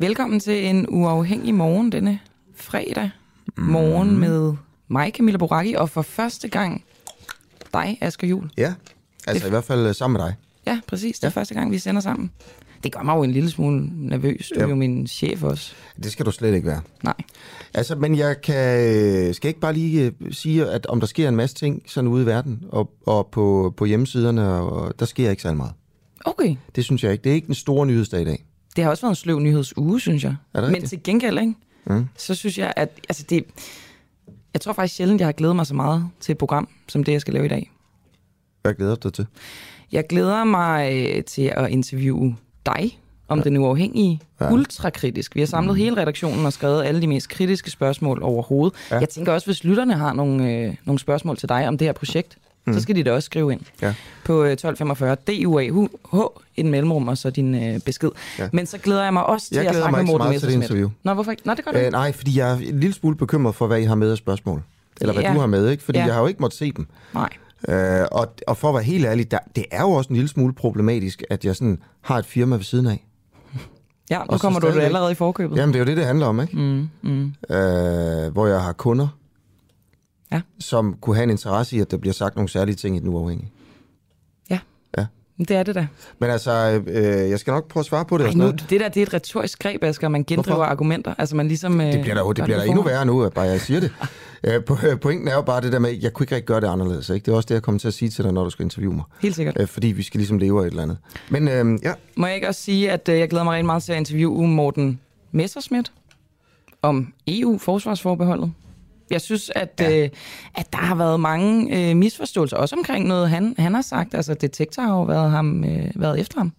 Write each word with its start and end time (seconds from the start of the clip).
Velkommen 0.00 0.40
til 0.40 0.66
en 0.66 0.86
uafhængig 0.88 1.54
morgen 1.54 1.92
denne 1.92 2.18
fredag 2.54 3.10
morgen 3.56 4.18
med 4.20 4.54
mig, 4.88 5.12
Camilla 5.16 5.38
Boracchi, 5.38 5.74
og 5.74 5.90
for 5.90 6.02
første 6.02 6.48
gang 6.48 6.84
dig, 7.74 7.98
Asger 8.00 8.28
Jul. 8.28 8.50
Ja, 8.58 8.74
altså 9.26 9.42
Det- 9.44 9.48
i 9.48 9.50
hvert 9.50 9.64
fald 9.64 9.86
øh, 9.86 9.94
sammen 9.94 10.20
med 10.20 10.26
dig. 10.26 10.34
Ja, 10.66 10.80
præcis. 10.86 11.18
Det 11.18 11.24
er 11.24 11.28
Ja. 11.36 11.40
første 11.40 11.54
gang, 11.54 11.70
vi 11.70 11.78
sender 11.78 12.00
sammen. 12.00 12.30
Det 12.84 12.92
gør 12.92 13.02
mig 13.02 13.14
jo 13.16 13.22
en 13.22 13.30
lille 13.30 13.50
smule 13.50 13.88
nervøs. 14.08 14.50
Du 14.54 14.60
er 14.60 14.64
Ja. 14.64 14.68
jo 14.70 14.74
min 14.74 15.06
chef 15.06 15.42
også. 15.42 15.72
Det 16.02 16.12
skal 16.12 16.26
du 16.26 16.30
slet 16.30 16.54
ikke 16.54 16.66
være. 16.68 16.80
Nej. 17.04 17.14
Altså, 17.74 17.94
men 17.96 18.16
jeg 18.16 18.40
kan, 18.42 18.80
øh, 19.28 19.34
skal 19.34 19.48
ikke 19.48 19.60
bare 19.60 19.72
lige 19.72 20.12
øh, 20.20 20.32
sige, 20.32 20.66
at 20.66 20.86
om 20.86 21.00
der 21.00 21.06
sker 21.06 21.28
en 21.28 21.36
masse 21.36 21.56
ting 21.56 21.82
sådan 21.86 22.08
ude 22.08 22.22
i 22.22 22.26
verden, 22.26 22.62
og, 22.68 22.90
og 23.06 23.28
på, 23.32 23.74
på 23.76 23.84
hjemmesiderne, 23.84 24.48
og 24.52 24.94
der 24.98 25.06
sker 25.06 25.30
ikke 25.30 25.42
særlig 25.42 25.56
meget. 25.56 25.72
Okay. 26.24 26.56
Det 26.76 26.84
synes 26.84 27.04
jeg 27.04 27.12
ikke. 27.12 27.24
Det 27.24 27.30
er 27.30 27.34
ikke 27.34 27.46
den 27.46 27.54
store 27.54 27.86
nyhedsdag 27.86 28.20
i 28.20 28.24
dag. 28.24 28.44
Det 28.76 28.84
har 28.84 28.90
også 28.90 29.02
været 29.02 29.12
en 29.12 29.16
sløv 29.16 29.40
nyhedsuge, 29.40 30.00
synes 30.00 30.24
jeg. 30.24 30.36
Er 30.54 30.60
det 30.60 30.70
Men 30.70 30.86
til 30.86 31.02
gengæld, 31.02 31.38
ikke? 31.38 31.54
Mm. 31.84 32.08
så 32.16 32.34
synes 32.34 32.58
jeg, 32.58 32.72
at 32.76 33.00
altså 33.08 33.24
det, 33.30 33.44
jeg 34.54 34.60
tror 34.60 34.72
faktisk 34.72 34.96
sjældent, 34.96 35.20
jeg 35.20 35.26
har 35.26 35.32
glædet 35.32 35.56
mig 35.56 35.66
så 35.66 35.74
meget 35.74 36.08
til 36.20 36.32
et 36.32 36.38
program, 36.38 36.68
som 36.88 37.04
det, 37.04 37.12
jeg 37.12 37.20
skal 37.20 37.34
lave 37.34 37.46
i 37.46 37.48
dag. 37.48 37.70
Hvad 38.62 38.74
glæder 38.74 38.94
du 38.94 39.08
dig 39.08 39.14
til? 39.14 39.26
Jeg 39.92 40.06
glæder 40.06 40.44
mig 40.44 40.92
øh, 40.92 41.24
til 41.24 41.52
at 41.56 41.70
interviewe 41.70 42.36
dig 42.66 42.98
om 43.28 43.38
ja. 43.38 43.44
den 43.44 43.56
uafhængige. 43.56 44.20
Ja. 44.40 44.52
Ultrakritisk. 44.52 45.34
Vi 45.34 45.40
har 45.40 45.46
samlet 45.46 45.76
hele 45.76 45.96
redaktionen 45.96 46.46
og 46.46 46.52
skrevet 46.52 46.84
alle 46.84 47.02
de 47.02 47.06
mest 47.06 47.28
kritiske 47.28 47.70
spørgsmål 47.70 48.22
overhovedet. 48.22 48.78
Ja. 48.90 48.98
Jeg 48.98 49.08
tænker 49.08 49.32
også, 49.32 49.46
hvis 49.46 49.64
lytterne 49.64 49.94
har 49.94 50.12
nogle, 50.12 50.52
øh, 50.52 50.74
nogle 50.84 50.98
spørgsmål 50.98 51.36
til 51.36 51.48
dig 51.48 51.68
om 51.68 51.78
det 51.78 51.88
her 51.88 51.92
projekt, 51.92 52.38
mm. 52.66 52.72
så 52.74 52.80
skal 52.80 52.96
de 52.96 53.04
da 53.04 53.12
også 53.12 53.26
skrive 53.26 53.52
ind 53.52 53.60
Ja. 53.82 53.94
på 54.24 54.42
øh, 54.44 54.52
1245 54.52 55.14
DUAH, 55.14 56.22
en 56.56 56.70
mellemrum 56.70 57.08
og 57.08 57.18
så 57.18 57.30
din 57.30 57.54
øh, 57.54 57.80
besked. 57.80 58.10
Ja. 58.38 58.48
Men 58.52 58.66
så 58.66 58.78
glæder 58.78 59.02
jeg 59.02 59.12
mig 59.12 59.26
også 59.26 59.46
til 59.46 59.54
Jeg 59.56 59.64
at 59.64 59.70
glæder 59.70 59.84
snakke 59.88 59.96
mig 59.96 59.98
med 59.98 60.02
ikke 60.04 60.10
så 60.10 60.18
Morten 60.18 60.28
meget 60.30 60.40
til 60.40 60.48
det 60.48 60.54
interview. 60.62 60.90
Nå, 61.02 61.14
hvorfor 61.14 61.30
ikke? 61.30 61.42
Nå, 61.46 61.54
det 61.54 61.64
gør 61.64 61.70
du 61.72 61.76
Øh, 61.78 61.84
ikke. 61.84 61.92
nej, 61.92 62.12
fordi 62.12 62.38
jeg 62.38 62.50
er 62.52 62.56
en 62.56 62.80
lille 62.80 62.94
smule 62.94 63.16
bekymret 63.16 63.54
for, 63.54 63.66
hvad 63.66 63.80
I 63.80 63.84
har 63.84 63.94
med 63.94 64.10
af 64.10 64.16
spørgsmål. 64.18 64.62
Eller 65.00 65.12
hvad 65.12 65.22
Ja. 65.22 65.32
du 65.34 65.38
har 65.38 65.46
med, 65.46 65.68
ikke? 65.70 65.82
Fordi 65.82 65.98
Ja. 65.98 66.04
jeg 66.04 66.14
har 66.14 66.20
jo 66.20 66.26
ikke 66.26 66.40
måttet 66.40 66.58
se 66.58 66.72
dem. 66.72 66.86
Nej. 67.14 67.28
Øh, 67.68 68.06
og, 68.12 68.34
og 68.46 68.56
for 68.56 68.68
at 68.68 68.74
være 68.74 68.82
helt 68.82 69.04
ærlig, 69.06 69.30
der, 69.30 69.38
det 69.56 69.64
er 69.70 69.80
jo 69.82 69.90
også 69.90 70.08
en 70.08 70.16
lille 70.16 70.28
smule 70.28 70.52
problematisk, 70.52 71.22
at 71.30 71.44
jeg 71.44 71.56
sådan 71.56 71.78
har 72.00 72.18
et 72.18 72.26
firma 72.26 72.56
ved 72.56 72.64
siden 72.64 72.86
af. 72.86 73.06
Ja, 74.10 74.18
nu 74.18 74.24
Og 74.28 74.40
kommer 74.40 74.60
du 74.60 74.66
allerede 74.66 75.12
i 75.12 75.14
forkøbet. 75.14 75.56
Jamen, 75.56 75.72
det 75.72 75.80
er 75.80 75.84
jo 75.84 75.86
det, 75.86 75.96
det 75.96 76.06
handler 76.06 76.26
om, 76.26 76.40
ikke? 76.40 76.56
Mm, 76.56 76.88
mm. 77.02 77.32
Øh, 77.56 78.32
hvor 78.32 78.46
jeg 78.46 78.60
har 78.62 78.72
kunder, 78.72 79.08
Ja. 80.32 80.40
som 80.58 80.96
kunne 81.00 81.16
have 81.16 81.24
en 81.24 81.30
interesse 81.30 81.76
i, 81.76 81.80
at 81.80 81.90
der 81.90 81.96
bliver 81.96 82.14
sagt 82.14 82.36
nogle 82.36 82.48
særlige 82.48 82.76
ting 82.76 82.96
i 82.96 82.98
den 82.98 83.08
uafhængige. 83.08 83.52
Det 85.48 85.50
er 85.56 85.62
det 85.62 85.74
da. 85.74 85.86
Men 86.18 86.30
altså, 86.30 86.82
øh, 86.86 87.30
jeg 87.30 87.38
skal 87.38 87.50
nok 87.52 87.68
prøve 87.68 87.80
at 87.82 87.86
svare 87.86 88.04
på 88.04 88.18
det. 88.18 88.26
Ej, 88.26 88.32
nu, 88.32 88.38
noget. 88.38 88.66
det 88.70 88.80
der 88.80 88.88
det 88.88 89.00
er 89.00 89.06
et 89.06 89.14
retorisk 89.14 89.58
greb, 89.58 89.84
Asger. 89.84 90.08
Man 90.08 90.24
gendriver 90.24 90.56
Hvorfor? 90.56 90.70
argumenter. 90.70 91.14
Altså 91.18 91.36
man 91.36 91.48
ligesom... 91.48 91.80
Øh, 91.80 91.92
Det 91.92 92.00
bliver 92.00 92.14
da, 92.14 92.28
det 92.28 92.36
gør 92.36 92.44
bliver 92.44 92.58
på 92.58 92.64
endnu 92.64 92.82
værre 92.82 93.06
nu, 93.06 93.22
at 93.22 93.32
bare 93.32 93.44
jeg 93.44 93.60
siger 93.60 93.80
det. 93.80 93.92
Øh, 94.44 94.62
po- 94.70 94.86
øh, 94.86 95.00
pointen 95.00 95.28
er 95.28 95.34
jo 95.34 95.42
bare 95.42 95.60
det 95.60 95.72
der 95.72 95.78
med, 95.78 95.90
at 95.90 96.02
jeg 96.02 96.12
kunne 96.12 96.24
ikke 96.24 96.34
rigtig 96.34 96.46
gøre 96.46 96.60
det 96.60 96.66
anderledes. 96.66 97.08
Ikke? 97.08 97.24
Det 97.24 97.32
er 97.32 97.36
også 97.36 97.46
det, 97.46 97.54
jeg 97.54 97.62
kommer 97.62 97.78
til 97.78 97.88
at 97.88 97.94
sige 97.94 98.08
til 98.08 98.24
dig, 98.24 98.32
når 98.32 98.44
du 98.44 98.50
skal 98.50 98.62
interviewe 98.62 98.94
mig. 98.94 99.04
Helt 99.20 99.34
sikkert. 99.36 99.56
Øh, 99.60 99.66
fordi 99.66 99.86
vi 99.86 100.02
skal 100.02 100.18
ligesom 100.18 100.38
leve 100.38 100.60
af 100.62 100.66
et 100.66 100.70
eller 100.70 100.82
andet. 100.82 100.98
Men 101.30 101.48
øh, 101.48 101.78
ja, 101.82 101.92
Må 102.16 102.26
jeg 102.26 102.34
ikke 102.34 102.48
også 102.48 102.62
sige, 102.62 102.90
at 102.90 103.08
øh, 103.08 103.18
jeg 103.18 103.28
glæder 103.28 103.44
mig 103.44 103.52
rigtig 103.52 103.66
meget 103.66 103.82
til 103.82 103.92
at 103.92 103.98
interviewe 103.98 104.48
Morten 104.48 105.00
Messerschmidt 105.32 105.92
om 106.82 107.12
EU-forsvarsforbeholdet. 107.28 108.52
Jeg 109.10 109.20
synes, 109.20 109.50
at, 109.54 109.74
Ja. 109.80 110.02
øh, 110.04 110.08
at 110.54 110.72
der 110.72 110.78
har 110.78 110.94
været 110.94 111.20
mange 111.20 111.90
øh, 111.90 111.96
misforståelser, 111.96 112.56
også 112.56 112.76
omkring 112.76 113.06
noget, 113.06 113.30
han, 113.30 113.54
han 113.58 113.74
har 113.74 113.82
sagt. 113.82 114.14
Altså, 114.14 114.34
Detektor 114.34 114.82
har 114.82 114.90
jo 114.94 115.02
været, 115.02 115.30
ham, 115.30 115.64
øh, 115.64 115.90
været 115.94 116.20
efter 116.20 116.38
ham. 116.40 116.52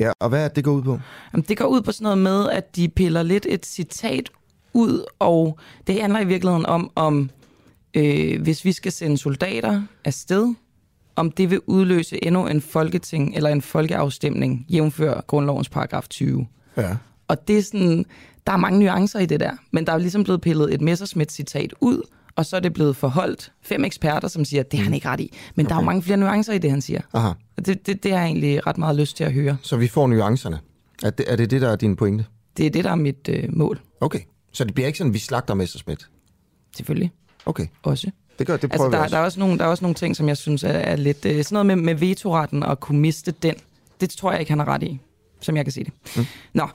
ja, 0.00 0.12
og 0.20 0.28
hvad 0.28 0.44
er 0.44 0.48
det, 0.48 0.56
det 0.56 0.64
går 0.64 0.72
ud 0.72 0.82
på? 0.82 0.98
Jamen, 1.32 1.44
det 1.48 1.56
går 1.58 1.66
ud 1.66 1.82
på 1.82 1.92
sådan 1.92 2.02
noget 2.04 2.18
med, 2.18 2.48
at 2.50 2.76
de 2.76 2.88
piller 2.88 3.22
lidt 3.22 3.46
et 3.48 3.66
citat 3.66 4.30
ud, 4.72 5.04
og 5.18 5.58
det 5.86 6.00
handler 6.00 6.20
i 6.20 6.24
virkeligheden 6.24 6.66
om, 6.66 6.90
om 6.94 7.30
øh, 7.94 8.42
hvis 8.42 8.64
vi 8.64 8.72
skal 8.72 8.92
sende 8.92 9.18
soldater 9.18 9.82
afsted, 10.04 10.54
om 11.16 11.30
det 11.30 11.50
vil 11.50 11.60
udløse 11.66 12.24
endnu 12.24 12.46
en 12.46 12.60
folketing 12.60 13.36
eller 13.36 13.50
en 13.50 13.62
folkeafstemning, 13.62 14.66
jævnfør 14.70 15.20
grundlovens 15.26 15.68
paragraf 15.68 16.08
20. 16.08 16.46
Ja. 16.76 16.96
Og 17.28 17.48
det 17.48 17.58
er 17.58 17.62
sådan, 17.62 18.06
der 18.46 18.52
er 18.52 18.56
mange 18.56 18.78
nuancer 18.78 19.18
i 19.18 19.26
det 19.26 19.40
der, 19.40 19.52
men 19.70 19.86
der 19.86 19.92
er 19.92 19.98
ligesom 19.98 20.24
blevet 20.24 20.40
pillet 20.40 20.74
et 20.74 20.80
Messerschmidt-citat 20.80 21.72
ud, 21.80 22.02
og 22.36 22.46
så 22.46 22.56
er 22.56 22.60
det 22.60 22.72
blevet 22.72 22.96
forholdt 22.96 23.52
fem 23.62 23.84
eksperter, 23.84 24.28
som 24.28 24.44
siger, 24.44 24.60
at 24.60 24.72
det 24.72 24.78
har 24.78 24.84
han 24.84 24.94
ikke 24.94 25.08
ret 25.08 25.20
i. 25.20 25.36
Men 25.54 25.66
okay. 25.66 25.70
der 25.70 25.76
er 25.76 25.80
jo 25.82 25.86
mange 25.86 26.02
flere 26.02 26.16
nuancer 26.16 26.52
i 26.52 26.58
det, 26.58 26.70
han 26.70 26.80
siger. 26.82 27.00
Aha, 27.12 27.32
det, 27.66 27.86
det, 27.86 28.02
det 28.02 28.12
har 28.12 28.18
jeg 28.18 28.26
egentlig 28.26 28.66
ret 28.66 28.78
meget 28.78 28.96
lyst 28.96 29.16
til 29.16 29.24
at 29.24 29.32
høre. 29.32 29.56
så 29.62 29.76
vi 29.76 29.88
får 29.88 30.06
nuancerne. 30.06 30.58
Er 31.02 31.10
det 31.10 31.32
er 31.32 31.36
det, 31.36 31.50
det, 31.50 31.60
der 31.60 31.68
er 31.70 31.76
din 31.76 31.96
pointe? 31.96 32.24
Det 32.56 32.66
er 32.66 32.70
det, 32.70 32.84
der 32.84 32.90
er 32.90 32.94
mit 32.94 33.28
øh, 33.28 33.44
mål, 33.56 33.80
Okay, 34.00 34.20
så 34.52 34.64
det 34.64 34.74
bliver 34.74 34.86
ikke 34.86 34.98
sådan, 34.98 35.10
at 35.10 35.14
vi 35.14 35.18
slagter 35.18 35.54
Messerschmidt? 35.54 36.08
selvfølgelig. 36.76 37.10
Okay, 37.46 37.66
Også. 37.82 38.10
det 38.38 38.46
gør 38.46 38.56
det 38.56 38.64
Altså, 38.64 38.76
prøver 38.76 38.90
der, 38.90 38.98
vi 38.98 39.02
også. 39.04 39.14
der, 39.16 39.20
er 39.20 39.24
også 39.24 39.40
nogle, 39.40 39.58
der 39.58 39.64
er 39.64 39.68
også 39.68 39.84
nogle 39.84 39.94
ting, 39.94 40.16
som 40.16 40.28
jeg 40.28 40.36
synes 40.36 40.64
er, 40.64 40.68
er 40.68 40.96
lidt... 40.96 41.24
Øh, 41.24 41.44
sådan 41.44 41.54
noget 41.54 41.66
med, 41.66 41.76
med 41.76 41.94
vetoretten 41.94 42.62
og 42.62 42.80
kunne 42.80 43.00
miste 43.00 43.30
den, 43.42 43.54
det 44.00 44.10
tror 44.10 44.30
jeg 44.30 44.40
ikke, 44.40 44.52
han 44.52 44.58
har 44.58 44.68
ret 44.68 44.82
i, 44.82 45.00
som 45.40 45.56
jeg 45.56 45.64
kan 45.64 45.72
se 45.72 45.84
det. 45.84 45.92
Mm. 46.16 46.26
Nå, 46.54 46.68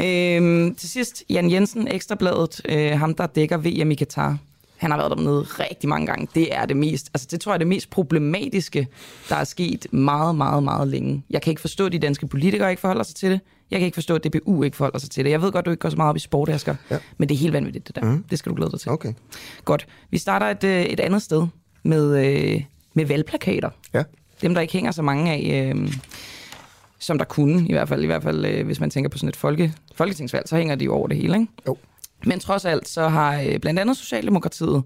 øhm, 0.00 0.74
til 0.74 0.88
sidst, 0.88 1.24
Jan 1.30 1.50
Jensen, 1.50 1.88
Ekstrabladet, 1.88 2.60
øh, 2.68 2.98
ham 2.98 3.14
der 3.14 3.26
dækker 3.26 3.56
VM 3.56 3.90
i 3.90 3.94
Katar. 3.94 4.38
Han 4.76 4.90
har 4.90 4.98
været 4.98 5.10
dernede 5.10 5.40
rigtig 5.42 5.88
mange 5.88 6.06
gange. 6.06 6.28
Det 6.34 6.54
er 6.54 6.66
det 6.66 6.76
mest, 6.76 7.10
altså 7.14 7.28
det 7.30 7.40
tror 7.40 7.52
jeg 7.52 7.54
er 7.54 7.58
det 7.58 7.66
mest 7.66 7.90
problematiske, 7.90 8.86
der 9.28 9.36
er 9.36 9.44
sket 9.44 9.86
meget, 9.92 10.34
meget, 10.36 10.62
meget 10.62 10.88
længe. 10.88 11.22
Jeg 11.30 11.42
kan 11.42 11.50
ikke 11.50 11.60
forstå, 11.60 11.86
at 11.86 11.92
de 11.92 11.98
danske 11.98 12.26
politikere 12.26 12.70
ikke 12.70 12.80
forholder 12.80 13.02
sig 13.02 13.16
til 13.16 13.30
det. 13.30 13.40
Jeg 13.70 13.80
kan 13.80 13.86
ikke 13.86 13.94
forstå, 13.94 14.14
at 14.14 14.24
DBU 14.24 14.62
ikke 14.62 14.76
forholder 14.76 14.98
sig 14.98 15.10
til 15.10 15.24
det. 15.24 15.30
Jeg 15.30 15.42
ved 15.42 15.52
godt, 15.52 15.66
du 15.66 15.70
ikke 15.70 15.80
går 15.80 15.88
så 15.90 15.96
meget 15.96 16.08
op 16.10 16.16
i 16.16 16.20
sport, 16.20 16.48
Asger, 16.48 16.74
Ja. 16.90 16.98
men 17.18 17.28
det 17.28 17.34
er 17.34 17.38
helt 17.38 17.52
vanvittigt, 17.52 17.86
det 17.88 17.96
der. 17.96 18.02
Mm. 18.04 18.24
Det 18.30 18.38
skal 18.38 18.50
du 18.50 18.56
glæde 18.56 18.70
dig 18.70 18.80
til. 18.80 18.90
Okay, 18.90 19.12
Godt. 19.64 19.86
Vi 20.10 20.18
starter 20.18 20.46
et, 20.46 20.64
øh, 20.64 20.82
et 20.82 21.00
andet 21.00 21.22
sted 21.22 21.46
med, 21.82 22.26
øh, 22.26 22.62
med 22.94 23.04
valgplakater. 23.06 23.70
ja. 23.94 24.02
Dem, 24.42 24.54
der 24.54 24.60
ikke 24.60 24.72
hænger 24.72 24.90
så 24.92 25.02
mange 25.02 25.32
af, 25.32 25.72
øh, 25.76 25.92
som 27.02 27.18
der 27.18 27.24
kunne, 27.24 27.68
i 27.68 27.72
hvert 27.72 27.88
fald, 27.88 28.02
i 28.02 28.06
hvert 28.06 28.22
fald 28.22 28.44
øh, 28.44 28.66
hvis 28.66 28.80
man 28.80 28.90
tænker 28.90 29.10
på 29.10 29.18
sådan 29.18 29.28
et 29.28 29.36
folke, 29.36 29.74
folketingsvalg, 29.94 30.48
så 30.48 30.56
hænger 30.56 30.74
de 30.74 30.84
jo 30.84 30.94
over 30.94 31.08
det 31.08 31.16
hele, 31.16 31.34
ikke? 31.34 31.52
Jo. 31.68 31.76
Men 32.24 32.40
trods 32.40 32.64
alt, 32.64 32.88
så 32.88 33.08
har 33.08 33.40
øh, 33.40 33.58
blandt 33.58 33.80
andet 33.80 33.96
Socialdemokratiet 33.96 34.82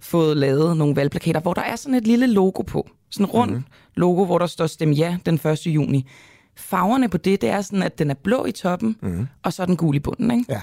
fået 0.00 0.36
lavet 0.36 0.76
nogle 0.76 0.96
valgplakater, 0.96 1.40
hvor 1.40 1.54
der 1.54 1.62
er 1.62 1.76
sådan 1.76 1.94
et 1.94 2.06
lille 2.06 2.26
logo 2.26 2.62
på. 2.62 2.90
Sådan 3.10 3.26
en 3.26 3.30
rund 3.30 3.50
mm-hmm. 3.50 3.64
logo, 3.94 4.24
hvor 4.24 4.38
der 4.38 4.46
står 4.46 4.66
stem 4.66 4.92
ja 4.92 5.16
den 5.26 5.34
1. 5.34 5.66
juni. 5.66 6.06
Farverne 6.56 7.08
på 7.08 7.16
det, 7.18 7.40
det 7.40 7.50
er 7.50 7.60
sådan, 7.60 7.82
at 7.82 7.98
den 7.98 8.10
er 8.10 8.14
blå 8.14 8.44
i 8.44 8.52
toppen, 8.52 8.96
mm-hmm. 9.02 9.26
og 9.42 9.52
så 9.52 9.62
er 9.62 9.66
den 9.66 9.76
gul 9.76 9.96
i 9.96 9.98
bunden, 9.98 10.30
ikke? 10.30 10.44
Ja. 10.48 10.60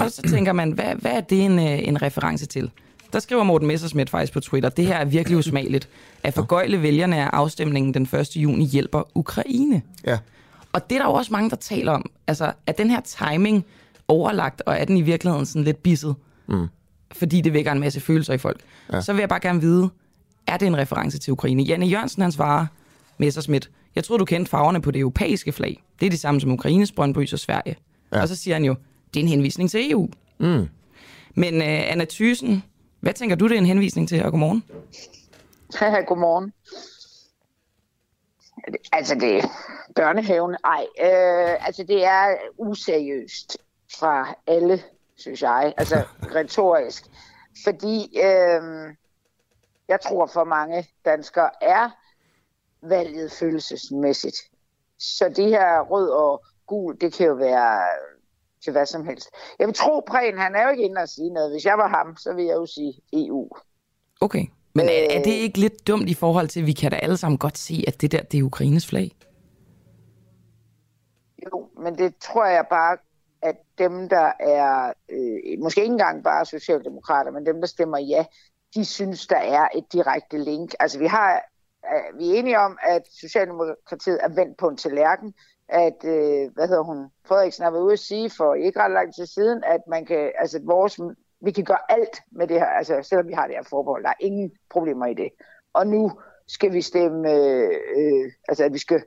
Og 0.00 0.10
så 0.10 0.22
tænker 0.22 0.52
man, 0.52 0.70
hvad, 0.70 0.94
hvad 0.94 1.12
er 1.12 1.20
det 1.20 1.44
en, 1.44 1.58
øh, 1.58 1.88
en 1.88 2.02
reference 2.02 2.46
til? 2.46 2.70
Der 3.14 3.20
skriver 3.20 3.42
Morten 3.42 3.68
Messersmith 3.68 4.10
faktisk 4.10 4.32
på 4.32 4.40
Twitter, 4.40 4.68
det 4.68 4.86
her 4.86 4.96
er 4.96 5.04
virkelig 5.04 5.38
usmageligt. 5.38 5.88
At 6.22 6.34
forgøjle 6.34 6.82
vælgerne 6.82 7.16
af 7.16 7.30
afstemningen 7.32 7.94
den 7.94 8.02
1. 8.02 8.36
juni 8.36 8.64
hjælper 8.64 9.02
Ukraine. 9.14 9.82
Ja. 10.06 10.18
Og 10.72 10.90
det 10.90 10.96
er 10.96 11.02
der 11.02 11.08
jo 11.08 11.14
også 11.14 11.32
mange, 11.32 11.50
der 11.50 11.56
taler 11.56 11.92
om. 11.92 12.10
Altså, 12.26 12.52
er 12.66 12.72
den 12.72 12.90
her 12.90 13.00
timing 13.00 13.64
overlagt, 14.08 14.62
og 14.66 14.76
er 14.76 14.84
den 14.84 14.96
i 14.96 15.02
virkeligheden 15.02 15.46
sådan 15.46 15.64
lidt 15.64 15.82
bisset? 15.82 16.14
Mm. 16.46 16.66
fordi 17.12 17.40
det 17.40 17.52
vækker 17.52 17.72
en 17.72 17.80
masse 17.80 18.00
følelser 18.00 18.34
i 18.34 18.38
folk. 18.38 18.60
Ja. 18.92 19.00
Så 19.00 19.12
vil 19.12 19.20
jeg 19.20 19.28
bare 19.28 19.40
gerne 19.40 19.60
vide, 19.60 19.90
er 20.46 20.56
det 20.56 20.66
en 20.66 20.76
reference 20.76 21.18
til 21.18 21.32
Ukraine? 21.32 21.62
Janne 21.62 21.86
Jørgensen, 21.86 22.22
han 22.22 22.32
svarer, 22.32 22.66
Messersmith, 23.18 23.68
jeg 23.94 24.04
tror 24.04 24.16
du 24.16 24.24
kendte 24.24 24.50
farverne 24.50 24.80
på 24.80 24.90
det 24.90 25.00
europæiske 25.00 25.52
flag. 25.52 25.82
Det 26.00 26.06
er 26.06 26.10
det 26.10 26.20
samme 26.20 26.40
som 26.40 26.52
Ukraines, 26.52 26.92
Brøndby 26.92 27.32
og 27.32 27.38
Sverige. 27.38 27.76
Ja. 28.12 28.22
Og 28.22 28.28
så 28.28 28.36
siger 28.36 28.54
han 28.54 28.64
jo, 28.64 28.74
det 29.14 29.20
er 29.20 29.24
en 29.24 29.28
henvisning 29.28 29.70
til 29.70 29.90
EU. 29.90 30.08
Mm. 30.38 30.68
Men 31.34 31.54
uh, 31.54 31.92
Anna 31.92 32.04
Thysen, 32.04 32.62
hvad 33.04 33.14
tænker 33.14 33.36
du, 33.36 33.48
det 33.48 33.54
er 33.54 33.58
en 33.58 33.66
henvisning 33.66 34.08
til? 34.08 34.24
Og 34.24 34.30
godmorgen. 34.30 34.64
godmorgen. 36.08 36.52
Altså 38.92 39.14
det 39.14 39.36
er 39.36 39.48
børnehaven. 39.94 40.56
Ej, 40.64 40.86
øh, 41.00 41.66
altså 41.66 41.84
det 41.88 42.04
er 42.04 42.36
useriøst 42.58 43.58
fra 43.98 44.34
alle, 44.46 44.82
synes 45.16 45.42
jeg. 45.42 45.74
Altså 45.76 45.96
retorisk. 46.36 47.04
Fordi 47.64 48.18
øh, 48.18 48.94
jeg 49.88 50.00
tror 50.00 50.26
for 50.26 50.44
mange 50.44 50.86
danskere 51.04 51.50
er 51.62 51.90
valget 52.82 53.32
følelsesmæssigt. 53.32 54.36
Så 54.98 55.28
det 55.28 55.48
her 55.48 55.80
rød 55.80 56.10
og 56.10 56.44
gul, 56.66 57.00
det 57.00 57.12
kan 57.12 57.26
jo 57.26 57.34
være 57.34 57.80
til 58.64 58.72
hvad 58.72 58.86
som 58.86 59.06
helst. 59.06 59.28
Jeg 59.58 59.66
vil 59.66 59.74
tro, 59.74 60.00
Prehn, 60.00 60.38
han 60.38 60.54
er 60.54 60.62
jo 60.62 60.70
ikke 60.70 60.84
inde 60.84 61.00
og 61.00 61.08
sige 61.08 61.30
noget. 61.30 61.52
Hvis 61.52 61.64
jeg 61.64 61.78
var 61.78 61.88
ham, 61.88 62.16
så 62.16 62.32
vil 62.32 62.44
jeg 62.44 62.54
jo 62.54 62.66
sige 62.66 62.92
EU. 63.12 63.48
Okay. 64.20 64.46
Men 64.74 64.88
er, 64.88 65.18
er 65.18 65.22
det 65.22 65.30
ikke 65.30 65.58
lidt 65.58 65.86
dumt 65.86 66.08
i 66.08 66.14
forhold 66.14 66.48
til, 66.48 66.60
at 66.60 66.66
vi 66.66 66.72
kan 66.72 66.90
da 66.90 66.96
alle 66.96 67.16
sammen 67.16 67.38
godt 67.38 67.58
se, 67.58 67.84
at 67.86 68.00
det 68.00 68.12
der, 68.12 68.22
det 68.22 68.38
er 68.38 68.42
Ukraines 68.42 68.86
flag? 68.86 69.16
Jo, 71.46 71.68
men 71.82 71.98
det 71.98 72.16
tror 72.16 72.46
jeg 72.46 72.66
bare, 72.70 72.96
at 73.42 73.56
dem, 73.78 74.08
der 74.08 74.32
er, 74.40 74.92
øh, 75.08 75.58
måske 75.62 75.80
ikke 75.80 75.92
engang 75.92 76.24
bare 76.24 76.46
socialdemokrater, 76.46 77.30
men 77.30 77.46
dem, 77.46 77.60
der 77.60 77.66
stemmer 77.66 77.98
ja, 77.98 78.24
de 78.74 78.84
synes, 78.84 79.26
der 79.26 79.36
er 79.36 79.68
et 79.74 79.84
direkte 79.92 80.38
link. 80.38 80.74
Altså 80.80 80.98
vi 80.98 81.06
har, 81.06 81.42
øh, 81.92 82.18
vi 82.18 82.30
er 82.30 82.34
enige 82.34 82.58
om, 82.58 82.78
at 82.82 83.02
Socialdemokratiet 83.20 84.18
er 84.22 84.28
vendt 84.28 84.58
på 84.58 84.68
en 84.68 84.76
tallerken, 84.76 85.34
at, 85.68 86.04
øh, 86.04 86.50
hvad 86.54 86.68
hedder 86.68 86.82
hun, 86.82 87.10
Frederiksen 87.26 87.64
har 87.64 87.70
været 87.70 87.82
ude 87.82 87.92
at 87.92 87.98
sige 87.98 88.30
for 88.30 88.54
ikke 88.54 88.80
ret 88.80 88.90
lang 88.90 89.14
tid 89.14 89.26
siden, 89.26 89.64
at 89.64 89.80
man 89.88 90.06
kan, 90.06 90.32
altså 90.38 90.60
vores, 90.64 91.00
vi 91.40 91.50
kan 91.50 91.64
gøre 91.64 91.92
alt 91.92 92.20
med 92.32 92.46
det 92.46 92.58
her, 92.60 92.66
altså 92.66 93.02
selvom 93.02 93.28
vi 93.28 93.32
har 93.32 93.46
det 93.46 93.56
her 93.56 93.62
forbehold, 93.70 94.02
der 94.02 94.08
er 94.08 94.20
ingen 94.20 94.52
problemer 94.70 95.06
i 95.06 95.14
det. 95.14 95.28
Og 95.72 95.86
nu 95.86 96.12
skal 96.46 96.72
vi 96.72 96.82
stemme, 96.82 97.32
øh, 97.32 97.70
øh, 97.96 98.32
altså 98.48 98.64
at 98.64 98.72
vi 98.72 98.78
skal 98.78 99.02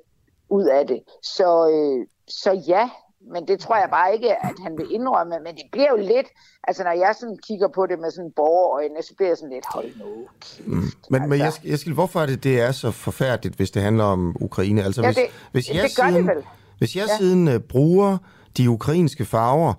ud 0.50 0.65
af 0.65 0.88
det. 0.88 1.04
Så, 1.24 1.69
øh, 1.69 2.07
så 2.27 2.51
ja, 2.51 2.89
men 3.34 3.48
det 3.48 3.60
tror 3.60 3.76
jeg 3.76 3.90
bare 3.92 4.14
ikke, 4.14 4.30
at 4.46 4.56
han 4.64 4.78
vil 4.78 4.88
indrømme. 4.92 5.36
Men 5.44 5.56
det 5.56 5.64
bliver 5.72 5.90
jo 5.90 5.98
lidt, 5.98 6.28
altså 6.64 6.84
når 6.84 6.92
jeg 6.92 7.16
sådan 7.20 7.38
kigger 7.48 7.68
på 7.68 7.86
det 7.86 8.00
med 8.00 8.12
sådan 8.12 8.32
borgerøjne, 8.36 9.02
så 9.02 9.14
bliver 9.18 9.30
jeg 9.30 9.38
sådan 9.38 9.54
lidt, 9.54 9.66
hold 9.74 9.90
nu 10.00 10.28
mm. 10.66 10.74
Men, 10.74 11.22
altså. 11.22 11.30
men 11.30 11.40
jeg, 11.40 11.52
jeg 11.64 11.80
skal, 11.80 11.94
hvorfor 11.94 12.22
er 12.22 12.26
det, 12.26 12.44
det 12.44 12.62
er 12.62 12.72
så 12.72 12.92
forfærdeligt, 12.92 13.56
hvis 13.56 13.72
det 13.72 13.82
handler 13.82 14.04
om 14.04 14.36
Ukraine? 14.40 14.84
Altså 14.84 15.02
ja, 15.02 15.08
hvis, 15.08 15.16
det, 15.16 15.26
hvis 15.52 15.70
jeg 15.70 15.84
det 15.84 15.96
gør 15.98 16.10
siden, 16.10 16.28
det 16.28 16.36
vel. 16.36 16.44
Hvis 16.78 16.96
jeg 16.96 17.06
ja. 17.08 17.18
siden 17.18 17.48
uh, 17.48 17.58
bruger 17.58 18.18
de 18.58 18.70
ukrainske 18.70 19.26
farver, 19.26 19.74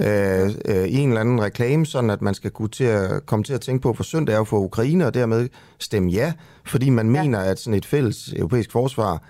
øh, 0.00 0.50
øh, 0.64 0.84
i 0.84 0.96
en 0.98 1.08
eller 1.08 1.20
anden 1.20 1.42
reklame, 1.42 1.86
sådan 1.86 2.10
at 2.10 2.22
man 2.22 2.34
skal 2.34 2.50
kunne 2.50 2.68
til 2.68 2.84
at, 2.84 3.26
komme 3.26 3.44
til 3.44 3.52
at 3.52 3.60
tænke 3.60 3.82
på, 3.82 4.02
synd 4.02 4.26
det 4.26 4.34
er 4.34 4.44
for 4.44 4.58
Ukraine, 4.58 5.06
og 5.06 5.14
dermed 5.14 5.48
stemme 5.78 6.10
ja, 6.10 6.32
fordi 6.64 6.90
man 6.90 7.14
ja. 7.14 7.22
mener, 7.22 7.38
at 7.38 7.58
sådan 7.58 7.78
et 7.78 7.86
fælles 7.86 8.32
europæisk 8.32 8.72
forsvar 8.72 9.22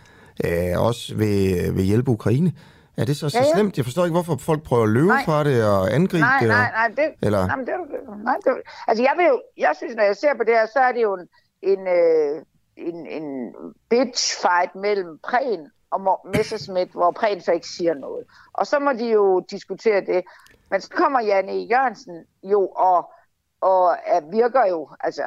øh, 0.44 0.80
også 0.80 1.14
vil, 1.14 1.56
vil 1.76 1.84
hjælpe 1.84 2.10
Ukraine. 2.10 2.52
Er 2.96 3.04
det 3.04 3.16
så 3.16 3.28
så 3.28 3.38
ja, 3.38 3.44
ja. 3.44 3.54
slemt? 3.54 3.76
Jeg 3.76 3.84
forstår 3.84 4.04
ikke, 4.04 4.14
hvorfor 4.14 4.36
folk 4.36 4.62
prøver 4.62 4.82
at 4.82 4.88
løbe 4.88 5.06
nej. 5.06 5.24
fra 5.24 5.44
det 5.44 5.66
og 5.68 5.94
angribe 5.94 6.20
nej, 6.20 6.38
det. 6.40 6.48
Nej, 6.48 6.70
nej, 6.70 6.88
det, 6.88 7.14
eller? 7.22 7.46
nej, 7.46 7.56
det, 7.56 8.24
nej, 8.24 8.36
det, 8.44 8.52
altså 8.86 9.02
jeg 9.02 9.14
vil 9.16 9.26
jo, 9.26 9.42
jeg 9.56 9.72
synes, 9.76 9.94
når 9.96 10.02
jeg 10.02 10.16
ser 10.16 10.34
på 10.34 10.44
det 10.44 10.54
her, 10.54 10.66
så 10.66 10.78
er 10.78 10.92
det 10.92 11.02
jo 11.02 11.14
en, 11.14 11.28
en, 11.62 11.86
øh, 11.86 12.42
en, 12.76 13.06
en 13.06 13.54
bitch 13.90 14.40
fight 14.42 14.74
mellem 14.74 15.18
Prehn 15.28 15.70
og 15.90 16.20
Messerschmidt, 16.34 16.92
hvor 16.98 17.10
Prehn 17.10 17.40
så 17.40 17.52
ikke 17.52 17.68
siger 17.68 17.94
noget. 17.94 18.24
Og 18.52 18.66
så 18.66 18.78
må 18.78 18.92
de 18.92 19.10
jo 19.10 19.40
diskutere 19.50 20.00
det. 20.00 20.24
Men 20.70 20.80
så 20.80 20.90
kommer 20.90 21.20
Janne 21.20 21.52
Jørgensen 21.52 22.24
jo 22.42 22.68
og, 22.68 23.12
og 23.60 23.96
er, 24.06 24.20
virker 24.30 24.66
jo 24.66 24.88
altså 25.00 25.22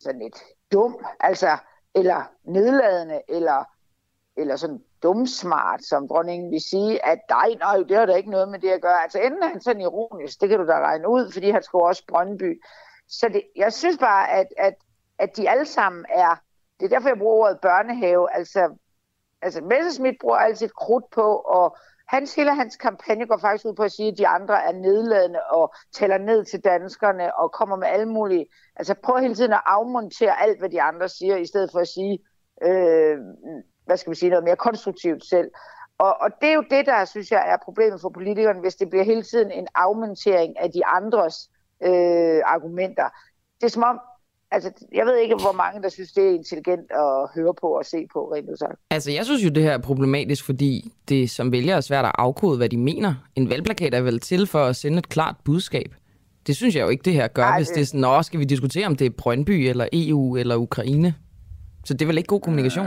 sådan 0.00 0.20
lidt 0.20 0.42
dum, 0.72 1.04
altså, 1.20 1.56
eller 1.94 2.22
nedladende, 2.44 3.20
eller, 3.28 3.64
eller 4.36 4.56
sådan 4.56 4.80
dumsmart, 5.02 5.84
som 5.84 6.08
dronningen 6.08 6.50
vil 6.50 6.60
sige, 6.60 7.06
at 7.06 7.18
nej, 7.30 7.54
nej, 7.58 7.76
det 7.76 7.96
har 7.96 8.06
da 8.06 8.14
ikke 8.14 8.30
noget 8.30 8.48
med 8.48 8.58
det 8.58 8.70
at 8.70 8.82
gøre. 8.82 9.02
Altså 9.02 9.18
enten 9.18 9.42
er 9.42 9.48
han 9.48 9.60
sådan 9.60 9.80
ironisk, 9.80 10.40
det 10.40 10.48
kan 10.48 10.58
du 10.58 10.66
da 10.66 10.78
regne 10.80 11.08
ud, 11.08 11.32
fordi 11.32 11.50
han 11.50 11.62
skal 11.62 11.76
også 11.76 12.04
Brøndby. 12.08 12.62
Så 13.08 13.28
det, 13.28 13.42
jeg 13.56 13.72
synes 13.72 13.98
bare, 13.98 14.30
at, 14.30 14.46
at, 14.58 14.74
at 15.18 15.36
de 15.36 15.50
alle 15.50 15.64
sammen 15.64 16.04
er, 16.08 16.34
det 16.80 16.84
er 16.84 16.88
derfor, 16.88 17.08
jeg 17.08 17.18
bruger 17.18 17.36
ordet 17.36 17.60
børnehave, 17.60 18.34
altså, 18.34 18.76
altså 19.42 19.60
Messerschmidt 19.60 20.16
bruger 20.20 20.36
altid 20.36 20.68
krudt 20.68 21.04
på, 21.10 21.36
og 21.36 21.76
hans, 22.08 22.34
hele 22.34 22.54
hans 22.54 22.76
kampagne 22.76 23.26
går 23.26 23.36
faktisk 23.36 23.66
ud 23.66 23.74
på 23.74 23.82
at 23.82 23.92
sige, 23.92 24.08
at 24.08 24.18
de 24.18 24.26
andre 24.26 24.64
er 24.64 24.72
nedladende 24.72 25.40
og 25.50 25.74
tæller 25.92 26.18
ned 26.18 26.44
til 26.44 26.60
danskerne 26.64 27.38
og 27.38 27.52
kommer 27.52 27.76
med 27.76 27.86
alle 27.86 28.06
mulige, 28.06 28.46
altså 28.76 28.94
prøver 29.04 29.20
hele 29.20 29.34
tiden 29.34 29.52
at 29.52 29.62
afmontere 29.66 30.42
alt, 30.42 30.58
hvad 30.58 30.70
de 30.70 30.82
andre 30.82 31.08
siger, 31.08 31.36
i 31.36 31.46
stedet 31.46 31.70
for 31.72 31.78
at 31.80 31.88
sige, 31.88 32.18
øh, 32.62 33.18
hvad 33.86 33.96
skal 33.96 34.10
vi 34.10 34.16
sige, 34.16 34.30
noget 34.30 34.44
mere 34.44 34.56
konstruktivt 34.56 35.24
selv. 35.24 35.50
Og, 35.98 36.20
og 36.20 36.30
det 36.40 36.48
er 36.48 36.54
jo 36.54 36.64
det, 36.70 36.86
der 36.86 37.04
synes 37.04 37.30
jeg 37.30 37.44
er 37.52 37.56
problemet 37.64 38.00
for 38.00 38.08
politikerne, 38.08 38.60
hvis 38.60 38.74
det 38.74 38.90
bliver 38.90 39.04
hele 39.04 39.22
tiden 39.22 39.50
en 39.50 39.66
afmontering 39.74 40.60
af 40.60 40.70
de 40.70 40.86
andres 40.86 41.50
øh, 41.84 42.40
argumenter. 42.46 43.08
Det 43.60 43.66
er 43.66 43.70
som 43.70 43.82
om, 43.82 44.00
altså, 44.50 44.70
jeg 44.92 45.06
ved 45.06 45.16
ikke, 45.16 45.34
hvor 45.34 45.52
mange, 45.52 45.82
der 45.82 45.88
synes, 45.88 46.12
det 46.12 46.24
er 46.24 46.30
intelligent 46.30 46.90
at 46.90 47.28
høre 47.34 47.54
på 47.60 47.66
og 47.66 47.84
se 47.84 48.06
på, 48.12 48.32
rent 48.34 48.58
sagt. 48.58 48.78
Altså, 48.90 49.10
jeg 49.10 49.24
synes 49.24 49.44
jo, 49.44 49.48
det 49.48 49.62
her 49.62 49.72
er 49.72 49.78
problematisk, 49.78 50.44
fordi 50.44 50.92
det 51.08 51.30
som 51.30 51.52
vælger 51.52 51.76
er 51.76 51.80
svært 51.80 52.04
at 52.04 52.12
afkode, 52.18 52.56
hvad 52.56 52.68
de 52.68 52.76
mener. 52.76 53.14
En 53.36 53.50
valgplakat 53.50 53.94
er 53.94 54.00
vel 54.00 54.20
til 54.20 54.46
for 54.46 54.64
at 54.64 54.76
sende 54.76 54.98
et 54.98 55.08
klart 55.08 55.36
budskab. 55.44 55.94
Det 56.46 56.56
synes 56.56 56.76
jeg 56.76 56.82
jo 56.82 56.88
ikke, 56.88 57.02
det 57.02 57.12
her 57.12 57.28
gør, 57.28 57.42
Nej, 57.42 57.58
hvis 57.58 57.68
det 57.68 57.80
er 57.80 57.86
sådan, 57.86 58.00
Nå, 58.00 58.22
skal 58.22 58.40
vi 58.40 58.44
diskutere, 58.44 58.86
om 58.86 58.96
det 58.96 59.06
er 59.06 59.10
Brøndby, 59.10 59.50
eller 59.50 59.88
EU, 59.92 60.36
eller 60.36 60.56
Ukraine? 60.56 61.14
Så 61.84 61.94
det 61.94 62.02
er 62.02 62.06
vel 62.06 62.18
ikke 62.18 62.28
god 62.28 62.40
kommunikation? 62.40 62.86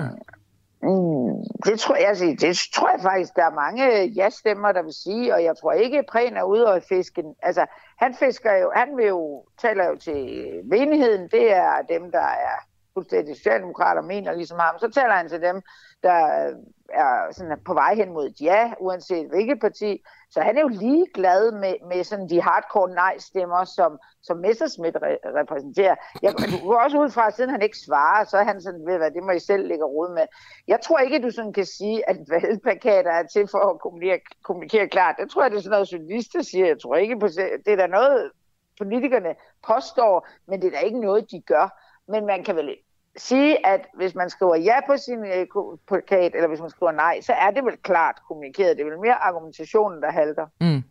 Mm, 0.86 1.44
det 1.66 1.80
tror 1.80 1.96
jeg, 1.96 2.08
altså, 2.08 2.26
det 2.40 2.58
tror 2.76 2.90
jeg 2.90 3.02
faktisk, 3.02 3.36
der 3.36 3.46
er 3.46 3.62
mange 3.64 4.02
øh, 4.02 4.18
ja-stemmer, 4.18 4.72
der 4.72 4.84
vil 4.84 4.94
sige, 4.94 5.34
og 5.34 5.44
jeg 5.44 5.58
tror 5.58 5.72
ikke, 5.72 6.00
at 6.00 6.06
Prehn 6.12 6.38
er 6.38 6.44
ude 6.44 6.68
og 6.68 6.84
fiske. 6.90 7.24
Altså, 7.42 7.66
han 7.98 8.16
fisker 8.16 8.54
jo, 8.54 8.72
han 8.76 8.98
vil 8.98 9.06
jo, 9.06 9.46
taler 9.62 9.86
jo 9.90 9.96
til 9.96 10.21
øh, 10.40 10.66
menigheden, 10.66 11.30
det 11.31 11.54
er 11.54 11.81
dem, 11.90 12.12
der 12.12 12.28
er 12.50 12.57
fuldstændig 12.94 13.36
socialdemokrater, 13.36 14.02
mener 14.02 14.33
ligesom 14.33 14.59
ham. 14.59 14.80
Så 14.80 14.92
taler 14.92 15.14
han 15.14 15.30
til 15.30 15.42
dem, 15.42 15.62
der 16.04 16.48
øh, 16.48 16.56
er 16.95 17.31
sådan 17.31 17.59
på 17.66 17.73
vej 17.73 17.95
hen 17.95 18.14
mod 18.14 18.25
et 18.25 18.42
ja, 18.42 18.73
uanset 18.80 19.28
hvilket 19.30 19.59
parti. 19.59 20.04
Så 20.30 20.42
han 20.42 20.57
er 20.57 20.61
jo 20.61 20.68
lige 20.68 21.07
glad 21.14 21.52
med, 21.52 21.73
med 21.87 22.04
sådan 22.04 22.30
de 22.30 22.42
hardcore 22.42 22.90
nej-stemmer, 22.90 23.64
som, 23.64 23.99
som 24.23 24.37
Messerschmidt 24.37 24.95
re- 24.95 25.40
repræsenterer. 25.40 25.95
Jeg, 26.21 26.33
går 26.64 26.80
også 26.80 26.97
ud 26.99 27.09
fra, 27.09 27.28
at 27.28 27.35
siden 27.35 27.49
han 27.49 27.61
ikke 27.61 27.78
svarer, 27.85 28.25
så 28.25 28.37
er 28.37 28.44
han 28.44 28.61
sådan, 28.61 28.85
ved 28.85 28.97
hvad, 28.97 29.11
det 29.11 29.23
må 29.23 29.31
I 29.31 29.40
selv 29.40 29.68
lægge 29.68 29.85
råd 29.85 30.14
med. 30.14 30.25
Jeg 30.68 30.81
tror 30.81 30.99
ikke, 30.99 31.21
du 31.21 31.31
sådan 31.31 31.54
kan 31.54 31.66
sige, 31.66 32.09
at 32.09 32.18
valgplakater 32.30 33.11
er 33.11 33.23
til 33.23 33.47
for 33.47 33.57
at 33.57 33.80
kommunikere, 33.80 34.19
kommunikere 34.44 34.87
klart. 34.87 35.16
Det 35.19 35.30
tror 35.30 35.42
jeg, 35.42 35.52
det 35.52 35.57
er 35.57 35.61
sådan 35.61 35.75
noget, 35.75 35.94
journalister 35.94 36.42
siger. 36.42 36.68
Jeg 36.68 36.80
tror 36.81 36.95
ikke 36.95 37.19
på 37.19 37.28
det. 37.28 37.68
er 37.68 37.75
der 37.75 37.87
noget, 37.87 38.31
politikerne 38.78 39.35
påstår, 39.68 40.28
men 40.47 40.61
det 40.61 40.68
er 40.68 40.71
da 40.71 40.85
ikke 40.85 40.99
noget, 40.99 41.31
de 41.31 41.42
gør. 41.42 41.68
Men 42.07 42.25
man 42.25 42.44
kan 42.44 42.56
vel 42.56 42.69
sige, 43.18 43.68
at 43.68 43.81
hvis 43.98 44.16
man 44.16 44.30
skriver 44.30 44.56
ja 44.56 44.76
på 44.88 44.98
sin 44.98 45.19
øh, 45.19 45.45
plakat, 45.88 46.31
eller 46.36 46.48
hvis 46.48 46.60
man 46.60 46.69
skriver 46.69 46.92
nej, 46.92 47.22
så 47.22 47.34
er 47.34 47.52
det 47.52 47.66
vel 47.66 47.78
klart 47.84 48.16
kommunikeret. 48.28 48.78
Det 48.78 48.86
er 48.86 48.90
vel 48.90 49.00
mere 49.00 49.24
argumentationen, 49.24 50.02
der 50.02 50.12
halter. 50.12 50.45
Mm. 50.62 50.84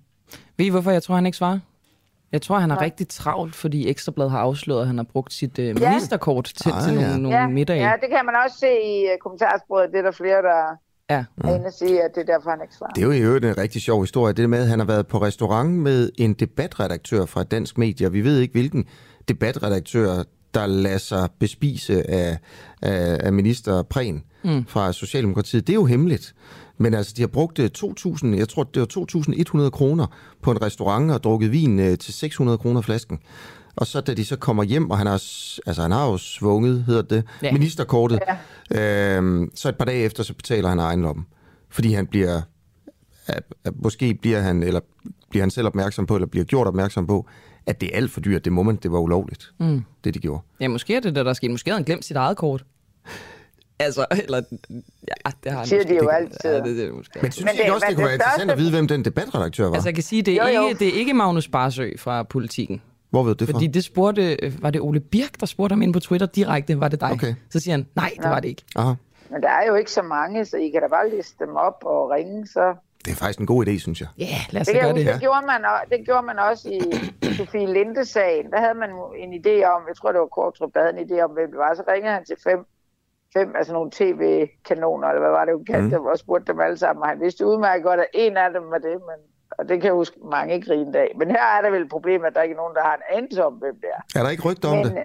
Ved 0.57 0.67
I, 0.67 0.69
hvorfor 0.69 0.91
jeg 0.91 1.03
tror, 1.03 1.15
han 1.15 1.27
ikke 1.27 1.39
svarer? 1.39 1.59
Jeg 2.33 2.43
tror, 2.43 2.59
han 2.59 2.71
er 2.71 2.75
Nej. 2.75 2.85
rigtig 2.85 3.09
travlt, 3.09 3.55
fordi 3.55 3.89
Ekstrabladet 3.89 4.31
har 4.31 4.39
afsløret, 4.39 4.81
at 4.81 4.87
han 4.87 4.97
har 4.97 5.05
brugt 5.05 5.33
sit 5.33 5.59
øh, 5.59 5.75
ministerkort 5.75 6.45
til, 6.45 6.73
ah, 6.75 6.83
til 6.83 6.95
nogle, 6.95 7.09
ja. 7.09 7.17
nogle 7.17 7.39
ja, 7.39 7.47
middage. 7.47 7.89
Ja, 7.89 7.93
det 8.01 8.11
kan 8.11 8.27
man 8.27 8.35
også 8.45 8.59
se 8.59 8.73
i 8.85 9.05
uh, 9.05 9.19
kommentarsporet. 9.23 9.91
Det 9.93 9.99
er 9.99 10.03
der 10.03 10.11
flere, 10.11 10.43
der 10.43 10.77
ja. 11.11 11.25
er 11.45 11.55
inde 11.55 11.67
og 11.67 11.73
sige, 11.73 12.03
at 12.03 12.11
det 12.15 12.21
er 12.21 12.33
derfor, 12.35 12.51
han 12.51 12.61
ikke 12.63 12.75
svarer. 12.75 12.93
Det 12.93 13.03
er 13.03 13.07
jo 13.07 13.13
i 13.13 13.21
øvrigt 13.21 13.45
en 13.45 13.59
rigtig 13.59 13.83
sjov 13.83 14.01
historie. 14.01 14.33
Det 14.33 14.51
med, 14.51 14.63
at 14.63 14.69
han 14.69 14.79
har 14.79 14.87
været 14.87 15.07
på 15.07 15.19
restaurant 15.19 15.71
med 15.71 16.11
en 16.19 16.35
debatredaktør 16.35 17.27
fra 17.27 17.43
Dansk 17.43 17.79
Media. 17.79 18.09
Vi 18.09 18.25
ved 18.25 18.39
ikke, 18.39 18.53
hvilken 18.53 18.85
debatredaktør 19.29 20.23
der 20.55 20.67
lader 20.67 20.99
sig 20.99 21.29
bespise 21.39 22.11
af, 22.11 22.39
af, 22.83 23.19
af 23.21 23.33
minister 23.33 23.83
Prehn 23.83 24.23
mm. 24.45 24.65
fra 24.67 24.93
Socialdemokratiet. 24.93 25.67
Det 25.67 25.73
er 25.73 25.75
jo 25.75 25.85
hemmeligt. 25.85 26.35
Men 26.79 26.95
altså, 26.95 27.15
de 27.17 27.23
har 27.23 27.27
brugt 27.27 27.61
2.000, 27.61 28.27
øh, 28.27 28.39
jeg 28.39 28.49
tror, 28.49 28.63
det 28.63 28.81
var 28.81 29.65
2.100 29.65 29.71
kroner 29.71 30.07
på 30.43 30.51
en 30.51 30.63
restaurant 30.63 31.11
og 31.11 31.25
drukket 31.25 31.53
vin 31.53 31.81
øh, 31.81 31.99
til 31.99 32.15
600 32.15 32.59
kroner 32.59 32.81
flasken. 32.81 33.19
Og 33.77 33.87
så 33.87 34.01
da 34.01 34.15
de 34.15 34.25
så 34.25 34.37
kommer 34.37 34.63
hjem, 34.63 34.91
og 34.91 34.99
han 34.99 35.07
har, 35.07 35.23
altså, 35.67 35.83
han 35.83 35.91
har 35.91 36.11
jo 36.11 36.17
svunget, 36.17 36.85
hedder 36.85 37.03
det, 37.03 37.25
ja. 37.43 37.53
ministerkortet, 37.53 38.21
ja. 38.71 39.17
øhm, 39.17 39.51
så 39.55 39.69
et 39.69 39.77
par 39.77 39.85
dage 39.85 40.05
efter, 40.05 40.23
så 40.23 40.35
betaler 40.35 40.69
han 40.69 40.79
egen 40.79 41.03
lomme. 41.03 41.25
Fordi 41.71 41.93
han 41.93 42.07
bliver, 42.07 42.43
at, 43.27 43.43
at 43.65 43.73
måske 43.83 44.15
bliver 44.15 44.41
han, 44.41 44.63
eller 44.63 44.81
bliver 45.31 45.43
han 45.43 45.51
selv 45.51 45.67
opmærksom 45.67 46.07
på, 46.07 46.15
eller 46.15 46.27
bliver 46.27 46.45
gjort 46.45 46.67
opmærksom 46.67 47.07
på, 47.07 47.27
at 47.67 47.81
det 47.81 47.91
er 47.93 47.97
alt 47.97 48.11
for 48.11 48.21
dyrt. 48.21 48.45
Det 48.45 48.53
må 48.53 48.63
man, 48.63 48.77
det 48.77 48.93
var 48.93 48.99
ulovligt, 48.99 49.53
mm. 49.61 49.85
det 50.05 50.15
de 50.15 50.19
gjorde. 50.19 50.43
Ja, 50.61 50.69
måske 50.69 50.97
er 50.97 51.01
det 51.01 51.15
det, 51.15 51.25
der 51.25 51.31
er 51.31 51.35
sket. 51.35 51.51
Måske 51.51 51.71
havde 51.71 51.79
han 51.79 51.85
glemt 51.85 52.05
sit 52.05 52.17
eget 52.17 52.37
kort. 52.37 52.65
Altså, 53.79 54.07
eller... 54.11 54.43
Ja, 55.09 55.31
det 55.45 55.53
har 55.53 55.59
han 55.59 55.67
Siger 55.67 55.85
de 55.85 55.95
jo 55.95 56.09
altid. 56.09 56.37
Ja, 56.45 56.57
det, 56.57 56.65
det, 56.65 56.85
er 56.89 56.93
måske. 56.93 57.19
Men 57.23 57.33
synes 57.33 57.45
Men 57.45 57.49
I 57.49 57.59
ikke 57.59 57.65
det- 57.65 57.75
også, 57.75 57.87
det 57.89 57.97
kunne 57.97 58.05
være 58.05 58.13
det 58.13 58.21
interessant 58.21 58.51
at 58.51 58.59
vide, 58.59 58.71
hvem 58.71 58.89
den 58.89 59.05
debatredaktør 59.05 59.65
var? 59.67 59.75
Altså, 59.75 59.89
jeg 59.89 59.95
kan 59.95 60.03
sige, 60.05 60.23
det 60.23 60.35
er, 60.35 60.49
Jo, 60.49 60.61
jo. 60.61 60.69
Ikke, 60.69 60.79
det 60.79 60.89
er 60.89 60.99
ikke 60.99 61.15
Magnus 61.15 61.49
Barsø 61.49 61.91
fra 61.99 62.23
politikken. 62.23 62.83
Hvor 63.11 63.23
ved 63.23 63.35
du 63.35 63.45
det 63.45 63.49
fra? 63.49 63.57
Fordi 63.59 63.67
det 63.67 63.85
spurgte, 63.85 64.37
var 64.63 64.71
det 64.71 64.81
Ole 64.81 65.01
Birk, 65.01 65.41
der 65.41 65.47
spurgte 65.47 65.73
ham 65.73 65.83
ind 65.83 65.93
på 65.93 66.01
Twitter 66.01 66.27
direkte, 66.27 66.81
var 66.81 66.89
det 66.89 67.01
dig? 67.01 67.11
Okay. 67.13 67.35
Så 67.51 67.61
siger 67.61 67.73
han, 67.73 67.87
nej, 67.97 68.11
det 68.23 68.31
var 68.31 68.41
det 68.41 68.49
ikke. 68.49 68.63
Aha. 68.77 68.95
Men 69.31 69.43
der 69.43 69.49
er 69.49 69.67
jo 69.69 69.75
ikke 69.75 69.91
så 69.91 70.03
mange, 70.03 70.45
så 70.45 70.57
I 70.57 70.69
kan 70.69 70.83
da 70.83 70.89
bare 70.89 71.17
liste 71.17 71.45
dem 71.45 71.57
op 71.57 71.83
og 71.85 72.11
ringe, 72.11 72.47
så... 72.47 72.75
Det 73.05 73.11
er 73.13 73.17
faktisk 73.17 73.41
en 73.41 73.47
god 73.47 73.67
idé, 73.67 73.75
synes 73.79 74.01
jeg. 74.01 74.09
Ja, 74.19 74.25
yeah, 74.25 74.43
lad 74.51 74.61
os 74.61 74.67
Det, 74.67 74.81
gøre 74.81 74.93
det. 74.95 75.07
det, 75.07 75.21
gjorde 75.21 75.47
man, 75.47 75.61
det 75.93 76.01
gjorde 76.07 76.27
man 76.31 76.39
også 76.39 76.65
i 76.79 76.81
Sofie 77.39 77.73
Linde-sagen. 77.77 78.51
Der 78.53 78.61
havde 78.65 78.79
man 78.83 78.91
en 79.25 79.33
idé 79.41 79.55
om, 79.75 79.81
jeg 79.89 79.97
tror 79.97 80.13
det 80.13 80.21
var 80.21 80.27
Kortrup, 80.27 80.71
der 80.75 80.81
havde 80.85 80.95
en 80.99 81.05
idé 81.07 81.17
om, 81.27 81.31
hvem 81.31 81.51
det 81.51 81.59
var. 81.59 81.75
Så 81.75 81.83
ringede 81.89 82.15
han 82.15 82.25
til 82.25 82.37
fem, 82.49 82.61
fem 83.37 83.49
altså 83.59 83.73
nogle 83.73 83.91
tv-kanoner, 83.99 85.09
eller 85.09 85.21
hvad 85.21 85.31
var 85.39 85.45
det, 85.45 85.55
hun 85.55 85.65
kaldte 85.65 85.87
mm. 85.87 85.91
dem, 85.91 86.03
og 86.13 86.19
spurgte 86.19 86.53
dem 86.53 86.61
alle 86.61 86.79
sammen. 86.79 87.03
Og 87.03 87.09
han 87.09 87.21
vidste 87.21 87.47
udmærket 87.47 87.85
godt, 87.85 88.01
at 88.01 88.07
en 88.15 88.37
af 88.37 88.51
dem 88.57 88.65
var 88.71 88.79
det, 88.79 88.97
men, 89.09 89.19
og 89.59 89.63
det 89.69 89.75
kan 89.81 89.85
jeg 89.91 89.95
huske 90.03 90.17
mange 90.37 90.61
grine 90.67 90.99
af. 90.99 91.11
Men 91.19 91.31
her 91.31 91.47
er 91.57 91.61
der 91.63 91.71
vel 91.71 91.83
et 91.83 91.93
problem, 91.97 92.25
at 92.25 92.35
der 92.35 92.43
ikke 92.43 92.53
er 92.53 92.63
nogen, 92.63 92.75
der 92.75 92.83
har 92.83 92.95
en 93.01 93.07
anelse 93.17 93.45
om, 93.45 93.53
hvem 93.53 93.77
det 93.83 93.91
er. 93.97 94.19
Er 94.19 94.23
der 94.23 94.31
ikke 94.31 94.43
rygter 94.49 94.69
om 94.69 94.77
Men, 94.77 94.87
det? 94.87 95.05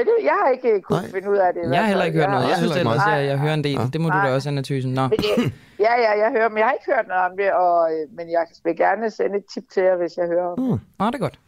Øh, 0.00 0.04
Nej, 0.06 0.14
det, 0.18 0.24
jeg 0.24 0.36
har 0.42 0.50
ikke 0.50 0.82
kunnet 0.82 1.02
Nej. 1.02 1.10
finde 1.14 1.30
ud 1.30 1.36
af 1.36 1.50
det. 1.54 1.62
i 1.70 1.72
Jeg 1.72 1.80
har 1.80 1.88
heller 1.88 2.04
ikke 2.04 2.18
hørt 2.18 2.30
noget. 2.30 2.42
Jeg 2.42 2.50
Nej, 2.50 2.58
synes 2.58 2.76
ellers, 2.76 3.00
jeg, 3.06 3.26
jeg 3.26 3.38
hører 3.38 3.54
en 3.54 3.64
del. 3.64 3.72
Ja. 3.72 3.86
Det 3.92 4.00
må 4.00 4.08
du 4.10 4.16
da 4.24 4.34
også, 4.34 4.48
Anna 4.48 4.62
Thysen. 4.62 4.92
Nå. 4.92 5.02
Det- 5.08 5.52
Ja, 5.80 5.92
ja, 6.00 6.10
jeg 6.22 6.30
hører, 6.36 6.48
men 6.48 6.58
jeg 6.58 6.66
har 6.66 6.72
ikke 6.72 6.84
hørt 6.94 7.04
noget 7.08 7.22
om 7.30 7.36
det, 7.38 7.52
og, 7.52 7.90
øh, 7.92 8.16
men 8.16 8.30
jeg 8.30 8.44
vil 8.64 8.76
gerne 8.76 9.10
sende 9.10 9.36
et 9.36 9.44
tip 9.54 9.62
til 9.74 9.82
jer, 9.82 9.96
hvis 9.96 10.16
jeg 10.16 10.26
hører 10.26 10.46
om 10.46 10.58
det. 10.70 10.80
Nå, 10.98 11.06
det 11.06 11.14
er 11.14 11.18
godt. 11.18 11.38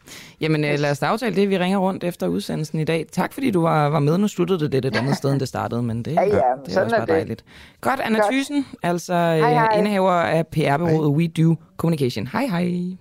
Jamen, 0.41 0.65
øh, 0.65 0.79
lad 0.79 0.91
os 0.91 0.99
da 0.99 1.07
aftale 1.07 1.37
det. 1.37 1.51
Vi 1.51 1.59
ringer 1.59 1.79
rundt 1.79 2.05
efter 2.05 2.27
udsendelsen 2.29 2.79
i 2.79 2.85
dag. 2.85 3.07
Tak, 3.13 3.33
fordi 3.33 3.51
du 3.51 3.63
var, 3.63 3.89
var 3.89 3.99
med. 3.99 4.19
Nu 4.19 4.29
sluttede 4.29 4.61
det 4.61 4.71
lidt 4.71 4.85
et 4.85 4.97
andet 4.97 5.17
sted, 5.17 5.33
end 5.33 5.41
det 5.41 5.49
startede, 5.49 5.83
men 5.83 6.03
det, 6.03 6.13
Ja, 6.15 6.23
ja, 6.23 6.27
det 6.29 6.37
er 6.37 6.51
også 6.57 6.81
er 6.81 6.89
bare 6.89 7.01
det. 7.01 7.09
dejligt. 7.09 7.45
Godt, 7.81 8.01
Anna 8.01 8.19
Godt. 8.19 8.33
Thysen, 8.33 8.67
altså 8.83 9.13
Hej, 9.15 9.39
hej. 9.53 9.69
øh, 9.73 9.79
indehaver 9.79 10.11
af 10.13 10.47
PR-bureauet 10.47 11.09
We 11.11 11.29
Do 11.29 11.55
Communication. 11.77 12.27
Hej, 12.27 12.47
hej. 12.47 12.97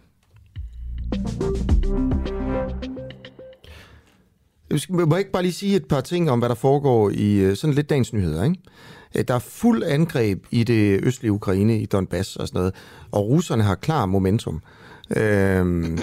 Jeg 4.70 4.80
skal- 4.80 4.96
Må 4.96 5.08
jeg 5.16 5.20
ikke 5.20 5.32
bare 5.32 5.44
lige 5.44 5.54
sige 5.54 5.76
et 5.76 5.86
par 5.86 6.02
ting 6.02 6.32
om, 6.32 6.40
hvad 6.40 6.50
der 6.50 6.56
foregår 6.56 7.10
i 7.10 7.34
øh, 7.36 7.56
sådan 7.56 7.74
lidt 7.74 7.90
dagens 7.90 8.14
nyheder, 8.14 8.44
ikke? 8.44 8.56
Øh, 9.16 9.24
der 9.28 9.34
er 9.34 9.40
fuld 9.40 9.84
angreb 9.84 10.46
i 10.52 10.64
det 10.64 11.00
østlige 11.04 11.32
Ukraine, 11.32 11.80
i 11.80 11.86
Donbass 11.86 12.36
og 12.36 12.48
sådan 12.48 12.60
noget, 12.60 12.74
og 13.12 13.28
russerne 13.28 13.64
har 13.64 13.76
klar 13.76 14.06
momentum. 14.06 14.62
Øhm, 15.18 15.98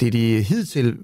det 0.00 0.06
er 0.06 0.10
de 0.10 0.42
hidtil 0.42 0.96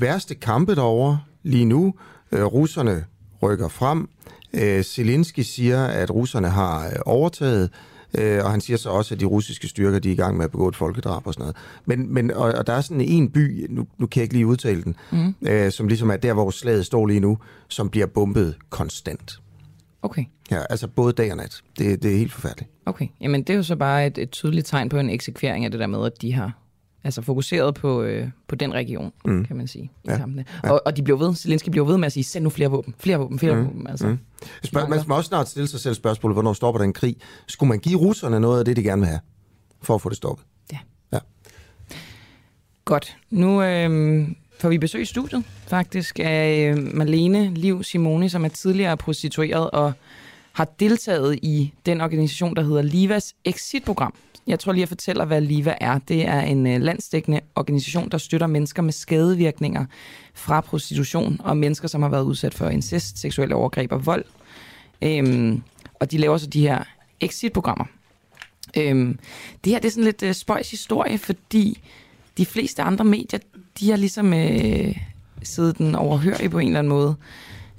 værste 0.00 0.34
kampe 0.34 0.74
derovre 0.74 1.20
lige 1.42 1.64
nu. 1.64 1.94
Øh, 2.32 2.44
russerne 2.44 3.04
rykker 3.42 3.68
frem. 3.68 4.08
Øh, 4.52 4.82
Zelensky 4.82 5.40
siger, 5.40 5.84
at 5.84 6.10
russerne 6.10 6.48
har 6.48 6.86
øh, 6.86 6.92
overtaget, 7.06 7.70
øh, 8.14 8.44
og 8.44 8.50
han 8.50 8.60
siger 8.60 8.76
så 8.76 8.90
også, 8.90 9.14
at 9.14 9.20
de 9.20 9.24
russiske 9.24 9.68
styrker 9.68 9.98
de 9.98 10.08
er 10.08 10.12
i 10.12 10.16
gang 10.16 10.36
med 10.36 10.44
at 10.44 10.50
begå 10.50 10.68
et 10.68 10.76
folkedrab 10.76 11.26
og 11.26 11.34
sådan 11.34 11.42
noget. 11.42 11.56
Men, 11.86 12.14
men, 12.14 12.30
og, 12.30 12.52
og 12.52 12.66
der 12.66 12.72
er 12.72 12.80
sådan 12.80 13.00
en 13.00 13.30
by, 13.30 13.66
nu, 13.70 13.86
nu 13.98 14.06
kan 14.06 14.20
jeg 14.20 14.22
ikke 14.22 14.34
lige 14.34 14.46
udtale 14.46 14.82
den, 14.82 14.96
mm. 15.10 15.34
øh, 15.48 15.72
som 15.72 15.88
ligesom 15.88 16.10
er 16.10 16.16
der, 16.16 16.32
hvor 16.32 16.50
slaget 16.50 16.86
står 16.86 17.06
lige 17.06 17.20
nu, 17.20 17.38
som 17.68 17.88
bliver 17.90 18.06
bombet 18.06 18.56
konstant. 18.70 19.40
Okay. 20.02 20.24
Ja, 20.50 20.62
altså 20.70 20.88
både 20.88 21.12
dag 21.12 21.30
og 21.30 21.36
nat. 21.36 21.62
Det, 21.78 22.02
det 22.02 22.12
er 22.12 22.18
helt 22.18 22.32
forfærdeligt. 22.32 22.70
Okay, 22.86 23.06
jamen 23.20 23.42
det 23.42 23.50
er 23.50 23.56
jo 23.56 23.62
så 23.62 23.76
bare 23.76 24.06
et, 24.06 24.18
et 24.18 24.30
tydeligt 24.30 24.66
tegn 24.66 24.88
på 24.88 24.98
en 24.98 25.10
eksekvering 25.10 25.64
af 25.64 25.70
det 25.70 25.80
der 25.80 25.86
med, 25.86 26.06
at 26.06 26.22
de 26.22 26.32
har 26.32 26.52
altså 27.04 27.22
fokuseret 27.22 27.74
på, 27.74 28.02
øh, 28.02 28.28
på 28.48 28.54
den 28.54 28.74
region, 28.74 29.12
mm. 29.24 29.44
kan 29.44 29.56
man 29.56 29.66
sige, 29.66 29.84
i 29.84 29.88
Ja. 30.06 30.12
ja. 30.12 30.18
kampene. 30.18 30.44
Og, 30.62 30.82
og 30.86 30.96
de 30.96 31.02
bliver 31.02 31.18
ved, 31.18 31.34
Zelensky 31.34 31.68
bliver 31.68 31.86
ved 31.86 31.96
med 31.98 32.06
at 32.06 32.12
sige, 32.12 32.24
send 32.24 32.44
nu 32.44 32.50
flere 32.50 32.70
våben, 32.70 32.94
flere 32.98 33.16
våben, 33.18 33.38
flere 33.38 33.54
mm. 33.54 33.64
våben. 33.64 33.86
Altså. 33.86 34.08
Mm. 34.08 34.18
Spørg, 34.64 34.90
man 34.90 35.00
må 35.06 35.16
også 35.16 35.28
snart 35.28 35.48
stille 35.48 35.68
sig 35.68 35.80
selv 35.80 35.94
spørgsmålet, 35.94 36.34
hvornår 36.34 36.52
stopper 36.52 36.80
den 36.80 36.92
krig? 36.92 37.16
Skulle 37.46 37.68
man 37.68 37.78
give 37.78 37.98
russerne 37.98 38.40
noget 38.40 38.58
af 38.58 38.64
det, 38.64 38.76
de 38.76 38.82
gerne 38.82 39.00
vil 39.00 39.08
have, 39.08 39.20
for 39.82 39.94
at 39.94 40.02
få 40.02 40.08
det 40.08 40.16
stoppet? 40.16 40.46
Ja. 40.72 40.78
Ja. 41.12 41.18
Godt. 42.84 43.16
Nu 43.30 43.62
øh, 43.62 44.28
får 44.60 44.68
vi 44.68 44.78
besøg 44.78 45.02
i 45.02 45.04
studiet, 45.04 45.44
faktisk, 45.66 46.18
af 46.22 46.74
øh, 46.76 46.96
Marlene 46.96 47.54
Liv 47.54 47.82
Simoni, 47.82 48.28
som 48.28 48.44
er 48.44 48.48
tidligere 48.48 48.96
prostitueret 48.96 49.70
og 49.70 49.92
har 50.52 50.64
deltaget 50.80 51.38
i 51.42 51.72
den 51.86 52.00
organisation, 52.00 52.56
der 52.56 52.62
hedder 52.62 52.82
Livas 52.82 53.34
Exit-program. 53.44 54.14
Jeg 54.48 54.58
tror 54.58 54.72
lige, 54.72 54.80
jeg 54.80 54.88
fortæller, 54.88 55.24
hvad 55.24 55.40
Liva 55.40 55.74
er. 55.80 55.98
Det 55.98 56.28
er 56.28 56.40
en 56.40 56.66
øh, 56.66 56.80
landsdækkende 56.80 57.40
organisation, 57.56 58.08
der 58.08 58.18
støtter 58.18 58.46
mennesker 58.46 58.82
med 58.82 58.92
skadevirkninger 58.92 59.86
fra 60.34 60.60
prostitution 60.60 61.40
og 61.44 61.56
mennesker, 61.56 61.88
som 61.88 62.02
har 62.02 62.08
været 62.08 62.24
udsat 62.24 62.54
for 62.54 62.68
incest, 62.68 63.18
seksuelle 63.18 63.54
overgreb 63.54 63.92
og 63.92 64.06
vold. 64.06 64.24
Øhm, 65.02 65.62
og 65.94 66.10
de 66.10 66.18
laver 66.18 66.36
så 66.36 66.46
de 66.46 66.60
her 66.60 66.84
exit-programmer. 67.20 67.84
Øhm, 68.76 69.18
det 69.64 69.72
her 69.72 69.78
det 69.78 69.88
er 69.88 69.92
sådan 69.92 70.04
lidt 70.04 70.22
øh, 70.22 70.34
spøjs 70.34 70.70
historie, 70.70 71.18
fordi 71.18 71.80
de 72.38 72.46
fleste 72.46 72.82
andre 72.82 73.04
medier, 73.04 73.40
de 73.80 73.90
har 73.90 73.96
ligesom 73.96 74.32
øh, 74.32 74.96
siddet 75.42 75.78
den 75.78 75.94
overhørig 75.94 76.50
på 76.50 76.58
en 76.58 76.66
eller 76.66 76.78
anden 76.78 76.88
måde. 76.88 77.14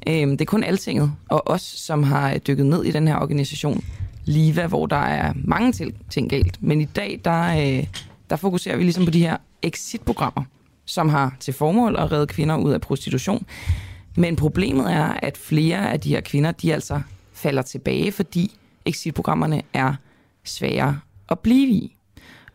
Øhm, 0.07 0.31
det 0.31 0.41
er 0.41 0.45
kun 0.45 0.63
Altinget 0.63 1.11
og 1.29 1.47
os, 1.47 1.61
som 1.61 2.03
har 2.03 2.33
øh, 2.33 2.39
dykket 2.47 2.65
ned 2.65 2.83
i 2.83 2.91
den 2.91 3.07
her 3.07 3.15
organisation, 3.15 3.83
Liva, 4.25 4.67
hvor 4.67 4.85
der 4.85 4.95
er 4.95 5.33
mange 5.35 5.91
ting 6.09 6.29
galt. 6.29 6.63
Men 6.63 6.81
i 6.81 6.85
dag, 6.85 7.21
der, 7.25 7.77
øh, 7.79 7.87
der 8.29 8.35
fokuserer 8.35 8.77
vi 8.77 8.83
ligesom 8.83 9.05
på 9.05 9.11
de 9.11 9.19
her 9.19 9.37
exit-programmer, 9.61 10.43
som 10.85 11.09
har 11.09 11.35
til 11.39 11.53
formål 11.53 11.95
at 11.95 12.11
redde 12.11 12.27
kvinder 12.27 12.57
ud 12.57 12.71
af 12.71 12.81
prostitution. 12.81 13.45
Men 14.15 14.35
problemet 14.35 14.93
er, 14.93 15.05
at 15.05 15.37
flere 15.37 15.91
af 15.91 15.99
de 15.99 16.09
her 16.09 16.21
kvinder, 16.21 16.51
de 16.51 16.73
altså 16.73 17.01
falder 17.33 17.61
tilbage, 17.61 18.11
fordi 18.11 18.51
exit-programmerne 18.85 19.61
er 19.73 19.93
svære 20.43 20.99
at 21.29 21.39
blive 21.39 21.67
i. 21.69 21.95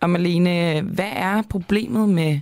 Og 0.00 0.10
Malene, 0.10 0.80
hvad 0.80 1.10
er 1.12 1.42
problemet 1.50 2.08
med 2.08 2.40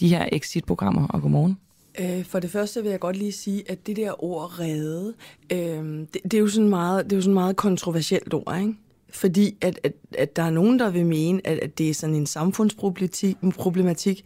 de 0.00 0.08
her 0.08 0.28
exit-programmer? 0.32 1.06
Og 1.08 1.22
godmorgen. 1.22 1.58
Øh, 2.00 2.24
For 2.24 2.40
det 2.40 2.50
første 2.50 2.82
vil 2.82 2.90
jeg 2.90 3.00
godt 3.00 3.16
lige 3.16 3.32
sige, 3.32 3.70
at 3.70 3.86
det 3.86 3.96
der 3.96 4.24
ord 4.24 4.60
redde, 4.60 5.14
øh, 5.52 5.58
det, 5.58 6.18
det, 6.24 6.34
er 6.34 6.38
jo 6.38 6.48
sådan 6.48 6.68
meget, 6.68 7.04
det 7.04 7.12
er 7.12 7.16
jo 7.16 7.22
sådan 7.22 7.34
meget 7.34 7.56
kontroversielt 7.56 8.34
ord, 8.34 8.58
ikke? 8.60 8.74
Fordi 9.10 9.56
at, 9.60 9.80
at, 9.82 9.92
at 10.18 10.36
der 10.36 10.42
er 10.42 10.50
nogen, 10.50 10.78
der 10.78 10.90
vil 10.90 11.06
mene, 11.06 11.40
at, 11.44 11.58
at 11.58 11.78
det 11.78 11.90
er 11.90 11.94
sådan 11.94 12.14
en 12.14 12.26
samfundsproblematik, 12.26 13.36
problematik, 13.56 14.24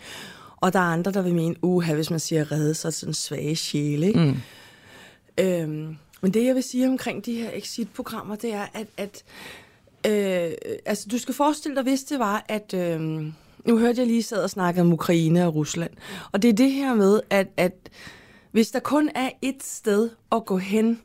og 0.57 0.73
der 0.73 0.79
er 0.79 0.83
andre, 0.83 1.12
der 1.12 1.23
vil 1.23 1.35
mene, 1.35 1.55
uha, 1.62 1.95
hvis 1.95 2.11
man 2.11 2.21
siger 2.21 2.52
redde, 2.52 2.75
så 2.75 2.88
er 2.88 2.91
det 2.91 2.99
sådan 2.99 3.14
svage 3.14 3.57
sjæle, 3.57 4.07
ikke? 4.07 4.21
Mm. 4.21 4.37
Øhm, 5.38 5.97
men 6.23 6.35
det, 6.35 6.45
jeg 6.45 6.55
vil 6.55 6.62
sige 6.62 6.88
omkring 6.88 7.26
de 7.26 7.35
her 7.35 7.50
exit-programmer, 7.55 8.37
det 8.37 8.52
er, 8.52 8.67
at, 8.75 8.87
at 8.97 9.25
øh, 10.07 10.52
altså, 10.87 11.09
du 11.11 11.19
skal 11.19 11.35
forestille 11.35 11.76
dig, 11.76 11.83
hvis 11.83 12.05
det 12.05 12.19
var, 12.19 12.45
at... 12.49 12.75
Øh, 12.75 13.33
nu 13.64 13.78
hørte 13.78 14.00
jeg 14.00 14.07
lige 14.07 14.23
sad 14.23 14.42
og 14.42 14.50
snakkede 14.50 14.83
om 14.83 14.92
Ukraine 14.92 15.47
og 15.47 15.54
Rusland. 15.54 15.90
Og 16.33 16.42
det 16.42 16.49
er 16.49 16.52
det 16.52 16.73
her 16.73 16.95
med, 16.95 17.21
at, 17.31 17.49
at 17.57 17.90
hvis 18.50 18.71
der 18.71 18.81
kun 18.81 19.11
er 19.14 19.31
et 19.42 19.62
sted 19.62 20.11
at 20.33 20.45
gå 20.45 20.57
hen, 20.57 21.00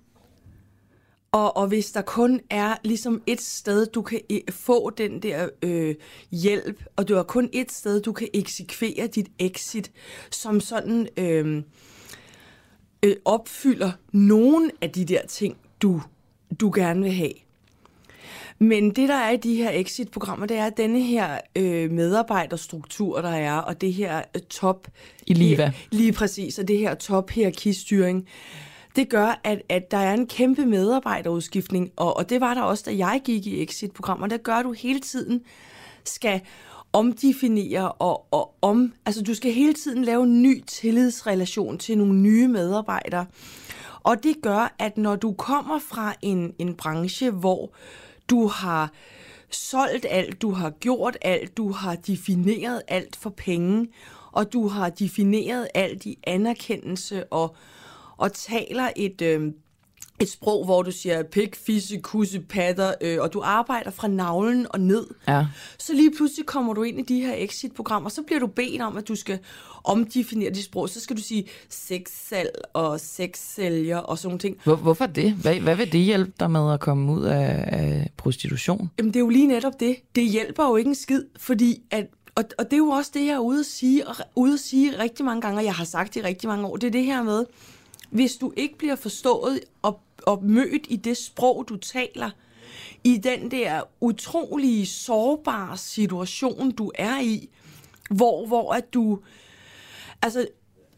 og, 1.31 1.57
og 1.57 1.67
hvis 1.67 1.91
der 1.91 2.01
kun 2.01 2.39
er 2.49 2.75
ligesom 2.83 3.21
et 3.27 3.41
sted, 3.41 3.85
du 3.85 4.01
kan 4.01 4.21
e- 4.33 4.51
få 4.51 4.89
den 4.89 5.21
der 5.21 5.49
øh, 5.61 5.95
hjælp, 6.31 6.83
og 6.95 7.07
du 7.07 7.15
har 7.15 7.23
kun 7.23 7.49
et 7.53 7.71
sted, 7.71 8.01
du 8.01 8.11
kan 8.13 8.27
eksekvere 8.33 9.07
dit 9.07 9.27
exit, 9.39 9.91
som 10.31 10.59
sådan 10.59 11.07
øh, 11.17 11.63
øh, 13.03 13.15
opfylder 13.25 13.91
nogen 14.11 14.71
af 14.81 14.91
de 14.91 15.05
der 15.05 15.25
ting, 15.27 15.57
du, 15.81 16.01
du 16.59 16.71
gerne 16.75 17.01
vil 17.01 17.11
have. 17.11 17.47
Men 18.59 18.89
det, 18.89 19.09
der 19.09 19.15
er 19.15 19.31
i 19.31 19.37
de 19.37 19.55
her 19.55 19.71
exit-programmer, 19.73 20.45
det 20.45 20.57
er 20.57 20.69
denne 20.69 21.01
her 21.01 21.37
øh, 21.55 21.91
medarbejderstruktur, 21.91 23.21
der 23.21 23.29
er, 23.29 23.57
og 23.57 23.81
det 23.81 23.93
her 23.93 24.21
øh, 24.35 24.41
top... 24.41 24.87
I 25.27 25.33
Liva. 25.33 25.71
Lige 25.91 26.11
præcis, 26.13 26.59
og 26.59 26.67
det 26.67 26.77
her 26.77 26.95
top-hierarkistyring, 26.95 28.27
det 28.95 29.09
gør, 29.09 29.41
at, 29.43 29.61
at 29.69 29.91
der 29.91 29.97
er 29.97 30.13
en 30.13 30.27
kæmpe 30.27 30.65
medarbejderudskiftning, 30.65 31.91
og, 31.95 32.17
og 32.17 32.29
det 32.29 32.41
var 32.41 32.53
der 32.53 32.61
også, 32.61 32.83
da 32.87 32.97
jeg 32.97 33.21
gik 33.25 33.47
i 33.47 33.63
exit-programmer. 33.63 34.27
Der 34.27 34.37
gør 34.37 34.61
du 34.61 34.71
hele 34.71 34.99
tiden 34.99 35.41
skal 36.03 36.41
omdefinere 36.93 37.91
og, 37.91 38.25
og 38.31 38.53
om... 38.61 38.93
Altså, 39.05 39.23
du 39.23 39.33
skal 39.33 39.51
hele 39.51 39.73
tiden 39.73 40.03
lave 40.03 40.23
en 40.23 40.41
ny 40.41 40.63
tillidsrelation 40.67 41.77
til 41.77 41.97
nogle 41.97 42.13
nye 42.13 42.47
medarbejdere. 42.47 43.25
Og 44.03 44.23
det 44.23 44.35
gør, 44.41 44.75
at 44.79 44.97
når 44.97 45.15
du 45.15 45.31
kommer 45.31 45.79
fra 45.79 46.13
en, 46.21 46.53
en 46.59 46.75
branche, 46.75 47.31
hvor 47.31 47.71
du 48.29 48.48
har 48.48 48.91
solgt 49.51 50.05
alt, 50.10 50.41
du 50.41 50.51
har 50.51 50.69
gjort 50.69 51.17
alt, 51.22 51.57
du 51.57 51.72
har 51.72 51.96
defineret 51.96 52.81
alt 52.88 53.15
for 53.15 53.29
penge, 53.29 53.88
og 54.31 54.53
du 54.53 54.67
har 54.67 54.89
defineret 54.89 55.67
alt 55.74 56.05
i 56.05 56.19
anerkendelse 56.24 57.25
og, 57.34 57.55
og 58.17 58.34
taler 58.34 58.89
et, 58.96 59.22
øh, 59.22 59.51
et 60.19 60.29
sprog, 60.29 60.65
hvor 60.65 60.81
du 60.83 60.91
siger 60.91 61.24
pik, 61.24 61.55
fisse, 61.55 61.97
kusse, 61.97 62.39
patter, 62.39 62.93
øh, 63.01 63.17
og 63.21 63.33
du 63.33 63.41
arbejder 63.45 63.91
fra 63.91 64.07
navlen 64.07 64.67
og 64.69 64.79
ned, 64.79 65.07
Ja. 65.27 65.45
så 65.79 65.93
lige 65.93 66.12
pludselig 66.17 66.45
kommer 66.45 66.74
du 66.74 66.83
ind 66.83 67.00
i 67.00 67.01
de 67.01 67.21
her 67.21 67.33
exit-programmer, 67.38 68.09
så 68.09 68.21
bliver 68.21 68.39
du 68.39 68.47
bedt 68.47 68.81
om, 68.81 68.97
at 68.97 69.07
du 69.07 69.15
skal 69.15 69.39
omdefinere 69.83 70.50
dit 70.50 70.63
sprog. 70.63 70.89
Så 70.89 71.00
skal 71.00 71.17
du 71.17 71.21
sige 71.21 71.45
sexsalg 71.69 72.50
og 72.74 73.00
sexsælger 73.00 73.97
og 73.97 74.17
sådan 74.17 74.27
nogle 74.27 74.39
ting. 74.39 74.57
Hvor, 74.63 74.75
hvorfor 74.75 75.05
det? 75.05 75.31
Hvad, 75.33 75.55
hvad 75.55 75.75
vil 75.75 75.91
det 75.91 76.00
hjælpe 76.01 76.31
dig 76.39 76.51
med 76.51 76.74
at 76.74 76.79
komme 76.79 77.12
ud 77.13 77.24
af, 77.24 77.63
af 77.67 78.09
prostitution? 78.17 78.89
Jamen, 78.97 79.13
det 79.13 79.15
er 79.15 79.24
jo 79.24 79.29
lige 79.29 79.47
netop 79.47 79.79
det. 79.79 79.95
Det 80.15 80.24
hjælper 80.29 80.63
jo 80.67 80.75
ikke 80.75 80.88
en 80.88 80.95
skid, 80.95 81.24
fordi 81.38 81.81
at 81.91 82.05
og, 82.36 82.43
og 82.57 82.65
det 82.65 82.74
er 82.74 82.77
jo 82.77 82.88
også 82.89 83.12
det, 83.13 83.25
jeg 83.25 83.33
er 83.33 83.39
ude 83.39 83.59
at 83.59 83.65
sige, 83.65 84.07
og 84.07 84.15
ude 84.36 84.53
at 84.53 84.59
sige 84.59 85.00
rigtig 85.00 85.25
mange 85.25 85.41
gange, 85.41 85.59
og 85.59 85.63
jeg 85.65 85.74
har 85.74 85.86
sagt 85.86 86.13
det 86.13 86.19
i 86.19 86.24
rigtig 86.24 86.50
mange 86.50 86.65
år, 86.67 86.75
det 86.77 86.88
er 86.88 86.91
det 86.91 87.03
her 87.05 87.24
med, 87.24 87.45
hvis 88.17 88.36
du 88.36 88.53
ikke 88.57 88.77
bliver 88.77 88.95
forstået 88.95 89.59
og, 89.81 90.00
og 90.24 90.43
mødt 90.43 90.88
i 90.89 90.95
det 90.95 91.17
sprog, 91.17 91.65
du 91.69 91.77
taler, 91.77 92.29
i 93.03 93.17
den 93.17 93.51
der 93.51 93.81
utrolige, 94.01 94.86
sårbare 94.86 95.77
situation, 95.77 96.71
du 96.71 96.91
er 96.95 97.21
i, 97.21 97.50
hvor, 98.09 98.47
hvor 98.47 98.74
at 98.74 98.93
du... 98.93 99.19
Altså, 100.21 100.47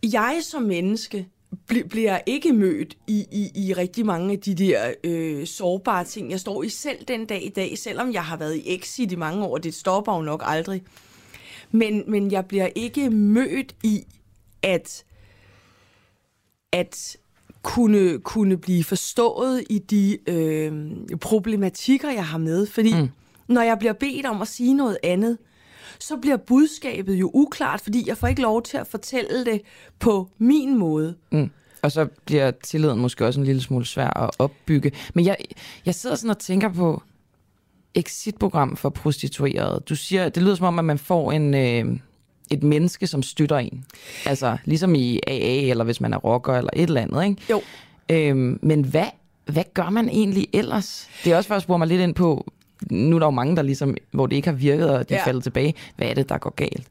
jeg 0.03 0.39
som 0.41 0.61
menneske 0.61 1.27
bl- 1.71 1.88
bliver 1.88 2.19
ikke 2.25 2.53
mødt 2.53 2.97
i, 3.07 3.25
i, 3.31 3.67
i 3.67 3.73
rigtig 3.73 4.05
mange 4.05 4.31
af 4.31 4.39
de 4.39 4.55
der 4.55 4.93
øh, 5.03 5.47
sårbare 5.47 6.05
ting, 6.05 6.31
jeg 6.31 6.39
står 6.39 6.63
i 6.63 6.69
selv 6.69 7.05
den 7.05 7.25
dag 7.25 7.45
i 7.45 7.49
dag, 7.49 7.77
selvom 7.77 8.13
jeg 8.13 8.25
har 8.25 8.38
været 8.38 8.55
i 8.55 8.75
exit 8.75 9.11
i 9.11 9.15
mange 9.15 9.45
år, 9.45 9.57
det 9.57 9.73
stopper 9.73 10.15
jo 10.15 10.21
nok 10.21 10.43
aldrig. 10.45 10.83
Men, 11.71 12.03
men 12.07 12.31
jeg 12.31 12.45
bliver 12.45 12.69
ikke 12.75 13.09
mødt 13.09 13.75
i, 13.83 14.03
at, 14.63 15.03
at 16.71 17.17
kunne, 17.63 18.19
kunne 18.19 18.57
blive 18.57 18.83
forstået 18.83 19.63
i 19.69 19.79
de 19.79 20.17
øh, 20.27 20.71
problematikker, 21.21 22.11
jeg 22.11 22.25
har 22.25 22.38
med. 22.38 22.67
Fordi 22.67 22.93
mm. 23.01 23.09
når 23.47 23.61
jeg 23.61 23.79
bliver 23.79 23.93
bedt 23.93 24.25
om 24.25 24.41
at 24.41 24.47
sige 24.47 24.73
noget 24.73 24.97
andet, 25.03 25.38
så 25.99 26.17
bliver 26.17 26.38
budskabet 26.38 27.15
jo 27.15 27.31
uklart, 27.33 27.81
fordi 27.81 28.03
jeg 28.07 28.17
får 28.17 28.27
ikke 28.27 28.41
lov 28.41 28.63
til 28.63 28.77
at 28.77 28.88
fortælle 28.88 29.45
det 29.45 29.61
på 29.99 30.29
min 30.38 30.77
måde. 30.77 31.15
Mm. 31.31 31.49
Og 31.81 31.91
så 31.91 32.07
bliver 32.25 32.51
tilliden 32.51 32.99
måske 32.99 33.25
også 33.25 33.39
en 33.39 33.45
lille 33.45 33.61
smule 33.61 33.85
svær 33.85 34.23
at 34.23 34.29
opbygge. 34.39 34.91
Men 35.13 35.25
jeg, 35.25 35.38
jeg 35.85 35.95
sidder 35.95 36.15
sådan 36.15 36.29
og 36.29 36.39
tænker 36.39 36.69
på 36.69 37.03
exit-program 37.95 38.75
for 38.75 38.89
prostituerede. 38.89 39.83
Du 39.89 39.95
siger, 39.95 40.29
det 40.29 40.43
lyder 40.43 40.55
som 40.55 40.65
om, 40.65 40.79
at 40.79 40.85
man 40.85 40.97
får 40.97 41.31
en, 41.31 41.53
øh, 41.53 41.99
et 42.50 42.63
menneske, 42.63 43.08
som 43.08 43.24
støtter 43.24 43.58
en. 43.58 43.86
Altså 44.25 44.58
ligesom 44.65 44.96
i 44.96 45.20
AA, 45.27 45.70
eller 45.70 45.84
hvis 45.84 46.01
man 46.01 46.13
er 46.13 46.18
rocker, 46.18 46.53
eller 46.53 46.70
et 46.74 46.84
eller 46.84 47.01
andet, 47.01 47.25
ikke? 47.25 47.41
Jo. 47.50 47.62
Øhm, 48.12 48.60
men 48.62 48.84
hvad, 48.84 49.08
hvad 49.46 49.63
gør 49.74 49.89
man 49.89 50.10
egentlig 50.10 50.48
ellers? 50.53 51.10
Det 51.24 51.34
er 51.34 51.38
også 51.38 51.48
for 51.48 51.56
at 51.56 51.62
spore 51.62 51.79
mig 51.79 51.88
lidt 51.88 52.01
ind 52.01 52.15
på, 52.15 52.51
nu 52.91 53.15
er 53.15 53.20
der 53.20 53.27
jo 53.27 53.32
mange, 53.32 53.56
der 53.56 53.62
ligesom, 53.62 53.98
hvor 54.12 54.27
det 54.27 54.36
ikke 54.36 54.48
har 54.48 54.56
virket, 54.56 54.89
og 54.89 55.10
de 55.10 55.15
ja. 55.15 55.25
Falder 55.25 55.41
tilbage. 55.41 55.74
Hvad 55.96 56.08
er 56.08 56.13
det, 56.13 56.29
der 56.29 56.38
går 56.38 56.50
galt? 56.50 56.88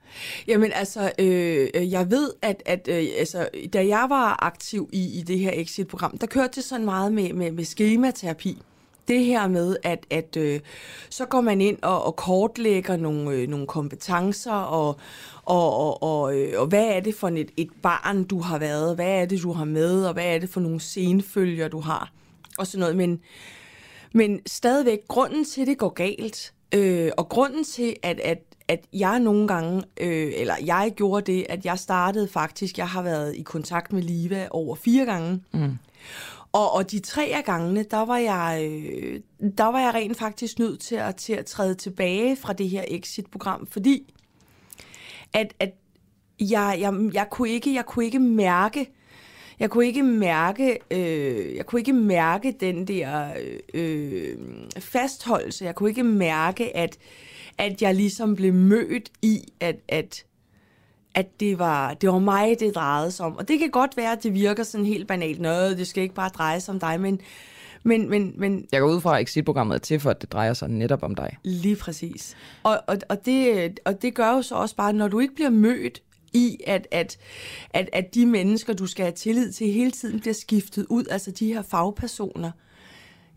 Jamen 0.48 0.72
altså, 0.74 1.12
øh, 1.18 1.92
jeg 1.92 2.10
ved, 2.10 2.30
at, 2.42 2.62
at 2.66 2.88
øh, 2.90 3.04
altså, 3.18 3.48
da 3.72 3.86
jeg 3.86 4.06
var 4.08 4.44
aktiv 4.44 4.88
i, 4.92 5.18
i 5.18 5.22
det 5.22 5.38
her 5.38 5.50
exit-program, 5.54 6.18
der 6.18 6.26
kørte 6.26 6.50
det 6.54 6.64
sådan 6.64 6.84
meget 6.84 7.12
med, 7.12 7.32
med, 7.32 7.52
med 7.52 7.64
skematerapi. 7.64 8.62
Det 9.08 9.24
her 9.24 9.48
med, 9.48 9.76
at, 9.82 10.06
at 10.10 10.36
øh, 10.36 10.60
så 11.10 11.24
går 11.24 11.40
man 11.40 11.60
ind 11.60 11.78
og, 11.82 12.04
og 12.04 12.16
kortlægger 12.16 12.96
nogle, 12.96 13.30
øh, 13.30 13.48
nogle 13.48 13.66
kompetencer, 13.66 14.52
og, 14.52 14.96
og, 15.44 15.76
og, 15.76 16.02
og, 16.02 16.36
øh, 16.36 16.60
og 16.60 16.66
hvad 16.66 16.84
er 16.84 17.00
det 17.00 17.14
for 17.14 17.28
et, 17.28 17.50
et 17.56 17.70
barn, 17.82 18.24
du 18.24 18.40
har 18.40 18.58
været, 18.58 18.94
hvad 18.94 19.22
er 19.22 19.26
det, 19.26 19.42
du 19.42 19.52
har 19.52 19.64
med, 19.64 20.04
og 20.04 20.12
hvad 20.12 20.34
er 20.34 20.38
det 20.38 20.48
for 20.48 20.60
nogle 20.60 20.80
senfølger, 20.80 21.68
du 21.68 21.80
har, 21.80 22.12
og 22.58 22.66
sådan 22.66 22.80
noget. 22.80 22.96
Men, 22.96 23.20
men 24.12 24.40
stadigvæk, 24.46 24.98
grunden 25.08 25.44
til, 25.44 25.60
at 25.60 25.66
det 25.66 25.78
går 25.78 25.88
galt, 25.88 26.52
øh, 26.74 27.10
og 27.16 27.28
grunden 27.28 27.64
til, 27.64 27.96
at, 28.02 28.20
at, 28.20 28.38
at 28.68 28.80
jeg 28.92 29.20
nogle 29.20 29.48
gange, 29.48 29.82
øh, 30.00 30.32
eller 30.36 30.54
jeg 30.64 30.92
gjorde 30.96 31.32
det, 31.32 31.46
at 31.48 31.64
jeg 31.64 31.78
startede 31.78 32.28
faktisk, 32.28 32.78
jeg 32.78 32.88
har 32.88 33.02
været 33.02 33.36
i 33.36 33.42
kontakt 33.42 33.92
med 33.92 34.02
Liva 34.02 34.48
over 34.50 34.74
fire 34.74 35.04
gange. 35.04 35.42
Mm. 35.52 35.78
Og, 36.58 36.72
og 36.72 36.90
de 36.90 36.98
tre 36.98 37.24
af 37.34 37.44
gangene, 37.44 37.82
der 37.82 38.04
var 38.04 38.16
jeg, 38.16 38.70
øh, 38.70 39.20
der 39.58 39.64
var 39.64 39.80
jeg 39.80 39.94
rent 39.94 40.18
faktisk 40.18 40.58
nødt 40.58 40.80
til 40.80 40.94
at, 40.94 41.16
til 41.16 41.32
at 41.32 41.46
træde 41.46 41.74
tilbage 41.74 42.36
fra 42.36 42.52
det 42.52 42.68
her 42.68 42.84
exit-program, 42.88 43.66
fordi 43.66 44.14
at, 45.32 45.54
at 45.60 45.70
jeg, 46.40 46.76
jeg, 46.80 46.94
jeg, 47.14 47.26
kunne 47.30 47.48
ikke, 47.48 47.74
jeg 47.74 47.86
kunne 47.86 48.04
ikke 48.04 48.18
mærke, 48.18 48.90
jeg 49.60 49.70
kunne 49.70 49.86
ikke 49.86 50.02
mærke, 50.02 50.78
øh, 50.90 51.56
jeg 51.56 51.66
kunne 51.66 51.80
ikke 51.80 51.92
mærke 51.92 52.56
den 52.60 52.88
der 52.88 53.28
øh, 53.74 54.36
fastholdelse. 54.78 55.64
Jeg 55.64 55.74
kunne 55.74 55.88
ikke 55.88 56.04
mærke, 56.04 56.76
at, 56.76 56.98
at 57.58 57.82
jeg 57.82 57.94
ligesom 57.94 58.36
blev 58.36 58.54
mødt 58.54 59.10
i, 59.22 59.40
at, 59.60 59.76
at, 59.88 60.24
at 61.18 61.40
det 61.40 61.58
var, 61.58 61.94
det 61.94 62.08
var 62.08 62.18
mig, 62.18 62.56
det 62.60 62.74
drejede 62.74 63.10
sig 63.10 63.26
om. 63.26 63.36
Og 63.36 63.48
det 63.48 63.58
kan 63.58 63.70
godt 63.70 63.96
være, 63.96 64.12
at 64.12 64.22
det 64.22 64.34
virker 64.34 64.62
sådan 64.62 64.86
helt 64.86 65.08
banalt. 65.08 65.40
Nå, 65.40 65.50
det 65.50 65.86
skal 65.86 66.02
ikke 66.02 66.14
bare 66.14 66.28
dreje 66.28 66.60
sig 66.60 66.74
om 66.74 66.80
dig, 66.80 67.00
men, 67.00 67.20
men, 67.82 68.10
men, 68.10 68.32
men 68.36 68.66
Jeg 68.72 68.80
går 68.80 68.88
ud 68.88 69.00
fra, 69.00 69.16
at 69.16 69.22
exit-programmet 69.22 69.74
er 69.74 69.78
til 69.78 70.00
for, 70.00 70.10
at 70.10 70.20
det 70.20 70.32
drejer 70.32 70.52
sig 70.52 70.68
netop 70.68 71.02
om 71.02 71.14
dig. 71.14 71.36
Lige 71.42 71.76
præcis. 71.76 72.36
Og, 72.62 72.80
og, 72.86 72.96
og, 73.08 73.26
det, 73.26 73.80
og 73.84 74.02
det 74.02 74.14
gør 74.14 74.30
jo 74.30 74.42
så 74.42 74.54
også 74.54 74.76
bare, 74.76 74.92
når 74.92 75.08
du 75.08 75.20
ikke 75.20 75.34
bliver 75.34 75.50
mødt 75.50 76.02
i, 76.32 76.56
at, 76.66 76.88
at, 76.90 77.18
at, 77.70 77.90
at 77.92 78.14
de 78.14 78.26
mennesker, 78.26 78.72
du 78.72 78.86
skal 78.86 79.04
have 79.04 79.14
tillid 79.14 79.52
til, 79.52 79.72
hele 79.72 79.90
tiden 79.90 80.20
bliver 80.20 80.34
skiftet 80.34 80.86
ud, 80.88 81.04
altså 81.10 81.30
de 81.30 81.46
her 81.46 81.62
fagpersoner, 81.62 82.50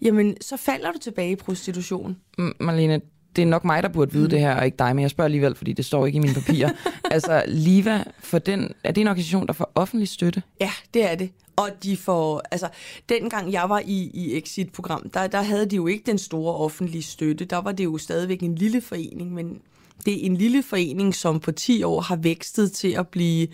jamen 0.02 0.38
så 0.42 0.58
falder 0.58 0.92
du 0.92 0.98
tilbage 0.98 1.32
i 1.32 1.36
prostitution. 1.36 2.18
Mm, 2.38 2.54
Marlene, 2.60 3.02
det 3.36 3.42
er 3.42 3.46
nok 3.46 3.66
mig, 3.66 3.84
der 3.84 3.90
burde 3.90 4.12
vide 4.12 4.24
mm. 4.24 4.30
det 4.30 4.40
her, 4.40 4.56
og 4.56 4.66
ikke 4.66 4.78
dig, 4.78 4.96
men 4.96 5.02
jeg 5.02 5.10
spørger 5.10 5.26
alligevel, 5.26 5.56
fordi 5.56 5.74
det 5.74 5.86
står 5.86 6.06
ikke 6.06 6.18
i 6.18 6.20
mine 6.20 6.34
papirer. 6.34 6.70
altså, 7.12 7.44
Liva, 7.48 8.04
for 8.20 8.40
den, 8.40 8.72
er 8.84 8.92
det 8.92 9.02
en 9.02 9.08
organisation, 9.08 9.48
der 9.48 9.54
får 9.54 9.72
offentlig 9.76 10.08
støtte? 10.08 10.44
Ja, 10.60 10.72
det 10.94 11.12
er 11.12 11.16
det. 11.16 11.32
Og 11.56 11.70
de 11.84 11.98
får, 11.98 12.42
altså, 12.52 12.70
dengang 13.10 13.52
jeg 13.52 13.70
var 13.70 13.82
i, 13.86 14.12
i 14.14 14.38
Exit-program, 14.38 15.10
der, 15.10 15.28
der 15.28 15.42
havde 15.42 15.66
de 15.66 15.76
jo 15.76 15.88
ikke 15.88 16.04
den 16.06 16.18
store 16.18 16.56
offentlige 16.56 17.04
støtte. 17.04 17.46
Der 17.46 17.58
var 17.58 17.72
det 17.72 17.84
jo 17.84 17.98
stadigvæk 17.98 18.40
en 18.40 18.56
lille 18.56 18.82
forening, 18.82 19.34
men 19.34 19.62
det 20.06 20.14
er 20.14 20.26
en 20.26 20.38
lille 20.38 20.64
forening, 20.64 21.16
som 21.16 21.40
på 21.40 21.52
10 21.52 21.84
år 21.84 22.02
har 22.02 22.16
vækstet 22.16 22.72
til 22.72 22.92
at 22.92 23.08
blive 23.08 23.48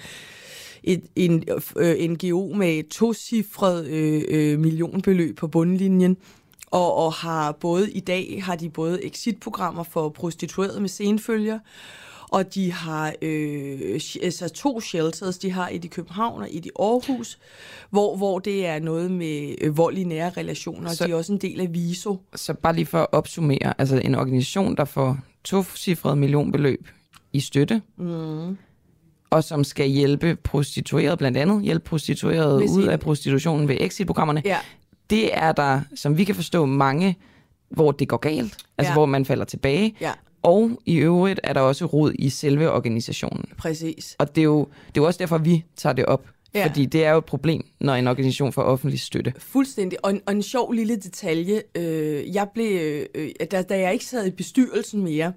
et, 0.84 1.04
en 1.16 1.44
øh, 1.76 2.10
NGO 2.10 2.54
med 2.54 2.80
et 2.80 2.88
tocifret 2.88 3.88
øh, 3.88 4.24
øh, 4.28 4.60
millionbeløb 4.60 5.38
på 5.38 5.48
bundlinjen. 5.48 6.18
Og, 6.72 6.94
og 6.96 7.14
har 7.14 7.52
både 7.52 7.92
i 7.92 8.00
dag 8.00 8.44
har 8.44 8.56
de 8.56 8.70
både 8.70 9.06
exit-programmer 9.06 9.84
for 9.84 10.10
prostituerede 10.10 10.80
med 10.82 10.90
senfølger, 10.90 11.60
og 12.30 12.54
de 12.54 12.72
har 12.72 13.14
øh, 13.22 14.00
altså 14.24 14.50
to 14.50 14.82
shelters, 14.82 15.38
de 15.38 15.52
har 15.52 15.70
et 15.72 15.86
i 15.86 15.88
København 15.88 16.42
og 16.42 16.48
et 16.52 16.66
i 16.66 16.70
Aarhus, 16.80 17.40
hvor, 17.90 18.18
hvor 18.18 18.40
det 18.40 18.66
er 18.66 18.80
noget 18.80 19.12
med 19.12 19.56
øh, 19.62 19.78
vold 19.78 19.98
i 19.98 20.04
nære 20.04 20.30
relationer, 20.30 20.90
Så- 20.90 21.04
og 21.04 21.08
de 21.08 21.14
er 21.14 21.18
også 21.18 21.34
en 21.34 21.42
del 21.42 21.62
af 21.62 21.74
VISO. 21.74 22.18
Så 22.36 22.54
bare 22.54 22.76
lige 22.76 22.86
for 22.86 23.00
at 23.00 23.08
opsummere, 23.12 23.74
altså 23.78 23.98
en 23.98 24.16
organisation, 24.16 24.78
der 24.78 24.86
får 24.86 25.18
tocifret 25.44 26.18
millionbeløb 26.18 26.88
i 27.34 27.40
støtte, 27.40 27.82
mm. 27.98 28.58
og 29.30 29.44
som 29.44 29.64
skal 29.64 29.88
hjælpe 29.88 30.36
prostituerede, 30.36 31.18
blandt 31.18 31.38
andet 31.38 31.62
hjælpe 31.64 31.86
prostituerede 31.86 32.60
Med 32.60 32.70
ud 32.70 32.84
af 32.84 33.00
prostitutionen 33.00 33.68
ved 33.68 33.78
exit-programmerne. 33.80 34.42
Ja. 34.46 34.58
Det 35.10 35.38
er 35.38 35.52
der, 35.52 35.82
som 35.96 36.18
vi 36.18 36.24
kan 36.24 36.36
forstå, 36.36 36.66
mange, 36.66 37.18
hvor 37.70 37.92
det 37.92 38.08
går 38.08 38.18
galt, 38.18 38.58
altså 38.78 38.90
Ja. 38.92 38.94
hvor 38.94 39.06
man 39.06 39.26
falder 39.26 39.46
tilbage. 39.46 39.96
Ja. 40.02 40.12
Og 40.44 40.82
i 40.86 40.96
øvrigt 40.96 41.40
er 41.44 41.54
der 41.54 41.62
også 41.62 41.86
rod 41.86 42.14
i 42.20 42.30
selve 42.30 42.72
organisationen. 42.72 43.46
Præcis. 43.58 44.16
Og 44.20 44.36
det 44.36 44.42
er 44.42 44.46
jo, 44.46 44.60
det 44.60 44.98
er 44.98 45.02
jo 45.02 45.06
også 45.06 45.18
derfor, 45.18 45.38
vi 45.38 45.64
tager 45.78 45.94
det 45.94 46.06
op. 46.06 46.26
Ja. 46.54 46.66
Fordi 46.68 46.86
det 46.86 47.06
er 47.06 47.12
jo 47.12 47.18
et 47.18 47.26
problem, 47.26 47.66
når 47.80 47.94
en 47.94 48.08
organisation 48.08 48.54
får 48.54 48.62
offentlig 48.64 49.00
støtte. 49.00 49.34
Fuldstændig. 49.38 50.06
Og 50.06 50.12
en, 50.12 50.22
og 50.26 50.34
en 50.34 50.44
sjov 50.44 50.72
lille 50.72 50.96
detalje. 50.96 51.62
Øh, 51.76 52.36
jeg 52.36 52.48
blev, 52.54 53.06
øh, 53.16 53.30
da, 53.52 53.62
da 53.62 53.80
jeg 53.80 53.94
ikke 53.94 54.06
sad 54.06 54.28
i 54.28 54.32
bestyrelsen 54.32 55.04
mere, 55.04 55.34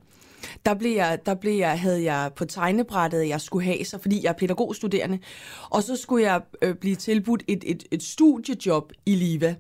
der, 0.67 0.75
blev 0.75 0.97
jeg, 0.97 1.19
der 1.27 1.35
blev 1.35 1.53
jeg, 1.53 1.81
havde 1.81 2.05
jeg 2.13 2.31
på 2.37 2.45
tegnebrættet, 2.45 3.21
at 3.21 3.29
jeg 3.29 3.41
skulle 3.41 3.65
have 3.65 3.85
sig, 3.85 4.01
fordi 4.01 4.21
jeg 4.23 4.29
er 4.29 4.33
pædagogstuderende. 4.33 5.19
Og 5.71 5.83
så 5.83 5.97
skulle 5.97 6.33
jeg 6.33 6.41
øh, 6.63 6.75
blive 6.75 6.97
tilbudt 6.97 7.43
et, 7.49 7.65
et, 7.67 7.85
et 7.91 8.03
studiejob 8.03 8.93
i 9.07 9.15
Liva. 9.15 9.55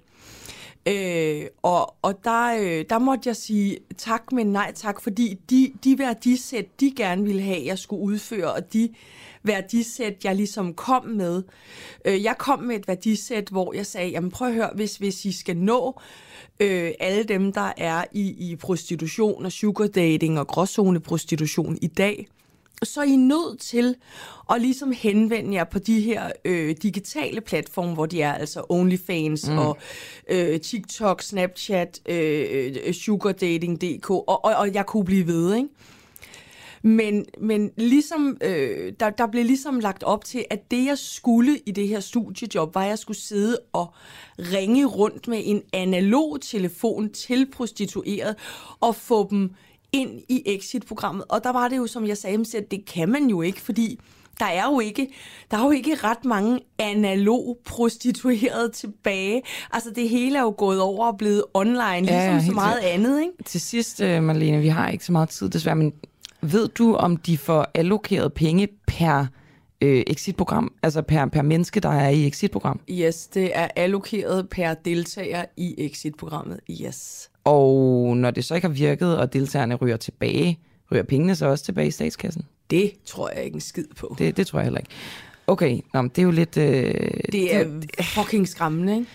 Øh, 0.88 1.46
og 1.62 1.94
og 2.02 2.24
der, 2.24 2.56
øh, 2.60 2.84
der 2.90 2.98
måtte 2.98 3.28
jeg 3.28 3.36
sige 3.36 3.78
tak, 3.98 4.32
men 4.32 4.46
nej 4.46 4.72
tak, 4.74 5.00
fordi 5.00 5.38
de, 5.50 5.72
de 5.84 5.98
værdisæt, 5.98 6.80
de 6.80 6.92
gerne 6.96 7.24
ville 7.24 7.42
have, 7.42 7.64
jeg 7.64 7.78
skulle 7.78 8.02
udføre, 8.02 8.52
og 8.52 8.72
de 8.72 8.88
værdisæt, 9.42 10.24
jeg 10.24 10.36
ligesom 10.36 10.74
kom 10.74 11.06
med. 11.06 11.42
Øh, 12.04 12.22
jeg 12.22 12.34
kom 12.38 12.58
med 12.58 12.76
et 12.76 12.88
værdisæt, 12.88 13.48
hvor 13.48 13.72
jeg 13.72 13.86
sagde, 13.86 14.08
jamen 14.08 14.30
prøv 14.30 14.48
at 14.48 14.54
høre, 14.54 14.70
hvis, 14.74 14.96
hvis 14.96 15.24
I 15.24 15.32
skal 15.32 15.56
nå 15.56 16.00
øh, 16.60 16.92
alle 17.00 17.24
dem, 17.24 17.52
der 17.52 17.72
er 17.76 18.04
i, 18.12 18.50
i 18.50 18.56
prostitution 18.56 19.44
og 19.44 19.52
sugar 19.52 19.86
dating 19.86 20.38
og 20.38 20.46
gråzone 20.46 21.00
prostitution 21.00 21.78
i 21.82 21.86
dag, 21.86 22.26
så 22.82 23.00
er 23.00 23.04
I 23.04 23.16
nødt 23.16 23.60
til 23.60 23.96
at 24.50 24.60
ligesom 24.60 24.92
henvende 24.92 25.54
jer 25.54 25.64
på 25.64 25.78
de 25.78 26.00
her 26.00 26.30
øh, 26.44 26.76
digitale 26.82 27.40
platforme, 27.40 27.94
hvor 27.94 28.06
de 28.06 28.22
er, 28.22 28.34
altså 28.34 28.64
OnlyFans 28.68 29.48
mm. 29.48 29.58
og 29.58 29.78
øh, 30.28 30.60
TikTok, 30.60 31.22
Snapchat, 31.22 32.00
øh, 32.08 32.94
SugarDating.dk, 32.94 34.10
og, 34.10 34.44
og, 34.44 34.54
og 34.56 34.74
jeg 34.74 34.86
kunne 34.86 35.04
blive 35.04 35.26
ved, 35.26 35.54
ikke? 35.54 35.68
Men, 36.82 37.26
men 37.40 37.70
ligesom, 37.76 38.36
øh, 38.40 38.92
der, 39.00 39.10
der 39.10 39.26
blev 39.26 39.44
ligesom 39.44 39.80
lagt 39.80 40.02
op 40.02 40.24
til, 40.24 40.44
at 40.50 40.70
det 40.70 40.84
jeg 40.84 40.98
skulle 40.98 41.58
i 41.66 41.70
det 41.70 41.88
her 41.88 42.00
studiejob, 42.00 42.74
var 42.74 42.82
at 42.82 42.88
jeg 42.88 42.98
skulle 42.98 43.18
sidde 43.18 43.58
og 43.72 43.94
ringe 44.38 44.84
rundt 44.86 45.28
med 45.28 45.42
en 45.44 45.62
analog 45.72 46.38
telefon 46.40 47.10
til 47.10 47.50
prostitueret 47.52 48.36
og 48.80 48.96
få 48.96 49.28
dem 49.30 49.50
ind 49.92 50.20
i 50.28 50.42
exit-programmet. 50.46 51.24
Og 51.28 51.44
der 51.44 51.50
var 51.50 51.68
det 51.68 51.76
jo, 51.76 51.86
som 51.86 52.06
jeg 52.06 52.16
sagde, 52.16 52.44
at 52.56 52.70
det 52.70 52.84
kan 52.86 53.08
man 53.08 53.26
jo 53.26 53.42
ikke, 53.42 53.60
fordi 53.60 54.00
der 54.40 54.46
er 54.46 54.64
jo 54.64 54.80
ikke, 54.80 55.08
der 55.50 55.56
er 55.56 55.64
jo 55.64 55.70
ikke 55.70 55.94
ret 55.94 56.24
mange 56.24 56.60
analog 56.78 57.58
prostituerede 57.64 58.70
tilbage. 58.72 59.42
Altså 59.70 59.90
det 59.90 60.08
hele 60.08 60.38
er 60.38 60.42
jo 60.42 60.54
gået 60.58 60.80
over 60.80 61.06
og 61.06 61.18
blevet 61.18 61.44
online, 61.54 62.00
ligesom 62.00 62.34
ja, 62.34 62.44
så 62.44 62.52
meget 62.52 62.78
andet. 62.78 63.20
Ikke? 63.20 63.32
Til 63.44 63.60
sidst, 63.60 64.00
øh, 64.00 64.22
Marlene, 64.22 64.60
vi 64.60 64.68
har 64.68 64.88
ikke 64.88 65.04
så 65.04 65.12
meget 65.12 65.28
tid 65.28 65.48
desværre, 65.48 65.76
men 65.76 65.92
ved 66.42 66.68
du, 66.68 66.94
om 66.94 67.16
de 67.16 67.38
får 67.38 67.70
allokeret 67.74 68.32
penge 68.32 68.68
per 68.86 69.26
øh, 69.80 70.02
exit-program, 70.06 70.72
altså 70.82 71.02
per, 71.02 71.26
per 71.26 71.42
menneske, 71.42 71.80
der 71.80 71.88
er 71.88 72.08
i 72.08 72.26
exit-program? 72.26 72.80
Yes, 72.90 73.26
det 73.26 73.50
er 73.54 73.68
allokeret 73.76 74.48
per 74.48 74.74
deltager 74.74 75.44
i 75.56 75.74
exit-programmet, 75.78 76.60
yes. 76.70 77.30
Og 77.44 78.16
når 78.16 78.30
det 78.30 78.44
så 78.44 78.54
ikke 78.54 78.66
har 78.66 78.74
virket, 78.74 79.18
og 79.18 79.32
deltagerne 79.32 79.74
ryger 79.74 79.96
tilbage, 79.96 80.58
ryger 80.92 81.02
pengene 81.02 81.36
så 81.36 81.46
også 81.46 81.64
tilbage 81.64 81.88
i 81.88 81.90
statskassen? 81.90 82.44
Det 82.70 82.92
tror 83.04 83.30
jeg 83.30 83.44
ikke 83.44 83.54
en 83.54 83.60
skid 83.60 83.84
på. 83.96 84.16
Det, 84.18 84.36
det 84.36 84.46
tror 84.46 84.58
jeg 84.58 84.64
heller 84.64 84.80
ikke. 84.80 84.90
Okay, 85.46 85.80
nå, 85.94 86.02
det 86.02 86.18
er 86.18 86.22
jo 86.22 86.30
lidt... 86.30 86.56
Øh, 86.56 86.94
det 87.32 87.56
er 87.56 87.66
fucking 88.02 88.48
skræmmende, 88.48 88.94
ikke? 88.94 89.06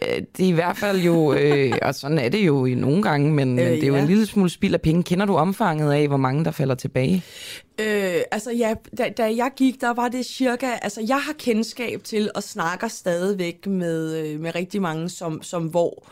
Det 0.00 0.44
er 0.44 0.48
i 0.48 0.50
hvert 0.50 0.76
fald 0.76 1.00
jo, 1.00 1.32
øh, 1.32 1.72
og 1.82 1.94
sådan 1.94 2.18
er 2.18 2.28
det 2.28 2.46
jo 2.46 2.64
i 2.64 2.74
nogle 2.74 3.02
gange, 3.02 3.32
men, 3.32 3.58
øh, 3.58 3.64
men 3.64 3.74
det 3.74 3.82
er 3.82 3.86
jo 3.86 3.94
ja. 3.94 4.00
en 4.00 4.06
lille 4.06 4.26
smule 4.26 4.50
spild 4.50 4.74
af 4.74 4.80
penge. 4.80 5.02
Kender 5.02 5.26
du 5.26 5.36
omfanget 5.36 5.92
af, 5.92 6.08
hvor 6.08 6.16
mange 6.16 6.44
der 6.44 6.50
falder 6.50 6.74
tilbage? 6.74 7.24
Øh, 7.80 8.20
altså 8.30 8.50
ja, 8.50 8.74
da, 8.98 9.08
da 9.16 9.22
jeg 9.36 9.50
gik, 9.56 9.80
der 9.80 9.94
var 9.94 10.08
det 10.08 10.26
cirka, 10.26 10.66
altså 10.82 11.04
jeg 11.08 11.20
har 11.20 11.32
kendskab 11.38 12.04
til 12.04 12.30
og 12.34 12.42
snakker 12.42 12.88
stadigvæk 12.88 13.66
med, 13.66 14.16
øh, 14.16 14.40
med 14.40 14.54
rigtig 14.54 14.82
mange, 14.82 15.08
som, 15.08 15.42
som 15.42 15.66
hvor, 15.66 16.08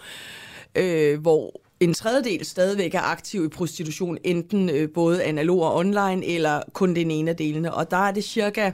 øh, 0.75 1.21
hvor 1.21 1.61
en 1.81 1.95
tredjedel 1.95 2.45
stadigvæk 2.45 2.95
er 2.95 3.01
aktiv 3.01 3.45
i 3.45 3.49
prostitution, 3.49 4.19
enten 4.25 4.71
øh, 4.71 4.89
både 4.95 5.25
analog 5.25 5.63
og 5.63 5.77
online, 5.77 6.27
eller 6.27 6.63
kun 6.73 6.95
den 6.95 7.11
ene 7.11 7.31
af 7.31 7.37
delene. 7.37 7.75
Og 7.75 7.91
der 7.91 7.97
er 7.97 8.11
det 8.11 8.25
cirka, 8.25 8.73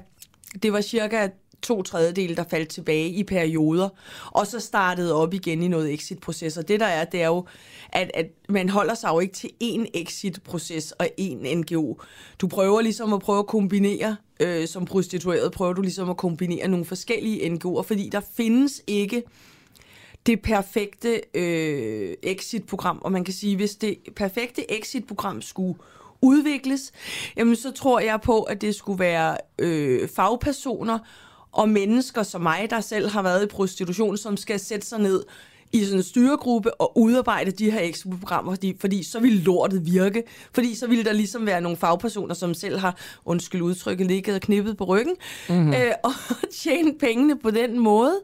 det 0.63 0.73
var 0.73 0.81
cirka 0.81 1.29
to 1.63 1.83
tredjedele, 1.83 2.37
der 2.37 2.45
faldt 2.51 2.69
tilbage 2.69 3.09
i 3.09 3.25
perioder, 3.25 3.89
og 4.31 4.47
så 4.47 4.61
startede 4.61 5.15
op 5.15 5.35
igen 5.35 5.63
i 5.63 5.69
noget 5.69 5.95
exit-proces. 5.95 6.57
Og 6.57 6.69
det 6.69 6.81
der 6.81 6.87
er, 6.87 7.05
det 7.05 7.23
er 7.23 7.27
jo, 7.27 7.47
at, 7.93 8.11
at 8.15 8.27
man 8.49 8.69
holder 8.69 8.95
sig 8.95 9.09
jo 9.09 9.21
ikke 9.21 9.35
til 9.35 9.51
én 9.63 9.85
exit-proces 9.95 10.93
og 10.93 11.09
én 11.21 11.55
NGO. 11.55 11.95
Du 12.41 12.49
prøver 12.49 12.81
ligesom 12.81 13.13
at 13.13 13.21
prøve 13.21 13.39
at 13.39 13.47
kombinere, 13.47 14.17
øh, 14.41 14.69
som 14.69 14.85
prostitueret, 14.85 15.53
prøver 15.53 15.73
du 15.73 15.83
ligesom 15.83 16.11
at 16.11 16.17
kombinere 16.17 16.69
nogle 16.69 16.85
forskellige 16.85 17.51
NGO'er, 17.51 17.83
fordi 17.83 18.09
der 18.09 18.21
findes 18.37 18.83
ikke 18.87 19.23
det 20.27 20.43
perfekte 20.43 21.21
øh, 21.35 22.15
exit-program, 22.23 22.99
og 23.03 23.13
man 23.13 23.25
kan 23.25 23.35
sige, 23.35 23.57
hvis 23.57 23.75
det 23.75 23.99
perfekte 24.17 24.79
exit-program 24.79 25.43
skulle 25.43 25.75
udvikles, 26.23 26.93
jamen 27.37 27.57
så 27.57 27.71
tror 27.71 28.01
jeg 28.01 28.21
på, 28.21 28.43
at 28.43 28.61
det 28.61 28.75
skulle 28.75 28.99
være 28.99 29.37
øh, 29.59 30.09
fagpersoner 30.09 30.99
og 31.57 31.69
mennesker 31.69 32.23
som 32.23 32.41
mig, 32.41 32.67
der 32.71 32.81
selv 32.81 33.09
har 33.09 33.23
været 33.23 33.45
i 33.45 33.47
prostitution, 33.47 34.17
som 34.17 34.37
skal 34.37 34.61
sætte 34.61 34.87
sig 34.87 34.99
ned 34.99 35.25
i 35.73 35.85
sådan 35.85 35.99
en 35.99 36.03
styregruppe 36.03 36.81
og 36.81 36.99
udarbejde 36.99 37.51
de 37.51 37.71
her 37.71 37.81
exit-programmer, 37.81 38.53
fordi, 38.53 38.77
fordi 38.81 39.03
så 39.03 39.21
ville 39.21 39.43
lortet 39.43 39.87
virke. 39.87 40.23
Fordi 40.53 40.75
så 40.75 40.87
ville 40.87 41.05
der 41.05 41.13
ligesom 41.13 41.47
være 41.47 41.61
nogle 41.61 41.77
fagpersoner, 41.77 42.35
som 42.35 42.55
selv 42.55 42.79
har, 42.79 42.97
undskyld 43.25 43.63
udtrykket, 43.63 44.07
ligget 44.07 44.35
og 44.35 44.41
knippet 44.41 44.77
på 44.77 44.85
ryggen, 44.85 45.17
mm-hmm. 45.49 45.73
øh, 45.73 45.93
og 46.05 46.13
tjene 46.53 46.95
pengene 46.99 47.39
på 47.39 47.51
den 47.51 47.79
måde. 47.79 48.21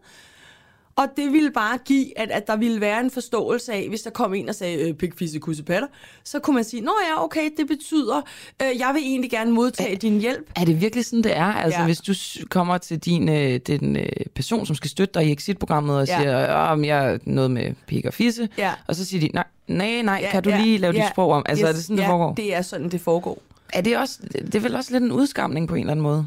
Og 0.97 1.07
det 1.17 1.33
ville 1.33 1.51
bare 1.51 1.79
give, 1.85 2.19
at, 2.19 2.31
at 2.31 2.47
der 2.47 2.57
ville 2.57 2.81
være 2.81 3.01
en 3.01 3.11
forståelse 3.11 3.73
af, 3.73 3.89
hvis 3.89 4.03
der 4.03 4.11
kom 4.11 4.35
en 4.35 4.49
og 4.49 4.55
sagde, 4.55 4.89
øh, 4.89 4.95
pikfisse 4.95 5.39
kussepatter, 5.39 5.89
så 6.25 6.39
kunne 6.39 6.55
man 6.55 6.65
sige, 6.65 6.81
nå 6.81 6.93
ja, 7.09 7.25
okay, 7.25 7.51
det 7.57 7.69
betyder, 7.69 8.23
øh, 8.63 8.79
jeg 8.79 8.91
vil 8.95 9.03
egentlig 9.03 9.31
gerne 9.31 9.51
modtage 9.51 9.95
er, 9.95 9.99
din 9.99 10.21
hjælp. 10.21 10.51
Er 10.57 10.65
det 10.65 10.81
virkelig 10.81 11.05
sådan, 11.05 11.23
det 11.23 11.37
er? 11.37 11.45
Altså, 11.45 11.81
ja. 11.81 11.85
hvis 11.85 12.01
du 12.01 12.15
kommer 12.51 12.79
til 12.79 12.99
din 12.99 13.29
øh, 13.29 13.61
den 13.67 13.97
øh, 13.97 14.07
person, 14.35 14.67
som 14.67 14.77
skal 14.77 14.91
støtte 14.91 15.21
dig 15.21 15.29
i 15.29 15.33
exit-programmet, 15.33 15.97
og 15.97 16.07
ja. 16.07 16.21
siger, 16.21 16.47
om 16.47 16.85
jeg 16.85 17.13
er 17.13 17.19
noget 17.25 17.51
med 17.51 17.75
pik 17.87 18.05
og 18.05 18.15
fisse, 18.15 18.49
ja. 18.59 18.73
og 18.87 18.97
så 18.97 19.05
siger 19.05 19.21
de, 19.21 19.31
nej, 19.35 19.45
nej, 19.69 20.03
nej, 20.03 20.19
ja, 20.23 20.31
kan 20.31 20.43
du 20.43 20.51
ja, 20.51 20.61
lige 20.61 20.79
lave 20.79 20.95
ja, 20.95 21.03
dit 21.03 21.11
sprog 21.11 21.31
om? 21.31 21.43
Altså, 21.49 21.67
yes, 21.67 21.71
er 21.71 21.75
det 21.75 21.85
sådan, 21.85 21.99
det 21.99 22.07
foregår? 22.07 22.35
det 22.35 22.55
er 22.55 22.63
sådan, 22.63 22.89
det 22.89 23.01
foregår. 23.01 23.43
Er 23.73 23.81
det, 23.81 23.99
også, 23.99 24.19
det 24.33 24.55
er 24.55 24.61
vel 24.61 24.77
også 24.77 24.93
lidt 24.93 25.05
en 25.05 25.13
udskamning 25.13 25.69
på 25.69 25.75
en 25.75 25.81
eller 25.81 25.91
anden 25.91 26.03
måde? 26.03 26.27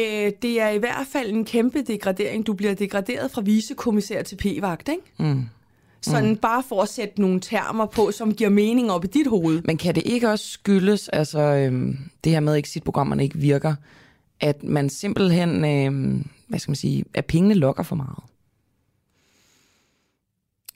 Øh, 0.00 0.32
det 0.42 0.60
er 0.60 0.68
i 0.68 0.78
hvert 0.78 1.06
fald 1.12 1.30
en 1.30 1.44
kæmpe 1.44 1.82
degradering. 1.82 2.46
Du 2.46 2.52
bliver 2.52 2.74
degraderet 2.74 3.30
fra 3.30 3.40
vicekommissær 3.40 4.22
til 4.22 4.36
p-vagt, 4.36 4.88
ikke? 4.88 5.02
Mm. 5.18 5.44
Sådan 6.02 6.28
mm. 6.28 6.36
bare 6.36 6.62
for 6.68 6.82
at 6.82 6.88
sætte 6.88 7.20
nogle 7.20 7.40
termer 7.40 7.86
på, 7.86 8.10
som 8.10 8.34
giver 8.34 8.50
mening 8.50 8.90
op 8.90 9.04
i 9.04 9.06
dit 9.06 9.26
hoved. 9.26 9.62
Men 9.64 9.76
kan 9.76 9.94
det 9.94 10.02
ikke 10.06 10.30
også 10.30 10.48
skyldes, 10.48 11.08
altså 11.08 11.40
øhm, 11.40 11.98
det 12.24 12.32
her 12.32 12.40
med, 12.40 12.52
at 12.52 12.58
exit-programmerne 12.58 13.22
ikke 13.22 13.38
virker, 13.38 13.74
at 14.40 14.62
man 14.62 14.90
simpelthen, 14.90 15.64
øhm, 15.64 16.26
hvad 16.48 16.58
skal 16.58 16.70
man 16.70 16.76
sige, 16.76 17.04
at 17.14 17.24
pengene 17.24 17.54
lokker 17.54 17.82
for 17.82 17.96
meget? 17.96 18.18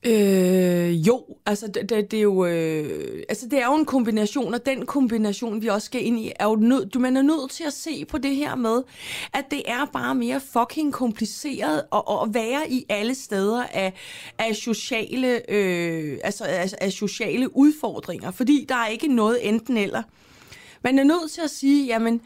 Øh, 0.07 1.07
jo, 1.07 1.25
altså 1.47 1.67
det, 1.67 1.89
det, 1.89 2.11
det 2.11 2.17
er 2.17 2.23
jo 2.23 2.47
øh, 2.47 3.23
altså 3.29 3.49
det 3.49 3.63
er 3.63 3.67
jo 3.67 3.75
en 3.75 3.85
kombination, 3.85 4.55
og 4.55 4.67
den 4.67 4.87
kombination 4.87 5.63
vi 5.63 5.67
også 5.67 5.87
skal 5.87 6.05
ind 6.07 6.19
i 6.19 6.33
er 6.41 6.45
jo 6.45 6.57
nød, 6.57 6.87
du 6.87 6.99
man 6.99 7.17
er 7.17 7.23
nødt 7.23 7.51
til 7.51 7.65
at 7.65 7.73
se 7.73 8.05
på 8.05 8.19
det 8.19 8.37
her 8.37 8.55
med, 8.55 8.83
at 9.33 9.45
det 9.51 9.63
er 9.67 9.87
bare 9.93 10.15
mere 10.15 10.41
fucking 10.41 10.93
kompliceret 10.93 11.83
at, 11.93 12.03
at 12.23 12.35
være 12.35 12.71
i 12.71 12.85
alle 12.89 13.15
steder 13.15 13.65
af, 13.65 13.93
af 14.39 14.57
sociale 14.57 15.51
øh, 15.51 16.19
altså 16.25 16.45
af, 16.45 16.75
af 16.81 16.93
sociale 16.93 17.57
udfordringer, 17.57 18.31
fordi 18.31 18.67
der 18.69 18.75
er 18.75 18.89
ikke 18.89 19.09
noget 19.09 19.49
enten 19.49 19.77
eller. 19.77 20.03
Man 20.85 20.99
er 20.99 21.05
nødt 21.05 21.31
til 21.31 21.41
at 21.41 21.51
sige, 21.51 21.87
jamen 21.87 22.21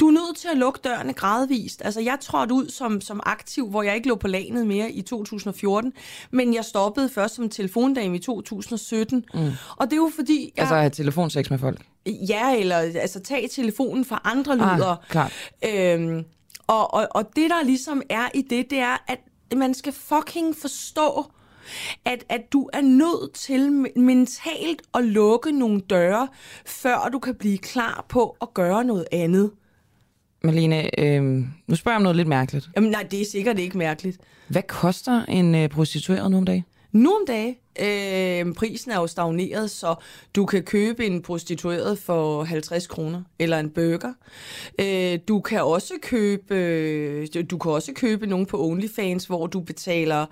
du 0.00 0.08
er 0.08 0.12
nødt 0.12 0.36
til 0.36 0.48
at 0.48 0.56
lukke 0.58 0.80
dørene 0.84 1.12
gradvist. 1.12 1.82
Altså, 1.84 2.00
jeg 2.00 2.18
trådte 2.20 2.54
ud 2.54 2.68
som, 2.68 3.00
som 3.00 3.20
aktiv, 3.26 3.68
hvor 3.68 3.82
jeg 3.82 3.94
ikke 3.94 4.08
lå 4.08 4.14
på 4.14 4.28
lanet 4.28 4.66
mere 4.66 4.90
i 4.90 5.02
2014, 5.02 5.92
men 6.30 6.54
jeg 6.54 6.64
stoppede 6.64 7.08
først 7.08 7.34
som 7.34 7.48
telefondame 7.48 8.16
i 8.16 8.18
2017. 8.18 9.24
Mm. 9.34 9.50
Og 9.76 9.86
det 9.86 9.92
er 9.92 9.96
jo 9.96 10.10
fordi... 10.14 10.52
Jeg, 10.56 10.62
altså 10.62 10.74
at 10.74 10.80
have 10.80 10.90
telefonsex 10.90 11.50
med 11.50 11.58
folk? 11.58 11.80
Ja, 12.06 12.56
eller 12.56 12.76
altså 12.76 13.20
tage 13.20 13.48
telefonen 13.48 14.04
fra 14.04 14.20
andre 14.24 14.52
ah, 14.52 14.76
lyder. 14.76 14.88
Ah, 14.88 14.96
klart. 15.08 15.32
Øhm, 15.64 16.24
og, 16.66 16.94
og, 16.94 17.08
og 17.10 17.36
det, 17.36 17.50
der 17.50 17.64
ligesom 17.64 18.02
er 18.10 18.28
i 18.34 18.42
det, 18.42 18.70
det 18.70 18.78
er, 18.78 18.96
at 19.08 19.18
man 19.56 19.74
skal 19.74 19.92
fucking 19.92 20.56
forstå, 20.56 21.26
at, 22.04 22.24
at 22.28 22.52
du 22.52 22.70
er 22.72 22.80
nødt 22.80 23.32
til 23.32 23.86
mentalt 23.96 24.82
at 24.94 25.04
lukke 25.04 25.52
nogle 25.52 25.80
døre, 25.80 26.28
før 26.66 27.08
du 27.12 27.18
kan 27.18 27.34
blive 27.34 27.58
klar 27.58 28.04
på 28.08 28.36
at 28.42 28.54
gøre 28.54 28.84
noget 28.84 29.04
andet. 29.12 29.50
Malene, 30.42 31.00
øh, 31.00 31.22
nu 31.66 31.76
spørger 31.76 31.94
jeg 31.94 31.96
om 31.96 32.02
noget 32.02 32.16
lidt 32.16 32.28
mærkeligt. 32.28 32.68
Jamen 32.76 32.90
nej, 32.90 33.06
det 33.10 33.20
er 33.20 33.24
sikkert 33.24 33.58
ikke 33.58 33.78
mærkeligt. 33.78 34.18
Hvad 34.48 34.62
koster 34.62 35.24
en 35.24 35.54
øh, 35.54 35.68
prostitueret 35.68 36.30
nu 36.30 36.36
om 36.36 36.44
dagen? 36.44 36.64
Nu 36.92 37.10
om 37.10 37.26
dagen? 37.26 37.56
Øh, 37.80 38.54
prisen 38.54 38.90
er 38.90 38.96
jo 38.96 39.06
stagneret, 39.06 39.70
så 39.70 39.94
du 40.36 40.46
kan 40.46 40.62
købe 40.62 41.06
en 41.06 41.22
prostitueret 41.22 41.98
for 41.98 42.44
50 42.44 42.86
kroner, 42.86 43.22
eller 43.38 43.58
en 43.58 43.70
burger. 43.70 44.12
Øh, 44.80 45.18
du 45.28 45.40
kan 45.40 45.62
også 45.62 45.94
købe 46.02 46.54
øh, 46.54 47.26
du 47.50 47.58
kan 47.58 47.72
også 47.72 47.92
købe 47.92 48.26
nogen 48.26 48.46
på 48.46 48.64
OnlyFans, 48.64 49.24
hvor 49.24 49.46
du 49.46 49.60
betaler 49.60 50.26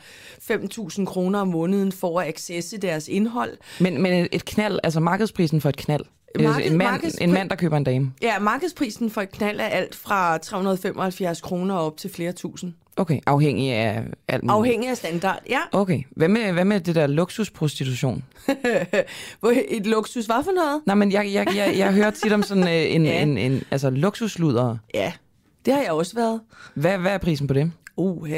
5.000 0.50 1.04
kroner 1.04 1.38
om 1.38 1.48
måneden 1.48 1.92
for 1.92 2.20
at 2.20 2.28
accesse 2.28 2.78
deres 2.78 3.08
indhold. 3.08 3.56
Men, 3.80 4.02
men 4.02 4.28
et 4.32 4.44
knald, 4.44 4.78
altså 4.82 5.00
markedsprisen 5.00 5.60
for 5.60 5.68
et 5.68 5.76
knald, 5.76 6.04
Marked, 6.40 6.70
en, 6.70 6.78
mand, 6.78 7.02
en 7.20 7.32
mand, 7.32 7.50
der 7.50 7.56
køber 7.56 7.76
en 7.76 7.84
dame? 7.84 8.12
Ja, 8.22 8.38
markedsprisen 8.38 9.10
for 9.10 9.20
et 9.20 9.30
knald 9.30 9.60
er 9.60 9.64
alt 9.64 9.94
fra 9.94 10.38
375 10.38 11.40
kroner 11.40 11.74
op 11.74 11.96
til 11.96 12.10
flere 12.10 12.32
tusind. 12.32 12.72
Okay, 12.96 13.18
afhængig 13.26 13.72
af 13.72 14.04
alt 14.28 14.42
muligt. 14.42 14.56
Afhængig 14.56 14.90
af 14.90 14.96
standard, 14.96 15.38
ja. 15.48 15.58
Okay, 15.72 16.02
hvad 16.10 16.28
med, 16.28 16.52
hvad 16.52 16.64
med 16.64 16.80
det 16.80 16.94
der 16.94 17.06
luksusprostitution? 17.06 18.24
et 19.68 19.86
luksus, 19.86 20.26
hvad 20.26 20.44
for 20.44 20.52
noget? 20.52 20.82
Nej, 20.86 20.94
men 20.94 21.12
jeg, 21.12 21.30
jeg, 21.32 21.46
jeg, 21.56 21.74
jeg 21.78 21.92
hører 21.92 22.10
tit 22.10 22.32
om 22.32 22.42
sådan 22.42 22.64
øh, 22.64 22.94
en, 22.94 23.06
ja. 23.06 23.22
en, 23.22 23.38
en, 23.38 23.62
altså 23.70 23.90
luksusluder. 23.90 24.76
Ja, 24.94 25.12
det 25.64 25.74
har 25.74 25.82
jeg 25.82 25.92
også 25.92 26.14
været. 26.14 26.40
Hvad, 26.74 26.98
hvad 26.98 27.12
er 27.12 27.18
prisen 27.18 27.46
på 27.46 27.54
det? 27.54 27.72
Uh, 27.96 28.30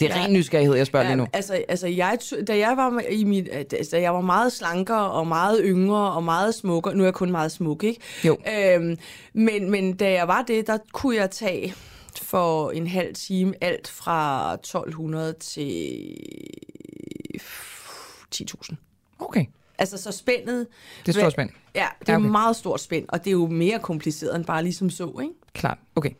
Det 0.00 0.10
er 0.10 0.14
ren 0.24 0.32
nysgerrighed, 0.32 0.74
jeg 0.76 0.86
spørger 0.86 1.06
lige 1.06 1.16
nu. 1.16 1.26
Altså, 1.32 1.64
altså 1.68 1.86
jeg, 1.86 2.18
da, 2.46 2.58
jeg 2.58 2.76
var 2.76 3.00
i 3.10 3.24
mit, 3.24 3.48
da 3.92 4.00
jeg 4.00 4.14
var 4.14 4.20
meget 4.20 4.52
slankere 4.52 5.10
og 5.10 5.26
meget 5.26 5.60
yngre 5.64 6.12
og 6.12 6.24
meget 6.24 6.54
smukkere, 6.54 6.94
nu 6.94 7.02
er 7.02 7.06
jeg 7.06 7.14
kun 7.14 7.30
meget 7.30 7.52
smuk, 7.52 7.84
ikke? 7.84 8.00
Jo. 8.24 8.36
Øhm, 8.74 8.96
men, 9.32 9.70
men 9.70 9.96
da 9.96 10.12
jeg 10.12 10.28
var 10.28 10.42
det, 10.42 10.66
der 10.66 10.78
kunne 10.92 11.16
jeg 11.16 11.30
tage 11.30 11.74
for 12.22 12.70
en 12.70 12.86
halv 12.86 13.14
time 13.14 13.54
alt 13.60 13.88
fra 13.88 14.52
1200 14.54 15.32
til 15.40 16.16
10.000. 18.34 18.74
Okay. 19.18 19.44
Altså 19.78 19.96
så 20.02 20.12
spændet... 20.12 20.66
Det 21.06 21.16
er 21.16 21.20
stort 21.20 21.32
spænd. 21.32 21.50
Ja, 21.74 21.86
det 22.00 22.08
er 22.08 22.12
Ja, 22.12 22.18
jo 22.18 22.24
okay. 22.24 22.30
meget 22.30 22.56
stort 22.56 22.80
spænd, 22.80 23.04
og 23.08 23.18
det 23.18 23.26
er 23.26 23.32
jo 23.32 23.46
mere 23.46 23.78
kompliceret 23.78 24.36
end 24.36 24.44
bare 24.44 24.62
ligesom 24.62 24.90
så, 24.90 25.18
ikke? 25.22 25.34
Klart, 25.54 25.78
okay. 25.96 26.10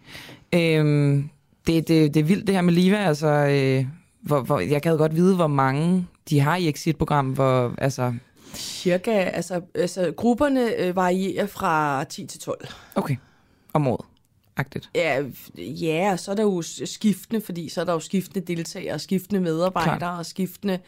Øhm, 0.55 1.31
det, 1.67 1.89
det, 1.89 2.15
det 2.15 2.21
er 2.21 2.25
vildt 2.25 2.47
det 2.47 2.55
her 2.55 2.63
med 2.63 2.73
Liva, 2.73 2.97
altså, 2.97 3.27
øh, 3.27 3.87
hvor, 4.21 4.41
hvor, 4.41 4.61
jeg 4.61 4.83
gad 4.83 4.99
godt 4.99 5.17
vide, 5.17 5.37
hvor 5.37 5.47
mange 5.47 6.07
de 6.29 6.41
har 6.41 6.57
i 6.57 6.69
Exit-program, 6.69 7.31
hvor, 7.31 7.75
altså, 7.79 8.15
Cirka, 8.55 9.11
altså, 9.11 9.61
altså 9.75 10.13
grupperne 10.17 10.77
øh, 10.77 10.97
varierer 10.97 11.47
fra 11.47 12.05
10 12.05 12.27
til 12.27 12.41
12. 12.41 12.69
okay, 12.95 13.17
om 13.73 13.87
året, 13.87 14.07
agtigt. 14.57 14.91
Ja, 14.95 15.25
ja, 15.59 16.13
og 16.13 16.19
så 16.19 16.31
er 16.31 16.35
der 16.35 16.43
jo 16.43 16.63
skiftende, 16.85 17.41
fordi 17.41 17.69
så 17.69 17.81
er 17.81 17.85
der 17.85 17.93
jo 17.93 18.01
skiftende 18.01 18.47
deltagere, 18.47 18.99
skiftende 18.99 19.41
medarbejdere 19.41 19.99
Klart. 19.99 20.19
og 20.19 20.27
skiftende... 20.27 20.79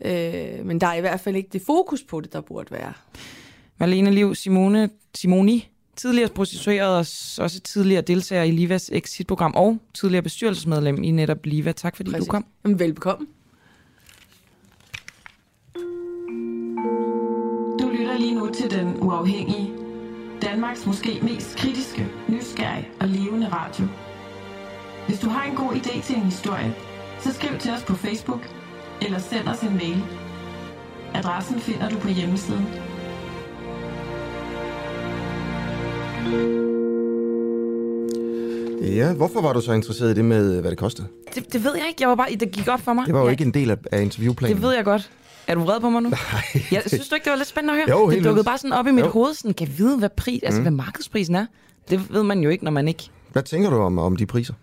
Øh, 0.00 0.66
men 0.66 0.80
der 0.80 0.86
er 0.86 0.94
i 0.94 1.00
hvert 1.00 1.20
fald 1.20 1.36
ikke 1.36 1.48
det 1.52 1.62
fokus 1.62 2.02
på 2.02 2.20
det, 2.20 2.32
der 2.32 2.40
burde 2.40 2.70
være. 2.70 2.92
Marlene 3.78 4.10
Liv 4.10 4.34
Simone, 4.34 4.90
Simoni, 5.14 5.68
tidligere 5.96 6.28
prostitueret 6.28 6.92
og 6.92 6.98
også 7.44 7.60
tidligere 7.64 8.02
deltager 8.02 8.42
i 8.42 8.50
Livas 8.50 8.90
Exit-program 8.92 9.54
og 9.56 9.78
tidligere 9.94 10.22
bestyrelsesmedlem 10.22 11.02
i 11.02 11.10
netop 11.10 11.46
Liva. 11.46 11.72
Tak 11.72 11.96
fordi 11.96 12.10
Præcis. 12.10 12.26
du 12.26 12.30
kom. 12.30 12.46
Jamen, 12.64 12.78
velbekomme. 12.78 13.26
Du 17.80 17.88
lytter 17.98 18.18
lige 18.18 18.34
nu 18.34 18.50
til 18.54 18.70
Den 18.70 18.96
Uafhængige. 19.00 19.72
Danmarks 20.42 20.86
måske 20.86 21.18
mest 21.22 21.56
kritiske, 21.56 22.06
nysgerrige 22.28 22.88
og 23.00 23.08
levende 23.08 23.48
radio. 23.48 23.86
Hvis 25.08 25.18
du 25.18 25.28
har 25.28 25.50
en 25.50 25.56
god 25.56 25.72
idé 25.72 26.02
til 26.02 26.16
en 26.16 26.22
historie, 26.22 26.74
så 27.20 27.32
skriv 27.32 27.58
til 27.58 27.70
os 27.70 27.82
på 27.82 27.94
Facebook 27.94 28.40
eller 29.02 29.18
send 29.18 29.48
os 29.48 29.60
en 29.60 29.76
mail. 29.76 30.02
Adressen 31.14 31.60
finder 31.60 31.88
du 31.88 31.98
på 31.98 32.08
hjemmesiden. 32.08 32.85
Ja, 38.82 39.12
hvorfor 39.14 39.40
var 39.42 39.52
du 39.52 39.60
så 39.60 39.72
interesseret 39.72 40.10
i 40.10 40.14
det 40.14 40.24
med, 40.24 40.60
hvad 40.60 40.70
det 40.70 40.78
kostede? 40.78 41.06
Det, 41.34 41.52
det 41.52 41.64
ved 41.64 41.76
jeg 41.76 41.86
ikke. 41.88 41.96
Jeg 42.02 42.08
var 42.08 42.14
bare, 42.14 42.28
det 42.40 42.50
gik 42.50 42.68
op 42.68 42.80
for 42.80 42.92
mig. 42.92 43.06
Det 43.06 43.14
var 43.14 43.20
jo 43.20 43.26
jeg, 43.26 43.32
ikke 43.32 43.44
en 43.44 43.54
del 43.54 43.70
af, 43.70 43.76
af 43.92 44.02
interviewplanen. 44.02 44.56
Det 44.56 44.62
ved 44.62 44.74
jeg 44.74 44.84
godt. 44.84 45.10
Er 45.46 45.54
du 45.54 45.60
vred 45.60 45.80
på 45.80 45.90
mig 45.90 46.02
nu? 46.02 46.08
Nej. 46.32 46.62
Jeg 46.72 46.82
synes 46.86 47.08
du 47.08 47.14
ikke, 47.14 47.24
det 47.24 47.30
var 47.30 47.36
lidt 47.36 47.48
spændende 47.48 47.74
at 47.82 47.88
høre? 47.88 47.98
Jo, 47.98 48.06
det 48.10 48.16
dukkede 48.16 48.34
vildt. 48.34 48.46
bare 48.46 48.58
sådan 48.58 48.72
op 48.72 48.86
i 48.86 48.90
mit 48.90 49.04
Jo. 49.04 49.08
hoved. 49.10 49.34
Sådan, 49.34 49.54
kan 49.54 49.68
jeg 49.68 49.78
vide, 49.78 49.98
hvad, 49.98 50.08
pris, 50.16 50.40
altså, 50.42 50.60
hvad 50.62 50.70
markedsprisen 50.70 51.34
er? 51.34 51.46
Det 51.90 52.12
ved 52.12 52.22
man 52.22 52.40
jo 52.40 52.50
ikke, 52.50 52.64
når 52.64 52.70
man 52.70 52.88
ikke... 52.88 53.10
Hvad 53.32 53.42
tænker 53.42 53.70
du 53.70 53.76
om, 53.76 53.98
om 53.98 54.16
de 54.16 54.26
priser? 54.26 54.54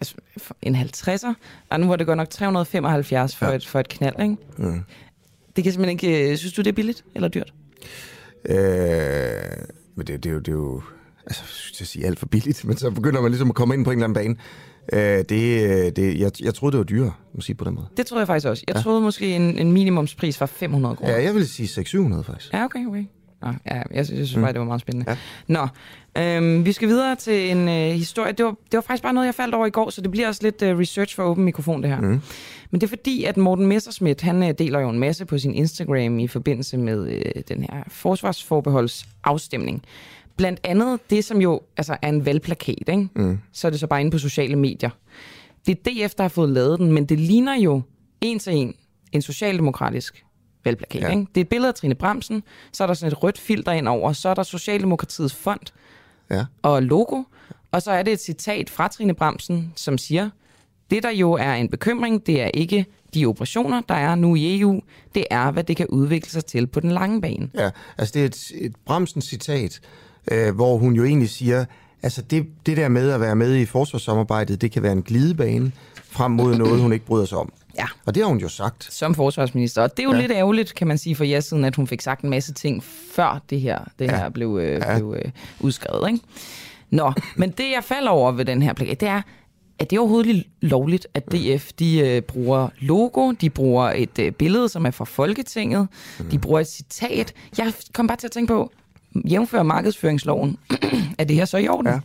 Altså, 0.00 0.14
en 0.62 0.76
50'er? 0.76 1.32
Og 1.70 1.80
nu 1.80 1.86
var 1.86 1.96
det 1.96 2.06
godt 2.06 2.16
nok 2.16 2.30
375 2.30 3.36
for, 3.36 3.46
ja. 3.46 3.52
et, 3.54 3.66
for 3.66 3.80
et 3.80 3.88
knald, 3.88 4.20
ikke? 4.22 4.36
Mm. 4.58 4.80
Det 5.56 5.64
kan 5.64 5.72
simpelthen 5.72 5.90
ikke... 6.10 6.30
øh, 6.30 6.36
Synes 6.36 6.52
du, 6.52 6.62
det 6.62 6.68
er 6.68 6.72
billigt 6.72 7.04
eller 7.14 7.28
dyrt? 7.28 7.52
Øh, 8.48 8.56
men 10.00 10.06
det, 10.06 10.24
det, 10.24 10.30
er 10.30 10.34
jo, 10.34 10.38
det 10.38 10.48
er 10.48 10.52
jo 10.52 10.82
altså, 11.26 11.42
jeg 11.80 11.86
sige 11.86 12.06
alt 12.06 12.18
for 12.18 12.26
billigt, 12.26 12.64
men 12.68 12.76
så 12.76 12.90
begynder 12.90 13.20
man 13.20 13.30
ligesom 13.30 13.48
at 13.48 13.54
komme 13.54 13.74
ind 13.74 13.84
på 13.84 13.90
en 13.90 13.98
eller 13.98 14.04
anden 14.04 14.14
bane. 14.14 14.36
Øh, 14.92 15.24
det, 15.28 15.70
øh, 15.70 15.92
det, 15.96 16.20
jeg, 16.20 16.32
jeg 16.40 16.54
troede, 16.54 16.72
det 16.72 16.78
var 16.78 16.84
dyrere, 16.84 17.12
må 17.34 17.40
sige 17.40 17.56
på 17.56 17.64
den 17.64 17.74
måde. 17.74 17.86
Det 17.96 18.06
tror 18.06 18.18
jeg 18.18 18.26
faktisk 18.26 18.46
også. 18.48 18.64
Jeg 18.68 18.76
ja. 18.76 18.82
troede 18.82 19.00
måske, 19.00 19.36
en, 19.36 19.58
en 19.58 19.72
minimumspris 19.72 20.40
var 20.40 20.46
500 20.46 20.96
kroner. 20.96 21.12
Ja, 21.12 21.22
jeg 21.22 21.34
vil 21.34 21.48
sige 21.48 21.82
600-700 21.82 22.22
faktisk. 22.22 22.52
Ja, 22.52 22.64
okay, 22.64 22.86
okay. 22.86 23.04
Nå, 23.42 23.48
ja, 23.66 23.74
jeg, 23.74 23.86
jeg 23.94 24.06
synes 24.06 24.34
bare, 24.34 24.52
det 24.52 24.58
var 24.58 24.66
meget 24.66 24.80
spændende. 24.80 25.10
Ja. 25.10 25.16
Nå, 25.46 25.68
øhm, 26.18 26.64
vi 26.64 26.72
skal 26.72 26.88
videre 26.88 27.16
til 27.16 27.50
en 27.50 27.68
øh, 27.68 27.74
historie. 27.74 28.32
Det 28.32 28.44
var, 28.44 28.50
det 28.50 28.74
var 28.74 28.80
faktisk 28.80 29.02
bare 29.02 29.12
noget, 29.12 29.26
jeg 29.26 29.34
faldt 29.34 29.54
over 29.54 29.66
i 29.66 29.70
går, 29.70 29.90
så 29.90 30.00
det 30.00 30.10
bliver 30.10 30.28
også 30.28 30.42
lidt 30.42 30.62
øh, 30.62 30.78
research 30.78 31.16
for 31.16 31.22
åben 31.22 31.44
mikrofon, 31.44 31.82
det 31.82 31.90
her. 31.90 32.00
Mm. 32.00 32.20
Men 32.70 32.80
det 32.80 32.82
er 32.82 32.88
fordi, 32.88 33.24
at 33.24 33.36
Morten 33.36 33.66
Messerschmidt, 33.66 34.20
han 34.20 34.42
øh, 34.42 34.54
deler 34.58 34.80
jo 34.80 34.88
en 34.88 34.98
masse 34.98 35.24
på 35.24 35.38
sin 35.38 35.54
Instagram 35.54 36.18
i 36.18 36.28
forbindelse 36.28 36.78
med 36.78 37.08
øh, 37.08 37.42
den 37.48 37.62
her 37.62 37.82
forsvarsforbeholds 37.88 39.06
afstemning. 39.24 39.82
Blandt 40.36 40.60
andet 40.64 41.00
det, 41.10 41.24
som 41.24 41.40
jo 41.40 41.60
altså, 41.76 41.96
er 42.02 42.08
en 42.08 42.26
valgplakat, 42.26 42.88
ikke? 42.88 43.08
Mm. 43.14 43.38
så 43.52 43.66
er 43.66 43.70
det 43.70 43.80
så 43.80 43.86
bare 43.86 44.00
inde 44.00 44.10
på 44.10 44.18
sociale 44.18 44.56
medier. 44.56 44.90
Det 45.66 45.78
er 45.78 46.06
DF, 46.08 46.14
der 46.14 46.24
har 46.24 46.28
fået 46.28 46.50
lavet 46.50 46.78
den, 46.78 46.92
men 46.92 47.04
det 47.04 47.20
ligner 47.20 47.56
jo 47.56 47.82
en 48.20 48.38
til 48.38 48.52
en 48.52 48.74
en 49.12 49.22
socialdemokratisk 49.22 50.24
valgplakat. 50.64 51.02
Ja. 51.02 51.08
Ikke? 51.08 51.26
Det 51.34 51.40
er 51.40 51.44
et 51.44 51.48
billede 51.48 51.68
af 51.68 51.74
Trine 51.74 51.94
Bremsen, 51.94 52.42
så 52.72 52.82
er 52.82 52.86
der 52.86 52.94
sådan 52.94 53.12
et 53.12 53.22
rødt 53.22 53.38
filter 53.38 53.72
ind 53.72 53.88
over, 53.88 54.12
så 54.12 54.28
er 54.28 54.34
der 54.34 54.42
Socialdemokratiets 54.42 55.34
fond 55.34 55.60
Ja. 56.30 56.44
og 56.62 56.82
logo, 56.82 57.22
og 57.72 57.82
så 57.82 57.90
er 57.90 58.02
det 58.02 58.12
et 58.12 58.20
citat 58.20 58.70
fra 58.70 58.88
Trine 58.88 59.14
Bremsen, 59.14 59.72
som 59.76 59.98
siger, 59.98 60.30
det 60.90 61.02
der 61.02 61.10
jo 61.10 61.32
er 61.32 61.52
en 61.54 61.68
bekymring, 61.68 62.26
det 62.26 62.42
er 62.42 62.50
ikke 62.54 62.84
de 63.14 63.26
operationer, 63.26 63.82
der 63.88 63.94
er 63.94 64.14
nu 64.14 64.34
i 64.36 64.60
EU, 64.60 64.80
det 65.14 65.24
er, 65.30 65.50
hvad 65.50 65.64
det 65.64 65.76
kan 65.76 65.86
udvikle 65.86 66.30
sig 66.30 66.44
til 66.44 66.66
på 66.66 66.80
den 66.80 66.90
lange 66.92 67.20
bane. 67.20 67.50
Ja, 67.54 67.70
altså 67.98 68.12
det 68.12 68.22
er 68.22 68.26
et, 68.26 68.52
et 68.54 68.76
Bremsen 68.86 69.20
citat, 69.22 69.80
øh, 70.30 70.54
hvor 70.54 70.76
hun 70.78 70.94
jo 70.94 71.04
egentlig 71.04 71.30
siger, 71.30 71.64
altså 72.02 72.22
det, 72.22 72.46
det 72.66 72.76
der 72.76 72.88
med 72.88 73.10
at 73.10 73.20
være 73.20 73.36
med 73.36 73.56
i 73.56 73.64
forsvarssamarbejdet, 73.64 74.60
det 74.60 74.72
kan 74.72 74.82
være 74.82 74.92
en 74.92 75.02
glidebane 75.02 75.72
frem 76.04 76.30
mod 76.30 76.54
noget, 76.56 76.80
hun 76.82 76.92
ikke 76.92 77.04
bryder 77.06 77.24
sig 77.26 77.38
om. 77.38 77.52
Ja. 77.78 77.86
Og 78.06 78.14
det 78.14 78.22
har 78.22 78.28
hun 78.28 78.38
jo 78.38 78.48
sagt. 78.48 78.92
Som 78.92 79.14
forsvarsminister. 79.14 79.82
Og 79.82 79.90
det 79.96 80.02
er 80.02 80.04
jo 80.06 80.12
Ja. 80.14 80.20
lidt 80.20 80.32
ærgerligt, 80.32 80.74
kan 80.74 80.86
man 80.86 80.98
sige, 80.98 81.16
for 81.16 81.24
jer 81.24 81.40
siden, 81.40 81.64
at 81.64 81.76
hun 81.76 81.86
fik 81.86 82.00
sagt 82.00 82.22
en 82.22 82.30
masse 82.30 82.52
ting, 82.52 82.84
før 83.12 83.42
det 83.50 83.60
her, 83.60 83.78
det 83.98 84.04
Ja. 84.04 84.16
her 84.16 84.28
blev, 84.28 84.58
øh, 84.62 84.72
Ja. 84.72 84.98
blev 84.98 85.16
øh, 85.24 85.30
udskrevet. 85.60 86.08
Ikke? 86.12 86.24
Nå, 86.90 87.12
men 87.36 87.50
det 87.50 87.64
jeg 87.74 87.84
falder 87.84 88.10
over 88.10 88.32
ved 88.32 88.44
den 88.44 88.62
her 88.62 88.72
plakat, 88.72 89.00
det 89.00 89.08
er, 89.08 89.22
at 89.78 89.90
det 89.90 89.96
er 89.96 90.00
overhovedet 90.00 90.44
lovligt, 90.60 91.06
at 91.14 91.32
DF 91.32 91.72
de, 91.72 91.98
øh, 91.98 92.22
bruger 92.22 92.68
logo, 92.80 93.32
de 93.32 93.50
bruger 93.50 93.84
et 93.90 94.18
øh, 94.18 94.32
billede, 94.32 94.68
som 94.68 94.86
er 94.86 94.90
fra 94.90 95.04
Folketinget, 95.04 95.88
de 96.30 96.38
bruger 96.38 96.60
et 96.60 96.66
citat. 96.68 97.32
Jeg 97.58 97.72
kom 97.94 98.06
bare 98.06 98.16
til 98.16 98.26
at 98.26 98.30
tænke 98.32 98.52
på, 98.52 98.72
jævnfør 99.30 99.62
markedsføringsloven, 99.62 100.56
er 101.18 101.24
det 101.24 101.36
her 101.36 101.44
så 101.44 101.58
i 101.58 101.68
orden? 101.68 101.86
Ja. 101.92 102.00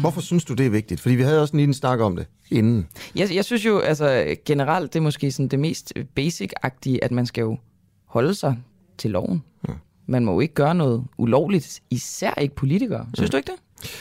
Hvorfor 0.00 0.20
synes 0.20 0.44
du, 0.44 0.54
det 0.54 0.66
er 0.66 0.70
vigtigt? 0.70 1.00
Fordi 1.00 1.14
vi 1.14 1.22
havde 1.22 1.42
også 1.42 1.52
en 1.52 1.58
lille 1.60 1.74
snak 1.74 2.00
om 2.00 2.16
det 2.16 2.26
inden. 2.50 2.88
Jeg, 3.14 3.34
jeg 3.34 3.44
synes 3.44 3.64
jo, 3.66 3.78
altså 3.78 4.36
generelt, 4.44 4.92
det 4.92 4.98
er 4.98 5.02
måske 5.02 5.32
sådan 5.32 5.48
det 5.48 5.58
mest 5.58 5.92
basic-agtige, 6.20 6.98
at 7.02 7.10
man 7.12 7.26
skal 7.26 7.42
jo 7.42 7.58
holde 8.06 8.34
sig 8.34 8.56
til 8.98 9.10
loven. 9.10 9.42
Ja. 9.68 9.72
Man 10.06 10.24
må 10.24 10.32
jo 10.32 10.40
ikke 10.40 10.54
gøre 10.54 10.74
noget 10.74 11.04
ulovligt, 11.18 11.80
især 11.90 12.34
ikke 12.40 12.54
politikere. 12.54 13.06
Synes 13.14 13.30
du 13.30 13.36
ikke 13.36 13.52
det? 13.52 13.92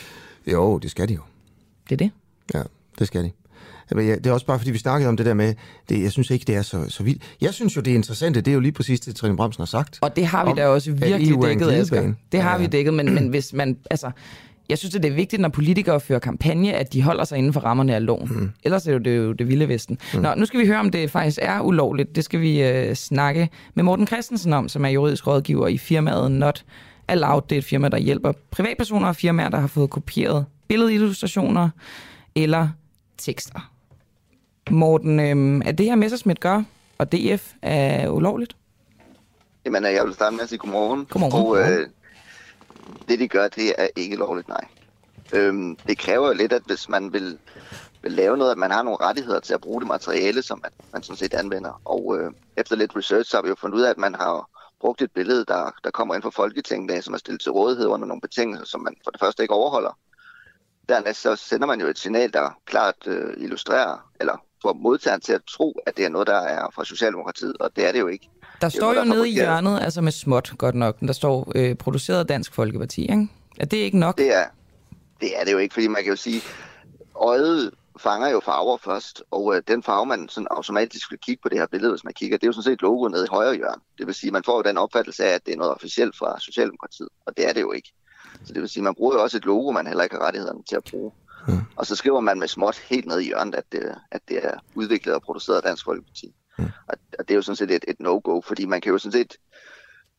Jo, 0.54 0.78
det 0.78 0.92
skal 0.92 1.10
de 1.10 1.14
jo. 1.14 1.22
Det 1.90 1.92
er 1.92 1.98
det. 1.98 2.12
Ja, 2.54 2.64
det 3.00 3.08
skal 3.08 3.24
de. 3.24 3.32
Men 3.92 4.08
ja, 4.08 4.16
det 4.16 4.26
er 4.28 4.32
også 4.32 4.46
bare, 4.46 4.60
fordi 4.60 4.72
vi 4.72 4.78
snakkede 4.78 5.10
om 5.10 5.18
det 5.18 5.26
der 5.26 5.34
med, 5.34 5.54
det, 5.90 6.02
jeg 6.04 6.12
synes 6.12 6.30
ikke, 6.30 6.46
det 6.46 6.56
er 6.56 6.62
så, 6.62 6.86
så 6.90 7.04
vildt. 7.04 7.22
Jeg 7.42 7.54
synes 7.54 7.76
jo, 7.76 7.82
det 7.82 7.92
interessante, 7.92 8.42
det 8.42 8.52
er 8.52 8.54
jo 8.56 8.60
lige 8.60 8.72
præcis 8.72 9.00
det, 9.00 9.16
Trine 9.16 9.36
Bremsen 9.38 9.62
har 9.62 9.66
sagt. 9.66 10.00
Og 10.02 10.16
det 10.16 10.26
har 10.26 10.46
vi 10.46 10.52
Om, 10.52 10.58
da 10.58 10.68
også 10.68 10.92
virkelig 10.92 11.34
en 11.34 11.42
dækket, 11.42 11.72
Asger. 11.72 12.14
Det 12.32 12.42
har 12.42 12.52
Ja. 12.52 12.58
vi 12.58 12.68
dækket, 12.68 12.94
men, 12.94 13.14
men 13.14 13.28
hvis 13.28 13.54
man, 13.54 13.78
altså, 13.92 14.12
jeg 14.70 14.78
synes, 14.78 14.96
at 14.96 15.04
det 15.04 15.12
er 15.12 15.16
vigtigt, 15.16 15.42
når 15.42 15.50
politikere 15.50 16.00
fører 16.00 16.20
kampagne, 16.20 16.74
at 16.74 16.94
de 16.94 17.02
holder 17.02 17.24
sig 17.24 17.38
inden 17.38 17.54
for 17.54 17.60
rammerne 17.60 17.96
af 17.96 18.06
loven. 18.06 18.30
Mm. 18.32 18.52
Ellers 18.64 18.88
er 18.88 19.00
det 19.00 19.18
jo 19.18 19.32
det, 19.32 19.48
vilde 19.48 19.68
vesten. 19.68 19.98
Mm. 20.14 20.20
Nå, 20.22 20.34
nu 20.36 20.46
skal 20.46 20.60
vi 20.60 20.66
høre, 20.66 20.80
om 20.80 20.92
det 20.92 21.12
faktisk 21.12 21.40
er 21.42 21.62
ulovligt. 21.62 22.16
Det 22.16 22.24
skal 22.24 22.42
vi 22.42 22.64
øh, 22.64 22.96
snakke 22.96 23.50
med 23.74 23.84
Morten 23.84 24.08
Christensen 24.08 24.54
om, 24.54 24.70
som 24.70 24.86
er 24.86 24.90
juridisk 24.90 25.28
rådgiver 25.28 25.68
i 25.68 25.78
firmaet 25.78 26.32
Not 26.32 26.66
Allowed. 27.08 27.42
Det 27.50 27.56
er 27.56 27.60
et 27.60 27.66
firma, 27.66 27.90
der 27.90 27.98
hjælper 27.98 28.32
privatpersoner 28.52 29.08
og 29.08 29.16
firmaer, 29.16 29.50
der 29.50 29.60
har 29.60 29.68
fået 29.68 29.90
kopieret 29.90 30.46
billedillustrationer 30.68 31.70
eller 32.36 32.70
tekster. 33.18 33.72
Morten, 34.72 35.20
øh, 35.20 35.62
er 35.66 35.72
det 35.72 35.86
her 35.86 35.96
Messerschmidt 35.96 36.40
gør, 36.40 36.64
og 36.98 37.12
DF 37.12 37.52
er 37.62 38.10
ulovligt? 38.10 38.56
Jamen, 39.66 39.84
jeg 39.84 40.06
vil 40.06 40.14
starte 40.14 40.36
med 40.36 40.44
at 40.44 40.50
sige 40.50 40.60
godmorgen. 40.60 41.06
Godmorgen. 41.06 41.46
Og 41.46 41.72
øh, 41.72 41.88
det, 43.08 43.20
de 43.20 43.28
gør, 43.28 43.48
det 43.48 43.74
er 43.78 43.88
ikke 43.96 44.16
lovligt, 44.16 44.48
nej. 44.48 44.68
Øhm, 45.34 45.76
det 45.76 45.98
kræver 45.98 46.28
jo 46.28 46.34
lidt, 46.34 46.54
at 46.54 46.62
hvis 46.66 46.90
man 46.90 47.14
vil, 47.14 47.38
vil 48.02 48.12
lave 48.12 48.38
noget, 48.38 48.52
at 48.52 48.58
man 48.58 48.72
har 48.72 48.84
nogle 48.84 48.98
rettigheder 49.02 49.40
til 49.40 49.54
at 49.54 49.62
bruge 49.62 49.82
det 49.82 49.88
materiale, 49.88 50.42
som 50.42 50.60
man, 50.64 50.72
man 50.94 51.04
sådan 51.04 51.18
set 51.18 51.34
anvender. 51.34 51.82
Og 51.86 52.20
øh, 52.20 52.32
efter 52.58 52.76
lidt 52.76 52.96
research, 52.96 53.30
så 53.30 53.38
har 53.38 53.42
vi 53.42 53.50
jo 53.50 53.56
fundet 53.56 53.78
ud 53.78 53.82
af, 53.82 53.90
at 53.90 53.98
man 53.98 54.16
har 54.16 54.50
brugt 54.80 55.02
et 55.02 55.12
billede, 55.12 55.46
der, 55.46 55.72
der 55.84 55.92
kommer 55.92 56.16
ind 56.16 56.24
fra 56.24 56.30
Folketinget, 56.30 57.04
som 57.04 57.14
er 57.14 57.18
stillet 57.18 57.42
til 57.42 57.52
rådighed 57.52 57.88
under 57.88 58.08
nogle 58.08 58.22
betingelser, 58.22 58.66
som 58.66 58.82
man 58.82 58.96
for 59.04 59.12
det 59.12 59.20
første 59.20 59.44
ikke 59.44 59.54
overholder. 59.54 59.98
Dernæst 60.90 61.22
så 61.22 61.36
sender 61.36 61.68
man 61.68 61.82
jo 61.82 61.88
et 61.88 62.00
signal, 62.00 62.34
der 62.34 62.58
klart 62.66 62.96
øh, 63.08 63.34
illustrerer, 63.38 64.10
eller 64.20 64.38
får 64.64 64.74
modtageren 64.74 65.22
til 65.22 65.34
at 65.34 65.42
tro, 65.50 65.80
at 65.86 65.98
det 65.98 66.06
er 66.06 66.10
noget, 66.10 66.28
der 66.28 66.40
er 66.40 66.68
fra 66.76 66.86
Socialdemokratiet, 66.86 67.58
og 67.60 67.70
det 67.76 67.88
er 67.88 67.92
det 67.92 68.00
jo 68.00 68.08
ikke. 68.08 68.30
Der 68.62 68.68
er 68.68 68.70
står 68.70 68.94
jo, 68.94 69.00
jo 69.00 69.06
der 69.06 69.16
nede 69.16 69.30
i 69.30 69.32
hjørnet, 69.32 69.80
altså 69.82 70.02
med 70.02 70.12
småt 70.12 70.54
godt 70.58 70.76
nok, 70.76 71.00
der 71.00 71.14
står 71.14 71.52
øh, 71.56 71.76
produceret 71.76 72.20
af 72.20 72.28
Dansk 72.28 72.54
Folkeparti, 72.54 73.02
ikke? 73.02 73.28
Er 73.60 73.66
det 73.66 73.78
ikke 73.78 74.00
nok? 74.00 74.18
Det 74.18 74.36
er, 74.36 74.46
det 75.22 75.40
er 75.40 75.44
det 75.44 75.52
jo 75.52 75.58
ikke, 75.58 75.74
fordi 75.74 75.88
man 75.88 76.04
kan 76.04 76.10
jo 76.10 76.16
sige, 76.16 76.42
øjet 77.16 77.72
fanger 78.00 78.30
jo 78.30 78.40
farver 78.40 78.78
først, 78.78 79.24
og 79.32 79.56
øh, 79.56 79.62
den 79.68 79.84
farve, 79.84 80.06
man 80.06 80.30
sådan 80.30 80.48
automatisk 80.52 81.12
vil 81.12 81.20
kigge 81.20 81.42
på 81.42 81.50
det 81.50 81.58
her 81.58 81.68
billede, 81.68 81.92
hvis 81.92 82.04
man 82.04 82.14
kigger, 82.14 82.38
det 82.38 82.44
er 82.44 82.48
jo 82.48 82.54
sådan 82.54 82.64
set 82.64 82.82
logo 82.82 83.08
nede 83.08 83.24
i 83.26 83.32
højre 83.32 83.56
hjørne. 83.56 83.82
Det 83.98 84.08
vil 84.08 84.16
sige, 84.16 84.32
man 84.32 84.44
får 84.44 84.56
jo 84.56 84.62
den 84.62 84.78
opfattelse 84.78 85.26
af, 85.26 85.34
at 85.34 85.46
det 85.46 85.54
er 85.54 85.58
noget 85.58 85.74
officielt 85.74 86.18
fra 86.18 86.40
Socialdemokratiet, 86.40 87.10
og 87.26 87.38
det 87.38 87.50
er 87.50 87.54
det 87.54 87.62
jo 87.62 87.72
ikke. 87.72 87.94
Så 88.46 88.54
det 88.54 88.62
vil 88.62 88.70
sige, 88.70 88.84
man 88.84 88.96
bruger 88.96 89.16
jo 89.16 89.24
også 89.24 89.38
et 89.38 89.46
logo, 89.46 89.72
man 89.72 89.88
heller 89.88 90.04
ikke 90.04 90.16
har 90.16 90.26
rettighederne 90.26 90.64
til 90.70 90.76
at 90.76 90.84
bruge. 90.84 91.12
Mm. 91.48 91.60
Og 91.76 91.86
så 91.86 91.96
skriver 91.96 92.20
man 92.20 92.40
med 92.40 92.48
småt 92.48 92.78
helt 92.78 93.06
ned 93.06 93.20
i 93.20 93.26
hjørnet, 93.26 93.56
at 93.56 93.64
det, 93.72 93.96
at 94.12 94.22
det 94.28 94.46
er 94.46 94.54
udviklet 94.76 95.16
og 95.16 95.22
produceret 95.22 95.58
af 95.58 95.64
Dansk 95.64 95.86
Folkeparti. 95.86 96.34
Mm. 96.58 96.64
Og, 96.64 96.98
og 97.20 97.28
det 97.28 97.32
er 97.32 97.36
jo 97.36 97.42
sådan 97.42 97.56
set 97.56 97.72
et, 97.72 97.86
et 97.88 98.00
no-go, 98.00 98.42
fordi 98.42 98.66
man 98.66 98.82
kan 98.82 98.92
jo 98.92 98.98
sådan 98.98 99.12
set 99.12 99.38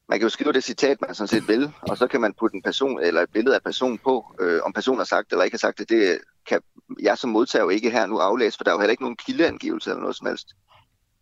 man 0.09 0.19
kan 0.19 0.27
jo 0.27 0.31
skrive 0.31 0.53
det 0.53 0.65
citat, 0.65 1.01
man 1.01 1.15
sådan 1.15 1.29
set 1.29 1.49
vil, 1.49 1.73
og 1.83 1.99
så 1.99 2.07
kan 2.07 2.21
man 2.21 2.35
putte 2.39 2.57
en 2.57 2.63
person 2.63 3.01
eller 3.01 3.23
et 3.23 3.31
billede 3.33 3.55
af 3.55 3.63
person 3.63 3.99
på. 3.99 4.35
Øh, 4.41 4.61
om 4.65 4.73
personen 4.73 4.99
har 4.99 5.05
sagt 5.05 5.27
det 5.27 5.33
eller 5.33 5.45
ikke 5.45 5.55
har 5.55 5.59
sagt 5.59 5.79
det, 5.79 5.89
det 5.89 6.19
kan 6.49 6.61
jeg 7.01 7.19
som 7.19 7.31
modtager 7.31 7.63
jo 7.63 7.69
ikke 7.69 7.91
her 7.91 8.07
nu 8.07 8.19
aflæse, 8.19 8.57
for 8.57 8.65
der 8.65 8.71
er 8.71 8.75
jo 8.75 8.81
heller 8.81 8.91
ikke 8.91 9.03
nogen 9.03 9.17
kildeangivelse 9.17 9.91
eller 9.91 10.01
noget 10.01 10.17
som 10.17 10.27
helst. 10.27 10.49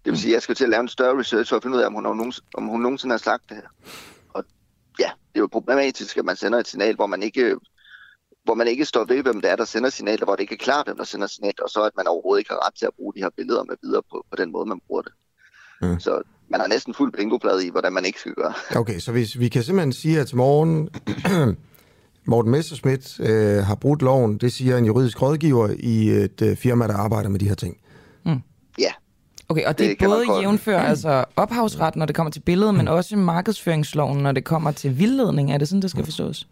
Det 0.05 0.11
vil 0.11 0.21
sige, 0.21 0.31
at 0.31 0.35
jeg 0.35 0.43
skal 0.43 0.55
til 0.55 0.65
at 0.65 0.71
lave 0.71 0.81
en 0.81 0.89
større 0.89 1.19
research 1.19 1.49
for 1.49 1.57
at 1.57 1.63
finde 1.63 1.77
ud 1.77 1.83
af, 1.83 1.87
om 1.87 1.95
hun, 1.95 2.03
nogen, 2.03 2.33
om 2.55 2.67
hun 2.67 2.81
nogensinde 2.81 3.13
har 3.13 3.19
sagt 3.19 3.43
det 3.49 3.57
her. 3.57 3.69
Og 4.29 4.45
ja, 4.99 5.11
det 5.33 5.37
er 5.37 5.41
jo 5.41 5.49
problematisk, 5.53 6.17
at 6.17 6.25
man 6.25 6.37
sender 6.37 6.59
et 6.59 6.69
signal, 6.69 6.95
hvor 6.95 7.07
man 7.07 7.23
ikke 7.23 7.57
hvor 8.45 8.55
man 8.55 8.69
ikke 8.69 8.85
står 8.85 9.05
ved, 9.05 9.23
hvem 9.23 9.41
det 9.41 9.51
er, 9.51 9.57
der 9.57 9.65
sender 9.65 9.91
signaler, 9.91 10.25
hvor 10.25 10.35
det 10.35 10.41
ikke 10.41 10.55
er 10.55 10.65
klart, 10.69 10.87
hvem 10.87 10.97
der 10.97 11.05
sender 11.05 11.27
signaler, 11.27 11.63
og 11.63 11.71
så 11.71 11.83
at 11.85 11.93
man 11.97 12.07
overhovedet 12.07 12.41
ikke 12.41 12.51
har 12.51 12.67
ret 12.67 12.75
til 12.75 12.87
at 12.87 12.95
bruge 12.97 13.13
de 13.15 13.21
her 13.21 13.31
billeder 13.37 13.65
med 13.65 13.77
videre 13.83 14.03
på, 14.11 14.27
på 14.31 14.37
den 14.37 14.53
måde, 14.53 14.67
man 14.67 14.81
bruger 14.87 15.03
det. 15.03 15.13
Mm. 15.83 16.01
Så 16.01 16.23
man 16.49 16.61
har 16.61 16.69
næsten 16.69 16.95
fuld 16.95 17.13
bingoplade 17.13 17.67
i, 17.67 17.71
hvordan 17.71 17.93
man 17.93 18.05
ikke 18.05 18.21
skal 18.21 18.35
gøre. 18.35 18.55
Okay, 18.77 18.99
så 18.99 19.13
hvis 19.13 19.39
vi 19.39 19.49
kan 19.49 19.63
simpelthen 19.63 19.93
sige, 19.93 20.21
at 20.21 20.27
til 20.27 20.37
morgen 20.37 20.89
Morten 22.27 22.51
Messerschmidt 22.51 23.21
øh, 23.21 23.65
har 23.65 23.75
brudt 23.75 24.03
loven, 24.03 24.39
det 24.39 24.53
siger 24.53 24.77
en 24.77 24.85
juridisk 24.85 25.23
rådgiver 25.23 25.69
i 25.79 26.09
et 26.09 26.43
øh, 26.43 26.57
firma, 26.57 26.87
der 26.87 26.95
arbejder 26.95 27.29
med 27.29 27.41
de 27.41 27.49
her 27.49 27.55
ting. 27.55 27.77
Mm. 28.25 28.41
Ja. 28.79 28.93
Okay, 29.49 29.65
og 29.65 29.79
det, 29.79 29.99
det 30.01 30.05
er 30.05 30.09
både 30.09 30.41
jævnfør 30.41 30.79
mm. 30.79 30.87
altså 30.87 31.25
ophavsret, 31.37 31.97
når 31.97 32.07
det 32.07 32.17
kommer 32.17 32.31
til 32.31 32.41
billedet, 32.41 32.75
mm. 32.75 32.79
men 32.79 32.89
også 32.89 33.17
markedsføringsloven, 33.17 34.19
når 34.19 34.33
det 34.33 34.45
kommer 34.45 34.71
til 34.71 34.99
vildledning. 34.99 35.53
Er 35.53 35.59
det 35.59 35.69
sådan, 35.69 35.83
det 35.83 35.91
skal 35.91 36.05
forstås? 36.05 36.49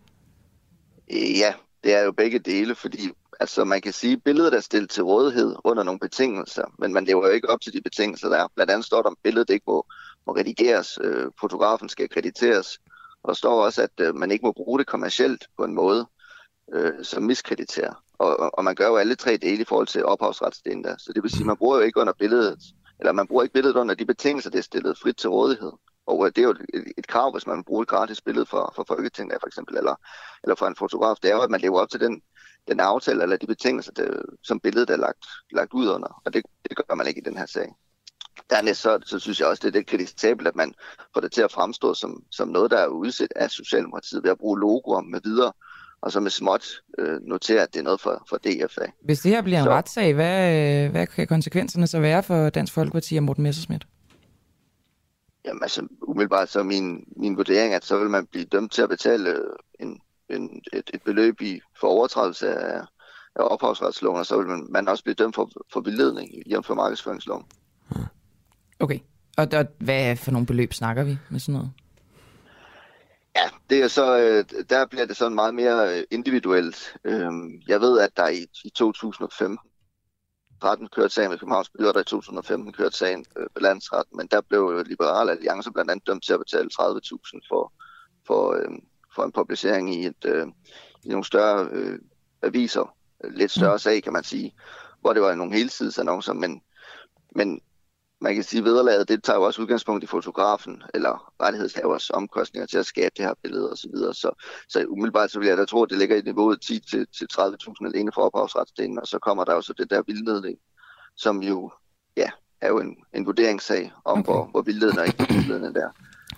Ja, 1.11 1.53
det 1.85 1.95
er 1.95 2.03
jo 2.03 2.13
begge 2.13 2.39
dele, 2.39 2.75
fordi 2.75 3.11
altså, 3.41 3.65
man 3.65 3.81
kan 3.81 3.93
sige, 3.93 4.13
at 4.13 4.23
billedet 4.25 4.55
er 4.55 4.61
stillet 4.61 4.91
til 4.91 5.05
rådighed 5.05 5.57
under 5.65 5.83
nogle 5.83 6.01
betingelser, 6.01 6.65
men 6.79 6.93
man 6.93 7.05
lever 7.05 7.27
jo 7.27 7.33
ikke 7.33 7.51
op 7.51 7.61
til 7.61 7.73
de 7.73 7.81
betingelser, 7.81 8.29
der 8.29 8.37
er. 8.37 8.47
Blandt 8.55 8.73
andet 8.73 8.87
står 8.87 9.03
der, 9.03 9.11
at 9.11 9.17
billedet 9.23 9.51
ikke 9.51 9.65
må, 9.67 9.87
må 10.27 10.37
redigeres, 10.37 10.99
øh, 11.03 11.27
fotografen 11.41 11.89
skal 11.89 12.09
krediteres, 12.09 12.79
og 13.23 13.37
står 13.37 13.65
også, 13.65 13.83
at 13.83 14.01
øh, 14.01 14.15
man 14.15 14.31
ikke 14.31 14.47
må 14.47 14.53
bruge 14.53 14.79
det 14.79 14.87
kommercielt 14.87 15.47
på 15.57 15.65
en 15.65 15.75
måde, 15.75 16.07
øh, 16.73 16.93
som 17.03 17.23
miskrediterer. 17.23 18.05
Og, 18.19 18.59
og 18.59 18.65
man 18.65 18.75
gør 18.75 18.89
jo 18.89 18.97
alle 18.97 19.15
tre 19.15 19.37
dele 19.37 19.63
i 19.63 19.65
forhold 19.65 19.87
til 19.87 20.05
ophavsretsdelen 20.05 20.85
der. 20.85 20.95
Så 20.99 21.13
det 21.15 21.23
vil 21.23 21.31
sige, 21.31 21.41
at 21.41 21.47
man 21.47 21.57
bruger 21.57 21.77
jo 21.77 21.83
ikke 21.83 22.01
under 22.01 22.13
billedet, 22.19 22.63
eller 23.01 23.13
man 23.13 23.27
bruger 23.27 23.43
ikke 23.43 23.53
billedet 23.53 23.77
under 23.77 23.95
de 23.95 24.05
betingelser, 24.05 24.51
det 24.51 24.59
er 24.59 24.63
stillet 24.63 24.99
frit 24.99 25.17
til 25.17 25.31
rådighed. 25.31 25.73
Og 26.11 26.27
øh, 26.27 26.33
det 26.37 26.39
er 26.39 26.49
jo 26.51 26.51
et, 26.51 26.93
et 26.99 27.07
krav, 27.07 27.33
hvis 27.33 27.47
man 27.47 27.65
bruger 27.65 27.83
et 27.83 27.89
gratis 27.89 28.21
billede 28.21 28.47
for, 28.47 28.73
for 28.77 28.85
Folketinget 28.89 29.37
for 29.41 29.47
eksempel, 29.47 29.77
eller, 29.77 29.95
eller 30.43 30.55
for 30.55 30.67
en 30.67 30.77
fotograf, 30.77 31.17
det 31.23 31.31
er 31.31 31.35
jo, 31.35 31.43
at 31.43 31.51
man 31.51 31.61
lever 31.61 31.81
op 31.81 31.91
til 31.91 32.01
den, 32.01 32.23
den 32.69 32.81
aftale 32.81 33.23
eller 33.23 33.37
de 33.37 33.47
betingelser, 33.47 33.93
det, 33.93 34.23
som 34.43 34.61
billedet 34.61 34.91
er 34.91 34.97
lagt, 34.97 35.25
lagt 35.53 35.73
ud 35.73 35.89
under. 35.89 36.23
Og 36.25 36.35
det, 36.35 36.43
det 36.69 36.77
gør 36.77 36.95
man 36.95 37.07
ikke 37.07 37.21
i 37.21 37.29
den 37.29 37.37
her 37.37 37.47
sag. 37.47 37.75
Dernæst 38.51 38.81
så, 38.81 38.99
så 39.05 39.19
synes 39.19 39.41
jeg 39.41 39.49
også, 39.49 39.61
det 39.63 39.69
er 39.69 39.79
lidt 39.79 39.87
kritisabelt, 39.87 40.49
at 40.49 40.57
man 40.57 40.75
får 41.15 41.21
det 41.21 41.33
til 41.33 41.43
at 41.43 41.53
fremstå 41.53 41.95
som, 41.95 42.23
som 42.31 42.49
noget, 42.49 42.71
der 42.71 42.79
er 42.79 42.87
udset 42.87 43.33
af 43.37 43.51
Socialdemokratiet 43.51 44.23
ved 44.23 44.31
at 44.31 44.39
bruge 44.39 44.61
logoer 44.61 45.01
med 45.01 45.21
videre, 45.25 45.53
og 46.03 46.13
så 46.13 46.21
med 46.21 46.31
småt 46.31 46.67
øh, 46.99 47.21
notere, 47.23 47.63
at 47.63 47.75
det 47.75 47.81
er 47.81 47.85
noget 47.85 48.01
for, 48.01 48.27
for 48.29 48.37
DFA. 48.37 48.87
Hvis 49.05 49.21
det 49.21 49.31
her 49.31 49.43
bliver 49.43 49.59
en 49.59 49.65
så, 49.65 49.71
retssag, 49.71 50.15
hvad, 50.15 50.89
hvad 50.89 51.07
kan 51.07 51.27
konsekvenserne 51.27 51.87
så 51.87 52.01
være 52.01 52.23
for 52.23 52.51
Dansk 52.51 52.73
Folkeparti 52.73 53.17
og 53.17 53.23
Morten 53.23 53.43
Messersmith? 53.43 53.87
Jamen 55.45 55.63
altså, 55.63 55.87
umiddelbart 56.03 56.49
så 56.49 56.63
min, 56.63 57.05
min 57.17 57.37
vurdering, 57.37 57.75
at 57.75 57.85
så 57.85 57.99
vil 57.99 58.11
man 58.11 58.27
blive 58.27 58.45
dømt 58.45 58.73
til 58.73 58.83
at 58.83 58.89
betale 58.89 59.43
en, 59.81 60.01
en, 60.29 60.63
et, 60.73 60.91
et 60.95 61.03
beløb 61.03 61.41
i 61.41 61.61
for 61.81 61.89
overtrædelse 61.89 62.55
af, 62.55 62.81
af 63.35 63.45
ophavsretsloven, 63.51 64.19
og 64.19 64.27
så 64.27 64.37
vil 64.39 64.47
man, 64.47 64.67
man 64.71 64.89
også 64.89 65.05
blive 65.05 65.15
dømt 65.15 65.35
for, 65.35 65.51
for 65.73 65.81
beledning 65.81 66.49
i 66.49 66.55
for 66.65 66.75
markedsføringsloven. 66.75 67.45
Okay. 68.81 68.99
Og, 69.37 69.49
og 69.53 69.67
hvad 69.79 70.17
for 70.17 70.31
nogle 70.31 70.47
beløb 70.47 70.73
snakker 70.73 71.05
vi 71.05 71.19
med 71.31 71.41
sådan 71.41 71.53
noget? 71.53 71.71
Ja, 73.37 73.49
det 73.71 73.83
er 73.83 73.89
så, 73.89 74.19
øh, 74.19 74.45
der 74.71 74.87
bliver 74.87 75.07
det 75.07 75.17
sådan 75.17 75.35
meget 75.35 75.55
mere 75.55 75.99
øh, 75.99 76.05
individuelt. 76.11 76.97
Øhm, 77.05 77.63
jeg 77.69 77.81
ved, 77.81 78.01
at 78.01 78.11
der 78.17 78.29
i 78.65 78.71
2015 78.75 79.59
retten 80.65 80.89
kørte 80.89 81.15
sagen 81.15 81.31
med 81.31 81.39
Københavns 81.39 81.71
Byrder, 81.71 82.01
i 82.01 82.05
2015 82.05 82.73
kørte 82.73 82.97
sagen 82.97 83.25
øh, 83.37 83.47
ved 83.55 83.63
landsretten, 83.63 84.17
men 84.17 84.27
der 84.27 84.41
blev 84.41 84.85
Liberal 84.87 85.31
Alliance 85.31 85.71
blandt 85.71 85.91
andet 85.91 86.07
dømt 86.07 86.25
til 86.25 86.33
at 86.33 86.41
betale 86.41 86.71
30.000 86.81 87.41
for, 87.49 87.73
for, 88.27 88.55
øh, 88.55 88.79
for 89.15 89.25
en 89.25 89.33
publicering 89.33 89.95
i, 89.95 90.07
et, 90.07 90.25
øh, 90.25 90.47
i 91.05 91.09
nogle 91.09 91.25
større 91.25 91.69
øh, 91.73 91.99
aviser. 92.43 92.95
Lidt 93.31 93.51
større 93.51 93.75
mm. 93.75 93.79
sag, 93.79 94.03
kan 94.03 94.13
man 94.13 94.25
sige, 94.25 94.55
hvor 95.01 95.13
det 95.13 95.23
var 95.23 95.35
nogle 95.35 95.55
helsidesannoncer, 95.55 96.33
men, 96.33 96.63
men 97.37 97.61
man 98.21 98.35
kan 98.35 98.45
sige, 98.45 98.59
at 98.59 98.65
vederlaget, 98.65 99.09
det 99.09 99.25
tager 99.25 99.37
jo 99.37 99.43
også 99.43 99.63
udgangspunkt 99.63 100.05
i 100.05 100.07
fotografen 100.07 100.83
eller 100.95 101.33
rettighedshavers 101.43 102.11
omkostninger 102.11 102.67
til 102.67 102.79
at 102.79 102.87
skabe 102.87 103.15
det 103.17 103.25
her 103.25 103.35
billede 103.43 103.73
osv. 103.73 103.91
Så, 103.97 104.13
så, 104.13 104.31
så 104.69 104.85
umiddelbart 104.89 105.31
så 105.31 105.39
vil 105.39 105.49
jeg 105.49 105.57
da 105.57 105.65
tro, 105.65 105.83
at 105.83 105.91
det 105.91 105.99
ligger 105.99 106.17
i 106.17 106.21
niveauet 106.21 106.71
10-30.000 106.71 107.87
alene 107.87 108.11
for 108.15 108.23
ophavsretsdelen, 108.23 108.99
og 108.99 109.07
så 109.07 109.19
kommer 109.19 109.45
der 109.45 109.55
jo 109.55 109.61
så 109.61 109.73
det 109.79 109.91
der 109.91 110.03
vildledning, 110.07 110.59
som 111.17 111.43
jo 111.43 111.71
ja, 112.17 112.29
er 112.61 112.69
jo 112.69 112.81
en, 112.81 112.97
en 113.15 113.27
vurderingssag 113.27 113.93
om, 114.05 114.19
okay. 114.19 114.33
hvor, 114.33 114.45
hvor 114.51 114.63
vildledende 114.63 115.01
og 115.01 115.07
ikke 115.07 115.27
vildledende 115.29 115.69
det 115.69 115.83
er. 115.83 115.91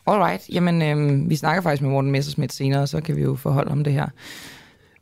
Alright, 0.06 0.48
jamen 0.48 0.82
øh, 0.82 1.30
vi 1.30 1.36
snakker 1.36 1.62
faktisk 1.62 1.82
med 1.82 1.90
Morten 1.90 2.10
Messersmith 2.10 2.54
senere, 2.54 2.86
så 2.86 3.00
kan 3.00 3.16
vi 3.16 3.22
jo 3.22 3.34
forholde 3.34 3.70
om 3.70 3.84
det 3.84 3.92
her. 3.92 4.08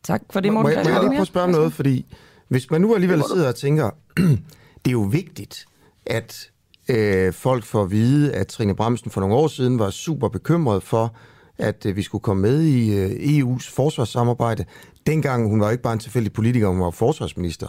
Tak 0.02 0.22
for 0.30 0.40
det, 0.40 0.52
Morten. 0.52 0.68
Må, 0.68 0.74
må 0.74 0.80
jeg, 0.80 0.84
må 0.84 0.90
jeg 0.90 1.00
lige 1.00 1.10
prøve 1.10 1.20
at 1.20 1.26
spørge 1.26 1.44
om 1.44 1.50
noget, 1.50 1.72
fordi 1.72 2.06
hvis 2.48 2.70
man 2.70 2.80
nu 2.80 2.94
alligevel 2.94 3.22
sidder 3.32 3.48
og 3.48 3.54
tænker, 3.54 3.90
det 4.84 4.86
er 4.86 4.92
jo 4.92 5.08
vigtigt, 5.10 5.66
at 6.06 6.50
øh, 6.90 7.32
folk 7.32 7.64
får 7.64 7.82
at 7.82 7.90
vide, 7.90 8.32
at 8.32 8.46
Trine 8.46 8.74
Bremsen 8.74 9.10
for 9.10 9.20
nogle 9.20 9.34
år 9.34 9.48
siden 9.48 9.78
var 9.78 9.90
super 9.90 10.28
bekymret 10.28 10.82
for, 10.82 11.16
at 11.58 11.86
øh, 11.86 11.96
vi 11.96 12.02
skulle 12.02 12.22
komme 12.22 12.42
med 12.42 12.62
i 12.62 12.94
øh, 12.98 13.10
EU's 13.10 13.74
forsvarssamarbejde. 13.74 14.64
Dengang 15.06 15.48
hun 15.48 15.60
var 15.60 15.70
ikke 15.70 15.82
bare 15.82 15.92
en 15.92 15.98
tilfældig 15.98 16.32
politiker, 16.32 16.68
hun 16.68 16.80
var 16.80 16.90
forsvarsminister. 16.90 17.68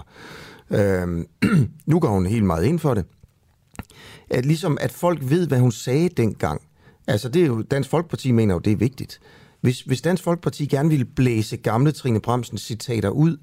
Øh, 0.70 1.26
nu 1.92 2.00
går 2.00 2.10
hun 2.10 2.26
helt 2.26 2.46
meget 2.46 2.66
ind 2.66 2.80
for 2.80 2.94
det. 2.94 3.06
At 4.30 4.46
ligesom 4.46 4.78
at 4.82 4.92
folk 4.92 5.20
ved, 5.22 5.48
hvad 5.48 5.60
hun 5.60 5.72
sagde 5.72 6.10
dengang. 6.10 6.62
Altså 7.08 7.30
det 7.30 7.42
er 7.42 7.46
jo, 7.48 7.62
Dansk 7.62 7.90
Folkeparti 7.90 8.32
mener 8.32 8.54
jo, 8.54 8.60
det 8.60 8.74
er 8.74 8.78
vigtigt. 8.78 9.20
Hvis, 9.62 9.82
hvis 9.82 10.02
Dansk 10.02 10.24
Folkeparti 10.24 10.66
gerne 10.66 10.90
ville 10.90 11.06
blæse 11.06 11.58
gamle 11.58 11.92
Trine 11.92 12.22
Bremsens 12.22 12.62
citater 12.62 13.10
ud 13.10 13.38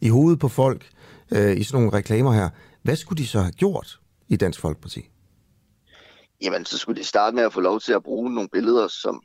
i 0.00 0.08
hovedet 0.08 0.38
på 0.38 0.48
folk 0.48 0.86
øh, 1.32 1.56
i 1.56 1.62
sådan 1.62 1.82
nogle 1.82 1.98
reklamer 1.98 2.32
her, 2.32 2.48
hvad 2.82 2.96
skulle 2.96 3.22
de 3.22 3.26
så 3.26 3.40
have 3.40 3.52
gjort 3.52 4.00
i 4.28 4.36
Dansk 4.36 4.60
Folkeparti? 4.60 5.10
Jamen 6.44 6.64
så 6.64 6.78
skulle 6.78 7.00
de 7.00 7.06
starte 7.06 7.36
med 7.36 7.44
at 7.44 7.52
få 7.52 7.60
lov 7.60 7.80
til 7.80 7.92
at 7.92 8.02
bruge 8.02 8.34
nogle 8.34 8.48
billeder, 8.48 8.88
som 8.88 9.22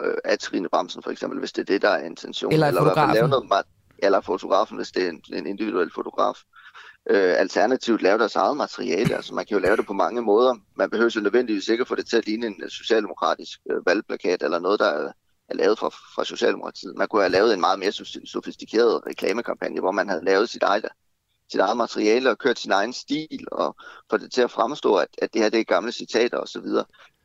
øh, 0.00 0.14
af 0.24 0.38
Trine 0.38 0.68
Bramsen 0.68 1.02
for 1.02 1.10
eksempel, 1.10 1.38
hvis 1.38 1.52
det 1.52 1.62
er 1.62 1.72
det, 1.72 1.82
der 1.82 1.88
er 1.88 2.04
intention. 2.04 2.52
Eller, 2.52 2.66
eller 2.66 2.80
fotografen. 2.80 3.14
Lave 3.14 3.28
noget, 3.28 3.64
eller 3.98 4.20
fotografen, 4.20 4.76
hvis 4.76 4.92
det 4.92 5.04
er 5.04 5.08
en, 5.08 5.22
en 5.32 5.46
individuel 5.46 5.90
fotograf. 5.94 6.38
Øh, 7.10 7.34
alternativt 7.38 8.02
lave 8.02 8.18
deres 8.18 8.36
eget 8.36 8.56
materiale. 8.56 9.16
Altså 9.16 9.34
man 9.34 9.46
kan 9.46 9.56
jo 9.56 9.62
lave 9.62 9.76
det 9.76 9.86
på 9.86 9.92
mange 9.92 10.22
måder. 10.22 10.54
Man 10.74 10.90
behøver 10.90 11.12
jo 11.16 11.20
nødvendigvis 11.20 11.68
ikke 11.68 11.86
få 11.86 11.94
det 11.94 12.06
til 12.06 12.16
at 12.16 12.26
ligne 12.26 12.46
en 12.46 12.60
øh, 12.62 12.70
socialdemokratisk 12.70 13.60
øh, 13.70 13.86
valgplakat, 13.86 14.42
eller 14.42 14.58
noget, 14.58 14.80
der 14.80 14.86
er, 14.86 15.12
er 15.48 15.54
lavet 15.54 15.78
fra, 15.78 15.88
fra 15.88 16.24
Socialdemokratiet. 16.24 16.96
Man 16.96 17.08
kunne 17.08 17.22
have 17.22 17.32
lavet 17.32 17.54
en 17.54 17.60
meget 17.60 17.78
mere 17.78 17.92
sofistikeret 18.24 19.06
reklamekampagne, 19.06 19.80
hvor 19.80 19.90
man 19.90 20.08
havde 20.08 20.24
lavet 20.24 20.48
sit 20.48 20.62
eget 20.62 20.84
sit 21.50 21.60
eget 21.60 21.76
materiale 21.76 22.30
og 22.30 22.38
kørt 22.38 22.58
sin 22.58 22.72
egen 22.72 22.92
stil 22.92 23.46
og 23.52 23.76
få 24.10 24.16
det 24.16 24.32
til 24.32 24.42
at 24.42 24.50
fremstå, 24.50 24.94
at, 24.94 25.08
at 25.22 25.32
det 25.34 25.42
her 25.42 25.48
det 25.48 25.60
er 25.60 25.64
gamle 25.64 25.92
citater 25.92 26.38
osv. 26.38 26.66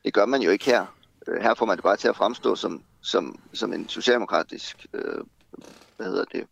Det 0.03 0.13
gør 0.13 0.25
man 0.25 0.41
jo 0.41 0.51
ikke 0.51 0.65
her. 0.65 0.85
Øh, 1.27 1.41
her 1.41 1.53
får 1.53 1.65
man 1.65 1.77
det 1.77 1.83
bare 1.83 1.97
til 1.97 2.07
at 2.07 2.15
fremstå 2.15 2.55
som, 2.55 2.83
som, 3.01 3.39
som 3.53 3.73
en 3.73 3.89
socialdemokratisk 3.89 4.87
øh, 4.93 5.23
hvad 5.97 6.07
hedder 6.07 6.25
det, 6.25 6.47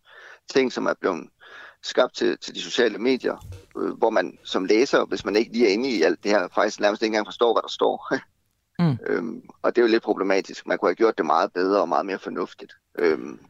ting, 0.52 0.72
som 0.72 0.86
er 0.86 0.94
blevet 1.00 1.28
skabt 1.82 2.14
til, 2.14 2.38
til 2.38 2.54
de 2.54 2.60
sociale 2.60 2.98
medier, 2.98 3.46
øh, 3.76 3.92
hvor 3.92 4.10
man 4.10 4.38
som 4.44 4.64
læser, 4.64 5.04
hvis 5.04 5.24
man 5.24 5.36
ikke 5.36 5.52
lige 5.52 5.68
er 5.68 5.72
inde 5.72 5.90
i 5.90 6.02
alt 6.02 6.24
det 6.24 6.30
her, 6.30 6.48
faktisk 6.54 6.80
nærmest 6.80 7.02
ikke 7.02 7.10
engang 7.10 7.26
forstår, 7.26 7.52
hvad 7.54 7.62
der 7.62 7.68
står. 7.68 8.14
mm. 8.82 8.98
øhm, 9.06 9.42
og 9.62 9.76
det 9.76 9.82
er 9.82 9.86
jo 9.86 9.90
lidt 9.90 10.02
problematisk. 10.02 10.66
Man 10.66 10.78
kunne 10.78 10.88
have 10.88 10.94
gjort 10.94 11.18
det 11.18 11.26
meget 11.26 11.52
bedre 11.52 11.80
og 11.80 11.88
meget 11.88 12.06
mere 12.06 12.18
fornuftigt. 12.18 12.72
Øhm, 12.98 13.40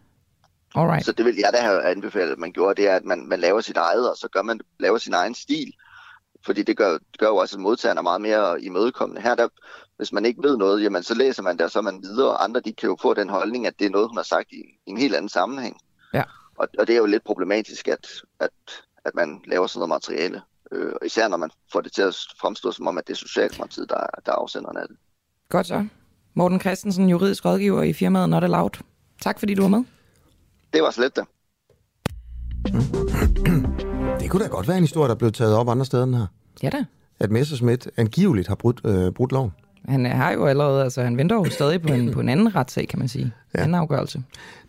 Alright. 0.74 1.04
Så 1.04 1.12
det 1.12 1.24
vil 1.24 1.36
jeg 1.36 1.50
da 1.52 1.58
have 1.58 1.84
anbefalet, 1.84 2.32
at 2.32 2.38
man 2.38 2.52
gjorde, 2.52 2.82
det 2.82 2.90
er, 2.90 2.96
at 2.96 3.04
man, 3.04 3.26
man 3.28 3.40
laver 3.40 3.60
sit 3.60 3.76
eget, 3.76 4.10
og 4.10 4.16
så 4.16 4.28
gør 4.28 4.42
man, 4.42 4.60
laver 4.80 4.98
sin 4.98 5.14
egen 5.14 5.34
stil. 5.34 5.72
Fordi 6.46 6.62
det 6.62 6.76
gør, 6.76 6.98
gør 7.18 7.26
jo 7.26 7.36
også, 7.36 7.56
at 7.56 7.60
modtagerne 7.60 7.98
er 7.98 8.02
meget 8.02 8.20
mere 8.20 8.62
imødekommende. 8.62 9.22
Her, 9.22 9.34
der, 9.34 9.48
hvis 9.96 10.12
man 10.12 10.24
ikke 10.24 10.42
ved 10.42 10.56
noget, 10.56 10.82
jamen, 10.82 11.02
så 11.02 11.14
læser 11.14 11.42
man 11.42 11.56
det, 11.56 11.64
og 11.64 11.70
så 11.70 11.78
er 11.78 11.82
man 11.82 12.02
videre, 12.02 12.28
og 12.30 12.44
andre 12.44 12.60
de 12.60 12.72
kan 12.72 12.88
jo 12.88 12.96
få 13.02 13.14
den 13.14 13.28
holdning, 13.28 13.66
at 13.66 13.78
det 13.78 13.86
er 13.86 13.90
noget, 13.90 14.08
hun 14.08 14.16
har 14.16 14.24
sagt 14.24 14.52
i, 14.52 14.56
i 14.86 14.90
en 14.90 14.98
helt 14.98 15.14
anden 15.14 15.28
sammenhæng. 15.28 15.76
Ja. 16.14 16.22
Og, 16.58 16.68
og 16.78 16.86
det 16.86 16.92
er 16.92 16.98
jo 16.98 17.06
lidt 17.06 17.24
problematisk, 17.24 17.88
at, 17.88 18.06
at, 18.40 18.50
at 19.04 19.14
man 19.14 19.40
laver 19.46 19.66
sådan 19.66 19.78
noget 19.78 19.88
materiale. 19.88 20.42
Øh, 20.72 20.92
og 21.00 21.06
især 21.06 21.28
når 21.28 21.36
man 21.36 21.50
får 21.72 21.80
det 21.80 21.92
til 21.92 22.02
at 22.02 22.16
fremstå 22.40 22.72
som 22.72 22.86
om, 22.86 22.98
at 22.98 23.06
det 23.06 23.12
er 23.12 23.16
Socialdemokratiet, 23.16 23.88
der, 23.88 23.96
der 24.26 24.32
er 24.32 24.36
afsenderen 24.36 24.76
af 24.76 24.88
det. 24.88 24.96
Godt 25.48 25.66
så. 25.66 25.86
Morten 26.34 26.60
Christensen, 26.60 27.08
juridisk 27.08 27.44
rådgiver 27.44 27.82
i 27.82 27.92
firmaet 27.92 28.28
Not 28.28 28.44
Allowed. 28.44 28.70
Tak 29.20 29.38
fordi 29.38 29.54
du 29.54 29.62
var 29.62 29.68
med. 29.68 29.84
Det 30.74 30.82
var 30.82 30.90
slet 30.90 31.16
det. 31.16 31.24
Det 34.20 34.30
kunne 34.30 34.44
da 34.44 34.48
godt 34.48 34.68
være 34.68 34.76
en 34.76 34.82
historie, 34.82 35.08
der 35.08 35.14
blev 35.14 35.32
taget 35.32 35.54
op 35.56 35.68
andre 35.68 35.84
steder 35.84 36.04
end 36.04 36.14
her. 36.14 36.26
Ja 36.62 36.68
da. 36.70 36.84
At 37.20 37.30
Messerschmidt 37.30 37.88
angiveligt 37.96 38.48
har 38.48 38.54
brudt, 38.54 38.80
øh, 38.84 39.12
brudt 39.12 39.32
loven. 39.32 39.52
Han 39.88 40.04
har 40.04 40.32
jo 40.32 40.46
allerede, 40.46 40.82
altså 40.82 41.02
han 41.02 41.16
venter 41.16 41.36
jo 41.36 41.44
stadig 41.44 41.82
på 41.82 41.92
en, 41.92 42.10
på 42.14 42.20
en 42.20 42.28
anden 42.28 42.56
retssag, 42.56 42.88
kan 42.88 42.98
man 42.98 43.08
sige. 43.08 43.32
Ja. 43.54 43.58
En 43.58 43.62
anden 43.62 43.74
afgørelse. 43.74 44.22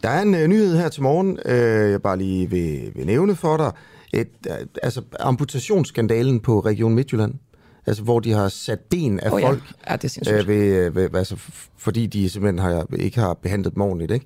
Der 0.03 0.09
er 0.09 0.21
en 0.21 0.35
øh, 0.35 0.47
nyhed 0.47 0.77
her 0.77 0.89
til 0.89 1.03
morgen, 1.03 1.39
øh, 1.45 1.91
jeg 1.91 2.01
bare 2.01 2.17
lige 2.17 2.49
vil, 2.49 2.91
vil 2.95 3.05
nævne 3.05 3.35
for 3.35 3.57
dig. 3.57 3.71
Et, 4.13 4.29
øh, 4.49 4.53
altså 4.83 5.01
amputationsskandalen 5.19 6.39
på 6.39 6.59
Region 6.59 6.95
Midtjylland. 6.95 7.33
Altså, 7.87 8.03
hvor 8.03 8.19
de 8.19 8.31
har 8.31 8.49
sat 8.49 8.79
ben 8.79 9.19
af 9.19 9.31
ja. 9.31 9.47
folk, 9.47 9.63
Ja, 9.89 9.95
det 9.95 10.03
er 10.03 10.07
sindssygt. 10.07 10.39
øh, 10.39 10.47
ved, 10.47 10.89
ved, 10.91 11.15
altså, 11.15 11.35
fordi 11.77 12.05
de 12.05 12.29
simpelthen 12.29 12.59
har, 12.59 12.85
ikke 12.99 13.19
har 13.19 13.33
behandlet 13.33 13.73
dem 13.73 13.81
ordentligt. 13.81 14.11
Ikke? 14.11 14.25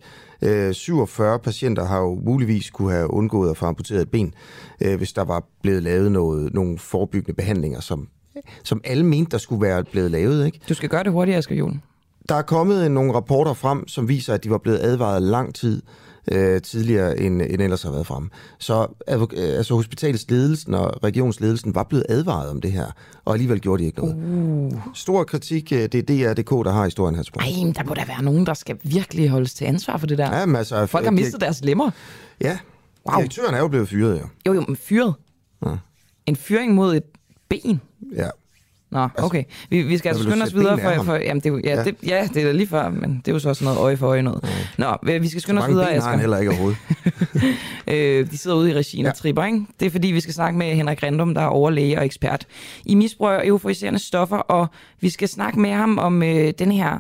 Øh, 0.68 0.74
47 0.74 1.40
patienter 1.40 1.86
har 1.86 2.00
jo 2.00 2.20
muligvis 2.26 2.70
kunne 2.70 2.92
have 2.92 3.14
undgået 3.14 3.50
at 3.50 3.58
få 3.58 3.66
amputeret 3.66 4.02
et 4.02 4.12
ben, 4.12 4.34
øh, 4.82 4.98
hvis 4.98 5.14
der 5.14 5.24
var 5.24 5.44
blevet 5.62 5.84
lavet 5.84 6.12
noget, 6.12 6.54
nogle 6.54 6.78
forebyggende 6.78 7.36
behandlinger, 7.36 7.80
som, 7.80 8.08
som 8.64 8.82
alle 8.84 9.06
mente, 9.06 9.32
der 9.32 9.38
skulle 9.38 9.62
være 9.62 9.84
blevet 9.84 10.12
lavet. 10.12 10.46
Ikke? 10.46 10.60
Du 10.70 10.74
skal 10.74 10.90
gøre 10.90 11.04
det 11.04 11.12
hurtigere, 11.12 11.38
Asger 11.38 11.56
Julen. 11.56 11.84
Der 12.30 12.36
er 12.36 12.42
kommet 12.42 12.92
nogle 12.92 13.14
rapporter 13.14 13.54
frem, 13.54 13.88
som 13.88 14.08
viser, 14.10 14.34
at 14.34 14.44
de 14.44 14.50
var 14.50 14.58
blevet 14.58 14.80
advaret 14.80 15.22
lang 15.22 15.56
tid 15.56 15.82
øh, 16.32 16.62
tidligere, 16.62 17.20
end, 17.20 17.42
end 17.42 17.62
ellers 17.62 17.84
har 17.84 17.92
været 17.92 18.08
frem. 18.08 18.30
Så 18.60 18.88
øh, 19.10 19.22
altså, 19.58 19.74
hospitalets 19.74 20.26
ledelsen 20.30 20.74
og 20.74 21.04
regionsledelsen 21.04 21.76
var 21.76 21.84
blevet 21.84 22.06
advaret 22.10 22.50
om 22.50 22.62
det 22.62 22.72
her, 22.72 22.86
og 23.26 23.34
alligevel 23.34 23.60
gjorde 23.62 23.84
de 23.84 23.88
ikke 23.88 24.00
noget. 24.06 24.74
Uh. 24.74 24.80
Stor 24.94 25.24
kritik, 25.24 25.72
øh, 25.74 25.80
det 25.92 25.96
er 25.96 26.34
DR.dk, 26.34 26.50
der 26.66 26.72
har 26.72 26.84
historien 26.86 27.16
her. 27.16 27.24
Ej, 27.40 27.46
men 27.64 27.74
der 27.74 27.84
må 27.84 27.94
da 27.94 28.04
være 28.08 28.24
nogen, 28.24 28.46
der 28.46 28.54
skal 28.54 28.78
virkelig 28.84 29.30
holdes 29.30 29.54
til 29.54 29.66
ansvar 29.66 29.98
for 29.98 30.08
det 30.08 30.18
der. 30.18 30.40
Ja, 30.40 30.46
men 30.46 30.56
altså, 30.56 30.86
Folk 30.86 31.04
har 31.06 31.12
det- 31.12 31.20
mistet 31.22 31.42
deres 31.42 31.64
lemmer. 31.64 31.92
Ja, 32.42 32.58
Wow. 33.10 33.18
direktøren 33.18 33.56
er 33.56 33.60
jo 33.60 33.68
blevet 33.68 33.90
fyret, 33.90 34.16
ja. 34.16 34.22
Jo, 34.48 34.54
jo, 34.54 34.62
men 34.68 34.76
fyret. 34.76 35.14
Ja. 35.66 35.72
En 36.26 36.36
fyring 36.36 36.74
mod 36.74 36.96
et 36.96 37.04
ben. 37.50 37.82
ja. 38.16 38.30
Nå, 38.92 39.08
okay. 39.18 39.44
Vi, 39.70 39.82
vi 39.82 39.98
skal 39.98 40.10
altså 40.10 40.24
skynde 40.24 40.44
os 40.44 40.54
videre, 40.56 40.82
af 40.82 40.96
for, 40.98 41.04
for 41.04 41.16
jamen, 41.16 41.42
det, 41.42 41.62
ja, 41.64 41.70
Ja. 41.70 41.78
ja. 41.78 41.84
Det, 41.84 41.96
ja, 42.08 42.28
det 42.34 42.44
er 42.44 42.52
lige 42.52 42.68
før, 42.68 42.90
men 42.90 43.22
det 43.26 43.28
er 43.28 43.32
jo 43.36 43.40
så 43.40 43.50
også 43.50 43.64
noget 43.64 43.78
øje 43.80 43.98
for 43.98 44.08
øje 44.08 44.22
noget. 44.22 44.46
Nå, 44.78 44.98
vi 45.04 45.28
skal 45.28 45.42
skynde 45.42 45.62
os 45.62 45.70
videre, 45.70 45.86
ben 45.86 46.02
har 46.02 46.10
han 46.10 46.10
Asger. 46.10 46.20
heller 46.20 46.38
ikke 46.38 46.52
overhovedet. 46.52 46.78
Øh, 47.88 48.32
de 48.32 48.38
sidder 48.38 48.58
ude 48.58 48.72
i 48.72 48.74
regien 48.74 49.06
og 49.06 49.10
Ja. 49.10 49.14
tripper, 49.16 49.44
ikke? 49.46 49.62
Det 49.80 49.86
er 49.86 49.90
fordi, 49.90 50.08
vi 50.08 50.20
skal 50.20 50.34
snakke 50.34 50.60
med 50.60 50.76
Henrik 50.76 51.04
Randum, 51.04 51.34
der 51.34 51.42
er 51.42 51.46
overlæge 51.46 51.98
og 52.00 52.06
ekspert 52.06 52.46
i 52.86 52.96
misbrug 52.96 53.28
og 53.28 53.48
euforiserende 53.48 54.00
stoffer, 54.00 54.38
og 54.38 54.68
vi 55.02 55.10
skal 55.10 55.28
snakke 55.28 55.60
med 55.60 55.70
ham 55.72 55.98
om 55.98 56.24
øh, 56.24 56.54
den 56.60 56.72
her 56.72 57.00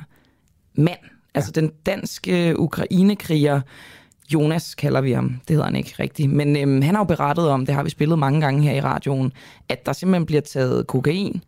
mand, 0.77 0.97
altså 1.35 1.51
den 1.51 1.71
danske 1.85 2.59
Ukrainekriger, 2.59 3.61
Jonas 4.33 4.75
kalder 4.75 5.01
vi 5.01 5.11
ham, 5.11 5.29
det 5.29 5.49
hedder 5.49 5.65
han 5.65 5.75
ikke 5.75 5.95
rigtigt, 5.99 6.31
men 6.31 6.57
øhm, 6.57 6.81
han 6.81 6.95
har 6.95 7.01
jo 7.01 7.05
berettet 7.05 7.49
om, 7.49 7.65
det 7.65 7.75
har 7.75 7.83
vi 7.83 7.89
spillet 7.89 8.19
mange 8.19 8.41
gange 8.41 8.63
her 8.63 8.73
i 8.73 8.81
radioen, 8.81 9.31
at 9.69 9.85
der 9.85 9.93
simpelthen 9.93 10.25
bliver 10.25 10.41
taget 10.41 10.87
kokain, 10.87 11.43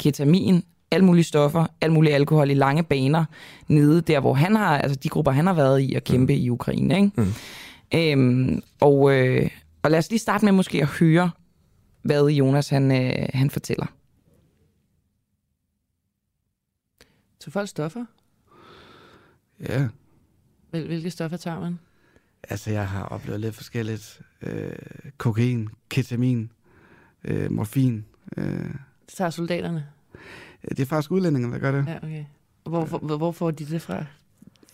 ketamin, 0.00 0.62
alle 0.90 1.06
mulige 1.06 1.24
stoffer, 1.24 1.66
alle 1.80 1.94
mulige 1.94 2.14
alkohol 2.14 2.50
i 2.50 2.54
lange 2.54 2.82
baner, 2.84 3.24
nede 3.68 4.00
der, 4.00 4.20
hvor 4.20 4.34
han 4.34 4.56
har, 4.56 4.78
altså 4.78 4.98
de 5.02 5.08
grupper, 5.08 5.32
han 5.32 5.46
har 5.46 5.54
været 5.54 5.80
i 5.80 5.94
at 5.94 6.04
kæmpe 6.04 6.32
mm. 6.32 6.40
i 6.40 6.48
Ukraine, 6.50 6.96
ikke? 6.96 7.10
Mm. 7.16 7.32
Øhm, 7.94 8.62
og, 8.80 9.12
øh, 9.16 9.50
og 9.82 9.90
lad 9.90 9.98
os 9.98 10.10
lige 10.10 10.18
starte 10.18 10.44
med 10.44 10.52
måske 10.52 10.82
at 10.82 10.88
høre, 10.88 11.30
hvad 12.02 12.26
Jonas 12.26 12.68
han, 12.68 12.90
øh, 12.92 13.26
han 13.34 13.50
fortæller. 13.50 13.86
Så 17.40 17.50
folk 17.50 17.68
stoffer? 17.68 18.04
Ja, 19.60 19.88
Hvil- 20.70 20.86
Hvilke 20.86 21.10
stoffer 21.10 21.36
tager 21.36 21.60
man? 21.60 21.78
altså 22.48 22.70
jeg 22.70 22.88
har 22.88 23.02
oplevet 23.04 23.40
lidt 23.40 23.54
forskelligt. 23.54 24.20
Øh, 24.42 24.72
kokain, 25.18 25.68
ketamin, 25.88 26.52
øh, 27.24 27.50
morfin. 27.52 28.04
Øh, 28.36 28.74
tager 29.16 29.30
soldaterne? 29.30 29.86
det 30.68 30.80
er 30.80 30.86
faktisk 30.86 31.10
udlændinge, 31.10 31.52
der 31.52 31.58
gør 31.58 31.72
det. 31.72 31.84
Ja, 31.88 31.96
okay. 31.96 32.24
Hvor, 32.64 32.84
hvor, 32.84 33.16
hvor 33.16 33.32
får 33.32 33.50
de 33.50 33.64
det 33.64 33.82
fra? 33.82 34.04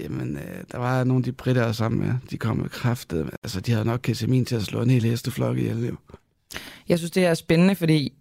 Jamen, 0.00 0.36
øh, 0.36 0.64
der 0.72 0.78
var 0.78 1.04
nogle 1.04 1.20
af 1.20 1.24
de 1.24 1.32
britter, 1.32 1.72
sammen 1.72 2.06
med. 2.06 2.14
De 2.30 2.38
kom 2.38 2.56
med 2.56 2.68
kraftet. 2.68 3.30
Altså, 3.42 3.60
de 3.60 3.72
havde 3.72 3.84
nok 3.84 4.00
ketamin 4.02 4.44
til 4.44 4.56
at 4.56 4.62
slå 4.62 4.82
en 4.82 4.90
hel 4.90 5.02
hesteflok 5.02 5.58
ihjel. 5.58 5.86
Jo. 5.86 5.96
Jeg 6.88 6.98
synes, 6.98 7.10
det 7.10 7.26
er 7.26 7.34
spændende, 7.34 7.74
fordi 7.74 8.12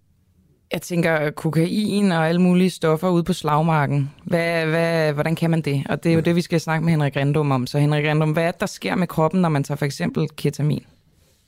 jeg 0.72 0.82
tænker 0.82 1.32
kokain 1.32 2.12
og 2.12 2.28
alle 2.28 2.42
mulige 2.42 2.70
stoffer 2.70 3.10
ude 3.10 3.24
på 3.24 3.34
slagmarken. 3.34 4.12
Hvad, 4.24 4.66
hvad, 4.66 5.14
hvordan 5.14 5.36
kan 5.36 5.50
man 5.50 5.62
det? 5.62 5.84
Og 5.90 6.04
det 6.04 6.10
er 6.10 6.14
jo 6.14 6.22
det, 6.22 6.36
vi 6.36 6.42
skal 6.42 6.62
snakke 6.62 6.86
med 6.86 6.92
Henrik 6.92 7.16
Randum 7.16 7.52
om. 7.52 7.68
Så 7.68 7.80
Henrik 7.80 8.08
Randum, 8.08 8.32
hvad 8.32 8.44
er 8.44 8.52
det, 8.52 8.60
der 8.60 8.66
sker 8.66 8.96
med 8.96 9.08
kroppen, 9.08 9.42
når 9.42 9.50
man 9.50 9.64
tager 9.64 9.78
for 9.78 9.86
eksempel 9.86 10.30
ketamin? 10.36 10.86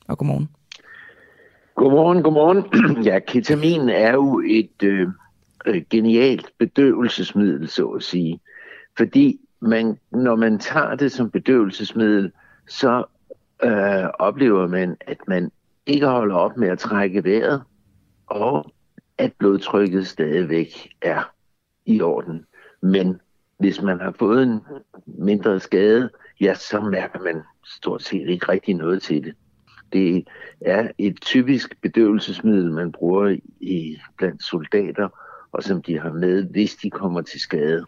Og 0.07 0.17
godmorgen. 0.17 0.49
Godmorgen, 1.77 2.23
godmorgen. 2.23 2.63
Ja, 3.05 3.19
ketamin 3.19 3.89
er 3.89 4.13
jo 4.13 4.41
et 4.45 4.83
øh, 4.83 5.07
genialt 5.89 6.51
bedøvelsesmiddel, 6.57 7.67
så 7.67 7.87
at 7.87 8.03
sige. 8.03 8.39
Fordi 8.97 9.39
man, 9.59 9.97
når 10.11 10.35
man 10.35 10.59
tager 10.59 10.95
det 10.95 11.11
som 11.11 11.31
bedøvelsesmiddel, 11.31 12.31
så 12.69 13.03
øh, 13.63 14.05
oplever 14.19 14.67
man, 14.67 14.97
at 15.01 15.17
man 15.27 15.51
ikke 15.85 16.07
holder 16.07 16.35
op 16.35 16.57
med 16.57 16.67
at 16.67 16.79
trække 16.79 17.23
vejret, 17.23 17.63
og 18.27 18.71
at 19.17 19.33
blodtrykket 19.39 20.07
stadigvæk 20.07 20.93
er 21.01 21.31
i 21.85 22.01
orden. 22.01 22.45
Men 22.81 23.21
hvis 23.59 23.81
man 23.81 23.99
har 23.99 24.11
fået 24.11 24.43
en 24.43 24.59
mindre 25.05 25.59
skade, 25.59 26.09
ja, 26.41 26.53
så 26.53 26.81
mærker 26.81 27.19
man 27.19 27.41
stort 27.65 28.03
set 28.03 28.29
ikke 28.29 28.51
rigtig 28.51 28.73
noget 28.73 29.01
til 29.01 29.23
det. 29.23 29.33
Det 29.93 30.27
er 30.61 30.87
et 30.97 31.21
typisk 31.21 31.81
bedøvelsesmiddel, 31.81 32.71
man 32.71 32.91
bruger 32.91 33.37
i 33.59 33.97
blandt 34.17 34.43
soldater, 34.43 35.07
og 35.51 35.63
som 35.63 35.81
de 35.81 35.99
har 35.99 36.11
med, 36.13 36.43
hvis 36.43 36.75
de 36.75 36.89
kommer 36.89 37.21
til 37.21 37.39
skade. 37.39 37.85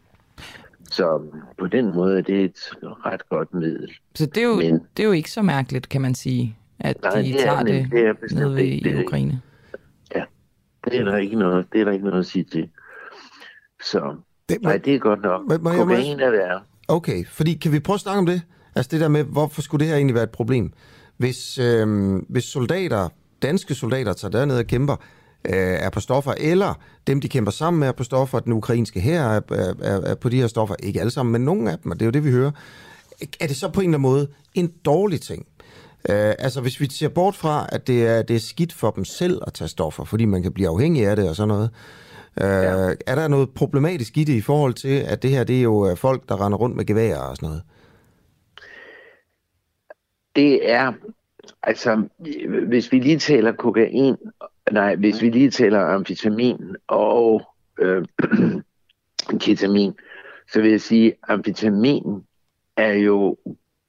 Så 0.91 1.22
på 1.58 1.68
den 1.68 1.86
måde 1.95 2.18
er 2.18 2.22
det 2.22 2.43
et 2.43 2.58
ret 2.82 3.30
godt 3.30 3.54
middel. 3.54 3.91
Så 4.16 4.26
det 4.26 4.38
er 4.38 4.47
jo, 4.47 4.56
Men- 4.56 4.82
det 4.97 5.04
er 5.04 5.08
jo 5.08 5.12
ikke 5.14 5.32
så 5.32 5.41
mærkeligt, 5.41 5.89
kan 5.89 6.02
man 6.02 6.16
sige, 6.16 6.56
at 6.80 6.97
Nej, 7.04 7.12
de 7.16 7.24
det 7.24 7.36
er 7.36 7.39
tager 7.43 7.64
det- 7.64 7.74
det, 7.84 7.91
det 7.91 8.08
er 8.08 8.36
nede 8.36 8.66
ikke. 8.66 8.89
Det 8.89 8.95
i 8.95 9.00
er- 9.00 9.04
Ukraine. 9.04 9.41
Det 10.86 11.00
er 11.00 11.04
der 11.04 11.18
ikke 11.18 11.36
noget, 11.36 11.66
det 11.74 11.82
er 11.82 11.86
der 11.86 11.91
ikke 11.91 12.06
noget 12.06 12.20
at 12.20 12.26
sige 12.26 12.43
til. 12.43 12.70
Så 13.84 14.16
Det, 14.50 14.62
nej, 14.62 14.78
det 14.78 14.95
er 14.95 15.00
godt 15.00 15.22
nok. 15.22 15.41
Må- 15.50 15.58
må 15.58 15.72
må 15.72 15.78
Kokain 15.78 16.20
er 16.20 16.30
værre. 16.32 16.62
Okay, 16.88 17.26
fordi 17.26 17.54
kan 17.54 17.72
vi 17.72 17.80
prøve 17.80 17.93
at 17.95 18.00
snakke 18.00 18.20
om 18.20 18.26
det? 18.26 18.41
Altså 18.76 18.89
det 18.91 19.02
der 19.02 19.08
med, 19.08 19.24
hvorfor 19.24 19.62
skulle 19.62 19.80
det 19.80 19.88
her 19.88 19.95
egentlig 19.95 20.16
være 20.16 20.24
et 20.24 20.30
problem? 20.30 20.72
Hvis, 21.20 21.57
øh, 21.57 22.15
hvis 22.30 22.43
soldater, 22.43 23.09
danske 23.41 23.76
soldater 23.76 24.13
tager 24.13 24.32
derned 24.32 24.57
og 24.57 24.65
kæmper, 24.67 24.95
øh, 25.45 25.53
er 25.55 25.89
på 25.89 25.99
stoffer, 25.99 26.34
eller 26.38 26.74
dem, 27.07 27.22
de 27.22 27.30
kæmper 27.30 27.51
sammen 27.51 27.80
med, 27.80 27.88
er 27.88 27.91
på 27.91 28.03
stoffer, 28.03 28.39
den 28.39 28.53
ukrainske 28.53 28.99
her 28.99 29.22
er, 29.24 29.41
er, 29.51 29.74
er, 29.82 30.01
er 30.01 30.15
på 30.15 30.30
de 30.30 30.38
her 30.38 30.47
stoffer, 30.47 30.76
ikke 30.84 30.99
alle 30.99 31.11
sammen, 31.11 31.34
men 31.34 31.41
nogle 31.41 31.72
af 31.72 31.78
dem, 31.84 31.91
og 31.91 31.99
det 31.99 32.01
er 32.01 32.07
jo 32.07 32.11
det, 32.11 32.24
vi 32.24 32.32
hører. 32.32 32.51
Er 33.39 33.47
det 33.47 33.55
så 33.55 33.70
på 33.70 33.82
en 33.82 33.89
eller 33.89 33.97
anden 33.97 34.11
måde 34.11 34.28
en 34.53 34.72
dårlig 34.86 35.22
ting? 35.22 35.45
Øh, 36.09 36.34
altså 36.39 36.61
hvis 36.61 36.80
vi 36.80 36.89
ser 36.89 37.07
bort 37.07 37.36
fra, 37.36 37.67
at 37.72 37.88
det 37.88 38.07
er, 38.07 38.22
det 38.22 38.36
er 38.36 38.39
skidt 38.39 38.74
for 38.74 38.91
dem 38.91 39.05
selv 39.05 39.41
at 39.47 39.53
tage 39.53 39.67
stoffer, 39.67 40.03
fordi 40.03 40.26
man 40.26 40.43
kan 40.43 40.51
blive 40.51 40.70
afhængig 40.70 41.07
af 41.07 41.15
det 41.15 41.30
og 41.30 41.36
sådan 41.36 41.47
noget, 41.47 41.70
øh, 42.41 42.47
ja. 42.47 42.93
er 43.07 43.15
der 43.15 43.28
noget 43.28 43.49
problematisk 43.49 44.17
i 44.17 44.24
det 44.24 44.34
i 44.34 44.41
forhold 44.41 44.74
til, 44.74 44.97
at 44.97 45.24
det 45.24 45.32
her 45.32 45.43
det 45.43 45.57
er 45.57 45.61
jo 45.61 45.89
øh, 45.89 45.97
folk, 45.97 46.30
der 46.30 46.45
render 46.45 46.57
rundt 46.57 46.76
med 46.76 46.86
geværer 46.86 47.20
og 47.20 47.36
sådan 47.36 47.47
noget? 47.47 47.63
Det 50.40 50.70
er, 50.70 50.94
altså, 51.64 52.08
hvis 52.68 52.92
vi 52.92 53.00
lige 53.00 53.20
taler 53.20 53.52
kokain, 53.52 54.16
nej, 54.72 54.96
hvis 54.96 55.22
vi 55.22 55.30
lige 55.30 55.52
taler 55.52 55.80
amfetamin 55.80 56.76
og 56.88 57.42
øh, 57.80 58.06
ketamin, 59.46 59.94
så 60.52 60.62
vil 60.62 60.72
jeg 60.72 60.82
sige, 60.82 61.12
at 61.12 61.18
amfetamin 61.28 62.04
er 62.78 62.94
jo 62.94 63.38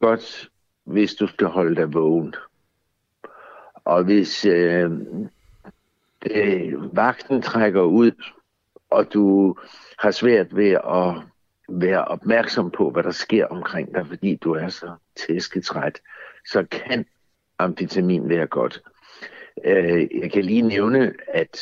godt, 0.00 0.50
hvis 0.84 1.14
du 1.14 1.26
skal 1.26 1.46
holde 1.46 1.76
dig 1.76 1.94
vågen. 1.94 2.34
Og 3.74 4.04
hvis 4.04 4.44
øh, 4.44 4.90
øh, 6.30 6.96
vagten 6.96 7.42
trækker 7.42 7.82
ud, 7.82 8.10
og 8.90 9.12
du 9.14 9.56
har 9.98 10.10
svært 10.10 10.56
ved 10.56 10.70
at 10.70 11.22
være 11.68 12.04
opmærksom 12.04 12.70
på, 12.70 12.90
hvad 12.90 13.02
der 13.02 13.10
sker 13.10 13.46
omkring 13.46 13.94
dig, 13.94 14.06
fordi 14.06 14.36
du 14.36 14.52
er 14.52 14.68
så 14.68 14.94
tæsketræt, 15.16 16.00
så 16.46 16.64
kan 16.70 17.06
amfetamin 17.58 18.28
være 18.28 18.46
godt. 18.46 18.82
Øh, 19.64 20.08
jeg 20.20 20.32
kan 20.32 20.44
lige 20.44 20.62
nævne, 20.62 21.14
at 21.28 21.60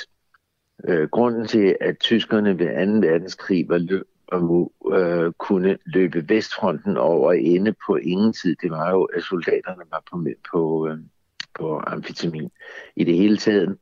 øh, 0.84 1.08
grunden 1.08 1.46
til, 1.46 1.76
at 1.80 1.98
tyskerne 1.98 2.58
ved 2.58 3.00
2. 3.02 3.06
verdenskrig 3.06 3.68
var 3.68 3.78
løb 3.78 4.06
og 4.32 4.72
øh, 4.92 5.32
kunne 5.32 5.78
løbe 5.84 6.28
Vestfronten 6.28 6.96
over 6.96 7.32
ende 7.32 7.74
på 7.86 7.96
ingen 7.96 8.32
tid, 8.32 8.56
det 8.62 8.70
var 8.70 8.90
jo, 8.90 9.04
at 9.04 9.22
soldaterne 9.22 9.82
var 9.90 10.02
på, 10.10 10.24
på, 10.52 10.88
øh, 10.88 10.98
på 11.54 11.82
amfetamin. 11.86 12.50
i 12.96 13.04
det 13.04 13.16
hele 13.16 13.36
taget. 13.36 13.78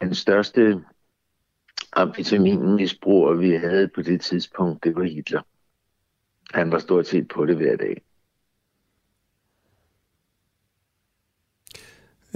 Den 0.00 0.14
største 0.14 0.80
amfetaminmisbruger, 1.92 3.34
vi 3.34 3.50
havde 3.50 3.88
på 3.88 4.02
det 4.02 4.20
tidspunkt, 4.20 4.84
det 4.84 4.96
var 4.96 5.02
Hitler. 5.02 5.42
Han 6.54 6.72
var 6.72 6.78
stort 6.78 7.06
set 7.06 7.28
på 7.28 7.46
det 7.46 7.56
hver 7.56 7.76
dag. 7.76 8.02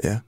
Ja. 0.05 0.19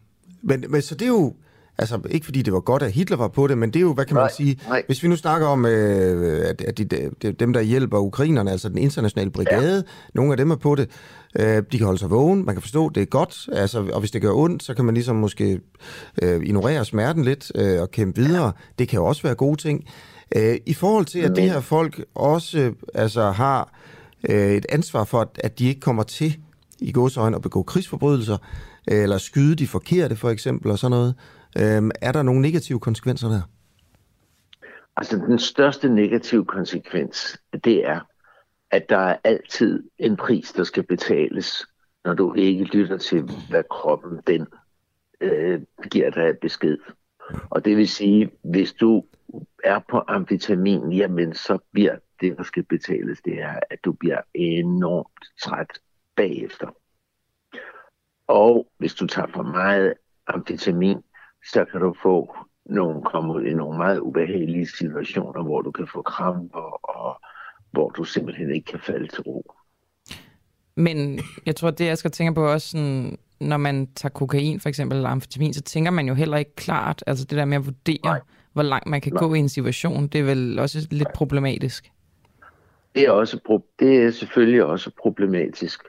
Men, 0.43 0.65
men 0.69 0.83
så 0.83 0.95
det 0.95 1.03
er 1.05 1.09
jo, 1.09 1.35
altså 1.79 2.01
ikke 2.11 2.25
fordi 2.25 2.43
det 2.43 2.53
var 2.53 2.61
godt, 2.61 2.83
at 2.83 2.93
Hitler 2.93 3.17
var 3.17 3.29
på 3.29 3.47
det, 3.47 3.59
men 3.59 3.71
det 3.71 3.77
er 3.77 3.81
jo, 3.81 3.93
hvad 3.95 4.05
kan 4.05 4.15
man 4.15 4.23
Nej, 4.23 4.33
sige, 4.33 4.61
nej. 4.69 4.83
hvis 4.87 5.03
vi 5.03 5.09
nu 5.09 5.17
snakker 5.17 5.47
om, 5.47 5.67
øh, 5.67 6.49
at, 6.49 6.61
at 6.63 6.79
de, 6.79 6.85
de, 6.85 7.33
dem, 7.33 7.53
der 7.53 7.61
hjælper 7.61 7.99
ukrainerne, 7.99 8.51
altså 8.51 8.69
den 8.69 8.79
internationale 8.79 9.31
brigade, 9.31 9.75
ja. 9.77 9.83
nogle 10.15 10.33
af 10.33 10.37
dem 10.37 10.51
er 10.51 10.57
på 10.57 10.75
det, 10.75 10.91
øh, 11.39 11.63
de 11.73 11.79
kan 11.79 11.85
holde 11.85 11.99
sig 11.99 12.11
vågen, 12.11 12.45
man 12.47 12.55
kan 12.55 12.63
forstå, 12.63 12.89
det 12.89 13.01
er 13.01 13.07
godt, 13.07 13.49
altså, 13.53 13.85
og 13.93 14.01
hvis 14.01 14.11
det 14.11 14.23
gør 14.23 14.33
ondt, 14.33 14.63
så 14.63 14.75
kan 14.75 14.85
man 14.85 14.95
ligesom 14.95 15.17
måske 15.17 15.61
øh, 16.23 16.43
ignorere 16.45 16.85
smerten 16.85 17.25
lidt 17.25 17.53
øh, 17.55 17.81
og 17.81 17.91
kæmpe 17.91 18.21
videre. 18.21 18.53
Det 18.79 18.89
kan 18.89 18.97
jo 18.99 19.05
også 19.07 19.23
være 19.23 19.35
gode 19.35 19.57
ting. 19.63 19.85
Øh, 20.37 20.57
I 20.67 20.75
forhold 20.75 21.05
til, 21.07 21.19
at 21.19 21.31
de 21.37 21.41
Men- 21.41 21.51
her 21.51 21.61
folk 21.61 22.05
også 22.15 22.73
altså, 22.95 23.31
har 23.31 23.73
øh, 24.29 24.53
et 24.53 24.67
ansvar 24.69 25.05
for, 25.05 25.21
at, 25.21 25.29
at 25.35 25.59
de 25.59 25.69
ikke 25.69 25.81
kommer 25.81 26.03
til 26.03 26.37
i 26.81 26.93
godsøjne 26.93 27.37
at 27.37 27.43
begå 27.43 27.63
krigsforbrydelser, 27.63 28.35
øh, 28.35 28.39
eller 28.89 29.19
skyde 29.19 29.57
de 29.57 29.67
forkerte 29.67 30.17
for 30.17 30.31
eksempel, 30.31 30.71
og 30.71 30.79
sådan 30.79 30.91
noget. 30.91 31.15
Øhm, 31.59 31.91
er 32.03 32.13
der 32.13 32.23
nogle 32.23 32.41
negative 32.41 32.81
konsekvenser 32.81 33.29
der? 33.29 33.43
Altså 34.97 35.17
den 35.17 35.39
største 35.39 35.89
negative 35.89 36.45
konsekvens, 36.45 37.41
det 37.65 37.87
er, 37.87 38.01
at 38.71 38.89
der 38.89 38.99
er 38.99 39.17
altid 39.25 39.83
en 39.99 40.17
pris, 40.17 40.53
der 40.53 40.65
skal 40.65 40.83
betales, 40.83 41.67
når 42.05 42.15
du 42.15 42.35
ikke 42.35 42.65
lytter 42.65 42.97
til, 42.97 43.23
hvad 43.51 43.63
kroppen 43.71 44.21
den 44.27 44.47
øh, 45.21 45.61
giver 45.91 46.11
dig 46.11 46.23
af 46.23 46.39
besked. 46.39 46.79
Og 47.51 47.65
det 47.65 47.77
vil 47.77 47.89
sige, 47.89 48.31
hvis 48.45 48.73
du 48.73 49.05
er 49.65 49.81
på 49.91 50.03
amfetamin, 50.09 50.93
jamen 50.93 51.35
så 51.35 51.59
bliver 51.73 51.97
det, 52.21 52.37
der 52.37 52.43
skal 52.43 52.63
betales, 52.63 53.21
det 53.25 53.41
er, 53.41 53.61
at 53.71 53.79
du 53.85 53.93
bliver 53.93 54.21
enormt 54.35 55.25
træt 55.43 55.79
bagefter. 56.17 56.82
Og 58.33 58.67
hvis 58.79 58.95
du 58.95 59.07
tager 59.07 59.29
for 59.35 59.43
meget 59.43 59.95
amfetamin, 60.27 60.97
så 61.53 61.65
kan 61.65 61.81
du 61.81 61.95
få 62.03 62.37
nogle, 62.67 63.03
komme 63.03 63.35
ud 63.35 63.45
i 63.45 63.55
nogle 63.55 63.79
meget 63.79 63.99
ubehagelige 63.99 64.67
situationer, 64.67 65.43
hvor 65.43 65.61
du 65.61 65.71
kan 65.71 65.87
få 65.87 66.03
kramper, 66.03 66.89
og 66.99 67.21
hvor 67.71 67.91
du 67.91 68.05
simpelthen 68.05 68.55
ikke 68.55 68.65
kan 68.65 68.81
falde 68.81 69.07
til 69.09 69.21
ro. 69.23 69.55
Men 70.77 71.21
jeg 71.47 71.57
tror, 71.57 71.71
det 71.71 71.87
jeg 71.87 71.99
skal 71.99 72.11
tænke 72.11 72.35
på 72.35 72.53
også, 72.53 72.69
sådan, 72.69 73.19
når 73.41 73.57
man 73.57 73.93
tager 73.95 74.11
kokain 74.11 74.61
for 74.61 74.69
eksempel, 74.69 74.97
eller 74.97 75.11
amfetamin, 75.11 75.55
så 75.55 75.63
tænker 75.63 75.91
man 75.91 76.09
jo 76.09 76.15
heller 76.15 76.37
ikke 76.37 76.55
klart, 76.55 77.05
altså 77.07 77.25
det 77.25 77.39
der 77.39 77.45
med 77.45 77.57
at 77.57 77.67
vurdere, 77.67 77.99
Nej. 78.05 78.21
hvor 78.53 78.63
langt 78.63 78.87
man 78.87 79.01
kan 79.01 79.13
Nej. 79.13 79.21
gå 79.21 79.35
i 79.35 79.39
en 79.39 79.49
situation, 79.49 80.07
det 80.07 80.21
er 80.21 80.25
vel 80.25 80.59
også 80.59 80.87
lidt 80.91 81.03
Nej. 81.03 81.13
problematisk. 81.15 81.93
Det 82.95 83.03
er, 83.03 83.11
også, 83.11 83.61
det 83.79 84.03
er 84.03 84.11
selvfølgelig 84.11 84.65
også 84.65 84.91
problematisk, 85.03 85.83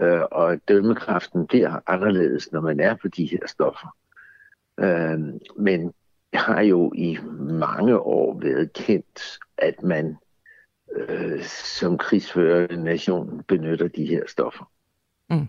øh, 0.00 0.22
og 0.30 0.60
dømmekraften 0.68 1.46
bliver 1.46 1.80
anderledes, 1.86 2.52
når 2.52 2.60
man 2.60 2.80
er 2.80 2.94
på 2.94 3.08
de 3.08 3.26
her 3.26 3.46
stoffer. 3.46 3.96
Øh, 4.80 5.20
men 5.56 5.92
det 6.32 6.40
har 6.40 6.60
jo 6.60 6.92
i 6.94 7.18
mange 7.38 7.98
år 7.98 8.40
været 8.40 8.72
kendt, 8.72 9.38
at 9.58 9.82
man 9.82 10.16
øh, 10.96 11.42
som 11.42 11.98
krigsførende 11.98 12.84
nation 12.84 13.42
benytter 13.48 13.88
de 13.88 14.06
her 14.06 14.22
stoffer. 14.26 14.70
Mm. 15.30 15.46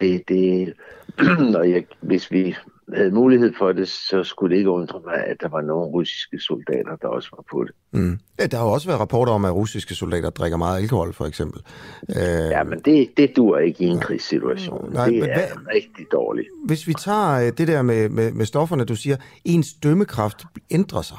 Det, 0.00 0.28
det, 0.28 0.74
når 1.52 1.62
jeg, 1.62 1.86
hvis 2.00 2.30
vi 2.30 2.56
havde 2.96 3.10
mulighed 3.10 3.52
for 3.58 3.72
det, 3.72 3.88
så 3.88 4.24
skulle 4.24 4.50
det 4.52 4.58
ikke 4.58 4.70
undre 4.70 5.00
mig, 5.04 5.14
at 5.14 5.36
der 5.40 5.48
var 5.48 5.60
nogle 5.60 5.86
russiske 5.86 6.38
soldater, 6.38 6.96
der 7.02 7.08
også 7.08 7.28
var 7.36 7.44
på 7.52 7.64
det. 7.64 7.72
Mm. 7.92 8.18
Ja, 8.40 8.46
der 8.46 8.56
har 8.56 8.64
jo 8.64 8.70
også 8.72 8.86
været 8.86 9.00
rapporter 9.00 9.32
om, 9.32 9.44
at 9.44 9.54
russiske 9.54 9.94
soldater 9.94 10.30
drikker 10.30 10.56
meget 10.58 10.82
alkohol, 10.82 11.12
for 11.12 11.26
eksempel. 11.26 11.60
Øh, 12.08 12.16
Ja, 12.50 12.64
men 12.64 12.78
det, 12.84 13.08
det 13.16 13.32
dur 13.36 13.58
ikke 13.58 13.84
i 13.84 13.86
en 13.86 14.00
krigssituation. 14.00 14.92
Nej, 14.92 15.04
det 15.08 15.14
men 15.20 15.22
er 15.30 15.34
hvad- 15.34 15.74
rigtig 15.74 16.06
dårligt. 16.12 16.48
Hvis 16.66 16.86
vi 16.88 16.94
tager 16.94 17.32
øh, 17.46 17.52
det 17.58 17.68
der 17.68 17.82
med, 17.82 18.08
med, 18.08 18.32
med 18.32 18.46
stofferne, 18.46 18.84
du 18.84 18.96
siger, 18.96 19.16
ens 19.44 19.72
dømmekraft 19.82 20.42
ændrer 20.70 21.02
sig. 21.02 21.16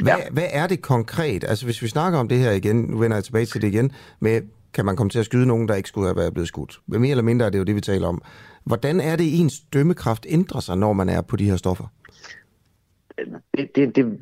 Hvad, 0.00 0.12
ja. 0.12 0.30
hvad 0.32 0.46
er 0.52 0.66
det 0.66 0.82
konkret? 0.82 1.44
Altså 1.48 1.64
hvis 1.64 1.82
vi 1.82 1.88
snakker 1.88 2.18
om 2.18 2.28
det 2.28 2.38
her 2.38 2.50
igen, 2.50 2.76
nu 2.76 2.98
vender 2.98 3.16
jeg 3.16 3.24
tilbage 3.24 3.46
til 3.46 3.62
det 3.62 3.68
igen, 3.68 3.92
med 4.20 4.40
kan 4.74 4.84
man 4.84 4.96
komme 4.96 5.10
til 5.10 5.18
at 5.18 5.24
skyde 5.24 5.46
nogen, 5.46 5.68
der 5.68 5.74
ikke 5.74 5.88
skulle 5.88 6.06
have 6.06 6.16
været 6.16 6.32
blevet 6.32 6.48
skudt? 6.48 6.78
Men 6.86 7.00
mere 7.00 7.10
eller 7.10 7.22
mindre 7.22 7.46
er 7.46 7.50
det 7.50 7.58
jo 7.58 7.64
det, 7.64 7.74
vi 7.74 7.80
taler 7.80 8.08
om. 8.08 8.22
Hvordan 8.64 9.00
er 9.00 9.16
det, 9.16 9.40
ens 9.40 9.60
dømmekraft 9.72 10.26
ændrer 10.28 10.60
sig, 10.60 10.76
når 10.78 10.92
man 10.92 11.08
er 11.08 11.22
på 11.22 11.36
de 11.36 11.44
her 11.50 11.56
stoffer? 11.56 11.84
Det, 13.56 13.70
det, 13.76 13.96
det, 13.96 14.18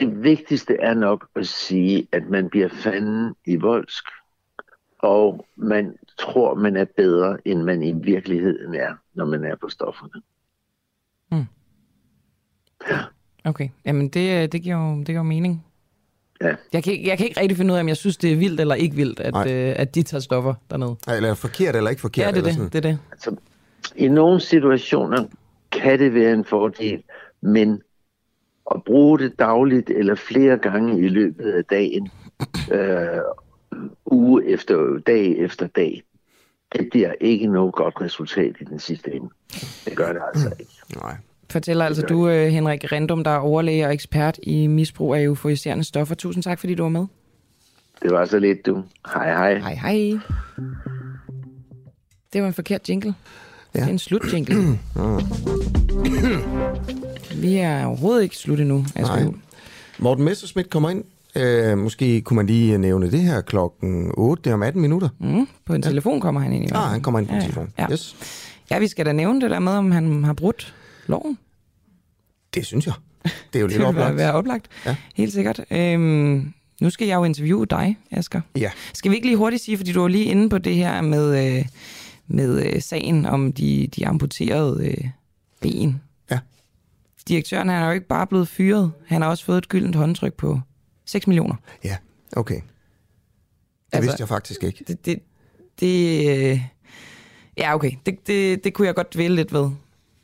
det 0.00 0.22
vigtigste 0.22 0.76
er 0.80 0.94
nok 0.94 1.28
at 1.36 1.46
sige, 1.46 2.08
at 2.12 2.22
man 2.30 2.48
bliver 2.50 2.68
fanden 2.82 3.34
i 3.46 3.56
voldsk, 3.56 4.04
og 4.98 5.46
man 5.56 5.94
tror, 6.18 6.54
man 6.54 6.76
er 6.76 6.84
bedre, 6.96 7.36
end 7.44 7.62
man 7.62 7.82
i 7.82 7.92
virkeligheden 7.92 8.74
er, 8.74 8.94
når 9.14 9.24
man 9.26 9.44
er 9.44 9.56
på 9.60 9.68
stofferne. 9.68 10.22
Okay, 13.44 13.68
jamen 13.84 14.08
det, 14.08 14.42
øh, 14.42 14.48
det, 14.52 14.62
giver, 14.62 14.76
jo, 14.90 14.98
det 14.98 15.06
giver 15.06 15.18
jo 15.18 15.22
mening. 15.22 15.64
Ja. 16.40 16.54
Jeg 16.72 16.84
kan, 16.84 16.92
ikke- 16.92 17.08
jeg 17.08 17.18
kan 17.18 17.26
ikke 17.28 17.40
rigtig 17.40 17.56
finde 17.56 17.72
ud 17.72 17.76
af, 17.76 17.80
om 17.80 17.88
jeg 17.88 17.96
synes, 17.96 18.16
det 18.16 18.32
er 18.32 18.36
vildt 18.36 18.60
eller 18.60 18.74
ikke 18.74 18.96
vildt, 18.96 19.20
at, 19.20 19.50
øh, 19.50 19.74
at 19.76 19.94
de 19.94 20.02
tager 20.02 20.20
stoffer 20.20 20.54
dernede. 20.70 20.96
Eller 21.16 21.34
forkert 21.34 21.76
eller 21.76 21.90
ikke 21.90 22.00
forkert? 22.00 22.26
Ja, 22.26 22.30
det 22.30 22.36
er 22.36 22.38
eller 22.38 22.48
det. 22.48 22.54
sådan. 22.54 22.68
det, 22.82 22.84
er 22.84 22.90
det. 22.90 22.98
Altså, 23.12 23.36
I 23.96 24.08
nogle 24.08 24.40
situationer 24.40 25.24
kan 25.72 25.98
det 25.98 26.14
være 26.14 26.32
en 26.32 26.44
fordel, 26.44 27.02
men 27.40 27.82
at 28.74 28.84
bruge 28.84 29.18
det 29.18 29.38
dagligt 29.38 29.90
eller 29.90 30.14
flere 30.14 30.58
gange 30.58 30.98
i 30.98 31.08
løbet 31.08 31.52
af 31.52 31.64
dagen, 31.64 32.10
øh, 32.72 33.20
uge 34.06 34.46
efter 34.46 34.98
dag 35.06 35.38
efter 35.38 35.66
dag, 35.66 36.02
det 36.72 36.88
bliver 36.90 37.12
ikke 37.20 37.46
noget 37.46 37.74
godt 37.74 38.00
resultat 38.00 38.56
i 38.60 38.64
den 38.64 38.78
sidste 38.78 39.12
ende. 39.12 39.28
Det 39.84 39.96
gør 39.96 40.12
det 40.12 40.22
altså 40.34 40.52
ikke. 40.60 40.72
Nej. 40.96 41.16
Fortæller 41.50 41.84
altså 41.84 42.02
du, 42.02 42.28
øh, 42.28 42.46
Henrik 42.46 42.92
Rendum, 42.92 43.24
der 43.24 43.30
er 43.30 43.38
overlæge 43.38 43.86
og 43.86 43.92
ekspert 43.92 44.38
i 44.42 44.66
misbrug 44.66 45.14
af 45.14 45.22
euforiserende 45.22 45.84
stoffer. 45.84 46.14
Tusind 46.14 46.42
tak, 46.42 46.58
fordi 46.58 46.74
du 46.74 46.82
var 46.82 46.90
med. 46.90 47.06
Det 48.02 48.10
var 48.10 48.24
så 48.24 48.38
lidt, 48.38 48.66
du. 48.66 48.84
Hej 49.14 49.32
hej. 49.32 49.58
Hej, 49.58 49.74
hej. 49.74 50.20
Det 52.32 52.42
var 52.42 52.48
en 52.48 52.54
forkert 52.54 52.88
jingle. 52.88 53.14
Ja. 53.74 53.78
Ja. 53.80 53.84
Det 53.84 53.88
er 53.88 53.92
en 53.92 53.98
slut-jingle. 53.98 54.78
Vi 57.42 57.56
er 57.56 57.84
overhovedet 57.84 58.22
ikke 58.22 58.36
slut 58.36 58.60
endnu. 58.60 58.86
Asger 58.94 59.16
Nej. 59.24 59.32
Morten 59.98 60.24
Messerschmidt 60.24 60.70
kommer 60.70 60.90
ind. 60.90 61.04
Øh, 61.36 61.78
måske 61.78 62.20
kunne 62.20 62.36
man 62.36 62.46
lige 62.46 62.78
nævne 62.78 63.10
det 63.10 63.20
her 63.20 63.40
klokken 63.40 64.10
8, 64.16 64.42
det 64.44 64.50
er 64.50 64.54
om 64.54 64.62
18 64.62 64.82
minutter. 64.82 65.08
Mm, 65.20 65.48
på 65.64 65.74
en 65.74 65.82
telefon 65.82 66.20
kommer 66.20 66.40
han 66.40 66.52
ind 66.52 66.64
i 66.64 66.68
hvert 66.68 66.80
Ah, 66.84 66.90
han 66.90 67.00
kommer 67.00 67.18
ind 67.20 67.28
på 67.28 67.34
Ja, 67.34 67.38
ja, 67.38 67.42
ja. 67.44 67.46
telefon. 67.50 67.72
Ja. 67.78 67.86
Yes. 67.92 68.16
ja, 68.70 68.78
vi 68.78 68.88
skal 68.88 69.06
da 69.06 69.12
nævne 69.12 69.40
det 69.40 69.50
der 69.50 69.58
med, 69.58 69.72
om 69.72 69.90
han 69.90 70.24
har 70.24 70.32
brudt 70.32 70.74
loven. 71.06 71.38
Det 72.54 72.66
synes 72.66 72.86
jeg. 72.86 72.94
Det 73.24 73.32
er 73.54 73.60
jo 73.60 73.66
lidt 73.66 73.78
Det 73.78 73.86
oplagt. 73.86 74.16
være 74.16 74.32
oplagt. 74.32 74.66
Ja. 74.86 74.96
Helt 75.14 75.32
sikkert. 75.32 75.60
Øhm, 75.70 76.52
nu 76.80 76.90
skal 76.90 77.06
jeg 77.08 77.14
jo 77.16 77.24
interviewe 77.24 77.66
dig, 77.66 77.98
Asger. 78.10 78.40
Ja. 78.56 78.70
Skal 78.94 79.10
vi 79.10 79.16
ikke 79.16 79.26
lige 79.26 79.36
hurtigt 79.36 79.62
sige, 79.62 79.76
fordi 79.76 79.92
du 79.92 80.00
var 80.00 80.08
lige 80.08 80.24
inde 80.24 80.48
på 80.48 80.58
det 80.58 80.74
her 80.74 81.00
med, 81.00 81.56
øh, 81.58 81.64
med 82.28 82.66
øh, 82.66 82.82
sagen 82.82 83.26
om 83.26 83.52
de, 83.52 83.88
de 83.96 84.06
amputerede 84.06 84.86
øh, 84.88 85.08
ben. 85.60 86.00
Ja. 86.30 86.38
Direktøren 87.28 87.68
han 87.68 87.82
er 87.82 87.86
jo 87.86 87.92
ikke 87.92 88.06
bare 88.08 88.26
blevet 88.26 88.48
fyret, 88.48 88.92
han 89.06 89.22
har 89.22 89.28
også 89.28 89.44
fået 89.44 89.58
et 89.58 89.68
gyldent 89.68 89.96
håndtryk 89.96 90.34
på 90.34 90.60
6 91.06 91.26
millioner. 91.26 91.54
Ja, 91.84 91.96
okay. 92.36 92.54
Det 92.54 92.62
Altså- 93.92 94.10
vidste 94.10 94.20
jeg 94.20 94.28
faktisk 94.28 94.64
ikke. 94.64 94.84
Det, 94.88 95.06
det, 95.06 95.18
det 95.80 96.28
øh, 96.50 96.60
ja 97.58 97.74
okay, 97.74 97.90
det, 98.06 98.26
det, 98.26 98.64
det 98.64 98.74
kunne 98.74 98.86
jeg 98.86 98.94
godt 98.94 99.14
dvæle 99.14 99.34
lidt 99.34 99.52
ved. 99.52 99.70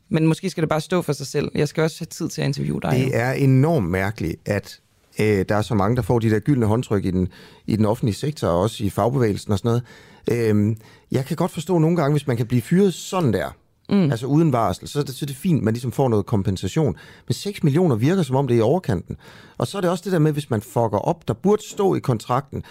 Men 0.09 0.27
måske 0.27 0.51
skal 0.51 0.61
det 0.63 0.69
bare 0.69 0.81
stå 0.81 1.03
for 1.03 1.13
sig 1.13 1.27
selv. 1.27 1.51
Jeg 1.55 1.69
skal 1.69 1.83
også 1.83 2.01
have 2.01 2.07
tid 2.07 2.29
til 2.29 2.41
at 2.43 2.47
interviewe 2.47 2.81
dig. 2.83 2.91
Det 2.91 3.17
er 3.17 3.33
enormt 3.33 3.91
mærkeligt, 3.91 4.37
at 4.49 4.81
øh, 5.21 5.45
der 5.49 5.57
er 5.57 5.63
så 5.63 5.75
mange, 5.75 5.97
der 5.97 6.03
får 6.03 6.19
de 6.19 6.31
der 6.31 6.39
gyldne 6.41 6.67
håndtryk 6.67 7.05
i 7.05 7.11
den, 7.11 7.29
i 7.67 7.77
den 7.77 7.85
offentlige 7.85 8.15
sektor, 8.15 8.49
og 8.49 8.61
også 8.61 8.85
i 8.85 8.91
fagbevægelsen 8.91 9.53
og 9.53 9.59
sådan 9.59 9.69
noget. 9.69 9.83
Øh, 10.31 10.77
jeg 11.11 11.25
kan 11.25 11.37
godt 11.37 11.51
forstå 11.51 11.79
nogle 11.79 11.97
gange, 11.97 12.13
hvis 12.13 12.27
man 12.27 12.37
kan 12.37 12.47
blive 12.47 12.63
fyret 12.63 12.95
sådan 12.95 13.33
der, 13.33 13.49
mm. 13.89 14.11
altså 14.11 14.27
uden 14.27 14.53
varsel, 14.53 14.89
så 14.89 14.99
er, 14.99 15.03
det, 15.03 15.15
så 15.15 15.25
er 15.25 15.27
det 15.27 15.37
fint, 15.37 15.63
man 15.63 15.75
ligesom 15.75 15.93
får 15.93 16.09
noget 16.09 16.27
kompensation. 16.27 16.97
Men 17.29 17.35
6 17.35 17.63
millioner 17.63 17.97
virker, 17.97 18.23
som 18.23 18.37
om 18.37 18.49
det 18.49 18.55
er 18.55 18.59
i 18.59 18.63
overkanten. 18.63 19.17
Og 19.59 19.67
så 19.67 19.77
er 19.77 19.81
det 19.81 19.91
også 19.91 20.05
det 20.05 20.13
der 20.13 20.19
med, 20.19 20.33
hvis 20.33 20.51
man 20.51 20.61
fucker 20.61 20.99
op, 20.99 21.29
der 21.29 21.35
burde 21.35 21.69
stå 21.69 21.95
i 21.95 21.99
kontrakten, 21.99 22.63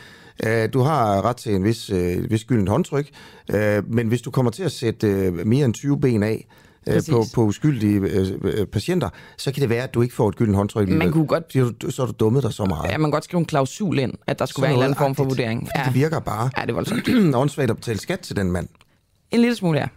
øh, 0.46 0.70
du 0.74 0.80
har 0.80 1.26
ret 1.26 1.36
til 1.36 1.56
en 1.56 1.64
vis, 1.64 1.90
øh, 1.90 2.32
vis 2.32 2.44
gyldent 2.44 2.70
håndtryk, 2.70 3.10
øh, 3.54 3.92
men 3.92 4.08
hvis 4.08 4.22
du 4.22 4.32
kommer 4.32 4.52
til 4.52 4.64
at 4.64 4.72
sætte 4.72 5.08
øh, 5.08 5.48
mere 5.48 5.66
end 5.66 5.74
20 5.74 6.00
ben 6.00 6.24
af, 6.24 6.48
Præcis. 6.88 7.10
på, 7.14 7.24
på 7.34 7.44
uskyldige 7.44 7.96
øh, 8.00 8.28
øh, 8.44 8.66
patienter, 8.68 9.10
så 9.38 9.52
kan 9.52 9.62
det 9.62 9.70
være, 9.70 9.84
at 9.84 9.94
du 9.94 10.02
ikke 10.02 10.16
får 10.16 10.30
et 10.30 10.36
gyldent 10.36 10.56
håndtryk. 10.58 10.90
Man 10.90 11.12
kunne 11.12 11.28
godt- 11.28 11.54
du, 11.82 11.92
så 11.92 12.02
har 12.02 12.08
du 12.08 12.14
dummet 12.20 12.44
dig 12.44 12.54
så 12.54 12.66
meget. 12.66 12.92
Ja, 12.92 12.98
man 12.98 13.06
kan 13.06 13.12
godt 13.12 13.24
skrive 13.24 13.40
en 13.40 13.46
klausul 13.46 14.00
ind, 14.00 14.14
at 14.28 14.40
der 14.40 14.46
skulle 14.46 14.56
Sådan 14.56 14.64
være 14.64 14.72
en 14.72 14.76
eller 14.76 14.86
anden 14.86 14.98
form 14.98 15.16
for 15.16 15.24
vurdering. 15.24 15.68
Fordi 15.76 15.88
Det 15.88 15.96
virker 15.96 16.20
bare 16.20 16.50
Ja, 16.58 16.62
det 16.62 16.70
er 16.70 16.74
voldsomt. 16.74 17.36
åndssvagt 17.36 17.70
at 17.70 17.76
betale 17.78 18.00
skat 18.00 18.20
til 18.20 18.36
den 18.36 18.52
mand. 18.52 18.68
En 19.32 19.40
lille 19.40 19.56
smule, 19.56 19.80
ja. 19.80 19.88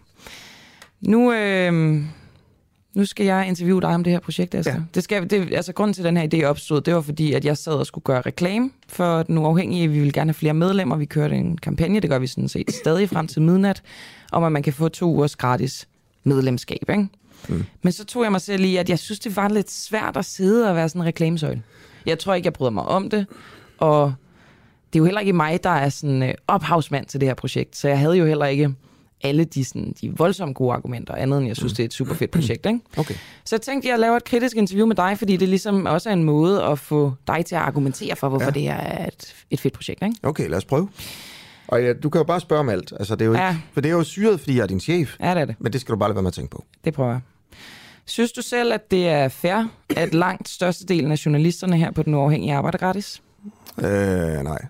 Nu, 1.00 1.32
øh, 1.32 2.02
nu 2.94 3.04
skal 3.04 3.26
jeg 3.26 3.48
interviewe 3.48 3.80
dig 3.80 3.88
om 3.94 4.04
det 4.04 4.12
her 4.12 4.20
projekt, 4.20 4.54
Asger. 4.54 4.72
Ja. 4.72 4.78
Ja. 4.78 4.84
Det 4.94 5.02
skal, 5.04 5.30
det, 5.30 5.54
altså, 5.54 5.72
grunden 5.72 5.94
til, 5.94 6.02
at 6.02 6.06
den 6.06 6.16
her 6.16 6.28
idé 6.34 6.44
opstod, 6.44 6.80
det 6.80 6.94
var 6.94 7.00
fordi, 7.00 7.32
at 7.32 7.44
jeg 7.44 7.56
sad 7.56 7.72
og 7.72 7.86
skulle 7.86 8.02
gøre 8.04 8.20
reklame 8.20 8.70
for 8.88 9.22
den 9.22 9.38
uafhængige. 9.38 9.88
Vi 9.88 9.98
ville 9.98 10.12
gerne 10.12 10.28
have 10.28 10.34
flere 10.34 10.54
medlemmer. 10.54 10.96
Vi 10.96 11.04
kørte 11.04 11.34
en 11.36 11.58
kampagne, 11.58 12.00
det 12.00 12.10
gør 12.10 12.18
vi 12.18 12.26
sådan 12.26 12.48
set 12.48 12.72
stadig 12.72 13.08
frem 13.08 13.26
til 13.26 13.42
midnat, 13.42 13.82
om 14.32 14.44
at 14.44 14.52
man 14.52 14.62
kan 14.62 14.72
få 14.72 14.88
to 14.88 15.06
ugers 15.14 15.36
gratis 15.36 15.88
medlemskab. 16.26 16.90
Ikke? 16.90 17.08
Mm. 17.48 17.64
Men 17.82 17.92
så 17.92 18.04
tog 18.04 18.22
jeg 18.22 18.32
mig 18.32 18.40
selv 18.40 18.64
i, 18.64 18.76
at 18.76 18.88
jeg 18.88 18.98
synes, 18.98 19.18
det 19.18 19.36
var 19.36 19.48
lidt 19.48 19.70
svært 19.70 20.16
at 20.16 20.24
sidde 20.24 20.68
og 20.70 20.76
være 20.76 20.88
sådan 20.88 21.02
en 21.02 21.06
reklamesøjle. 21.06 21.62
Jeg 22.06 22.18
tror 22.18 22.34
ikke, 22.34 22.46
jeg 22.46 22.52
bryder 22.52 22.70
mig 22.72 22.84
om 22.84 23.10
det, 23.10 23.26
og 23.78 24.14
det 24.92 24.98
er 24.98 25.00
jo 25.00 25.04
heller 25.04 25.20
ikke 25.20 25.32
mig, 25.32 25.64
der 25.64 25.70
er 25.70 25.88
sådan 25.88 26.22
øh, 26.22 26.34
ophavsmand 26.46 27.06
til 27.06 27.20
det 27.20 27.28
her 27.28 27.34
projekt, 27.34 27.76
så 27.76 27.88
jeg 27.88 27.98
havde 27.98 28.14
jo 28.16 28.26
heller 28.26 28.46
ikke 28.46 28.74
alle 29.22 29.44
de, 29.44 29.64
sådan, 29.64 29.94
de 30.00 30.16
voldsomt 30.16 30.56
gode 30.56 30.72
argumenter, 30.72 31.14
andet 31.14 31.38
end 31.38 31.46
jeg 31.46 31.56
synes, 31.56 31.72
det 31.72 31.80
er 31.82 31.84
et 31.84 31.92
super 31.94 32.14
fedt 32.14 32.30
projekt. 32.30 32.66
Ikke? 32.66 32.80
Okay. 32.96 33.14
Så 33.44 33.56
jeg 33.56 33.60
tænkte, 33.62 33.88
jeg 33.88 33.98
laver 33.98 34.16
et 34.16 34.24
kritisk 34.24 34.56
interview 34.56 34.86
med 34.86 34.96
dig, 34.96 35.14
fordi 35.18 35.36
det 35.36 35.48
ligesom 35.48 35.86
også 35.86 36.08
er 36.08 36.12
en 36.12 36.24
måde 36.24 36.62
at 36.64 36.78
få 36.78 37.12
dig 37.26 37.44
til 37.46 37.54
at 37.54 37.60
argumentere 37.62 38.16
for, 38.16 38.28
hvorfor 38.28 38.44
Ja. 38.46 38.50
det 38.50 38.62
her 38.62 38.74
er 38.76 39.06
et, 39.06 39.34
et 39.50 39.60
fedt 39.60 39.74
projekt. 39.74 40.02
Ikke? 40.02 40.16
Okay, 40.22 40.48
lad 40.48 40.58
os 40.58 40.64
prøve. 40.64 40.88
Og 41.68 41.82
ja, 41.82 41.92
du 41.92 42.10
kan 42.10 42.18
jo 42.18 42.24
bare 42.24 42.40
spørge 42.40 42.60
om 42.60 42.68
alt. 42.68 42.92
Altså, 42.98 43.14
det 43.16 43.22
er 43.22 43.26
jo 43.26 43.32
ikke, 43.32 43.44
Ja. 43.44 43.56
For 43.72 43.80
det 43.80 43.88
er 43.88 43.92
jo 43.92 44.04
syret, 44.04 44.40
fordi 44.40 44.56
jeg 44.56 44.62
er 44.62 44.66
din 44.66 44.80
chef. 44.80 45.16
Ja, 45.20 45.30
det 45.34 45.40
er 45.40 45.44
det. 45.44 45.54
Men 45.58 45.72
det 45.72 45.80
skal 45.80 45.92
du 45.92 45.98
bare 45.98 46.08
lade 46.08 46.14
være 46.16 46.22
med 46.22 46.28
at 46.30 46.34
tænke 46.34 46.50
på. 46.50 46.64
Det 46.84 46.94
prøver 46.94 47.10
jeg. 47.10 47.20
Synes 48.04 48.32
du 48.32 48.42
selv, 48.42 48.72
at 48.72 48.90
det 48.90 49.08
er 49.08 49.28
fair, 49.28 49.68
at 49.96 50.14
langt 50.14 50.48
størstedelen 50.48 51.12
af 51.12 51.26
journalisterne 51.26 51.76
her 51.76 51.90
på 51.90 52.02
Den 52.02 52.14
Uafhængige 52.14 52.54
arbejder 52.54 52.78
gratis? 52.78 53.22
Øh, 53.78 53.84
nej. 54.44 54.66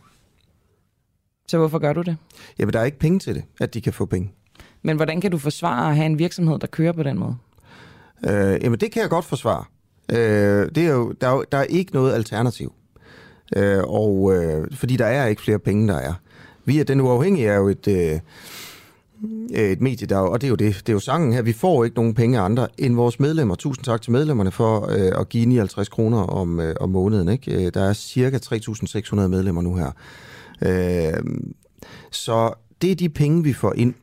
Så 1.49 1.59
hvorfor 1.59 1.79
gør 1.79 1.93
du 1.93 2.03
det? 2.03 2.17
Jamen, 2.59 2.73
der 2.73 2.81
er 2.81 2.85
ikke 2.85 2.99
penge 2.99 3.19
til 3.19 3.35
det, 3.35 3.45
at 3.61 3.75
de 3.75 3.81
kan 3.81 3.93
få 3.93 4.07
penge. 4.07 4.33
Men 4.83 4.97
hvordan 4.97 5.21
kan 5.21 5.31
du 5.31 5.39
forsvare 5.39 5.91
at 5.91 5.97
have 5.97 6.07
en 6.07 6.19
virksomhed, 6.19 6.59
der 6.59 6.67
kører 6.67 6.93
på 6.93 7.03
den 7.03 7.19
måde? 7.19 7.37
Øh, 8.27 8.59
jamen, 8.63 8.81
det 8.81 8.93
kan 8.93 9.03
jeg 9.03 9.11
godt 9.11 9.25
forsvare. 9.25 9.65
Øh, 10.13 10.69
det 10.75 10.79
er 10.87 10.93
jo, 10.93 11.13
der, 11.21 11.29
er 11.29 11.33
jo, 11.33 11.45
der 11.53 11.59
er 11.59 11.63
ikke 11.65 11.93
noget 11.93 12.15
alternativ. 12.15 12.73
Øh, 13.57 13.83
og 13.83 14.33
øh, 14.35 14.67
fordi 14.73 14.97
der 14.97 15.07
er 15.07 15.27
ikke 15.27 15.43
flere 15.43 15.59
penge, 15.59 15.89
der 15.89 15.97
er. 15.99 16.13
Vi 16.67 16.79
er 16.79 16.85
den 16.85 17.01
uafhængige 17.01 17.49
er 17.49 17.57
jo 17.57 17.69
et, 17.69 17.89
øh, 17.89 18.21
et 19.51 19.81
medie, 19.81 20.07
der, 20.07 20.17
og 20.17 20.41
det 20.41 20.47
er 20.47 20.49
jo 20.49 20.57
det, 20.57 20.75
det 20.75 20.89
er 20.89 20.93
jo 20.93 21.01
sangen 21.01 21.33
her. 21.33 21.43
Vi 21.43 21.53
får 21.53 21.85
ikke 21.85 21.97
nogen 21.97 22.15
penge 22.15 22.39
af 22.39 22.43
andre 22.43 22.69
end 22.79 22.95
vores 22.95 23.21
medlemmer. 23.21 23.55
Tusind 23.55 23.85
tak 23.85 24.03
til 24.03 24.13
medlemmerne 24.13 24.51
for 24.51 24.91
øh, 24.91 25.21
at 25.21 25.29
give 25.29 25.47
59 25.47 25.89
kroner 25.89 26.19
om, 26.19 26.61
øh, 26.61 26.75
om 26.81 26.91
måneden. 26.91 27.29
Ikke? 27.29 27.67
Øh, 27.67 27.75
der 27.75 27.89
er 27.89 27.93
cirka 27.93 28.39
3.600 28.39 29.15
medlemmer 29.15 29.63
nu 29.63 29.75
her. 29.75 29.91
Øh, 30.63 31.23
så 32.11 32.53
det 32.83 32.91
er 32.91 32.95
de 32.95 33.09
penge, 33.09 33.43
vi 33.43 33.53
får 33.53 33.73
ind. 33.77 33.95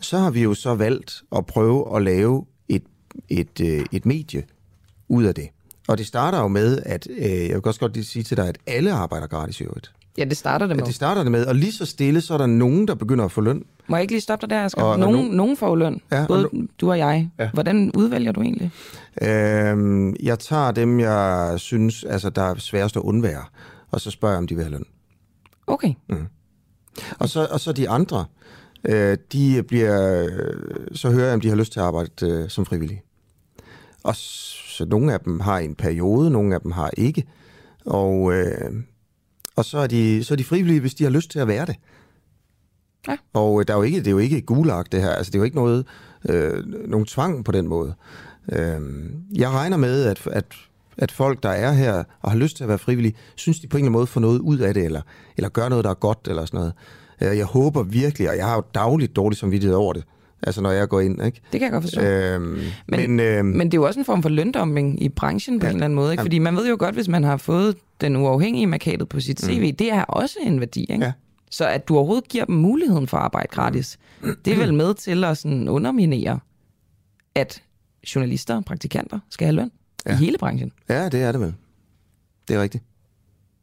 Så 0.00 0.18
har 0.18 0.30
vi 0.30 0.42
jo 0.42 0.54
så 0.54 0.74
valgt 0.74 1.22
at 1.36 1.46
prøve 1.46 1.96
at 1.96 2.02
lave 2.02 2.44
et, 2.68 2.82
et, 3.28 3.60
øh, 3.60 3.84
et 3.92 4.06
medie 4.06 4.42
ud 5.08 5.24
af 5.24 5.34
det. 5.34 5.48
Og 5.88 5.98
det 5.98 6.06
starter 6.06 6.40
jo 6.40 6.48
med, 6.48 6.78
at 6.86 7.08
øh, 7.10 7.48
jeg 7.48 7.54
vil 7.54 7.66
også 7.66 7.80
godt 7.80 7.94
lige 7.94 8.04
sige 8.04 8.22
til 8.22 8.36
dig, 8.36 8.48
at 8.48 8.58
alle 8.66 8.92
arbejder 8.92 9.26
gratis 9.26 9.60
i 9.60 9.64
øvrigt. 9.64 9.92
Ja, 10.18 10.24
det 10.24 10.36
starter 10.36 10.66
det 10.66 10.76
med. 10.76 10.84
det 10.84 10.94
starter 10.94 11.22
det 11.22 11.32
med, 11.32 11.46
og 11.46 11.54
lige 11.54 11.72
så 11.72 11.86
stille, 11.86 12.20
så 12.20 12.34
er 12.34 12.38
der 12.38 12.46
nogen, 12.46 12.88
der 12.88 12.94
begynder 12.94 13.24
at 13.24 13.32
få 13.32 13.40
løn. 13.40 13.62
Må 13.88 13.96
jeg 13.96 14.02
ikke 14.02 14.12
lige 14.12 14.20
stoppe 14.20 14.46
dig 14.46 14.50
der, 14.56 14.64
Asger? 14.64 14.82
Og- 14.82 14.90
og 14.90 14.98
Nogen, 14.98 15.26
nu- 15.26 15.32
nogen 15.32 15.56
får 15.56 15.68
jo 15.68 15.74
løn. 15.74 16.00
Ja, 16.12 16.20
og 16.22 16.28
Både 16.28 16.50
du 16.80 16.90
og 16.90 16.98
jeg. 16.98 17.30
Ja. 17.38 17.50
Hvordan 17.54 17.92
udvælger 17.96 18.32
du 18.32 18.42
egentlig? 18.42 18.70
Øh, 19.22 20.12
jeg 20.26 20.38
tager 20.38 20.70
dem, 20.70 21.00
jeg 21.00 21.54
synes, 21.56 22.04
altså, 22.04 22.30
der 22.30 22.42
er 22.42 22.54
sværest 22.58 22.96
at 22.96 23.00
undvære, 23.02 23.44
og 23.90 24.00
så 24.00 24.10
spørger 24.10 24.32
jeg, 24.34 24.38
om 24.38 24.46
de 24.46 24.54
vil 24.54 24.64
have 24.64 24.72
løn. 24.72 24.84
Okay. 25.66 25.94
Og 27.18 27.28
så, 27.28 27.48
og 27.50 27.60
så 27.60 27.72
de 27.72 27.88
andre, 27.88 28.24
øh, 28.84 29.16
de 29.32 29.62
bliver, 29.68 30.28
så 30.92 31.10
hører 31.10 31.24
jeg, 31.24 31.34
om 31.34 31.40
de 31.40 31.48
har 31.48 31.56
lyst 31.56 31.72
til 31.72 31.80
at 31.80 31.86
arbejde 31.86 32.10
øh, 32.22 32.48
som 32.48 32.66
frivillige. 32.66 33.02
Og 34.02 34.16
så 34.16 34.84
nogle 34.84 35.12
af 35.12 35.20
dem 35.20 35.40
har 35.40 35.58
en 35.58 35.74
periode, 35.74 36.30
nogle 36.30 36.54
af 36.54 36.60
dem 36.60 36.70
har 36.72 36.90
ikke. 36.96 37.24
Og, 37.86 38.32
øh, 38.32 38.72
og 39.56 39.64
så, 39.64 39.78
er 39.78 39.86
de, 39.86 40.24
så 40.24 40.34
er 40.34 40.36
de 40.36 40.44
frivillige, 40.44 40.80
hvis 40.80 40.94
de 40.94 41.04
har 41.04 41.10
lyst 41.10 41.30
til 41.30 41.38
at 41.38 41.48
være 41.48 41.66
det. 41.66 41.76
Ja. 43.08 43.16
Og 43.32 43.60
øh, 43.60 43.66
der 43.68 43.74
er 43.74 43.78
jo 43.78 43.82
ikke, 43.82 43.98
det 43.98 44.06
er 44.06 44.10
jo 44.10 44.18
ikke 44.18 44.40
gulag, 44.40 44.84
det 44.92 45.02
her. 45.02 45.10
Altså, 45.10 45.30
det 45.30 45.34
er 45.34 45.40
jo 45.40 45.44
ikke 45.44 45.56
noget, 45.56 45.86
øh, 46.28 46.66
nogen 46.88 47.06
tvang 47.06 47.44
på 47.44 47.52
den 47.52 47.68
måde. 47.68 47.94
Øh, 48.52 48.80
jeg 49.32 49.50
regner 49.50 49.76
med, 49.76 50.04
at, 50.04 50.26
at, 50.26 50.44
at 50.98 51.12
folk, 51.12 51.42
der 51.42 51.48
er 51.48 51.72
her 51.72 52.04
og 52.20 52.30
har 52.30 52.38
lyst 52.38 52.56
til 52.56 52.64
at 52.64 52.68
være 52.68 52.78
frivillige, 52.78 53.14
synes 53.34 53.60
de 53.60 53.66
på 53.66 53.76
en 53.76 53.80
eller 53.80 53.88
anden 53.88 53.98
måde 53.98 54.06
får 54.06 54.20
noget 54.20 54.38
ud 54.38 54.58
af 54.58 54.74
det, 54.74 54.84
eller, 54.84 55.00
eller 55.36 55.48
gør 55.48 55.68
noget, 55.68 55.84
der 55.84 55.90
er 55.90 55.94
godt, 55.94 56.18
eller 56.26 56.44
sådan 56.44 56.58
noget. 56.58 56.72
Øh, 57.32 57.38
Jeg 57.38 57.46
håber 57.46 57.82
virkelig, 57.82 58.30
og 58.30 58.36
jeg 58.36 58.46
har 58.46 58.54
jo 58.54 58.62
dagligt 58.74 59.16
dårligt 59.16 59.40
samvittighed 59.40 59.76
over 59.76 59.92
det, 59.92 60.04
altså 60.42 60.60
når 60.60 60.70
jeg 60.70 60.88
går 60.88 61.00
ind, 61.00 61.22
ikke? 61.24 61.40
Det 61.52 61.60
kan 61.60 61.62
jeg 61.62 61.70
godt 61.72 61.84
forstå. 61.84 62.00
Øhm, 62.00 62.42
Men- 62.42 62.60
men, 62.88 63.20
øhm, 63.20 63.46
Men 63.46 63.66
det 63.66 63.74
er 63.74 63.78
jo 63.78 63.86
også 63.86 64.00
en 64.00 64.04
form 64.06 64.22
for 64.22 64.28
løndumping 64.28 65.02
i 65.02 65.08
branchen 65.08 65.60
på 65.60 65.66
Ja. 65.66 65.70
en 65.70 65.76
eller 65.76 65.84
anden 65.84 65.94
måde. 65.94 66.12
Ikke? 66.12 66.22
Fordi 66.22 66.38
man 66.38 66.56
ved 66.56 66.68
jo 66.68 66.76
godt, 66.78 66.94
hvis 66.94 67.08
man 67.08 67.24
har 67.24 67.36
fået 67.36 67.76
den 68.00 68.16
uafhængige 68.16 68.66
markadet 68.66 69.08
på 69.08 69.20
sit 69.20 69.40
CV, 69.40 69.70
mm. 69.70 69.76
det 69.76 69.92
er 69.92 70.04
også 70.04 70.36
en 70.42 70.60
værdi. 70.60 70.80
Ikke? 70.80 71.04
Ja. 71.04 71.12
Så 71.50 71.66
at 71.68 71.88
du 71.88 71.96
overhovedet 71.96 72.28
giver 72.28 72.44
dem 72.44 72.54
muligheden 72.54 73.06
for 73.06 73.16
at 73.16 73.22
arbejde 73.22 73.48
gratis, 73.50 73.98
det 74.44 74.52
er 74.52 74.56
vel 74.56 74.74
med 74.74 74.94
til 74.94 75.24
at 75.24 75.38
sådan 75.38 75.68
underminere, 75.68 76.40
at 77.34 77.62
journalister 78.14 78.56
og 78.56 78.64
praktikanter 78.64 79.18
skal 79.30 79.44
have 79.46 79.54
løn. 79.56 79.70
Ja. 80.06 80.12
i 80.12 80.16
hele 80.16 80.38
branchen. 80.38 80.72
Ja, 80.88 81.08
det 81.08 81.22
er 81.22 81.32
det 81.32 81.40
vel. 81.40 81.54
Det 82.48 82.56
er 82.56 82.62
rigtigt. 82.62 82.84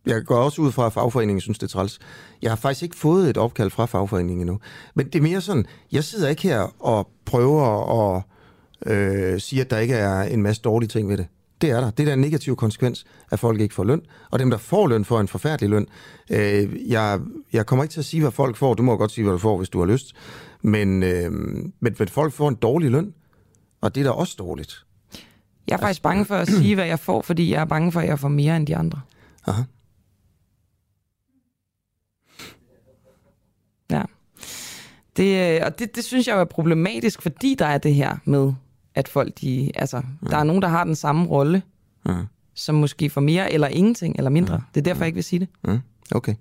Jeg 0.06 0.26
går 0.26 0.36
også 0.36 0.62
ud 0.62 0.72
fra, 0.72 0.86
at 0.86 0.94
fagforeningen 0.94 1.42
synes, 1.42 1.60
det 1.60 1.68
er 1.68 1.72
træls. 1.72 2.00
Jeg 2.42 2.52
har 2.52 2.56
faktisk 2.56 2.84
ikke 2.84 2.96
fået 2.96 3.30
et 3.30 3.38
opkald 3.38 3.70
fra 3.70 3.86
fagforeningen 3.86 4.42
endnu. 4.42 4.60
Men 4.96 5.06
det 5.06 5.16
er 5.16 5.22
mere 5.22 5.42
sådan, 5.42 5.66
jeg 5.92 6.04
sidder 6.04 6.30
ikke 6.30 6.42
her 6.42 6.76
og 6.80 7.10
prøver 7.26 8.16
at 8.16 8.24
øh, 8.86 9.40
sige, 9.40 9.62
at 9.62 9.70
der 9.70 9.78
ikke 9.78 9.94
er 9.94 10.22
en 10.22 10.44
masse 10.44 10.62
dårlige 10.62 10.90
ting 10.90 11.10
ved 11.10 11.18
det. 11.18 11.28
Det 11.62 11.70
er 11.70 11.82
der. 11.82 11.90
Det 11.90 12.04
er 12.04 12.06
der 12.06 12.14
en 12.14 12.22
negativ 12.22 12.56
konsekvens, 12.56 13.06
at 13.32 13.40
folk 13.40 13.62
ikke 13.62 13.76
får 13.76 13.84
løn. 13.84 14.02
Og 14.32 14.40
dem, 14.40 14.50
der 14.50 14.58
får 14.58 14.88
løn, 14.88 15.06
får 15.06 15.20
en 15.20 15.28
forfærdelig 15.28 15.70
løn. 15.70 15.88
Øh, 16.30 16.92
jeg, 16.92 17.20
jeg 17.54 17.66
kommer 17.66 17.84
ikke 17.84 17.94
til 17.94 18.00
at 18.00 18.06
sige, 18.06 18.22
hvad 18.22 18.32
folk 18.32 18.56
får. 18.56 18.74
Du 18.74 18.84
må 18.84 18.98
godt 18.98 19.12
sige, 19.12 19.24
hvad 19.24 19.34
du 19.34 19.38
får, 19.38 19.58
hvis 19.58 19.70
du 19.70 19.80
har 19.80 19.86
lyst. 19.86 20.14
Men, 20.62 21.04
øh, 21.04 21.32
men, 21.32 21.74
men 21.80 22.08
folk 22.08 22.34
får 22.34 22.50
en 22.50 22.56
dårlig 22.56 22.92
løn. 22.92 23.14
Og 23.82 23.96
det 23.96 24.02
er 24.02 24.06
da 24.06 24.12
også 24.12 24.36
dårligt. 24.40 24.86
Jeg 25.68 25.74
er 25.74 25.80
faktisk 25.80 26.02
bange 26.02 26.26
for 26.26 26.36
at 26.36 26.48
sige, 26.48 26.76
hvad 26.76 26.86
jeg 26.86 27.00
får, 27.00 27.22
fordi 27.22 27.54
jeg 27.54 27.62
er 27.62 27.66
bange 27.66 27.92
for, 27.92 28.00
at 28.00 28.08
jeg 28.08 28.20
får 28.20 28.28
mere 28.28 28.58
end 28.58 28.68
de 28.68 28.76
andre. 28.76 29.02
Aha. 29.48 29.62
Ja. 33.92 34.02
Det, 35.18 35.56
øh, 35.56 35.62
og 35.66 35.80
det, 35.80 35.96
det 35.96 36.04
synes 36.04 36.28
jeg 36.28 36.40
er 36.40 36.44
problematisk, 36.46 37.22
fordi 37.22 37.56
der 37.60 37.66
er 37.66 37.78
det 37.78 37.96
her 37.96 38.16
med, 38.26 38.54
at 38.96 39.08
folk, 39.08 39.42
de, 39.42 39.72
altså, 39.76 40.02
der 40.30 40.38
er 40.38 40.44
nogen, 40.44 40.62
der 40.62 40.68
har 40.68 40.84
den 40.84 40.96
samme 40.96 41.28
rolle, 41.28 41.62
Ja. 42.08 42.14
som 42.56 42.76
måske 42.76 43.10
får 43.10 43.22
mere 43.22 43.52
eller 43.54 43.68
ingenting 43.68 44.16
eller 44.18 44.30
mindre. 44.30 44.62
Det 44.74 44.80
er 44.82 44.84
derfor, 44.84 45.04
jeg 45.04 45.08
ikke 45.08 45.16
vil 45.16 45.24
sige 45.24 45.40
det. 45.40 45.48
Mm. 45.64 45.80
Okay. 46.12 46.36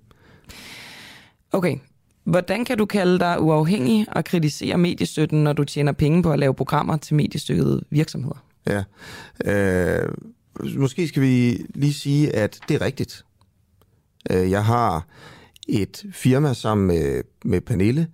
Okay, 1.51 1.75
hvordan 2.23 2.65
kan 2.65 2.77
du 2.77 2.85
kalde 2.85 3.19
dig 3.19 3.41
uafhængig 3.41 4.05
og 4.11 4.25
kritisere 4.25 4.77
mediestøtten, 4.77 5.43
når 5.43 5.53
du 5.53 5.63
tjener 5.63 5.91
penge 5.91 6.23
på 6.23 6.31
at 6.31 6.39
lave 6.39 6.53
programmer 6.53 6.97
til 6.97 7.15
mediestøttede 7.15 7.81
virksomheder? 7.89 8.43
Ja. 8.67 8.83
Øh, 9.45 10.09
måske 10.77 11.07
skal 11.07 11.21
vi 11.21 11.65
lige 11.75 11.93
sige, 11.93 12.35
at 12.35 12.59
det 12.67 12.75
er 12.75 12.81
rigtigt. 12.85 13.25
Øh, 14.29 14.51
jeg 14.51 14.65
har 14.65 15.05
et 15.71 16.05
firma 16.13 16.53
sammen 16.53 16.87
med, 16.87 17.23
med 17.45 17.61
Pernille, 17.61 18.07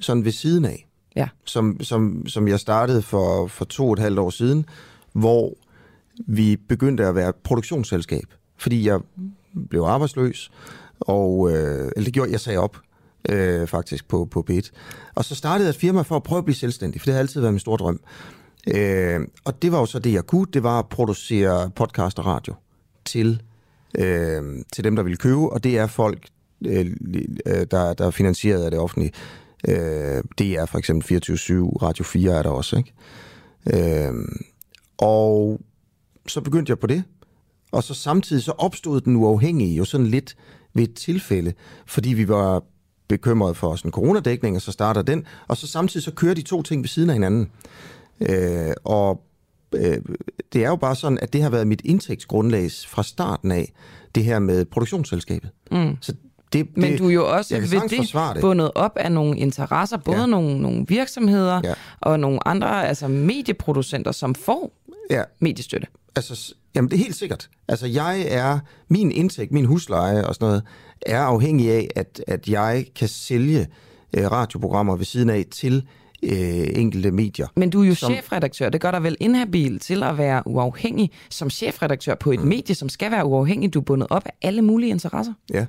sådan 0.00 0.24
ved 0.24 0.32
siden 0.32 0.64
af, 0.64 0.88
Ja. 1.16 1.28
som, 1.44 1.80
som, 1.80 2.26
som 2.26 2.48
jeg 2.48 2.60
startede 2.60 3.02
for, 3.02 3.46
for 3.46 3.64
to 3.64 3.86
og 3.86 3.92
et 3.92 3.98
halvt 3.98 4.18
år 4.18 4.30
siden, 4.30 4.64
hvor 5.12 5.54
vi 6.26 6.56
begyndte 6.68 7.06
at 7.06 7.14
være 7.14 7.28
et 7.28 7.34
produktionsselskab, 7.34 8.24
fordi 8.56 8.86
jeg 8.88 9.00
blev 9.70 9.80
arbejdsløs, 9.82 10.50
og 11.00 11.50
øh, 11.52 11.90
eller 11.96 12.04
det 12.04 12.12
gjorde, 12.12 12.30
jeg 12.30 12.40
sagde 12.40 12.58
op 12.58 12.76
øh, 13.28 13.66
faktisk 13.66 14.08
på, 14.08 14.24
på 14.30 14.44
B1. 14.50 14.70
Og 15.14 15.24
så 15.24 15.34
startede 15.34 15.66
jeg 15.66 15.70
et 15.70 15.76
firma 15.80 16.02
for 16.02 16.16
at 16.16 16.22
prøve 16.22 16.38
at 16.38 16.44
blive 16.44 16.56
selvstændig, 16.56 17.00
for 17.00 17.04
det 17.06 17.14
har 17.14 17.20
altid 17.20 17.40
været 17.40 17.52
min 17.52 17.60
store 17.60 17.76
drøm. 17.76 18.00
Øh, 18.74 19.20
og 19.44 19.62
det 19.62 19.72
var 19.72 19.78
jo 19.78 19.86
så 19.86 19.98
det, 19.98 20.12
jeg 20.12 20.26
kunne, 20.26 20.46
det 20.52 20.62
var 20.62 20.78
at 20.78 20.88
producere 20.88 21.70
podcast 21.70 22.18
og 22.18 22.26
radio 22.26 22.54
til, 23.04 23.42
øh, 23.98 24.42
til 24.72 24.84
dem, 24.84 24.96
der 24.96 25.02
ville 25.02 25.16
købe, 25.16 25.50
og 25.52 25.64
det 25.64 25.78
er 25.78 25.86
folk, 25.86 26.26
øh, 26.66 26.86
øh, 27.46 27.66
der, 27.70 27.94
der 27.94 28.06
er 28.06 28.10
finansieret 28.10 28.64
af 28.64 28.70
det 28.70 28.80
offentlige. 28.80 29.12
Øh, 29.68 30.22
det 30.38 30.52
er 30.52 30.66
for 30.66 30.78
eksempel 30.78 31.16
24-7, 31.16 31.18
Radio 31.82 32.04
4 32.04 32.38
er 32.38 32.42
der 32.42 32.50
også, 32.50 32.76
ikke? 32.76 32.92
Øh, 33.72 34.12
og 34.98 35.60
så 36.26 36.40
begyndte 36.40 36.70
jeg 36.70 36.78
på 36.78 36.86
det, 36.86 37.04
og 37.72 37.82
så 37.82 37.94
samtidig 37.94 38.42
så 38.42 38.52
opstod 38.52 39.00
den 39.00 39.16
uafhængige 39.16 39.76
jo 39.76 39.84
sådan 39.84 40.06
lidt 40.06 40.36
ved 40.74 40.82
et 40.82 40.94
tilfælde, 40.94 41.52
fordi 41.86 42.12
vi 42.12 42.28
var 42.28 42.62
bekymrede 43.08 43.54
for 43.54 43.76
sådan 43.76 43.90
coronadækning, 43.90 44.56
og 44.56 44.62
så 44.62 44.72
starter 44.72 45.02
den, 45.02 45.26
og 45.48 45.56
så 45.56 45.66
samtidig 45.66 46.04
så 46.04 46.12
kører 46.12 46.34
de 46.34 46.42
to 46.42 46.62
ting 46.62 46.82
ved 46.82 46.88
siden 46.88 47.10
af 47.10 47.14
hinanden. 47.14 47.50
Øh, 48.20 48.72
og 48.84 49.22
øh, 49.74 49.98
det 50.52 50.64
er 50.64 50.68
jo 50.68 50.76
bare 50.76 50.96
sådan, 50.96 51.18
at 51.22 51.32
det 51.32 51.42
har 51.42 51.50
været 51.50 51.66
mit 51.66 51.82
indtægtsgrundlag 51.84 52.70
fra 52.88 53.02
starten 53.02 53.52
af, 53.52 53.72
det 54.14 54.24
her 54.24 54.38
med 54.38 54.64
produktionsselskabet. 54.64 55.50
Mm. 55.70 55.96
Så 56.00 56.14
det, 56.54 56.76
Men 56.76 56.90
det, 56.92 56.98
du 56.98 57.08
er 57.08 57.12
jo 57.12 57.32
også 57.36 57.54
ved 57.54 57.80
det 57.88 58.14
det. 58.34 58.40
bundet 58.40 58.70
op 58.74 58.92
af 58.96 59.12
nogle 59.12 59.38
interesser, 59.38 59.96
både 59.96 60.20
Ja. 60.20 60.26
nogle, 60.26 60.62
nogle 60.62 60.84
virksomheder 60.88 61.60
Ja. 61.64 61.74
og 62.00 62.20
nogle 62.20 62.48
andre 62.48 62.88
altså 62.88 63.08
medieproducenter, 63.08 64.12
som 64.12 64.34
får 64.34 64.72
Ja. 65.10 65.22
mediestøtte. 65.40 65.86
Altså, 66.16 66.54
jamen 66.74 66.90
det 66.90 66.96
er 66.96 67.02
helt 67.02 67.16
sikkert. 67.16 67.48
Altså 67.68 67.86
jeg 67.86 68.24
er, 68.28 68.58
min 68.88 69.12
indtægt, 69.12 69.52
min 69.52 69.64
husleje 69.64 70.26
og 70.26 70.34
sådan 70.34 70.46
noget, 70.48 70.62
er 71.06 71.20
afhængig 71.20 71.70
af, 71.70 71.88
at, 71.96 72.20
at 72.26 72.48
jeg 72.48 72.86
kan 72.96 73.08
sælge 73.08 73.66
øh, 74.16 74.30
radioprogrammer 74.32 74.96
ved 74.96 75.04
siden 75.04 75.30
af 75.30 75.44
til 75.50 75.82
øh, 76.22 76.66
enkelte 76.74 77.10
medier. 77.10 77.46
Men 77.56 77.70
du 77.70 77.82
er 77.82 77.86
jo 77.88 77.94
som... 77.94 78.12
chefredaktør. 78.12 78.68
Det 78.68 78.80
gør 78.80 78.90
dig 78.90 79.02
vel 79.02 79.16
inhabil 79.20 79.78
til 79.78 80.02
at 80.02 80.18
være 80.18 80.42
uafhængig 80.46 81.10
som 81.30 81.50
chefredaktør 81.50 82.14
på 82.14 82.32
et 82.32 82.40
mm. 82.40 82.46
medie, 82.48 82.74
som 82.74 82.88
skal 82.88 83.10
være 83.10 83.24
uafhængig. 83.24 83.74
Du 83.74 83.78
er 83.80 83.84
bundet 83.84 84.08
op 84.10 84.22
af 84.26 84.32
alle 84.42 84.62
mulige 84.62 84.90
interesser. 84.90 85.32
Ja, 85.54 85.66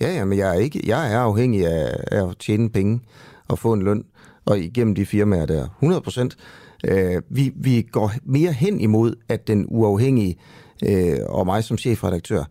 ja, 0.00 0.14
ja 0.14 0.24
men 0.24 0.38
jeg 0.38 0.48
er, 0.56 0.60
ikke, 0.60 0.80
jeg 0.86 1.12
er 1.12 1.18
afhængig 1.18 1.66
af, 1.66 1.96
af 2.12 2.28
at 2.28 2.36
tjene 2.38 2.70
penge 2.70 3.00
og 3.48 3.58
få 3.58 3.72
en 3.72 3.82
løn, 3.82 4.04
og 4.44 4.58
igennem 4.58 4.94
de 4.94 5.06
firmaer 5.06 5.46
der, 5.46 5.68
100 5.68 6.00
procent. 6.00 6.36
Øh, 6.84 7.22
vi, 7.28 7.52
vi 7.56 7.82
går 7.82 8.12
mere 8.22 8.52
hen 8.52 8.80
imod, 8.80 9.14
at 9.28 9.48
den 9.48 9.66
uafhængige 9.68 10.36
øh, 10.84 11.16
og 11.28 11.46
mig 11.46 11.64
som 11.64 11.78
chefredaktør 11.78 12.44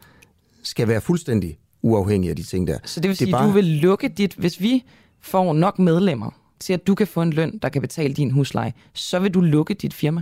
skal 0.63 0.87
være 0.87 1.01
fuldstændig 1.01 1.57
uafhængig 1.81 2.29
af 2.29 2.35
de 2.35 2.43
ting 2.43 2.67
der. 2.67 2.77
Så 2.85 2.99
det 2.99 3.09
vil 3.09 3.17
sige, 3.17 3.27
at 3.27 3.31
bare... 3.31 3.47
du 3.47 3.51
vil 3.51 3.65
lukke 3.65 4.07
dit... 4.07 4.33
Hvis 4.33 4.61
vi 4.61 4.83
får 5.21 5.53
nok 5.53 5.79
medlemmer 5.79 6.31
til, 6.59 6.73
at 6.73 6.87
du 6.87 6.95
kan 6.95 7.07
få 7.07 7.21
en 7.21 7.33
løn, 7.33 7.57
der 7.61 7.69
kan 7.69 7.81
betale 7.81 8.13
din 8.13 8.31
husleje, 8.31 8.73
så 8.93 9.19
vil 9.19 9.33
du 9.33 9.41
lukke 9.41 9.73
dit 9.73 9.93
firma. 9.93 10.21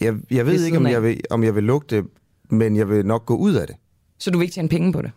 Jeg, 0.00 0.14
jeg 0.30 0.46
ved 0.46 0.64
ikke, 0.64 0.76
om 0.76 0.86
jeg, 0.86 1.02
vil, 1.02 1.20
om 1.30 1.44
jeg 1.44 1.54
vil 1.54 1.64
lukke 1.64 1.86
det, 1.96 2.04
men 2.50 2.76
jeg 2.76 2.88
vil 2.88 3.06
nok 3.06 3.26
gå 3.26 3.36
ud 3.36 3.54
af 3.54 3.66
det. 3.66 3.76
Så 4.18 4.30
du 4.30 4.38
vil 4.38 4.44
ikke 4.44 4.54
tjene 4.54 4.68
penge 4.68 4.92
på 4.92 5.02
det. 5.02 5.10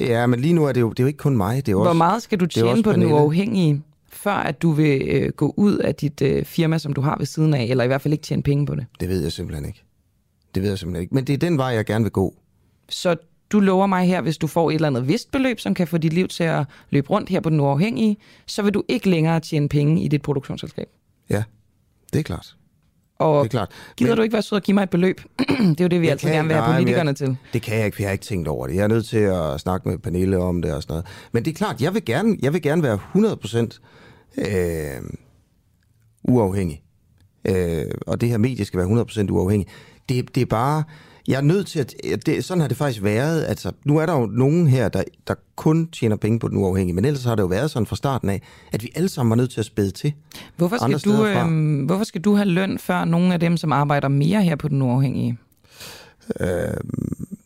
Ja, 0.00 0.26
men 0.26 0.40
lige 0.40 0.54
nu 0.54 0.64
er 0.64 0.72
det 0.72 0.80
jo, 0.80 0.90
det 0.90 1.00
er 1.00 1.04
jo 1.04 1.06
ikke 1.06 1.16
kun 1.16 1.36
mig. 1.36 1.66
Det 1.66 1.72
er 1.72 1.76
Hvor 1.76 1.86
også, 1.86 1.96
meget 1.96 2.22
skal 2.22 2.40
du 2.40 2.46
tjene 2.46 2.82
på 2.82 2.92
den 2.92 3.12
uafhængige, 3.12 3.82
før 4.08 4.34
at 4.34 4.62
du 4.62 4.72
vil 4.72 5.02
øh, 5.08 5.32
gå 5.32 5.54
ud 5.56 5.78
af 5.78 5.94
dit 5.94 6.22
øh, 6.22 6.44
firma, 6.44 6.78
som 6.78 6.92
du 6.92 7.00
har 7.00 7.16
ved 7.18 7.26
siden 7.26 7.54
af, 7.54 7.64
eller 7.64 7.84
i 7.84 7.86
hvert 7.86 8.02
fald 8.02 8.12
ikke 8.12 8.22
tjene 8.22 8.42
penge 8.42 8.66
på 8.66 8.74
det? 8.74 8.86
Det 9.00 9.08
ved 9.08 9.22
jeg 9.22 9.32
simpelthen 9.32 9.66
ikke. 9.66 9.84
Det 10.54 10.62
ved 10.62 10.68
jeg 10.68 10.78
simpelthen 10.78 11.02
ikke. 11.02 11.14
Men 11.14 11.24
det 11.24 11.32
er 11.32 11.38
den 11.38 11.58
vej, 11.58 11.66
jeg 11.66 11.84
gerne 11.84 12.04
vil 12.04 12.12
gå. 12.12 12.34
Så 12.88 13.16
du 13.52 13.60
lover 13.60 13.86
mig 13.86 14.06
her, 14.06 14.20
hvis 14.20 14.38
du 14.38 14.46
får 14.46 14.70
et 14.70 14.74
eller 14.74 14.88
andet 14.88 15.08
vist 15.08 15.30
beløb, 15.30 15.60
som 15.60 15.74
kan 15.74 15.88
få 15.88 15.98
dit 15.98 16.12
liv 16.12 16.28
til 16.28 16.44
at 16.44 16.66
løbe 16.90 17.10
rundt 17.10 17.28
her 17.28 17.40
på 17.40 17.50
den 17.50 17.60
uafhængige, 17.60 18.16
så 18.46 18.62
vil 18.62 18.74
du 18.74 18.82
ikke 18.88 19.10
længere 19.10 19.40
tjene 19.40 19.68
penge 19.68 20.02
i 20.02 20.08
dit 20.08 20.22
produktionsselskab. 20.22 20.88
Ja, 21.30 21.42
det 22.12 22.18
er 22.18 22.22
klart. 22.22 22.56
Og 23.18 23.44
Det 23.44 23.48
er 23.48 23.50
klart. 23.50 23.70
gider 23.96 24.10
Men- 24.10 24.16
du 24.16 24.22
ikke 24.22 24.32
være 24.32 24.42
sød 24.42 24.56
og 24.58 24.62
give 24.62 24.74
mig 24.74 24.82
et 24.82 24.90
beløb? 24.90 25.20
det 25.38 25.80
er 25.80 25.84
jo 25.84 25.88
det, 25.88 26.00
vi 26.00 26.06
Jeg 26.06 26.12
altid 26.12 26.28
kan- 26.28 26.36
gerne 26.36 26.48
vil 26.48 26.56
have 26.56 26.74
politikerne 26.74 27.08
jeg- 27.08 27.16
til. 27.16 27.36
Det 27.52 27.62
kan 27.62 27.76
jeg 27.76 27.84
ikke, 27.86 27.94
for 27.94 28.02
jeg 28.02 28.08
har 28.08 28.12
ikke 28.12 28.24
tænkt 28.24 28.48
over 28.48 28.66
det. 28.66 28.74
Jeg 28.76 28.82
er 28.82 28.88
nødt 28.88 29.06
til 29.06 29.18
at 29.18 29.60
snakke 29.60 29.88
med 29.88 29.98
Pernille 29.98 30.38
om 30.38 30.62
det 30.62 30.74
og 30.74 30.82
sådan 30.82 30.92
noget. 30.92 31.06
Men 31.32 31.44
det 31.44 31.50
er 31.50 31.54
klart, 31.54 31.80
jeg 31.82 31.94
vil 31.94 32.04
gerne, 32.04 32.36
jeg 32.42 32.52
vil 32.52 32.62
gerne 32.62 32.82
være 32.82 32.98
100% 33.14 33.80
øh, 34.38 35.02
uafhængig. 36.24 36.82
Øh, 37.48 37.84
og 38.06 38.20
det 38.20 38.28
her 38.28 38.38
medie 38.38 38.64
skal 38.64 38.78
være 38.78 38.88
100% 38.88 39.30
uafhængig. 39.30 39.68
Det, 40.08 40.34
det 40.34 40.40
er 40.40 40.46
bare... 40.46 40.82
Jeg 41.28 41.36
er 41.36 41.40
nødt 41.40 41.66
til 41.66 41.78
at... 41.78 41.94
Det, 42.26 42.44
sådan 42.44 42.60
har 42.60 42.68
det 42.68 42.76
faktisk 42.76 43.02
været. 43.02 43.44
Altså, 43.44 43.72
nu 43.84 43.96
er 43.96 44.06
der 44.06 44.12
jo 44.12 44.26
nogen 44.26 44.66
her, 44.66 44.88
der, 44.88 45.02
der 45.26 45.34
kun 45.56 45.88
tjener 45.90 46.16
penge 46.16 46.38
på 46.38 46.48
den 46.48 46.56
uafhængige, 46.56 46.94
men 46.94 47.04
ellers 47.04 47.24
har 47.24 47.34
det 47.34 47.42
jo 47.42 47.46
været 47.46 47.70
sådan 47.70 47.86
fra 47.86 47.96
starten 47.96 48.28
af, 48.28 48.42
at 48.72 48.82
vi 48.82 48.92
alle 48.94 49.08
sammen 49.08 49.30
var 49.30 49.36
nødt 49.36 49.50
til 49.50 49.60
at 49.60 49.66
spæde 49.66 49.90
til. 49.90 50.12
Hvorfor 50.56 50.76
skal, 50.76 50.98
du, 50.98 51.26
øhm, 51.26 51.84
hvorfor 51.84 52.04
skal 52.04 52.20
du 52.20 52.34
have 52.34 52.48
løn 52.48 52.78
før 52.78 53.04
nogle 53.04 53.34
af 53.34 53.40
dem, 53.40 53.56
som 53.56 53.72
arbejder 53.72 54.08
mere 54.08 54.42
her 54.42 54.56
på 54.56 54.68
den 54.68 54.82
uafhængige, 54.82 55.38
Øh, 56.40 56.48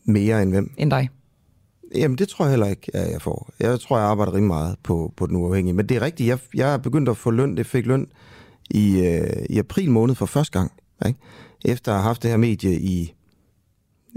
mere 0.05 0.41
end 0.43 0.51
hvem? 0.51 0.71
end 0.77 0.91
dig? 0.91 1.09
Jamen, 1.95 2.17
det 2.17 2.29
tror 2.29 2.45
jeg 2.45 2.49
heller 2.49 2.67
ikke, 2.67 2.95
at 2.95 3.11
jeg 3.11 3.21
får. 3.21 3.49
Jeg 3.59 3.79
tror, 3.79 3.97
jeg 3.97 4.07
arbejder 4.07 4.33
rimelig 4.33 4.47
meget 4.47 4.75
på, 4.83 5.13
på 5.17 5.27
den 5.27 5.35
uafhængige. 5.35 5.73
Men 5.73 5.89
det 5.89 5.97
er 5.97 6.01
rigtigt, 6.01 6.27
jeg, 6.27 6.39
jeg 6.55 6.73
er 6.73 6.77
begyndt 6.77 7.09
at 7.09 7.17
få 7.17 7.31
løn. 7.31 7.57
Det 7.57 7.65
fik 7.65 7.85
løn 7.85 8.07
i, 8.69 8.99
øh, 9.07 9.45
i 9.49 9.59
april 9.59 9.91
måned 9.91 10.15
for 10.15 10.25
første 10.25 10.59
gang. 10.59 10.71
Ikke? 11.05 11.19
Efter 11.65 11.91
at 11.91 11.97
have 11.97 12.07
haft 12.07 12.23
det 12.23 12.29
her 12.29 12.37
medie 12.37 12.79
i... 12.79 13.13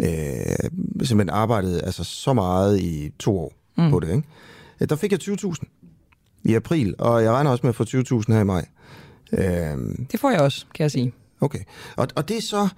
Øh, 0.00 0.70
simpelthen 1.06 1.28
arbejdet 1.30 1.80
altså, 1.84 2.04
så 2.04 2.32
meget 2.32 2.80
i 2.80 3.10
to 3.18 3.38
år 3.38 3.52
Mm. 3.78 3.90
på 3.90 4.00
det. 4.00 4.08
Ikke? 4.08 4.22
Øh, 4.80 4.88
Der 4.88 4.96
fik 4.96 5.12
jeg 5.12 5.20
20.000 5.22 6.40
i 6.44 6.54
april, 6.54 6.94
og 6.98 7.22
jeg 7.22 7.32
regner 7.32 7.50
også 7.50 7.60
med 7.66 7.68
at 7.68 7.74
få 7.76 7.84
20.000 7.84 8.32
her 8.32 8.40
i 8.40 8.44
maj. 8.44 8.66
Øh, 9.32 9.76
Det 10.12 10.20
får 10.20 10.30
jeg 10.30 10.40
også, 10.40 10.66
kan 10.74 10.82
jeg 10.82 10.90
sige. 10.90 11.12
Okay. 11.40 11.58
Og, 11.96 12.08
og 12.16 12.28
det 12.28 12.36
er 12.36 12.42
så... 12.42 12.68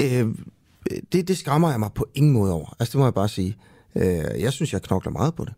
Øh, 0.00 0.26
det, 1.12 1.28
det 1.28 1.38
skræmmer 1.38 1.70
jeg 1.70 1.78
mig 1.80 1.90
på 1.94 2.06
ingen 2.14 2.32
måde 2.32 2.52
over. 2.52 2.76
Altså, 2.80 2.92
det 2.92 2.98
må 2.98 3.04
jeg 3.06 3.14
bare 3.14 3.28
sige. 3.28 3.56
Øh, 3.94 4.02
jeg 4.40 4.52
synes, 4.52 4.72
jeg 4.72 4.82
knokler 4.82 5.12
meget 5.12 5.34
på 5.34 5.44
det. 5.44 5.52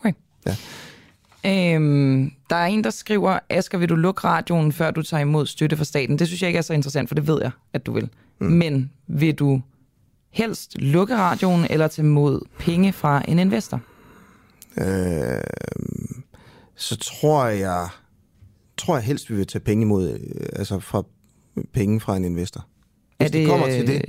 Okay. 0.00 0.12
Ja. 0.46 0.56
Øhm, 1.74 2.30
der 2.50 2.56
er 2.56 2.66
en, 2.66 2.84
der 2.84 2.90
skriver, 2.90 3.38
Asger, 3.50 3.78
vil 3.78 3.88
du 3.88 3.94
lukke 3.94 4.20
radioen, 4.24 4.72
før 4.72 4.90
du 4.90 5.02
tager 5.02 5.20
imod 5.20 5.46
støtte 5.46 5.76
fra 5.76 5.84
staten? 5.84 6.18
Det 6.18 6.26
synes 6.26 6.42
jeg 6.42 6.48
ikke 6.48 6.58
er 6.58 6.62
så 6.62 6.72
interessant, 6.72 7.08
for 7.08 7.14
det 7.14 7.26
ved 7.26 7.38
jeg, 7.42 7.50
at 7.72 7.86
du 7.86 7.92
vil. 7.92 8.08
Mm. 8.40 8.46
Men 8.46 8.90
vil 9.06 9.34
du 9.34 9.62
helst 10.30 10.78
lukke 10.78 11.16
radioen, 11.16 11.66
eller 11.70 11.88
tage 11.88 12.06
imod 12.06 12.40
penge 12.58 12.92
fra 12.92 13.22
en 13.28 13.38
investor? 13.38 13.80
Øh, 14.78 15.40
så 16.76 16.96
tror 16.96 17.46
jeg, 17.46 17.88
tror 18.76 18.96
jeg 18.96 19.04
helst, 19.04 19.30
vi 19.30 19.36
vil 19.36 19.46
tage 19.46 19.62
penge 19.62 19.82
imod, 19.82 20.10
øh, 20.12 20.46
altså 20.52 20.78
fra 20.80 21.02
penge 21.72 22.00
fra 22.00 22.16
en 22.16 22.24
investor. 22.24 22.66
Hvis 23.18 23.26
er 23.26 23.32
det, 23.32 23.48
kommer 23.48 23.66
til 23.66 23.86
det. 23.86 24.02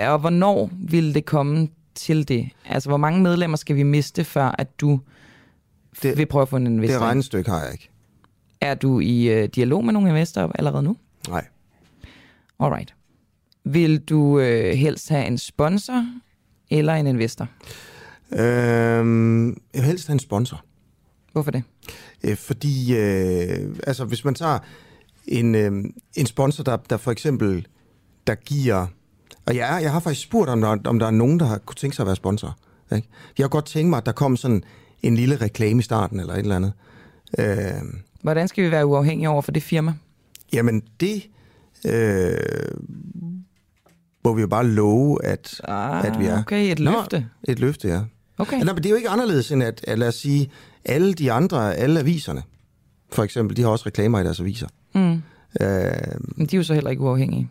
øh, 0.00 0.10
Og 0.12 0.18
hvornår 0.18 0.70
vil 0.88 1.14
det 1.14 1.24
komme 1.24 1.68
til 1.94 2.28
det? 2.28 2.48
Altså, 2.64 2.88
hvor 2.88 2.96
mange 2.96 3.22
medlemmer 3.22 3.56
skal 3.56 3.76
vi 3.76 3.82
miste, 3.82 4.24
før 4.24 4.54
at 4.58 4.80
du 4.80 5.00
det, 5.94 6.02
Det- 6.02 6.18
vil 6.18 6.26
prøve 6.26 6.42
at 6.42 6.48
få 6.48 6.56
en 6.56 6.66
investor? 6.66 6.94
Det 6.98 7.02
regnestykke 7.06 7.50
har 7.50 7.62
jeg 7.62 7.72
ikke. 7.72 7.90
Er 8.60 8.74
du 8.74 9.00
i 9.00 9.28
øh, 9.28 9.48
dialog 9.48 9.84
med 9.84 9.92
nogle 9.92 10.08
investorer 10.08 10.48
allerede 10.54 10.82
nu? 10.82 10.96
Nej. 11.28 11.46
Alright. 12.60 12.94
Vil 13.68 13.98
du 13.98 14.38
øh, 14.38 14.74
helst 14.74 15.08
have 15.08 15.26
en 15.26 15.38
sponsor 15.38 16.06
eller 16.70 16.94
en 16.94 17.06
investor? 17.06 17.48
Øh, 18.32 18.38
jeg 18.38 19.54
vil 19.74 19.82
helst 19.82 20.06
have 20.06 20.12
en 20.12 20.18
sponsor. 20.18 20.64
Hvorfor 21.32 21.50
det? 21.50 21.62
Øh, 22.24 22.36
fordi, 22.36 22.96
øh, 22.96 23.76
altså 23.86 24.04
hvis 24.04 24.24
man 24.24 24.34
tager 24.34 24.58
en, 25.26 25.54
øh, 25.54 25.72
en 26.16 26.26
sponsor, 26.26 26.64
der, 26.64 26.76
der 26.76 26.96
for 26.96 27.10
eksempel, 27.10 27.66
der 28.26 28.34
giver, 28.34 28.86
og 29.46 29.56
jeg, 29.56 29.76
er, 29.76 29.78
jeg 29.78 29.92
har 29.92 30.00
faktisk 30.00 30.26
spurgt, 30.26 30.50
om 30.50 30.60
der, 30.60 30.78
om 30.84 30.98
der 30.98 31.06
er 31.06 31.10
nogen, 31.10 31.40
der 31.40 31.46
har 31.46 31.58
kunne 31.58 31.74
tænke 31.74 31.96
sig 31.96 32.02
at 32.02 32.06
være 32.06 32.16
sponsor. 32.16 32.56
Ikke? 32.94 33.08
Jeg 33.38 33.44
har 33.44 33.48
godt 33.48 33.66
tænkt 33.66 33.90
mig, 33.90 33.96
at 33.96 34.06
der 34.06 34.12
kom 34.12 34.36
sådan 34.36 34.62
en 35.02 35.16
lille 35.16 35.36
reklame 35.36 35.78
i 35.78 35.82
starten, 35.82 36.20
eller 36.20 36.34
et 36.34 36.38
eller 36.38 36.56
andet. 36.56 36.72
Øh, 37.38 37.82
Hvordan 38.22 38.48
skal 38.48 38.64
vi 38.64 38.70
være 38.70 38.86
uafhængige 38.86 39.28
over 39.28 39.42
for 39.42 39.52
det 39.52 39.62
firma? 39.62 39.94
jamen 40.52 40.82
det 41.00 41.28
øh, 41.86 42.36
må 44.26 44.34
vi 44.34 44.40
jo 44.40 44.46
bare 44.46 44.66
love, 44.66 45.24
at, 45.24 45.60
Ah, 45.64 46.06
at 46.06 46.18
vi 46.20 46.26
er. 46.26 46.38
Okay, 46.40 46.72
et 46.72 46.78
Nå, 46.78 46.90
løfte. 46.90 47.26
Et 47.48 47.58
løfte, 47.58 47.88
ja. 47.88 48.00
Okay. 48.38 48.56
Nej, 48.56 48.64
men 48.74 48.76
det 48.76 48.86
er 48.86 48.90
jo 48.90 48.96
ikke 48.96 49.08
anderledes 49.08 49.52
end, 49.52 49.62
at, 49.62 49.84
at 49.88 49.98
lad 49.98 50.08
os 50.08 50.14
sige, 50.14 50.50
alle 50.84 51.14
de 51.14 51.32
andre, 51.32 51.74
alle 51.74 52.00
aviserne, 52.00 52.42
for 53.12 53.22
eksempel, 53.22 53.56
de 53.56 53.62
har 53.62 53.68
også 53.68 53.86
reklamer 53.86 54.20
i 54.20 54.24
deres 54.24 54.40
aviser. 54.40 54.68
Mm. 54.94 55.12
Øh, 55.12 55.18
Men 56.36 56.46
de 56.46 56.56
er 56.56 56.58
jo 56.58 56.62
så 56.62 56.74
heller 56.74 56.90
ikke 56.90 57.02
uafhængige. 57.02 57.48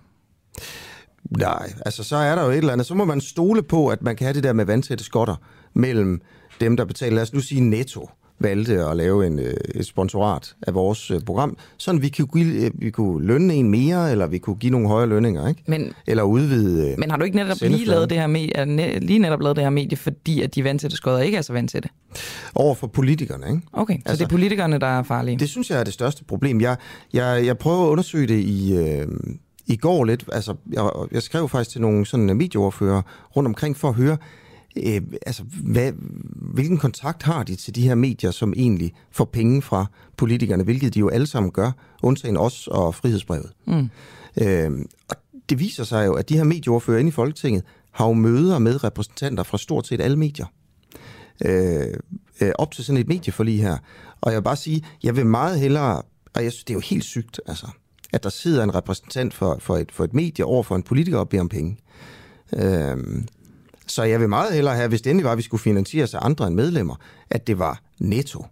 nej, 1.30 1.73
altså 1.86 2.03
så 2.03 2.15
er 2.15 2.36
der 2.36 2.43
jo 2.43 2.49
et 2.51 2.57
eller 2.57 2.73
andet. 2.73 2.88
Så 2.88 2.93
må 2.95 3.05
man 3.05 3.21
stole 3.21 3.63
på, 3.63 3.88
at 3.88 4.01
man 4.01 4.15
kan 4.15 4.26
have 4.26 4.34
det 4.34 4.43
der 4.43 4.53
med 4.53 4.65
vandtætte 4.65 5.03
skotter 5.03 5.36
mellem 5.73 6.21
dem, 6.61 6.78
der 6.78 6.86
betaler. 6.86 7.15
Lad 7.15 7.23
os 7.23 7.34
nu 7.34 7.39
sige 7.39 7.61
Netto 7.61 8.09
valgte 8.40 8.86
at 8.86 8.98
lave 8.98 9.28
en, 9.28 9.40
øh, 9.40 9.54
et 9.76 9.86
sponsorat 9.86 10.56
af 10.68 10.74
vores 10.74 11.12
øh, 11.12 11.22
program, 11.22 11.58
sådan 11.78 12.02
vi 12.02 12.10
kunne, 12.10 12.44
give, 12.44 12.66
øh, 12.66 12.72
vi 12.74 12.90
kunne 12.90 13.26
lønne 13.28 13.54
en 13.54 13.70
mere, 13.70 14.12
eller 14.12 14.28
vi 14.28 14.38
kunne 14.38 14.56
give 14.56 14.72
nogle 14.72 14.88
højere 14.88 15.10
lønninger, 15.10 15.48
ikke? 15.48 15.64
Men, 15.68 15.94
Eller 16.08 16.24
udvide... 16.24 16.96
Men 16.98 17.10
har 17.12 17.18
du 17.18 17.24
ikke 17.26 17.38
netop 17.38 17.58
lige 17.62 17.86
lavet 17.86 18.10
det 18.10 18.18
her 18.20 18.28
medie, 18.28 18.66
ne, 18.66 19.00
lige 19.00 19.20
netop 19.20 19.42
lavet 19.42 19.56
det 19.56 19.64
her 19.64 19.70
medie, 19.70 19.98
fordi 19.98 20.42
at 20.42 20.56
de 20.56 20.64
vandtætte 20.64 20.98
skodder 20.98 21.20
ikke 21.20 21.38
er 21.38 21.42
så 21.42 21.54
vandtætte? 21.54 21.90
over 22.56 22.76
for 22.76 22.88
politikerne, 22.88 23.46
ikke? 23.50 23.62
Okay, 23.74 23.94
så 23.94 24.02
Altså- 24.06 24.20
det 24.24 24.26
er 24.26 24.30
politikerne, 24.30 24.80
der 24.80 24.88
er 24.88 25.04
farlige. 25.04 25.40
Det 25.40 25.50
synes 25.50 25.70
jeg 25.70 25.80
er 25.80 25.84
det 25.84 25.94
største 25.94 26.24
problem. 26.24 26.62
Jeg, 26.62 26.78
jeg, 27.14 27.46
jeg 27.46 27.58
prøver 27.58 27.86
at 27.86 27.90
undersøge 27.90 28.28
det 28.28 28.40
i, 28.40 28.78
øh, 28.78 29.08
i 29.68 29.76
går 29.76 30.04
lidt. 30.04 30.26
Altså, 30.32 30.56
jeg, 30.74 30.90
jeg 31.12 31.22
skrev 31.22 31.50
faktisk 31.50 31.70
til 31.72 31.82
nogle 31.82 32.06
sådan 32.06 32.26
medieoverfører 32.38 33.02
rundt 33.36 33.48
omkring 33.48 33.78
for 33.78 33.90
at 33.90 33.96
høre, 33.96 34.18
øh, 34.84 35.01
altså, 35.26 35.43
hvad, 35.63 35.91
hvilken 36.53 36.78
kontakt 36.78 37.23
har 37.23 37.43
de 37.43 37.55
til 37.55 37.76
de 37.76 37.82
her 37.82 37.95
medier, 37.95 38.32
som 38.32 38.53
egentlig 38.57 38.93
får 39.11 39.26
penge 39.26 39.61
fra 39.61 39.86
politikerne, 40.17 40.63
hvilket 40.63 40.93
de 40.93 40.99
jo 40.99 41.09
alle 41.09 41.28
sammen 41.28 41.51
gør, 41.51 41.71
undtagen 42.03 42.38
os 42.38 42.67
og 42.67 42.95
frihedsbrevet. 42.95 43.51
Mm. 43.67 43.89
Øh, 44.41 44.71
og 45.09 45.15
det 45.49 45.59
viser 45.59 45.84
sig 45.84 46.05
jo, 46.05 46.13
at 46.13 46.30
de 46.30 46.38
her 46.38 46.43
medieoverfører 46.43 46.99
inde 46.99 47.09
i 47.09 47.11
Folketinget 47.11 47.63
har 47.91 48.07
jo 48.07 48.13
møder 48.13 48.59
med 48.59 48.84
repræsentanter 48.84 49.43
fra 49.43 49.57
stort 49.57 49.88
set 49.88 50.01
alle 50.01 50.17
medier 50.17 50.45
øh, 51.45 51.88
øh, 52.41 52.51
op 52.55 52.71
til 52.71 52.86
sådan 52.86 53.01
et 53.01 53.07
medieforlig 53.07 53.61
her. 53.61 53.78
Og 54.21 54.32
jeg 54.32 54.38
vil 54.38 54.43
bare 54.43 54.55
sige, 54.55 54.86
jeg 55.03 55.15
vil 55.15 55.26
meget 55.26 55.59
hellere, 55.59 56.01
og 56.34 56.43
jeg 56.43 56.51
synes, 56.51 56.63
det 56.63 56.73
er 56.73 56.76
jo 56.78 56.82
helt 56.89 57.03
sygt, 57.03 57.41
altså, 57.47 57.67
at 58.13 58.23
der 58.23 58.30
sidder 58.30 58.63
en 58.63 58.76
repræsentant 58.76 59.34
for, 59.34 59.57
for, 59.59 59.78
et, 59.78 59.91
for 59.91 60.03
et 60.03 60.13
medie 60.13 60.45
over 60.45 60.63
for 60.63 60.76
en 60.76 60.84
politiker 60.84 61.17
og 61.17 61.30
beder 61.30 61.41
om 61.41 61.49
penge. 61.49 61.78
Øh, 62.53 62.97
så 63.88 64.04
jeg 64.04 64.20
vil 64.20 64.30
meget 64.30 64.54
hellere 64.54 64.76
have, 64.76 64.88
hvis 64.88 65.02
det 65.02 65.10
endelig 65.10 65.26
var, 65.26 65.32
at 65.32 65.38
vi 65.38 65.44
skulle 65.44 65.62
finansieres 65.62 66.14
af 66.14 66.20
andre 66.22 66.48
end 66.48 66.56
medlemmer, 66.56 66.96
at 67.30 67.48
det 67.48 67.60
var 67.60 67.80
netto, 68.00 68.46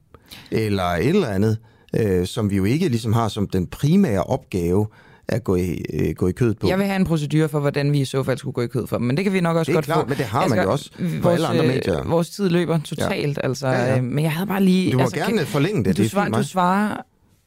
eller 0.52 0.84
et 0.84 1.08
eller 1.10 1.28
andet, 1.28 1.58
øh, 2.00 2.28
som 2.28 2.50
vi 2.50 2.56
jo 2.56 2.64
ikke 2.64 2.88
ligesom 2.88 3.14
har 3.14 3.28
som 3.28 3.48
den 3.48 3.68
primære 3.68 4.24
opgave 4.24 4.88
at 5.28 5.44
gå 5.44 5.56
i, 5.56 5.82
øh, 5.94 6.14
gå 6.16 6.28
i 6.28 6.32
kødet 6.32 6.60
på. 6.60 6.68
Jeg 6.68 6.78
vil 6.78 6.86
have 6.86 6.96
en 6.96 7.06
procedure 7.06 7.50
for, 7.50 7.60
hvordan 7.60 7.92
vi 7.92 8.02
i 8.02 8.06
så 8.06 8.24
fald 8.24 8.38
skulle 8.38 8.54
gå 8.54 8.62
i 8.62 8.68
kød 8.68 8.88
for 8.88 8.98
dem, 8.98 9.08
men 9.08 9.18
det 9.18 9.24
kan 9.26 9.34
vi 9.34 9.40
nok 9.42 9.58
også 9.58 9.72
Det 9.72 9.74
er 9.74 9.78
godt 9.78 9.86
klart, 9.86 10.00
få. 10.04 10.06
men 10.10 10.18
det 10.18 10.26
har 10.26 10.42
Jeg 10.42 10.50
man 10.50 10.64
jo 10.64 10.72
også 10.72 10.92
på 10.98 11.04
vores, 11.22 11.36
alle 11.36 11.48
andre 11.48 11.64
øh, 11.64 11.68
medier. 11.70 12.04
Vores 12.04 12.30
tid 12.30 12.50
løber 12.50 12.80
totalt, 12.80 13.38
ja. 13.38 13.48
altså. 13.48 13.68
Ja, 13.68 13.86
ja. 13.86 13.98
Øh, 13.98 14.04
men 14.04 14.24
jeg 14.24 14.32
havde 14.34 14.48
bare 14.48 14.64
lige... 14.64 14.92
Du 14.92 14.98
må 14.98 15.04
altså, 15.04 15.18
gerne 15.18 15.46
forlænge 15.46 15.84
det, 15.84 15.98
Du, 15.98 16.02
det 16.02 16.06
er 16.06 16.10
svarer, 16.10 16.26
fint 16.26 16.36
du 16.38 16.44
svarer 16.44 16.98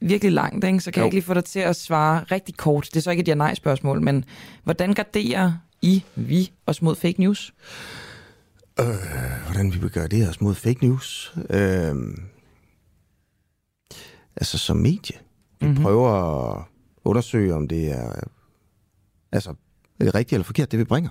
virkelig 0.00 0.32
langt, 0.32 0.64
ikke? 0.64 0.80
så 0.80 0.90
kan 0.90 1.00
Jo. 1.00 1.04
jeg 1.04 1.06
ikke 1.06 1.16
lige 1.16 1.24
få 1.24 1.34
dig 1.34 1.44
til 1.44 1.60
at 1.60 1.76
svare 1.76 2.24
rigtig 2.30 2.56
kort. 2.56 2.84
Det 2.90 2.96
er 2.96 3.00
så 3.00 3.10
ikke 3.10 3.20
et 3.20 3.28
ja-nej-spørgsmål, 3.28 4.02
men 4.02 4.24
hvordan 4.64 4.94
garderer 4.94 5.52
I, 5.86 6.04
vi, 6.14 6.52
os 6.66 6.82
mod 6.82 6.96
fake 6.96 7.20
news? 7.20 7.54
Øh, 8.80 8.86
hvordan 9.44 9.72
vi 9.74 9.78
vil 9.78 9.90
gøre 9.90 10.08
det 10.08 10.28
os 10.28 10.40
mod 10.40 10.54
fake 10.54 10.86
news? 10.86 11.34
Øh, 11.50 11.94
altså 14.36 14.58
som 14.58 14.76
medie. 14.76 15.16
Vi 15.60 15.66
Mhm. 15.66 15.68
mm-hmm. 15.70 15.82
prøver 15.82 16.10
at 16.10 16.64
undersøge, 17.04 17.54
om 17.54 17.68
det 17.68 17.90
er, 17.90 18.12
altså, 19.32 19.50
er 20.00 20.04
det 20.04 20.14
rigtigt 20.14 20.32
eller 20.32 20.44
forkert, 20.44 20.70
det 20.70 20.78
vi 20.78 20.84
bringer. 20.84 21.10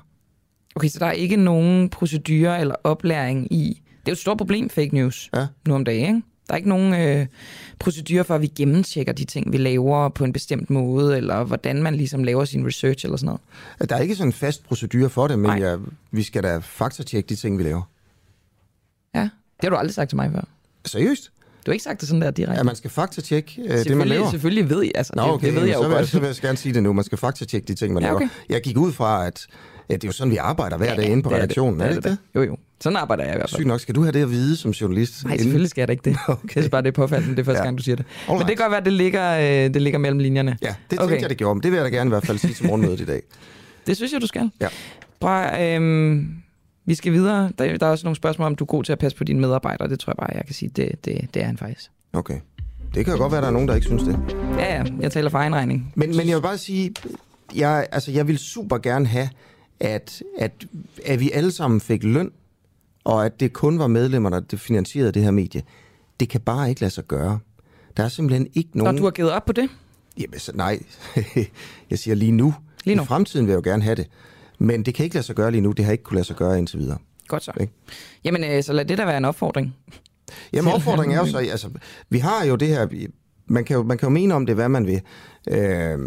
Okay, 0.76 0.88
så 0.88 1.00
der 1.00 1.06
er 1.06 1.12
ikke 1.12 1.36
nogen 1.36 1.90
procedure 1.90 2.60
eller 2.62 2.76
oplæring 2.84 3.54
i... 3.54 3.82
Det 3.86 4.08
er 4.08 4.12
jo 4.12 4.12
et 4.12 4.18
stort 4.18 4.38
problem, 4.38 4.70
fake 4.70 4.90
news, 4.96 5.30
Ja. 5.36 5.48
nu 5.68 5.76
om 5.76 5.86
dagen, 5.86 6.16
ikke? 6.16 6.28
Der 6.48 6.54
er 6.54 6.58
ikke 6.58 6.70
nogen 6.70 6.93
øh, 6.93 7.28
procedure 7.80 8.24
for, 8.24 8.36
at 8.36 8.41
vi 8.41 8.48
gennemtjekker 8.48 9.14
de 9.14 9.26
ting, 9.26 9.52
vi 9.52 9.58
laver 9.58 10.10
på 10.10 10.24
en 10.24 10.34
bestemt 10.34 10.70
måde, 10.70 11.18
eller 11.18 11.43
hvordan 11.43 11.84
man 11.84 11.96
ligesom 11.96 12.24
laver 12.24 12.46
sin 12.46 12.68
research 12.68 13.06
eller 13.06 13.18
sådan 13.18 13.26
noget. 13.80 13.89
Der 13.89 13.96
er 13.96 14.00
ikke 14.02 14.16
sådan 14.16 14.30
en 14.30 14.34
fast 14.34 14.64
procedure 14.68 15.10
for 15.10 15.28
det, 15.28 15.39
men 15.39 15.50
Nej. 15.50 15.60
jeg, 15.68 15.80
vi 16.12 16.24
skal 16.24 16.43
da 16.43 16.58
faktatjekke 16.58 17.30
de 17.30 17.36
ting, 17.36 17.58
vi 17.58 17.64
laver. 17.64 17.82
Ja, 19.16 19.22
det 19.22 19.30
har 19.64 19.70
du 19.70 19.76
aldrig 19.76 19.93
sagt 19.93 20.10
til 20.10 20.16
mig 20.16 20.32
før. 20.32 20.41
Seriøst? 20.86 21.32
Du 21.66 21.72
har 21.72 21.74
ikke 21.74 21.84
sagt 21.84 22.00
det 22.02 22.08
sådan 22.08 22.22
der 22.22 22.32
direkte. 22.32 22.58
Ja, 22.58 22.64
man 22.64 22.76
skal 22.76 22.89
faktatjekke 22.89 23.62
øh, 23.62 23.78
det, 23.84 23.98
man 23.98 24.08
laver. 24.08 24.30
selvfølgelig 24.32 24.70
ved 24.70 24.82
jeg, 24.84 24.91
altså, 24.96 25.14
Nå, 25.16 25.24
det, 25.24 25.32
okay, 25.32 25.48
det 25.48 25.56
ved 25.56 25.64
jeg 25.66 25.74
så 25.76 25.82
jo 25.82 25.88
vil, 25.88 25.98
godt. 25.98 26.10
Så 26.10 26.20
vil 26.20 26.28
jeg 26.28 26.36
gerne 26.36 26.58
sige 26.58 26.74
det 26.74 26.84
nu. 26.84 26.93
Man 26.93 27.04
skal 27.06 27.18
faktatjekke 27.18 27.68
de 27.68 27.76
ting, 27.76 27.93
man 27.93 28.04
Ja, 28.04 28.08
laver. 28.10 28.16
okay. 28.18 28.30
Jeg 28.50 28.62
gik 28.62 28.78
ud 28.78 28.91
fra, 28.91 29.28
at 29.28 29.48
ja, 29.90 29.94
det 29.94 30.04
er 30.04 30.08
jo 30.08 30.12
sådan, 30.12 30.32
vi 30.32 30.38
arbejder 30.38 30.78
hver 30.78 30.96
dag 30.96 31.06
inde 31.10 31.24
på 31.24 31.30
det 31.30 31.36
er 31.36 31.40
redaktionen. 31.40 31.80
det, 31.80 31.86
Er 31.86 31.90
det 31.90 31.96
ikke 31.98 32.10
det? 32.10 32.18
Jo, 32.36 32.44
jo. 32.44 32.58
Sådan 32.82 32.98
arbejder 32.98 33.24
jeg 33.24 33.34
i 33.34 33.38
hvert 33.38 33.50
fald. 33.50 33.58
Sygt 33.60 33.68
nok. 33.68 33.80
Skal 33.80 33.96
du 33.96 34.02
have 34.02 34.12
det 34.12 34.22
at 34.22 34.30
vide 34.30 34.56
som 34.56 34.72
journalist? 34.72 35.26
Nej, 35.26 35.38
selvfølgelig 35.38 35.70
skal 35.70 35.82
jeg 35.82 35.88
da 35.88 35.92
ikke 35.92 36.10
det. 36.10 36.18
Okay. 36.28 36.42
Jeg 36.44 36.52
synes 36.52 36.70
bare, 36.70 36.82
det 36.82 36.88
er 36.88 36.92
påfaldende, 36.92 37.36
det 37.36 37.42
er 37.42 37.46
første 37.46 37.60
Ja. 37.60 37.64
gang, 37.66 37.78
du 37.78 37.84
siger 37.84 37.96
det. 37.96 38.06
Men 38.06 38.32
Alright. 38.32 38.48
det 38.50 38.58
kan 38.58 38.64
godt 38.64 38.72
være, 38.72 38.80
at 38.80 38.86
det 38.86 38.94
ligger, 38.94 39.38
øh, 39.38 39.74
det 39.74 39.82
ligger 39.82 40.00
mellem 40.00 40.20
linjerne. 40.20 40.58
Ja, 40.62 40.68
det 40.68 40.76
tænkte 40.90 41.04
Okay. 41.04 41.22
jeg, 41.22 41.30
det 41.30 41.38
gjorde. 41.38 41.56
Men 41.56 41.64
det 41.64 41.72
vil 41.72 41.78
jeg 41.78 41.86
da 41.86 41.90
gerne 41.98 42.08
i 42.08 42.10
hvert 42.12 42.26
fald 42.26 42.38
sige 42.38 42.54
til 42.54 42.66
morgenmødet 42.68 43.00
i 43.02 43.06
dag. 43.06 43.22
Det 43.88 43.96
synes 43.98 44.14
jeg, 44.14 44.22
du 44.22 44.28
skal. 44.28 44.52
Ja. 44.62 44.68
Prøv, 45.20 45.62
øhm, 45.62 46.36
vi 46.86 46.96
skal 46.96 47.14
videre. 47.14 47.52
Der, 47.60 47.78
der 47.78 47.86
er 47.86 47.92
også 47.92 48.06
nogle 48.06 48.16
spørgsmål, 48.16 48.46
om 48.46 48.56
du 48.56 48.64
er 48.64 48.68
god 48.68 48.84
til 48.84 48.92
at 48.92 49.00
passe 49.00 49.18
på 49.18 49.24
dine 49.24 49.40
medarbejdere. 49.40 49.90
Det 49.90 50.00
tror 50.00 50.12
jeg 50.12 50.18
bare, 50.18 50.30
jeg 50.38 50.46
kan 50.46 50.56
sige, 50.56 50.72
det, 50.76 51.06
det, 51.06 51.22
det 51.34 51.42
er 51.42 51.46
han 51.46 51.58
faktisk. 51.58 51.92
Okay. 52.14 52.40
Det 52.96 53.06
kan 53.06 53.14
jo 53.14 53.20
godt 53.20 53.32
være, 53.32 53.38
at 53.40 53.44
der 53.44 53.48
er 53.50 53.54
nogen, 53.54 53.68
der 53.68 53.76
ikke 53.76 53.88
synes 53.88 54.04
det. 54.04 54.20
Ja, 54.58 54.76
ja, 54.76 54.84
jeg 55.00 55.12
taler 55.12 55.30
for 55.30 55.38
egen 55.38 55.56
regning. 55.56 55.94
Men, 55.96 56.18
men 56.18 56.28
jeg 56.28 56.36
vil 56.36 56.42
bare 56.42 56.58
sige, 56.58 56.94
jeg, 57.56 57.88
altså, 57.92 58.12
jeg 58.12 58.28
vil 58.28 58.38
super 58.38 58.78
gerne 58.78 59.06
have, 59.08 59.30
at, 59.80 60.24
at, 60.38 60.66
at 61.06 61.20
vi 61.20 61.32
alle 61.32 61.52
sammen 61.52 61.82
fik 61.82 62.04
løn, 62.04 62.32
og 63.04 63.26
at 63.26 63.40
det 63.40 63.54
kun 63.54 63.80
var 63.80 63.88
medlemmerne, 63.88 64.42
der 64.52 64.58
finansierede 64.58 65.12
det 65.12 65.24
her 65.24 65.32
medie. 65.32 65.64
Det 66.20 66.30
kan 66.30 66.42
bare 66.42 66.70
ikke 66.70 66.82
lade 66.82 66.92
sig 66.92 67.04
gøre. 67.04 67.40
Der 67.98 68.04
er 68.04 68.10
simpelthen 68.10 68.48
ikke 68.54 68.70
Når 68.74 68.84
nogen... 68.84 68.98
du 68.98 69.04
har 69.04 69.12
givet 69.12 69.32
op 69.32 69.46
på 69.46 69.54
det? 69.54 69.70
Jamen, 70.18 70.40
så, 70.40 70.52
nej, 70.56 70.80
jeg 71.90 72.00
siger 72.00 72.16
lige 72.16 72.32
nu. 72.32 72.54
Lige 72.84 72.96
nu. 72.96 73.04
I 73.04 73.06
fremtiden 73.06 73.48
vil 73.48 73.52
jeg 73.52 73.66
jo 73.66 73.70
gerne 73.72 73.84
have 73.84 73.96
det. 73.96 74.08
Men 74.60 74.86
det 74.86 74.94
kan 74.94 75.04
ikke 75.04 75.16
lade 75.16 75.26
sig 75.26 75.36
gøre 75.36 75.52
lige 75.52 75.62
nu. 75.62 75.72
Det 75.72 75.86
har 75.86 75.92
ikke 75.92 76.04
kunne 76.04 76.16
lade 76.16 76.28
sig 76.28 76.36
gøre 76.36 76.58
indtil 76.58 76.80
videre. 76.80 76.98
Godt 77.28 77.44
så. 77.44 77.52
Ikke? 77.60 77.74
Jamen, 78.24 78.44
øh, 78.44 78.64
så 78.64 78.74
lad 78.74 78.86
det 78.86 78.98
der 78.98 79.06
være 79.06 79.18
en 79.18 79.26
opfordring. 79.26 79.76
Jamen 80.54 80.74
opfordringen 80.74 81.18
er 81.18 81.22
jo 81.22 81.28
så, 81.28 81.38
altså, 81.38 81.70
vi 82.10 82.20
har 82.20 82.46
jo 82.46 82.56
det 82.56 82.68
her, 82.68 82.88
man 83.48 83.64
kan 83.64 83.76
jo, 83.76 83.84
man 83.84 83.98
kan 83.98 84.06
jo 84.06 84.14
mene 84.14 84.34
om 84.34 84.46
det, 84.46 84.56
hvad 84.56 84.70
man 84.70 84.88
vil. 84.88 85.02
Øh, 85.52 85.98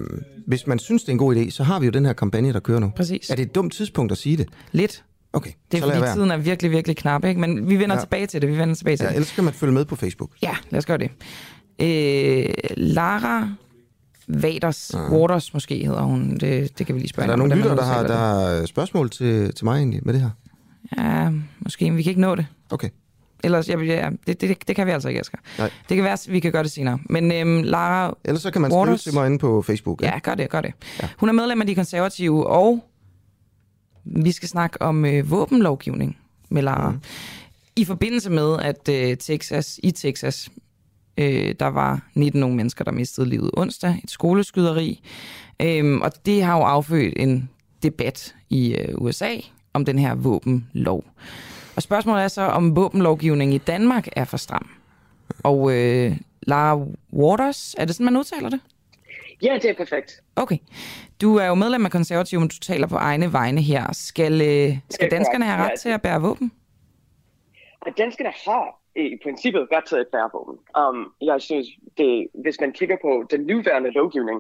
hvis 0.47 0.67
man 0.67 0.79
synes, 0.79 1.03
det 1.03 1.09
er 1.09 1.13
en 1.13 1.19
god 1.19 1.37
idé, 1.37 1.51
så 1.51 1.63
har 1.65 1.81
vi 1.81 1.87
jo 1.87 1.93
den 1.93 2.07
her 2.07 2.13
kampagne, 2.13 2.53
der 2.53 2.61
kører 2.61 2.79
nu. 2.79 2.93
Præcis. 2.97 3.31
Er 3.31 3.35
det 3.35 3.43
et 3.43 3.55
dumt 3.55 3.73
tidspunkt 3.73 4.13
at 4.13 4.19
sige 4.19 4.37
det? 4.37 4.49
Lidt. 4.73 5.05
Okay, 5.33 5.51
Det 5.73 5.79
er 5.79 5.83
fordi 5.83 6.01
være. 6.01 6.15
tiden 6.15 6.31
er 6.31 6.37
virkelig, 6.37 6.71
virkelig 6.71 6.97
knap, 6.97 7.25
ikke? 7.25 7.41
Men 7.41 7.69
vi 7.69 7.75
vender 7.75 7.87
Ja. 7.87 7.93
ja. 7.95 8.01
tilbage 8.01 8.27
til 8.27 8.43
det. 8.43 8.51
Vi 8.51 8.59
vender 8.59 8.75
tilbage 8.75 8.97
til 8.97 9.05
Ja, 9.05 9.09
det. 9.09 9.17
ellers 9.17 9.33
kan 9.33 9.45
man 9.45 9.53
følge 9.53 9.73
med 9.73 9.85
på 9.85 9.97
Facebook. 9.97 10.31
Ja, 10.43 10.57
lad 10.71 10.79
os 10.79 10.87
gøre 10.87 10.99
det. 10.99 11.11
Øh, 11.81 12.55
Lara 12.77 13.49
Vaders, 14.29 14.95
uh. 14.95 15.13
Waters 15.13 15.55
måske 15.55 15.85
hedder 15.87 16.03
hun. 16.03 16.37
Det, 16.39 16.79
det 16.79 16.87
kan 16.87 16.95
vi 16.95 17.01
lige 17.01 17.09
spørge 17.09 17.33
Er 17.33 17.37
der 17.37 17.45
lyttere, 17.47 17.69
man 17.69 17.77
der 17.79 17.85
har, 17.85 18.03
der 18.07 18.17
har 18.17 18.67
spørgsmål 18.67 19.11
til, 19.11 19.55
til 19.55 19.65
mig 19.65 19.79
egentlig 19.79 20.01
med 20.05 20.15
det 20.15 20.21
her? 20.23 20.31
Ja, 20.99 21.31
måske, 21.61 21.91
men 21.91 21.97
vi 21.97 22.03
kan 22.03 22.11
ikke 22.11 22.21
nå 22.21 22.35
det. 22.35 22.47
Okay. 22.71 22.89
Ellers, 23.45 23.69
ja, 23.69 23.79
ja, 23.79 24.11
det, 24.27 24.41
det, 24.41 24.69
det 24.69 24.77
kan 24.77 24.87
vi 24.87 24.93
altså 24.93 25.09
ikke, 25.09 25.21
Asger. 25.21 25.39
Nej. 25.59 25.71
Det 25.89 25.97
kan 25.97 26.05
være, 26.05 26.13
at 26.13 26.27
vi 26.29 26.41
kan 26.41 26.53
gøre 26.53 26.63
det 26.63 26.71
senere. 26.71 26.99
Men 27.11 27.33
øhm, 27.33 27.63
Lara, 27.63 28.17
Ellers 28.25 28.43
så 28.43 28.51
kan 28.51 28.63
man 28.63 28.71
skrive 28.71 28.81
Waters. 28.81 29.03
til 29.03 29.15
mig 29.15 29.27
inde 29.27 29.39
på 29.39 29.63
Facebook. 29.63 30.03
ja, 30.03 30.19
gør 30.19 30.35
det, 30.35 30.51
gør 30.51 30.61
det. 30.61 30.73
Ja. 31.03 31.09
Hun 31.19 31.29
er 31.29 31.33
medlem 31.33 31.61
af 31.61 31.67
de 31.67 31.75
konservative, 31.75 32.47
og 32.47 32.85
vi 34.05 34.33
skal 34.33 34.49
snakke 34.49 34.83
om 34.83 35.05
øh, 35.05 35.31
våbenlovgivning 35.31 36.19
med 36.49 36.63
Lara. 36.63 36.91
Mm. 36.91 37.01
I 37.77 37.85
forbindelse 37.85 38.31
med, 38.31 38.59
at 38.61 38.89
øh, 38.89 39.17
Texas, 39.17 39.81
i 39.83 39.91
Texas, 39.91 40.51
øh, 41.19 41.55
der 41.61 41.67
var 41.67 42.01
19 42.15 42.43
unge 42.43 42.57
mennesker, 42.57 42.85
der 42.85 42.93
mistede 42.93 43.29
livet 43.29 43.51
onsdag, 43.53 44.01
et 44.05 44.11
skoleskyderi. 44.11 45.01
Øhm, 45.63 46.01
og 46.01 46.13
det 46.27 46.43
har 46.43 46.57
jo 46.57 46.63
affødt 46.63 47.15
en 47.17 47.51
debat 47.83 48.35
i 48.51 48.75
øh, 48.75 48.95
USA 48.99 49.37
om 49.73 49.85
den 49.85 49.99
her 49.99 50.15
våbenlov. 50.15 51.05
Og 51.79 51.83
spørgsmålet 51.83 52.23
er 52.25 52.29
så, 52.29 52.43
om 52.43 52.77
våbenlovgivningen 52.77 53.55
i 53.55 53.59
Danmark 53.59 54.09
er 54.17 54.25
for 54.25 54.37
stram. 54.37 54.71
Og 55.45 55.73
øh, 55.75 56.13
Lara 56.43 56.81
Waters, 57.13 57.75
er 57.79 57.85
det 57.85 57.95
sådan, 57.95 58.05
man 58.05 58.17
udtaler 58.17 58.49
det? 58.49 58.61
Ja, 59.43 59.59
det 59.63 59.71
er 59.71 59.75
perfekt. 59.75 60.21
Okay. 60.37 60.59
Du 61.21 61.37
er 61.37 61.47
jo 61.47 61.55
medlem 61.55 61.85
af 61.85 61.91
konservative, 61.91 62.41
men 62.41 62.49
du 62.49 62.59
taler 62.59 62.87
på 62.87 62.97
egne 62.97 63.33
vegne 63.33 63.61
her. 63.61 63.93
Skal, 63.93 64.33
øh, 64.33 64.79
skal 64.91 65.11
danskerne 65.11 65.45
have 65.45 65.65
ret 65.65 65.71
Ja. 65.71 65.77
til 65.77 65.89
at 65.89 66.03
bære 66.03 66.21
våben? 66.21 66.53
Og 67.81 67.93
danskerne 67.99 68.33
har 68.47 68.81
i 68.97 69.19
princippet 69.23 69.69
ret 69.73 69.85
til 69.85 69.97
at 69.97 70.07
bære 70.13 70.31
våben. 70.33 70.57
Um, 70.83 71.13
jeg 71.23 71.41
synes, 71.41 71.67
det, 71.99 72.27
hvis 72.43 72.57
man 72.61 72.73
kigger 72.73 72.97
på 73.03 73.27
den 73.31 73.41
nuværende 73.41 73.91
lovgivning, 73.91 74.39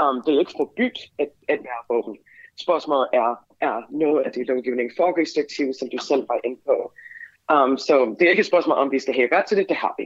um, 0.00 0.22
det 0.26 0.34
er 0.34 0.38
ikke 0.38 0.54
forbudt 0.56 0.98
at, 1.18 1.28
at 1.48 1.58
bære 1.58 1.82
våben. 1.96 2.16
Spørgsmålet 2.60 3.08
er, 3.12 3.45
er 3.60 3.82
noget 3.90 4.22
af 4.24 4.32
det 4.32 4.46
lovgivning 4.46 4.90
for 4.96 5.20
restriktivt, 5.20 5.76
som 5.76 5.88
du 5.92 5.98
selv 5.98 6.28
var 6.28 6.40
inde 6.44 6.60
på. 6.66 6.92
Um, 7.54 7.78
så 7.78 8.16
det 8.18 8.26
er 8.26 8.30
ikke 8.30 8.40
et 8.40 8.46
spørgsmål, 8.46 8.78
om 8.78 8.92
vi 8.92 8.98
skal 8.98 9.14
have 9.14 9.28
ret 9.32 9.44
til 9.44 9.56
det, 9.56 9.68
det 9.68 9.76
har 9.76 9.94
vi. 9.98 10.04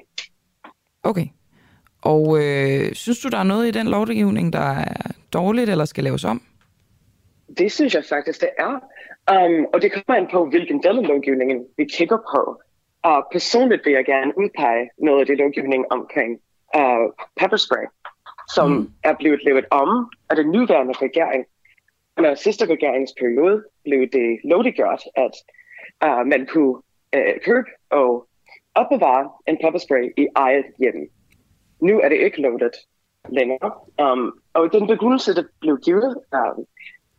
Okay. 1.03 1.27
Og 2.03 2.39
øh, 2.43 2.93
synes 2.93 3.21
du, 3.21 3.29
der 3.29 3.39
er 3.39 3.43
noget 3.43 3.69
i 3.69 3.71
den 3.71 3.87
lovgivning, 3.87 4.53
der 4.53 4.69
er 4.71 5.11
dårligt 5.33 5.71
eller 5.71 5.85
skal 5.85 6.05
laves 6.05 6.25
om? 6.25 6.43
Det 7.59 7.73
synes 7.73 7.95
jeg 7.95 8.05
faktisk, 8.09 8.41
det 8.41 8.51
er. 8.59 8.73
Um, 9.35 9.67
og 9.73 9.83
det 9.83 9.93
kommer 9.93 10.21
an 10.21 10.29
på, 10.33 10.49
hvilken 10.49 10.83
del 10.83 10.99
af 10.99 11.07
lovgivningen 11.07 11.67
vi 11.77 11.85
kigger 11.85 12.17
på. 12.17 12.63
Uh, 13.09 13.23
personligt 13.33 13.83
vil 13.85 13.93
jeg 13.93 14.05
gerne 14.05 14.33
udpege 14.39 14.91
noget 14.99 15.21
af 15.21 15.27
det 15.27 15.39
lovgivning 15.39 15.85
omkring 15.91 16.41
uh, 16.77 17.13
pepperspray, 17.41 17.85
som 18.55 18.71
mm. 18.71 18.91
er 19.05 19.15
blevet 19.19 19.41
lavet 19.45 19.65
om 19.71 20.11
af 20.31 20.37
den 20.37 20.47
nuværende 20.47 20.93
regering. 20.93 21.45
Under 22.21 22.35
sidste 22.35 22.67
regeringsperiode 22.67 23.65
blev 23.85 24.01
det 24.01 24.39
lovliggjort, 24.45 25.03
at 25.17 25.35
uh, 26.05 26.27
man 26.27 26.47
kunne 26.47 26.75
uh, 27.17 27.41
købe 27.45 27.67
og 27.91 28.29
opbevare 28.75 29.31
en 29.49 29.59
pepperspray 29.65 30.13
i 30.17 30.27
eget 30.35 30.65
hjem. 30.79 31.11
Nu 31.83 32.01
er 32.01 32.09
det 32.09 32.19
ikke 32.19 32.41
lovligt 32.41 32.77
længere. 33.29 33.73
Um, 34.03 34.41
og 34.55 34.73
den 34.73 34.87
begrundelse, 34.87 35.35
der 35.35 35.43
blev 35.61 35.79
givet, 35.85 36.17
um, 36.35 36.67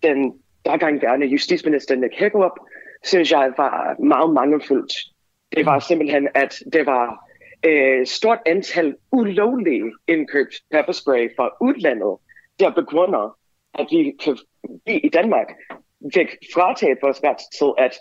den 0.04 0.40
daværende 0.66 1.28
justitsminister 1.28 1.96
Nick 1.96 2.14
Hagerup, 2.18 2.60
synes 3.04 3.32
jeg 3.32 3.54
var 3.58 3.96
meget 4.04 4.34
mangelfuldt. 4.34 4.94
Det 5.56 5.66
var 5.66 5.80
simpelthen, 5.80 6.28
at 6.36 6.64
det 6.74 6.86
var 6.86 7.28
et 7.64 8.08
stort 8.10 8.40
antal 8.46 8.96
ulovlige 9.12 9.94
indkøbt 10.08 10.56
pepperspray 10.72 11.36
fra 11.36 11.50
udlandet, 11.62 12.18
der 12.60 12.70
begrunder, 12.72 13.38
at 13.74 13.88
vi, 13.92 14.14
kan, 14.24 14.38
vi 14.86 14.94
i 14.98 15.10
Danmark 15.10 15.48
fik 16.14 16.28
frataget 16.54 16.98
vores 17.02 17.20
ret 17.24 17.42
til 17.58 17.86
at 17.86 17.94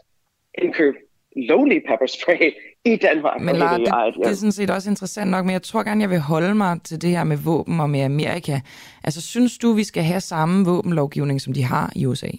indkøbe 0.63 0.97
lovlig 1.37 1.83
pepperspray 1.89 2.53
i 2.85 2.97
Danmark. 2.97 3.41
Men 3.41 3.57
Lara, 3.57 3.79
i 3.79 3.85
eget 3.85 4.15
det, 4.15 4.25
det 4.25 4.31
er 4.31 4.35
sådan 4.35 4.53
set 4.53 4.71
også 4.71 4.91
interessant 4.91 5.31
nok, 5.31 5.45
men 5.45 5.53
jeg 5.53 5.63
tror 5.63 5.83
gerne, 5.83 6.01
jeg 6.01 6.11
vil 6.11 6.19
holde 6.19 6.55
mig 6.55 6.81
til 6.85 7.03
det 7.03 7.11
her 7.11 7.25
med 7.25 7.37
våben 7.37 7.81
og 7.81 7.91
med 7.91 8.01
Amerika. 8.01 8.61
Altså, 9.05 9.21
synes 9.21 9.59
du, 9.59 9.73
vi 9.73 9.85
skal 9.85 10.03
have 10.03 10.21
samme 10.21 10.65
våbenlovgivning, 10.65 11.41
som 11.41 11.53
de 11.53 11.65
har 11.65 11.93
i 11.97 12.07
USA? 12.07 12.31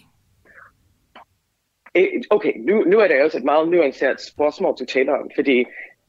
Eh, 1.95 2.07
Okay, 2.29 2.53
nu, 2.67 2.83
nu 2.83 2.99
er 2.99 3.07
det 3.07 3.23
også 3.23 3.37
et 3.37 3.43
meget 3.43 3.69
nuanceret 3.69 4.21
spørgsmål, 4.21 4.75
du 4.79 4.85
taler 4.85 5.13
om, 5.13 5.29
fordi 5.35 5.65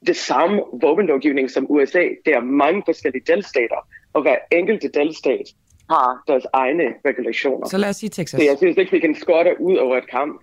det 0.06 0.16
samme 0.16 0.62
våbenlovgivning 0.80 1.50
som 1.50 1.66
USA, 1.70 2.02
det 2.24 2.34
er 2.34 2.40
mange 2.40 2.82
forskellige 2.86 3.24
delstater, 3.26 3.88
og 4.12 4.22
hver 4.22 4.36
enkelte 4.52 4.88
delstat 4.88 5.46
har 5.90 6.22
deres 6.26 6.46
egne 6.52 6.84
regulationer. 7.06 7.68
Så 7.68 7.78
lad 7.78 7.88
os 7.88 7.96
sige 7.96 8.10
Texas. 8.10 8.40
Så 8.40 8.44
jeg 8.44 8.56
synes 8.58 8.76
ikke, 8.76 8.92
vi 8.92 8.98
kan 8.98 9.14
skåre 9.14 9.60
ud 9.60 9.76
over 9.76 9.96
et 9.96 10.10
kamp. 10.10 10.42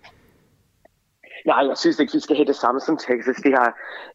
Nej, 1.46 1.62
jeg 1.68 1.78
synes 1.78 2.00
ikke, 2.00 2.14
vi 2.14 2.20
skal 2.20 2.36
have 2.36 2.46
det 2.46 2.56
samme 2.56 2.82
som 2.82 2.98
Texas. 2.98 3.36
De 3.36 3.52
har 3.52 3.70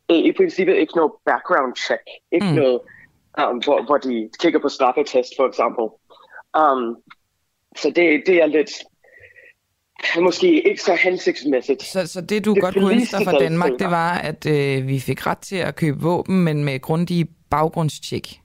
i, 0.08 0.32
princippet 0.36 0.74
ikke 0.76 0.96
noget 0.96 1.12
background 1.26 1.76
check. 1.76 2.02
Ikke 2.32 2.46
Mm. 2.46 2.52
noget, 2.52 2.80
um, 3.50 3.58
hvor, 3.64 3.84
hvor 3.86 3.96
de 3.96 4.30
kigger 4.40 4.60
på 4.60 4.68
straffetest, 4.68 5.32
for 5.38 5.46
eksempel. 5.48 5.84
Um, 6.62 6.96
så 7.76 7.88
det, 7.96 8.22
det 8.26 8.42
er 8.42 8.46
lidt 8.46 8.70
måske 10.20 10.68
ikke 10.68 10.82
så 10.82 10.94
hensigtsmæssigt. 10.94 11.82
Så, 11.82 12.06
så 12.06 12.20
det, 12.20 12.44
du 12.44 12.54
Det 12.54 12.62
godt 12.62 12.74
kunne 12.74 12.94
ønske 12.94 13.16
dig 13.16 13.24
fra 13.24 13.38
Danmark, 13.38 13.70
det 13.78 13.90
var, 13.90 14.18
at 14.18 14.46
øh, 14.46 14.88
vi 14.88 15.00
fik 15.00 15.26
ret 15.26 15.38
til 15.38 15.56
at 15.56 15.76
købe 15.76 16.00
våben, 16.00 16.44
men 16.44 16.64
med 16.64 16.80
grundige 16.80 17.26
baggrundstjek 17.50 18.40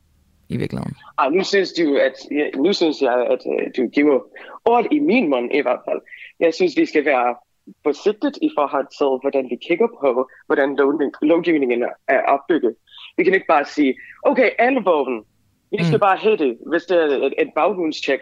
i 0.50 0.58
virkeligheden. 0.58 0.96
Ej, 1.20 1.30
nu 1.30 1.44
synes 1.44 1.74
du, 1.74 1.98
at 1.98 2.14
nu 2.56 2.74
synes 2.74 3.02
jeg, 3.02 3.28
at 3.34 3.42
uh, 3.46 3.62
du 3.78 3.88
giver 3.88 4.20
ord 4.66 4.86
i 4.92 5.00
min 5.00 5.30
mund 5.30 5.50
i 5.54 5.62
hvert 5.62 5.80
fald. 5.90 6.02
Jeg 6.40 6.54
synes, 6.54 6.78
vi 6.78 6.86
skal 6.86 7.06
være 7.06 7.36
forsigtigt 7.84 8.38
i 8.42 8.50
forhold 8.58 8.88
til, 8.98 9.10
hvordan 9.24 9.46
vi 9.50 9.56
kigger 9.68 9.88
på, 10.02 10.30
hvordan 10.46 10.76
lov- 10.76 11.12
lovgivningen 11.22 11.84
er 12.08 12.22
opbygget. 12.22 12.76
Vi 13.18 13.24
kan 13.24 13.34
ikke 13.34 13.46
bare 13.48 13.66
sige, 13.66 13.96
okay, 14.24 14.50
alle 14.60 14.82
våben, 14.86 15.24
vi 15.72 15.84
skal 15.84 15.98
Mm. 15.98 16.08
bare 16.08 16.18
have 16.18 16.38
det, 16.38 16.58
hvis 16.70 16.84
det 16.84 16.98
er 17.04 17.06
et, 17.28 17.34
et 17.38 17.52
baggrundstjek. 17.56 18.20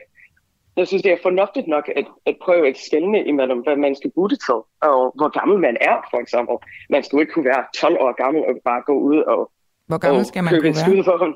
Jeg 0.78 0.88
synes, 0.88 1.04
det 1.04 1.12
er 1.12 1.18
fornuftigt 1.22 1.68
nok 1.68 1.90
at, 1.96 2.06
at 2.26 2.36
prøve 2.44 2.68
at 2.70 2.78
skelne 2.78 3.24
imellem, 3.26 3.60
hvad 3.60 3.76
man 3.76 3.96
skal 3.96 4.12
bruge 4.16 4.30
det 4.30 4.40
til, 4.48 4.54
og 4.90 5.00
hvor 5.20 5.30
gammel 5.40 5.58
man 5.60 5.78
er, 5.82 5.98
for 6.12 6.18
eksempel. 6.18 6.56
Man 6.90 7.04
skal 7.04 7.16
jo 7.18 7.22
ikke 7.22 7.34
kunne 7.34 7.46
være 7.46 7.64
12 7.76 7.98
år 8.00 8.12
gammel 8.24 8.42
og 8.50 8.54
bare 8.66 8.82
gå 8.86 8.94
ud 9.00 9.18
og, 9.18 9.52
Hvor 9.88 9.98
gammel 9.98 10.20
og 10.20 10.26
skal 10.26 10.44
man 10.44 10.52
købe 10.54 10.62
kunne 10.62 10.76
være? 10.76 11.34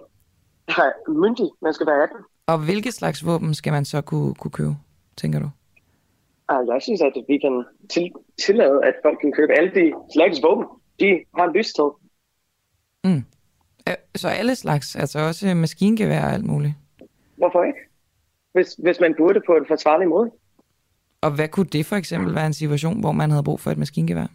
Nej, 0.78 0.92
myndig. 1.08 1.50
Man 1.62 1.74
skal 1.74 1.88
være 1.88 2.04
18. 2.04 2.18
Og 2.48 2.58
hvilke 2.66 2.92
slags 2.92 3.26
våben 3.26 3.54
skal 3.54 3.72
man 3.74 3.86
så 3.86 4.02
kunne, 4.02 4.36
kunne 4.36 4.52
købe, 4.52 4.76
tænker 5.18 5.40
du? 5.40 5.50
Uh, 6.54 6.68
jeg 6.68 6.82
synes, 6.82 7.02
at 7.02 7.14
vi 7.28 7.38
kan 7.38 7.66
til, 7.90 8.12
tillade, 8.46 8.80
at 8.86 8.94
folk 9.06 9.18
kan 9.22 9.32
købe 9.32 9.54
alle 9.54 9.72
de 9.76 9.94
slags 10.16 10.40
våben, 10.44 10.66
de 11.00 11.20
har 11.38 11.52
lyst 11.58 11.76
til. 11.76 11.84
Mm. 13.04 13.24
Øh, 13.88 13.94
Så 14.16 14.28
alle 14.28 14.56
slags, 14.56 14.96
altså 14.96 15.20
også 15.20 15.56
maskingevær 15.56 16.24
og 16.26 16.32
alt 16.34 16.46
muligt. 16.46 16.74
Hvorfor 17.38 17.64
ikke? 17.64 17.80
Hvis, 18.54 18.74
hvis 18.84 19.00
man 19.00 19.14
bruger 19.18 19.34
det 19.34 19.44
på 19.48 19.54
en 19.56 19.66
forsvarlig 19.68 20.08
måde. 20.08 20.32
Og 21.22 21.32
hvad 21.32 21.48
kunne 21.48 21.66
det 21.66 21.86
for 21.86 21.96
eksempel 21.96 22.36
være 22.36 22.46
en 22.46 22.54
situation, 22.54 23.00
hvor 23.00 23.12
man 23.12 23.30
havde 23.32 23.44
brug 23.44 23.60
for 23.60 23.72
et 23.72 23.78
maskingevær? 23.78 24.28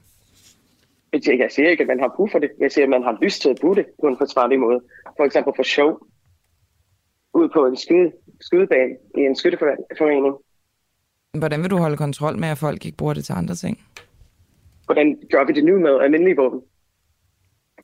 Jeg 1.12 1.20
siger- 1.24 1.36
Jeg 1.36 1.50
siger 1.50 1.68
ikke, 1.70 1.82
at 1.82 1.86
man 1.88 2.00
har 2.00 2.12
brug 2.16 2.28
for 2.32 2.38
det. 2.38 2.50
Jeg 2.60 2.72
siger, 2.72 2.84
at 2.84 2.90
man 2.90 3.02
har 3.02 3.18
lyst 3.22 3.42
til 3.42 3.48
at 3.48 3.58
bruge 3.60 3.76
det 3.76 3.86
på 4.00 4.06
en 4.06 4.16
forsvarlig 4.18 4.60
måde. 4.60 4.80
For 5.16 5.24
eksempel 5.24 5.52
for 5.56 5.62
show. 5.62 5.98
Ud 7.40 7.48
på 7.54 7.66
en 7.66 7.76
skyde, 7.76 8.12
skydebane 8.40 8.94
i 9.18 9.20
en 9.20 9.36
skytteforening. 9.36 10.34
Hvordan 11.38 11.62
vil 11.62 11.70
du 11.70 11.76
holde 11.76 11.96
kontrol 11.96 12.38
med, 12.38 12.48
at 12.48 12.58
folk 12.58 12.84
ikke 12.86 12.96
bruger 12.96 13.14
det 13.14 13.24
til 13.24 13.32
andre 13.32 13.54
ting? 13.54 13.78
Hvordan 14.84 15.18
gør 15.30 15.44
vi 15.46 15.52
det 15.52 15.64
nu 15.64 15.78
med 15.78 16.00
almindelige 16.00 16.36
våben? 16.36 16.60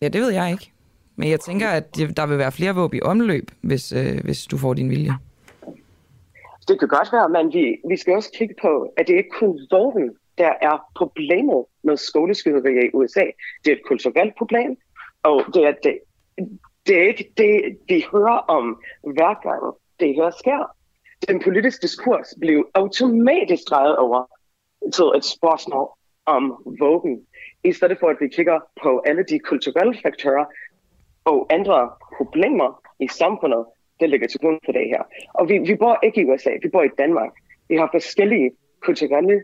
Ja, 0.02 0.08
det 0.08 0.20
ved 0.20 0.32
jeg 0.32 0.50
ikke. 0.50 0.72
Men 1.16 1.30
jeg 1.30 1.40
tænker, 1.40 1.68
at 1.68 1.96
der 2.16 2.26
vil 2.26 2.38
være 2.38 2.52
flere 2.52 2.74
våben 2.74 2.98
i 2.98 3.02
omløb, 3.02 3.50
hvis, 3.60 3.92
øh, 3.92 4.24
hvis 4.24 4.46
du 4.46 4.58
får 4.58 4.74
din 4.74 4.90
vilje. 4.90 5.12
Det 6.68 6.78
kan 6.78 6.88
godt 6.88 7.08
være, 7.12 7.28
men 7.28 7.52
vi, 7.54 7.76
vi 7.88 7.96
skal 7.96 8.14
også 8.14 8.30
kigge 8.38 8.54
på, 8.62 8.92
at 8.96 9.06
det 9.08 9.14
ikke 9.14 9.30
kun 9.40 9.60
våben, 9.70 10.10
der 10.38 10.52
er 10.62 10.76
problemet 10.96 11.64
med 11.82 11.96
skoleskyderier 11.96 12.84
i 12.84 12.90
USA. 12.94 13.24
Det 13.64 13.70
er 13.72 13.76
et 13.76 13.86
kulturelt 13.88 14.34
problem, 14.38 14.76
og 15.22 15.44
det 15.54 15.62
er, 15.64 15.72
det, 15.82 15.98
det 16.86 16.96
er 16.96 17.08
ikke 17.08 17.32
det, 17.36 17.78
de 17.88 18.02
hører 18.12 18.38
om 18.38 18.82
hver 19.02 19.34
gang 19.42 19.74
det 20.00 20.14
her 20.14 20.30
sker. 20.30 20.76
Den 21.28 21.40
politiske 21.40 21.82
diskurs 21.82 22.34
blev 22.40 22.68
automatisk 22.74 23.62
drejet 23.70 23.96
over 23.96 24.24
til 24.94 25.04
et 25.16 25.24
spørgsmål 25.24 25.88
om 26.26 26.74
våben, 26.80 27.26
i 27.64 27.72
stedet 27.72 27.98
for 28.00 28.08
at 28.08 28.16
vi 28.20 28.28
kigger 28.28 28.60
på 28.82 29.02
alle 29.06 29.24
de 29.28 29.38
kulturelle 29.38 29.94
faktorer 30.02 30.44
og 31.24 31.46
andre 31.50 31.90
problemer 32.16 32.82
i 33.00 33.08
samfundet, 33.08 33.64
der 34.00 34.06
ligger 34.06 34.28
til 34.28 34.40
grund 34.40 34.58
for 34.64 34.72
det 34.72 34.86
her. 34.86 35.02
Og 35.34 35.48
vi, 35.48 35.58
vi 35.58 35.74
bor 35.76 35.98
ikke 36.02 36.20
i 36.20 36.24
USA, 36.24 36.50
vi 36.62 36.68
bor 36.68 36.82
i 36.82 36.96
Danmark. 36.98 37.32
Vi 37.68 37.76
har 37.76 37.88
forskellige 37.92 38.50
kulturelle 38.80 39.42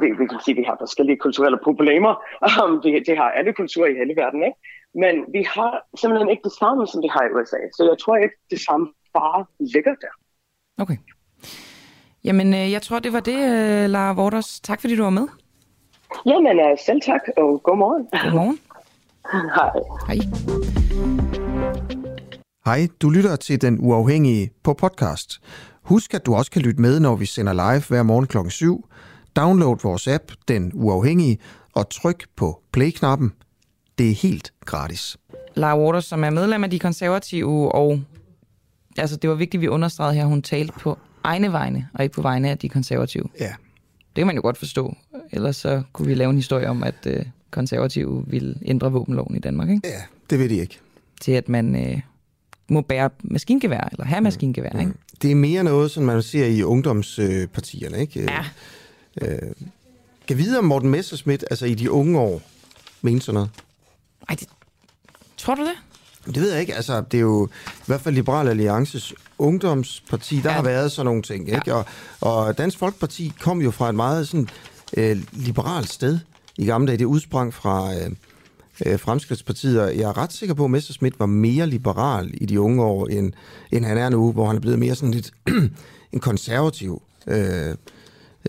vi, 0.00 0.06
vi 0.20 0.26
kan 0.26 0.40
sige, 0.44 0.54
at 0.54 0.60
vi 0.60 0.62
har 0.62 0.76
forskellige 0.80 1.18
kulturelle 1.24 1.58
problemer. 1.62 2.12
Um, 2.62 2.80
vi, 2.84 2.90
det 3.08 3.16
har 3.16 3.30
alle 3.38 3.52
kulturer 3.52 3.88
i 3.88 3.98
hele 4.00 4.16
verden, 4.16 4.42
ikke? 4.42 4.58
Men 4.94 5.14
vi 5.32 5.42
har 5.54 5.86
simpelthen 6.00 6.30
ikke 6.30 6.42
det 6.44 6.52
samme, 6.52 6.86
som 6.86 7.02
de 7.02 7.10
har 7.10 7.22
i 7.24 7.30
USA. 7.36 7.56
Så 7.76 7.82
jeg 7.90 7.98
tror 7.98 8.16
ikke, 8.16 8.36
det 8.50 8.60
samme 8.60 8.86
bare 9.14 9.44
ligger 9.74 9.94
der. 10.04 10.12
Okay. 10.82 10.96
Jamen, 12.24 12.54
øh, 12.54 12.72
jeg 12.72 12.82
tror, 12.82 12.98
det 12.98 13.12
var 13.12 13.20
det, 13.20 13.38
øh, 13.38 13.90
Lara 13.90 14.12
Vorters. 14.12 14.60
Tak, 14.60 14.80
fordi 14.80 14.96
du 14.96 15.02
var 15.02 15.10
med. 15.10 15.28
Jamen, 16.26 16.60
uh, 16.60 16.78
selv 16.86 17.00
tak, 17.00 17.20
og 17.36 17.62
god 17.62 17.76
morgen. 17.76 18.08
Godmorgen. 18.22 18.58
Hej. 19.56 19.70
Hej. 20.06 20.18
Hej, 22.64 22.88
du 23.02 23.10
lytter 23.10 23.36
til 23.36 23.62
Den 23.62 23.78
Uafhængige 23.80 24.50
på 24.62 24.74
podcast. 24.74 25.40
Husk, 25.82 26.14
at 26.14 26.26
du 26.26 26.34
også 26.34 26.50
kan 26.50 26.62
lytte 26.62 26.80
med, 26.80 27.00
når 27.00 27.16
vi 27.16 27.26
sender 27.26 27.52
live 27.52 27.82
hver 27.88 28.02
morgen 28.02 28.26
kl. 28.26 28.38
7. 28.48 28.88
Download 29.36 29.76
vores 29.82 30.08
app, 30.08 30.24
Den 30.48 30.72
Uafhængige, 30.74 31.38
og 31.74 31.90
tryk 31.90 32.26
på 32.36 32.62
play-knappen. 32.72 33.32
Det 34.00 34.10
er 34.10 34.14
helt 34.14 34.52
gratis. 34.64 35.16
Lara 35.54 35.78
Waters, 35.78 36.04
som 36.04 36.24
er 36.24 36.30
medlem 36.30 36.64
af 36.64 36.70
de 36.70 36.78
konservative, 36.78 37.74
og 37.74 38.00
altså, 38.98 39.16
det 39.16 39.30
var 39.30 39.36
vigtigt, 39.36 39.58
at 39.58 39.62
vi 39.62 39.68
understregede 39.68 40.14
her, 40.14 40.24
hun 40.24 40.42
talte 40.42 40.72
på 40.80 40.98
egne 41.24 41.52
vegne, 41.52 41.88
og 41.94 42.04
ikke 42.04 42.14
på 42.14 42.22
vegne 42.22 42.50
af 42.50 42.58
de 42.58 42.68
konservative. 42.68 43.24
Ja. 43.40 43.52
Det 44.16 44.16
kan 44.16 44.26
man 44.26 44.36
jo 44.36 44.42
godt 44.42 44.58
forstå. 44.58 44.96
Ellers 45.32 45.56
så 45.56 45.82
kunne 45.92 46.08
vi 46.08 46.14
lave 46.14 46.30
en 46.30 46.36
historie 46.36 46.68
om, 46.68 46.82
at 46.82 46.94
øh, 47.06 47.24
konservative 47.50 48.24
ville 48.26 48.54
ændre 48.64 48.92
våbenloven 48.92 49.36
i 49.36 49.38
Danmark, 49.38 49.70
ikke? 49.70 49.88
Ja, 49.88 50.02
det 50.30 50.38
ved 50.38 50.48
de 50.48 50.56
ikke. 50.56 50.78
Til 51.20 51.32
at 51.32 51.48
man 51.48 51.76
øh, 51.86 52.00
må 52.68 52.80
bære 52.80 53.10
maskingevær, 53.22 53.88
eller 53.92 54.04
have 54.04 54.20
maskingevær, 54.20 54.80
ikke? 54.80 54.92
Det 55.22 55.30
er 55.30 55.34
mere 55.34 55.64
noget, 55.64 55.90
som 55.90 56.02
man 56.02 56.22
ser 56.22 56.46
i 56.46 56.62
ungdomspartierne, 56.62 57.98
ikke? 57.98 58.22
Ja. 58.22 58.44
Øh, 59.22 59.52
kan 60.28 60.38
vide 60.38 60.58
om 60.58 60.64
Morten 60.64 60.90
Messerschmidt, 60.90 61.44
altså 61.50 61.66
i 61.66 61.74
de 61.74 61.90
unge 61.90 62.18
år, 62.18 62.42
mener 63.02 63.20
sådan 63.20 63.34
noget? 63.34 63.50
Ej, 64.30 64.36
det... 64.40 64.48
Tror 65.36 65.54
du 65.54 65.62
det? 65.62 65.74
Det 66.34 66.42
ved 66.42 66.50
jeg 66.50 66.60
ikke. 66.60 66.74
Altså, 66.74 67.00
det 67.00 67.18
er 67.18 67.22
jo 67.22 67.46
i 67.66 67.82
hvert 67.86 68.00
fald 68.00 68.14
Liberal 68.14 68.48
Alliances 68.48 69.14
ungdomsparti, 69.38 70.40
der 70.40 70.50
ja. 70.50 70.56
har 70.56 70.62
været 70.62 70.92
sådan 70.92 71.04
nogle 71.04 71.22
ting. 71.22 71.48
Ikke? 71.48 71.62
Ja. 71.66 71.74
Og, 71.74 71.84
og 72.20 72.58
Dansk 72.58 72.78
Folkeparti 72.78 73.32
kom 73.40 73.60
jo 73.62 73.70
fra 73.70 73.88
et 73.88 73.94
meget 73.94 74.28
sådan, 74.28 74.48
øh, 74.96 75.22
liberalt 75.32 75.88
sted 75.88 76.18
i 76.56 76.66
gamle 76.66 76.86
dage. 76.86 76.98
Det 76.98 77.04
udsprang 77.04 77.54
fra 77.54 77.94
øh, 77.94 78.10
øh, 78.86 78.98
Fremskridspartiet, 78.98 79.80
og 79.80 79.96
jeg 79.96 80.02
er 80.02 80.18
ret 80.18 80.32
sikker 80.32 80.54
på, 80.54 80.64
at 80.64 80.70
Messerschmidt 80.70 81.20
var 81.20 81.26
mere 81.26 81.66
liberal 81.66 82.30
i 82.34 82.46
de 82.46 82.60
unge 82.60 82.84
år, 82.84 83.06
end, 83.06 83.32
end 83.72 83.84
han 83.84 83.98
er 83.98 84.08
nu, 84.08 84.32
hvor 84.32 84.46
han 84.46 84.56
er 84.56 84.60
blevet 84.60 84.78
mere 84.78 84.94
sådan 84.94 85.14
lidt 85.14 85.32
en 86.12 86.20
konservativ 86.20 87.02
øh, 87.26 87.68
øh, 87.70 87.74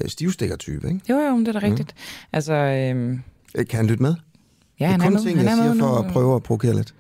stivstikkertype. 0.07 0.88
Ikke? 0.88 1.01
Jo, 1.09 1.15
jo, 1.19 1.39
det 1.39 1.47
er 1.47 1.59
da 1.59 1.59
rigtigt. 1.59 1.95
Altså, 2.34 2.53
øh, 2.53 3.19
Øh, 3.55 3.67
Kan 3.67 3.77
han 3.77 3.88
lytte 3.88 4.03
med? 4.03 4.15
Ja, 4.82 4.88
det 4.88 4.95
er 4.95 5.01
han 5.01 5.11
kun 5.11 5.15
er 5.17 5.21
ting, 5.21 5.38
han 5.38 5.45
jeg 5.45 5.51
er 5.51 5.55
siger 5.55 5.73
med 5.73 5.79
for 5.82 5.88
nu. 6.01 6.07
at 6.07 6.13
prøve 6.13 6.36
at 6.36 6.43
provokere 6.43 6.73
lidt. 6.73 6.93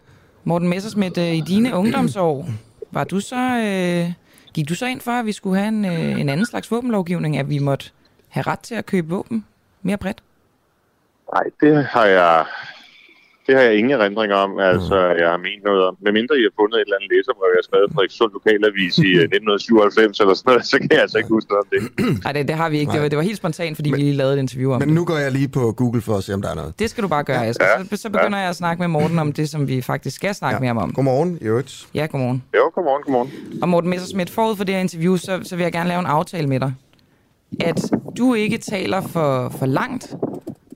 Morten 0.43 0.67
Messerschmidt, 0.69 1.17
øh, 1.17 1.33
i 1.35 1.41
dine 1.41 1.75
ungdomsår, 1.75 2.47
var 2.91 3.03
du 3.03 3.19
så, 3.19 3.35
øh, 3.35 4.13
gik 4.53 4.69
du 4.69 4.75
så 4.75 4.85
ind 4.85 5.01
for, 5.01 5.11
at 5.11 5.25
vi 5.25 5.31
skulle 5.31 5.57
have 5.57 5.67
en, 5.67 5.85
øh, 5.85 6.19
en 6.19 6.29
anden 6.29 6.45
slags 6.45 6.71
våbenlovgivning, 6.71 7.37
at 7.37 7.49
vi 7.49 7.59
måtte 7.59 7.85
have 8.29 8.43
ret 8.47 8.59
til 8.59 8.75
at 8.75 8.85
købe 8.85 9.09
våben 9.09 9.45
mere 9.81 9.97
bredt? 9.97 10.23
Nej, 11.33 11.43
det 11.61 11.85
har 11.85 12.05
jeg, 12.05 12.45
det 13.47 13.53
har 13.55 13.63
jeg 13.67 13.73
ingen 13.79 13.91
erindringer 13.97 14.35
om. 14.45 14.51
Altså, 14.59 14.97
jeg 15.21 15.27
har 15.33 15.39
ment 15.47 15.63
noget 15.69 15.81
om. 15.87 15.93
Med 16.05 16.11
mindre 16.19 16.33
I 16.39 16.43
har 16.47 16.53
fundet 16.61 16.75
et 16.77 16.85
eller 16.87 16.97
andet 16.97 17.09
læserbrev, 17.15 17.49
jeg 17.53 17.59
har 17.61 17.67
skrevet 17.69 17.87
fra 17.89 17.95
Frederikssund 17.95 18.31
Lokalavis 18.37 18.95
i 18.97 19.11
øh, 19.21 19.27
1997 19.27 20.19
eller 20.19 20.33
sådan 20.33 20.49
noget, 20.51 20.65
så 20.71 20.75
kan 20.81 20.89
jeg 20.91 21.01
altså 21.05 21.17
ikke 21.21 21.31
huske 21.35 21.49
noget 21.51 21.63
om 21.65 21.69
det. 21.73 21.81
Nej, 22.25 22.31
det, 22.35 22.41
det 22.49 22.55
har 22.61 22.69
vi 22.73 22.77
ikke. 22.81 22.91
Det 22.95 23.01
var, 23.01 23.07
det 23.13 23.17
var 23.21 23.27
helt 23.31 23.41
spontant, 23.43 23.73
fordi 23.79 23.89
men, 23.91 23.97
vi 23.97 24.01
lige 24.03 24.17
lavede 24.21 24.33
et 24.37 24.41
interview 24.45 24.69
om 24.73 24.79
Men 24.81 24.87
det. 24.89 24.95
nu 24.99 25.03
går 25.05 25.17
jeg 25.25 25.31
lige 25.31 25.49
på 25.57 25.63
Google 25.81 26.01
for 26.07 26.15
at 26.19 26.23
se, 26.23 26.33
om 26.37 26.41
der 26.45 26.51
er 26.53 26.57
noget. 26.61 26.71
Det 26.79 26.87
skal 26.89 27.01
du 27.03 27.09
bare 27.15 27.23
gøre, 27.23 27.41
Asger. 27.47 27.65
Så, 27.89 27.97
så 28.03 28.09
begynder 28.09 28.39
jeg 28.43 28.49
at 28.49 28.55
snakke 28.55 28.79
med 28.83 28.87
Morten 28.87 29.19
om 29.19 29.29
det, 29.31 29.49
som 29.49 29.67
vi 29.67 29.81
faktisk 29.81 30.15
skal 30.15 30.35
snakke 30.35 30.59
mere 30.59 30.71
om. 30.71 30.93
Godmorgen, 30.93 31.37
øvrigt. 31.41 31.87
Ja, 31.93 32.05
godmorgen. 32.11 32.43
Jo, 32.55 32.71
godmorgen, 32.75 33.03
godmorgen. 33.03 33.31
Og 33.61 33.69
Morten 33.69 33.89
Messerschmidt, 33.89 34.29
forud 34.29 34.55
for 34.55 34.63
det 34.63 34.75
her 34.75 34.81
interview, 34.81 35.15
så, 35.15 35.39
så 35.43 35.55
vil 35.55 35.63
jeg 35.63 35.71
gerne 35.71 35.89
lave 35.89 35.99
en 35.99 36.05
aftale 36.05 36.47
med 36.47 36.59
dig. 36.59 36.73
At 37.59 37.91
du 38.17 38.33
ikke 38.33 38.57
taler 38.57 39.01
for, 39.01 39.49
for 39.49 39.65
langt, 39.65 40.15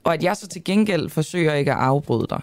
og 0.03 0.13
at 0.13 0.24
jeg 0.24 0.38
så 0.38 0.47
til 0.47 0.63
gengæld 0.63 1.09
forsøger 1.09 1.53
ikke 1.53 1.72
at 1.72 1.78
afbryde 1.78 2.28
dig. 2.30 2.41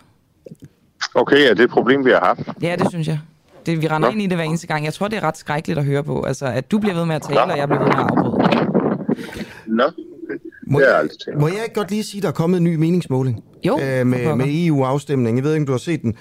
Okay, 1.14 1.50
er 1.50 1.54
det 1.54 1.64
et 1.64 1.70
problem, 1.70 2.04
vi 2.04 2.10
har 2.10 2.20
haft? 2.24 2.62
Ja, 2.62 2.76
det 2.78 2.86
synes 2.90 3.08
jeg. 3.08 3.18
Det, 3.66 3.82
vi 3.82 3.88
render 3.88 4.08
Nå. 4.08 4.12
ind 4.12 4.22
i 4.22 4.26
det 4.26 4.36
hver 4.36 4.44
eneste 4.44 4.66
gang. 4.66 4.84
Jeg 4.84 4.94
tror, 4.94 5.08
det 5.08 5.16
er 5.16 5.22
ret 5.22 5.36
skrækkeligt 5.36 5.78
at 5.78 5.84
høre 5.84 6.04
på. 6.04 6.22
Altså, 6.22 6.46
at 6.46 6.70
du 6.70 6.78
bliver 6.78 6.94
ved 6.94 7.04
med 7.04 7.14
at 7.14 7.22
tale, 7.22 7.42
og 7.42 7.58
jeg 7.58 7.68
bliver 7.68 7.80
ved 7.82 7.86
med 7.86 7.96
at 7.96 8.10
afbryde. 8.10 8.68
Nå, 9.66 9.84
Må 10.66 10.78
er 10.80 10.84
jeg, 10.84 11.08
må 11.40 11.48
jeg 11.48 11.62
ikke 11.62 11.74
godt 11.74 11.90
lige 11.90 12.04
sige, 12.04 12.18
at 12.18 12.22
der 12.22 12.28
er 12.28 12.32
kommet 12.32 12.56
en 12.58 12.64
ny 12.64 12.74
meningsmåling? 12.74 13.42
Jo, 13.66 13.78
øh, 13.82 14.06
med, 14.06 14.36
med 14.36 14.46
EU-afstemning. 14.66 15.36
Jeg 15.38 15.44
ved 15.44 15.52
ikke, 15.52 15.62
om 15.62 15.66
du 15.66 15.72
har 15.72 15.78
set 15.78 16.02
den, 16.02 16.14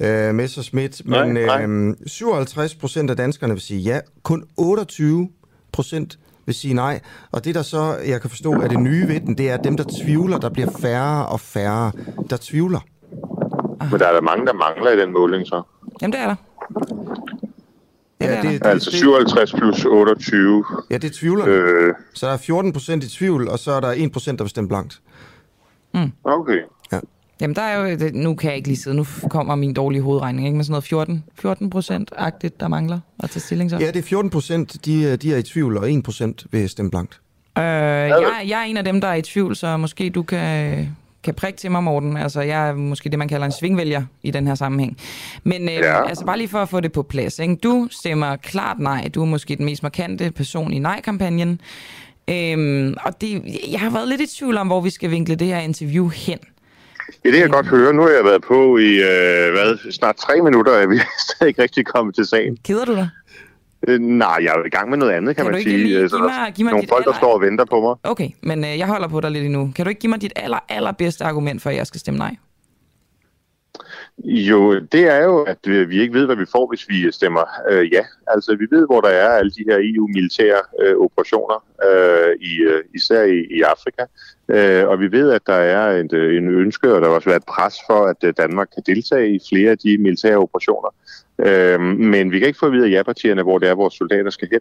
øh, 0.00 0.34
Messerschmidt, 0.34 1.02
Nej, 1.08 1.26
men 1.26 1.34
nej. 1.34 1.64
øh, 1.66 1.94
57 2.06 2.74
procent 2.74 3.10
af 3.10 3.16
danskerne 3.16 3.52
vil 3.52 3.62
sige 3.62 3.80
ja. 3.80 4.00
Kun 4.22 4.44
28 4.56 5.28
procent 5.72 6.18
vil 6.46 6.54
sige 6.54 6.74
nej. 6.74 7.00
Og 7.32 7.44
det, 7.44 7.54
der 7.54 7.62
så, 7.62 7.96
jeg 8.06 8.20
kan 8.20 8.30
forstå, 8.30 8.52
er 8.52 8.68
det 8.68 8.80
nye 8.80 9.08
ved 9.08 9.20
den, 9.20 9.38
det 9.38 9.50
er, 9.50 9.54
at 9.54 9.64
dem, 9.64 9.76
der 9.76 9.84
tvivler, 10.02 10.38
der 10.38 10.48
bliver 10.48 10.70
færre 10.80 11.26
og 11.26 11.40
færre, 11.40 11.92
der 12.30 12.36
tvivler. 12.40 12.80
Men 13.90 14.00
der 14.00 14.06
er 14.06 14.12
der 14.12 14.20
mange, 14.20 14.46
der 14.46 14.52
mangler 14.52 14.90
i 14.90 15.00
den 15.00 15.12
måling, 15.12 15.46
så. 15.46 15.62
Jamen, 16.02 16.12
det 16.12 16.20
er 16.20 16.26
der. 16.26 16.34
Ja, 18.20 18.42
det, 18.42 18.62
det, 18.62 18.66
Altså 18.66 18.90
57 18.90 19.52
plus 19.52 19.84
28. 19.84 20.64
Ja, 20.90 20.96
det 20.96 21.12
tvivler. 21.12 21.44
Øh, 21.48 21.94
Så 22.14 22.26
der 22.26 22.32
er 22.32 22.36
14 22.36 22.72
procent 22.72 23.04
i 23.04 23.10
tvivl, 23.10 23.48
og 23.48 23.58
så 23.58 23.72
er 23.72 23.80
der 23.80 23.92
1 23.96 24.12
procent, 24.12 24.38
der 24.38 24.44
vil 24.44 24.50
stemme 24.50 24.68
blankt. 24.68 25.00
okay. 26.24 26.58
Ja. 26.92 27.00
Jamen, 27.40 27.56
der 27.56 27.62
er 27.62 27.88
jo, 27.90 28.10
nu 28.12 28.34
kan 28.34 28.48
jeg 28.48 28.56
ikke 28.56 28.68
lige 28.68 28.78
sidde, 28.78 28.96
nu 28.96 29.06
kommer 29.30 29.54
min 29.54 29.74
dårlige 29.74 30.02
hovedregning, 30.02 30.46
ikke? 30.46 30.56
Med 30.56 30.64
sådan 30.64 30.72
noget 30.72 30.84
14, 30.84 31.24
14 31.34 31.70
procent-agtigt, 31.70 32.60
der 32.60 32.68
mangler 32.68 33.00
at 33.22 33.30
tage 33.30 33.40
stilling 33.40 33.70
så. 33.70 33.76
Ja, 33.76 33.86
det 33.86 33.96
er 33.96 34.02
14 34.02 34.30
procent, 34.30 34.84
de, 34.84 35.16
de 35.16 35.34
er 35.34 35.38
i 35.38 35.42
tvivl, 35.42 35.76
og 35.76 35.92
1 35.92 36.02
procent 36.02 36.46
vil 36.50 36.68
stemme 36.68 36.90
blankt. 36.90 37.20
Øh, 37.58 37.64
jeg, 37.64 38.44
jeg 38.48 38.60
er 38.60 38.64
en 38.64 38.76
af 38.76 38.84
dem, 38.84 39.00
der 39.00 39.08
er 39.08 39.14
i 39.14 39.22
tvivl, 39.22 39.56
så 39.56 39.76
måske 39.76 40.10
du 40.10 40.22
kan, 40.22 40.96
kan 41.24 41.34
prikke 41.34 41.56
til 41.56 41.70
mig, 41.70 41.82
Morten. 41.84 42.16
Altså, 42.16 42.40
jeg 42.40 42.68
er 42.68 42.74
måske 42.74 43.08
det, 43.08 43.18
man 43.18 43.28
kalder 43.28 43.46
en 43.46 43.52
svingvælger 43.52 44.02
i 44.22 44.30
den 44.30 44.46
her 44.46 44.54
sammenhæng. 44.54 44.96
Men 45.44 45.68
øh, 45.68 45.74
Ja. 45.74 46.08
altså, 46.08 46.24
bare 46.24 46.38
lige 46.38 46.48
for 46.48 46.58
at 46.58 46.68
få 46.68 46.80
det 46.80 46.92
på 46.92 47.02
plads. 47.02 47.38
Ikke? 47.38 47.56
Du 47.56 47.88
stemmer 47.90 48.36
klart 48.36 48.78
nej. 48.78 49.10
Du 49.14 49.22
er 49.22 49.26
måske 49.26 49.56
den 49.56 49.64
mest 49.64 49.82
markante 49.82 50.30
person 50.30 50.72
i 50.72 50.78
nej-kampagnen. 50.78 51.60
Øhm, 52.30 52.94
og 53.04 53.20
det, 53.20 53.42
jeg 53.72 53.80
har 53.80 53.90
været 53.90 54.08
lidt 54.08 54.20
i 54.20 54.38
tvivl 54.38 54.56
om, 54.56 54.66
hvor 54.66 54.80
vi 54.80 54.90
skal 54.90 55.10
vinkle 55.10 55.34
det 55.34 55.46
her 55.46 55.58
interview 55.58 56.08
hen. 56.08 56.38
Ja, 57.24 57.28
det 57.28 57.32
kan 57.32 57.42
jeg 57.42 57.50
godt 57.50 57.66
høre. 57.66 57.92
Nu 57.92 58.02
har 58.02 58.08
jeg 58.08 58.24
været 58.24 58.42
på 58.42 58.78
i 58.78 58.90
øh, 58.94 59.52
hvad, 59.52 59.92
snart 59.92 60.16
tre 60.16 60.40
minutter, 60.42 60.72
og 60.82 60.90
vi 60.90 60.96
er 60.96 61.00
stadig 61.28 61.48
ikke 61.48 61.62
rigtig 61.62 61.86
kommet 61.86 62.14
til 62.14 62.26
sagen. 62.26 62.56
Keder 62.64 62.84
du 62.84 62.94
dig? 62.94 63.08
Øh, 63.88 64.00
nej, 64.00 64.36
jeg 64.42 64.52
er 64.54 64.64
i 64.64 64.68
gang 64.68 64.90
med 64.90 64.98
noget 64.98 65.12
andet, 65.12 65.36
kan, 65.36 65.44
Kan 65.44 65.52
man 65.52 65.58
ikke 65.58 65.70
sige. 65.70 65.82
lige 65.84 65.98
Øh, 65.98 66.10
så 66.10 66.16
der 66.16 66.22
er 66.22 66.26
mig- 66.44 66.52
give 66.54 66.64
mig 66.64 66.70
nogle 66.70 66.82
dit 66.82 66.88
folk, 66.88 67.04
der 67.04 67.10
aller- 67.10 67.18
står 67.20 67.34
og 67.34 67.40
venter 67.40 67.64
på 67.64 67.80
mig. 67.80 67.94
Okay, 68.02 68.28
men 68.42 68.64
øh, 68.64 68.78
jeg 68.78 68.86
holder 68.86 69.08
på 69.08 69.20
dig 69.20 69.30
lidt 69.30 69.44
endnu. 69.44 69.72
Kan 69.76 69.84
du 69.84 69.88
ikke 69.88 70.00
give 70.00 70.10
mig 70.10 70.20
dit 70.22 70.32
aller, 70.36 70.58
allerbedste 70.68 71.24
argument 71.24 71.62
for, 71.62 71.70
at 71.70 71.76
jeg 71.76 71.86
skal 71.86 72.00
stemme 72.00 72.18
nej? 72.18 72.36
Jo, 74.24 74.78
det 74.80 75.00
er 75.14 75.24
jo, 75.24 75.42
at 75.42 75.58
vi 75.64 75.84
vi 75.84 76.00
ikke 76.00 76.14
ved, 76.14 76.26
hvad 76.26 76.36
vi 76.36 76.44
får, 76.52 76.68
hvis 76.72 76.88
vi 76.88 77.12
stemmer 77.12 77.44
øh, 77.70 77.92
ja. 77.92 78.00
Altså, 78.26 78.56
vi 78.56 78.66
ved, 78.76 78.86
hvor 78.86 79.00
der 79.00 79.08
er 79.08 79.28
alle 79.28 79.50
de 79.50 79.64
her 79.68 79.78
EU-militære 79.80 80.60
øh, 80.82 80.96
operationer, 80.96 81.64
øh, 81.88 82.36
i, 82.40 82.52
øh, 82.62 82.82
især 82.94 83.22
i, 83.22 83.38
i 83.50 83.60
Afrika. 83.62 84.02
Øh, 84.48 84.88
og 84.88 85.00
vi 85.00 85.12
ved, 85.12 85.30
at 85.30 85.42
der 85.46 85.54
er 85.54 86.00
en, 86.00 86.10
øh, 86.12 86.36
en 86.36 86.48
ønske, 86.48 86.94
og 86.94 87.00
der 87.00 87.08
har 87.08 87.14
også 87.14 87.28
været 87.28 87.40
et 87.40 87.46
pres 87.48 87.74
for, 87.90 88.06
at 88.06 88.16
øh, 88.24 88.34
Danmark 88.36 88.68
kan 88.74 88.82
deltage 88.86 89.34
i 89.34 89.38
flere 89.48 89.70
af 89.70 89.78
de 89.78 89.98
militære 89.98 90.36
operationer. 90.36 90.94
Øh, 91.38 91.80
men 91.80 92.32
vi 92.32 92.38
kan 92.38 92.48
ikke 92.48 92.58
få 92.58 92.66
at 92.66 92.72
vide 92.72 92.86
af 92.86 92.90
ja-partierne, 92.90 93.42
hvor 93.42 93.58
det 93.58 93.68
er, 93.68 93.74
vores 93.74 93.94
soldater 93.94 94.30
skal 94.30 94.48
hen. 94.52 94.60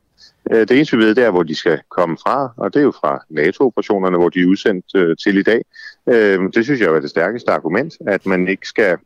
Øh, 0.52 0.60
det 0.68 0.72
eneste, 0.72 0.98
vi 0.98 1.04
ved, 1.04 1.16
det 1.16 1.24
er, 1.24 1.32
hvor 1.32 1.44
de 1.44 1.56
skal 1.56 1.80
komme 1.92 2.18
fra, 2.24 2.54
og 2.58 2.74
det 2.74 2.80
er 2.80 2.84
jo 2.84 2.92
fra 2.92 3.20
NATO-operationerne, 3.30 4.18
hvor 4.18 4.30
de 4.30 4.40
er 4.42 4.48
udsendt 4.48 4.86
øh, 4.96 5.16
til 5.24 5.38
i 5.38 5.44
dag. 5.44 5.62
Øh, 6.10 6.40
det 6.56 6.64
synes 6.66 6.80
jeg 6.82 6.88
er 6.90 7.00
det 7.00 7.10
stærkeste 7.10 7.52
argument, 7.52 7.94
at 8.08 8.26
man 8.26 8.48
ikke 8.48 8.68
skal 8.68 8.98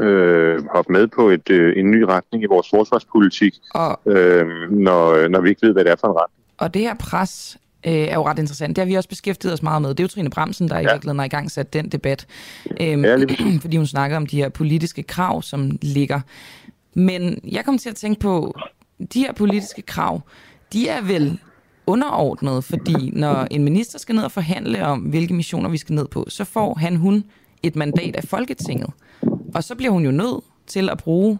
øh, 0.00 0.64
hoppe 0.74 0.92
med 0.92 1.06
på 1.06 1.28
et, 1.30 1.50
øh, 1.50 1.78
en 1.78 1.90
ny 1.90 2.02
retning 2.02 2.42
i 2.44 2.46
vores 2.46 2.70
forsvarspolitik, 2.70 3.54
Og, 3.74 4.00
øh, 4.06 4.46
når, 4.70 5.28
når 5.28 5.40
vi 5.40 5.48
ikke 5.48 5.66
ved, 5.66 5.72
hvad 5.72 5.84
det 5.84 5.92
er 5.92 5.96
for 5.96 6.08
en 6.08 6.14
retning. 6.14 6.44
og 6.58 6.74
det 6.74 6.82
her 6.82 6.94
pres 6.94 7.56
øh, 7.86 7.92
er 7.92 8.14
jo 8.14 8.26
ret 8.26 8.38
interessant. 8.38 8.76
Det 8.76 8.82
har 8.82 8.86
vi 8.86 8.94
også 8.94 9.08
beskæftiget 9.08 9.52
os 9.54 9.62
meget 9.62 9.82
med. 9.82 9.90
Det 9.90 10.00
er 10.00 10.04
jo 10.04 10.08
Trine 10.08 10.30
Bremsen, 10.30 10.68
der 10.68 10.78
i 10.78 10.82
Ja. 10.82 10.92
virkeligheden 10.92 11.18
har 11.18 11.26
i 11.26 11.28
gang 11.28 11.50
sat 11.50 11.72
den 11.72 11.88
debat. 11.88 12.26
Øhm, 12.80 13.04
Ja, 13.04 13.16
fordi 13.60 13.76
hun 13.76 13.86
snakker 13.86 14.16
om 14.16 14.26
de 14.26 14.36
her 14.36 14.48
politiske 14.48 15.02
krav, 15.02 15.42
som 15.42 15.78
ligger. 15.82 16.20
Men 16.94 17.38
jeg 17.52 17.64
kom 17.64 17.78
til 17.78 17.88
at 17.88 17.96
tænke 17.96 18.20
på, 18.20 18.54
de 19.14 19.20
her 19.20 19.32
politiske 19.32 19.82
krav, 19.82 20.20
de 20.72 20.88
er 20.88 21.02
vel 21.02 21.40
underordnet, 21.86 22.64
fordi 22.64 23.10
når 23.10 23.46
en 23.50 23.64
minister 23.64 23.98
skal 23.98 24.14
ned 24.14 24.24
og 24.24 24.32
forhandle 24.32 24.86
om, 24.86 25.00
hvilke 25.00 25.34
missioner 25.34 25.68
vi 25.68 25.76
skal 25.76 25.94
ned 25.94 26.06
på, 26.06 26.26
så 26.28 26.44
får 26.44 26.74
han, 26.74 26.96
hun 26.96 27.24
et 27.62 27.76
mandat 27.76 28.16
af 28.16 28.24
Folketinget. 28.24 28.90
Og 29.54 29.64
så 29.64 29.74
bliver 29.74 29.92
hun 29.92 30.04
jo 30.04 30.10
nødt 30.10 30.44
til 30.66 30.90
at 30.90 30.98
bruge 30.98 31.38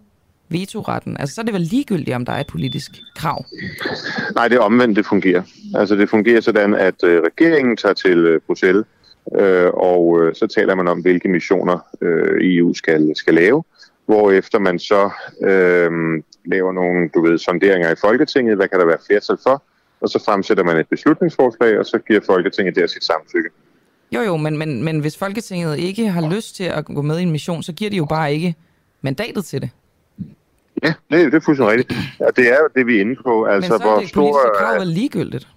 vetoretten. 0.49 1.17
Altså, 1.21 1.35
så 1.35 1.41
er 1.41 1.45
det 1.45 1.55
vel 1.55 1.61
ligegyldigt, 1.61 2.17
om 2.17 2.25
der 2.25 2.33
er 2.33 2.41
et 2.41 2.47
politisk 2.47 2.91
krav. 3.17 3.45
Nej, 4.35 4.49
det 4.49 4.57
er 4.57 4.61
omvendt, 4.61 4.97
det 4.97 5.07
fungerer. 5.07 5.43
Altså 5.75 5.97
det 5.97 6.11
fungerer 6.11 6.41
sådan, 6.41 6.75
at 6.75 7.05
øh, 7.05 7.23
regeringen 7.23 7.77
tager 7.77 7.95
til 7.95 8.19
øh, 8.19 8.41
Bruxelles, 8.47 8.85
øh, 9.39 9.71
og 9.75 10.23
øh, 10.23 10.35
så 10.35 10.47
taler 10.47 10.75
man 10.75 10.89
om, 10.89 11.01
hvilke 11.01 11.29
missioner 11.29 11.79
øh, 12.01 12.57
EU 12.57 12.75
skal, 12.75 13.17
skal 13.17 13.35
lave, 13.35 13.65
hvorefter 14.07 14.59
man 14.59 14.79
så 14.79 15.11
øh, 15.43 15.91
laver 16.45 16.73
nogle, 16.73 17.09
du 17.15 17.23
ved, 17.23 17.39
sonderinger 17.39 17.91
i 17.91 17.95
Folketinget, 18.01 18.57
hvad 18.57 18.69
kan 18.69 18.79
der 18.81 18.87
være 18.87 18.99
flertal 19.07 19.37
for, 19.43 19.63
og 20.01 20.09
så 20.09 20.23
fremsætter 20.25 20.65
man 20.65 20.77
et 20.77 20.89
beslutningsforslag, 20.89 21.79
og 21.79 21.87
så 21.87 21.99
giver 21.99 22.21
Folketinget 22.27 22.77
der 22.77 22.87
sit 22.87 23.05
samtykke. 23.05 23.49
Jo, 24.13 24.21
jo, 24.21 24.37
men, 24.37 24.59
men, 24.59 24.85
men 24.85 25.01
hvis 25.01 25.17
Folketinget 25.17 25.79
ikke 25.79 26.09
har 26.09 26.35
lyst 26.35 26.57
til 26.57 26.65
at 26.65 26.85
gå 26.85 27.03
med 27.03 27.19
i 27.19 27.23
en 27.23 27.31
mission, 27.31 27.63
så 27.63 27.73
giver 27.73 27.91
de 27.91 27.97
jo 27.97 28.05
bare 28.05 28.33
ikke 28.33 28.55
mandatet 29.03 29.45
til 29.45 29.61
det. 29.63 29.71
Ja, 30.83 30.95
det, 31.11 31.33
det 31.33 31.35
er 31.35 31.41
fuldstændig 31.41 31.79
rigtigt. 31.79 32.01
Og 32.21 32.37
det 32.37 32.53
er 32.53 32.57
jo 32.57 32.69
det, 32.77 32.87
vi 32.87 32.97
er 32.97 33.01
inde 33.01 33.17
på. 33.25 33.45
Altså, 33.45 33.73
men 33.73 33.81
så 33.81 33.85
er 33.85 33.91
hvor 33.91 34.01
det 34.01 34.09
stor, 34.09 34.21
politiske 34.21 34.51
krav 34.59 34.81
vel 34.81 34.89
ligegyldigt 34.89 35.49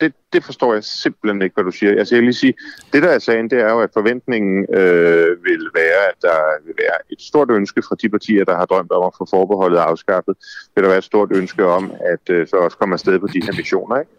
det, 0.00 0.12
det 0.32 0.44
forstår 0.44 0.74
jeg 0.74 0.84
simpelthen 0.84 1.42
ikke, 1.42 1.54
hvad 1.54 1.64
du 1.64 1.70
siger. 1.70 1.98
Altså, 1.98 2.14
jeg 2.14 2.20
vil 2.20 2.26
lige 2.26 2.34
sige, 2.34 2.54
det 2.92 3.02
der 3.02 3.08
er 3.08 3.18
sagen, 3.18 3.50
det 3.50 3.60
er 3.60 3.72
jo, 3.72 3.80
at 3.80 3.90
forventningen 3.92 4.66
øh, 4.74 5.44
vil 5.44 5.64
være, 5.74 6.00
at 6.10 6.18
der 6.22 6.38
vil 6.66 6.74
være 6.78 6.96
et 7.10 7.20
stort 7.20 7.50
ønske 7.50 7.82
fra 7.82 7.96
de 8.02 8.08
partier, 8.08 8.44
der 8.44 8.56
har 8.56 8.66
drømt 8.66 8.92
om 8.92 9.04
at 9.04 9.12
få 9.18 9.26
forbeholdet 9.30 9.78
afskaffet. 9.78 10.34
Vil 10.74 10.84
der 10.84 10.88
være 10.88 10.98
et 10.98 11.04
stort 11.04 11.28
ønske 11.34 11.66
om, 11.66 11.92
at 12.12 12.30
øh, 12.30 12.46
så 12.46 12.56
også 12.56 12.76
komme 12.78 12.92
afsted 12.92 13.18
på 13.18 13.26
de 13.26 13.40
her 13.44 13.52
missioner, 13.56 13.96
ikke? 13.98 14.10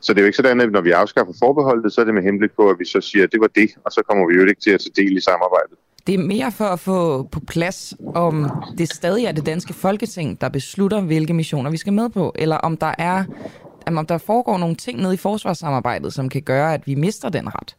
Så 0.00 0.12
det 0.12 0.18
er 0.18 0.22
jo 0.22 0.26
ikke 0.26 0.36
sådan, 0.36 0.60
at 0.60 0.72
når 0.72 0.80
vi 0.80 0.90
afskaffer 0.90 1.32
forbeholdet, 1.38 1.92
så 1.92 2.00
er 2.00 2.04
det 2.04 2.14
med 2.14 2.22
henblik 2.22 2.50
på, 2.56 2.70
at 2.70 2.78
vi 2.78 2.84
så 2.84 3.00
siger, 3.00 3.24
at 3.24 3.32
det 3.32 3.40
var 3.40 3.46
det, 3.46 3.70
og 3.84 3.92
så 3.92 4.02
kommer 4.08 4.28
vi 4.28 4.34
jo 4.34 4.40
ikke 4.40 4.60
til 4.60 4.70
at 4.70 4.80
tage 4.80 5.06
del 5.06 5.16
i 5.16 5.20
samarbejdet. 5.20 5.78
Det 6.06 6.14
er 6.14 6.18
mere 6.18 6.52
for 6.52 6.64
at 6.64 6.80
få 6.80 7.22
på 7.22 7.40
plads, 7.48 7.94
om 8.14 8.50
det 8.78 8.88
stadig 8.88 9.24
er 9.24 9.32
det 9.32 9.46
danske 9.46 9.72
folketing, 9.72 10.40
der 10.40 10.48
beslutter, 10.48 11.00
hvilke 11.00 11.34
missioner 11.34 11.70
vi 11.70 11.76
skal 11.76 11.92
med 11.92 12.08
på, 12.08 12.32
eller 12.34 12.56
om 12.56 12.76
der 12.76 12.94
er 12.98 13.24
om 13.86 14.06
der 14.06 14.18
foregår 14.18 14.58
nogle 14.58 14.74
ting 14.74 15.00
nede 15.00 15.14
i 15.14 15.16
forsvarssamarbejdet, 15.16 16.12
som 16.12 16.28
kan 16.28 16.42
gøre, 16.42 16.74
at 16.74 16.86
vi 16.86 16.94
mister 16.94 17.28
den 17.28 17.48
ret. 17.48 17.76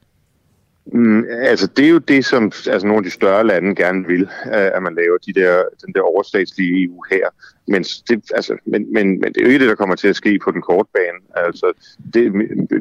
Mm, 0.94 1.24
altså, 1.30 1.68
det 1.68 1.86
er 1.86 1.90
jo 1.90 1.98
det, 1.98 2.26
som 2.26 2.44
altså, 2.44 2.88
nogle 2.88 2.98
af 2.98 3.04
de 3.04 3.10
større 3.10 3.48
lande 3.48 3.76
gerne 3.76 4.08
vil, 4.08 4.22
øh, 4.22 4.70
at 4.76 4.84
man 4.84 4.96
laver 4.96 5.18
de 5.18 5.34
der, 5.34 5.64
den 5.86 5.94
der 5.94 6.02
overstatslige 6.02 6.86
EU 6.86 7.04
her. 7.12 7.28
Men 7.68 7.84
det, 7.84 8.32
altså, 8.36 8.58
men, 8.66 8.94
men, 8.94 9.08
men 9.22 9.34
det 9.34 9.38
er 9.38 9.46
jo 9.46 9.48
ikke 9.48 9.60
det, 9.60 9.70
der 9.70 9.76
kommer 9.76 9.96
til 9.96 10.08
at 10.08 10.16
ske 10.16 10.40
på 10.44 10.52
den 10.52 10.62
korte 10.62 10.90
bane. 10.94 11.46
Altså, 11.46 11.68
det, 12.14 12.24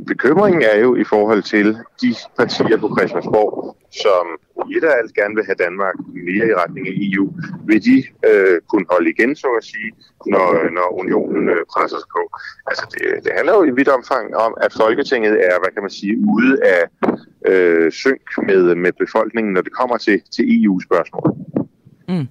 bekymringen 0.07 0.63
er 0.63 0.79
jo 0.81 0.97
i 0.97 1.05
forhold 1.05 1.43
til 1.43 1.67
de 2.03 2.15
partier 2.39 2.77
på 2.77 2.89
Christiansborg, 2.97 3.77
som 4.05 4.25
i 4.71 4.77
et 4.77 4.85
af 4.85 4.95
alt 4.99 5.15
gerne 5.15 5.35
vil 5.35 5.45
have 5.45 5.63
Danmark 5.67 5.95
mere 6.29 6.47
i 6.49 6.55
retning 6.61 6.89
af 6.89 6.95
EU. 6.97 7.27
Vil 7.69 7.85
de 7.85 7.97
øh, 8.31 8.61
kunne 8.71 8.87
holde 8.91 9.11
igen, 9.11 9.37
så 9.37 9.49
at 9.61 9.65
sige, 9.65 9.91
når, 10.27 10.49
når 10.77 10.89
unionen 11.01 11.49
øh, 11.49 11.63
presser 11.75 11.99
sig 11.99 12.11
på? 12.17 12.23
Altså, 12.67 12.85
det, 12.93 13.25
det 13.25 13.33
handler 13.37 13.55
jo 13.55 13.65
i 13.65 13.75
vidt 13.79 13.89
omfang 13.89 14.37
om, 14.37 14.53
at 14.65 14.73
Folketinget 14.83 15.35
er, 15.51 15.57
hvad 15.61 15.71
kan 15.75 15.83
man 15.83 15.95
sige, 16.01 16.15
ude 16.35 16.53
af 16.75 16.83
øh, 17.51 17.93
synk 17.93 18.27
med, 18.49 18.75
med 18.75 18.93
befolkningen, 19.03 19.53
når 19.53 19.61
det 19.61 19.73
kommer 19.73 19.97
til, 19.97 20.23
til 20.35 20.45
EU-spørgsmål. 20.65 21.29
Mm. 22.09 22.27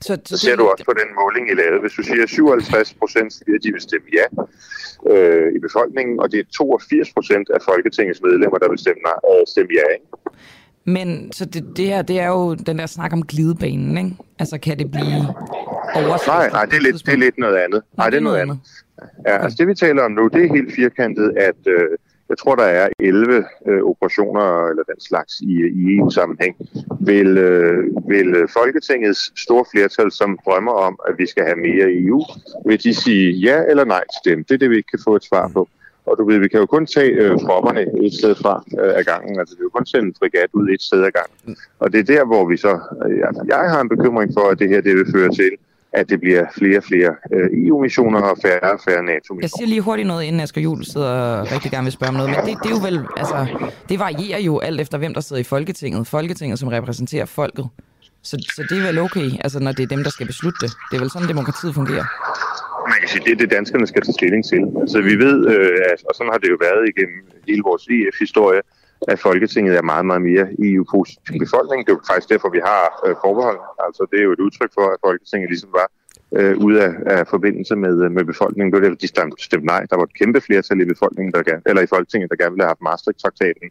Så, 0.00 0.18
Så 0.24 0.38
ser 0.38 0.56
du 0.56 0.64
også 0.72 0.84
på 0.84 0.94
den 1.00 1.08
måling, 1.20 1.50
I 1.50 1.54
lavede. 1.54 1.80
Hvis 1.80 1.92
du 1.92 2.02
siger, 2.02 2.22
at 2.22 2.30
57 2.30 2.94
procent 2.94 3.32
siger, 3.32 3.54
at 3.58 3.62
de 3.64 3.72
vil 3.72 3.80
stemme 3.80 4.08
ja 4.18 4.26
øh, 5.12 5.48
i 5.56 5.58
befolkningen, 5.58 6.20
og 6.20 6.32
det 6.32 6.38
er 6.40 6.44
82 6.56 7.12
procent 7.12 7.50
af 7.50 7.60
Folketingets 7.70 8.20
medlemmer, 8.22 8.58
der 8.58 8.68
vil 8.68 8.78
stemme, 8.78 9.00
nej, 9.08 9.18
øh, 9.30 9.46
stemme 9.46 9.70
ja. 9.80 9.86
Ikke? 9.96 10.06
Men 10.84 11.32
så 11.32 11.44
det, 11.44 11.64
det 11.76 11.86
her, 11.86 12.02
det 12.02 12.20
er 12.20 12.28
jo 12.28 12.54
den 12.54 12.78
der 12.78 12.86
snak 12.86 13.12
om 13.12 13.22
glidebanen, 13.26 13.98
ikke? 13.98 14.16
Altså, 14.38 14.58
kan 14.58 14.78
det 14.78 14.90
blive 14.90 15.22
oversat? 15.94 16.26
Nej, 16.26 16.50
nej, 16.50 16.64
det 16.64 16.76
er 16.76 16.80
lidt, 16.80 17.06
det 17.06 17.12
er 17.12 17.22
lidt 17.26 17.38
noget 17.38 17.56
andet. 17.56 17.82
Nej, 17.96 18.10
det 18.10 18.16
er 18.16 18.20
noget 18.20 18.38
andet. 18.38 18.58
Ja, 19.26 19.42
altså 19.42 19.56
det 19.58 19.68
vi 19.68 19.74
taler 19.74 20.02
om 20.02 20.12
nu, 20.12 20.28
det 20.28 20.44
er 20.44 20.54
helt 20.54 20.74
firkantet, 20.74 21.32
at 21.36 21.60
øh, 21.66 21.88
jeg 22.28 22.38
tror, 22.38 22.54
der 22.54 22.64
er 22.64 22.88
11 22.98 23.44
øh, 23.68 23.82
operationer 23.82 24.68
eller 24.70 24.82
den 24.82 25.00
slags 25.00 25.40
i, 25.40 25.52
i 25.80 25.96
EU-sammenhæng. 25.96 26.56
Vil, 27.00 27.38
øh, 27.38 27.84
vil 28.08 28.48
Folketingets 28.52 29.42
store 29.42 29.64
flertal, 29.72 30.12
som 30.12 30.38
drømmer 30.44 30.72
om, 30.72 30.98
at 31.08 31.14
vi 31.18 31.26
skal 31.26 31.44
have 31.44 31.56
mere 31.56 31.86
EU, 31.92 32.24
vil 32.66 32.82
de 32.82 32.94
sige 32.94 33.32
ja 33.32 33.62
eller 33.70 33.84
nej 33.84 34.04
til 34.14 34.32
dem? 34.32 34.44
Det 34.44 34.54
er 34.54 34.58
det, 34.58 34.70
vi 34.70 34.76
ikke 34.76 34.90
kan 34.90 35.04
få 35.04 35.16
et 35.16 35.24
svar 35.24 35.48
på. 35.48 35.68
Og 36.06 36.18
du 36.18 36.24
ved, 36.24 36.38
vi 36.38 36.48
kan 36.48 36.60
jo 36.60 36.66
kun 36.66 36.86
tage 36.86 37.10
øh, 37.10 37.38
tropperne 37.38 37.80
et 38.06 38.14
sted 38.14 38.34
fra 38.34 38.64
øh, 38.80 38.98
ad 38.98 39.04
gangen. 39.04 39.38
Altså, 39.40 39.54
vi 39.54 39.58
kan 39.58 39.64
jo 39.70 39.76
kun 39.78 39.86
sende 39.86 40.06
en 40.06 40.14
frigat 40.18 40.50
ud 40.52 40.68
et 40.68 40.82
sted 40.82 41.02
af 41.02 41.12
gangen. 41.12 41.56
Og 41.78 41.92
det 41.92 42.00
er 42.00 42.14
der, 42.14 42.24
hvor 42.24 42.48
vi 42.48 42.56
så... 42.56 42.72
Øh, 43.06 43.18
jeg 43.46 43.70
har 43.72 43.80
en 43.80 43.88
bekymring 43.88 44.30
for, 44.36 44.50
at 44.50 44.58
det 44.58 44.68
her 44.68 44.80
det 44.80 44.94
vil 44.96 45.12
føre 45.12 45.30
til, 45.30 45.50
at 45.96 46.10
det 46.10 46.20
bliver 46.20 46.44
flere 46.58 46.78
og 46.78 46.84
flere 46.84 47.10
øh, 47.34 47.66
EU-missioner 47.66 48.20
og 48.20 48.36
færre 48.42 48.72
og 48.76 48.80
færre 48.86 49.02
NATO-missioner. 49.02 49.40
Jeg 49.42 49.50
siger 49.50 49.68
lige 49.68 49.80
hurtigt 49.80 50.08
noget, 50.08 50.24
inden 50.24 50.40
Asger 50.40 50.60
Juhl 50.60 50.84
sidder 50.84 51.12
og 51.12 51.52
rigtig 51.52 51.70
gerne 51.70 51.84
vil 51.84 51.92
spørge 51.92 52.08
om 52.08 52.14
noget, 52.20 52.30
men 52.30 52.38
det, 52.46 52.54
det 52.62 52.68
er 52.72 52.74
jo 52.78 52.82
vel, 52.88 52.98
altså, 53.16 53.38
det 53.88 53.98
varierer 53.98 54.40
jo 54.48 54.58
alt 54.58 54.80
efter, 54.80 54.98
hvem 54.98 55.14
der 55.14 55.20
sidder 55.20 55.40
i 55.40 55.48
Folketinget. 55.54 56.06
Folketinget, 56.06 56.58
som 56.58 56.68
repræsenterer 56.68 57.24
folket. 57.24 57.66
Så, 58.22 58.34
så 58.56 58.62
det 58.70 58.76
er 58.80 58.86
vel 58.86 58.98
okay, 58.98 59.28
altså, 59.44 59.58
når 59.60 59.72
det 59.72 59.82
er 59.82 59.90
dem, 59.94 60.02
der 60.06 60.10
skal 60.16 60.26
beslutte 60.26 60.58
det. 60.64 60.70
Det 60.90 60.96
er 60.96 61.00
vel 61.00 61.10
sådan, 61.10 61.28
demokratiet 61.28 61.74
fungerer. 61.74 62.06
Man 62.92 62.98
kan 63.00 63.08
sige, 63.08 63.22
det 63.26 63.32
er 63.32 63.40
det, 63.42 63.50
danskerne 63.50 63.86
skal 63.86 64.02
tage 64.02 64.16
stilling 64.20 64.42
til. 64.52 64.62
Altså, 64.82 64.98
vi 65.10 65.14
ved, 65.26 65.38
øh, 65.52 65.92
at, 65.92 65.98
og 66.08 66.12
sådan 66.16 66.32
har 66.32 66.40
det 66.42 66.48
jo 66.54 66.58
været 66.68 66.82
igennem 66.92 67.20
hele 67.48 67.62
vores 67.70 67.84
EF-historie, 67.94 68.60
at 69.08 69.18
Folketinget 69.18 69.76
er 69.76 69.82
meget, 69.82 70.06
meget 70.06 70.22
mere 70.22 70.46
EU-positiv 70.58 71.38
befolkning. 71.38 71.86
Det 71.86 71.92
er 71.92 71.96
jo 71.96 72.00
faktisk 72.10 72.30
derfor, 72.30 72.48
vi 72.50 72.60
har 72.70 72.82
øh, 73.06 73.14
forbehold. 73.24 73.60
Altså, 73.86 74.06
det 74.10 74.18
er 74.20 74.24
jo 74.24 74.32
et 74.32 74.40
udtryk 74.40 74.70
for, 74.74 74.86
at 74.94 74.98
Folketinget 75.06 75.50
ligesom 75.50 75.70
var 75.72 75.88
øh, 76.38 76.56
ud 76.58 76.74
af, 76.74 76.90
af 77.06 77.26
forbindelse 77.26 77.76
med, 77.76 77.94
med 78.08 78.24
befolkningen. 78.24 78.72
Det 78.72 78.76
var 78.76 78.84
derfor, 78.84 79.00
de 79.04 79.08
stemte, 79.08 79.44
stemte 79.44 79.66
nej. 79.66 79.82
Der 79.90 79.96
var 79.96 80.04
et 80.04 80.18
kæmpe 80.20 80.40
flertal 80.40 80.80
i 80.80 80.84
befolkningen, 80.84 81.32
der 81.32 81.42
gerne, 81.42 81.62
eller 81.66 81.82
i 81.82 81.86
Folketinget, 81.86 82.30
der 82.30 82.36
gerne 82.36 82.52
ville 82.52 82.64
have 82.64 82.74
haft 82.74 82.86
Maastricht-traktaten 82.88 83.68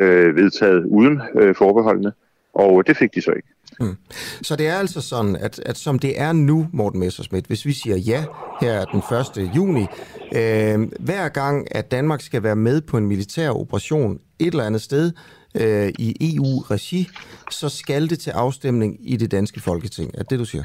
øh, 0.00 0.36
vedtaget 0.36 0.84
uden 0.84 1.22
øh, 1.40 1.54
forbeholdene, 1.54 2.12
og 2.54 2.78
øh, 2.78 2.84
det 2.86 2.96
fik 2.96 3.14
de 3.14 3.22
så 3.22 3.30
ikke. 3.30 3.48
Mm. 3.80 3.96
Så 4.42 4.56
det 4.56 4.66
er 4.66 4.74
altså 4.74 5.00
sådan, 5.00 5.36
at, 5.36 5.58
at 5.58 5.78
som 5.78 5.98
det 5.98 6.20
er 6.20 6.32
nu, 6.32 6.68
Morten 6.72 7.00
Messersmith, 7.00 7.46
hvis 7.46 7.66
vi 7.66 7.72
siger 7.72 7.96
ja 7.96 8.24
her 8.60 8.84
den 8.84 9.02
1. 9.46 9.56
juni, 9.56 9.86
øh, 10.34 10.88
hver 11.00 11.28
gang, 11.28 11.76
at 11.76 11.90
Danmark 11.90 12.20
skal 12.20 12.42
være 12.42 12.56
med 12.56 12.80
på 12.80 12.96
en 12.96 13.06
militær 13.06 13.50
operation 13.50 14.18
et 14.38 14.46
eller 14.46 14.64
andet 14.64 14.82
sted 14.82 15.12
øh, 15.54 15.92
i 15.98 16.36
EU-regi, 16.36 17.08
så 17.50 17.68
skal 17.68 18.10
det 18.10 18.18
til 18.18 18.30
afstemning 18.30 18.98
i 19.00 19.16
det 19.16 19.30
danske 19.30 19.60
folketing. 19.60 20.10
Er 20.14 20.18
det 20.18 20.30
det, 20.30 20.38
du 20.38 20.44
siger? 20.44 20.64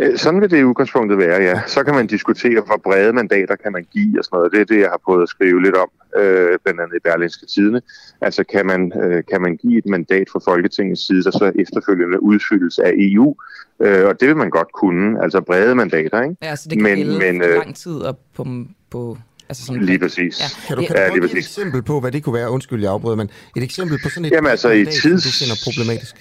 Øh, 0.00 0.18
Sådan 0.18 0.40
vil 0.40 0.50
det 0.50 0.58
i 0.58 0.64
udgangspunktet 0.64 1.18
være, 1.18 1.42
ja. 1.42 1.60
Så 1.66 1.84
kan 1.84 1.94
man 1.94 2.06
diskutere, 2.06 2.60
hvor 2.66 2.80
brede 2.84 3.12
mandater 3.12 3.56
kan 3.56 3.72
man 3.72 3.86
give 3.92 4.18
og 4.18 4.24
sådan 4.24 4.36
noget. 4.36 4.52
Det 4.52 4.60
er 4.60 4.64
det, 4.64 4.80
jeg 4.80 4.88
har 4.88 5.00
prøvet 5.04 5.22
at 5.22 5.28
skrive 5.28 5.62
lidt 5.62 5.76
om, 5.76 5.88
øh, 6.20 6.58
blandt 6.64 6.80
andet 6.80 6.96
i 6.96 7.00
Berlinske 7.04 7.46
Tidene. 7.46 7.80
Altså 8.20 8.44
kan 8.44 8.66
man, 8.66 8.92
øh, 9.02 9.22
kan 9.30 9.42
man 9.42 9.56
give 9.56 9.78
et 9.78 9.86
mandat 9.86 10.26
fra 10.32 10.40
Folketingets 10.44 11.06
side, 11.06 11.22
der 11.24 11.30
så 11.30 11.52
efterfølgende 11.58 12.22
udfyldes 12.22 12.78
af 12.78 12.92
EU, 12.96 13.34
øh, 13.80 14.06
og 14.06 14.20
det 14.20 14.28
vil 14.28 14.36
man 14.36 14.50
godt 14.50 14.72
kunne, 14.80 15.22
altså 15.22 15.40
brede 15.40 15.74
mandater, 15.74 16.22
ikke? 16.22 16.36
Ja, 16.42 16.56
så 16.56 16.68
det 16.68 16.78
kan 16.78 16.98
men, 16.98 17.18
men, 17.18 17.42
øh, 17.42 17.54
lang 17.54 17.76
tid 17.76 17.92
og 17.92 18.18
på, 18.36 18.46
på 18.90 19.18
altså 19.48 19.66
sådan 19.66 19.82
Lige 19.82 19.98
præcis. 19.98 20.40
Ja. 20.40 20.46
Kan 20.66 20.76
du, 20.76 20.82
kan 20.86 20.96
Ja, 20.96 21.08
du 21.08 21.14
lige 21.14 21.24
et 21.24 21.36
eksempel 21.38 21.82
på, 21.82 22.00
hvad 22.00 22.12
det 22.12 22.24
kunne 22.24 22.34
være? 22.34 22.50
Undskyld, 22.50 22.82
jeg 22.82 22.92
afbryder, 22.92 23.16
men 23.16 23.30
et 23.56 23.62
eksempel 23.62 23.98
på 24.02 24.08
sådan 24.08 24.24
et 24.24 24.30
Jamen, 24.32 24.50
altså, 24.50 24.70
i 24.70 24.84
tids- 24.84 25.24
du 25.24 25.44
finder 25.44 25.56
problematisk. 25.64 26.16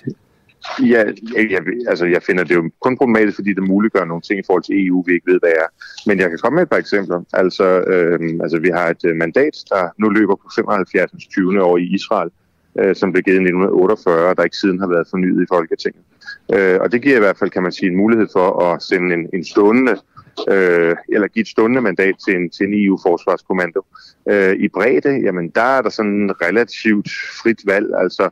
Ja, 0.80 1.03
jeg, 1.36 1.52
jeg, 1.52 1.61
altså 1.88 2.06
jeg 2.06 2.23
finder 2.23 2.44
det 2.44 2.56
jo 2.56 2.72
kun 2.81 2.98
problematisk, 2.98 3.36
fordi 3.36 3.53
det 3.53 3.64
muliggør 3.64 4.06
nogle 4.06 4.22
ting 4.22 4.40
i 4.40 4.44
forhold 4.48 4.64
til 4.64 4.88
EU, 4.88 5.03
vi 5.07 5.14
ikke 5.14 5.31
ved, 5.31 5.40
hvad 5.40 5.49
er. 5.49 5.68
Men 6.06 6.19
jeg 6.19 6.30
kan 6.30 6.40
komme 6.41 6.56
med 6.56 6.64
et 6.64 6.69
par 6.69 6.77
eksempler. 6.77 7.22
Altså, 7.34 7.64
øh, 7.81 8.19
altså 8.44 8.60
vi 8.60 8.69
har 8.69 8.88
et 8.90 9.06
øh, 9.06 9.15
mandat, 9.15 9.56
der 9.69 9.90
nu 9.98 10.10
løber 10.10 10.36
på 10.36 10.49
75. 10.56 11.11
20. 11.30 11.64
år 11.64 11.77
i 11.77 11.84
Israel, 11.84 12.30
øh, 12.80 12.95
som 12.95 13.11
blev 13.11 13.23
givet 13.23 13.36
i 13.36 13.44
1948, 13.44 14.34
der 14.36 14.44
ikke 14.44 14.57
siden 14.57 14.80
har 14.80 14.88
været 14.88 15.07
fornyet 15.10 15.44
i 15.44 15.45
Folketinget. 15.49 16.03
Øh, 16.53 16.77
og 16.81 16.91
det 16.91 17.02
giver 17.02 17.15
i 17.15 17.19
hvert 17.19 17.38
fald, 17.38 17.49
kan 17.49 17.64
man 17.64 17.72
sige, 17.72 17.90
en 17.90 17.98
mulighed 17.98 18.27
for 18.34 18.64
at 18.64 18.84
sende 18.84 19.14
en, 19.14 19.30
en 19.34 19.44
stående, 19.45 19.95
øh, 20.52 20.95
eller 21.10 21.27
give 21.27 21.41
et 21.41 21.48
stående 21.48 21.81
mandat 21.81 22.15
til 22.26 22.36
en, 22.36 22.49
til 22.49 22.65
en 22.68 22.86
EU-forsvarskommando. 22.86 23.81
Øh, 24.30 24.53
I 24.60 24.68
bredde, 24.68 25.22
jamen 25.26 25.49
der 25.49 25.61
er 25.77 25.81
der 25.81 25.90
sådan 25.90 26.11
en 26.11 26.41
relativt 26.41 27.10
frit 27.41 27.61
valg, 27.65 27.88
altså 27.98 28.30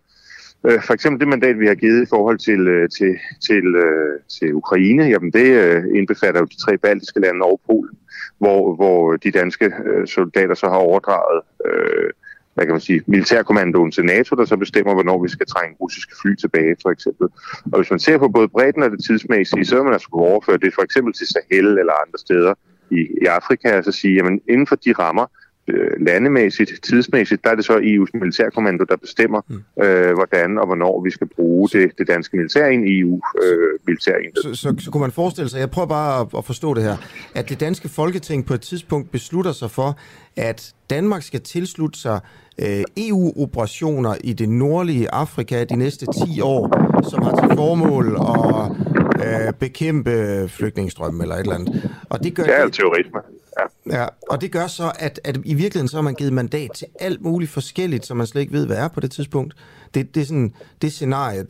Øh, 0.65 0.84
For 0.84 0.93
eksempel 0.93 1.19
det 1.19 1.27
mandat, 1.27 1.59
vi 1.59 1.67
har 1.67 1.75
givet 1.75 2.03
i 2.03 2.09
forhold 2.09 2.38
til, 2.38 2.67
øh, 2.67 2.89
til, 2.89 3.15
til, 3.47 3.75
øh, 3.75 4.19
til 4.39 4.53
Ukraine, 4.53 5.03
jamen 5.03 5.31
det 5.31 5.47
øh, 5.63 5.84
indbefatter 5.95 6.41
jo 6.41 6.45
de 6.45 6.61
tre 6.65 6.77
baltiske 6.77 7.19
lande 7.19 7.45
og 7.45 7.61
Polen, 7.65 7.97
hvor, 8.38 8.75
hvor 8.75 9.15
de 9.15 9.31
danske 9.31 9.65
øh, 9.85 10.07
soldater 10.07 10.55
så 10.55 10.67
har 10.67 10.77
overdraget 10.77 11.41
øh, 11.65 12.09
hvad 12.57 12.65
kan 12.65 12.73
man 12.73 12.81
sige, 12.81 13.01
militærkommandoen 13.07 13.91
til 13.91 14.05
NATO, 14.05 14.35
der 14.35 14.45
så 14.45 14.57
bestemmer, 14.57 14.93
hvornår 14.93 15.23
vi 15.23 15.29
skal 15.29 15.47
trænge 15.47 15.75
russiske 15.81 16.13
fly 16.21 16.35
tilbage, 16.35 16.75
for 16.81 16.89
eksempel. 16.89 17.27
Og 17.71 17.75
hvis 17.79 17.91
man 17.91 17.99
ser 17.99 18.17
på 18.17 18.27
både 18.27 18.47
bredden 18.47 18.84
og 18.84 18.91
det 18.91 19.03
tidsmæssige, 19.07 19.65
så 19.65 19.75
vil 19.75 19.84
man 19.84 19.93
altså 19.93 20.09
kunne 20.09 20.25
overføre 20.25 20.57
det 20.57 20.73
for 20.73 20.81
eksempel 20.81 21.13
til 21.13 21.27
Sahel 21.27 21.67
eller 21.81 21.93
andre 22.03 22.19
steder 22.25 22.53
i, 22.91 22.99
i 23.21 23.25
Afrika, 23.25 23.77
og 23.77 23.84
så 23.84 23.91
sige, 23.91 24.15
jamen 24.15 24.41
inden 24.49 24.67
for 24.67 24.75
de 24.75 24.93
rammer, 24.93 25.25
øh, 25.68 25.91
landemæssigt, 25.99 26.72
tidsmæssigt, 26.84 27.44
der 27.44 27.49
er 27.49 27.56
det 27.56 27.65
så 27.65 27.77
EU's 27.77 28.19
militærkommando, 28.19 28.84
der 28.84 28.95
bestemmer, 28.95 29.41
øh, 29.84 30.14
hvordan 30.14 30.57
og 30.57 30.65
hvornår 30.65 31.03
vi 31.03 31.10
skal 31.10 31.27
bruge 31.27 31.69
det, 31.69 31.91
det 31.98 32.07
danske 32.07 32.38
militær 32.38 32.68
i 32.68 32.73
en 32.73 32.84
EU-militær 32.85 34.15
øh. 34.15 34.44
Så, 34.44 34.56
så, 34.56 34.76
så 34.80 34.91
kunne 34.91 35.02
man 35.02 35.11
forestille 35.11 35.49
sig, 35.49 35.60
jeg 35.60 35.69
prøver 35.69 35.88
bare 35.88 36.22
at, 36.22 36.27
at 36.38 36.45
forstå 36.45 36.73
det 36.73 36.84
her, 36.84 36.98
at 37.35 37.49
det 37.49 37.60
danske 37.60 37.89
folketing 37.89 38.45
på 38.45 38.53
et 38.53 38.61
tidspunkt 38.61 39.11
beslutter 39.11 39.52
sig 39.52 39.72
for, 39.72 39.99
at 40.35 40.73
Danmark 40.89 41.23
skal 41.23 41.41
tilslutte 41.41 41.99
sig 41.99 42.19
øh, 42.61 42.84
EU-operationer 42.98 44.15
i 44.23 44.34
det 44.34 44.49
nordlige 44.49 45.14
Afrika 45.14 45.64
de 45.64 45.76
næste 45.76 46.06
10 46.06 46.41
år, 46.41 46.64
som 47.10 47.22
har 47.22 47.48
til 47.48 47.57
formål 47.57 48.06
at 48.35 49.48
øh, 49.48 49.53
bekæmpe 49.53 50.45
flygtningestrømmen 50.48 51.22
eller 51.22 51.35
et 51.35 51.39
eller 51.39 51.56
andet. 51.56 51.91
Og 52.10 52.23
det 52.23 52.35
gør, 52.35 52.44
Det 52.44 52.56
er 52.56 52.69
terrorisme. 52.69 53.19
Ja. 53.59 53.99
Ja, 53.99 54.07
og 54.29 54.41
det 54.41 54.51
gør 54.51 54.67
så, 54.67 54.91
at, 54.99 55.19
at 55.23 55.38
i 55.38 55.53
virkeligheden 55.53 55.88
så 55.88 55.97
har 55.97 56.01
man 56.01 56.13
givet 56.13 56.34
mandat 56.34 56.69
til 56.75 56.88
alt 56.99 57.21
muligt 57.21 57.51
forskelligt, 57.51 58.05
som 58.05 58.17
man 58.17 58.27
slet 58.27 58.41
ikke 58.41 58.53
ved, 58.53 58.65
hvad 58.65 58.77
er 58.77 58.88
på 58.88 58.99
det 58.99 59.11
tidspunkt. 59.11 59.53
Det, 59.93 60.15
det 60.15 60.21
er 60.21 60.25
sådan, 60.25 60.53
det 60.81 60.91
scenarie, 60.91 61.45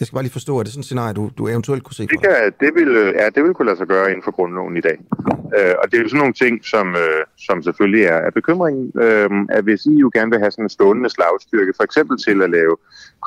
jeg 0.00 0.06
skal 0.06 0.14
bare 0.16 0.22
lige 0.22 0.32
forstå, 0.40 0.58
er 0.58 0.62
det 0.62 0.72
sådan 0.72 0.80
et 0.80 0.84
scenarie, 0.84 1.14
du, 1.14 1.30
du 1.38 1.48
eventuelt 1.48 1.84
kunne 1.84 1.94
se 1.94 2.06
Det, 2.06 2.20
kan, 2.22 2.52
det, 2.60 2.70
vil, 2.74 2.90
ja, 3.20 3.26
det 3.34 3.44
vil 3.44 3.54
kunne 3.54 3.66
lade 3.66 3.76
sig 3.76 3.86
gøre 3.86 4.08
inden 4.10 4.22
for 4.22 4.30
grundloven 4.30 4.76
i 4.76 4.80
dag. 4.80 4.98
Øh, 5.56 5.74
og 5.80 5.84
det 5.90 5.94
er 5.98 6.02
jo 6.02 6.08
sådan 6.08 6.18
nogle 6.18 6.38
ting, 6.44 6.64
som, 6.64 6.86
øh, 7.04 7.22
som 7.46 7.62
selvfølgelig 7.62 8.04
er, 8.04 8.20
er 8.28 8.30
bekymringen, 8.30 8.92
øh, 9.04 9.30
at 9.56 9.64
hvis 9.64 9.86
EU 9.86 10.10
gerne 10.14 10.30
vil 10.30 10.40
have 10.40 10.50
sådan 10.50 10.64
en 10.64 10.76
stående 10.78 11.10
slagstyrke, 11.10 11.72
for 11.76 11.84
eksempel 11.84 12.16
til 12.26 12.42
at 12.42 12.50
lave 12.50 12.76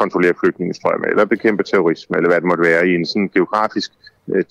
kontrollere 0.02 0.34
flygtningestrømme, 0.40 1.06
eller 1.10 1.26
bekæmpe 1.26 1.64
terrorisme, 1.64 2.18
eller 2.18 2.30
hvad 2.30 2.42
det 2.42 2.48
måtte 2.52 2.64
være, 2.64 2.88
i 2.88 2.94
en 2.96 3.06
sådan 3.06 3.30
geografisk 3.34 3.92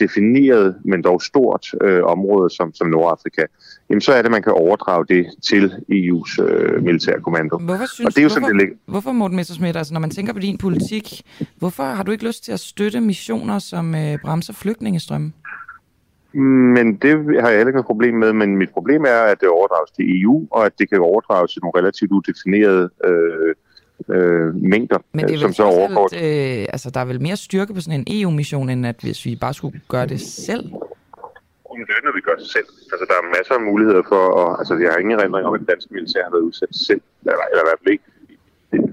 defineret, 0.01 0.77
men 0.85 1.03
dog 1.03 1.23
stort 1.23 1.67
øh, 1.83 2.05
område 2.05 2.51
som, 2.51 2.75
som 2.75 2.87
Nordafrika, 2.89 3.43
jamen 3.91 4.01
så 4.01 4.13
er 4.13 4.17
det, 4.17 4.25
at 4.25 4.31
man 4.31 4.43
kan 4.43 4.53
overdrage 4.53 5.05
det 5.07 5.27
til 5.49 5.73
EU's 5.93 6.43
øh, 6.43 6.83
militærkommando. 6.83 7.59
Hvorfor 7.59 7.87
synes 7.95 8.07
og 8.07 8.15
det 8.15 8.19
er 8.19 8.23
jo 8.23 8.29
hvorfor, 8.29 8.41
sådan, 8.41 8.49
det 8.49 8.57
ligger. 8.57 8.75
hvorfor 8.87 9.13
Morten 9.13 9.37
Messersmith, 9.37 9.79
altså 9.79 9.95
når 9.95 10.01
man 10.01 10.11
tænker 10.11 10.33
på 10.33 10.39
din 10.39 10.59
politik, 10.59 11.23
hvorfor 11.59 11.83
har 11.83 12.03
du 12.03 12.11
ikke 12.11 12.27
lyst 12.27 12.45
til 12.45 12.53
at 12.53 12.61
støtte 12.61 13.01
missioner, 13.01 13.59
som 13.59 13.95
øh, 13.95 14.19
bremser 14.25 14.53
flygtningestrømme? 14.53 15.33
Men 16.75 16.97
det 16.97 17.11
har 17.41 17.49
jeg 17.49 17.57
heller 17.57 17.67
ikke 17.67 17.81
noget 17.81 17.87
problem 17.87 18.15
med, 18.15 18.33
men 18.33 18.57
mit 18.57 18.71
problem 18.71 19.03
er, 19.05 19.21
at 19.33 19.41
det 19.41 19.49
overdrages 19.49 19.91
til 19.91 20.23
EU, 20.23 20.49
og 20.51 20.67
at 20.67 20.73
det 20.79 20.91
kan 20.91 21.01
overdrages 21.01 21.53
til 21.53 21.63
nogle 21.63 21.79
relativt 21.81 22.13
udefinerede 22.13 22.91
øh, 23.05 23.55
øh, 24.09 24.55
mængder, 24.55 24.99
Men 25.13 25.25
det 25.25 25.31
er 25.31 25.35
øh, 25.35 25.41
som 25.41 25.53
så 25.53 25.63
overgår. 25.65 26.09
alt, 26.15 26.61
øh, 26.61 26.67
altså 26.73 26.91
der 26.91 27.01
er 27.01 27.05
vel 27.05 27.21
mere 27.23 27.37
styrke 27.37 27.75
på 27.75 27.81
sådan 27.81 28.01
en 28.01 28.21
EU-mission, 28.23 28.69
end 28.71 28.87
at 28.87 28.97
hvis 29.03 29.25
vi 29.25 29.37
bare 29.37 29.55
skulle 29.55 29.81
gøre 29.89 30.07
det 30.07 30.21
selv? 30.21 30.65
Det 31.89 31.95
er 31.99 32.03
noget, 32.05 32.17
vi 32.17 32.21
gør 32.21 32.37
selv. 32.57 32.69
Altså, 32.93 33.05
der 33.09 33.15
er 33.21 33.25
masser 33.39 33.55
af 33.55 33.61
muligheder 33.71 34.03
for, 34.09 34.23
at, 34.43 34.59
altså, 34.61 34.75
jeg 34.83 34.91
har 34.93 34.99
ingen 34.99 35.19
erindring 35.19 35.47
om, 35.47 35.55
at 35.55 35.61
det 35.61 35.69
danske 35.69 35.95
militær 35.95 36.23
har 36.25 36.31
været 36.31 36.43
udsat 36.43 36.69
selv, 36.89 37.01
eller, 37.21 37.45
eller 37.51 37.63
i 37.65 37.69
hvert 37.69 37.81
fald 37.83 37.93
ikke, 37.93 38.05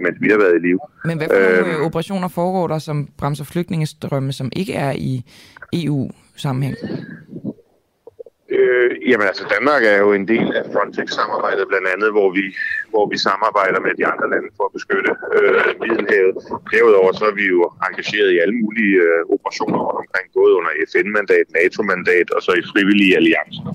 mens 0.03 0.17
vi 0.21 0.29
har 0.29 0.37
været 0.37 0.55
i 0.55 0.61
live. 0.67 0.79
Men 1.05 1.17
hvad 1.17 1.27
for 1.27 1.39
nogle 1.39 1.57
Øhm. 1.73 1.79
øh, 1.81 1.85
operationer 1.85 2.27
foregår 2.27 2.67
der, 2.67 2.79
som 2.79 3.09
bremser 3.17 3.43
flygtningestrømme, 3.43 4.31
som 4.33 4.49
ikke 4.55 4.73
er 4.73 4.91
i 4.91 5.23
EU-sammenhæng? 5.73 6.75
Øh, 8.49 8.91
jamen 9.09 9.27
altså, 9.27 9.43
Danmark 9.55 9.81
er 9.83 9.97
jo 10.05 10.09
en 10.13 10.27
del 10.27 10.47
af 10.59 10.63
Frontex-samarbejdet, 10.73 11.65
blandt 11.71 11.87
andet, 11.93 12.09
hvor 12.15 12.29
vi, 12.37 12.43
hvor 12.93 13.05
vi 13.11 13.17
samarbejder 13.27 13.79
med 13.85 13.93
de 13.99 14.05
andre 14.11 14.27
lande 14.33 14.49
for 14.57 14.65
at 14.67 14.75
beskytte 14.77 15.11
øh, 15.35 15.67
Middelhavet. 15.81 16.35
Derudover 16.71 17.11
så 17.19 17.25
er 17.31 17.35
vi 17.41 17.45
jo 17.53 17.61
engageret 17.87 18.29
i 18.31 18.41
alle 18.43 18.57
mulige 18.63 18.95
øh, 19.07 19.21
operationer 19.35 19.79
rundt 19.85 20.01
omkring, 20.03 20.27
både 20.39 20.53
under 20.59 20.71
FN-mandat, 20.91 21.47
NATO-mandat 21.57 22.27
og 22.35 22.41
så 22.45 22.51
i 22.61 22.63
frivillige 22.71 23.15
alliancer. 23.19 23.65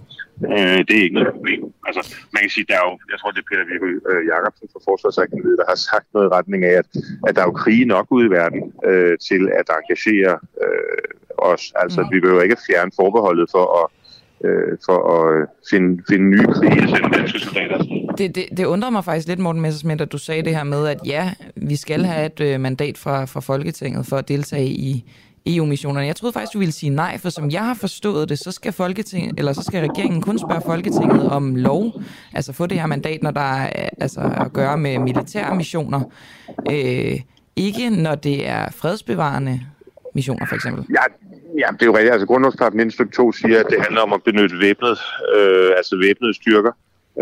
Øh, 0.53 0.81
det 0.87 0.95
er 0.97 1.05
ikke 1.07 1.19
noget 1.19 1.37
problem. 1.37 1.63
Altså, 1.89 2.03
man 2.35 2.41
kan 2.43 2.51
sige, 2.55 2.67
der 2.71 2.77
er 2.81 2.85
jo, 2.89 2.95
jeg 3.13 3.19
tror, 3.19 3.31
det 3.31 3.43
er 3.43 3.49
Peter 3.51 3.67
Viggo 3.71 3.87
øh, 4.11 4.23
Jacobsen 4.31 4.69
fra 4.73 4.85
Forsvarsakademiet, 4.89 5.61
der 5.61 5.71
har 5.73 5.79
sagt 5.91 6.07
noget 6.15 6.27
i 6.27 6.35
retning 6.39 6.61
af, 6.71 6.75
at, 6.83 6.89
at 7.27 7.33
der 7.35 7.41
er 7.43 7.49
jo 7.51 7.61
krige 7.63 7.87
nok 7.95 8.07
ude 8.17 8.27
i 8.27 8.35
verden 8.39 8.63
øh, 8.89 9.15
til 9.29 9.43
at 9.61 9.67
engagere 9.79 10.33
øh, 10.65 11.11
os. 11.53 11.65
Altså, 11.83 12.01
vi 12.13 12.21
behøver 12.21 12.43
ikke 12.43 12.65
fjerne 12.69 12.93
forbeholdet 13.01 13.49
for 13.55 13.65
at 13.81 13.87
øh, 14.45 14.79
for 14.87 14.99
at 15.13 15.41
øh, 15.41 15.47
finde, 15.71 16.03
finde 16.09 16.31
nye 16.31 16.47
krige 16.47 17.05
og 17.05 17.15
danske 17.15 17.39
soldater. 17.39 17.79
Det, 18.19 18.35
det, 18.35 18.45
det 18.57 18.65
undrer 18.65 18.91
mig 18.91 19.05
faktisk 19.05 19.29
lidt, 19.29 19.39
Morten 19.39 19.63
Messersmith, 19.63 20.03
at 20.03 20.13
du 20.13 20.19
sagde 20.19 20.43
det 20.43 20.57
her 20.57 20.65
med, 20.65 20.87
at 20.87 20.99
ja, 21.07 21.33
vi 21.57 21.77
skal 21.77 22.05
have 22.05 22.27
et 22.27 22.41
øh, 22.41 22.61
mandat 22.61 22.99
fra, 22.99 23.25
fra 23.25 23.41
Folketinget 23.41 24.07
for 24.07 24.17
at 24.17 24.29
deltage 24.29 24.67
i 24.67 25.05
EU-missionerne. 25.47 26.07
Jeg 26.07 26.17
troede 26.17 26.33
faktisk, 26.33 26.53
du 26.53 26.59
ville 26.59 26.73
sige 26.73 26.91
nej, 26.91 27.19
for 27.19 27.29
som 27.29 27.51
jeg 27.51 27.65
har 27.65 27.75
forstået 27.75 28.29
det, 28.29 28.39
så 28.39 28.53
skal, 28.53 28.73
Folketinget, 28.73 29.39
eller 29.39 29.53
så 29.53 29.63
skal 29.63 29.89
regeringen 29.89 30.23
kun 30.23 30.39
spørge 30.39 30.61
Folketinget 30.67 31.29
om 31.29 31.57
lov, 31.57 31.93
altså 32.35 32.53
få 32.53 32.67
det 32.67 32.81
her 32.81 32.87
mandat, 32.87 33.23
når 33.23 33.31
der 33.31 33.41
er 33.41 33.89
altså, 34.01 34.21
at 34.21 34.53
gøre 34.53 34.79
med 34.79 34.99
militære 34.99 35.57
missioner. 35.57 36.01
Øh, 36.71 37.21
ikke 37.57 37.91
når 37.91 38.15
det 38.15 38.49
er 38.49 38.71
fredsbevarende 38.71 39.61
missioner, 40.15 40.47
for 40.47 40.55
eksempel. 40.55 40.87
Ja, 40.91 41.03
ja, 41.59 41.67
det 41.73 41.83
er 41.83 41.87
jo 41.87 41.97
rigtigt. 41.97 42.13
Altså 42.13 42.27
grundlovsparagrafen 42.27 42.77
19 42.77 42.91
stykke 42.91 43.13
2 43.13 43.33
siger, 43.33 43.61
at 43.61 43.67
det 43.71 43.81
handler 43.81 44.01
om 44.01 44.13
at 44.13 44.23
benytte 44.23 44.57
væbnet, 44.61 44.99
øh, 45.37 45.71
altså 45.77 45.97
væbnede 45.97 46.35
styrker. 46.35 46.73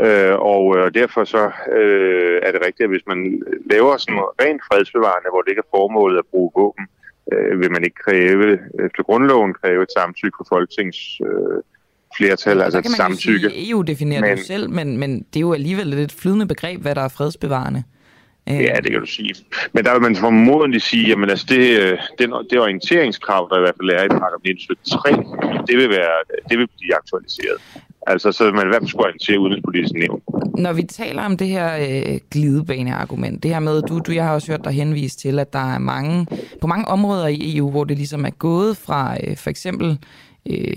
Øh, 0.04 0.34
og 0.54 0.78
øh, 0.78 0.94
derfor 0.94 1.24
så 1.24 1.44
øh, 1.78 2.40
er 2.42 2.50
det 2.52 2.60
rigtigt, 2.66 2.86
at 2.86 2.92
hvis 2.94 3.06
man 3.06 3.42
laver 3.70 3.96
sådan 3.96 4.20
rent 4.42 4.62
fredsbevarende, 4.68 5.30
hvor 5.30 5.42
det 5.42 5.50
ikke 5.50 5.64
er 5.66 5.76
formålet 5.76 6.18
at 6.18 6.26
bruge 6.30 6.50
våben, 6.56 6.86
øh, 7.32 7.60
vil 7.60 7.70
man 7.70 7.84
ikke 7.84 8.00
kræve, 8.06 8.58
efter 8.86 9.02
grundloven 9.02 9.54
kræve 9.54 9.82
et 9.82 9.92
samtykke 9.98 10.36
fra 10.38 10.56
Folketings 10.56 10.98
øh, 11.28 11.58
flertal, 12.16 12.62
altså 12.62 12.78
et 12.78 12.86
samtykke. 12.86 13.50
sige, 13.50 13.70
EU 13.70 13.82
definerer 13.82 14.20
men, 14.20 14.30
det 14.30 14.38
jo 14.38 14.44
selv, 14.44 14.70
men, 14.70 14.98
men 14.98 15.18
det 15.18 15.36
er 15.36 15.40
jo 15.40 15.52
alligevel 15.52 15.88
et 15.88 15.98
lidt 15.98 16.12
flydende 16.12 16.46
begreb, 16.46 16.80
hvad 16.80 16.94
der 16.94 17.02
er 17.02 17.08
fredsbevarende. 17.08 17.82
Øh, 18.50 18.60
Ja, 18.60 18.76
det 18.84 18.90
kan 18.90 19.00
du 19.00 19.06
sige. 19.06 19.34
Men 19.72 19.84
der 19.84 19.92
vil 19.92 20.02
man 20.02 20.16
formodentlig 20.16 20.82
sige, 20.82 21.12
at 21.12 21.30
altså 21.30 21.46
det, 21.48 21.80
øh, 21.80 21.98
den, 22.18 22.32
det 22.50 22.60
orienteringskrav, 22.60 23.48
der 23.50 23.56
i 23.56 23.60
hvert 23.60 23.74
fald 23.80 23.90
er 23.90 24.04
i 24.04 24.08
paragraf 24.08 24.40
19 24.44 24.62
stykke 24.62 24.82
3, 24.90 25.10
det 25.66 25.76
vil, 25.76 25.88
være, 25.88 26.16
det 26.48 26.58
vil 26.58 26.68
blive 26.78 26.94
aktualiseret. 26.94 27.58
Altså, 28.06 28.32
så 28.32 28.44
man 28.44 28.66
i 28.66 28.68
hvert 28.68 28.82
fald 28.82 28.88
skulle 28.88 29.04
orientere 29.04 29.40
udenrigspolitisk 29.40 29.94
nævn. 29.94 30.22
Når 30.58 30.72
vi 30.72 30.82
taler 30.82 31.22
om 31.22 31.36
det 31.36 31.48
her 31.48 31.76
øh, 31.76 32.18
glidebaneargument, 32.30 33.42
det 33.42 33.50
her 33.50 33.60
med, 33.60 33.82
du, 33.82 33.98
du, 33.98 34.12
jeg 34.12 34.24
har 34.24 34.34
også 34.34 34.52
hørt 34.52 34.64
dig 34.64 34.72
henvise 34.72 35.16
til, 35.18 35.38
at 35.38 35.52
der 35.52 35.74
er 35.74 35.78
mange, 35.78 36.26
på 36.60 36.66
mange 36.66 36.88
områder 36.88 37.26
i 37.26 37.56
EU, 37.56 37.70
hvor 37.70 37.84
det 37.84 37.96
ligesom 37.96 38.24
er 38.24 38.30
gået 38.30 38.76
fra 38.76 39.16
øh, 39.24 39.36
for 39.36 39.50
eksempel 39.50 39.98
øh, 40.50 40.76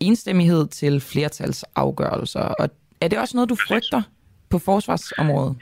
enstemmighed 0.00 0.66
til 0.66 1.00
flertalsafgørelser. 1.00 2.40
Og 2.40 2.70
er 3.00 3.08
det 3.08 3.18
også 3.18 3.36
noget, 3.36 3.48
du 3.50 3.56
frygter 3.68 4.02
på 4.50 4.58
forsvarsområdet? 4.58 5.56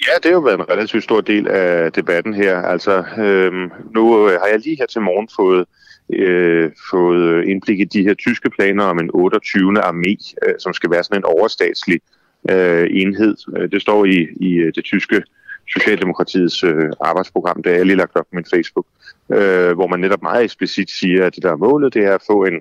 Ja, 0.00 0.12
det 0.22 0.24
har 0.24 0.32
jo 0.32 0.40
været 0.40 0.58
en 0.60 0.68
relativt 0.68 1.04
stor 1.04 1.20
del 1.20 1.48
af 1.48 1.92
debatten 1.92 2.34
her. 2.34 2.56
Altså, 2.62 3.04
øhm, 3.18 3.70
nu 3.94 4.28
øh, 4.28 4.40
har 4.40 4.46
jeg 4.46 4.60
lige 4.60 4.76
her 4.76 4.86
til 4.86 5.00
morgen 5.00 5.28
fået, 5.36 5.66
øh, 6.12 6.70
fået 6.90 7.44
indblik 7.48 7.80
i 7.80 7.84
de 7.84 8.02
her 8.02 8.14
tyske 8.14 8.50
planer 8.50 8.84
om 8.84 8.98
en 8.98 9.10
28. 9.14 9.78
armé, 9.84 10.34
øh, 10.46 10.54
som 10.58 10.72
skal 10.72 10.90
være 10.90 11.04
sådan 11.04 11.20
en 11.20 11.24
overstatslig 11.24 12.00
øh, 12.50 12.86
enhed. 12.90 13.36
Øh, 13.56 13.70
det 13.70 13.82
står 13.82 14.04
i, 14.04 14.28
i 14.40 14.52
øh, 14.54 14.72
det 14.74 14.84
tyske 14.84 15.22
Socialdemokratiets 15.68 16.64
øh, 16.64 16.90
arbejdsprogram, 17.00 17.62
det 17.62 17.72
er 17.72 17.76
jeg 17.76 17.86
lige 17.86 17.96
lagt 17.96 18.16
op 18.16 18.24
på 18.24 18.36
min 18.36 18.44
Facebook, 18.54 18.86
øh, 19.32 19.72
hvor 19.74 19.86
man 19.86 20.00
netop 20.00 20.22
meget 20.22 20.44
eksplicit 20.44 20.90
siger, 20.90 21.26
at 21.26 21.34
det 21.34 21.42
der 21.42 21.52
er 21.52 21.56
målet, 21.56 21.94
det 21.94 22.04
er 22.04 22.14
at 22.14 22.22
få 22.26 22.44
en, 22.44 22.60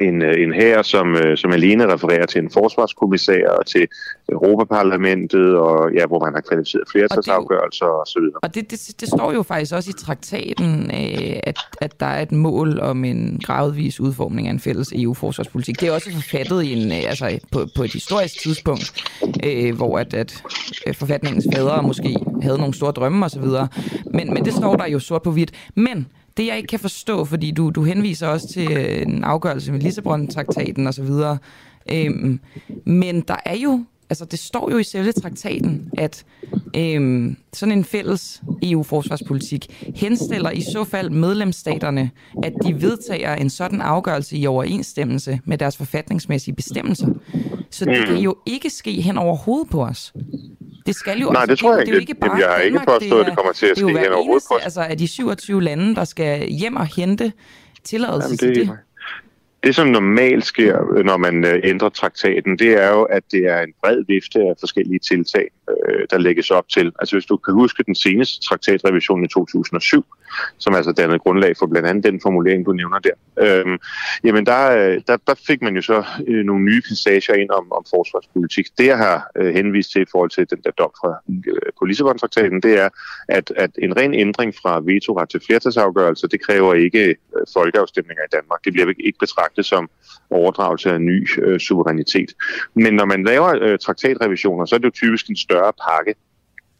en, 0.00 0.22
øh, 0.22 0.34
en 0.42 0.52
her, 0.52 0.82
som, 0.82 1.16
øh, 1.16 1.36
som 1.36 1.52
alene 1.52 1.94
refererer 1.94 2.26
til 2.26 2.42
en 2.42 2.50
forsvarskommissær 2.50 3.48
og 3.48 3.66
til 3.66 3.88
Europaparlamentet, 4.32 5.56
og 5.56 5.92
ja, 5.94 6.06
hvor 6.06 6.24
man 6.24 6.34
har 6.34 6.40
kvalificeret 6.40 6.84
flertalsafgørelser 6.92 7.86
og 7.86 8.06
så 8.06 8.20
videre. 8.20 8.38
Og 8.42 8.54
det, 8.54 8.70
det, 8.70 9.00
det 9.00 9.08
står 9.08 9.32
jo 9.32 9.42
faktisk 9.42 9.74
også 9.74 9.90
i 9.90 9.92
traktaten, 9.92 10.90
øh, 10.90 11.36
at, 11.42 11.58
at 11.80 12.00
der 12.00 12.06
er 12.06 12.22
et 12.22 12.32
mål 12.32 12.80
om 12.80 13.04
en 13.04 13.40
gradvis 13.44 14.00
udformning 14.00 14.48
af 14.48 14.52
en 14.52 14.60
fælles 14.60 14.92
EU-forsvarspolitik. 14.92 15.80
Det 15.80 15.88
er 15.88 15.92
også 15.92 16.10
forfattet 16.12 16.62
i 16.62 16.72
en, 16.72 16.92
øh, 16.92 17.08
altså 17.08 17.38
på, 17.52 17.66
på 17.76 17.82
et 17.82 17.92
historisk 17.92 18.40
tidspunkt, 18.40 19.10
øh, 19.44 19.76
hvor 19.76 19.98
at, 19.98 20.14
at 20.14 20.42
forfatningens 20.96 21.46
fædre 21.54 21.82
måske 21.82 22.16
havde 22.42 22.58
nogle 22.58 22.74
store 22.74 22.92
drømme 22.92 23.26
osv. 23.26 23.44
Men, 24.14 24.34
men 24.34 24.44
det 24.44 24.54
står 24.54 24.76
der 24.76 24.86
jo 24.86 24.98
sort 24.98 25.22
på 25.22 25.30
hvidt. 25.30 25.50
Men 25.76 26.06
det 26.36 26.46
jeg 26.46 26.56
ikke 26.56 26.66
kan 26.66 26.80
forstå, 26.80 27.24
fordi 27.24 27.50
du, 27.50 27.70
du 27.70 27.84
henviser 27.84 28.26
også 28.26 28.48
til 28.48 28.72
øh, 28.72 29.02
en 29.02 29.24
afgørelse 29.24 29.72
med 29.72 29.80
Lissabon-traktaten 29.80 30.86
osv., 30.86 31.10
øhm, 31.90 32.40
men 32.84 33.20
der 33.20 33.36
er 33.44 33.56
jo, 33.56 33.84
altså 34.10 34.24
det 34.24 34.38
står 34.38 34.70
jo 34.70 34.78
i 34.78 34.84
selve 34.84 35.12
traktaten, 35.12 35.90
at 35.98 36.24
øhm, 36.76 37.36
sådan 37.52 37.78
en 37.78 37.84
fælles 37.84 38.42
EU-forsvarspolitik 38.62 39.92
henstiller 39.96 40.50
i 40.50 40.60
så 40.60 40.84
fald 40.84 41.10
medlemsstaterne, 41.10 42.10
at 42.42 42.52
de 42.64 42.82
vedtager 42.82 43.34
en 43.34 43.50
sådan 43.50 43.80
afgørelse 43.80 44.36
i 44.36 44.46
overensstemmelse 44.46 45.40
med 45.44 45.58
deres 45.58 45.76
forfatningsmæssige 45.76 46.54
bestemmelser. 46.54 47.08
Så 47.70 47.84
det 47.84 48.06
kan 48.06 48.16
jo 48.16 48.36
ikke 48.46 48.70
ske 48.70 49.00
hen 49.00 49.18
over 49.18 49.36
hovedet 49.36 49.70
på 49.70 49.84
os. 49.84 50.12
Det 50.86 50.94
skal 50.94 51.18
jo, 51.20 51.30
Nej, 51.30 51.40
altså, 51.42 51.50
det 51.50 51.58
tror 51.58 51.76
jeg 51.76 51.80
det 51.86 51.88
er 51.88 51.92
jo 51.92 52.00
ikke. 52.00 52.10
ikke 52.10 52.20
bare 52.20 52.30
Jamen, 52.30 52.40
jeg 52.42 52.48
har 52.50 52.56
ikke 52.60 52.78
påstået, 52.86 53.20
at 53.20 53.26
det 53.26 53.32
er- 53.32 53.36
kommer 53.36 53.52
til 53.52 53.66
at 53.66 53.76
det 53.76 53.82
er 53.82 53.88
ske 53.88 53.98
hen 53.98 54.06
over 54.12 54.16
hovedet 54.16 54.30
eneste, 54.30 54.48
på 54.48 54.54
os. 54.54 54.62
Altså 54.64 54.80
af 54.80 54.98
de 54.98 55.08
27 55.08 55.62
lande, 55.62 55.94
der 55.94 56.04
skal 56.04 56.48
hjem 56.48 56.76
og 56.76 56.86
hente 56.96 57.32
tilladelse 57.84 58.26
Jamen, 58.26 58.38
til 58.38 58.48
det- 58.48 58.56
det. 58.68 58.78
Det, 59.64 59.74
som 59.74 59.86
normalt 59.86 60.44
sker, 60.46 61.02
når 61.04 61.16
man 61.16 61.44
øh, 61.44 61.60
ændrer 61.64 61.88
traktaten, 61.88 62.58
det 62.58 62.82
er 62.82 62.88
jo, 62.90 63.02
at 63.02 63.22
det 63.32 63.40
er 63.46 63.60
en 63.60 63.72
bred 63.82 64.04
vifte 64.08 64.38
af 64.40 64.54
forskellige 64.60 64.98
tiltag, 64.98 65.48
øh, 65.70 66.06
der 66.10 66.18
lægges 66.18 66.50
op 66.50 66.68
til. 66.68 66.92
Altså 66.98 67.16
hvis 67.16 67.26
du 67.26 67.36
kan 67.36 67.54
huske 67.54 67.82
den 67.82 67.94
seneste 67.94 68.48
traktatrevision 68.48 69.24
i 69.24 69.28
2007, 69.28 70.04
som 70.58 70.74
altså 70.74 70.92
dannede 70.92 71.18
grundlag 71.18 71.56
for 71.58 71.66
blandt 71.66 71.88
andet 71.88 72.04
den 72.04 72.20
formulering, 72.20 72.66
du 72.66 72.72
nævner 72.72 72.98
der, 72.98 73.16
øh, 73.38 73.78
jamen 74.24 74.46
der, 74.46 74.70
øh, 74.70 75.00
der, 75.06 75.16
der 75.26 75.34
fik 75.46 75.62
man 75.62 75.76
jo 75.76 75.82
så 75.82 76.04
øh, 76.28 76.44
nogle 76.44 76.64
nye 76.64 76.82
passager 76.88 77.34
ind 77.34 77.50
om, 77.50 77.72
om 77.72 77.84
forsvarspolitik. 77.90 78.66
Det, 78.78 78.86
jeg 78.86 78.98
har 78.98 79.30
øh, 79.36 79.54
henvist 79.54 79.92
til 79.92 80.02
i 80.02 80.10
forhold 80.12 80.30
til 80.30 80.50
den 80.50 80.58
der 80.64 80.70
dom 80.70 80.90
fra, 81.00 81.10
øh, 81.28 81.72
på 81.78 81.84
Lissabon-traktaten, 81.84 82.60
det 82.60 82.80
er, 82.80 82.88
at, 83.28 83.52
at 83.56 83.70
en 83.78 83.96
ren 83.96 84.14
ændring 84.14 84.54
fra 84.62 84.80
vetoret 84.84 85.28
til 85.28 85.40
flertalsafgørelse, 85.46 86.28
det 86.28 86.40
kræver 86.40 86.74
ikke 86.74 87.04
øh, 87.08 87.46
folkeafstemninger 87.52 88.22
i 88.22 88.32
Danmark. 88.32 88.64
Det 88.64 88.72
bliver 88.72 88.88
ikke 88.88 89.06
ikke 89.06 89.18
betragtet 89.18 89.66
som 89.66 89.90
overdragelse 90.30 90.90
af 90.90 91.00
ny 91.00 91.28
øh, 91.42 91.60
suverænitet. 91.60 92.30
Men 92.74 92.94
når 92.94 93.04
man 93.04 93.24
laver 93.24 93.58
øh, 93.60 93.78
traktatrevisioner, 93.78 94.64
så 94.64 94.74
er 94.74 94.78
det 94.78 94.84
jo 94.84 94.90
typisk 94.90 95.28
en 95.28 95.36
større 95.52 95.72
pakke. 95.86 96.14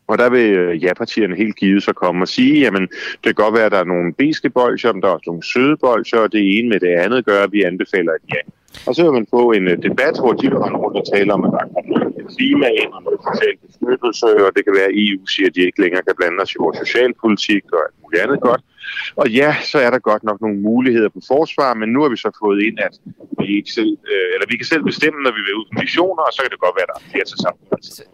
Og 0.06 0.18
der 0.18 0.30
vil 0.30 0.48
øh, 0.62 0.84
ja-partierne 0.84 1.36
helt 1.36 1.56
givet 1.56 1.82
så 1.82 1.92
komme 1.92 2.24
og 2.24 2.28
sige, 2.28 2.60
jamen 2.64 2.82
det 3.20 3.24
kan 3.30 3.34
godt 3.44 3.54
være, 3.54 3.68
at 3.68 3.72
der 3.72 3.78
er 3.78 3.92
nogle 3.94 4.14
beske 4.18 4.50
bolcher, 4.50 4.92
men 4.92 5.02
der 5.02 5.08
er 5.08 5.12
også 5.12 5.30
nogle 5.30 5.42
søde 5.52 5.76
bolcher, 5.76 6.18
og 6.18 6.32
det 6.32 6.42
ene 6.58 6.68
med 6.68 6.80
det 6.80 6.92
andet 7.04 7.24
gør, 7.24 7.42
at 7.42 7.52
vi 7.52 7.62
anbefaler 7.62 8.12
et 8.12 8.26
ja. 8.34 8.42
Og 8.86 8.94
så 8.94 9.00
vil 9.02 9.12
man 9.12 9.26
få 9.36 9.42
en 9.58 9.66
øh, 9.72 9.76
debat, 9.88 10.14
hvor 10.22 10.32
de 10.40 10.46
vil 10.50 10.58
rende 10.64 10.78
rundt 10.84 10.96
og 11.00 11.06
tale 11.14 11.32
om, 11.32 11.44
at 11.44 11.50
der 11.54 11.62
er 11.64 11.68
noget 11.92 12.12
klima 12.34 12.68
ind 12.82 12.92
og 12.96 13.02
noget 13.06 13.20
social 13.28 13.56
beskyttelse, 13.66 14.28
og 14.46 14.50
det 14.56 14.62
kan 14.64 14.74
være, 14.78 14.90
at 14.92 14.98
EU 15.04 15.22
siger, 15.34 15.48
at 15.48 15.54
de 15.56 15.60
ikke 15.68 15.80
længere 15.84 16.02
kan 16.06 16.18
blande 16.18 16.38
os 16.44 16.54
i 16.54 16.62
vores 16.64 16.78
socialpolitik 16.84 17.64
og 17.76 17.80
alt 17.86 17.96
muligt 18.02 18.22
andet 18.24 18.40
godt. 18.48 18.62
Og 19.16 19.26
ja, 19.30 19.56
så 19.70 19.78
er 19.78 19.90
der 19.90 19.98
godt 19.98 20.22
nok 20.24 20.40
nogle 20.40 20.58
muligheder 20.60 21.08
på 21.08 21.20
forsvar, 21.28 21.74
men 21.74 21.88
nu 21.88 22.02
har 22.02 22.08
vi 22.08 22.16
så 22.16 22.30
fået 22.42 22.62
ind, 22.62 22.78
at 22.86 22.94
vi, 23.38 23.56
ikke 23.56 23.72
selv, 23.72 23.92
øh, 24.10 24.28
eller 24.34 24.46
vi 24.50 24.56
kan 24.56 24.66
selv 24.66 24.82
bestemme, 24.84 25.18
når 25.22 25.32
vi 25.38 25.42
vil 25.46 25.54
ud 25.60 25.66
på 25.72 25.80
missioner, 25.80 26.22
og 26.28 26.32
så 26.32 26.42
kan 26.42 26.50
det 26.50 26.60
godt 26.60 26.76
være, 26.78 26.86
der 26.90 26.96
er 27.00 27.04
flere 27.12 27.24
til 27.24 27.38
sammen. 27.44 27.60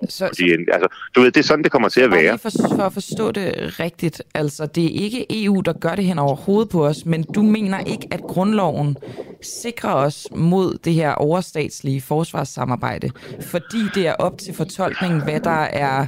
Så, 0.08 0.24
Fordi, 0.26 0.50
altså, 0.76 0.88
du 1.14 1.20
ved, 1.20 1.30
det 1.30 1.40
er 1.40 1.44
sådan, 1.44 1.64
det 1.64 1.72
kommer 1.72 1.88
til 1.88 2.00
at 2.00 2.10
være. 2.10 2.38
for, 2.38 2.50
for 2.76 2.82
at 2.82 2.92
forstå 2.92 3.30
det 3.30 3.80
rigtigt, 3.80 4.22
altså 4.34 4.66
det 4.66 4.84
er 4.84 5.02
ikke 5.04 5.44
EU, 5.44 5.60
der 5.60 5.72
gør 5.72 5.94
det 5.94 6.04
hen 6.04 6.18
over 6.18 6.36
hovedet 6.36 6.68
på 6.68 6.86
os, 6.86 7.06
men 7.06 7.22
du 7.22 7.42
mener 7.42 7.80
ikke, 7.80 8.08
at 8.10 8.20
grundloven 8.20 8.96
sikrer 9.42 9.94
os 9.94 10.28
mod 10.36 10.78
det 10.84 10.94
her 10.94 11.12
overstatslige 11.12 12.00
forsvarssamarbejde, 12.00 13.10
fordi 13.40 13.82
det 13.94 14.06
er 14.06 14.14
op 14.14 14.38
til 14.38 14.54
fortolkning, 14.54 15.24
hvad 15.24 15.40
der 15.40 15.60
er 15.86 16.06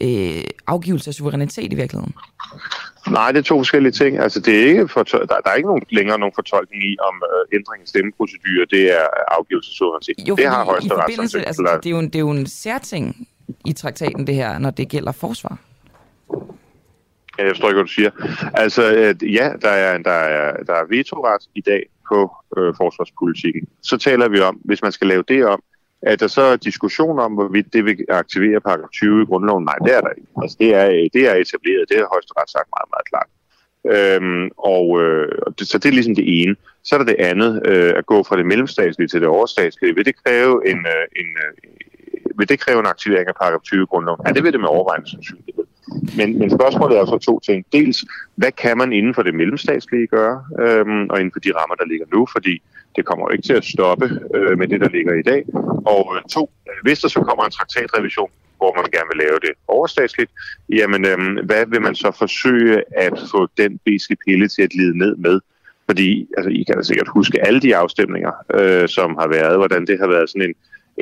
øh, 0.00 0.44
afgivelse 0.66 1.10
af 1.10 1.14
suverænitet 1.14 1.72
i 1.72 1.76
virkeligheden. 1.76 2.14
Nej, 3.10 3.32
det 3.32 3.38
er 3.38 3.42
to 3.42 3.58
forskellige 3.58 3.92
ting. 3.92 4.18
Altså, 4.18 4.40
det 4.40 4.60
er 4.60 4.66
ikke 4.66 4.88
for, 4.88 5.02
der, 5.02 5.26
der 5.26 5.50
er 5.50 5.54
ikke 5.54 5.68
nogen, 5.68 5.82
længere 5.90 6.18
nogen 6.18 6.32
fortolkning 6.34 6.82
i, 6.82 6.96
om 7.08 7.22
øh, 7.32 7.58
ændring 7.58 7.82
af 7.82 7.88
stemmeprocedurer, 7.88 8.66
det 8.70 8.92
er 8.92 9.06
afgivelse 9.28 9.70
af 9.70 9.74
suverænitet. 9.74 10.28
Jo, 10.28 10.34
det 10.34 10.46
har 10.46 10.64
højesteret 10.64 11.46
altså, 11.46 11.78
det, 11.82 11.86
er 11.86 11.90
jo 11.90 11.98
en, 11.98 12.06
det 12.06 12.14
er 12.14 12.20
jo 12.20 12.30
en 12.30 12.46
særting 12.46 13.28
i 13.66 13.72
traktaten, 13.72 14.26
det 14.26 14.34
her, 14.34 14.58
når 14.58 14.70
det 14.70 14.88
gælder 14.88 15.12
forsvar. 15.12 15.58
Ja, 17.38 17.44
jeg 17.44 17.50
forstår 17.50 17.68
ikke, 17.68 17.76
hvad 17.76 17.84
du 17.84 17.92
siger. 17.92 18.10
Altså, 18.54 18.94
øh, 18.94 19.34
ja, 19.34 19.52
der 19.62 19.68
er, 19.68 19.98
der, 19.98 20.10
er, 20.10 20.62
der 20.62 20.74
er 20.74 20.84
vetoret 20.88 21.42
i 21.54 21.60
dag 21.60 21.82
på 22.08 22.30
øh, 22.56 22.74
forsvarspolitikken. 22.76 23.68
Så 23.82 23.96
taler 23.96 24.28
vi 24.28 24.40
om, 24.40 24.54
hvis 24.64 24.82
man 24.82 24.92
skal 24.92 25.06
lave 25.06 25.24
det 25.28 25.46
om, 25.46 25.62
er 26.02 26.16
der 26.16 26.26
så 26.26 26.56
diskussion 26.56 27.18
om, 27.18 27.32
hvorvidt 27.32 27.72
det 27.72 27.84
vil 27.84 28.04
aktivere 28.08 28.60
paragraf 28.60 28.88
20 28.92 29.22
i 29.22 29.24
grundloven. 29.24 29.64
Nej, 29.64 29.78
det 29.84 29.94
er 29.96 30.00
der 30.00 30.10
ikke. 30.10 30.28
Altså, 30.42 30.56
det 30.60 30.74
er, 30.74 30.86
det 31.14 31.22
er 31.30 31.34
etableret. 31.34 31.88
Det 31.88 31.96
har 31.96 32.08
højesteret 32.14 32.50
sagt 32.50 32.68
meget, 32.76 32.90
meget 32.94 33.06
klart. 33.12 33.30
Øhm, 33.94 34.50
og 34.56 35.02
øh, 35.02 35.28
så 35.58 35.78
det 35.78 35.88
er 35.88 35.92
ligesom 35.92 36.14
det 36.14 36.42
ene. 36.42 36.56
Så 36.84 36.94
er 36.94 36.98
der 36.98 37.06
det 37.06 37.16
andet, 37.18 37.62
øh, 37.66 37.92
at 37.96 38.06
gå 38.06 38.22
fra 38.22 38.36
det 38.36 38.46
mellemstatslige 38.46 39.08
til 39.08 39.20
det 39.20 39.28
overstatslige. 39.28 39.94
Vil 39.94 40.04
det 40.04 40.24
kræve 40.24 40.70
en, 40.70 40.78
øh, 40.78 41.04
en, 41.20 41.28
øh, 41.44 42.38
vil 42.38 42.48
det 42.48 42.60
kræve 42.60 42.80
en 42.80 42.86
aktivering 42.86 43.28
af 43.28 43.34
paragraf 43.34 43.60
20 43.60 43.82
i 43.82 43.86
grundloven? 43.86 44.20
Ja, 44.26 44.32
det 44.32 44.44
vil 44.44 44.52
det 44.52 44.60
med 44.60 44.68
overvejende 44.68 45.10
sandsynlighed. 45.10 45.64
Men, 46.16 46.38
men 46.38 46.50
spørgsmålet 46.50 46.98
er 46.98 47.04
så 47.04 47.18
to 47.18 47.40
ting. 47.40 47.64
Dels, 47.72 48.04
hvad 48.34 48.52
kan 48.52 48.78
man 48.78 48.92
inden 48.92 49.14
for 49.14 49.22
det 49.22 49.34
mellemstatslige 49.34 50.06
gøre, 50.06 50.44
øhm, 50.60 51.06
og 51.10 51.16
inden 51.20 51.32
for 51.32 51.40
de 51.40 51.52
rammer, 51.56 51.74
der 51.74 51.86
ligger 51.86 52.06
nu, 52.12 52.26
fordi 52.32 52.62
det 52.96 53.04
kommer 53.04 53.24
jo 53.26 53.30
ikke 53.32 53.46
til 53.46 53.52
at 53.52 53.64
stoppe 53.64 54.06
øh, 54.34 54.58
med 54.58 54.68
det, 54.68 54.80
der 54.80 54.88
ligger 54.88 55.14
i 55.14 55.22
dag. 55.22 55.44
Og 55.94 56.16
øh, 56.16 56.22
to, 56.30 56.50
øh, 56.68 56.74
hvis 56.82 56.98
der 57.00 57.08
så 57.08 57.20
kommer 57.20 57.44
en 57.44 57.50
traktatrevision, 57.50 58.30
hvor 58.56 58.72
man 58.76 58.90
gerne 58.96 59.08
vil 59.12 59.22
lave 59.24 59.38
det 59.46 59.52
overstatsligt, 59.68 60.30
jamen 60.68 61.04
øh, 61.04 61.18
hvad 61.44 61.66
vil 61.66 61.82
man 61.82 61.94
så 61.94 62.10
forsøge 62.18 62.82
at 62.96 63.12
få 63.30 63.48
den 63.56 63.80
beske 63.84 64.16
pille 64.26 64.48
til 64.48 64.62
at 64.62 64.74
lide 64.74 64.98
ned 64.98 65.16
med? 65.16 65.40
Fordi 65.86 66.28
altså, 66.36 66.50
I 66.50 66.62
kan 66.62 66.76
da 66.76 66.82
sikkert 66.82 67.08
huske 67.08 67.46
alle 67.46 67.60
de 67.60 67.76
afstemninger, 67.76 68.32
øh, 68.54 68.88
som 68.88 69.16
har 69.20 69.28
været, 69.28 69.56
hvordan 69.56 69.86
det 69.86 69.98
har 70.00 70.08
været 70.08 70.30
sådan 70.30 70.48
en, 70.48 70.54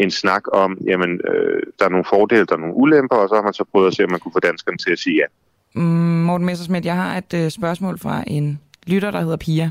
en 0.03 0.11
snak 0.11 0.43
om, 0.53 0.79
jamen, 0.87 1.21
øh, 1.29 1.63
der 1.79 1.85
er 1.85 1.89
nogle 1.89 2.05
fordele, 2.11 2.47
der 2.47 2.55
er 2.55 2.61
nogle 2.61 2.75
ulemper, 2.75 3.17
og 3.17 3.29
så 3.29 3.35
har 3.35 3.43
man 3.43 3.53
så 3.53 3.65
prøvet 3.73 3.87
at 3.87 3.95
se, 3.95 4.05
om 4.05 4.11
man 4.11 4.21
kunne 4.21 4.33
få 4.33 4.41
danskerne 4.41 4.79
til 4.79 4.93
at 4.93 4.99
sige 4.99 5.17
ja. 5.17 5.27
Mm, 5.75 6.23
Morten 6.29 6.47
Messersmith, 6.47 6.87
jeg 6.87 6.97
har 6.97 7.19
et 7.19 7.35
øh, 7.35 7.51
spørgsmål 7.51 7.99
fra 7.99 8.25
en 8.27 8.61
lytter, 8.87 9.11
der 9.11 9.21
hedder 9.21 9.37
Pia. 9.37 9.71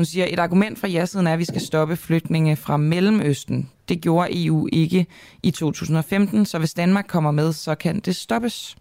Hun 0.00 0.04
siger, 0.04 0.26
et 0.30 0.38
argument 0.38 0.78
fra 0.78 0.88
ja-siden 0.88 1.26
er, 1.26 1.32
at 1.32 1.38
vi 1.38 1.44
skal 1.44 1.60
stoppe 1.60 1.96
flygtninge 1.96 2.56
fra 2.56 2.76
Mellemøsten. 2.76 3.70
Det 3.88 4.00
gjorde 4.02 4.46
EU 4.46 4.68
ikke 4.72 5.06
i 5.42 5.50
2015, 5.50 6.44
så 6.44 6.58
hvis 6.58 6.74
Danmark 6.74 7.04
kommer 7.08 7.30
med, 7.30 7.52
så 7.52 7.74
kan 7.74 8.00
det 8.00 8.16
stoppes? 8.16 8.76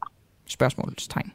Spørgsmålstegn. 0.45 1.31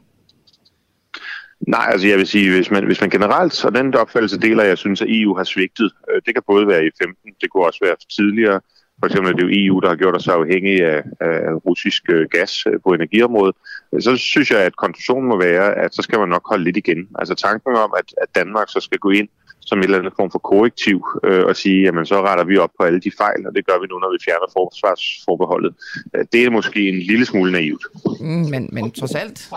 Nej, 1.67 1.87
altså 1.91 2.07
jeg 2.07 2.17
vil 2.17 2.27
sige, 2.27 2.55
hvis 2.55 2.71
man, 2.71 2.85
hvis 2.85 3.01
man 3.01 3.09
generelt, 3.09 3.53
så 3.53 3.69
den 3.69 3.95
opfattelse 3.95 4.39
deler 4.39 4.63
jeg, 4.63 4.77
synes, 4.77 5.01
at 5.01 5.07
EU 5.09 5.35
har 5.35 5.43
svigtet. 5.43 5.91
Øh, 6.11 6.21
det 6.25 6.33
kan 6.35 6.43
både 6.47 6.67
være 6.67 6.85
i 6.85 6.89
15, 7.03 7.33
det 7.41 7.49
kunne 7.49 7.65
også 7.65 7.79
være 7.81 7.95
tidligere, 8.15 8.61
for 8.99 9.05
eksempel 9.05 9.31
er 9.31 9.35
det 9.35 9.43
jo 9.43 9.49
EU, 9.51 9.79
der 9.79 9.89
har 9.89 9.95
gjort 9.95 10.15
os 10.15 10.27
afhængige 10.27 10.85
af, 10.85 11.03
af 11.19 11.65
russisk 11.65 12.03
øh, 12.09 12.27
gas 12.31 12.65
øh, 12.67 12.73
på 12.83 12.93
energiområdet, 12.93 13.55
så 13.99 14.15
synes 14.15 14.51
jeg, 14.51 14.61
at 14.61 14.75
konklusionen 14.75 15.29
må 15.29 15.37
være, 15.39 15.75
at 15.75 15.95
så 15.95 16.01
skal 16.01 16.19
man 16.19 16.29
nok 16.29 16.49
holde 16.49 16.63
lidt 16.63 16.77
igen. 16.77 17.07
Altså 17.19 17.35
tanken 17.35 17.75
om, 17.75 17.93
at, 17.97 18.13
at 18.21 18.35
Danmark 18.35 18.69
så 18.69 18.79
skal 18.79 18.99
gå 18.99 19.09
ind 19.09 19.29
som 19.65 19.77
en 19.77 19.83
eller 19.83 19.97
anden 19.97 20.11
form 20.15 20.31
for 20.31 20.39
korrektiv 20.39 21.05
øh, 21.23 21.45
og 21.45 21.55
sige, 21.55 21.81
jamen 21.81 22.05
så 22.05 22.21
retter 22.21 22.43
vi 22.43 22.57
op 22.57 22.71
på 22.79 22.85
alle 22.85 22.99
de 22.99 23.11
fejl, 23.17 23.47
og 23.47 23.55
det 23.55 23.65
gør 23.67 23.77
vi 23.81 23.87
nu, 23.87 23.99
når 23.99 24.11
vi 24.11 24.17
fjerner 24.25 24.49
forsvarsforbeholdet. 24.57 25.73
Øh, 26.15 26.25
Det 26.31 26.45
er 26.45 26.49
måske 26.49 26.89
en 26.89 26.99
lille 26.99 27.25
smule 27.25 27.51
naivt. 27.51 27.83
Mm, 28.19 28.45
men, 28.53 28.69
men 28.71 28.91
trods 28.91 29.15
alt 29.15 29.49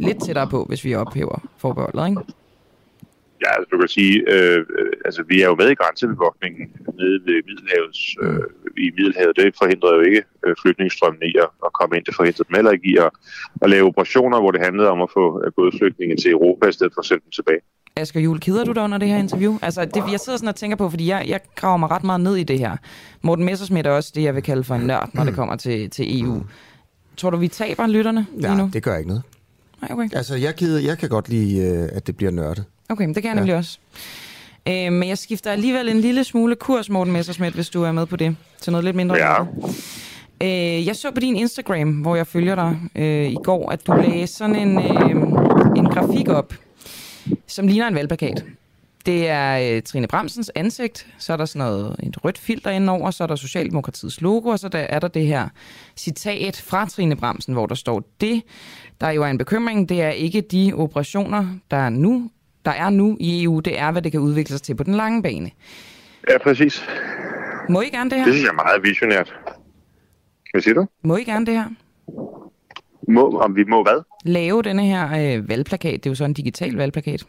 lidt 0.00 0.24
tættere 0.24 0.48
på, 0.50 0.64
hvis 0.68 0.84
vi 0.84 0.94
ophæver 0.94 1.38
forbeholdet, 1.58 2.08
ikke? 2.08 2.20
Ja, 3.44 3.50
altså, 3.56 3.68
du 3.72 3.78
kan 3.78 3.88
sige, 3.88 4.14
øh, 4.34 4.58
øh, 4.78 4.92
altså 5.04 5.22
vi 5.28 5.42
er 5.42 5.46
jo 5.46 5.54
med 5.54 5.70
i 5.70 5.74
grænsebevogtningen 5.74 6.64
nede 7.00 7.18
ved 7.26 7.36
Middelhavets, 7.48 8.02
øh, 8.22 8.44
i 8.84 8.90
Middelhavet. 8.96 9.36
Det 9.36 9.54
forhindrer 9.62 9.94
jo 9.96 10.00
ikke 10.00 10.22
øh, 10.44 10.54
flygtningestrømmen 10.62 11.22
i 11.22 11.34
at, 11.44 11.48
at 11.66 11.72
komme 11.72 11.96
ind. 11.96 12.04
Det 12.04 12.14
forhindrer 12.14 12.44
dem 12.44 12.54
heller 12.54 12.70
ikke 12.70 12.88
i 12.88 12.96
at, 12.96 13.10
at 13.62 13.70
lave 13.70 13.86
operationer, 13.86 14.40
hvor 14.40 14.50
det 14.50 14.60
handlede 14.66 14.88
om 14.94 15.02
at 15.02 15.10
få 15.18 15.24
øh, 15.44 15.52
bådflygtninge 15.56 16.16
til 16.16 16.30
Europa, 16.30 16.66
i 16.68 16.72
stedet 16.72 16.92
for 16.94 17.00
at 17.00 17.06
sende 17.06 17.22
dem 17.24 17.30
tilbage. 17.30 17.62
Asger 18.00 18.20
Juhl, 18.20 18.40
keder 18.40 18.64
du 18.64 18.72
dig 18.72 18.82
under 18.82 18.98
det 18.98 19.08
her 19.08 19.16
interview? 19.16 19.58
Altså, 19.62 19.84
det, 19.84 20.02
jeg 20.12 20.20
sidder 20.20 20.36
sådan 20.36 20.48
og 20.48 20.56
tænker 20.56 20.76
på, 20.76 20.90
fordi 20.90 21.08
jeg, 21.08 21.24
jeg 21.28 21.40
graver 21.54 21.76
mig 21.76 21.90
ret 21.90 22.04
meget 22.04 22.20
ned 22.20 22.36
i 22.36 22.42
det 22.42 22.58
her. 22.58 22.76
Morten 23.22 23.44
Messersmith 23.44 23.88
er 23.88 23.92
også 23.92 24.12
det, 24.14 24.22
jeg 24.22 24.34
vil 24.34 24.42
kalde 24.42 24.64
for 24.64 24.74
en 24.74 24.80
nørd, 24.86 25.10
når 25.12 25.24
det 25.24 25.34
kommer 25.34 25.56
til, 25.56 25.90
til 25.90 26.20
EU. 26.22 26.42
Tror 27.16 27.30
du, 27.30 27.36
vi 27.36 27.48
taber 27.48 27.86
lytterne 27.86 28.26
lige 28.36 28.50
Ja, 28.50 28.56
nu? 28.56 28.70
det 28.72 28.82
gør 28.82 28.96
ikke 28.96 29.08
noget. 29.08 29.22
Nej, 29.82 29.90
okay. 29.92 30.08
Altså, 30.16 30.34
jeg, 30.34 30.54
gider, 30.54 30.80
jeg 30.80 30.98
kan 30.98 31.08
godt 31.08 31.28
lide, 31.28 31.58
øh, 31.58 31.88
at 31.92 32.06
det 32.06 32.16
bliver 32.16 32.32
nørdet. 32.32 32.64
Okay, 32.88 33.04
men 33.04 33.14
det 33.14 33.22
kan 33.22 33.28
jeg 33.28 33.36
nemlig 33.36 33.54
også. 33.56 33.78
Øh, 34.68 34.92
men 34.92 35.08
jeg 35.08 35.18
skifter 35.18 35.50
alligevel 35.50 35.88
en 35.88 36.00
lille 36.00 36.24
smule 36.24 36.54
kurs, 36.56 36.90
Morten 36.90 37.12
Messersmith, 37.12 37.54
hvis 37.54 37.68
du 37.68 37.82
er 37.82 37.92
med 37.92 38.06
på 38.06 38.16
det. 38.16 38.36
Til 38.60 38.72
noget 38.72 38.84
lidt 38.84 38.96
mindre. 38.96 39.16
Ja. 39.16 39.36
Øh, 40.42 40.86
jeg 40.86 40.96
så 40.96 41.10
på 41.10 41.20
din 41.20 41.36
Instagram, 41.36 41.90
hvor 41.90 42.16
jeg 42.16 42.26
følger 42.26 42.54
dig 42.54 42.78
øh, 42.96 43.30
i 43.30 43.36
går, 43.44 43.70
at 43.70 43.86
du 43.86 43.92
lagde 43.92 44.26
sådan 44.26 44.56
en, 44.56 44.78
øh, 44.78 45.10
en 45.76 45.84
grafik 45.86 46.28
op, 46.28 46.54
som 47.46 47.66
ligner 47.66 47.88
en 47.88 47.94
valgplakat. 47.94 48.44
Det 49.06 49.28
er 49.28 49.76
øh, 49.76 49.82
Trine 49.82 50.06
Bremsens 50.06 50.52
ansigt, 50.54 51.06
så 51.18 51.32
er 51.32 51.36
der 51.36 51.44
sådan 51.44 51.66
noget, 51.66 51.96
et 52.02 52.24
rødt 52.24 52.38
filter 52.38 52.70
indenover, 52.70 53.10
så 53.10 53.22
er 53.22 53.26
der 53.26 53.36
Socialdemokratiets 53.36 54.20
logo, 54.20 54.48
og 54.48 54.58
så 54.58 54.68
der, 54.68 54.78
er 54.78 54.98
der 54.98 55.08
det 55.08 55.26
her 55.26 55.48
citat 55.96 56.62
fra 56.66 56.86
Trine 56.86 57.16
Bremsen, 57.16 57.54
hvor 57.54 57.66
der 57.66 57.74
står, 57.74 58.02
det, 58.20 58.42
der 59.00 59.10
jo 59.10 59.22
er 59.22 59.26
en 59.26 59.38
bekymring, 59.38 59.88
det 59.88 60.02
er 60.02 60.10
ikke 60.10 60.40
de 60.40 60.72
operationer, 60.74 61.46
der 61.70 61.76
er 61.76 61.88
nu, 61.88 62.30
der 62.64 62.70
er 62.70 62.90
nu 62.90 63.16
i 63.20 63.44
EU, 63.44 63.60
det 63.60 63.78
er, 63.78 63.90
hvad 63.90 64.02
det 64.02 64.12
kan 64.12 64.20
udvikle 64.20 64.52
sig 64.52 64.62
til 64.62 64.74
på 64.74 64.82
den 64.82 64.94
lange 64.94 65.22
bane. 65.22 65.50
Ja, 66.30 66.38
præcis. 66.38 66.84
Må 67.68 67.80
I 67.80 67.88
gerne 67.88 68.10
det 68.10 68.18
her? 68.18 68.24
Det 68.24 68.34
synes 68.34 68.44
jeg 68.44 68.50
er 68.50 68.64
meget 68.64 68.82
visionært. 68.82 69.34
Hvad 70.52 70.62
siger 70.62 70.74
du? 70.74 70.86
Må 71.04 71.16
I 71.16 71.24
gerne 71.24 71.46
det 71.46 71.54
her? 71.54 71.68
Må, 73.10 73.38
om 73.38 73.56
vi 73.56 73.64
må 73.64 73.82
hvad? 73.82 74.02
Lave 74.24 74.62
denne 74.62 74.82
her 74.82 75.36
øh, 75.36 75.48
valgplakat, 75.48 75.92
det 75.92 76.06
er 76.06 76.10
jo 76.10 76.14
så 76.14 76.24
en 76.24 76.32
digital 76.32 76.74
valgplakat. 76.74 77.24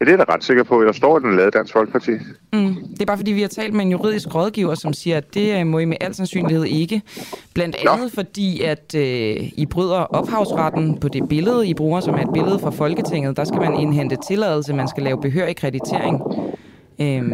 Ja, 0.00 0.04
det 0.04 0.12
er 0.12 0.16
jeg 0.16 0.26
da 0.28 0.34
ret 0.34 0.44
sikker 0.44 0.62
på. 0.62 0.84
Der 0.84 0.92
står, 0.92 1.16
at 1.16 1.22
den 1.22 1.30
er 1.30 1.36
lavet 1.36 1.54
Dansk 1.54 1.72
Folkeparti. 1.72 2.10
Mm. 2.52 2.74
Det 2.92 3.02
er 3.02 3.06
bare 3.06 3.16
fordi, 3.16 3.32
vi 3.32 3.40
har 3.40 3.48
talt 3.48 3.74
med 3.74 3.84
en 3.84 3.90
juridisk 3.90 4.34
rådgiver, 4.34 4.74
som 4.74 4.92
siger, 4.92 5.16
at 5.16 5.34
det 5.34 5.60
øh, 5.60 5.66
må 5.66 5.78
I 5.78 5.84
med 5.84 5.96
al 6.00 6.14
sandsynlighed 6.14 6.64
ikke. 6.64 7.02
Blandt 7.54 7.76
andet 7.88 8.12
fordi, 8.12 8.62
at 8.62 8.94
øh, 8.96 9.36
I 9.56 9.66
bryder 9.70 9.98
ophavsretten 9.98 10.98
på 11.00 11.08
det 11.08 11.28
billede, 11.28 11.68
I 11.68 11.74
bruger, 11.74 12.00
som 12.00 12.14
er 12.14 12.22
et 12.22 12.32
billede 12.34 12.58
fra 12.58 12.70
Folketinget. 12.70 13.36
Der 13.36 13.44
skal 13.44 13.60
man 13.60 13.74
indhente 13.74 14.16
tilladelse, 14.28 14.74
man 14.74 14.88
skal 14.88 15.02
lave 15.02 15.20
behørig 15.20 15.56
kreditering. 15.56 16.20
Øhm, 17.00 17.32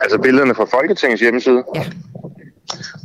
Altså 0.00 0.18
billederne 0.18 0.54
fra 0.54 0.64
Folketingets 0.64 1.22
hjemmeside? 1.22 1.64
Ja. 1.74 1.84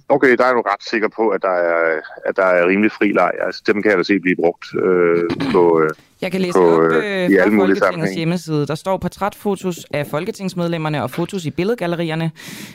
Okay, 0.10 0.36
der 0.38 0.46
er 0.46 0.54
du 0.54 0.62
ret 0.62 0.84
sikker 0.90 1.08
på, 1.16 1.30
at 1.30 1.42
der 1.42 1.50
er, 1.50 2.02
at 2.26 2.36
der 2.36 2.44
er 2.44 2.68
rimelig 2.68 2.92
fri 2.92 3.12
leg. 3.12 3.32
Altså, 3.42 3.62
dem 3.68 3.82
kan 3.82 3.90
jeg 3.92 3.98
da 3.98 4.04
se 4.04 4.20
blive 4.20 4.36
brugt 4.36 4.66
øh, 4.76 5.24
på, 5.52 5.82
øh, 5.82 5.90
Jeg 6.22 6.32
kan 6.32 6.42
læse 6.42 6.54
på, 6.54 6.74
op 6.74 6.82
øh, 6.82 7.24
øh, 7.24 7.30
i 7.30 7.36
alle 7.36 7.54
mulige 7.54 7.78
Folketingets 7.80 8.16
hjemmeside. 8.16 8.68
Der 8.68 8.76
står 8.76 8.98
portrætfotos 8.98 9.86
af 9.94 10.08
folketingsmedlemmerne 10.08 11.04
og 11.04 11.12
fotos 11.12 11.46
i 11.46 11.52
billedgallerierne 11.52 12.32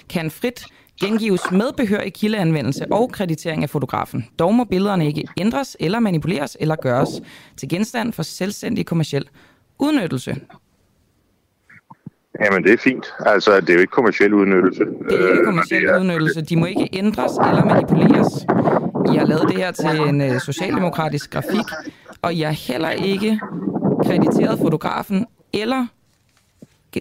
kan 0.09 0.31
frit 0.31 0.65
gengives 1.01 1.51
med 1.51 1.73
behørig 1.77 2.13
kildeanvendelse 2.13 2.87
og 2.91 3.11
kreditering 3.13 3.63
af 3.63 3.71
fotografen. 3.71 4.29
Dog 4.39 4.55
må 4.55 4.65
billederne 4.65 5.07
ikke 5.07 5.25
ændres 5.41 5.77
eller 5.81 6.01
manipuleres 6.01 6.57
eller 6.61 6.77
gøres 6.77 7.09
til 7.57 7.69
genstand 7.69 8.13
for 8.13 8.23
selvstændig 8.23 8.87
kommersiel 8.87 9.29
udnyttelse. 9.79 10.37
Jamen, 12.41 12.63
det 12.65 12.73
er 12.73 12.77
fint. 12.77 13.15
Altså, 13.27 13.61
det 13.61 13.71
er 13.71 13.75
jo 13.75 13.81
ikke 13.81 13.91
kommersiel 13.91 14.35
udnyttelse. 14.35 14.85
Det 14.85 15.21
er 15.25 15.29
ikke 15.33 15.45
kommersiel 15.45 15.97
udnyttelse. 16.01 16.41
De 16.43 16.57
må 16.57 16.67
ikke 16.67 16.89
ændres 16.93 17.33
eller 17.49 17.65
manipuleres. 17.65 18.47
I 19.15 19.17
har 19.19 19.27
lavet 19.27 19.49
det 19.49 19.57
her 19.57 19.71
til 19.73 20.01
en 20.09 20.21
øh, 20.21 20.41
socialdemokratisk 20.41 21.31
grafik, 21.31 21.67
og 22.23 22.35
I 22.35 22.41
har 22.41 22.53
heller 22.73 22.91
ikke 22.91 23.41
krediteret 24.07 24.59
fotografen 24.59 25.27
eller 25.53 25.87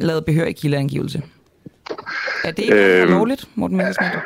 lavet 0.02 0.26
behørig 0.26 0.56
kildeangivelse. 0.56 1.22
Er 2.44 2.52
det 2.52 2.60
ikke 2.64 3.02
Øhm, 3.02 3.12
lovligt, 3.12 3.50
Morten 3.56 3.78
Messersmith? 3.78 4.18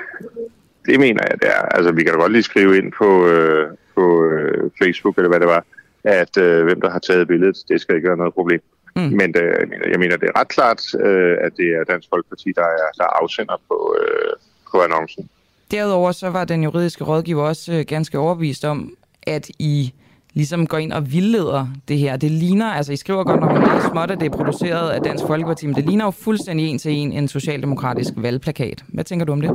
Det 0.85 0.99
mener 0.99 1.23
jeg, 1.29 1.41
det 1.41 1.49
er. 1.49 1.61
Altså, 1.61 1.91
vi 1.91 2.03
kan 2.03 2.13
da 2.13 2.19
godt 2.19 2.31
lige 2.31 2.43
skrive 2.43 2.77
ind 2.77 2.91
på, 2.91 3.27
øh, 3.27 3.67
på 3.95 4.25
øh, 4.25 4.69
Facebook, 4.83 5.17
eller 5.17 5.29
hvad 5.29 5.39
det 5.39 5.47
var, 5.47 5.65
at 6.03 6.37
øh, 6.37 6.63
hvem 6.63 6.81
der 6.81 6.89
har 6.89 6.99
taget 6.99 7.27
billedet, 7.27 7.57
det 7.69 7.81
skal 7.81 7.95
ikke 7.95 8.07
være 8.07 8.17
noget 8.17 8.33
problem. 8.33 8.61
Mm. 8.95 9.01
Men 9.01 9.35
øh, 9.37 9.67
jeg, 9.91 9.99
mener, 9.99 10.17
det 10.17 10.29
er 10.29 10.39
ret 10.39 10.47
klart, 10.47 10.81
øh, 10.99 11.37
at 11.41 11.51
det 11.57 11.65
er 11.65 11.83
Dansk 11.83 12.07
Folkeparti, 12.09 12.51
der 12.55 12.61
er, 12.61 12.87
der 12.97 13.03
er 13.03 13.21
afsender 13.21 13.61
på, 13.67 13.95
øh, 14.01 14.31
på 14.71 14.81
annoncen. 14.81 15.29
Derudover 15.71 16.11
så 16.11 16.29
var 16.29 16.45
den 16.45 16.63
juridiske 16.63 17.03
rådgiver 17.03 17.43
også 17.43 17.73
øh, 17.73 17.85
ganske 17.87 18.19
overbevist 18.19 18.65
om, 18.65 18.93
at 19.27 19.49
I 19.59 19.93
ligesom 20.33 20.67
går 20.67 20.77
ind 20.77 20.93
og 20.93 21.11
vildleder 21.11 21.67
det 21.87 21.97
her. 21.97 22.17
Det 22.17 22.31
ligner, 22.31 22.65
altså 22.65 22.93
I 22.93 22.95
skriver 22.95 23.23
godt 23.23 23.39
nok 23.39 23.51
meget 23.51 23.83
småt, 23.91 24.11
at 24.11 24.19
det 24.19 24.25
er 24.25 24.35
produceret 24.37 24.89
af 24.89 25.01
Dansk 25.01 25.23
Folkeparti, 25.27 25.65
men 25.67 25.75
det 25.75 25.85
ligner 25.85 26.05
jo 26.05 26.11
fuldstændig 26.11 26.67
en 26.67 26.77
til 26.77 26.91
en 26.91 27.11
en 27.13 27.27
socialdemokratisk 27.27 28.09
valgplakat. 28.17 28.83
Hvad 28.87 29.03
tænker 29.03 29.25
du 29.25 29.31
om 29.31 29.41
det? 29.41 29.51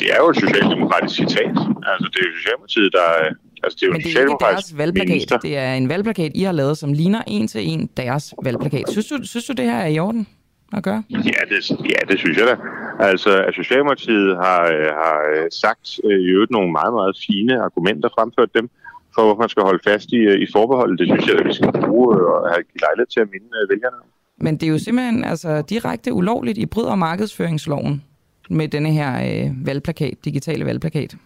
Det 0.00 0.08
er 0.12 0.18
jo 0.22 0.28
et 0.30 0.36
socialdemokratisk 0.36 1.14
citat. 1.14 1.54
Altså, 1.90 2.06
det 2.12 2.18
er 2.20 2.26
jo 2.30 2.36
Socialdemokratiet, 2.38 2.92
der 2.92 3.06
er... 3.22 3.28
Altså, 3.64 3.76
det 3.80 3.82
er 3.82 3.86
jo 3.86 3.92
Men 3.92 4.00
en 4.00 4.06
det 4.06 4.16
er 4.16 4.20
ikke 4.20 4.36
deres 4.40 4.78
valgplakat. 4.78 5.08
minister. 5.08 5.38
Det 5.38 5.56
er 5.56 5.74
en 5.74 5.88
valgplakat, 5.88 6.32
I 6.34 6.42
har 6.42 6.52
lavet, 6.52 6.78
som 6.78 6.92
ligner 6.92 7.22
en 7.26 7.48
til 7.48 7.68
en 7.68 7.90
deres 7.96 8.34
valgplakat. 8.44 8.84
Synes 8.90 9.06
du, 9.06 9.18
synes 9.22 9.46
du 9.46 9.52
det 9.52 9.64
her 9.64 9.78
er 9.78 9.86
i 9.86 9.98
orden 9.98 10.26
at 10.72 10.82
gøre? 10.82 11.02
Ja, 11.10 11.16
det, 11.50 11.70
ja, 11.70 12.00
det 12.08 12.18
synes 12.18 12.38
jeg 12.38 12.46
da. 12.46 12.56
Altså, 13.04 13.44
at 13.48 13.54
Socialdemokratiet 13.54 14.36
har, 14.36 14.62
øh, 14.62 14.86
har 15.02 15.16
øh, 15.34 15.46
sagt 15.62 16.00
øh, 16.04 16.20
i 16.20 16.28
øvrigt 16.34 16.50
nogle 16.50 16.72
meget, 16.72 16.92
meget 16.92 17.16
fine 17.26 17.62
argumenter, 17.62 18.08
fremført 18.18 18.54
dem, 18.54 18.70
for 19.14 19.22
hvorfor 19.22 19.40
man 19.40 19.48
skal 19.48 19.62
holde 19.62 19.82
fast 19.84 20.08
i, 20.12 20.20
i 20.44 20.46
forbeholdet. 20.52 20.98
Det 20.98 21.06
synes 21.08 21.26
jeg, 21.28 21.36
at 21.40 21.46
vi 21.46 21.52
skal 21.52 21.72
bruge 21.72 22.08
og 22.26 22.50
have 22.52 22.62
lejlighed 22.84 23.06
til 23.14 23.20
at 23.20 23.28
minde 23.32 23.48
vælgerne. 23.70 23.96
Men 24.38 24.56
det 24.56 24.66
er 24.66 24.70
jo 24.70 24.78
simpelthen 24.78 25.24
altså, 25.24 25.62
direkte 25.62 26.12
ulovligt. 26.12 26.58
I 26.58 26.66
bryder 26.66 26.94
markedsføringsloven 26.94 28.04
med 28.50 28.68
denne 28.68 28.92
her 28.92 29.10
øh, 29.46 29.66
valgplakat, 29.66 30.14
digitale 30.24 30.64
valgplakat. 30.64 31.16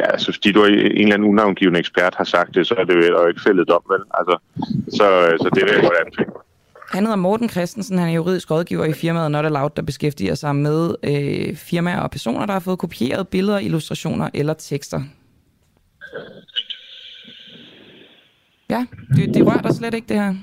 Ja, 0.00 0.06
altså, 0.12 0.32
fordi 0.32 0.52
du 0.52 0.60
er 0.62 0.66
en 0.66 0.74
eller 0.74 1.14
anden 1.14 1.28
unavngiven 1.28 1.76
ekspert 1.76 2.14
har 2.14 2.24
sagt 2.24 2.54
det, 2.54 2.66
så 2.66 2.74
er 2.78 2.84
det 2.84 2.94
jo 2.94 3.26
ikke 3.26 3.40
fældet 3.40 3.68
dom, 3.68 3.82
vel? 3.90 4.00
Altså, 4.14 4.38
så, 4.96 5.04
øh, 5.04 5.38
så 5.38 5.50
det 5.54 5.62
vil 5.64 5.72
jeg 5.72 5.82
godt 5.82 5.98
anbefale. 6.04 6.30
Han 6.92 7.04
hedder 7.04 7.16
Morten 7.16 7.48
Christensen, 7.48 7.98
han 7.98 8.08
er 8.08 8.12
juridisk 8.12 8.50
rådgiver 8.50 8.84
i 8.84 8.92
firmaet 8.92 9.30
Not 9.30 9.44
Allowed, 9.44 9.70
der 9.76 9.82
beskæftiger 9.82 10.34
sig 10.34 10.56
med 10.56 10.94
øh, 11.02 11.56
firmaer 11.56 12.00
og 12.00 12.10
personer, 12.10 12.46
der 12.46 12.52
har 12.52 12.60
fået 12.60 12.78
kopieret 12.78 13.28
billeder, 13.28 13.58
illustrationer 13.58 14.28
eller 14.34 14.54
tekster. 14.54 15.02
Ja, 18.70 18.86
det, 19.16 19.34
det 19.34 19.46
rører 19.46 19.62
dig 19.62 19.74
slet 19.74 19.94
ikke, 19.94 20.08
det 20.08 20.16
her. 20.16 20.34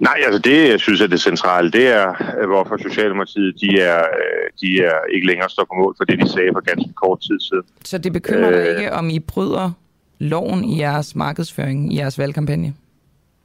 Nej, 0.00 0.18
altså 0.26 0.38
det, 0.38 0.68
jeg 0.68 0.80
synes 0.80 1.00
er 1.00 1.06
det 1.06 1.20
centrale, 1.20 1.70
det 1.70 1.86
er, 1.86 2.46
hvorfor 2.46 2.76
Socialdemokratiet, 2.76 3.54
de 3.60 3.80
er, 3.80 3.98
øh, 3.98 4.50
de 4.60 4.78
er 4.80 5.14
ikke 5.14 5.26
længere 5.26 5.50
står 5.50 5.64
på 5.64 5.74
mål 5.82 5.94
for 5.96 6.04
det, 6.04 6.18
de 6.20 6.28
sagde 6.28 6.50
for 6.52 6.60
ganske 6.60 6.92
kort 6.92 7.20
tid 7.20 7.40
siden. 7.40 7.62
Så 7.84 7.98
det 7.98 8.12
bekymrer 8.12 8.50
dig 8.50 8.58
Øh. 8.60 8.78
ikke, 8.78 8.92
om 8.92 9.10
I 9.10 9.18
bryder 9.18 9.70
loven 10.18 10.64
i 10.64 10.80
jeres 10.80 11.16
markedsføring, 11.16 11.92
i 11.94 11.98
jeres 11.98 12.18
valgkampagne? 12.18 12.74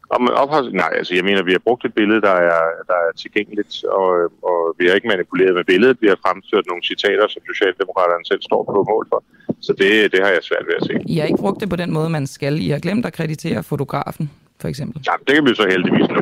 Om 0.10 0.30
ophavs... 0.44 0.74
Nej, 0.74 0.92
altså 1.00 1.16
jeg 1.16 1.24
mener, 1.24 1.44
vi 1.44 1.52
har 1.52 1.60
brugt 1.60 1.86
et 1.86 1.94
billede, 1.94 2.22
der 2.22 2.36
er, 2.54 2.62
der 2.88 2.98
er 3.06 3.12
tilgængeligt, 3.18 3.84
og, 3.84 4.10
og 4.50 4.76
vi 4.80 4.88
har 4.88 4.94
ikke 4.94 5.08
manipuleret 5.08 5.54
med 5.56 5.64
billedet. 5.64 5.98
Vi 6.02 6.08
har 6.08 6.20
fremført 6.26 6.66
nogle 6.68 6.84
citater, 6.84 7.28
som 7.28 7.42
Socialdemokraterne 7.52 8.26
selv 8.26 8.42
står 8.42 8.64
på 8.64 8.86
mål 8.92 9.06
for. 9.12 9.24
Så 9.62 9.74
det, 9.74 10.12
det 10.12 10.20
har 10.24 10.32
jeg 10.36 10.40
svært 10.42 10.66
ved 10.68 10.76
at 10.80 10.86
se. 10.88 10.94
I 11.14 11.18
har 11.18 11.26
ikke 11.26 11.44
brugt 11.46 11.60
det 11.62 11.70
på 11.70 11.76
den 11.76 11.92
måde, 11.94 12.10
man 12.10 12.28
skal. 12.28 12.62
I 12.62 12.70
har 12.70 12.80
glemt 12.80 13.06
at 13.06 13.14
kreditere 13.14 13.64
fotografen, 13.64 14.32
for 14.62 14.68
eksempel. 14.68 15.02
Ja, 15.08 15.14
det 15.28 15.36
kan 15.36 15.46
vi 15.46 15.56
så 15.56 15.68
heldigvis 15.70 16.08
nå. 16.10 16.22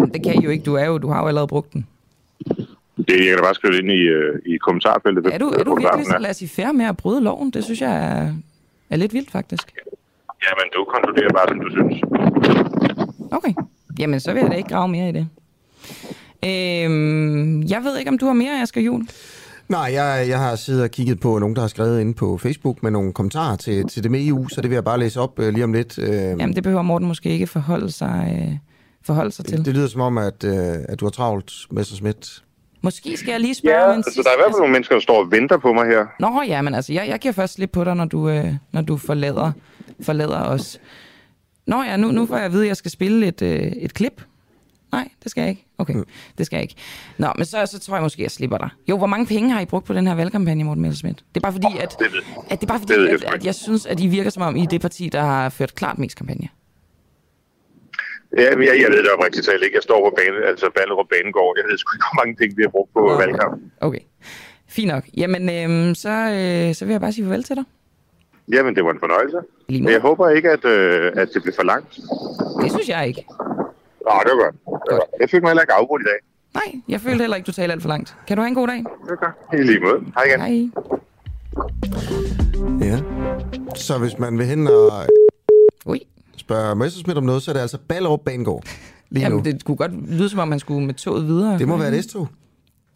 Men 0.00 0.08
det 0.14 0.22
kan 0.24 0.34
I 0.34 0.44
jo 0.44 0.50
ikke. 0.50 0.64
Du, 0.64 0.74
er 0.74 0.86
jo, 0.86 0.98
du 0.98 1.08
har 1.08 1.20
jo 1.22 1.28
allerede 1.28 1.48
brugt 1.48 1.72
den. 1.72 1.86
Det, 3.08 3.18
jeg 3.18 3.26
kan 3.26 3.36
da 3.36 3.42
bare 3.42 3.54
skrive 3.54 3.78
ind 3.78 3.90
i, 3.90 4.02
øh, 4.02 4.38
i 4.46 4.56
kommentarfeltet. 4.56 5.26
Er 5.26 5.38
du, 5.38 5.48
er 5.48 5.64
du 5.64 5.74
virkelig 5.74 6.36
så 6.36 6.48
fair 6.56 6.72
med 6.72 6.84
at 6.84 6.96
bryde 6.96 7.20
loven? 7.20 7.50
Det 7.50 7.64
synes 7.64 7.80
jeg 7.80 7.94
er, 7.96 8.34
er 8.90 8.96
lidt 8.96 9.12
vildt, 9.12 9.30
faktisk. 9.30 9.72
Jamen, 10.44 10.66
du 10.76 10.80
konkluderer 10.94 11.32
bare, 11.38 11.46
som 11.48 11.60
du 11.60 11.68
synes. 11.70 11.96
Okay. 13.32 13.52
Jamen, 13.98 14.20
så 14.20 14.32
vil 14.32 14.40
jeg 14.40 14.50
da 14.50 14.56
ikke 14.56 14.68
grave 14.68 14.88
mere 14.88 15.08
i 15.08 15.12
det. 15.12 15.28
Øhm, 16.44 17.62
jeg 17.62 17.80
ved 17.84 17.98
ikke, 17.98 18.10
om 18.10 18.18
du 18.18 18.26
har 18.26 18.32
mere, 18.32 18.62
Asger 18.62 18.80
Juhl? 18.80 19.08
Nej, 19.68 19.90
jeg, 19.92 20.24
jeg 20.28 20.38
har 20.38 20.56
siddet 20.56 20.82
og 20.82 20.90
kigget 20.90 21.20
på 21.20 21.38
nogen, 21.38 21.54
der 21.56 21.60
har 21.62 21.68
skrevet 21.68 22.00
inde 22.00 22.14
på 22.14 22.38
Facebook 22.38 22.82
med 22.82 22.90
nogle 22.90 23.12
kommentarer 23.12 23.56
til, 23.56 23.88
til 23.88 24.02
det 24.02 24.10
med 24.10 24.26
EU, 24.26 24.48
så 24.48 24.60
det 24.60 24.70
vil 24.70 24.76
jeg 24.76 24.84
bare 24.84 24.98
læse 24.98 25.20
op 25.20 25.38
øh, 25.38 25.52
lige 25.54 25.64
om 25.64 25.72
lidt. 25.72 25.98
Øh, 25.98 26.08
Jamen, 26.14 26.54
det 26.54 26.62
behøver 26.62 26.82
Morten 26.82 27.08
måske 27.08 27.28
ikke 27.28 27.46
forholde 27.46 27.90
sig, 27.90 28.38
øh, 28.48 28.56
forholde 29.06 29.30
sig 29.32 29.44
til. 29.44 29.58
det, 29.58 29.66
det 29.66 29.74
lyder 29.74 29.86
som 29.88 30.00
om, 30.00 30.18
at, 30.18 30.44
øh, 30.44 30.52
at 30.88 31.00
du 31.00 31.04
har 31.04 31.10
travlt, 31.10 31.52
Messerschmidt. 31.70 32.42
Måske 32.82 33.16
skal 33.16 33.30
jeg 33.32 33.40
lige 33.40 33.54
spørge 33.54 33.76
Ja, 33.78 33.92
altså, 33.94 34.10
sidste... 34.10 34.22
der 34.22 34.28
er 34.30 34.34
i 34.34 34.40
hvert 34.42 34.52
fald 34.52 34.60
nogle 34.60 34.72
mennesker, 34.72 34.94
der 34.94 35.00
står 35.02 35.24
og 35.24 35.30
venter 35.30 35.58
på 35.58 35.72
mig 35.72 35.86
her. 35.86 36.06
Nå 36.20 36.42
ja, 36.46 36.62
men 36.62 36.74
altså, 36.74 36.92
jeg, 36.92 37.08
jeg 37.08 37.18
giver 37.18 37.32
først 37.32 37.58
lidt 37.58 37.72
på 37.72 37.84
dig, 37.84 37.94
når 37.96 38.04
du, 38.04 38.28
øh, 38.28 38.54
når 38.72 38.80
du 38.80 38.96
forlader, 38.96 39.52
forlader 40.00 40.40
os. 40.40 40.80
Nå 41.66 41.82
ja, 41.82 41.96
nu, 41.96 42.10
nu 42.10 42.26
får 42.26 42.36
jeg 42.36 42.44
at 42.44 42.52
vide, 42.52 42.62
at 42.62 42.68
jeg 42.68 42.76
skal 42.76 42.90
spille 42.90 43.26
et, 43.26 43.42
øh, 43.42 43.60
et 43.60 43.94
klip. 43.94 44.22
Nej, 44.92 45.08
det 45.22 45.30
skal 45.30 45.40
jeg 45.42 45.50
ikke. 45.50 45.66
Okay, 45.78 45.94
mm. 45.94 46.04
det 46.38 46.46
skal 46.46 46.56
jeg 46.56 46.62
ikke. 46.62 46.74
Nå, 47.18 47.32
men 47.36 47.44
så, 47.44 47.66
så 47.66 47.78
tror 47.78 47.94
jeg 47.96 48.02
måske, 48.02 48.22
jeg 48.22 48.30
slipper 48.30 48.58
dig. 48.58 48.68
Jo, 48.88 48.98
hvor 48.98 49.06
mange 49.06 49.26
penge 49.26 49.50
har 49.50 49.60
I 49.60 49.64
brugt 49.64 49.86
på 49.86 49.92
den 49.92 50.06
her 50.06 50.14
valgkampagne, 50.14 50.64
Morten 50.64 50.82
Messerschmidt? 50.82 51.24
Det 51.34 51.36
er 51.36 51.40
bare 51.40 51.52
fordi, 51.52 51.78
at, 51.80 51.96
Det 51.98 52.06
at, 52.50 52.60
det 52.60 52.66
er 52.66 52.68
bare 52.68 52.78
fordi 52.78 52.94
at, 52.94 53.34
at 53.34 53.44
jeg 53.46 53.54
synes, 53.54 53.86
at 53.86 54.00
I 54.00 54.06
virker 54.06 54.30
som 54.30 54.42
om, 54.42 54.56
I 54.56 54.62
er 54.62 54.66
det 54.66 54.80
parti, 54.80 55.08
der 55.08 55.20
har 55.20 55.48
ført 55.48 55.74
klart 55.74 55.98
mest 55.98 56.16
kampagne. 56.16 56.48
ja, 58.38 58.56
men 58.56 58.64
jeg, 58.68 58.80
jeg 58.82 58.90
ved 58.90 58.98
det 59.02 59.10
oprigtigt 59.12 59.46
talt 59.46 59.62
ikke. 59.64 59.74
Jeg 59.76 59.82
står 59.82 60.10
på 60.10 60.14
bane, 60.16 60.46
altså 60.46 60.66
Ballerup 60.76 61.06
Banegård. 61.08 61.54
Jeg 61.58 61.64
ved 61.70 61.78
sgu 61.78 61.90
ikke, 61.96 62.04
hvor 62.12 62.24
mange 62.24 62.36
penge 62.36 62.56
vi 62.56 62.62
har 62.62 62.70
brugt 62.70 62.92
på 62.92 63.00
Nå, 63.00 63.16
valgkampen. 63.16 63.72
Okay, 63.80 64.02
fint 64.68 64.88
nok. 64.88 65.04
Jamen, 65.16 65.42
øhm, 65.56 65.94
så, 65.94 66.10
øh, 66.10 66.74
så 66.74 66.84
vil 66.84 66.92
jeg 66.92 67.00
bare 67.00 67.12
sige 67.12 67.24
farvel 67.24 67.42
til 67.42 67.56
dig. 67.56 67.64
Jamen, 68.52 68.76
det 68.76 68.84
var 68.84 68.90
en 68.90 68.98
fornøjelse. 69.00 69.36
Lige 69.68 69.80
Men 69.80 69.84
måde. 69.84 69.92
jeg 69.94 70.00
håber 70.02 70.28
ikke, 70.28 70.50
at, 70.50 70.64
øh, 70.64 71.12
at 71.16 71.28
det 71.34 71.42
bliver 71.42 71.54
for 71.56 71.62
langt. 71.62 71.92
Det 72.62 72.70
synes 72.72 72.88
jeg 72.88 73.06
ikke. 73.08 73.26
Nå, 74.06 74.12
det 74.24 74.32
var 74.36 74.42
godt. 74.44 74.54
Det 74.54 74.92
var 74.92 74.98
godt. 74.98 75.10
Jeg 75.20 75.30
følte 75.30 75.42
mig 75.44 75.50
heller 75.50 75.62
ikke 75.62 75.72
afbrudt 75.72 76.02
i 76.02 76.04
dag. 76.04 76.18
Nej, 76.54 76.82
jeg 76.88 77.00
følte 77.00 77.18
heller 77.22 77.36
ikke, 77.36 77.46
du 77.46 77.52
taler 77.52 77.72
alt 77.72 77.82
for 77.82 77.88
langt. 77.88 78.16
Kan 78.26 78.36
du 78.36 78.40
have 78.42 78.48
en 78.48 78.54
god 78.54 78.68
dag? 78.68 78.84
Godt. 79.08 79.60
I 79.60 79.62
lige 79.62 79.80
måde. 79.80 80.00
Hej 80.14 80.24
igen. 80.24 80.40
Hej. 80.40 80.70
Ja. 82.80 82.98
Så 83.76 83.98
hvis 83.98 84.18
man 84.18 84.38
vil 84.38 84.46
hen 84.46 84.66
og 84.66 84.90
Ui. 85.86 86.00
spørge 86.36 86.76
Messerschmidt 86.76 87.18
om 87.18 87.24
noget, 87.24 87.42
så 87.42 87.50
er 87.50 87.52
det 87.52 87.60
altså 87.60 87.78
Ballerup 87.88 88.20
Banegård 88.20 88.64
lige 89.10 89.22
Jamen, 89.22 89.38
nu. 89.38 89.44
det 89.44 89.64
kunne 89.64 89.76
godt 89.76 90.10
lyde, 90.10 90.28
som 90.28 90.38
om 90.40 90.48
man 90.48 90.58
skulle 90.58 90.86
med 90.86 90.94
toget 90.94 91.26
videre. 91.26 91.58
Det 91.58 91.68
må 91.68 91.76
være 91.76 91.96
et 91.96 92.04
S-tog. 92.04 92.28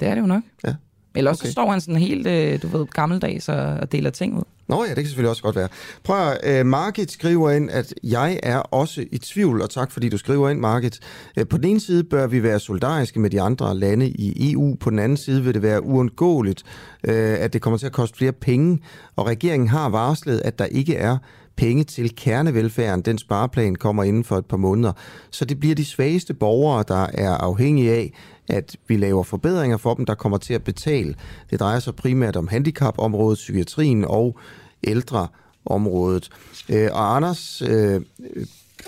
Det 0.00 0.08
er 0.08 0.14
det 0.14 0.20
jo 0.22 0.26
nok. 0.26 0.42
Ja. 0.66 0.74
Eller 1.14 1.30
også 1.30 1.40
Okay. 1.40 1.44
okay. 1.44 1.48
så 1.48 1.52
står 1.52 1.70
han 1.70 1.80
sådan 1.80 2.00
helt, 2.00 2.26
øh, 2.26 2.62
du 2.62 2.78
ved, 2.78 2.86
gammeldags 2.86 3.48
og, 3.48 3.56
og 3.56 3.92
deler 3.92 4.10
ting 4.10 4.38
ud. 4.38 4.42
Nå 4.68 4.84
ja, 4.84 4.88
det 4.88 4.96
kan 4.96 5.06
selvfølgelig 5.06 5.30
også 5.30 5.42
godt 5.42 5.56
være. 5.56 5.68
Prøv 6.04 6.30
at, 6.30 6.60
øh, 6.60 6.66
Margit 6.66 7.10
skriver 7.10 7.50
ind, 7.50 7.70
at 7.70 7.94
jeg 8.02 8.40
er 8.42 8.58
også 8.58 9.04
i 9.12 9.18
tvivl, 9.18 9.62
og 9.62 9.70
tak 9.70 9.92
fordi 9.92 10.08
du 10.08 10.18
skriver 10.18 10.48
ind, 10.48 10.60
Margit. 10.60 11.00
Øh, 11.38 11.46
på 11.48 11.56
den 11.56 11.64
ene 11.64 11.80
side 11.80 12.04
bør 12.04 12.26
vi 12.26 12.42
være 12.42 12.60
solidariske 12.60 13.20
med 13.20 13.30
de 13.30 13.40
andre 13.40 13.74
lande 13.76 14.08
i 14.08 14.52
EU, 14.52 14.76
på 14.80 14.90
den 14.90 14.98
anden 14.98 15.16
side 15.16 15.42
vil 15.42 15.54
det 15.54 15.62
være 15.62 15.82
uundgåeligt, 15.82 16.62
øh, 17.04 17.36
at 17.40 17.52
det 17.52 17.62
kommer 17.62 17.78
til 17.78 17.86
at 17.86 17.92
koste 17.92 18.18
flere 18.18 18.32
penge, 18.32 18.78
og 19.16 19.26
regeringen 19.26 19.68
har 19.68 19.88
varslet, 19.88 20.42
at 20.44 20.58
der 20.58 20.64
ikke 20.64 20.96
er 20.96 21.18
penge 21.56 21.84
til 21.84 22.14
kernevelfærden. 22.16 23.02
Den 23.02 23.18
spareplan 23.18 23.74
kommer 23.76 24.02
inden 24.02 24.24
for 24.24 24.38
et 24.38 24.46
par 24.46 24.56
måneder. 24.56 24.92
Så 25.30 25.44
det 25.44 25.60
bliver 25.60 25.74
de 25.74 25.84
svageste 25.84 26.34
borgere, 26.34 26.84
der 26.88 27.06
er 27.14 27.30
afhængige 27.30 27.92
af, 27.92 28.12
at 28.48 28.76
vi 28.88 28.96
laver 28.96 29.22
forbedringer 29.22 29.76
for 29.76 29.94
dem, 29.94 30.06
der 30.06 30.14
kommer 30.14 30.38
til 30.38 30.54
at 30.54 30.64
betale. 30.64 31.14
Det 31.50 31.60
drejer 31.60 31.78
sig 31.78 31.94
primært 31.94 32.36
om 32.36 32.48
handicapområdet, 32.48 33.36
psykiatrien 33.36 34.04
og 34.04 34.38
ældreområdet. 34.84 36.28
Øh, 36.68 36.88
og 36.92 37.16
Anders, 37.16 37.62
øh, 37.62 38.00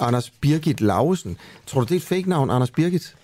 Anders 0.01 0.31
Birgit 0.31 0.81
Lausen, 0.81 1.36
tror 1.66 1.81
du, 1.81 1.85
det 1.85 1.93
er 1.93 1.97
et 1.97 2.03
fake 2.03 2.28
navn, 2.28 2.51
Anders 2.51 2.70
Birgit? 2.70 3.15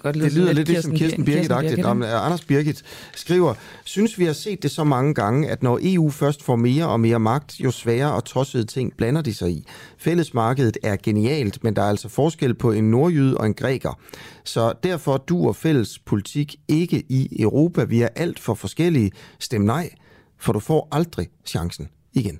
Godt 0.00 0.14
Det 0.14 0.32
lyder 0.32 0.52
lidt 0.52 0.68
ligesom 0.68 0.94
Kirsten 0.96 1.24
Birgit-agtigt. 1.24 1.86
Anders 1.86 2.44
Birgit 2.44 2.82
skriver, 3.14 3.54
synes 3.84 4.18
vi 4.18 4.24
har 4.24 4.32
set 4.32 4.62
det 4.62 4.70
så 4.70 4.84
mange 4.84 5.14
gange, 5.14 5.48
at 5.48 5.62
når 5.62 5.78
EU 5.82 6.10
først 6.10 6.42
får 6.42 6.56
mere 6.56 6.88
og 6.88 7.00
mere 7.00 7.20
magt, 7.20 7.60
jo 7.60 7.70
sværere 7.70 8.14
og 8.14 8.24
tossede 8.24 8.64
ting 8.64 8.96
blander 8.96 9.22
de 9.22 9.34
sig 9.34 9.50
i. 9.50 9.66
Fællesmarkedet 9.98 10.78
er 10.82 10.96
genialt, 11.02 11.64
men 11.64 11.76
der 11.76 11.82
er 11.82 11.88
altså 11.88 12.08
forskel 12.08 12.54
på 12.54 12.72
en 12.72 12.90
nordjyde 12.90 13.36
og 13.36 13.46
en 13.46 13.54
græker. 13.54 14.00
Så 14.44 14.72
derfor 14.82 15.16
duer 15.16 15.52
fælles 15.52 15.98
politik 15.98 16.56
ikke 16.68 17.04
i 17.08 17.42
Europa. 17.42 17.84
Vi 17.84 18.00
er 18.00 18.08
alt 18.16 18.40
for 18.40 18.54
forskellige. 18.54 19.10
Stem 19.38 19.60
nej, 19.60 19.90
for 20.38 20.52
du 20.52 20.60
får 20.60 20.88
aldrig 20.92 21.28
chancen 21.46 21.88
igen. 22.12 22.38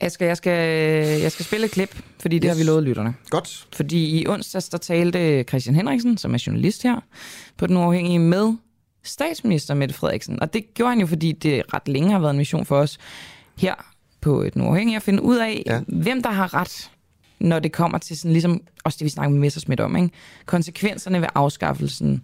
Asger, 0.00 0.26
jeg 0.26 0.36
skal, 0.36 0.52
jeg 1.20 1.32
skal 1.32 1.44
spille 1.44 1.66
et 1.66 1.72
klip, 1.72 2.02
fordi 2.20 2.38
det 2.38 2.44
Yes. 2.48 2.56
har 2.56 2.64
vi 2.64 2.68
lovet 2.68 2.82
lytterne. 2.82 3.14
Godt. 3.30 3.66
Fordi 3.76 4.20
i 4.20 4.26
onsdags, 4.28 4.68
der 4.68 4.78
talte 4.78 5.42
Christian 5.48 5.74
Henriksen, 5.76 6.16
som 6.18 6.34
er 6.34 6.42
journalist 6.46 6.82
her, 6.82 7.00
på 7.56 7.66
Den 7.66 7.76
Uafhængige 7.76 8.18
med 8.18 8.54
statsminister 9.04 9.74
Mette 9.74 9.94
Frederiksen. 9.94 10.42
Og 10.42 10.52
det 10.54 10.74
gjorde 10.74 10.90
han 10.90 11.00
jo, 11.00 11.06
fordi 11.06 11.32
det 11.32 11.62
ret 11.74 11.88
længe 11.88 12.10
har 12.12 12.18
været 12.18 12.30
en 12.30 12.36
mission 12.38 12.66
for 12.66 12.76
os 12.78 12.98
her 13.58 13.74
på 14.20 14.44
Den 14.54 14.62
Uafhængige 14.62 14.96
at 14.96 15.02
finde 15.02 15.22
ud 15.22 15.36
af, 15.38 15.62
Ja. 15.66 15.80
hvem 15.88 16.22
der 16.22 16.30
har 16.30 16.54
ret, 16.54 16.90
når 17.40 17.58
det 17.58 17.72
kommer 17.72 17.98
til 17.98 18.18
sådan 18.18 18.32
ligesom, 18.32 18.60
også 18.84 18.96
det 18.98 19.04
vi 19.04 19.10
snakker 19.10 19.30
med 19.30 19.40
Messersmith 19.40 19.84
om, 19.84 19.96
ikke? 19.96 20.10
konsekvenserne 20.46 21.20
ved 21.20 21.28
afskaffelsen 21.34 22.22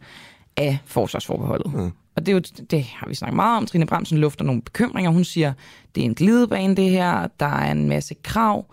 af 0.57 0.79
forsvarsforbeholdet. 0.87 1.75
Mm. 1.75 1.91
Og 2.17 2.27
det, 2.27 2.33
er 2.33 2.33
jo, 2.33 2.65
det 2.71 2.85
har 2.85 3.09
vi 3.09 3.15
snakket 3.15 3.37
meget 3.37 3.57
om. 3.57 3.67
Trine 3.67 3.87
Bramsen 3.87 4.19
lufter 4.19 4.45
nogle 4.45 4.63
bekymringer. 4.63 5.11
Hun 5.11 5.25
siger, 5.25 5.53
det 5.95 6.01
er 6.01 6.05
en 6.05 6.15
glidebane 6.15 6.77
det 6.77 6.91
her, 6.91 7.29
der 7.41 7.47
er 7.47 7.71
en 7.73 7.89
masse 7.89 8.15
krav. 8.23 8.65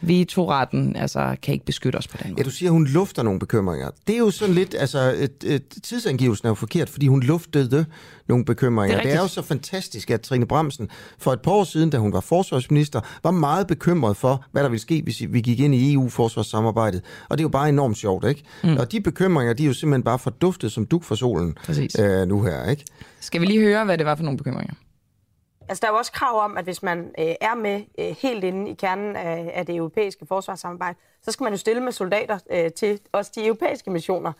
Vetoretten 0.00 0.96
altså, 0.96 1.36
kan 1.42 1.54
ikke 1.54 1.64
beskytte 1.64 1.96
os 1.96 2.08
på 2.08 2.16
den 2.22 2.30
måde. 2.30 2.40
Ja, 2.40 2.44
du 2.44 2.50
siger, 2.50 2.70
hun 2.70 2.86
lufter 2.86 3.22
nogle 3.22 3.40
bekymringer. 3.40 3.90
Det 4.06 4.14
er 4.14 4.18
jo 4.18 4.30
sådan 4.30 4.54
lidt, 4.54 4.74
altså, 4.78 5.14
et, 5.18 5.44
et, 5.44 5.62
tidsangivelsen 5.82 6.46
er 6.46 6.50
jo 6.50 6.54
forkert, 6.54 6.88
fordi 6.88 7.06
hun 7.06 7.22
luftede 7.22 7.86
nogle 8.28 8.44
bekymringer. 8.44 8.96
Det 8.96 9.06
er 9.06 9.10
Det 9.10 9.18
er, 9.18 9.22
jo 9.22 9.28
så 9.28 9.42
fantastisk, 9.42 10.10
at 10.10 10.20
Trine 10.20 10.46
Bramsen 10.46 10.88
for 11.18 11.32
et 11.32 11.40
par 11.40 11.50
år 11.50 11.64
siden, 11.64 11.90
da 11.90 11.98
hun 11.98 12.12
var 12.12 12.20
forsvarsminister, 12.20 13.00
var 13.22 13.30
meget 13.30 13.66
bekymret 13.66 14.16
for, 14.16 14.44
hvad 14.52 14.62
der 14.62 14.68
ville 14.68 14.80
ske, 14.80 15.02
hvis 15.02 15.22
vi 15.28 15.40
gik 15.40 15.60
ind 15.60 15.74
i 15.74 15.92
EU-forsvarssamarbejdet. 15.92 17.02
Og 17.28 17.38
det 17.38 17.42
er 17.42 17.44
jo 17.44 17.48
bare 17.48 17.68
enormt 17.68 17.96
sjovt, 17.96 18.28
ikke? 18.28 18.42
Mm. 18.64 18.76
Og 18.76 18.92
de 18.92 19.00
bekymringer, 19.00 19.52
de 19.52 19.62
er 19.62 19.66
jo 19.66 19.72
simpelthen 19.72 20.02
bare 20.02 20.18
forduftet 20.18 20.72
som 20.72 20.86
duk 20.86 21.04
for 21.04 21.14
solen 21.14 21.54
Præcis. 21.64 21.98
øh, 21.98 22.28
nu 22.28 22.42
her, 22.42 22.70
ikke? 22.70 22.84
Skal 23.20 23.40
vi 23.40 23.46
lige 23.46 23.60
høre, 23.60 23.84
hvad 23.84 23.98
det 23.98 24.06
var 24.06 24.14
for 24.14 24.24
nogle 24.24 24.38
bekymringer? 24.38 24.74
Altså, 25.68 25.80
der 25.82 25.86
er 25.86 25.92
jo 25.92 25.98
også 25.98 26.12
krav 26.12 26.44
om, 26.44 26.56
at 26.56 26.64
hvis 26.64 26.82
man 26.82 26.98
øh, 26.98 27.34
er 27.40 27.54
med 27.54 27.82
øh, 27.98 28.16
helt 28.22 28.44
inde 28.44 28.70
i 28.70 28.74
kernen 28.74 29.16
af, 29.16 29.50
af 29.54 29.66
det 29.66 29.76
europæiske 29.76 30.26
forsvarssamarbejde, 30.26 30.98
så 31.22 31.32
skal 31.32 31.44
man 31.44 31.52
jo 31.52 31.58
stille 31.58 31.82
med 31.82 31.92
soldater 31.92 32.38
øh, 32.50 32.70
til 32.72 33.00
også 33.12 33.32
de 33.34 33.46
europæiske 33.46 33.90
missioner. 33.90 34.32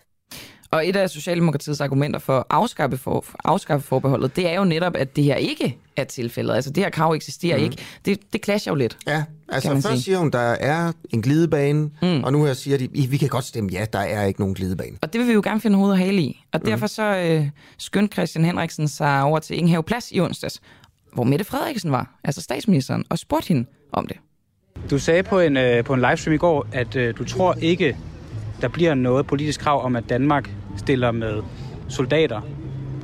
Og 0.70 0.88
et 0.88 0.96
af 0.96 1.10
Socialdemokratiets 1.10 1.80
argumenter 1.80 2.18
for 2.18 2.38
at 2.38 2.44
afskaffe, 2.50 2.98
for, 2.98 3.24
afskaffe 3.44 3.86
forbeholdet, 3.86 4.36
det 4.36 4.48
er 4.48 4.54
jo 4.54 4.64
netop, 4.64 4.96
at 4.96 5.16
det 5.16 5.24
her 5.24 5.34
ikke 5.34 5.78
er 5.96 6.04
tilfældet. 6.04 6.54
Altså 6.54 6.70
det 6.70 6.82
her 6.82 6.90
krav 6.90 7.12
eksisterer 7.12 7.58
mm. 7.58 7.64
ikke. 7.64 7.76
Det, 8.04 8.32
det 8.32 8.44
clasher 8.44 8.72
jo 8.72 8.76
lidt. 8.76 8.98
Ja, 9.06 9.24
altså 9.48 9.70
først 9.70 9.86
sige. 9.86 10.00
siger 10.02 10.18
hun, 10.18 10.30
der 10.30 10.38
er 10.38 10.92
en 11.10 11.22
glidebane, 11.22 11.90
mm. 12.02 12.24
og 12.24 12.32
nu 12.32 12.44
her 12.44 12.54
siger 12.54 12.78
de, 12.78 12.88
"I, 12.94 13.06
vi 13.06 13.16
kan 13.16 13.28
godt 13.28 13.44
stemme 13.44 13.70
ja, 13.72 13.86
der 13.92 13.98
er 13.98 14.24
ikke 14.24 14.40
nogen 14.40 14.54
glidebane. 14.54 14.96
Og 15.02 15.12
det 15.12 15.18
vil 15.18 15.28
vi 15.28 15.32
jo 15.32 15.40
gerne 15.44 15.60
finde 15.60 15.76
hoved 15.76 15.90
og 15.90 15.98
hale 15.98 16.22
i. 16.22 16.44
Og 16.52 16.66
derfor 16.66 16.86
så 16.86 17.02
øh, 17.16 17.48
skyndte 17.78 18.14
Christian 18.14 18.44
Henriksen 18.44 18.88
sig 18.88 19.22
over 19.22 19.38
til 19.38 19.56
Ingenhav 19.58 19.82
Plads 19.82 20.12
i 20.12 20.20
onsdags, 20.20 20.60
hvor 21.16 21.24
Mette 21.24 21.44
Frederiksen 21.44 21.92
var, 21.92 22.18
altså 22.24 22.42
statsministeren, 22.42 23.04
og 23.10 23.18
spurgte 23.18 23.48
hende 23.48 23.66
om 23.92 24.06
det. 24.06 24.16
Du 24.90 24.98
sagde 24.98 25.22
på 25.22 25.40
en, 25.40 25.56
øh, 25.56 25.84
på 25.84 25.94
en 25.94 26.00
livestream 26.00 26.34
i 26.34 26.38
går, 26.38 26.66
at 26.72 26.96
øh, 26.96 27.14
du 27.18 27.24
tror 27.24 27.54
ikke, 27.60 27.96
der 28.60 28.68
bliver 28.68 28.94
noget 28.94 29.26
politisk 29.26 29.60
krav 29.60 29.84
om, 29.84 29.96
at 29.96 30.04
Danmark 30.08 30.50
stiller 30.76 31.10
med 31.10 31.42
soldater 31.88 32.40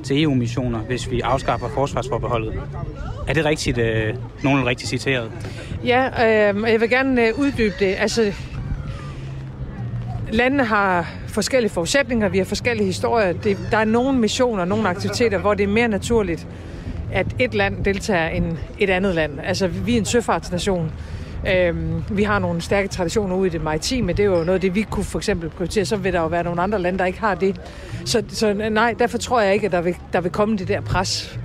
til 0.03 0.23
EU-missioner, 0.23 0.79
hvis 0.79 1.11
vi 1.11 1.21
afskaffer 1.21 1.69
forsvarsforbeholdet. 1.69 2.55
Er 3.29 3.33
det 3.33 3.45
rigtigt, 3.45 3.79
øh, 3.79 4.15
nogen 4.43 4.67
rigtigt 4.67 4.91
citeret? 4.91 5.31
Ja, 5.85 6.07
øh, 6.53 6.71
jeg 6.71 6.81
vil 6.81 6.91
gerne 6.91 7.27
øh, 7.27 7.39
uddybe 7.39 7.75
det. 7.79 7.95
Altså, 7.99 8.33
landene 10.33 10.65
har 10.65 11.11
forskellige 11.29 11.73
forudsætninger, 11.73 12.29
vi 12.29 12.39
har 12.39 12.45
forskellige 12.45 12.87
historier. 12.87 13.33
Det, 13.33 13.59
der 13.71 13.79
er 13.79 13.85
nogle 13.85 14.19
missioner, 14.19 14.65
nogle 14.65 14.89
aktiviteter, 14.89 15.39
hvor 15.39 15.55
det 15.55 15.65
er 15.65 15.69
mere 15.69 15.89
naturligt, 15.89 16.47
at 17.13 17.27
et 17.39 17.55
land 17.55 17.85
deltager 17.85 18.29
end 18.29 18.57
et 18.79 18.91
andet 18.91 19.15
land. 19.15 19.33
Altså, 19.45 19.67
vi 19.67 19.95
er 19.95 19.99
en 19.99 20.05
søfartsnation. 20.05 20.93
Øhm, 21.49 22.05
vi 22.11 22.23
har 22.23 22.39
nogle 22.39 22.61
stærke 22.61 22.89
traditioner 22.89 23.37
ude 23.37 23.47
i 23.47 23.51
det 23.51 23.63
maritime. 23.63 24.13
Det 24.13 24.21
er 24.21 24.25
jo 24.25 24.31
noget 24.31 24.49
af 24.49 24.61
det, 24.61 24.75
vi 24.75 24.83
kunne 24.83 25.05
for 25.05 25.19
eksempel 25.19 25.51
prioritere. 25.51 25.85
Så 25.85 25.97
vil 25.97 26.13
der 26.13 26.21
jo 26.21 26.27
være 26.27 26.45
nogle 26.45 26.63
andre 26.63 26.79
lande, 26.79 26.99
der 26.99 27.05
ikke 27.05 27.21
har 27.21 27.35
det. 27.35 27.61
Så, 28.05 28.23
så 28.29 28.53
nej, 28.71 28.95
derfor 28.99 29.19
tror 29.19 29.41
jeg 29.41 29.55
ikke, 29.55 29.67
at 29.67 29.73
der 29.73 29.81
vil, 29.81 29.95
der 30.13 30.21
vil 30.21 30.31
komme 30.31 30.57
det 30.57 30.69
der 30.69 30.81
pres. 30.81 31.39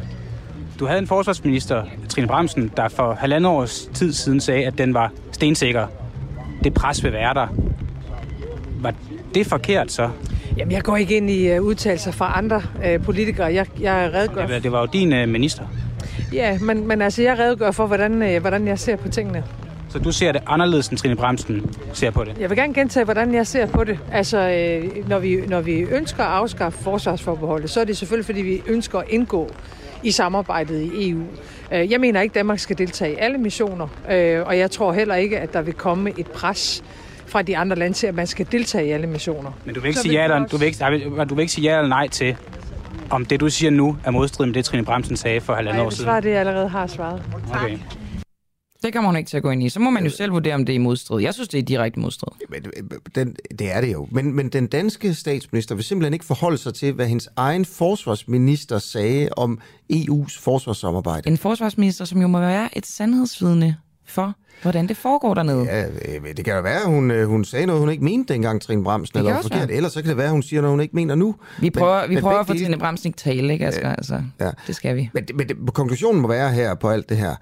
Du 0.79 0.85
havde 0.85 0.99
en 0.99 1.07
forsvarsminister, 1.07 1.83
Trine 2.09 2.27
Bremsen, 2.27 2.71
der 2.77 2.87
for 2.87 3.13
halvandet 3.13 3.51
års 3.51 3.89
tid 3.93 4.13
siden 4.13 4.39
sagde, 4.39 4.65
at 4.65 4.77
den 4.77 4.93
var 4.93 5.11
stensikker. 5.31 5.87
Det 6.63 6.73
pres 6.73 7.03
vil 7.03 7.13
være 7.13 7.33
der. 7.33 7.47
Var 8.81 8.93
det 9.35 9.47
forkert 9.47 9.91
så? 9.91 10.09
Jamen, 10.57 10.71
jeg 10.71 10.83
går 10.83 10.97
ikke 10.97 11.17
ind 11.17 11.29
i 11.29 11.57
uh, 11.57 11.65
udtalelser 11.65 12.11
fra 12.11 12.33
andre 12.37 12.61
uh, 12.75 13.03
politikere. 13.05 13.53
Jeg, 13.53 13.65
jeg 13.79 14.11
redegør... 14.13 14.45
Det 14.45 14.53
var, 14.53 14.59
det 14.59 14.71
var 14.71 14.79
jo 14.79 14.87
din 14.93 15.13
øh, 15.13 15.29
minister. 15.29 15.63
Ja, 16.33 16.59
men, 16.59 16.87
men 16.87 17.01
altså, 17.01 17.21
jeg 17.21 17.39
redegør 17.39 17.71
for, 17.71 17.87
hvordan, 17.87 18.21
uh, 18.21 18.41
hvordan 18.41 18.67
jeg 18.67 18.79
ser 18.79 18.95
på 18.95 19.09
tingene. 19.09 19.43
Så 19.89 19.99
du 19.99 20.11
ser 20.11 20.31
det 20.31 20.41
anderledes, 20.47 20.87
end 20.87 20.97
Trine 20.97 21.15
Bramsen 21.15 21.75
ser 21.93 22.11
på 22.11 22.23
det? 22.23 22.37
Jeg 22.39 22.49
vil 22.49 22.57
gerne 22.57 22.73
gentage, 22.73 23.03
hvordan 23.03 23.33
jeg 23.33 23.47
ser 23.47 23.65
på 23.65 23.83
det. 23.83 23.99
Altså, 24.11 24.37
øh, 24.37 25.09
når, 25.09 25.19
vi, 25.19 25.35
når 25.47 25.61
vi 25.61 25.73
ønsker 25.73 26.23
at 26.23 26.29
afskaffe 26.29 26.83
forsvarsforbeholdet, 26.83 27.69
så 27.69 27.79
er 27.81 27.85
det 27.85 27.97
selvfølgelig, 27.97 28.25
fordi 28.25 28.41
vi 28.41 28.61
ønsker 28.67 28.99
at 28.99 29.05
indgå 29.09 29.49
i 30.03 30.11
samarbejdet 30.11 30.81
i 30.81 31.09
EU. 31.09 31.21
Øh, 31.73 31.91
Jeg 31.91 31.99
mener 31.99 32.21
ikke, 32.21 32.31
at 32.31 32.35
Danmark 32.35 32.59
skal 32.59 32.77
deltage 32.77 33.13
i 33.13 33.15
alle 33.19 33.37
missioner, 33.37 33.87
øh, 34.11 34.41
og 34.45 34.57
jeg 34.57 34.71
tror 34.71 34.93
heller 34.93 35.15
ikke, 35.15 35.39
at 35.39 35.53
der 35.53 35.61
vil 35.61 35.73
komme 35.73 36.11
et 36.17 36.27
pres 36.27 36.83
fra 37.37 37.41
de 37.41 37.57
andre 37.57 37.75
lande 37.75 37.97
til, 37.97 38.07
at 38.07 38.15
man 38.15 38.27
skal 38.27 38.47
deltage 38.51 38.87
i 38.87 38.89
alle 38.91 39.07
missioner. 39.07 39.51
Men 39.65 39.75
du 39.75 39.81
vil 39.81 39.87
ikke, 39.87 39.99
sige 39.99 40.09
vil 40.09 40.15
ja, 40.17 40.23
eller, 40.23 40.35
også- 40.35 40.51
du, 40.51 40.57
vil 40.57 40.65
ikke, 40.67 40.79
nej, 41.15 41.25
du 41.25 41.35
vil 41.35 41.41
ikke 41.41 41.53
sige 41.53 41.71
ja 41.71 41.77
eller 41.77 41.89
nej 41.89 42.07
til, 42.07 42.35
om 43.09 43.25
det, 43.25 43.39
du 43.39 43.49
siger 43.49 43.69
nu, 43.71 43.97
er 44.05 44.11
modstridende 44.11 44.49
med 44.51 44.53
det, 44.53 44.65
Trine 44.65 44.85
Bremsen 44.85 45.17
sagde 45.17 45.41
for 45.41 45.53
halvandet 45.53 45.77
jeg 45.77 45.85
år 45.85 45.89
siden. 45.89 46.03
svare 46.05 46.21
det, 46.21 46.29
jeg 46.29 46.39
allerede 46.39 46.69
har 46.69 46.87
svaret. 46.87 47.23
Okay. 47.53 47.77
Det 48.83 48.93
kommer 48.93 49.09
hun 49.09 49.17
ikke 49.17 49.29
til 49.29 49.37
at 49.37 49.43
gå 49.43 49.49
ind 49.49 49.63
i. 49.63 49.69
Så 49.69 49.79
må 49.79 49.89
man 49.89 50.03
jo 50.03 50.09
selv 50.09 50.31
vurdere, 50.31 50.55
om 50.55 50.65
det 50.65 50.75
er 50.75 50.79
modstrid. 50.79 51.21
Jeg 51.21 51.33
synes, 51.33 51.49
det 51.49 51.57
er 51.57 51.61
direkte 51.63 51.99
modstrid. 51.99 52.33
Men, 52.49 52.65
øh, 52.65 52.99
den, 53.15 53.35
det 53.59 53.75
er 53.75 53.81
det 53.81 53.93
jo. 53.93 54.07
Men, 54.11 54.33
men 54.35 54.49
den 54.49 54.67
danske 54.67 55.13
statsminister 55.13 55.75
vil 55.75 55.83
simpelthen 55.83 56.13
ikke 56.13 56.25
forholde 56.25 56.57
sig 56.57 56.73
til, 56.73 56.93
hvad 56.93 57.07
hendes 57.07 57.29
egen 57.35 57.65
forsvarsminister 57.65 58.77
sagde 58.79 59.29
om 59.37 59.59
EU's 59.93 60.39
forsvarssamarbejde. 60.41 61.29
En 61.29 61.37
forsvarsminister, 61.37 62.05
som 62.05 62.21
jo 62.21 62.27
må 62.27 62.39
være 62.39 62.77
et 62.77 62.85
sandhedsvidne 62.85 63.75
for, 64.05 64.33
hvordan 64.61 64.87
det 64.87 64.97
foregår 64.97 65.33
dernede. 65.33 65.63
Ja, 65.63 65.85
øh, 65.87 66.35
det 66.37 66.45
kan 66.45 66.55
jo 66.55 66.61
være, 66.61 66.79
at 66.81 66.85
hun, 66.87 67.11
øh, 67.11 67.27
hun 67.27 67.45
sagde 67.45 67.65
noget, 67.65 67.79
hun 67.81 67.89
ikke 67.89 68.03
mente 68.03 68.33
dengang, 68.33 68.61
Trine 68.61 68.83
Bremsen, 68.83 69.13
kan 69.13 69.25
eller 69.27 69.41
forkert. 69.41 69.71
Ellers 69.71 69.93
så 69.93 70.01
kan 70.01 70.09
det 70.09 70.17
være, 70.17 70.25
at 70.25 70.31
hun 70.31 70.43
siger 70.43 70.61
noget, 70.61 70.73
hun 70.73 70.81
ikke 70.81 70.95
mener 70.95 71.15
nu. 71.15 71.35
Vi 71.61 71.69
prøver, 71.69 72.01
Men- 72.01 72.09
vi 72.09 72.15
men 72.15 72.21
prøver 72.23 72.39
at 72.39 72.47
få 72.47 72.53
Trine 72.53 72.77
Bremsen 72.77 73.07
ikke 73.09 73.17
tale, 73.17 73.53
ikke, 73.53 73.67
Asger? 73.67 73.89
Altså, 73.95 74.23
Ja. 74.39 74.51
det 74.67 74.75
skal 74.75 74.95
vi. 74.95 75.09
Men, 75.13 75.23
men 75.35 75.47
det, 75.47 75.57
konklusionen 75.73 76.21
må 76.21 76.27
være 76.27 76.51
her 76.51 76.75
på 76.75 76.89
alt 76.89 77.09
det 77.09 77.17
her. 77.17 77.35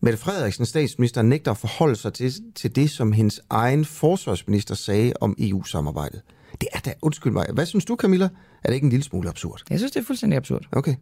Mette 0.00 0.18
Frederiksen, 0.18 0.66
statsminister, 0.66 1.22
nægter 1.22 1.50
at 1.50 1.56
forholde 1.56 1.96
sig 1.96 2.12
til, 2.12 2.32
til 2.54 2.76
det, 2.76 2.90
som 2.90 3.12
hendes 3.12 3.40
egen 3.50 3.84
forsvarsminister 3.84 4.74
sagde 4.74 5.12
om 5.20 5.36
EU-samarbejdet. 5.38 6.20
Det 6.60 6.68
er 6.72 6.78
da, 6.78 6.92
undskyld 7.02 7.32
mig, 7.32 7.46
hvad 7.54 7.66
synes 7.66 7.84
du, 7.84 7.96
Camilla? 7.96 8.28
Er 8.64 8.68
det 8.68 8.74
ikke 8.74 8.84
en 8.84 8.90
lille 8.90 9.04
smule 9.04 9.28
absurd? 9.28 9.60
Jeg 9.70 9.78
synes, 9.78 9.92
det 9.92 10.00
er 10.00 10.04
fuldstændig 10.04 10.36
absurd. 10.36 10.62
Okay. 10.72 10.94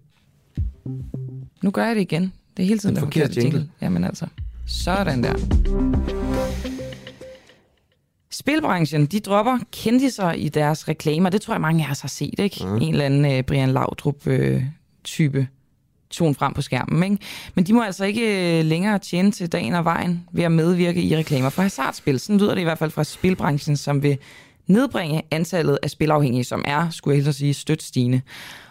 Nu 1.62 1.70
gør 1.70 1.86
jeg 1.86 1.94
det 1.96 2.02
igen. 2.02 2.32
Det 2.56 2.62
er 2.62 2.66
hele 2.66 2.78
tiden 2.78 2.94
Den 2.96 3.02
den 3.02 3.06
forkerte 3.12 3.26
forkerte 3.28 3.40
jingle. 3.40 3.58
jingle. 3.58 3.72
Jamen 3.82 4.04
altså, 4.04 4.26
sådan 4.70 5.22
der. 5.22 5.34
Spilbranchen, 8.30 9.06
de 9.06 9.20
dropper 9.20 9.58
kendiser 9.72 10.32
i 10.32 10.48
deres 10.48 10.88
reklamer. 10.88 11.30
Det 11.30 11.40
tror 11.40 11.54
jeg, 11.54 11.60
mange 11.60 11.86
af 11.86 11.90
os 11.90 12.00
har 12.00 12.08
set, 12.08 12.38
ikke? 12.38 12.66
Mm. 12.66 12.76
En 12.76 12.92
eller 12.92 13.04
anden 13.04 13.38
uh, 13.38 13.44
Brian 13.44 13.70
Laudrup-type 13.70 15.48
tone 16.10 16.34
frem 16.34 16.54
på 16.54 16.62
skærmen, 16.62 17.02
ikke? 17.12 17.24
Men 17.54 17.66
de 17.66 17.72
må 17.72 17.82
altså 17.82 18.04
ikke 18.04 18.58
øh, 18.58 18.64
længere 18.64 18.98
tjene 18.98 19.30
til 19.30 19.52
dagen 19.52 19.74
og 19.74 19.84
vejen 19.84 20.24
ved 20.32 20.44
at 20.44 20.52
medvirke 20.52 21.02
i 21.02 21.16
reklamer 21.16 21.50
for 21.50 21.62
hasardspil. 21.62 22.20
Sådan 22.20 22.38
lyder 22.38 22.54
det 22.54 22.60
i 22.60 22.64
hvert 22.64 22.78
fald 22.78 22.90
fra 22.90 23.04
spilbranchen, 23.04 23.76
som 23.76 24.02
vil 24.02 24.18
nedbringe 24.70 25.22
antallet 25.30 25.78
af 25.82 25.90
spilafhængige, 25.90 26.44
som 26.44 26.64
er, 26.66 26.90
skulle 26.90 27.24
jeg 27.24 27.34
sige, 27.34 27.54
stødt 27.54 27.82
stigende. 27.82 28.20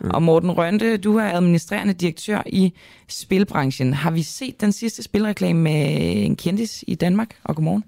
Mm. 0.01 0.09
Og 0.09 0.23
Morten 0.23 0.51
Rønte, 0.51 0.97
du 0.97 1.17
er 1.17 1.23
administrerende 1.23 1.93
direktør 1.93 2.41
i 2.45 2.73
spilbranchen. 3.07 3.93
Har 3.93 4.11
vi 4.11 4.21
set 4.21 4.61
den 4.61 4.71
sidste 4.71 5.03
spilreklame 5.03 5.59
med 5.59 5.95
en 6.25 6.35
kendis 6.35 6.83
i 6.87 6.95
Danmark? 6.95 7.35
Og 7.43 7.55
godmorgen. 7.55 7.83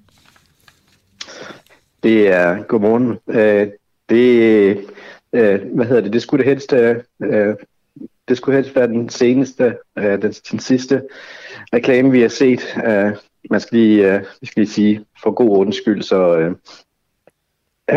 Det 2.03 2.27
er 2.27 2.63
godmorgen. 2.63 3.17
Øh, 3.29 3.67
det, 4.09 4.69
øh, 5.33 5.61
hvad 5.75 5.85
hedder 5.85 6.01
det, 6.01 6.13
det 6.13 6.21
skulle 6.21 6.43
det 6.43 6.49
helst, 6.49 6.73
øh, 6.73 6.95
øh, 7.23 7.55
det 8.27 8.38
skulle 8.38 8.57
helst 8.57 8.75
være 8.75 8.88
den 8.88 9.09
seneste, 9.09 9.77
øh, 9.97 10.21
den, 10.21 10.31
den 10.31 10.59
sidste 10.59 11.01
reklame, 11.73 12.11
vi 12.11 12.21
har 12.21 12.27
set. 12.27 12.75
Øh, 12.85 13.11
man 13.49 13.59
skal 13.59 13.77
lige, 13.77 14.13
øh, 14.13 14.21
vi 14.41 14.47
skal 14.47 14.61
lige 14.61 14.73
sige, 14.73 15.05
for 15.23 15.31
god 15.31 15.49
ordens 15.49 15.75
skyld, 15.75 16.01
så, 16.01 16.38
øh, 16.38 16.55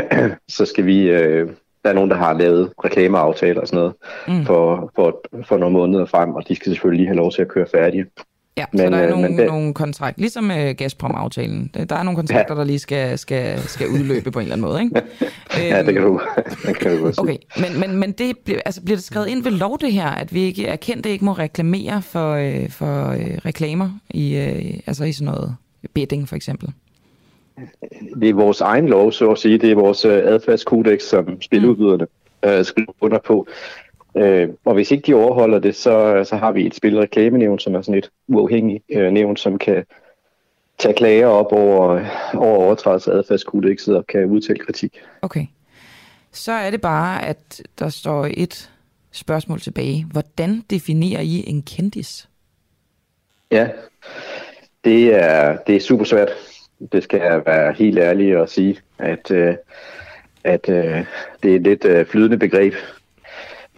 så 0.48 0.64
skal 0.66 0.86
vi, 0.86 1.00
øh, 1.10 1.48
der 1.84 1.90
er 1.90 1.94
nogen, 1.94 2.10
der 2.10 2.16
har 2.16 2.32
lavet 2.32 2.72
reklameaftaler 2.84 3.60
og 3.60 3.66
sådan 3.68 3.78
noget 3.78 3.94
Mm. 4.28 4.46
for, 4.46 4.92
for, 4.94 5.20
for 5.48 5.56
nogle 5.58 5.72
måneder 5.72 6.04
frem, 6.06 6.30
og 6.30 6.48
de 6.48 6.54
skal 6.54 6.72
selvfølgelig 6.72 6.98
lige 6.98 7.08
have 7.08 7.16
lov 7.16 7.32
til 7.32 7.42
at 7.42 7.48
køre 7.48 7.66
færdige. 7.74 8.04
Ja, 8.56 8.64
men, 8.72 8.78
så 8.78 8.84
der 8.90 8.96
er 8.96 9.04
øh, 9.04 9.10
nogle, 9.10 9.28
men 9.28 9.46
nogle 9.46 9.74
kontrakt, 9.74 10.18
ligesom 10.18 10.50
uh, 10.50 10.70
Gazprom-aftalen. 10.78 11.70
Der 11.88 11.96
er 11.96 12.02
nogle 12.02 12.16
kontrakter, 12.16 12.54
ja. 12.54 12.58
der 12.60 12.64
lige 12.64 12.78
skal, 12.78 13.18
skal, 13.18 13.58
skal 13.58 13.88
udløbe 13.88 14.30
på 14.30 14.38
en 14.38 14.42
eller 14.42 14.54
anden 14.56 14.68
måde, 14.68 14.82
ikke? 14.82 15.02
Ja, 15.74 15.82
det 15.82 15.94
kan 15.94 16.02
du, 16.02 16.20
det 16.66 16.76
kan 16.78 16.96
du 16.96 17.02
godt. 17.04 17.18
Okay, 17.18 17.36
men, 17.56 17.80
men, 17.80 17.96
men 18.00 18.12
det, 18.12 18.38
bliver- 18.44 18.60
altså, 18.64 18.82
bliver 18.84 18.96
det 18.96 19.04
skrevet 19.04 19.26
ind 19.28 19.42
ved 19.44 19.50
lov 19.52 19.78
det 19.80 19.92
her, 19.92 20.06
at 20.08 20.34
vi 20.34 20.40
ikke 20.40 20.66
erkendte 20.66 21.10
ikke 21.10 21.24
må 21.24 21.32
reklamere 21.32 22.02
for, 22.02 22.32
øh, 22.32 22.70
for 22.70 23.08
øh, 23.10 23.38
reklamer 23.46 23.90
i, 24.10 24.36
øh, 24.36 24.74
altså 24.86 25.04
i 25.04 25.12
sådan 25.12 25.32
noget 25.32 25.56
betting 25.94 26.28
for 26.28 26.36
eksempel? 26.36 26.68
Det 28.20 28.28
er 28.28 28.35
vores 28.35 28.60
egen 28.60 28.89
lov, 28.89 29.12
så 29.12 29.31
at 29.31 29.39
sige. 29.39 29.59
Det 29.59 29.70
er 29.70 29.74
vores 29.74 30.05
øh, 30.05 30.22
adfærdskodex, 30.24 31.02
som 31.02 31.43
spiludbyderne 31.43 32.06
øh, 32.44 32.64
skriver 32.64 32.93
under 33.01 33.18
på. 33.18 33.47
Øh, 34.16 34.48
og 34.64 34.74
hvis 34.74 34.90
ikke 34.90 35.06
de 35.06 35.14
overholder 35.14 35.59
det, 35.59 35.76
så, 35.76 36.24
så 36.28 36.36
har 36.36 36.52
vi 36.52 36.66
et 36.66 36.74
spilreklamenævn, 36.74 37.59
som 37.59 37.74
er 37.74 37.82
sådan 37.82 37.98
et 37.98 38.10
uafhængigt 38.28 38.85
øh, 38.90 39.12
nævn, 39.12 39.36
som 39.36 39.59
kan 39.59 39.85
tage 40.78 40.94
klager 40.94 41.26
op 41.26 41.52
over, 41.52 42.05
over 42.35 42.56
overtrædelse 42.56 43.12
af 43.12 43.16
adfærdskodexet 43.16 43.97
og 43.97 44.06
kan 44.06 44.24
udtale 44.24 44.59
kritik. 44.59 45.01
Okay. 45.22 45.47
Så 46.32 46.52
er 46.52 46.70
det 46.70 46.81
bare, 46.81 47.26
at 47.26 47.62
der 47.78 47.89
står 47.89 48.28
et 48.31 48.70
spørgsmål 49.12 49.60
tilbage. 49.60 50.06
Hvordan 50.12 50.64
definerer 50.70 51.20
I 51.20 51.44
en 51.47 51.62
kendis? 51.62 52.28
Ja, 53.51 53.68
det 54.85 55.14
er, 55.14 55.56
det 55.66 55.76
er 55.76 55.81
super 55.81 56.05
svært. 56.05 56.31
Det 56.93 57.02
skal 57.02 57.20
jeg 57.20 57.43
være 57.47 57.73
helt 57.73 57.98
ærlig 57.98 58.39
og 58.39 58.48
sige, 58.48 58.78
at, 58.98 59.31
øh, 59.31 59.55
at 60.44 60.69
øh, 60.69 61.05
det 61.43 61.52
er 61.52 61.56
et 61.56 61.62
lidt 61.62 61.85
øh, 61.85 62.06
flydende 62.06 62.39
begreb. 62.39 62.74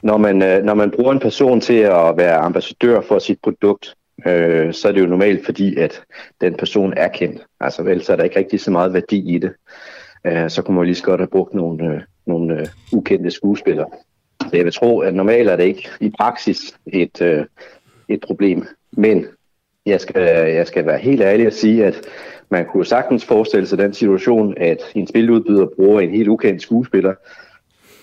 Når 0.03 0.16
man, 0.16 0.43
øh, 0.43 0.65
når 0.65 0.74
man 0.74 0.91
bruger 0.91 1.12
en 1.12 1.20
person 1.20 1.61
til 1.61 1.78
at 1.78 2.16
være 2.16 2.37
ambassadør 2.37 3.01
for 3.01 3.19
sit 3.19 3.39
produkt, 3.43 3.95
øh, 4.27 4.74
så 4.74 4.89
er 4.89 4.93
det 4.93 5.01
jo 5.01 5.07
normalt 5.07 5.45
fordi, 5.45 5.77
at 5.77 6.03
den 6.41 6.55
person 6.55 6.95
er 6.97 7.09
kendt. 7.09 7.43
Altså 7.61 7.83
vel, 7.83 8.03
så 8.03 8.12
er 8.12 8.16
der 8.16 8.24
ikke 8.24 8.39
rigtig 8.39 8.61
så 8.61 8.70
meget 8.70 8.93
værdi 8.93 9.35
i 9.35 9.39
det. 9.39 9.53
Øh, 10.24 10.51
så 10.51 10.62
kunne 10.62 10.77
man 10.77 10.85
lige 10.85 10.95
så 10.95 11.05
godt 11.05 11.20
have 11.20 11.28
brugt 11.28 11.55
nogle, 11.55 11.95
øh, 11.95 12.01
nogle 12.27 12.61
øh, 12.61 12.66
ukendte 12.93 13.31
skuespillere. 13.31 13.87
Så 14.41 14.51
jeg 14.53 14.65
vil 14.65 14.73
tro, 14.73 15.01
at 15.01 15.15
normalt 15.15 15.49
er 15.49 15.57
det 15.57 15.65
ikke 15.65 15.89
i 16.01 16.11
praksis 16.19 16.78
et, 16.87 17.23
øh, 17.23 17.45
et 18.09 18.20
problem. 18.20 18.66
Men 18.93 19.27
jeg 19.87 20.01
skal, 20.01 20.23
jeg 20.53 20.66
skal 20.66 20.87
være 20.87 20.99
helt 20.99 21.20
ærlig 21.20 21.47
og 21.47 21.53
sige, 21.53 21.85
at 21.85 22.01
man 22.51 22.66
kunne 22.73 22.86
sagtens 22.86 23.24
forestille 23.24 23.66
sig 23.66 23.78
den 23.78 23.94
situation, 23.94 24.55
at 24.56 24.78
en 24.94 25.06
spiludbyder 25.06 25.66
bruger 25.77 26.01
en 26.01 26.10
helt 26.10 26.28
ukendt 26.28 26.62
skuespiller, 26.62 27.14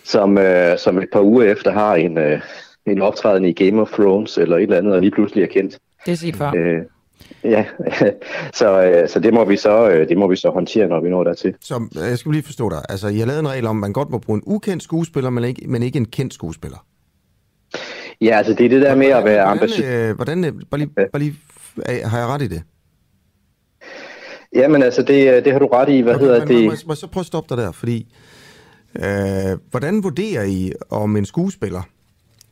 som, 0.03 0.38
øh, 0.38 0.78
som 0.78 0.98
et 0.98 1.10
par 1.14 1.22
uger 1.22 1.44
efter 1.44 1.72
har 1.72 1.95
en, 1.95 2.18
øh, 2.18 2.41
en 2.86 3.02
optræden 3.02 3.45
i 3.45 3.53
Game 3.53 3.82
of 3.82 3.91
Thrones 3.91 4.38
eller 4.38 4.57
et 4.57 4.64
eller 4.64 4.78
andet, 4.78 4.94
og 4.94 5.02
lige 5.02 5.11
pludselig 5.11 5.44
er 5.44 5.48
kendt. 5.48 5.80
Det 6.06 6.11
er 6.11 6.15
set 6.15 6.36
før. 6.36 6.52
Øh, 6.56 6.82
ja, 7.44 7.65
så, 8.60 8.84
øh, 8.84 9.10
så 9.10 9.20
det 9.20 9.34
må 9.34 9.45
vi 9.45 9.57
så 9.57 9.90
øh, 9.90 10.10
det 10.10 10.18
må 10.18 10.28
vi 10.28 10.36
så 10.36 10.49
håndtere, 10.49 10.88
når 10.88 11.02
vi 11.02 11.10
når 11.10 11.24
dertil. 11.24 11.56
Så 11.61 11.76
øh, 11.76 12.10
jeg 12.10 12.18
skal 12.18 12.32
lige 12.32 12.44
forstå 12.44 12.70
dig. 12.70 12.82
Altså, 12.90 13.07
I 13.07 13.18
har 13.18 13.26
lavet 13.26 13.40
en 13.40 13.49
regel 13.49 13.65
om, 13.65 13.78
at 13.78 13.82
man 13.82 13.94
godt 13.94 14.10
må 14.10 14.18
bruge 14.18 14.38
en 14.38 14.44
ukendt 14.45 14.84
skuespiller, 14.84 15.30
men 15.30 15.44
ikke, 15.44 15.68
men 15.68 15.84
ikke 15.84 15.98
en 15.98 16.06
kendt 16.06 16.34
skuespiller. 16.34 16.86
Ja, 18.22 18.38
altså 18.38 18.53
det 18.53 18.65
er 18.65 18.70
det 18.70 18.82
der 18.82 18.95
med 18.95 19.07
at 19.07 19.26
være 19.26 19.44
ambassadør. 19.44 20.14
Hvordan, 20.14 20.45
øh, 20.45 20.53
hvordan 20.53 20.65
bare 20.72 20.80
lige, 20.80 21.10
bare 21.11 21.22
lige, 21.22 21.36
har 22.06 22.20
jeg 22.20 22.28
ret 22.28 22.41
i 22.41 22.48
det? 22.48 22.61
Jamen 24.56 24.84
altså, 24.84 25.02
det, 25.04 25.34
øh, 25.34 25.46
det 25.46 25.52
har 25.52 25.60
du 25.60 25.68
ret 25.68 25.90
i. 25.90 26.02
Hvad 26.02 26.16
Okay, 26.16 26.26
hedder 26.26 26.40
men, 26.40 26.48
det? 26.48 26.56
Må, 26.66 26.72
må, 26.72 26.78
må 26.86 26.94
jeg 26.94 26.98
så 26.98 27.08
prøve 27.08 27.22
at 27.22 27.26
stoppe 27.26 27.56
dig 27.56 27.64
der, 27.64 27.72
fordi 27.72 28.08
øh, 28.96 29.58
hvordan 29.72 30.04
vurderer 30.04 30.44
I, 30.44 30.72
om 30.90 31.16
en 31.16 31.26
skuespiller 31.26 31.82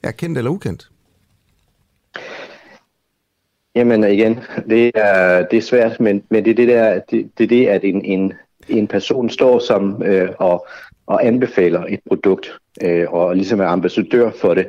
er 0.03 0.11
kendt 0.11 0.37
eller 0.37 0.51
ukendt? 0.51 0.89
Jamen 3.75 4.03
igen, 4.03 4.39
det 4.69 4.91
er, 4.95 5.45
det 5.51 5.57
er 5.57 5.61
svært, 5.61 5.99
men, 5.99 6.23
men 6.29 6.45
det 6.45 6.51
er 6.51 6.55
det 6.55 6.67
der, 6.67 6.99
det, 7.11 7.31
det 7.37 7.43
er 7.43 7.47
det, 7.47 7.67
at 7.67 7.83
en, 7.83 8.05
en, 8.05 8.33
en 8.69 8.87
person 8.87 9.29
står 9.29 9.59
som 9.59 10.03
øh, 10.03 10.29
og, 10.37 10.67
og 11.07 11.25
anbefaler 11.25 11.85
et 11.89 11.99
produkt, 12.07 12.57
øh, 12.83 13.13
og 13.13 13.35
ligesom 13.35 13.59
er 13.59 13.65
ambassadør 13.65 14.31
for 14.41 14.53
det. 14.53 14.67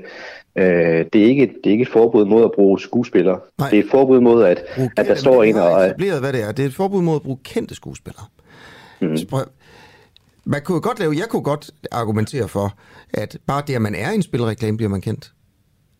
Øh, 0.56 0.64
det, 1.12 1.22
er 1.22 1.26
ikke, 1.26 1.46
det 1.46 1.66
er 1.66 1.70
ikke 1.70 1.82
et 1.82 1.88
forbud 1.88 2.24
mod 2.24 2.44
at 2.44 2.50
bruge 2.54 2.80
skuespillere. 2.80 3.40
Nej. 3.58 3.70
Det 3.70 3.78
er 3.78 3.82
et 3.82 3.90
forbud 3.90 4.20
mod, 4.20 4.44
at, 4.44 4.64
at 4.96 5.06
der 5.06 5.14
står 5.14 5.42
en 5.42 5.56
og... 5.56 5.84
etableret, 5.84 6.20
hvad 6.20 6.32
det 6.32 6.42
er. 6.42 6.52
Det 6.52 6.62
er 6.62 6.66
et 6.66 6.74
forbud 6.74 7.02
mod 7.02 7.16
at 7.16 7.22
bruge 7.22 7.38
kendte 7.44 7.74
skuespillere. 7.74 8.24
Mm. 9.00 9.16
Man 10.44 10.60
kunne 10.64 10.80
godt 10.80 10.98
lave, 10.98 11.14
jeg 11.16 11.24
kunne 11.30 11.42
godt 11.42 11.70
argumentere 11.90 12.48
for, 12.48 12.78
at 13.14 13.38
bare 13.46 13.62
det, 13.66 13.74
at 13.74 13.82
man 13.82 13.94
er 13.94 14.10
i 14.10 14.14
en 14.14 14.22
spilreklame, 14.22 14.76
bliver 14.76 14.90
man 14.90 15.00
kendt. 15.00 15.32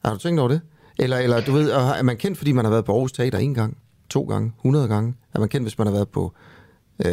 Har 0.05 0.12
du 0.12 0.19
tænkt 0.19 0.41
over 0.41 0.49
det? 0.49 0.61
Eller, 0.99 1.19
eller 1.19 1.41
du 1.41 1.53
ved, 1.53 1.70
er 1.70 2.03
man 2.03 2.16
kendt, 2.16 2.39
fordi 2.39 2.53
man 2.53 2.65
har 2.65 2.73
været 2.73 2.85
på 2.85 2.93
Aarhus 2.93 3.12
Teater 3.12 3.39
en 3.39 3.55
gang, 3.55 3.77
to 4.11 4.23
gange, 4.23 4.53
100 4.59 4.89
gange? 4.89 5.15
Er 5.35 5.39
man 5.41 5.49
kendt, 5.49 5.65
hvis 5.65 5.79
man 5.79 5.87
har 5.87 5.95
været 5.95 6.09
på, 6.09 6.33
øh, 7.07 7.12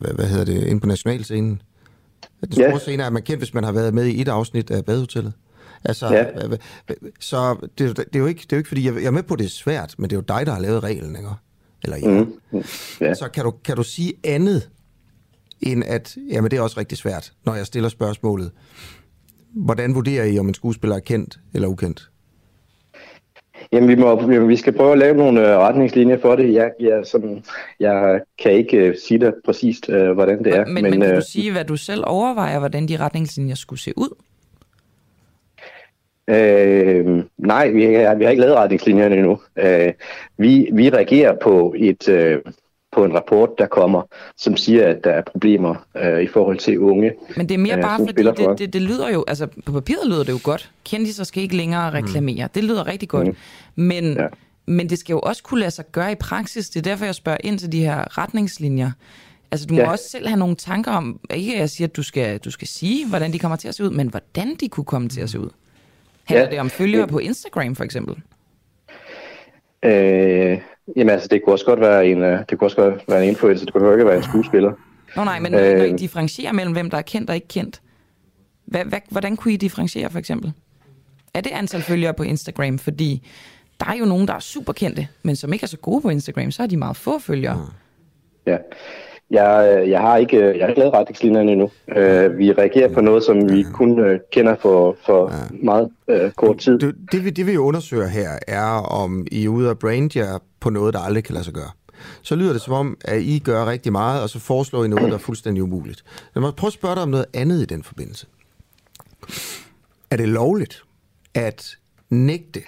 hvad, 0.00 0.12
hvad 0.14 0.26
hedder 0.26 0.44
det, 0.44 0.66
inde 0.66 0.80
på 0.80 0.86
nationalscenen? 0.86 1.62
Den 2.40 2.52
store 2.52 2.68
Ja. 2.70 2.78
scene 2.78 3.02
er 3.02 3.10
man 3.10 3.22
kendt, 3.22 3.40
hvis 3.40 3.54
man 3.54 3.64
har 3.64 3.72
været 3.72 3.94
med 3.94 4.04
i 4.06 4.20
et 4.20 4.28
afsnit 4.28 4.70
af 4.70 4.84
Badehotellet. 4.84 5.32
Altså, 5.88 6.06
Ja. 6.14 6.24
så 7.20 7.56
det, 7.78 7.84
er 7.84 7.88
jo- 7.88 7.92
det, 7.94 8.16
er 8.16 8.18
jo 8.18 8.26
ikke, 8.26 8.40
det 8.40 8.52
er 8.52 8.56
jo 8.56 8.58
ikke, 8.58 8.68
fordi 8.68 8.86
jeg, 8.86 8.94
jeg 8.94 9.04
er 9.04 9.10
med 9.10 9.22
på, 9.22 9.34
at 9.34 9.38
det 9.38 9.44
er 9.46 9.50
svært, 9.50 9.94
men 9.98 10.10
det 10.10 10.16
er 10.16 10.20
jo 10.20 10.38
dig, 10.38 10.46
der 10.46 10.52
har 10.52 10.60
lavet 10.60 10.82
reglen, 10.82 11.16
ikke? 11.16 11.28
Eller 11.84 11.96
ja. 11.96 12.24
Mm. 12.24 12.64
Ja. 13.00 13.14
Så 13.14 13.28
kan 13.34 13.44
du, 13.44 13.50
kan 13.64 13.76
du 13.76 13.82
sige 13.82 14.12
andet, 14.24 14.70
end 15.60 15.84
at, 15.86 16.16
jamen 16.30 16.50
det 16.50 16.56
er 16.56 16.60
også 16.60 16.80
rigtig 16.80 16.98
svært, 16.98 17.32
når 17.46 17.54
jeg 17.54 17.66
stiller 17.66 17.88
spørgsmålet. 17.88 18.50
Hvordan 19.54 19.94
vurderer 19.94 20.24
I, 20.24 20.38
om 20.38 20.48
en 20.48 20.54
skuespiller 20.54 20.96
er 20.96 21.00
kendt 21.00 21.38
eller 21.54 21.68
ukendt? 21.68 22.10
Jamen, 23.72 23.88
vi, 23.88 23.94
må, 23.94 24.46
vi 24.46 24.56
skal 24.56 24.72
prøve 24.72 24.92
at 24.92 24.98
lave 24.98 25.16
nogle 25.16 25.40
øh, 25.52 25.58
retningslinjer 25.58 26.18
for 26.20 26.36
det. 26.36 26.54
Jeg, 26.54 26.70
jeg, 26.80 27.02
sådan, 27.06 27.44
jeg 27.80 28.20
kan 28.42 28.52
ikke 28.52 28.88
uh, 28.88 28.94
sige 29.06 29.18
dig 29.20 29.32
præcist, 29.44 29.88
uh, 29.88 30.10
hvordan 30.10 30.44
det 30.44 30.54
er. 30.56 30.64
Men, 30.64 30.74
men, 30.74 30.82
men 30.84 31.00
kan 31.00 31.10
øh, 31.10 31.16
du 31.16 31.22
sige, 31.30 31.52
hvad 31.52 31.64
du 31.64 31.76
selv 31.76 32.02
overvejer, 32.06 32.58
hvordan 32.58 32.88
de 32.88 32.96
retningslinjer 32.96 33.54
skulle 33.54 33.80
se 33.80 33.92
ud? 33.96 34.08
Øh, 36.28 37.22
nej, 37.38 37.68
vi 37.70 37.84
har, 37.84 38.14
vi 38.14 38.24
har 38.24 38.30
ikke 38.30 38.40
lavet 38.40 38.56
retningslinjerne 38.56 39.16
endnu. 39.16 39.38
Øh, 39.58 39.92
vi, 40.38 40.68
vi 40.72 40.90
reagerer 40.90 41.36
på 41.42 41.74
et 41.78 42.08
øh, 42.08 42.38
på 42.92 43.04
en 43.04 43.14
rapport, 43.14 43.50
der 43.58 43.66
kommer, 43.66 44.02
som 44.36 44.56
siger, 44.56 44.86
at 44.88 45.04
der 45.04 45.10
er 45.10 45.22
problemer 45.22 45.74
øh, 45.96 46.22
i 46.22 46.26
forhold 46.26 46.58
til 46.58 46.78
unge. 46.78 47.12
Men 47.36 47.48
det 47.48 47.54
er 47.54 47.58
mere 47.58 47.76
øh, 47.76 47.82
bare 47.82 47.98
fordi, 47.98 48.12
spiller 48.12 48.34
for- 48.38 48.48
det, 48.50 48.58
det, 48.58 48.72
det 48.72 48.82
lyder 48.82 49.10
jo, 49.10 49.24
altså 49.28 49.46
på 49.66 49.72
papiret 49.72 50.06
lyder 50.06 50.24
det 50.24 50.32
jo 50.32 50.38
godt. 50.42 50.70
Kendiser 50.84 51.24
skal 51.24 51.42
ikke 51.42 51.56
længere 51.56 51.90
reklamere. 51.90 52.44
Mm. 52.44 52.50
Det 52.54 52.64
lyder 52.64 52.86
rigtig 52.86 53.08
godt. 53.08 53.26
Mm. 53.28 53.34
Men, 53.74 54.04
ja. 54.12 54.26
men 54.66 54.88
det 54.90 54.98
skal 54.98 55.12
jo 55.12 55.20
også 55.20 55.42
kunne 55.42 55.60
lade 55.60 55.70
sig 55.70 55.84
gøre 55.92 56.12
i 56.12 56.14
praksis. 56.14 56.68
Det 56.68 56.78
er 56.80 56.82
derfor, 56.90 57.04
jeg 57.04 57.14
spørger 57.14 57.38
ind 57.44 57.58
til 57.58 57.72
de 57.72 57.80
her 57.80 58.18
retningslinjer. 58.18 58.90
Altså, 59.50 59.66
du 59.66 59.74
må 59.74 59.80
Ja. 59.80 59.90
også 59.90 60.08
selv 60.10 60.26
have 60.28 60.38
nogle 60.38 60.56
tanker 60.56 60.92
om, 60.92 61.20
ikke 61.34 61.54
at 61.54 61.60
jeg 61.60 61.70
siger, 61.70 61.88
at 61.88 61.96
du 61.96 62.02
skal, 62.02 62.38
du 62.38 62.50
skal 62.50 62.68
sige, 62.68 63.08
hvordan 63.08 63.32
de 63.32 63.38
kommer 63.38 63.56
til 63.56 63.68
at 63.68 63.74
se 63.74 63.84
ud, 63.84 63.90
men 63.90 64.08
hvordan 64.08 64.54
de 64.60 64.68
kunne 64.68 64.84
komme 64.84 65.08
til 65.08 65.20
at 65.20 65.30
se 65.30 65.40
ud. 65.40 65.48
Handler 66.28 66.44
Ja. 66.44 66.50
det 66.50 66.60
om 66.60 66.70
følgere 66.70 67.06
på 67.06 67.18
Instagram, 67.18 67.74
for 67.76 67.84
eksempel? 67.84 68.14
Øh, 69.84 70.58
jamen 70.96 71.10
altså, 71.10 71.28
det 71.28 71.42
kunne 71.44 71.54
også 71.54 71.64
godt 71.64 71.80
være 71.80 72.06
en, 72.06 72.22
øh, 72.22 72.38
det 72.50 72.58
kunne 72.58 72.66
også 72.66 72.76
godt 72.76 73.04
være 73.08 73.22
en 73.22 73.28
influencer, 73.28 73.64
det 73.64 73.74
kunne 73.74 73.92
ikke 73.92 74.06
være 74.06 74.16
en 74.16 74.22
skuespiller. 74.22 74.72
Nå 75.16 75.24
nej, 75.24 75.40
men 75.40 75.54
øh, 75.54 75.60
når 75.78 75.84
I 75.84 75.92
Øh. 75.92 75.98
differentierer 75.98 76.52
mellem, 76.52 76.72
hvem 76.72 76.90
der 76.90 76.98
er 76.98 77.02
kendt 77.02 77.30
og 77.30 77.36
ikke 77.36 77.48
kendt, 77.48 77.80
hvad, 78.64 78.84
hvad, 78.84 78.98
hvordan 79.10 79.36
kunne 79.36 79.54
I 79.54 79.56
differentiere 79.56 80.10
for 80.10 80.18
eksempel? 80.18 80.52
Er 81.34 81.40
det 81.40 81.50
antal 81.50 81.80
følgere 81.82 82.14
på 82.14 82.22
Instagram? 82.22 82.78
Fordi 82.78 83.28
der 83.80 83.86
er 83.86 83.94
jo 83.94 84.04
nogen, 84.04 84.28
der 84.28 84.34
er 84.34 84.38
super 84.38 84.72
kendte, 84.72 85.08
men 85.22 85.36
som 85.36 85.52
ikke 85.52 85.62
er 85.64 85.68
så 85.68 85.76
gode 85.78 86.00
på 86.02 86.08
Instagram, 86.08 86.50
så 86.50 86.62
har 86.62 86.66
de 86.66 86.76
meget 86.76 86.96
få 86.96 87.18
følgere. 87.18 87.70
Ja. 88.46 88.56
Jeg, 89.30 89.78
øh, 89.80 89.90
jeg, 89.90 90.00
har 90.00 90.16
ikke, 90.16 90.38
jeg 90.38 90.60
har 90.60 90.68
ikke 90.68 90.80
lavet 90.80 90.94
retningslinjerne 90.94 91.52
endnu. 91.52 91.70
Øh, 91.96 92.38
vi 92.38 92.52
reagerer 92.52 92.94
på 92.94 93.00
noget, 93.00 93.24
som 93.24 93.52
vi 93.52 93.62
kun 93.62 93.98
øh, 93.98 94.20
kender 94.32 94.56
for, 94.56 94.96
for 95.06 95.32
meget 95.62 95.90
øh, 96.08 96.30
kort 96.30 96.58
tid. 96.58 96.78
Det, 96.78 96.94
det, 97.12 97.24
vi, 97.24 97.30
det 97.30 97.46
vi 97.46 97.56
undersøger 97.56 98.06
her, 98.06 98.30
er 98.48 98.66
om 98.78 99.26
I 99.32 99.44
er 99.44 99.48
ude 99.48 99.70
at 99.70 99.78
brande 99.78 100.18
jer 100.18 100.38
på 100.60 100.70
noget, 100.70 100.94
der 100.94 101.00
aldrig 101.00 101.24
kan 101.24 101.32
lade 101.32 101.44
sig 101.44 101.54
gøre. 101.54 101.70
Så 102.22 102.36
lyder 102.36 102.52
det 102.52 102.62
som 102.62 102.74
om, 102.74 102.96
at 103.04 103.22
I 103.22 103.38
gør 103.38 103.66
rigtig 103.66 103.92
meget, 103.92 104.22
og 104.22 104.28
så 104.28 104.38
foreslår 104.38 104.84
I 104.84 104.88
noget, 104.88 105.08
der 105.08 105.14
er 105.14 105.18
fuldstændig 105.18 105.62
umuligt. 105.62 106.04
Jeg 106.34 106.42
må 106.42 106.50
prøve 106.50 106.68
at 106.68 106.72
spørge 106.72 106.94
dig 106.94 107.02
om 107.02 107.08
noget 107.08 107.26
andet 107.34 107.62
i 107.62 107.64
den 107.64 107.82
forbindelse. 107.82 108.26
Er 110.10 110.16
det 110.16 110.28
lovligt 110.28 110.82
at 111.34 111.76
nægte 112.10 112.60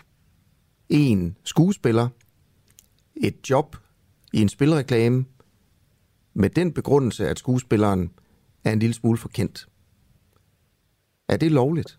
en 0.89 1.37
skuespiller 1.45 2.09
et 3.17 3.51
job 3.51 3.77
i 4.33 4.43
en 4.43 4.49
spilreklame 4.49 5.25
med 6.39 6.51
den 6.51 6.73
begrundelse, 6.73 7.29
at 7.29 7.39
skuespilleren 7.39 8.11
er 8.65 8.73
en 8.73 8.79
lille 8.79 8.95
smule 8.95 9.19
for 9.19 9.29
kendt? 9.29 9.67
Er 11.29 11.37
det 11.37 11.53
lovligt? 11.53 11.99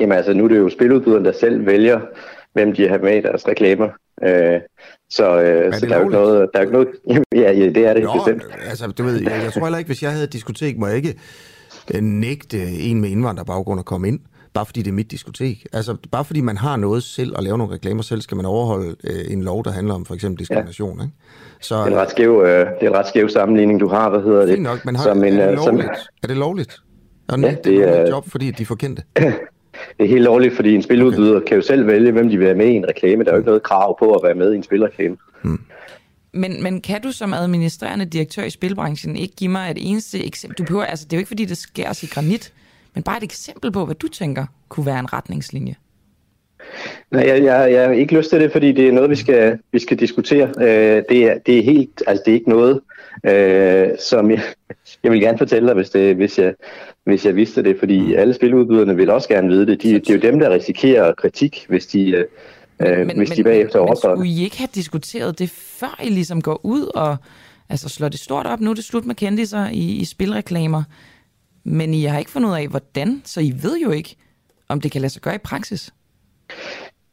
Jamen 0.00 0.16
altså, 0.16 0.32
nu 0.32 0.44
er 0.44 0.48
det 0.48 0.58
jo 0.58 0.68
spiludbyderen, 0.68 1.24
der 1.24 1.32
selv 1.32 1.66
vælger, 1.66 2.00
hvem 2.52 2.74
de 2.74 2.88
har 2.88 2.98
med 2.98 3.16
i 3.16 3.20
deres 3.20 3.48
reklamer. 3.48 3.88
Øh, 4.22 4.60
så 5.10 5.42
øh, 5.42 5.74
så 5.74 5.86
der 5.86 5.94
er 5.94 5.98
jo 5.98 6.04
ikke 6.04 6.12
noget... 6.12 6.50
Der 6.54 6.60
er 6.60 6.64
jo 6.64 6.68
ikke 6.68 6.72
noget 6.72 7.24
ja, 7.44 7.52
ja, 7.52 7.66
det 7.66 7.86
er 7.86 7.94
det 7.94 8.02
Nå, 8.02 8.14
bestemt. 8.14 8.42
altså, 8.68 8.86
du 8.86 9.02
ved, 9.02 9.22
jeg, 9.22 9.40
jeg 9.44 9.52
tror 9.52 9.64
heller 9.64 9.78
ikke, 9.78 9.88
hvis 9.88 10.02
jeg 10.02 10.10
havde 10.10 10.24
et 10.24 10.32
diskotek, 10.32 10.78
må 10.78 10.86
jeg 10.86 10.96
ikke 10.96 11.18
øh, 11.94 12.00
nægte 12.00 12.58
en 12.62 13.00
med 13.00 13.08
indvandrerbaggrund 13.08 13.78
at 13.78 13.86
komme 13.86 14.08
ind, 14.08 14.20
bare 14.54 14.66
fordi 14.66 14.82
det 14.82 14.88
er 14.90 14.94
mit 14.94 15.10
diskotek. 15.10 15.66
Altså, 15.72 15.96
bare 16.10 16.24
fordi 16.24 16.40
man 16.40 16.56
har 16.56 16.76
noget 16.76 17.02
selv 17.02 17.36
og 17.36 17.42
laver 17.42 17.56
nogle 17.56 17.74
reklamer 17.74 18.02
selv, 18.02 18.20
skal 18.20 18.36
man 18.36 18.46
overholde 18.46 18.96
øh, 19.04 19.32
en 19.32 19.42
lov, 19.42 19.64
der 19.64 19.70
handler 19.72 19.94
om 19.94 20.04
for 20.04 20.14
eksempel 20.14 20.38
diskrimination. 20.38 20.98
Ja. 20.98 21.04
Ikke? 21.04 21.14
Så, 21.60 21.74
Det 21.74 21.82
er 21.82 21.86
en 21.86 21.96
ret 21.96 22.10
skæv, 22.10 22.42
øh, 22.46 22.48
det 22.80 22.86
er 22.86 22.88
en 22.90 22.94
ret 22.96 23.08
skæv 23.08 23.28
sammenligning, 23.28 23.80
du 23.80 23.88
har. 23.88 24.10
Hvad 24.10 24.20
hedder 24.22 24.40
det? 24.40 24.48
Fint 24.50 24.62
nok, 24.62 24.84
men 24.84 24.96
har, 24.96 25.02
Som 25.04 25.24
en, 25.24 25.32
er, 25.38 25.46
øh, 25.50 25.52
det 25.56 25.62
som, 25.64 25.74
lovligt? 25.76 26.00
er 26.22 26.26
det 26.26 26.36
lovligt? 26.36 26.78
Og 27.28 27.40
Ja, 27.40 27.46
ja, 27.46 27.54
det, 27.54 27.64
det 27.64 27.74
er 27.76 27.86
er- 27.86 28.04
et 28.04 28.10
job, 28.10 28.30
fordi 28.30 28.50
de 28.50 28.62
er 28.62 28.66
for 28.66 28.74
kendte. 28.74 29.02
det 29.16 30.04
er 30.04 30.08
helt 30.08 30.22
lovligt, 30.22 30.56
fordi 30.56 30.74
en 30.74 30.82
spiludbyder 30.82 31.36
okay. 31.36 31.46
kan 31.46 31.56
jo 31.56 31.62
selv 31.62 31.86
vælge, 31.86 32.12
hvem 32.12 32.28
de 32.28 32.36
vil 32.38 32.46
have 32.46 32.58
med 32.58 32.66
i 32.66 32.70
en 32.74 32.84
reklame. 32.88 33.24
Der 33.24 33.30
er 33.30 33.34
jo 33.34 33.38
ikke 33.38 33.46
noget 33.48 33.62
krav 33.62 33.98
på 33.98 34.12
at 34.14 34.20
være 34.24 34.34
med 34.34 34.52
i 34.52 34.56
en 34.56 34.62
spilreklame. 34.62 35.16
Men, 36.34 36.62
men 36.62 36.80
kan 36.80 37.02
du 37.02 37.12
som 37.12 37.32
administrerende 37.34 38.04
direktør 38.04 38.42
i 38.42 38.50
spilbranchen 38.50 39.16
ikke 39.16 39.36
give 39.36 39.50
mig 39.50 39.70
et 39.70 39.78
eneste 39.80 40.24
eksempel? 40.26 40.58
Du 40.58 40.64
behøver, 40.64 40.84
altså, 40.84 41.04
det 41.04 41.12
er 41.12 41.16
jo 41.16 41.20
ikke, 41.20 41.28
fordi 41.28 41.44
det 41.44 41.56
skæres 41.56 42.02
i 42.02 42.06
granit, 42.06 42.52
men 42.94 43.02
bare 43.02 43.16
et 43.16 43.22
eksempel 43.22 43.72
på, 43.72 43.84
hvad 43.84 43.94
du 43.94 44.08
tænker 44.08 44.46
kunne 44.68 44.86
være 44.86 44.98
en 44.98 45.12
retningslinje. 45.12 45.74
Nej, 47.10 47.26
jeg, 47.26 47.44
jeg, 47.44 47.72
jeg 47.72 47.84
har 47.86 47.92
ikke 47.92 48.16
lyst 48.16 48.30
til 48.30 48.40
det, 48.40 48.52
fordi 48.52 48.72
det 48.72 48.88
er 48.88 48.92
noget, 48.92 49.10
vi 49.10 49.16
skal, 49.16 49.58
vi 49.72 49.78
skal 49.78 49.98
diskutere. 49.98 50.48
Øh, 50.58 51.02
det, 51.08 51.24
er, 51.24 51.38
det 51.46 51.58
er 51.58 51.62
helt, 51.62 52.02
altså 52.06 52.22
det 52.26 52.32
er 52.32 52.34
ikke 52.34 52.50
noget, 52.50 52.80
øh, 53.26 53.88
som 53.98 54.30
jeg, 54.30 54.42
jeg 55.04 55.12
vil 55.12 55.20
gerne 55.20 55.38
fortælle 55.38 55.68
dig, 55.68 55.74
hvis, 55.74 55.90
det, 55.90 56.16
hvis, 56.16 56.38
jeg, 56.38 56.54
hvis 57.04 57.26
jeg 57.26 57.36
vidste 57.36 57.62
det, 57.62 57.78
fordi 57.78 58.14
alle 58.14 58.34
spiludbyderne 58.34 58.96
vil 58.96 59.10
også 59.10 59.28
gerne 59.28 59.48
vide 59.48 59.66
det. 59.66 59.82
De, 59.82 59.92
det 59.92 60.10
er 60.10 60.14
jo 60.14 60.20
dem, 60.20 60.38
der 60.38 60.50
risikerer 60.50 61.12
kritik, 61.12 61.64
hvis 61.68 61.86
de, 61.86 62.26
øh, 62.80 63.06
men, 63.06 63.16
hvis 63.16 63.30
de 63.30 63.44
bagefter 63.44 63.78
men 63.78 63.88
overtræder. 63.88 64.16
skulle 64.16 64.30
I 64.30 64.44
ikke 64.44 64.58
have 64.58 64.68
diskuteret 64.74 65.38
det, 65.38 65.50
før 65.50 66.00
I 66.02 66.08
ligesom 66.08 66.42
går 66.42 66.60
ud 66.62 66.90
og 66.94 67.16
altså, 67.68 67.88
slår 67.88 68.08
det 68.08 68.20
stort 68.20 68.46
op? 68.46 68.60
Nu 68.60 68.70
er 68.70 68.74
det 68.74 68.84
slut 68.84 69.06
med 69.06 69.14
kendiser 69.14 69.68
i, 69.68 69.96
i 69.96 70.04
spilreklamer, 70.04 70.82
men 71.70 71.94
I 71.94 72.04
har 72.04 72.18
ikke 72.18 72.30
fundet 72.30 72.48
ud 72.48 72.54
af, 72.54 72.68
hvordan, 72.68 73.22
så 73.24 73.40
I 73.40 73.52
ved 73.62 73.78
jo 73.84 73.90
ikke, 73.90 74.16
om 74.68 74.80
det 74.80 74.92
kan 74.92 75.00
lade 75.00 75.12
sig 75.12 75.22
gøre 75.22 75.34
i 75.34 75.38
praksis. 75.38 75.92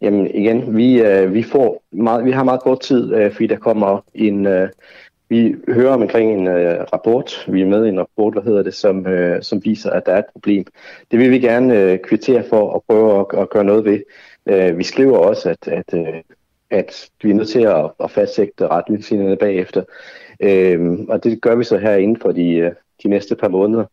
Jamen 0.02 0.36
igen, 0.36 0.78
vi, 0.78 1.02
øh, 1.02 1.34
vi, 1.34 1.44
får 1.44 1.84
meget, 1.92 2.26
vi 2.26 2.32
har 2.32 2.44
meget 2.44 2.62
kort 2.62 2.80
tid, 2.80 3.14
øh, 3.14 3.32
fordi 3.32 3.48
der 3.48 3.58
kommer 3.58 4.06
en... 4.14 4.46
Øh, 4.46 4.70
vi 5.30 5.56
hører 5.68 5.94
omkring 5.94 6.32
en 6.32 6.48
øh, 6.48 6.86
rapport, 6.94 7.46
vi 7.48 7.62
er 7.62 7.66
med 7.66 7.86
i 7.86 7.90
en 7.90 8.00
rapport, 8.00 8.34
hvad 8.34 8.44
hedder 8.44 8.64
det, 8.64 8.74
som, 8.74 9.08
øh, 9.08 9.44
som 9.44 9.66
viser, 9.66 9.92
at 9.92 10.06
der 10.06 10.14
er 10.14 10.20
et 10.20 10.26
problem. 10.34 10.66
Det 11.12 11.20
vil 11.20 11.32
vi 11.32 11.40
gerne 11.40 11.82
øh, 11.82 12.00
kvittere 12.00 12.44
for 12.50 12.70
og 12.70 12.84
prøve 12.88 13.20
at, 13.20 13.40
at 13.40 13.50
gøre 13.50 13.64
noget 13.64 13.86
ved. 13.86 14.00
Øh, 14.46 14.78
vi 14.78 14.84
skriver 14.84 15.18
også, 15.18 15.50
at, 15.50 15.68
at, 15.68 15.94
øh, 15.94 16.22
at 16.70 17.10
vi 17.24 17.30
er 17.30 17.34
nødt 17.34 17.50
til 17.50 17.62
at, 17.62 17.92
at 18.04 18.12
fastsætte 18.12 18.68
retningslinjerne 18.68 19.38
bagefter. 19.38 19.84
Øh, 20.40 21.00
og 21.10 21.24
det 21.24 21.42
gør 21.42 21.56
vi 21.56 21.64
så 21.64 21.78
her 21.78 21.96
inden 21.96 22.18
for 22.22 22.32
de, 22.32 22.50
øh, 22.56 22.72
de 23.04 23.08
næste 23.10 23.36
par 23.36 23.48
måneder. 23.48 23.86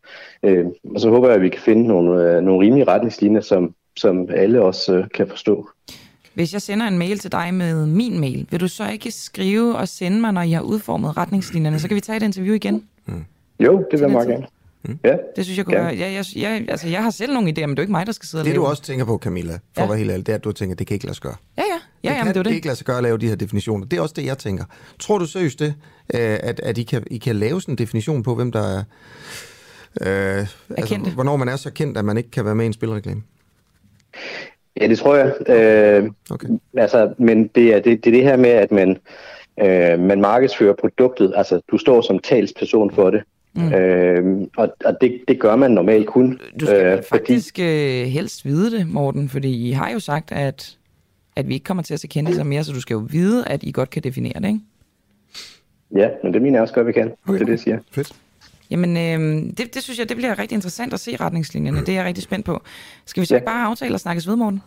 Øh, 0.43 0.65
og 0.95 1.01
så 1.01 1.11
håber 1.11 1.27
jeg, 1.29 1.37
at 1.37 1.43
vi 1.43 1.49
kan 1.49 1.61
finde 1.61 1.87
nogle, 1.87 2.23
øh, 2.37 2.43
nogle 2.43 2.67
rimelige 2.67 2.85
retningslinjer, 2.89 3.41
som, 3.41 3.75
som 3.97 4.29
alle 4.35 4.63
også 4.63 4.95
øh, 4.95 5.05
kan 5.15 5.29
forstå. 5.29 5.69
Hvis 6.35 6.53
jeg 6.53 6.63
sender 6.63 6.87
en 6.87 6.99
mail 6.99 7.19
til 7.19 7.33
dig 7.33 7.55
med 7.55 7.87
min 7.87 8.21
mail, 8.21 8.47
vil 8.51 8.61
du 8.61 8.69
så 8.69 8.89
ikke 8.89 9.11
skrive 9.11 9.77
og 9.77 9.89
sende 9.89 10.21
mig, 10.21 10.33
når 10.33 10.43
I 10.43 10.51
har 10.51 10.61
udformet 10.61 11.17
retningslinjerne? 11.17 11.79
Så 11.79 11.89
kan 11.89 11.95
vi 11.95 12.01
tage 12.01 12.17
et 12.17 12.23
interview 12.23 12.55
igen. 12.55 12.85
Jo, 13.61 13.79
det 13.79 13.87
vil 13.93 14.01
jeg 14.01 14.11
meget 14.11 14.29
gerne. 14.29 14.47
Ja. 15.05 15.17
Det 15.37 15.45
synes 15.45 15.59
jeg 15.59 15.65
kunne 15.67 15.77
Ja. 15.77 15.83
være... 15.83 15.99
Jeg, 15.99 16.13
jeg, 16.15 16.25
jeg, 16.43 16.65
altså, 16.69 16.89
jeg 16.89 17.03
har 17.03 17.11
selv 17.11 17.33
nogle 17.33 17.49
idéer, 17.51 17.67
men 17.67 17.71
det 17.71 17.79
er 17.79 17.83
jo 17.83 17.83
ikke 17.83 17.93
mig, 17.93 18.07
der 18.07 18.13
skal 18.13 18.27
sidde 18.27 18.43
og 18.43 18.45
Det 18.45 18.53
lave 18.55 18.63
du 18.65 18.67
også 18.71 18.83
tænker 18.83 19.05
på, 19.05 19.19
Camilla, 19.19 19.53
for 19.53 19.59
Ja. 19.77 19.83
at 19.83 19.89
være 19.89 19.99
helt 19.99 20.11
ærlig, 20.11 20.27
det 20.27 20.33
er, 20.33 20.37
at 20.37 20.45
du 20.45 20.53
tænker, 20.53 20.75
at 20.75 20.79
det 20.79 20.87
kan 20.87 20.95
ikke 20.95 21.07
lade 21.07 21.15
sig 21.15 21.23
gøre. 21.23 21.35
Ja, 21.59 21.63
ja. 21.63 21.79
Ja, 22.05 22.11
det 22.11 22.17
kan 22.19 22.27
det 22.27 22.37
er 22.37 22.43
det. 22.43 22.53
ikke 22.53 22.67
lade 22.67 22.77
sig 22.77 22.87
gøre 22.87 22.97
at 22.97 23.03
lave 23.03 23.19
de 23.19 23.29
her 23.29 23.37
definitioner. 23.37 23.87
Det 23.87 23.97
er 23.97 24.01
også 24.01 24.15
det, 24.17 24.27
jeg 24.27 24.39
tænker. 24.39 24.65
Tror 24.99 25.19
du 25.19 25.27
seriøst 25.27 25.59
det, 25.59 25.75
øh, 26.15 26.39
at, 26.43 26.61
at 26.61 26.79
I, 26.79 26.83
kan, 26.83 27.05
I 27.11 27.19
kan 27.19 27.37
lave 27.37 27.61
sådan 27.61 27.73
en 27.73 27.79
definition 27.79 28.23
på, 28.23 28.35
hvem 28.35 28.53
der 28.53 28.61
er... 28.61 28.79
Øh, 30.01 30.47
altså, 30.77 31.11
hvornår 31.15 31.37
man 31.37 31.49
er 31.49 31.57
så 31.57 31.71
kendt, 31.73 31.99
at 31.99 32.05
man 32.05 32.17
ikke 32.17 32.31
kan 32.31 32.45
være 32.45 32.55
med 32.55 32.65
i 32.65 32.67
en 32.67 32.73
spilreklame? 32.73 33.23
Ja, 34.81 34.89
det 34.89 34.99
tror 34.99 35.17
jeg. 35.17 35.33
Øh, 35.49 36.11
okay. 36.31 36.49
altså, 36.77 37.15
men 37.19 37.49
det 37.49 37.75
er 37.75 37.81
det, 37.81 38.05
det, 38.05 38.11
er 38.11 38.15
det 38.15 38.23
her 38.23 38.37
med, 38.37 38.51
at 38.51 38.73
man, 38.73 38.99
øh, 39.61 40.01
man 40.01 40.21
markedsfører 40.21 40.75
produktet. 40.81 41.33
Altså, 41.37 41.61
du 41.71 41.79
står 41.79 42.01
som 42.01 42.19
talsperson 42.19 42.95
for 42.95 43.11
det. 43.11 43.23
Mm. 43.57 43.73
Øh, 43.73 44.49
og 44.57 44.77
og 44.85 44.97
det, 45.01 45.21
det 45.29 45.41
gør 45.41 45.57
man 45.57 45.71
normalt 45.71 46.07
kun. 46.07 46.41
Du 46.61 46.67
skal 46.67 46.99
øh, 46.99 47.03
faktisk 47.03 47.59
øh, 47.59 48.05
helst 48.05 48.45
vide 48.45 48.79
det, 48.79 48.89
Morten, 48.89 49.29
fordi 49.29 49.69
I 49.69 49.73
har 49.73 49.91
jo 49.91 50.01
sagt, 50.01 50.33
at, 50.33 50.77
at 51.37 51.49
vi 51.49 51.55
ikke 51.55 51.65
kommer 51.65 51.83
til 51.83 51.95
at 51.95 52.01
se 52.01 52.07
kendiser 52.09 52.45
mere, 52.45 52.65
så 52.65 52.73
du 52.73 52.81
skal 52.81 52.95
jo 52.95 53.07
vide, 53.11 53.49
at 53.49 53.63
I 53.63 53.73
godt 53.73 53.91
kan 53.91 54.03
definere 54.03 54.41
det, 54.41 54.49
ikke? 54.49 54.61
Ja, 55.95 56.09
men 56.23 56.35
det 56.35 56.43
mener 56.43 56.55
jeg 56.55 56.63
også 56.63 56.75
godt, 56.75 56.87
vi 56.87 56.93
kan. 56.93 57.13
Okay. 57.27 57.35
Det 57.35 57.41
er 57.41 57.45
det, 57.45 57.53
jeg 57.53 57.61
siger. 57.61 57.79
Fedt. 57.91 58.13
Jamen, 58.71 58.97
øh, 58.97 59.53
det, 59.59 59.75
det 59.75 59.83
synes 59.83 59.99
jeg, 59.99 60.09
det 60.09 60.17
bliver 60.17 60.39
rigtig 60.39 60.57
interessant 60.57 60.93
at 60.95 61.01
se 61.01 61.17
retningslinjerne. 61.17 61.81
Det 61.81 61.89
er 61.89 61.93
jeg 61.93 62.05
rigtig 62.05 62.25
spændt 62.25 62.47
på. 62.47 62.63
Skal 63.05 63.21
vi 63.21 63.27
så 63.27 63.35
ikke 63.35 63.45
bare 63.45 63.67
aftale 63.67 63.95
og 63.95 64.01
snakkes 64.01 64.29
ved, 64.29 64.37
Morten? 64.37 64.63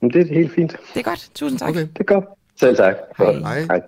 Men 0.00 0.10
det 0.12 0.30
er 0.30 0.34
helt 0.34 0.52
fint. 0.52 0.76
Det 0.94 1.00
er 1.00 1.04
godt. 1.04 1.30
Tusind 1.34 1.58
tak. 1.58 1.68
Okay. 1.68 1.80
Det 1.80 2.00
er 2.00 2.04
godt. 2.04 2.24
Selv 2.60 2.76
tak. 2.76 2.94
Hej. 3.18 3.60
Hej. 3.60 3.80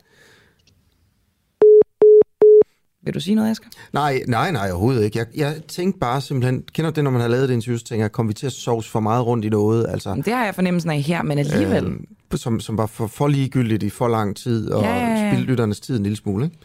Vil 3.05 3.15
du 3.15 3.21
sige 3.21 3.35
noget, 3.35 3.51
Asger? 3.51 3.69
Nej, 3.93 4.23
nej, 4.29 4.51
nej, 4.51 4.71
overhovedet 4.71 5.05
ikke. 5.05 5.19
Jeg, 5.19 5.27
jeg 5.35 5.57
tænkte 5.69 5.99
bare 6.01 6.21
simpelthen, 6.21 6.65
kender 6.73 6.91
du 6.91 6.95
det, 6.95 7.05
når 7.05 7.11
man 7.11 7.21
har 7.21 7.29
lavet 7.29 7.49
det 7.49 7.55
interview, 7.55 7.79
så 7.79 7.85
tænker 7.85 8.05
jeg, 8.05 8.13
kom 8.13 8.29
vi 8.29 8.33
til 8.35 8.47
at 8.47 8.53
sovs 8.53 8.89
for 8.89 9.01
meget 9.01 9.27
rundt 9.27 9.45
i 9.45 9.49
noget? 9.49 9.87
Altså, 9.89 10.15
Det 10.25 10.33
har 10.33 10.45
jeg 10.45 10.55
fornemmelsen 10.55 10.91
af 10.91 11.01
her, 11.01 11.23
men 11.23 11.39
alligevel. 11.39 11.85
Øh, 11.87 11.99
som, 12.39 12.61
som 12.61 12.79
var 12.79 12.87
for, 12.87 13.07
for 13.07 13.29
ligegyldigt 13.29 13.83
i 13.83 13.91
for 13.91 14.09
lang 14.09 14.37
tid, 14.37 14.71
og 14.71 14.83
Ja, 14.83 14.97
ja, 14.97 15.57
ja, 15.57 15.73
tid 15.73 15.97
en 15.97 16.03
lille 16.03 16.17
smule. 16.17 16.45
Ikke? 16.45 16.57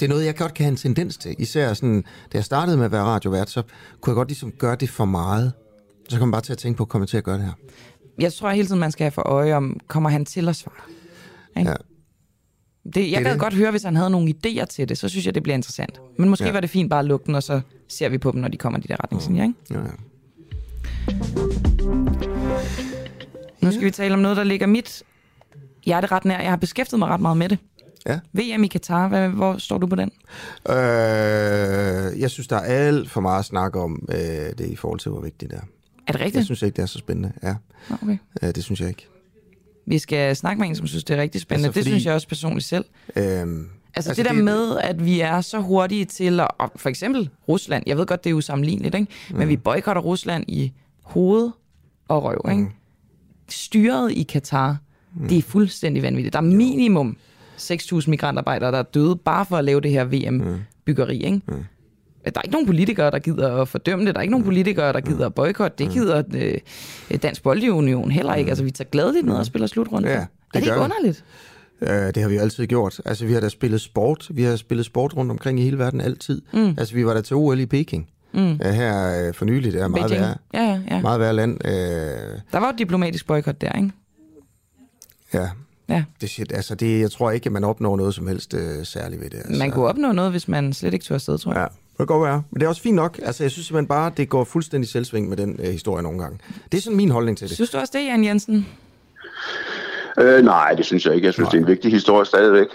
Det 0.00 0.04
er 0.04 0.08
noget, 0.08 0.24
jeg 0.24 0.36
godt 0.36 0.54
kan 0.54 0.64
have 0.64 0.70
en 0.70 0.76
tendens 0.76 1.16
til. 1.16 1.34
Især 1.38 1.74
sådan, 1.74 2.02
da 2.02 2.38
jeg 2.38 2.44
startede 2.44 2.76
med 2.76 2.84
at 2.84 2.92
være 2.92 3.02
radiovært, 3.02 3.50
så 3.50 3.62
kunne 4.00 4.10
jeg 4.10 4.14
godt 4.14 4.28
ligesom 4.28 4.52
gøre 4.52 4.76
det 4.76 4.90
for 4.90 5.04
meget. 5.04 5.52
Så 6.08 6.18
kom 6.18 6.28
jeg 6.28 6.32
bare 6.32 6.42
til 6.42 6.52
at 6.52 6.58
tænke 6.58 6.76
på, 6.76 6.82
at 6.82 6.88
komme 6.88 7.06
til 7.06 7.16
at 7.16 7.24
gøre 7.24 7.36
det 7.36 7.44
her. 7.44 7.52
jeg 8.18 8.32
tror 8.32 8.50
hele 8.50 8.66
tiden, 8.66 8.80
man 8.80 8.92
skal 8.92 9.04
have 9.04 9.10
for 9.10 9.22
øje 9.22 9.54
om, 9.54 9.80
kommer 9.88 10.10
han 10.10 10.24
til 10.24 10.48
at 10.48 10.56
svare? 10.56 10.74
Ikke? 11.58 11.70
Ja. 11.70 11.76
Det, 12.94 13.10
jeg 13.12 13.24
det. 13.24 13.38
godt 13.40 13.54
høre, 13.54 13.70
hvis 13.70 13.82
han 13.82 13.96
havde 13.96 14.10
nogle 14.10 14.34
idéer 14.46 14.64
til 14.64 14.88
det, 14.88 14.98
så 14.98 15.08
synes 15.08 15.26
jeg, 15.26 15.34
det 15.34 15.42
bliver 15.42 15.54
interessant. 15.56 16.00
Men 16.18 16.28
måske 16.28 16.44
Ja. 16.46 16.52
var 16.52 16.60
det 16.60 16.70
fint 16.70 16.90
bare 16.90 17.00
at 17.00 17.06
lukke 17.06 17.26
den, 17.26 17.34
og 17.34 17.42
så 17.42 17.60
ser 17.88 18.08
vi 18.08 18.18
på 18.18 18.30
dem, 18.30 18.40
når 18.40 18.48
de 18.48 18.56
kommer, 18.56 18.78
de 18.80 18.88
der 18.88 18.96
retningslinjer, 19.04 19.42
ikke? 19.44 19.54
Ja, 19.70 19.78
ja. 19.78 19.84
Nu 23.60 23.70
skal 23.72 23.84
vi 23.84 23.90
tale 23.90 24.14
om 24.14 24.20
noget, 24.20 24.36
der 24.36 24.44
ligger 24.44 24.66
mit 24.66 25.02
hjerte 25.84 26.06
ret 26.06 26.24
nær. 26.24 26.40
Jeg 26.40 26.50
har 26.50 26.56
beskæftiget 26.56 26.98
mig 26.98 27.08
ret 27.08 27.20
meget 27.20 27.36
med 27.36 27.48
det. 27.48 27.58
Ja. 28.06 28.18
VM 28.32 28.64
i 28.64 28.66
Katar, 28.66 29.08
hvad, 29.08 29.28
hvor 29.28 29.58
står 29.58 29.78
du 29.78 29.86
på 29.86 29.96
den? 29.96 30.10
Øh, 30.68 30.74
jeg 32.20 32.30
synes, 32.30 32.46
der 32.48 32.56
er 32.56 32.60
alt 32.60 33.10
for 33.10 33.20
meget 33.20 33.44
snak 33.44 33.76
om 33.76 34.08
øh, 34.08 34.16
det 34.58 34.60
i 34.70 34.76
forhold 34.76 35.00
til, 35.00 35.10
hvor 35.10 35.20
vigtigt 35.20 35.50
det 35.50 35.56
er. 35.58 35.62
Er 36.06 36.12
det 36.12 36.20
rigtigt? 36.20 36.36
Jeg 36.36 36.44
synes 36.44 36.62
ikke, 36.62 36.76
det 36.76 36.82
er 36.82 36.86
så 36.86 36.98
spændende. 36.98 37.32
Ja, 37.42 37.54
Okay. 38.02 38.18
øh, 38.42 38.54
det 38.54 38.64
synes 38.64 38.80
jeg 38.80 38.88
ikke. 38.88 39.06
Vi 39.88 39.98
skal 39.98 40.36
snakke 40.36 40.60
med 40.60 40.68
en, 40.68 40.74
som 40.74 40.86
synes, 40.86 41.04
det 41.04 41.16
er 41.18 41.22
rigtig 41.22 41.40
spændende. 41.40 41.66
Altså, 41.68 41.80
fordi- 41.80 41.84
det 41.84 41.92
synes 41.92 42.06
jeg 42.06 42.14
også 42.14 42.28
personligt 42.28 42.66
selv. 42.66 42.84
Øhm, 43.16 43.68
Altså, 43.94 44.10
altså 44.10 44.22
det 44.22 44.28
der 44.30 44.34
det... 44.36 44.44
med, 44.44 44.78
at 44.78 45.04
vi 45.04 45.20
er 45.20 45.40
så 45.40 45.58
hurtige 45.60 46.04
til 46.04 46.40
at... 46.40 46.48
Og 46.58 46.72
for 46.76 46.88
eksempel 46.88 47.30
Rusland. 47.48 47.82
Jeg 47.86 47.98
ved 47.98 48.06
godt, 48.06 48.24
det 48.24 48.30
er 48.30 48.34
usammenligneligt, 48.34 48.94
ikke? 48.94 49.06
Men 49.30 49.42
Mm. 49.42 49.48
vi 49.48 49.56
boykotter 49.56 50.02
Rusland 50.02 50.44
i 50.48 50.72
hoved 51.02 51.50
og 52.08 52.24
røv, 52.24 52.40
ikke? 52.50 52.66
Styret 53.48 54.12
i 54.12 54.22
Katar, 54.22 54.76
Mm. 55.14 55.28
det 55.28 55.38
er 55.38 55.42
fuldstændig 55.42 56.02
vanvittigt. 56.02 56.32
Der 56.32 56.38
er 56.38 56.42
minimum 56.42 57.16
6.000 57.56 58.10
migrantarbejdere, 58.10 58.72
der 58.72 58.78
er 58.78 58.82
døde 58.82 59.16
bare 59.16 59.46
for 59.46 59.56
at 59.56 59.64
lave 59.64 59.80
det 59.80 59.90
her 59.90 60.04
VM-byggeri, 60.04 61.24
ikke? 61.24 61.40
Mm. 61.48 61.64
Der 62.24 62.30
er 62.36 62.42
ikke 62.42 62.52
nogen 62.52 62.66
politikere, 62.66 63.10
der 63.10 63.18
gider 63.18 63.56
at 63.62 63.68
fordømme 63.68 64.06
det. 64.06 64.14
Der 64.14 64.18
er 64.18 64.22
ikke 64.22 64.30
nogen 64.32 64.44
politikere, 64.44 64.92
der 64.92 65.00
gider 65.00 65.26
at 65.26 65.34
boykotte. 65.34 65.84
Mm. 65.84 65.90
Det 65.90 65.94
gider 65.98 66.22
øh, 67.10 67.18
Dansk 67.22 67.42
Boldunion 67.42 68.10
heller 68.10 68.34
ikke. 68.34 68.48
Altså, 68.48 68.64
vi 68.64 68.70
tager 68.70 68.88
gladeligt 68.90 69.26
ned 69.26 69.34
og 69.34 69.46
spiller 69.46 69.66
slutrunde. 69.66 70.08
Ja, 70.08 70.14
er 70.14 70.20
det 70.20 70.28
det 70.54 70.60
ikke 70.60 70.72
vi. 70.74 70.78
underligt? 70.80 71.24
Øh, 71.80 71.90
det 71.90 72.16
har 72.16 72.28
vi 72.28 72.34
jo 72.34 72.40
altid 72.40 72.66
gjort. 72.66 73.00
Altså, 73.04 73.26
vi 73.26 73.32
har 73.32 73.40
da 73.40 73.48
spillet 73.48 73.80
sport. 73.80 74.26
Vi 74.30 74.42
har 74.42 74.56
spillet 74.56 74.86
sport 74.86 75.16
rundt 75.16 75.30
omkring 75.30 75.60
i 75.60 75.62
hele 75.62 75.78
verden 75.78 76.00
altid. 76.00 76.42
Mm. 76.52 76.74
Altså, 76.78 76.94
vi 76.94 77.06
var 77.06 77.14
der 77.14 77.20
til 77.20 77.36
OL 77.36 77.60
i 77.60 77.66
Peking. 77.66 78.08
Mm. 78.34 78.40
Øh, 78.52 78.58
her 78.60 79.26
øh, 79.28 79.34
for 79.34 79.44
nylig, 79.44 79.72
det 79.72 79.80
er 79.82 79.88
meget 79.88 80.06
Beijing. 80.10 80.24
værre. 80.26 80.36
Ja, 80.54 80.62
ja, 80.90 80.96
ja. 80.96 81.00
Meget 81.02 81.20
værre 81.20 81.32
land. 81.34 81.58
Øh, 81.64 81.72
Der 81.72 82.58
var 82.58 82.66
jo 82.66 82.72
et 82.72 82.78
diplomatisk 82.78 83.26
boykot 83.26 83.60
der, 83.60 83.72
ikke? 83.72 83.90
ja. 85.34 85.48
Ja. 85.88 86.04
Det, 86.20 86.30
shit, 86.30 86.52
altså 86.52 86.74
det, 86.74 87.00
jeg 87.00 87.10
tror 87.10 87.30
ikke, 87.30 87.46
at 87.46 87.52
man 87.52 87.64
opnår 87.64 87.96
noget 87.96 88.14
som 88.14 88.26
helst 88.26 88.54
øh, 88.54 88.84
særligt 88.84 89.22
ved 89.22 89.30
det. 89.30 89.36
Altså. 89.38 89.58
Man 89.58 89.70
kunne 89.70 89.86
opnå 89.86 90.12
noget, 90.12 90.30
hvis 90.30 90.48
man 90.48 90.72
slet 90.72 90.94
ikke 90.94 91.04
tog 91.04 91.14
afsted, 91.14 91.38
tror 91.38 91.52
jeg. 91.52 91.60
Ja, 91.60 91.66
det 91.98 92.08
kan 92.08 92.18
godt 92.18 92.28
være. 92.28 92.42
Men 92.50 92.60
det 92.60 92.64
er 92.64 92.68
også 92.68 92.82
fint 92.82 92.96
nok. 92.96 93.18
Altså, 93.22 93.44
jeg 93.44 93.50
synes 93.50 93.66
simpelthen 93.66 93.88
bare, 93.88 94.12
det 94.16 94.28
går 94.28 94.44
fuldstændig 94.44 94.90
selvsving 94.90 95.28
med 95.28 95.36
den 95.36 95.60
øh, 95.62 95.70
historie 95.70 96.02
nogle 96.02 96.18
gange. 96.18 96.38
Det 96.72 96.78
er 96.78 96.82
sådan 96.82 96.96
min 96.96 97.10
holdning 97.10 97.38
til 97.38 97.48
det. 97.48 97.54
Synes 97.54 97.70
du 97.70 97.78
også 97.78 97.98
det, 97.98 98.04
Jan 98.04 98.24
Jensen? 98.24 98.66
Øh, 100.18 100.44
nej, 100.44 100.72
det 100.72 100.86
synes 100.86 101.06
jeg 101.06 101.14
ikke. 101.14 101.26
Jeg 101.26 101.34
synes, 101.34 101.46
nej. 101.46 101.50
det 101.50 101.58
er 101.58 101.62
en 101.62 101.68
vigtig 101.68 101.92
historie 101.92 102.26
stadigvæk. 102.26 102.66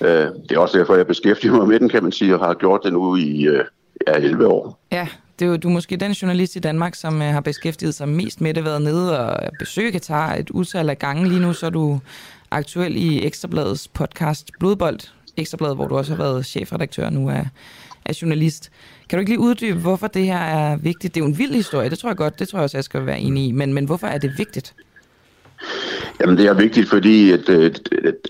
Øh, 0.00 0.08
det 0.48 0.52
er 0.52 0.58
også 0.58 0.78
derfor, 0.78 0.94
jeg 0.96 1.06
beskæftiger 1.06 1.52
mig 1.52 1.68
med 1.68 1.80
den, 1.80 1.88
kan 1.88 2.02
man 2.02 2.12
sige, 2.12 2.34
og 2.38 2.46
har 2.46 2.54
gjort 2.54 2.80
det 2.84 2.92
nu 2.92 3.16
i 3.16 3.42
øh, 3.46 3.64
ja, 4.06 4.12
11 4.12 4.46
år. 4.46 4.80
Ja, 4.92 5.08
det 5.38 5.44
er 5.44 5.48
jo, 5.50 5.56
du 5.56 5.68
er 5.68 5.72
måske 5.72 5.96
den 5.96 6.12
journalist 6.12 6.56
i 6.56 6.58
Danmark, 6.58 6.94
som 6.94 7.22
øh, 7.22 7.28
har 7.28 7.40
beskæftiget 7.40 7.94
sig 7.94 8.08
mest 8.08 8.40
med 8.40 8.54
det, 8.54 8.64
været 8.64 8.82
nede 8.82 9.20
og 9.20 9.50
besøge 9.58 9.92
Katar 9.92 10.34
et 10.34 10.50
utal 10.50 10.90
af 10.90 10.98
gange. 10.98 11.28
Lige 11.28 11.40
nu 11.40 11.52
så 11.52 11.66
er 11.66 11.70
du 11.70 12.00
aktuel 12.50 12.96
i 12.96 13.26
Ekstrabladets 13.26 13.88
podcast 13.88 14.50
Blodbold, 14.60 15.00
Ekstrabladet, 15.36 15.76
hvor 15.76 15.88
du 15.88 15.96
også 15.96 16.14
har 16.14 16.22
været 16.22 16.46
chefredaktør 16.46 17.10
nu 17.10 17.30
af, 17.30 17.48
er 18.06 18.18
journalist. 18.22 18.70
Kan 19.08 19.16
du 19.16 19.20
ikke 19.20 19.30
lige 19.30 19.40
uddybe, 19.40 19.78
hvorfor 19.78 20.06
det 20.06 20.24
her 20.24 20.38
er 20.38 20.76
vigtigt? 20.76 21.14
Det 21.14 21.20
er 21.20 21.24
jo 21.24 21.28
en 21.28 21.38
vild 21.38 21.54
historie, 21.54 21.90
det 21.90 21.98
tror 21.98 22.08
jeg 22.08 22.16
godt, 22.16 22.38
det 22.38 22.48
tror 22.48 22.58
jeg 22.58 22.64
også, 22.64 22.76
jeg 22.76 22.84
skal 22.84 23.06
være 23.06 23.18
enig 23.18 23.46
i. 23.46 23.52
Men, 23.52 23.74
men 23.74 23.84
hvorfor 23.84 24.06
er 24.06 24.18
det 24.18 24.32
vigtigt? 24.38 24.74
Jamen, 26.20 26.36
det 26.36 26.46
er 26.46 26.54
vigtigt, 26.54 26.88
fordi 26.88 27.32
at, 27.32 27.48
øh, 27.48 27.74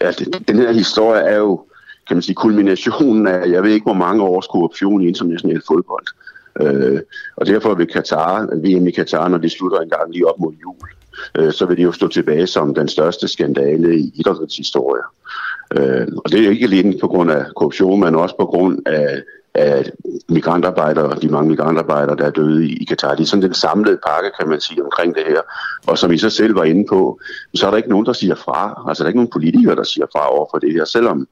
at, 0.00 0.20
at 0.20 0.48
den 0.48 0.58
her 0.58 0.72
historie 0.72 1.22
er 1.22 1.36
jo, 1.36 1.64
kan 2.08 2.16
man 2.16 2.22
sige, 2.22 2.34
kulminationen 2.34 3.26
af, 3.26 3.48
jeg 3.48 3.62
ved 3.62 3.70
ikke, 3.70 3.84
hvor 3.84 3.94
mange 3.94 4.22
års 4.22 4.46
korruption 4.46 5.02
i 5.02 5.08
international 5.08 5.62
fodbold. 5.66 6.06
Øh, 6.60 7.00
og 7.36 7.46
derfor 7.46 7.74
vil 7.74 7.86
Katar, 7.86 8.46
VM 8.54 8.86
i 8.86 8.90
Katar, 8.90 9.28
når 9.28 9.38
det 9.38 9.50
slutter 9.50 9.80
en 9.80 9.90
gang 9.90 10.12
lige 10.12 10.28
op 10.28 10.40
mod 10.40 10.52
jul, 10.62 10.88
øh, 11.38 11.52
så 11.52 11.66
vil 11.66 11.76
det 11.76 11.84
jo 11.84 11.92
stå 11.92 12.08
tilbage 12.08 12.46
som 12.46 12.74
den 12.74 12.88
største 12.88 13.28
skandale 13.28 13.98
i 13.98 14.12
idrættens 14.14 14.56
historie. 14.56 15.02
Øh, 15.76 16.06
og 16.24 16.30
det 16.30 16.44
er 16.44 16.50
ikke 16.50 16.64
alene 16.64 16.98
på 17.00 17.08
grund 17.08 17.30
af 17.30 17.44
korruption, 17.56 18.00
men 18.00 18.14
også 18.14 18.36
på 18.38 18.46
grund 18.46 18.78
af, 18.86 19.22
af 19.54 19.90
migrantarbejdere, 20.28 21.16
de 21.22 21.28
mange 21.28 21.48
migrantarbejdere, 21.48 22.16
der 22.16 22.24
er 22.24 22.30
døde 22.30 22.68
i, 22.68 22.84
Katar. 22.84 23.14
Det 23.14 23.22
er 23.22 23.26
sådan 23.26 23.42
den 23.42 23.54
samlede 23.54 23.98
pakke, 24.06 24.30
kan 24.38 24.48
man 24.48 24.60
sige, 24.60 24.84
omkring 24.84 25.14
det 25.14 25.22
her. 25.26 25.40
Og 25.86 25.98
som 25.98 26.12
I 26.12 26.18
så 26.18 26.30
selv 26.30 26.56
var 26.56 26.64
inde 26.64 26.86
på, 26.88 27.20
så 27.54 27.66
er 27.66 27.70
der 27.70 27.76
ikke 27.76 27.88
nogen, 27.88 28.06
der 28.06 28.12
siger 28.12 28.34
fra. 28.34 28.84
Altså 28.88 29.02
der 29.02 29.06
er 29.06 29.10
ikke 29.10 29.18
nogen 29.18 29.30
politikere, 29.30 29.76
der 29.76 29.82
siger 29.82 30.06
fra 30.12 30.36
over 30.36 30.46
for 30.50 30.58
det 30.58 30.72
her, 30.72 30.84
selvom 30.84 31.26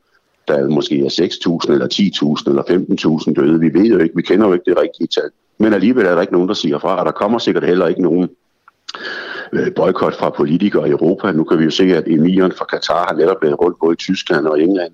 der 0.49 0.69
måske 0.69 1.01
er 1.01 1.59
6.000 1.67 1.73
eller 1.73 1.89
10.000 1.95 2.51
eller 2.51 2.63
15.000 3.27 3.43
døde. 3.43 3.61
Vi 3.61 3.75
ved 3.75 3.87
jo 3.87 3.99
ikke, 3.99 4.17
vi 4.17 4.23
kender 4.23 4.47
jo 4.47 4.53
ikke 4.53 4.71
det 4.71 4.79
rigtige 4.79 5.07
tal. 5.07 5.31
Men 5.59 5.75
alligevel 5.75 6.07
er 6.07 6.15
der 6.15 6.21
ikke 6.21 6.33
nogen, 6.33 6.49
der 6.49 6.55
siger 6.55 6.79
fra, 6.79 6.99
og 7.01 7.07
der 7.07 7.13
kommer 7.13 7.39
sikkert 7.39 7.65
heller 7.65 7.87
ikke 7.87 8.03
nogen 8.03 8.31
øh, 9.53 9.75
boykot 9.75 10.15
fra 10.15 10.31
politikere 10.31 10.89
i 10.89 10.91
Europa. 10.91 11.33
Nu 11.33 11.45
kan 11.45 11.59
vi 11.59 11.65
jo 11.65 11.71
se, 11.71 11.85
at 11.85 12.05
emiren 12.07 12.53
fra 12.53 12.65
Katar 12.65 13.07
har 13.09 13.15
netop 13.15 13.43
været 13.43 13.61
rundt 13.61 13.79
både 13.81 13.93
i 13.93 13.97
Tyskland 13.97 14.47
og 14.47 14.61
England. 14.61 14.93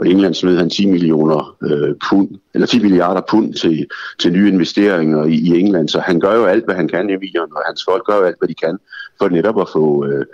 Og 0.00 0.08
England 0.08 0.34
smed 0.34 0.58
han 0.58 0.70
10 0.70 0.86
millioner 0.86 1.56
øh, 1.62 1.94
pund, 2.08 2.28
eller 2.54 2.66
10 2.66 2.82
milliarder 2.82 3.20
pund 3.30 3.54
til, 3.54 3.86
til 4.18 4.32
nye 4.32 4.48
investeringer 4.48 5.24
i, 5.24 5.34
i 5.34 5.58
England. 5.60 5.88
Så 5.88 6.00
han 6.00 6.20
gør 6.20 6.34
jo 6.34 6.44
alt, 6.44 6.64
hvad 6.64 6.74
han 6.74 6.88
kan, 6.88 7.10
emiren, 7.10 7.50
og 7.56 7.62
hans 7.66 7.84
folk 7.84 8.04
gør 8.04 8.16
jo 8.16 8.22
alt, 8.22 8.38
hvad 8.38 8.48
de 8.48 8.54
kan, 8.54 8.78
for 9.18 9.28
netop 9.28 9.60
at 9.60 9.68
få 9.72 10.06
øh, 10.06 10.26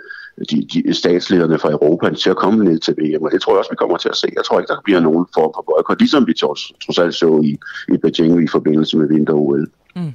de, 0.51 0.67
de 0.73 0.93
statslederne 0.93 1.59
fra 1.59 1.71
Europa 1.71 2.13
til 2.13 2.29
at 2.29 2.35
komme 2.37 2.63
ned 2.63 2.79
til 2.79 2.93
VM. 2.93 3.23
Og 3.23 3.31
det 3.31 3.41
tror 3.41 3.53
jeg 3.53 3.57
også, 3.57 3.71
vi 3.71 3.75
kommer 3.75 3.97
til 3.97 4.09
at 4.09 4.15
se. 4.15 4.27
Jeg 4.35 4.43
tror 4.45 4.59
ikke, 4.59 4.67
der 4.67 4.81
bliver 4.83 4.99
nogen 4.99 5.25
form 5.33 5.51
for 5.55 5.63
boykot, 5.67 5.99
ligesom 5.99 6.27
vi 6.27 6.33
trods, 6.33 6.61
trods 6.85 6.99
alt 6.99 7.15
så 7.15 7.41
i, 7.43 7.57
i 7.93 7.97
Beijing 7.97 8.43
i 8.43 8.47
forbindelse 8.47 8.97
med 8.97 9.07
vinter-OL. 9.07 9.67
Mm. 9.95 10.13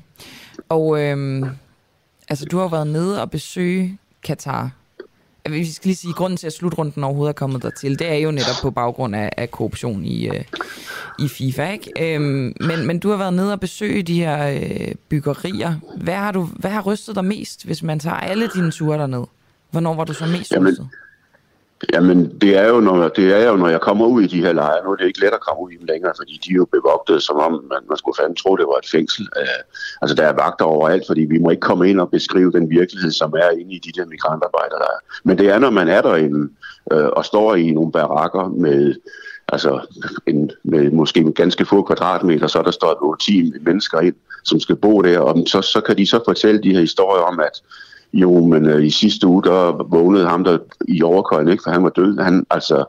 Og 0.69 1.03
øhm, 1.03 1.45
altså, 2.29 2.45
du 2.45 2.59
har 2.59 2.69
været 2.69 2.87
nede 2.87 3.23
og 3.23 3.31
besøge 3.31 3.99
Katar. 4.23 4.71
Vi 5.51 5.73
skal 5.73 5.89
lige 5.89 5.97
sige, 5.97 6.13
grunden 6.13 6.37
til, 6.37 6.47
at 6.47 6.53
slutrunden 6.53 7.05
overhovedet 7.05 7.29
er 7.31 7.39
kommet 7.39 7.63
dertil, 7.63 7.99
det 7.99 8.13
er 8.13 8.15
jo 8.15 8.31
netop 8.31 8.57
på 8.63 8.71
baggrund 8.71 9.17
af, 9.17 9.31
af 9.37 9.51
korruption 9.51 10.05
i, 10.05 10.29
øh, 10.29 10.45
i 11.19 11.29
FIFA. 11.29 11.73
Ikke? 11.73 12.15
Øhm, 12.15 12.55
men, 12.61 12.87
men 12.87 12.99
du 12.99 13.11
har 13.11 13.17
været 13.17 13.35
nede 13.35 13.53
og 13.53 13.61
besøge 13.61 14.03
de 14.03 14.15
her 14.15 14.49
øh, 14.49 14.95
byggerier. 15.09 15.75
Hvad 15.97 16.15
har, 16.15 16.33
du, 16.33 16.49
hvad 16.57 16.71
har 16.71 16.83
rystet 16.83 17.15
dig 17.15 17.25
mest, 17.25 17.65
hvis 17.65 17.83
man 17.83 17.99
tager 17.99 18.17
alle 18.17 18.49
dine 18.55 18.71
ture 18.71 18.99
derned? 18.99 19.25
Hvornår 19.71 19.95
var 19.95 20.05
du 20.05 20.13
så 20.13 20.27
mest 20.27 20.53
Jamen, 20.53 20.69
rystet? 20.69 20.89
Jamen, 21.93 22.39
det 22.41 22.59
er, 22.59 22.69
jo, 22.69 22.81
når, 22.81 23.09
det 23.09 23.37
er 23.37 23.49
jo, 23.49 23.57
når 23.57 23.69
jeg 23.69 23.81
kommer 23.81 24.07
ud 24.07 24.23
i 24.23 24.27
de 24.27 24.43
her 24.43 24.53
lejre. 24.53 24.85
Nu 24.85 24.91
er 24.91 24.97
det 24.97 25.07
ikke 25.07 25.21
let 25.21 25.35
at 25.35 25.41
komme 25.41 25.63
ud 25.63 25.71
i 25.71 25.77
dem 25.77 25.87
længere, 25.87 26.13
fordi 26.17 26.41
de 26.45 26.51
er 26.51 26.57
jo 26.57 26.65
bevogtet, 26.65 27.23
som 27.23 27.37
om 27.37 27.53
man, 27.53 27.83
man 27.89 27.99
skulle 27.99 28.17
fandme 28.21 28.37
tro, 28.37 28.57
det 28.57 28.67
var 28.67 28.79
et 28.79 28.89
fængsel. 28.91 29.29
Uh, 29.37 29.61
altså, 30.03 30.15
der 30.15 30.23
er 30.23 30.33
vagter 30.33 30.65
overalt, 30.65 31.05
fordi 31.07 31.21
vi 31.21 31.39
må 31.39 31.51
ikke 31.51 31.61
komme 31.61 31.91
ind 31.91 32.01
og 32.01 32.11
beskrive 32.11 32.53
den 32.53 32.71
virkelighed, 32.71 33.11
som 33.11 33.33
er 33.33 33.51
inde 33.51 33.75
i 33.75 33.79
de 33.79 33.93
der 34.01 34.07
migrantarbejdere, 34.07 34.79
der 34.79 34.91
er. 34.97 35.01
Men 35.25 35.39
det 35.39 35.49
er, 35.49 35.59
når 35.59 35.71
man 35.71 35.89
er 35.89 36.03
derinde 36.03 36.49
uh, 36.95 37.09
og 37.19 37.25
står 37.25 37.55
i 37.55 37.71
nogle 37.71 37.93
barakker 37.93 38.49
med, 38.49 38.95
altså, 39.49 39.81
en, 40.27 40.51
med 40.65 40.91
måske 40.91 41.25
med 41.25 41.33
ganske 41.33 41.65
få 41.65 41.83
kvadratmeter, 41.83 42.47
så 42.47 42.59
er 42.59 42.63
der 42.63 42.71
står 42.71 43.17
10 43.21 43.53
mennesker 43.61 44.01
ind, 44.01 44.15
som 44.45 44.61
skal 44.61 44.77
bo 44.77 45.03
der, 45.03 45.19
og 45.19 45.45
så, 45.47 45.63
så 45.63 45.81
kan 45.81 45.99
de 45.99 46.07
så 46.07 46.21
fortælle 46.25 46.63
de 46.63 46.73
her 46.73 46.81
historier 46.81 47.23
om, 47.23 47.41
at 47.41 47.63
jo, 48.13 48.47
men 48.47 48.67
øh, 48.67 48.85
i 48.85 48.91
sidste 48.91 49.27
uge, 49.27 49.43
der 49.43 49.87
vågnede 49.91 50.29
ham 50.29 50.45
der 50.45 50.59
i 50.89 51.03
overkøjen, 51.03 51.49
ikke, 51.49 51.63
for 51.63 51.71
han 51.71 51.85
var 51.85 51.91
død. 51.91 52.19
Han, 52.19 52.47
altså, 52.51 52.85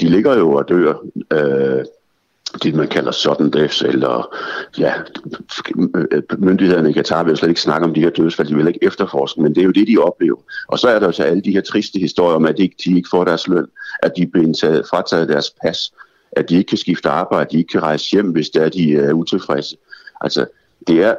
de 0.00 0.08
ligger 0.08 0.38
jo 0.38 0.52
og 0.52 0.68
dør, 0.68 0.94
øh, 1.32 1.84
det 2.62 2.74
man 2.74 2.88
kalder 2.88 3.12
sudden 3.12 3.52
deaths, 3.52 3.82
eller 3.82 4.36
ja, 4.78 4.94
myndighederne 6.38 6.90
i 6.90 6.92
Katar 6.92 7.22
vil 7.22 7.30
jo 7.30 7.36
slet 7.36 7.48
ikke 7.48 7.60
snakke 7.60 7.86
om 7.86 7.94
de 7.94 8.00
her 8.00 8.10
dødsfald, 8.10 8.48
de 8.48 8.54
vil 8.54 8.66
ikke 8.66 8.84
efterforske, 8.84 9.42
men 9.42 9.54
det 9.54 9.60
er 9.60 9.64
jo 9.64 9.70
det, 9.70 9.88
de 9.88 9.98
oplever. 9.98 10.36
Og 10.68 10.78
så 10.78 10.88
er 10.88 10.98
der 10.98 11.06
jo 11.06 11.12
så 11.12 11.22
alle 11.22 11.42
de 11.42 11.52
her 11.52 11.60
triste 11.60 11.98
historier 11.98 12.36
om, 12.36 12.44
at 12.44 12.56
de 12.56 12.62
ikke, 12.62 12.76
de 12.84 12.96
ikke 12.96 13.08
får 13.10 13.24
deres 13.24 13.48
løn, 13.48 13.66
at 14.02 14.12
de 14.16 14.26
bliver 14.26 14.46
indtaget, 14.46 14.86
frataget 14.90 15.28
deres 15.28 15.50
pas, 15.62 15.92
at 16.32 16.48
de 16.48 16.56
ikke 16.56 16.68
kan 16.68 16.78
skifte 16.78 17.08
arbejde, 17.08 17.46
at 17.46 17.52
de 17.52 17.58
ikke 17.58 17.72
kan 17.72 17.82
rejse 17.82 18.10
hjem, 18.10 18.30
hvis 18.30 18.50
det 18.50 18.62
er, 18.62 18.68
de 18.68 18.96
er 18.96 19.12
utilfredse. 19.12 19.76
Altså, 20.20 20.46
det 20.86 21.02
er 21.02 21.14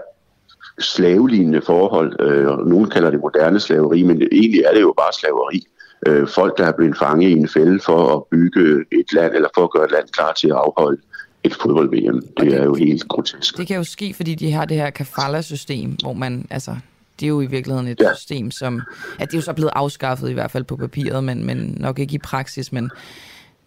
slavelignende 0.79 1.61
forhold. 1.61 2.21
Øh, 2.21 2.47
og 2.47 2.67
nogen 2.67 2.89
kalder 2.89 3.09
det 3.09 3.19
moderne 3.19 3.59
slaveri, 3.59 4.03
men 4.03 4.21
egentlig 4.31 4.61
er 4.61 4.73
det 4.73 4.81
jo 4.81 4.93
bare 4.97 5.13
slaveri. 5.13 5.67
Øh, 6.07 6.27
folk, 6.27 6.57
der 6.57 6.65
er 6.65 6.71
blevet 6.71 6.97
fanget 6.97 7.29
i 7.29 7.33
en 7.33 7.47
fælde 7.47 7.79
for 7.79 8.15
at 8.15 8.23
bygge 8.31 8.85
et 8.91 9.13
land, 9.13 9.33
eller 9.35 9.49
for 9.55 9.63
at 9.63 9.71
gøre 9.71 9.85
et 9.85 9.91
land 9.91 10.07
klar 10.07 10.33
til 10.33 10.47
at 10.47 10.55
afholde 10.55 11.01
et 11.43 11.53
fodbold-VM. 11.53 12.21
Det 12.39 12.53
er 12.53 12.63
jo 12.63 12.73
helt 12.73 13.07
grotesk. 13.07 13.57
Det 13.57 13.67
kan 13.67 13.77
jo 13.77 13.83
ske, 13.83 14.13
fordi 14.13 14.35
de 14.35 14.51
har 14.51 14.65
det 14.65 14.77
her 14.77 14.89
kafala-system, 14.89 15.97
hvor 16.01 16.13
man, 16.13 16.47
altså, 16.49 16.75
det 17.19 17.25
er 17.25 17.29
jo 17.29 17.41
i 17.41 17.45
virkeligheden 17.45 17.87
et 17.87 17.99
ja. 18.01 18.15
system, 18.15 18.51
som, 18.51 18.81
at 19.19 19.31
det 19.31 19.33
er 19.33 19.37
jo 19.37 19.43
så 19.43 19.53
blevet 19.53 19.71
afskaffet 19.75 20.29
i 20.29 20.33
hvert 20.33 20.51
fald 20.51 20.63
på 20.63 20.75
papiret, 20.75 21.23
men, 21.23 21.45
men 21.45 21.77
nok 21.79 21.99
ikke 21.99 22.15
i 22.15 22.17
praksis, 22.17 22.71
men 22.71 22.91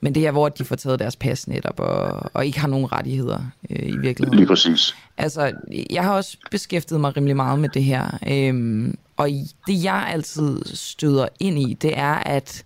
Men 0.01 0.15
det 0.15 0.27
er, 0.27 0.31
hvor 0.31 0.49
de 0.49 0.65
får 0.65 0.77
taget 0.77 0.99
deres 0.99 1.17
pas 1.17 1.49
netop, 1.49 1.81
og, 1.81 2.31
og 2.35 2.47
ikke 2.47 2.61
har 2.61 2.69
nogen 2.69 2.93
rettigheder 2.93 3.41
øh, 3.71 3.89
i 3.89 3.97
virkeligheden. 3.97 4.39
Lige 4.39 4.47
præcis. 4.47 4.97
Altså, 5.17 5.53
jeg 5.91 6.05
har 6.05 6.13
også 6.13 6.37
beskæftiget 6.51 7.01
mig 7.01 7.17
rimelig 7.17 7.37
meget 7.37 7.59
med 7.59 7.69
det 7.69 7.85
her. 7.85 8.19
Øhm, 8.29 8.99
og 9.17 9.29
det, 9.67 9.85
jeg 9.85 10.07
altid 10.09 10.65
støder 10.65 11.29
ind 11.41 11.59
i, 11.59 11.75
det 11.83 11.99
er, 11.99 12.15
at 12.15 12.65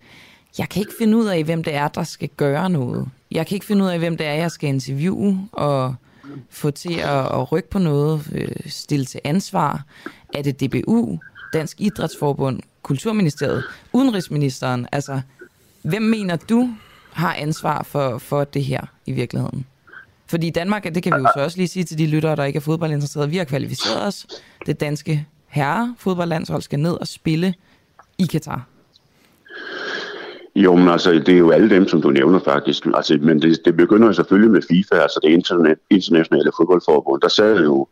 jeg 0.58 0.68
kan 0.68 0.80
ikke 0.80 0.92
finde 0.98 1.16
ud 1.16 1.26
af, 1.26 1.44
hvem 1.44 1.64
det 1.64 1.74
er, 1.74 1.88
der 1.88 2.04
skal 2.04 2.28
gøre 2.36 2.70
noget. 2.70 3.08
Jeg 3.30 3.46
kan 3.46 3.56
ikke 3.56 3.66
finde 3.66 3.84
ud 3.84 3.88
af, 3.88 3.98
hvem 3.98 4.16
det 4.16 4.26
er, 4.26 4.34
jeg 4.34 4.50
skal 4.50 4.68
interviewe 4.68 5.48
og 5.52 5.94
få 6.50 6.70
til 6.70 6.94
at, 6.94 7.26
at 7.26 7.52
rykke 7.52 7.70
på 7.70 7.78
noget, 7.78 8.30
øh, 8.32 8.48
stille 8.66 9.04
til 9.04 9.20
ansvar. 9.24 9.84
Er 10.34 10.42
det 10.42 10.60
DBU, 10.60 11.18
Dansk 11.52 11.80
Idrætsforbund, 11.80 12.60
Kulturministeriet, 12.82 13.64
Udenrigsministeren? 13.92 14.86
Altså, 14.92 15.20
hvem 15.82 16.02
mener 16.02 16.36
du 16.36 16.70
har 17.12 17.34
ansvar 17.34 17.82
for, 17.82 18.18
for 18.18 18.44
det 18.44 18.64
her 18.64 18.80
i 19.06 19.12
virkeligheden? 19.12 19.66
Fordi 20.30 20.46
i 20.46 20.50
Danmark, 20.50 20.84
det 20.94 21.02
kan 21.02 21.12
vi 21.12 21.18
jo 21.18 21.28
så 21.36 21.40
også 21.40 21.56
lige 21.56 21.68
sige 21.68 21.84
til 21.84 21.98
de 21.98 22.06
lyttere, 22.06 22.36
der 22.36 22.44
ikke 22.44 22.56
er 22.56 22.60
fodboldinteresserede, 22.60 23.30
vi 23.30 23.36
har 23.36 23.44
kvalificeret 23.44 24.06
os. 24.06 24.26
Det 24.66 24.80
danske 24.80 25.26
herre 25.48 25.94
fodboldlandshold 25.98 26.62
skal 26.62 26.78
ned 26.78 26.92
og 27.00 27.06
spille 27.06 27.54
i 28.18 28.26
Katar. 28.26 28.66
Jo, 30.56 30.76
men 30.76 30.88
altså, 30.88 31.10
det 31.12 31.28
er 31.28 31.38
jo 31.38 31.50
alle 31.50 31.70
dem, 31.70 31.88
som 31.88 32.02
du 32.02 32.10
nævner 32.10 32.38
faktisk. 32.38 32.86
Altså, 32.94 33.18
men 33.22 33.42
det, 33.42 33.58
det 33.64 33.76
begynder 33.76 34.06
jo 34.06 34.12
selvfølgelig 34.12 34.50
med 34.50 34.62
FIFA, 34.70 34.94
altså 34.94 35.20
det 35.22 35.30
internet, 35.30 35.78
internationale 35.90 36.50
fodboldforbund. 36.56 37.20
Der 37.20 37.28
sad 37.28 37.62
jo 37.62 37.88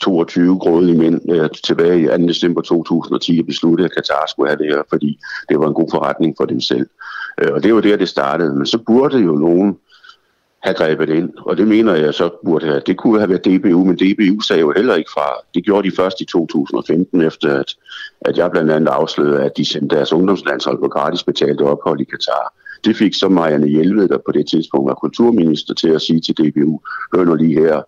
22 0.00 0.58
grådige 0.58 0.98
mænd 0.98 1.30
øh, 1.30 1.48
tilbage 1.64 2.02
i 2.02 2.06
2. 2.06 2.26
december 2.26 2.60
2010 2.60 3.40
og 3.40 3.46
besluttede, 3.46 3.88
at 3.88 3.94
Katar 3.94 4.26
skulle 4.28 4.50
have 4.50 4.58
det 4.58 4.66
her, 4.66 4.82
fordi 4.88 5.18
det 5.48 5.58
var 5.58 5.68
en 5.68 5.74
god 5.74 5.88
forretning 5.90 6.34
for 6.36 6.44
dem 6.44 6.60
selv. 6.60 6.86
Øh, 7.42 7.52
og 7.52 7.62
det 7.62 7.74
var 7.74 7.80
der, 7.80 7.96
det 7.96 8.08
startede. 8.08 8.54
Men 8.56 8.66
så 8.66 8.78
burde 8.78 9.18
jo 9.18 9.32
nogen 9.32 9.76
have 10.62 10.74
grebet 10.74 11.08
ind, 11.08 11.30
og 11.36 11.56
det 11.56 11.68
mener 11.68 11.94
jeg 11.94 12.14
så 12.14 12.30
burde 12.44 12.66
have. 12.66 12.82
Det 12.86 12.96
kunne 12.96 13.18
have 13.18 13.28
været 13.28 13.44
DBU, 13.44 13.84
men 13.84 13.96
DBU 13.96 14.40
sagde 14.40 14.60
jo 14.60 14.72
heller 14.76 14.94
ikke 14.94 15.10
fra. 15.14 15.28
Det 15.54 15.64
gjorde 15.64 15.90
de 15.90 15.96
først 15.96 16.20
i 16.20 16.24
2015, 16.24 17.20
efter 17.20 17.58
at, 17.58 17.74
at 18.20 18.38
jeg 18.38 18.50
blandt 18.50 18.70
andet 18.70 18.88
afslørede, 18.88 19.42
at 19.42 19.56
de 19.56 19.64
sendte 19.64 19.96
deres 19.96 20.12
ungdomslandshold 20.12 20.78
på 20.78 20.88
gratis 20.88 21.22
betalte 21.22 21.62
ophold 21.62 22.00
i 22.00 22.04
Katar. 22.04 22.54
Det 22.84 22.96
fik 22.96 23.14
så 23.14 23.28
Marianne 23.28 23.66
Hjelved, 23.66 24.08
der 24.08 24.18
på 24.26 24.32
det 24.32 24.46
tidspunkt 24.46 24.88
var 24.88 24.94
kulturminister, 24.94 25.74
til 25.74 25.88
at 25.88 26.02
sige 26.02 26.20
til 26.20 26.34
DBU, 26.34 26.80
hør 27.14 27.24
nu 27.24 27.34
lige 27.34 27.60
her, 27.60 27.82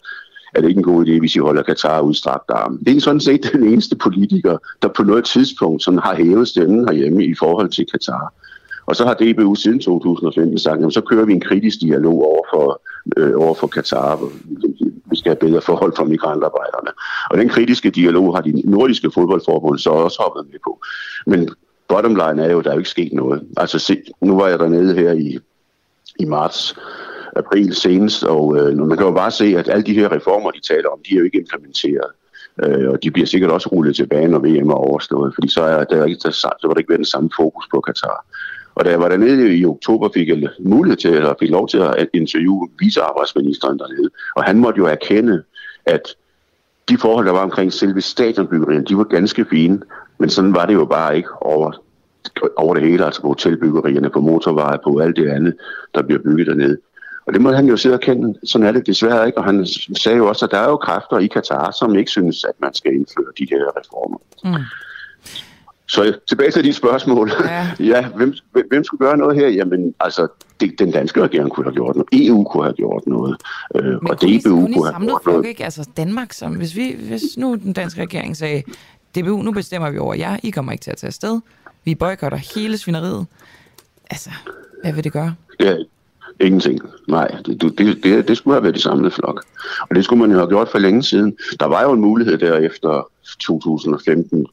er 0.54 0.60
det 0.60 0.68
ikke 0.68 0.78
en 0.78 0.84
god 0.84 1.06
idé, 1.06 1.18
hvis 1.18 1.36
I 1.36 1.38
holder 1.38 1.62
Katar 1.62 2.00
udstrakt 2.00 2.50
arm. 2.50 2.78
Det 2.78 2.96
er 2.96 3.00
sådan 3.00 3.20
set 3.20 3.52
den 3.52 3.64
eneste 3.64 3.96
politiker, 3.96 4.58
der 4.82 4.88
på 4.88 5.02
noget 5.02 5.24
tidspunkt 5.24 5.82
sådan 5.82 6.00
har 6.00 6.14
hævet 6.14 6.48
stemmen 6.48 6.88
herhjemme 6.88 7.24
i 7.24 7.34
forhold 7.34 7.70
til 7.70 7.86
Katar. 7.92 8.34
Og 8.86 8.96
så 8.96 9.04
har 9.04 9.14
DBU 9.14 9.54
siden 9.54 9.80
2015 9.80 10.58
sagt, 10.58 10.84
at 10.84 10.92
så 10.92 11.00
kører 11.00 11.24
vi 11.24 11.32
en 11.32 11.40
kritisk 11.40 11.80
dialog 11.80 12.24
over 12.24 12.42
for, 12.54 12.82
øh, 13.16 13.32
over 13.36 13.54
for 13.54 13.66
Katar. 13.66 14.18
Vi 15.10 15.16
skal 15.16 15.30
have 15.30 15.48
bedre 15.50 15.60
forhold 15.60 15.92
for 15.96 16.04
migrantarbejderne. 16.04 16.90
Og 17.30 17.38
den 17.38 17.48
kritiske 17.48 17.90
dialog 17.90 18.36
har 18.36 18.42
de 18.42 18.62
nordiske 18.64 19.10
fodboldforbund 19.14 19.78
så 19.78 19.90
også 19.90 20.22
hoppet 20.22 20.52
med 20.52 20.58
på. 20.64 20.80
Men 21.26 21.48
bottom 21.88 22.14
line 22.14 22.44
er 22.44 22.50
jo, 22.50 22.58
at 22.58 22.64
der 22.64 22.70
er 22.70 22.74
jo 22.74 22.80
ikke 22.80 22.90
sket 22.90 23.12
noget. 23.12 23.42
Altså 23.56 23.78
se, 23.78 24.02
nu 24.20 24.36
var 24.36 24.48
jeg 24.48 24.58
dernede 24.58 24.94
her 24.94 25.12
i, 25.12 25.38
i 26.18 26.24
marts, 26.24 26.76
april 27.36 27.74
senest, 27.74 28.24
og 28.24 28.56
øh, 28.56 28.78
man 28.78 28.96
kan 28.98 29.06
jo 29.06 29.12
bare 29.12 29.30
se, 29.30 29.44
at 29.58 29.68
alle 29.68 29.84
de 29.84 29.94
her 29.94 30.12
reformer, 30.12 30.50
de 30.50 30.60
taler 30.60 30.88
om, 30.88 30.98
de 31.08 31.14
er 31.14 31.18
jo 31.18 31.24
ikke 31.24 31.38
implementeret. 31.38 32.10
Øh, 32.64 32.90
og 32.90 33.02
de 33.02 33.10
bliver 33.10 33.26
sikkert 33.26 33.50
også 33.50 33.68
rullet 33.68 33.96
tilbage, 33.96 34.28
når 34.28 34.38
VM 34.38 34.70
er 34.70 34.74
overstået, 34.74 35.34
fordi 35.34 35.48
så, 35.48 35.62
er 35.62 35.84
der, 35.84 36.04
ikke, 36.04 36.20
der, 36.22 36.30
så 36.30 36.58
vil 36.62 36.70
der 36.70 36.78
ikke 36.78 36.90
være 36.90 37.04
den 37.04 37.14
samme 37.14 37.30
fokus 37.36 37.64
på 37.70 37.80
Katar. 37.80 38.26
Og 38.76 38.84
da 38.84 38.90
jeg 38.90 39.00
var 39.00 39.08
dernede 39.08 39.56
i 39.56 39.64
oktober, 39.64 40.08
fik 40.14 40.28
jeg 40.28 40.48
mulighed 40.58 40.96
til, 40.96 41.10
eller 41.10 41.34
fik 41.40 41.50
lov 41.50 41.68
til 41.68 41.78
at 41.78 42.08
interviewe 42.14 42.68
vicearbejdsministeren 42.78 43.78
dernede. 43.78 44.10
Og 44.36 44.44
han 44.44 44.58
måtte 44.58 44.78
jo 44.78 44.86
erkende, 44.86 45.42
at 45.86 46.02
de 46.88 46.98
forhold, 46.98 47.26
der 47.26 47.32
var 47.32 47.42
omkring 47.42 47.72
selve 47.72 48.00
stadionbyggeriet, 48.00 48.88
de 48.88 48.96
var 48.96 49.04
ganske 49.04 49.46
fine. 49.50 49.80
Men 50.18 50.30
sådan 50.30 50.54
var 50.54 50.66
det 50.66 50.74
jo 50.74 50.84
bare 50.84 51.16
ikke 51.16 51.42
over, 51.42 51.72
over 52.56 52.74
det 52.74 52.82
hele, 52.82 53.04
altså 53.04 53.22
på 53.22 53.28
hotelbyggerierne, 53.28 54.10
på 54.10 54.20
motorveje, 54.20 54.78
på 54.84 54.98
alt 54.98 55.16
det 55.16 55.28
andet, 55.28 55.54
der 55.94 56.02
bliver 56.02 56.22
bygget 56.22 56.46
dernede. 56.46 56.76
Og 57.26 57.32
det 57.32 57.40
må 57.40 57.52
han 57.52 57.66
jo 57.66 57.76
sidde 57.76 57.94
og 57.94 58.00
kende. 58.00 58.38
Sådan 58.44 58.66
er 58.66 58.72
det 58.72 58.86
desværre 58.86 59.26
ikke. 59.26 59.38
Og 59.38 59.44
han 59.44 59.66
sagde 59.96 60.18
jo 60.18 60.28
også, 60.28 60.44
at 60.44 60.50
der 60.50 60.58
er 60.58 60.68
jo 60.68 60.76
kræfter 60.76 61.18
i 61.18 61.26
Katar, 61.26 61.70
som 61.70 61.96
ikke 61.96 62.10
synes, 62.10 62.44
at 62.44 62.54
man 62.60 62.74
skal 62.74 62.94
indføre 62.94 63.32
de 63.38 63.46
her 63.50 63.64
reformer. 63.78 64.18
Mm. 64.44 64.64
Så 65.88 66.18
tilbage 66.28 66.50
til 66.50 66.64
de 66.64 66.72
spørgsmål. 66.72 67.32
Ja, 67.44 67.70
ja 67.92 68.08
hvem, 68.08 68.34
hvem 68.70 68.84
skulle 68.84 69.06
gøre 69.06 69.16
noget 69.16 69.36
her? 69.36 69.48
Jamen, 69.48 69.94
altså, 70.00 70.28
det, 70.60 70.78
den 70.78 70.90
danske 70.90 71.22
regering 71.22 71.50
kunne 71.50 71.64
have 71.64 71.74
gjort 71.74 71.96
noget. 71.96 72.08
EU 72.12 72.44
kunne 72.44 72.64
have 72.64 72.74
gjort 72.74 73.02
noget. 73.06 73.36
Øh, 73.74 73.84
Men 73.84 74.10
og 74.10 74.16
DBU 74.16 74.50
kunne, 74.50 74.74
kunne 74.74 74.92
have 74.92 75.06
gjort 75.06 75.26
noget. 75.26 75.46
Ikke? 75.46 75.64
Altså, 75.64 75.88
Danmark, 75.96 76.32
som, 76.32 76.52
hvis, 76.56 76.76
vi, 76.76 76.96
hvis 77.08 77.22
nu 77.36 77.54
den 77.54 77.72
danske 77.72 78.00
regering 78.02 78.36
sagde, 78.36 78.62
DBU, 79.18 79.42
nu 79.42 79.52
bestemmer 79.52 79.90
vi 79.90 79.98
over 79.98 80.14
jer, 80.14 80.36
I 80.42 80.50
kommer 80.50 80.72
ikke 80.72 80.82
til 80.82 80.90
at 80.90 80.96
tage 80.96 81.08
afsted. 81.08 81.40
Vi 81.84 81.94
boykotter 81.94 82.38
hele 82.54 82.78
svineriet. 82.78 83.26
Altså, 84.10 84.30
hvad 84.82 84.92
vil 84.92 85.04
det 85.04 85.12
gøre? 85.12 85.34
Ja, 85.60 85.76
Ingenting. 86.40 86.80
Nej, 87.08 87.28
det, 87.46 87.78
det, 87.78 88.04
det, 88.04 88.28
det 88.28 88.36
skulle 88.36 88.54
have 88.54 88.62
været 88.62 88.74
de 88.74 88.80
samlede 88.80 89.10
flok. 89.10 89.44
Og 89.80 89.96
det 89.96 90.04
skulle 90.04 90.20
man 90.20 90.30
jo 90.30 90.36
have 90.36 90.48
gjort 90.48 90.68
for 90.68 90.78
længe 90.78 91.02
siden. 91.02 91.36
Der 91.60 91.66
var 91.66 91.82
jo 91.82 91.92
en 91.92 92.00
mulighed 92.00 92.38
der 92.38 92.56
efter 92.56 93.10
2015, 93.40 94.46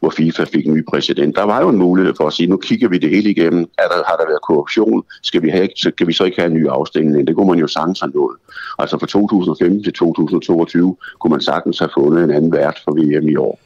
hvor 0.00 0.10
FIFA 0.10 0.44
fik 0.44 0.66
en 0.66 0.74
ny 0.74 0.84
præsident. 0.84 1.36
Der 1.36 1.42
var 1.42 1.60
jo 1.60 1.68
en 1.68 1.78
mulighed 1.78 2.14
for 2.16 2.26
at 2.26 2.32
sige, 2.32 2.46
nu 2.46 2.56
kigger 2.56 2.88
vi 2.88 2.98
det 2.98 3.10
hele 3.10 3.30
igennem. 3.30 3.60
Er 3.78 3.88
der, 3.88 4.02
har 4.06 4.16
der 4.16 4.26
været 4.26 4.42
korruption? 4.42 5.04
Skal 5.22 5.42
vi, 5.42 5.48
have, 5.48 5.68
så 5.76 5.90
kan 5.90 6.06
vi 6.06 6.12
så 6.12 6.24
ikke 6.24 6.40
have 6.40 6.50
en 6.50 6.56
ny 6.56 6.68
afstemning? 6.68 7.26
Det 7.26 7.36
kunne 7.36 7.48
man 7.48 7.58
jo 7.58 7.66
sagtens 7.66 8.00
have 8.00 8.12
nået. 8.14 8.36
Altså 8.78 8.98
fra 8.98 9.06
2015 9.06 9.84
til 9.84 9.92
2022 9.92 10.96
kunne 11.20 11.30
man 11.30 11.40
sagtens 11.40 11.78
have 11.78 11.90
fundet 11.94 12.24
en 12.24 12.30
anden 12.30 12.52
vært 12.52 12.80
for 12.84 12.92
VM 12.92 13.28
i 13.28 13.36
år. 13.36 13.60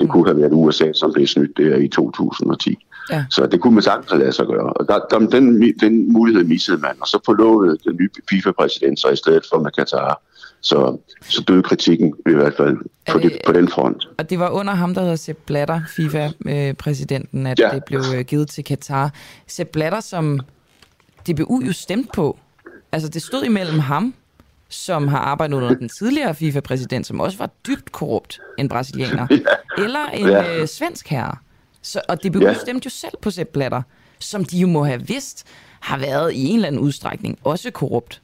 Det 0.00 0.08
kunne 0.08 0.26
have 0.26 0.36
været 0.36 0.52
USA, 0.52 0.92
som 0.92 1.12
blev 1.12 1.26
snydt 1.26 1.56
der 1.56 1.76
i 1.76 1.88
2010. 1.88 2.78
Ja. 3.10 3.24
Så 3.30 3.46
det 3.46 3.60
kunne 3.60 3.74
man 3.74 3.82
sagtens 3.82 4.10
lavet 4.10 4.34
sig 4.34 4.46
gøre. 4.46 4.72
Og 4.72 4.88
der, 4.88 4.98
der, 5.10 5.18
den, 5.18 5.74
den 5.80 6.12
mulighed 6.12 6.44
missede 6.44 6.78
man, 6.78 6.92
og 7.00 7.06
så 7.08 7.18
forlovede 7.24 7.78
den 7.84 7.96
nye 8.00 8.08
FIFA-præsident 8.30 9.00
så 9.00 9.08
i 9.08 9.16
stedet 9.16 9.46
for 9.52 9.58
med 9.58 9.70
Katar. 9.70 10.22
Så, 10.60 10.98
så 11.22 11.44
døde 11.48 11.62
kritikken 11.62 12.14
i 12.26 12.32
hvert 12.32 12.54
fald 12.56 12.76
på, 13.10 13.18
det, 13.18 13.38
på 13.46 13.52
den 13.52 13.68
front. 13.68 14.08
Og 14.18 14.30
det 14.30 14.38
var 14.38 14.50
under 14.50 14.74
ham, 14.74 14.94
der 14.94 15.00
hedder 15.00 15.16
Sepp 15.16 15.38
Blatter, 15.46 15.80
FIFA-præsidenten, 15.96 17.46
at 17.46 17.58
ja. 17.58 17.70
det 17.74 17.84
blev 17.84 18.02
øh, 18.16 18.24
givet 18.24 18.48
til 18.48 18.64
Katar. 18.64 19.10
Sepp 19.46 19.70
Blatter, 19.70 20.00
som 20.00 20.40
DBU 21.28 21.62
jo 21.66 21.72
stemte 21.72 22.08
på. 22.14 22.38
Altså, 22.92 23.08
det 23.08 23.22
stod 23.22 23.42
imellem 23.42 23.78
ham, 23.78 24.14
som 24.68 25.08
har 25.08 25.18
arbejdet 25.18 25.54
under 25.54 25.74
den 25.74 25.88
tidligere 25.88 26.34
FIFA-præsident, 26.34 27.06
som 27.06 27.20
også 27.20 27.38
var 27.38 27.50
dybt 27.66 27.92
korrupt, 27.92 28.40
en 28.58 28.68
brasilianer, 28.68 29.26
ja. 29.78 29.82
eller 29.82 30.06
en 30.06 30.28
ja. 30.28 30.60
øh, 30.60 30.68
svensk 30.68 31.08
herre. 31.08 31.36
Så, 31.84 32.00
og 32.08 32.22
det 32.22 32.42
ja. 32.42 32.54
stemte 32.54 32.86
jo 32.86 32.90
selv 32.90 33.12
på 33.22 33.30
Sepp 33.30 33.50
Blatter, 33.50 33.82
som 34.20 34.44
de 34.44 34.58
jo 34.58 34.66
må 34.66 34.84
have 34.84 35.06
vidst 35.06 35.46
har 35.80 35.98
været 35.98 36.32
i 36.32 36.44
en 36.46 36.54
eller 36.54 36.68
anden 36.68 36.80
udstrækning 36.80 37.38
også 37.44 37.70
korrupt. 37.70 38.22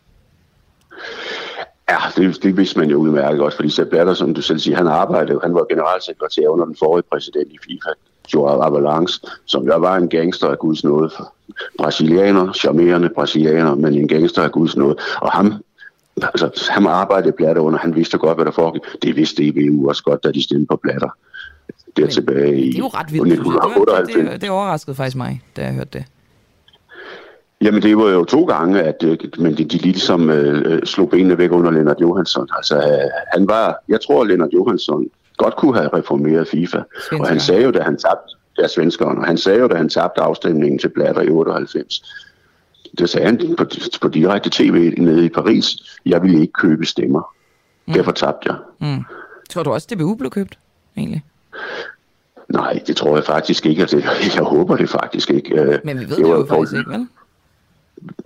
Ja, 1.91 1.97
det, 2.17 2.43
det 2.43 2.57
vidste 2.57 2.79
man 2.79 2.91
jo 2.91 2.97
udmærket 2.97 3.41
også, 3.41 3.57
fordi 3.57 3.71
Sepp 3.71 3.91
Blatter, 3.91 4.15
som 4.15 4.35
du 4.35 4.43
selv 4.43 4.59
siger, 4.59 4.77
han 4.77 4.87
arbejdede, 4.87 5.41
han 5.43 5.55
var 5.55 5.65
generalsekretær 5.69 6.49
under 6.49 6.65
den 6.65 6.77
forrige 6.79 7.05
præsident 7.13 7.53
i 7.53 7.59
FIFA, 7.65 7.91
Joao 8.35 8.63
Avalanche, 8.63 9.21
som 9.47 9.67
jo 9.67 9.79
var 9.79 9.97
en 9.97 10.09
gangster 10.09 10.49
af 10.49 10.59
Guds 10.59 10.85
nåde. 10.85 11.11
Brasilianer, 11.79 12.53
charmerende 12.53 13.09
brasilianer, 13.09 13.75
men 13.75 13.95
en 13.95 14.09
gangster 14.09 14.43
af 14.43 14.53
Guds 14.53 14.77
nåde. 14.77 14.97
Og 15.21 15.33
ham, 15.33 15.65
altså, 16.23 16.71
han 16.71 16.87
arbejdede 16.87 17.33
Blatter 17.33 17.63
under, 17.63 17.79
han 17.79 17.95
vidste 17.95 18.19
godt, 18.19 18.37
hvad 18.37 18.45
der 18.45 18.51
foregik. 18.51 18.83
Det 19.03 19.17
vidste 19.17 19.47
EBU 19.47 19.89
også 19.89 20.03
godt, 20.03 20.25
da 20.25 20.31
de 20.31 20.43
stemte 20.43 20.67
på 20.67 20.77
Blatter 20.77 21.11
der 21.97 22.03
Men, 22.03 22.11
tilbage 22.11 22.61
i 22.61 22.69
Det 22.69 22.75
er 22.75 22.79
jo 22.79 22.87
ret 22.87 23.13
vildt. 23.13 24.17
Det, 24.17 24.33
det, 24.33 24.41
det 24.41 24.51
overraskede 24.51 24.97
faktisk 24.97 25.17
mig, 25.17 25.43
da 25.57 25.63
jeg 25.63 25.73
hørte 25.73 25.91
det. 25.93 26.05
Jamen 27.63 27.83
det 27.83 27.97
var 27.97 28.11
jo 28.11 28.25
to 28.25 28.45
gange, 28.45 28.83
at 28.83 29.03
øh, 29.03 29.19
men 29.39 29.57
de, 29.57 29.65
de 29.65 29.79
ligesom 29.79 30.31
øh, 30.31 30.83
slog 30.87 31.11
benene 31.11 31.39
væk 31.39 31.53
under 31.53 31.71
Lennart 31.71 32.01
Johansson. 32.01 32.49
Altså 32.57 32.77
øh, 32.77 33.11
han 33.33 33.49
var, 33.49 33.83
jeg 33.89 34.01
tror 34.01 34.25
Lennart 34.25 34.53
Johansson 34.53 35.07
godt 35.37 35.57
kunne 35.57 35.77
have 35.77 35.89
reformeret 35.89 36.49
FIFA. 36.49 36.79
Svensker. 36.79 37.21
Og 37.21 37.29
han 37.29 37.41
sagde 37.41 37.65
jo, 37.65 37.71
da 37.71 37.83
han 37.83 37.97
tabte, 37.97 38.37
ja, 38.59 38.69
svenskeren, 38.69 39.19
og 39.19 39.27
han 39.27 39.39
sagde 39.39 39.61
jo, 39.61 39.69
da 39.69 39.75
han 39.75 39.89
tabte 39.89 40.21
afstemningen 40.21 40.79
til 40.79 40.89
Blatter 40.89 41.23
i 41.23 41.29
98, 41.29 42.03
det 42.99 43.09
sagde 43.09 43.27
han 43.27 43.57
på, 43.57 43.65
på 44.01 44.09
direkte 44.09 44.51
tv 44.51 44.95
nede 44.99 45.25
i 45.25 45.29
Paris, 45.29 45.99
jeg 46.07 46.23
ville 46.23 46.41
ikke 46.41 46.53
købe 46.53 46.87
stemmer. 46.87 47.35
Mm. 47.87 47.93
Derfor 47.93 48.13
tabte 48.13 48.53
jeg. 48.53 48.57
Mm. 48.81 49.05
Tror 49.51 49.63
du 49.63 49.71
også, 49.73 49.87
det 49.91 49.99
blev 49.99 50.31
købt, 50.31 50.59
egentlig? 50.97 51.23
Nej, 52.51 52.81
det 52.87 52.97
tror 52.97 53.17
jeg 53.17 53.25
faktisk 53.25 53.67
ikke. 53.67 53.81
Altså, 53.83 53.97
jeg 54.37 54.43
håber 54.45 54.77
det 54.77 54.89
faktisk 54.89 55.31
ikke. 55.31 55.55
Øh, 55.61 55.79
Men 55.85 55.99
vi 56.01 56.05
ved 56.05 56.09
det, 56.17 56.17
det 56.17 56.31
jo 56.31 56.47
faktisk 56.49 56.79
ikke, 56.79 56.91
vel? 56.91 57.07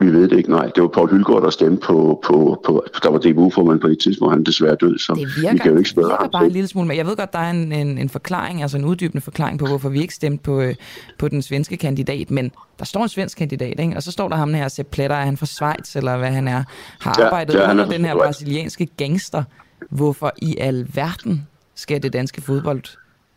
Vi 0.00 0.06
ved 0.12 0.28
det 0.28 0.36
ikke, 0.36 0.50
nej. 0.50 0.70
Det 0.74 0.82
var 0.82 0.88
Paul 0.88 1.10
Hylgaard, 1.10 1.42
der 1.42 1.50
stemte 1.50 1.86
på, 1.86 2.20
på, 2.26 2.62
på 2.66 2.84
der 3.02 3.10
var 3.10 3.18
DBU-formand 3.18 3.80
på 3.80 3.88
det 3.88 3.98
tidspunkt, 3.98 4.32
han 4.32 4.40
er 4.40 4.44
desværre 4.44 4.74
død, 4.80 4.98
så 4.98 5.12
Det 5.14 5.20
vi 5.36 5.40
virker, 5.40 5.58
kan 5.62 5.72
jo 5.72 5.78
ikke 5.78 5.90
spørge 5.90 6.16
ham. 6.20 6.30
bare 6.30 6.44
en 6.44 6.50
lille 6.50 6.66
smule, 6.68 6.88
men 6.88 6.96
jeg 6.96 7.06
ved 7.06 7.16
godt, 7.16 7.32
der 7.32 7.38
er 7.38 7.50
en, 7.50 7.72
en, 7.72 7.98
en 7.98 8.08
forklaring, 8.08 8.62
altså 8.62 8.76
en 8.76 8.84
uddybende 8.84 9.20
forklaring 9.20 9.58
på, 9.58 9.66
hvorfor 9.66 9.88
vi 9.88 10.00
ikke 10.00 10.14
stemte 10.14 10.42
på, 10.42 10.60
øh, 10.60 10.74
på 11.18 11.28
den 11.28 11.42
svenske 11.42 11.76
kandidat, 11.76 12.30
men 12.30 12.52
der 12.78 12.84
står 12.84 13.02
en 13.02 13.08
svensk 13.08 13.38
kandidat, 13.38 13.80
ikke? 13.80 13.96
og 13.96 14.02
så 14.02 14.10
står 14.12 14.28
der 14.28 14.36
ham 14.36 14.54
her, 14.54 14.68
Sepp 14.68 14.90
Pletter, 14.90 15.16
er 15.16 15.24
han 15.24 15.36
fra 15.36 15.46
Schweiz, 15.46 15.96
eller 15.96 16.16
hvad 16.16 16.30
han 16.30 16.48
er, 16.48 16.62
har 17.00 17.14
Ja, 17.18 17.24
arbejdet 17.26 17.54
ja, 17.54 17.58
er 17.60 17.70
under 17.70 17.86
den 17.86 18.04
her 18.04 18.14
brasilianske 18.14 18.86
gangster. 18.96 19.42
Hvorfor 19.90 20.32
i 20.38 20.56
alverden 20.58 21.46
skal 21.74 22.02
det 22.02 22.12
danske 22.12 22.42
fodbold, 22.42 22.82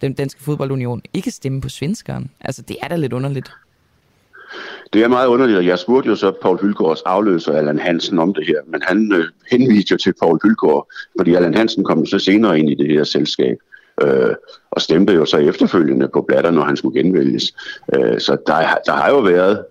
den 0.02 0.14
danske 0.14 0.44
fodboldunion 0.44 1.02
ikke 1.14 1.32
stemme 1.32 1.62
på 1.62 1.70
svenskeren? 1.70 2.32
Altså, 2.40 2.62
det 2.62 2.78
er 2.82 2.88
da 2.88 2.96
lidt 2.96 3.14
underligt. 3.14 3.52
Det 4.94 5.04
er 5.04 5.08
meget 5.08 5.28
underligt, 5.28 5.58
og 5.58 5.66
jeg 5.66 5.80
spurgte 5.80 6.10
jo 6.10 6.16
så 6.16 6.32
Paul 6.42 6.60
Hylgaards 6.62 7.02
afløser, 7.02 7.54
Allan 7.54 7.80
Hansen, 7.80 8.20
om 8.20 8.34
det 8.34 8.48
her, 8.48 8.62
men 8.68 8.82
han 8.84 9.12
øh, 9.14 9.26
henviste 9.52 9.92
jo 9.92 9.98
til 9.98 10.14
Paul 10.22 10.40
Hylgaard, 10.44 10.88
fordi 11.18 11.34
Allan 11.34 11.54
Hansen 11.54 11.84
kom 11.84 12.06
så 12.06 12.20
senere 12.20 12.60
ind 12.60 12.70
i 12.70 12.76
det 12.76 12.92
her 12.92 13.04
selskab, 13.04 13.58
øh, 14.04 14.36
og 14.72 14.82
stemte 14.82 15.14
jo 15.14 15.26
så 15.26 15.38
efterfølgende 15.38 16.08
på 16.14 16.22
Blatter, 16.22 16.52
når 16.52 16.64
han 16.64 16.78
skulle 16.78 17.04
genvælges. 17.04 17.56
Øh, 17.96 18.20
så 18.20 18.38
der, 18.48 18.78
der 18.86 18.94
har 18.94 19.10
jo 19.10 19.20
været 19.20 19.66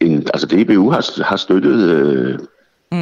en, 0.00 0.26
altså 0.34 0.46
DBU 0.46 0.90
har, 0.90 1.22
har 1.24 1.36
støttet 1.36 1.90
øh, 1.90 2.38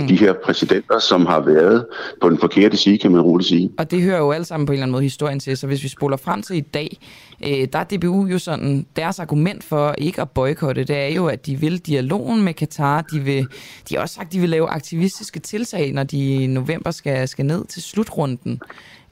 mm. 0.00 0.08
de 0.08 0.16
her 0.16 0.34
præsidenter, 0.44 0.98
som 0.98 1.26
har 1.26 1.40
været 1.40 1.86
på 2.20 2.30
den 2.30 2.38
forkerte 2.38 2.76
side, 2.76 2.98
kan 2.98 3.12
man 3.12 3.20
roligt 3.20 3.48
sige. 3.48 3.70
Og 3.78 3.90
det 3.90 4.02
hører 4.02 4.18
jo 4.18 4.32
alle 4.32 4.44
sammen 4.44 4.66
på 4.66 4.72
en 4.72 4.74
eller 4.74 4.82
anden 4.82 4.92
måde 4.92 5.02
historien 5.02 5.40
til, 5.40 5.56
så 5.56 5.66
hvis 5.66 5.82
vi 5.82 5.88
spoler 5.88 6.16
frem 6.16 6.42
til 6.42 6.56
i 6.56 6.60
dag, 6.60 6.98
øh, 7.44 7.68
der 7.72 7.78
er 7.78 7.84
DBU 7.84 8.26
jo 8.26 8.38
sådan, 8.38 8.86
deres 8.96 9.18
argument 9.18 9.64
for 9.64 9.94
ikke 9.98 10.22
at 10.22 10.30
boykotte, 10.30 10.84
det 10.84 10.96
er 10.96 11.08
jo, 11.08 11.26
at 11.26 11.46
de 11.46 11.56
vil 11.56 11.78
dialogen 11.78 12.42
med 12.42 12.54
Katar, 12.54 13.02
de, 13.02 13.20
vil, 13.20 13.46
de 13.88 13.94
har 13.94 14.02
også 14.02 14.14
sagt, 14.14 14.32
de 14.32 14.40
vil 14.40 14.50
lave 14.50 14.68
aktivistiske 14.68 15.40
tiltag, 15.40 15.92
når 15.92 16.02
de 16.02 16.34
i 16.34 16.46
november 16.46 16.90
skal, 16.90 17.28
skal 17.28 17.46
ned 17.46 17.64
til 17.64 17.82
slutrunden. 17.82 18.60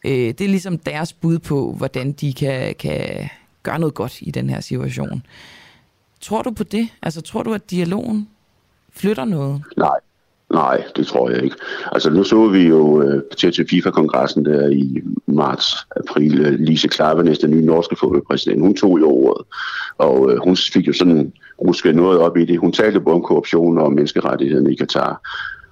Øh, 0.04 0.12
det 0.12 0.40
er 0.40 0.48
ligesom 0.48 0.78
deres 0.78 1.12
bud 1.12 1.38
på, 1.38 1.74
hvordan 1.76 2.12
de 2.12 2.32
kan, 2.32 2.74
kan 2.74 3.28
gøre 3.62 3.78
noget 3.78 3.94
godt 3.94 4.18
i 4.20 4.30
den 4.30 4.50
her 4.50 4.60
situation. 4.60 5.22
Tror 6.20 6.42
du 6.42 6.50
på 6.50 6.64
det? 6.64 6.88
Altså, 7.02 7.20
tror 7.20 7.42
du, 7.42 7.54
at 7.54 7.70
dialogen 7.70 8.28
flytter 8.92 9.24
noget? 9.24 9.62
Nej, 9.76 9.96
nej, 10.50 10.84
det 10.96 11.06
tror 11.06 11.30
jeg 11.30 11.44
ikke. 11.44 11.56
Altså 11.92 12.10
nu 12.10 12.24
så 12.24 12.48
vi 12.48 12.68
jo 12.68 13.02
øh, 13.02 13.22
til, 13.38 13.52
til 13.52 13.66
FIFA-kongressen 13.70 14.44
der 14.44 14.68
i 14.68 15.02
marts, 15.26 15.76
april, 15.96 16.40
øh, 16.40 16.58
Lise 16.58 16.88
Klavernes, 16.88 17.38
den 17.38 17.50
nye 17.50 17.64
norske 17.64 17.96
fodboldpræsident, 18.00 18.60
hun 18.60 18.74
tog 18.74 19.00
jo 19.00 19.10
ordet, 19.10 19.46
og 19.98 20.32
øh, 20.32 20.38
hun 20.44 20.56
fik 20.56 20.86
jo 20.86 20.92
sådan 20.92 21.32
rusket 21.60 21.96
noget 21.96 22.18
op 22.18 22.36
i 22.36 22.44
det. 22.44 22.58
Hun 22.58 22.72
talte 22.72 23.00
både 23.00 23.16
om 23.16 23.22
korruption 23.22 23.78
og 23.78 23.92
menneskerettighederne 23.92 24.72
i 24.72 24.76
Katar, 24.76 25.20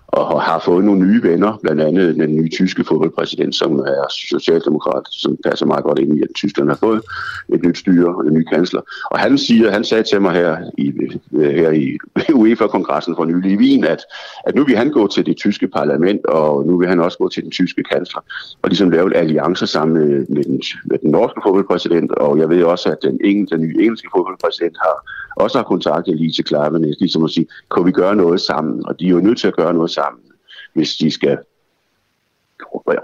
og 0.08 0.42
har 0.42 0.58
fået 0.58 0.84
nogle 0.84 1.06
nye 1.06 1.22
venner, 1.22 1.58
blandt 1.62 1.80
andet 1.80 2.16
den 2.16 2.36
nye 2.36 2.48
tyske 2.48 2.84
fodboldpræsident, 2.84 3.54
som 3.54 3.78
er 3.78 4.06
socialdemokrat, 4.10 5.02
som 5.10 5.36
passer 5.44 5.66
meget 5.66 5.84
godt 5.84 5.98
ind 5.98 6.18
i, 6.18 6.22
at 6.22 6.28
Tyskland 6.34 6.68
har 6.68 6.76
fået 6.76 7.02
et 7.54 7.62
nyt 7.62 7.78
styre 7.78 8.14
og 8.14 8.26
en 8.26 8.34
ny 8.34 8.42
kansler. 8.42 8.80
Og 9.10 9.18
han 9.18 9.38
siger, 9.38 9.70
han 9.70 9.84
sagde 9.84 10.02
til 10.02 10.22
mig 10.22 10.32
her 10.32 10.56
i, 10.78 10.92
øh, 11.32 11.50
her 11.50 11.70
i 11.70 11.98
UEFA-kongressen 12.40 13.16
for 13.16 13.24
nylig 13.24 13.52
i 13.52 13.56
Wien, 13.56 13.84
at, 13.84 14.02
at 14.46 14.54
nu 14.54 14.64
vil 14.64 14.76
han 14.76 14.90
gå 14.90 15.06
til 15.06 15.26
det 15.26 15.36
tyske 15.36 15.68
parlament, 15.68 16.26
og 16.26 16.66
nu 16.66 16.78
vil 16.78 16.88
han 16.88 17.00
også 17.00 17.18
gå 17.18 17.28
til 17.28 17.42
den 17.42 17.50
tyske 17.50 17.82
kansler, 17.82 18.20
og 18.62 18.68
ligesom 18.68 18.90
lave 18.90 19.06
en 19.06 19.16
alliance 19.16 19.66
sammen 19.66 19.98
med, 19.98 20.26
med, 20.28 20.44
den, 20.44 20.62
med 20.84 20.98
den 20.98 21.10
norske 21.10 21.40
fodboldpræsident, 21.44 22.12
og 22.12 22.38
jeg 22.38 22.48
ved 22.48 22.62
også, 22.62 22.88
at 22.88 22.98
den, 23.02 23.20
engelske, 23.24 23.56
den 23.56 23.64
nye 23.64 23.76
engelske 23.78 24.08
fodboldpræsident 24.14 24.76
har 24.82 25.18
også 25.38 25.58
har 25.58 25.64
kontaktet 25.64 26.16
Lise 26.16 26.42
Klavenæs, 26.42 26.96
ligesom 27.00 27.24
at 27.24 27.30
sige, 27.30 27.46
kan 27.74 27.86
vi 27.86 27.92
gøre 27.92 28.16
noget 28.16 28.40
sammen? 28.40 28.86
Og 28.86 29.00
de 29.00 29.04
er 29.06 29.10
jo 29.10 29.20
nødt 29.20 29.38
til 29.38 29.48
at 29.48 29.56
gøre 29.56 29.74
noget 29.74 29.90
sammen, 29.90 30.07
hvis 30.78 30.96
de 30.96 31.10
skal 31.10 31.38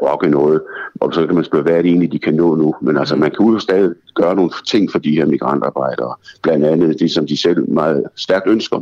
rokke 0.02 0.28
noget. 0.28 0.62
Og 1.00 1.14
så 1.14 1.26
kan 1.26 1.34
man 1.34 1.44
spørge, 1.44 1.62
hvad 1.62 1.72
er 1.72 1.82
det 1.82 1.88
egentlig, 1.88 2.12
de 2.12 2.18
kan 2.18 2.34
nå 2.34 2.54
nu? 2.54 2.74
Men 2.80 2.96
altså, 2.96 3.16
man 3.16 3.30
kan 3.30 3.46
jo 3.46 3.58
stadig 3.58 3.90
gøre 4.14 4.34
nogle 4.34 4.50
ting 4.66 4.92
for 4.92 4.98
de 4.98 5.10
her 5.10 5.26
migrantarbejdere. 5.26 6.14
Blandt 6.42 6.64
andet 6.64 7.00
det, 7.00 7.10
som 7.10 7.26
de 7.26 7.36
selv 7.36 7.70
meget 7.70 8.04
stærkt 8.16 8.46
ønsker. 8.48 8.80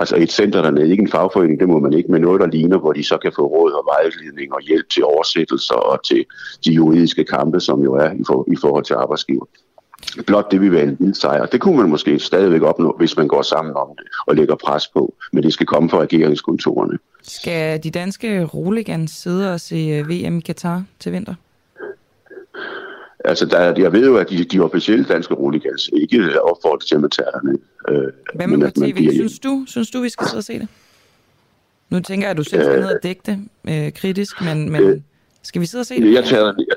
Altså 0.00 0.16
et 0.16 0.32
center 0.32 0.62
dernede, 0.62 0.90
ikke 0.90 1.02
en 1.02 1.10
fagforening, 1.10 1.60
det 1.60 1.68
må 1.68 1.78
man 1.78 1.92
ikke, 1.92 2.12
men 2.12 2.22
noget, 2.22 2.40
der 2.40 2.46
ligner, 2.46 2.78
hvor 2.78 2.92
de 2.92 3.04
så 3.04 3.18
kan 3.18 3.32
få 3.36 3.46
råd 3.46 3.72
og 3.72 3.84
vejledning 3.92 4.54
og 4.54 4.60
hjælp 4.60 4.88
til 4.90 5.04
oversættelser 5.04 5.74
og 5.74 6.04
til 6.04 6.24
de 6.64 6.72
juridiske 6.72 7.24
kampe, 7.24 7.60
som 7.60 7.82
jo 7.82 7.94
er 7.94 8.10
i, 8.10 8.24
for, 8.26 8.48
i 8.52 8.56
forhold 8.56 8.84
til 8.84 8.94
arbejdsgiver. 8.94 9.44
Blot 10.26 10.50
det 10.50 10.60
vil 10.60 10.72
være 10.72 10.82
en 10.82 10.96
lille 11.00 11.14
sejr. 11.14 11.46
Det 11.46 11.60
kunne 11.60 11.76
man 11.76 11.88
måske 11.88 12.18
stadigvæk 12.18 12.62
opnå, 12.62 12.94
hvis 12.98 13.16
man 13.16 13.28
går 13.28 13.42
sammen 13.42 13.76
om 13.76 13.88
det 13.98 14.06
og 14.26 14.34
lægger 14.36 14.54
pres 14.54 14.88
på. 14.88 15.14
Men 15.32 15.42
det 15.42 15.52
skal 15.52 15.66
komme 15.66 15.90
fra 15.90 15.98
regeringskontorerne. 15.98 16.98
Skal 17.22 17.82
de 17.84 17.90
danske 17.90 18.44
roligans 18.44 19.10
sidde 19.10 19.52
og 19.52 19.60
se 19.60 19.76
øh, 19.76 20.08
VM 20.08 20.38
i 20.38 20.40
Katar 20.40 20.84
til 21.00 21.12
vinter? 21.12 21.34
Altså, 23.24 23.46
der, 23.46 23.74
jeg 23.82 23.92
ved 23.92 24.06
jo, 24.06 24.16
at 24.16 24.30
de, 24.30 24.44
de 24.44 24.60
officielle 24.60 25.04
danske 25.04 25.34
roligans 25.34 25.90
ikke 25.92 26.42
opfordrer 26.42 26.78
til 26.78 26.94
at 26.94 27.00
man 27.00 27.10
tager. 27.10 27.56
Øh, 27.88 28.12
Hvad 28.34 28.46
med 28.46 28.70
på 28.72 28.80
tv? 28.80 29.10
Synes 29.12 29.38
du, 29.38 29.64
synes 29.66 29.90
du, 29.90 30.00
vi 30.00 30.08
skal 30.08 30.26
sidde 30.26 30.40
og 30.40 30.44
se 30.44 30.58
det? 30.58 30.68
Nu 31.90 32.00
tænker 32.00 32.26
jeg, 32.26 32.30
at 32.30 32.36
du 32.36 32.44
selv 32.44 32.62
skal 32.64 32.80
ned 32.80 32.88
og 32.88 32.98
dække 33.02 33.22
det 33.26 33.48
øh, 33.68 33.92
kritisk, 33.92 34.40
men, 34.40 34.72
men 34.72 35.04
skal 35.42 35.60
vi 35.60 35.66
sidde 35.66 35.82
og 35.82 35.86
se 35.86 36.00
det? 36.00 36.12
Jeg 36.12 36.24
tager 36.24 36.44
jeg, 36.44 36.76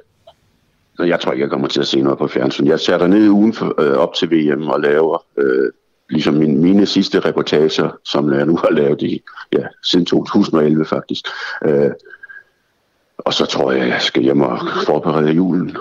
jeg 0.99 1.19
tror 1.19 1.32
ikke, 1.32 1.44
jeg 1.44 1.49
kommer 1.49 1.68
til 1.68 1.80
at 1.80 1.88
se 1.88 2.02
noget 2.02 2.18
på 2.18 2.28
fjernsyn. 2.28 2.68
Jeg 2.68 2.80
tager 2.82 3.07
ned 3.07 3.30
ugen 3.30 3.53
for, 3.53 3.82
øh, 3.82 3.98
op 3.98 4.14
til 4.14 4.32
VM 4.32 4.68
og 4.68 4.80
laver 4.80 5.24
øh, 5.38 5.72
ligesom 6.10 6.34
min, 6.34 6.61
mine 6.61 6.86
sidste 6.86 7.19
reportager, 7.19 7.90
som 8.06 8.34
jeg 8.34 8.45
nu 8.45 8.56
har 8.57 8.72
lavet 8.72 9.02
i, 9.02 9.22
ja, 9.53 9.64
siden 9.84 10.06
2011 10.06 10.86
faktisk. 10.86 11.26
Øh, 11.65 11.90
og 13.18 13.34
så 13.34 13.45
tror 13.45 13.72
jeg, 13.72 13.88
jeg 13.88 14.02
skal 14.02 14.24
hjem 14.24 14.41
og 14.41 14.60
forberede 14.86 15.32
julen. 15.32 15.78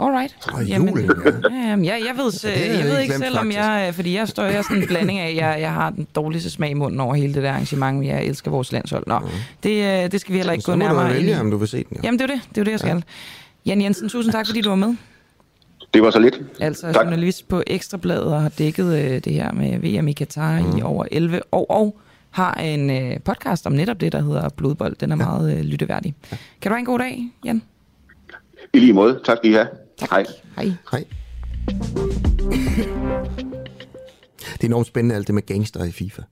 Alright. 0.00 0.36
Og 0.52 0.64
Jamen, 0.64 0.88
julen, 0.88 1.10
ja, 1.50 1.68
jamen, 1.68 1.84
jeg, 1.84 2.02
jeg 2.06 2.16
ved, 2.16 2.32
Ja, 2.44 2.50
er 2.50 2.74
jeg 2.74 2.78
jeg 2.78 2.84
ved 2.84 2.98
ikke 3.00 3.14
selv, 3.14 3.38
om 3.38 3.52
jeg... 3.52 3.92
Fordi 3.94 4.16
jeg 4.16 4.28
står 4.28 4.42
jeg 4.42 4.54
er 4.54 4.62
sådan 4.62 4.76
en 4.76 4.88
blanding 4.88 5.18
af, 5.18 5.34
jeg, 5.36 5.56
jeg 5.60 5.72
har 5.72 5.90
den 5.90 6.06
dårligste 6.14 6.50
smag 6.50 6.70
i 6.70 6.74
munden 6.74 7.00
over 7.00 7.14
hele 7.14 7.34
det 7.34 7.42
der 7.42 7.50
arrangement, 7.50 7.98
men 7.98 8.08
jeg 8.08 8.24
elsker 8.24 8.50
vores 8.50 8.72
landshold. 8.72 9.04
Nå, 9.06 9.20
det, 9.62 10.04
øh, 10.04 10.10
det 10.12 10.20
skal 10.20 10.32
vi 10.32 10.38
heller 10.38 10.52
ikke 10.52 10.62
Så 10.62 10.72
gå 10.72 10.76
må 10.76 10.84
du 10.84 10.88
nærmere 10.88 11.10
ind 11.10 11.14
i. 11.14 11.26
vælge, 11.26 11.40
om 11.40 11.50
du 11.50 11.56
vil 11.56 11.68
se 11.68 11.76
den. 11.76 11.96
Jo. 11.96 12.00
Jamen, 12.04 12.18
det 12.18 12.30
er 12.30 12.34
det. 12.34 12.42
Det 12.48 12.58
er 12.58 12.60
jo 12.60 12.64
det, 12.64 12.70
jeg 12.70 12.80
skal. 12.80 13.04
Jan 13.66 13.82
Jensen, 13.82 14.08
tusind 14.08 14.32
tak, 14.32 14.46
fordi 14.46 14.60
du 14.60 14.68
var 14.68 14.76
med. 14.76 14.94
Det 15.94 16.02
var 16.02 16.10
så 16.10 16.18
lidt. 16.18 16.40
Altså 16.60 16.92
Tak. 16.92 17.04
journalist 17.04 17.48
på 17.48 17.62
Ekstrabladet 17.66 18.24
og 18.24 18.42
har 18.42 18.48
dækket 18.48 18.98
øh, 18.98 19.20
det 19.24 19.32
her 19.32 19.52
med 19.52 19.78
VM 19.78 20.08
i 20.08 20.12
Katar 20.12 20.60
mm. 20.60 20.78
i 20.78 20.82
over 20.82 21.04
11 21.10 21.40
år, 21.52 21.66
og 21.70 21.98
har 22.30 22.54
en 22.54 22.90
øh, 22.90 23.20
podcast 23.20 23.66
om 23.66 23.72
netop 23.72 24.00
det, 24.00 24.12
der 24.12 24.22
hedder 24.22 24.48
Blodbold. 24.48 24.96
Den 24.96 25.12
er 25.12 25.16
ja. 25.16 25.24
meget 25.24 25.58
øh, 25.58 25.64
lytteværdig. 25.64 26.14
Ja. 26.32 26.36
Kan 26.60 26.70
du 26.70 26.74
have 26.74 26.78
en 26.78 26.84
god 26.84 26.98
dag, 26.98 27.30
Jan? 27.44 27.62
I 28.72 28.78
lige 28.78 28.92
måde. 28.92 29.20
Tak 29.24 29.36
skal 29.36 29.50
I 29.50 29.52
have. 29.52 29.68
Tak. 29.98 30.10
Hej. 30.10 30.24
Hej. 30.56 30.72
Hej. 30.90 31.04
Det 34.52 34.62
er 34.62 34.66
enormt 34.66 34.86
spændende, 34.86 35.14
alt 35.14 35.26
det 35.26 35.34
med 35.34 35.46
gangster 35.46 35.84
i 35.84 35.92
FIFA. 35.92 36.22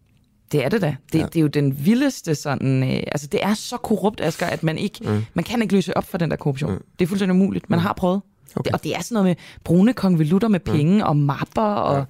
Det 0.55 0.65
er 0.65 0.69
det 0.69 0.83
da. 0.83 0.97
Det, 1.13 1.19
ja. 1.19 1.25
det 1.25 1.37
er 1.37 1.41
jo 1.41 1.47
den 1.47 1.87
vildeste 1.87 2.35
sådan... 2.35 2.83
Øh, 2.83 3.03
altså, 3.13 3.27
det 3.27 3.41
er 3.43 3.55
så 3.55 3.77
korrupt, 3.77 4.21
Asger, 4.21 4.47
at 4.47 4.63
man 4.63 4.79
ikke... 4.79 4.99
Mm. 5.03 5.25
Man 5.35 5.45
kan 5.45 5.63
ikke 5.63 5.75
løse 5.75 5.97
op 5.97 6.05
for 6.05 6.19
den 6.19 6.31
der 6.31 6.37
korruption. 6.37 6.73
Mm. 6.73 6.83
Det 6.99 7.05
er 7.05 7.09
fuldstændig 7.09 7.35
umuligt. 7.35 7.71
Man 7.71 7.79
har 7.79 7.93
prøvet. 7.93 8.21
Okay. 8.57 8.69
Det, 8.69 8.75
og 8.75 8.85
det 8.85 8.97
er 8.97 9.03
sådan 9.03 9.15
noget 9.15 9.27
med 9.27 9.37
brune 9.65 9.93
konvolutter 9.93 10.49
med 10.49 10.61
penge 10.61 10.95
mm. 10.95 11.03
og 11.03 11.17
mapper, 11.17 11.63
og 11.63 11.99
ja. 11.99 12.05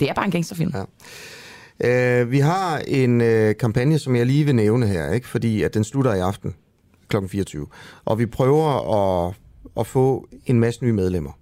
det 0.00 0.08
er 0.10 0.14
bare 0.14 0.24
en 0.24 0.30
gangsterfilm. 0.30 0.72
Ja. 0.74 2.22
Uh, 2.22 2.30
vi 2.30 2.38
har 2.38 2.78
en 2.78 3.20
uh, 3.20 3.56
kampagne, 3.60 3.98
som 3.98 4.16
jeg 4.16 4.26
lige 4.26 4.44
vil 4.44 4.54
nævne 4.54 4.86
her, 4.86 5.12
ikke? 5.12 5.28
fordi 5.28 5.62
at 5.62 5.74
den 5.74 5.84
slutter 5.84 6.14
i 6.14 6.18
aften 6.18 6.54
kl. 7.08 7.16
24. 7.28 7.66
Og 8.04 8.18
vi 8.18 8.26
prøver 8.26 8.94
at, 9.28 9.34
at 9.80 9.86
få 9.86 10.28
en 10.46 10.60
masse 10.60 10.84
nye 10.84 10.92
medlemmer 10.92 11.39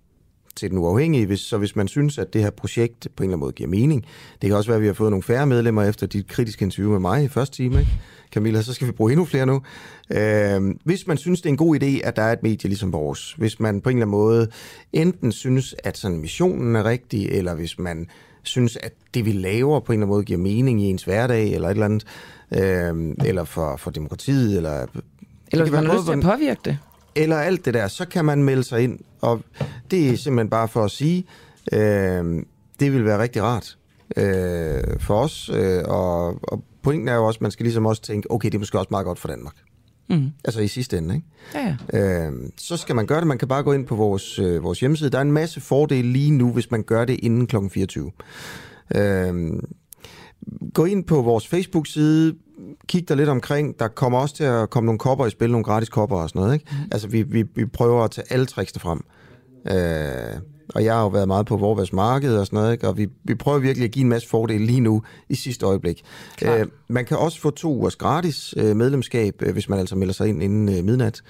til 0.59 0.71
den 0.71 0.79
uafhængige, 0.79 1.27
hvis, 1.27 1.41
så 1.41 1.59
hvis 1.59 1.77
man 1.77 1.89
synes, 1.89 2.19
at 2.19 2.33
det 2.33 2.43
her 2.43 2.51
projekt 2.51 3.09
på 3.17 3.23
en 3.23 3.25
eller 3.25 3.37
anden 3.37 3.41
måde 3.41 3.53
giver 3.53 3.69
mening. 3.69 4.05
Det 4.43 4.49
kan 4.49 4.57
også 4.57 4.71
være, 4.71 4.77
at 4.77 4.83
vi 4.83 4.87
har 4.87 4.95
fået 4.95 5.11
nogle 5.11 5.23
færre 5.23 5.47
medlemmer 5.47 5.83
efter 5.83 6.07
dit 6.07 6.29
kritiske 6.29 6.65
interview 6.65 6.91
med 6.91 7.01
mig 7.01 7.25
i 7.25 7.29
første 7.29 7.57
time, 7.57 7.79
ikke? 7.81 7.91
Camilla, 8.33 8.63
så 8.63 8.75
skal 8.75 8.87
vi 8.87 8.93
bruge 8.93 9.13
endnu 9.13 9.25
flere 9.25 9.47
nu. 9.47 9.63
Øh, 10.11 10.75
hvis 10.85 11.07
man 11.07 11.17
synes, 11.17 11.41
det 11.41 11.49
er 11.49 11.53
en 11.53 11.57
god 11.57 11.83
idé, 11.83 12.07
at 12.07 12.17
der 12.17 12.23
er 12.23 12.33
et 12.33 12.43
medie 12.43 12.69
ligesom 12.69 12.93
vores, 12.93 13.33
hvis 13.33 13.61
man 13.61 13.81
på 13.81 13.91
en 13.91 13.97
eller 13.97 14.07
anden 14.07 14.19
måde 14.19 14.49
enten 14.93 15.33
synes, 15.33 15.75
at 15.85 15.99
sådan 15.99 16.19
missionen 16.19 16.77
er 16.77 16.85
rigtig, 16.85 17.29
eller 17.29 17.55
hvis 17.55 17.79
man 17.79 18.07
synes, 18.43 18.77
at 18.77 18.93
det 19.15 19.25
vi 19.27 19.33
laver 19.33 19.81
på 19.81 19.93
en 19.93 19.99
eller 19.99 20.07
anden 20.07 20.15
måde 20.15 20.25
giver 20.25 20.39
mening 20.39 20.83
i 20.83 20.85
ens 20.85 21.05
hverdag, 21.05 21.53
eller 21.53 21.69
et 21.69 21.73
eller 21.73 21.85
andet, 21.85 22.05
øh, 22.53 23.29
eller 23.29 23.45
for, 23.45 23.77
for 23.77 23.91
demokratiet, 23.91 24.57
eller... 24.57 24.87
Eller 25.53 25.65
hvis 25.65 25.73
man 25.73 25.87
har 25.87 25.95
lyst 25.95 26.07
til 26.07 26.13
at 26.13 26.23
påvirke 26.23 26.61
det. 26.65 26.79
Eller 27.15 27.37
alt 27.37 27.65
det 27.65 27.75
der, 27.75 27.89
så 27.89 28.09
kan 28.09 28.25
man 28.25 28.43
melde 28.43 28.65
sig 28.65 28.83
ind. 28.83 28.99
Og 29.21 29.41
det 29.91 30.11
er 30.11 30.17
simpelthen 30.17 30.51
bare 30.51 30.69
for 30.69 30.85
at 30.85 30.91
sige, 30.91 31.25
øh, 31.73 32.43
det 32.81 32.93
vil 32.93 33.05
være 33.05 33.23
rigtig 33.23 33.43
rart 33.43 33.79
øh, 34.17 35.01
for 35.01 35.21
os. 35.21 35.51
Øh, 35.55 35.83
og, 35.85 36.27
og 36.43 36.65
pointen 36.83 37.09
er 37.09 37.15
jo 37.15 37.27
også, 37.27 37.39
at 37.39 37.43
man 37.43 37.51
skal 37.51 37.65
ligesom 37.65 37.87
også 37.87 38.03
tænke, 38.03 38.31
okay, 38.31 38.49
det 38.49 38.55
er 38.55 38.59
måske 38.59 38.79
også 38.79 38.89
meget 38.91 39.07
godt 39.07 39.19
for 39.19 39.29
Danmark. 39.29 39.55
Mm. 40.11 40.31
Altså 40.45 40.61
i 40.61 40.69
sidste 40.69 40.99
ende, 40.99 41.15
ikke? 41.15 41.27
Ja, 41.55 41.77
ja. 41.93 42.27
Øh, 42.27 42.33
så 42.57 42.77
skal 42.77 42.95
man 42.97 43.07
gøre 43.07 43.19
det. 43.19 43.27
Man 43.27 43.39
kan 43.39 43.49
bare 43.49 43.63
gå 43.63 43.73
ind 43.73 43.87
på 43.87 43.97
vores, 43.97 44.39
øh, 44.39 44.63
vores 44.63 44.81
hjemmeside. 44.81 45.11
Der 45.11 45.19
er 45.19 45.23
en 45.23 45.33
masse 45.33 45.61
fordele 45.61 46.13
lige 46.13 46.31
nu, 46.31 46.53
hvis 46.53 46.71
man 46.71 46.83
gør 46.83 47.05
det 47.05 47.21
inden 47.23 47.47
kl. 47.47 47.57
24. 47.71 48.11
Øh, 48.97 49.35
gå 50.75 50.85
ind 50.85 51.05
på 51.05 51.23
vores 51.23 51.49
Facebook-side, 51.49 52.35
kig 52.89 53.09
der 53.09 53.15
lidt 53.15 53.29
omkring. 53.29 53.79
Der 53.79 53.89
kommer 53.89 54.19
også 54.19 54.35
til 54.35 54.45
at 54.45 54.71
komme 54.71 54.87
nogle 54.87 54.99
kopper 54.99 55.27
i 55.27 55.31
spil, 55.31 55.51
nogle 55.51 55.65
gratis 55.65 55.89
kopper 55.89 56.17
og 56.17 56.29
sådan 56.29 56.41
noget. 56.41 56.55
Ikke? 56.55 56.67
Mm. 56.71 56.89
Altså, 56.93 57.09
vi, 57.09 57.23
vi, 57.23 57.45
vi 57.55 57.67
prøver 57.67 58.05
at 58.05 58.11
tage 58.11 58.33
alle 58.33 58.47
tricks 58.47 58.73
frem. 58.79 59.05
Øh, 59.71 60.41
og 60.75 60.85
jeg 60.85 60.95
har 60.95 61.03
jo 61.03 61.09
været 61.09 61.29
meget 61.29 61.47
på 61.47 61.57
vores 61.57 61.93
marked 61.93 62.37
og 62.37 62.47
sådan 62.47 62.57
noget, 62.57 62.73
ikke? 62.73 62.89
og 62.89 62.97
vi, 62.97 63.09
vi 63.25 63.35
prøver 63.35 63.59
virkelig 63.59 63.85
at 63.85 63.91
give 63.91 64.03
en 64.03 64.09
masse 64.09 64.29
fordele 64.29 64.67
lige 64.67 64.81
nu 64.81 65.03
i 65.29 65.35
sidste 65.35 65.67
øjeblik. 65.67 66.03
Øh, 66.45 66.67
man 66.89 67.05
kan 67.05 67.17
også 67.17 67.41
få 67.41 67.51
to 67.51 67.75
ugers 67.75 67.97
gratis 67.97 68.55
øh, 68.57 68.77
medlemskab, 68.77 69.43
øh, 69.43 69.53
hvis 69.53 69.69
man 69.69 69.79
altså 69.79 69.97
melder 69.97 70.15
sig 70.15 70.29
ind 70.29 70.43
inden 70.43 70.69
øh, 70.69 70.85
midnat, 70.85 71.23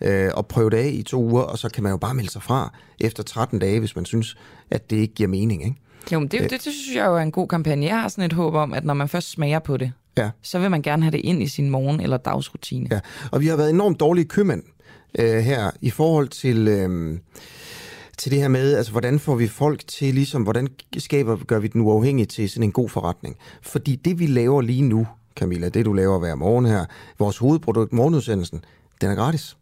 øh, 0.00 0.30
og 0.34 0.46
prøve 0.46 0.70
det 0.70 0.76
af 0.76 0.90
i 0.92 1.02
to 1.02 1.22
uger, 1.22 1.42
og 1.42 1.58
så 1.58 1.68
kan 1.68 1.82
man 1.82 1.92
jo 1.92 1.96
bare 1.96 2.14
melde 2.14 2.30
sig 2.30 2.42
fra 2.42 2.72
efter 3.00 3.22
13 3.22 3.58
dage, 3.58 3.78
hvis 3.78 3.96
man 3.96 4.04
synes, 4.04 4.36
at 4.70 4.90
det 4.90 4.96
ikke 4.96 5.14
giver 5.14 5.28
mening. 5.28 5.64
Ikke? 5.64 5.76
Jo, 6.12 6.18
men 6.18 6.28
det, 6.28 6.40
det, 6.40 6.50
det 6.50 6.60
synes 6.60 6.96
jeg 6.96 7.06
jo 7.06 7.16
er 7.16 7.20
en 7.20 7.32
god 7.32 7.48
kampagne. 7.48 7.86
Jeg 7.86 8.00
har 8.00 8.08
sådan 8.08 8.24
et 8.24 8.32
håb 8.32 8.54
om, 8.54 8.74
at 8.74 8.84
når 8.84 8.94
man 8.94 9.08
først 9.08 9.30
smager 9.30 9.58
på 9.58 9.76
det, 9.76 9.92
ja. 10.18 10.30
så 10.42 10.58
vil 10.58 10.70
man 10.70 10.82
gerne 10.82 11.02
have 11.02 11.12
det 11.12 11.20
ind 11.20 11.42
i 11.42 11.46
sin 11.46 11.70
morgen- 11.70 12.00
eller 12.00 12.16
dagsrutine. 12.16 12.88
Ja, 12.90 13.00
og 13.32 13.40
vi 13.40 13.46
har 13.46 13.56
været 13.56 13.70
enormt 13.70 14.00
dårlige 14.00 14.24
købmænd 14.24 14.62
øh, 15.18 15.38
her 15.38 15.70
i 15.80 15.90
forhold 15.90 16.28
til... 16.28 16.68
Øh, 16.68 17.18
til 18.18 18.32
det 18.32 18.40
her 18.40 18.48
med, 18.48 18.74
altså 18.74 18.92
hvordan 18.92 19.18
får 19.18 19.34
vi 19.34 19.48
folk 19.48 19.86
til, 19.86 20.14
ligesom, 20.14 20.42
hvordan 20.42 20.68
skaber, 20.98 21.36
gør 21.36 21.58
vi 21.58 21.68
den 21.68 21.80
uafhængig 21.80 22.28
til 22.28 22.50
sådan 22.50 22.62
en 22.62 22.72
god 22.72 22.88
forretning? 22.88 23.36
Fordi 23.62 23.96
det, 23.96 24.18
vi 24.18 24.26
laver 24.26 24.60
lige 24.62 24.82
nu, 24.82 25.06
Camilla, 25.36 25.68
det 25.68 25.84
du 25.84 25.92
laver 25.92 26.18
hver 26.18 26.34
morgen 26.34 26.66
her, 26.66 26.84
vores 27.18 27.38
hovedprodukt, 27.38 27.92
morgenudsendelsen, 27.92 28.64
den 29.00 29.10
er 29.10 29.14
gratis. 29.14 29.56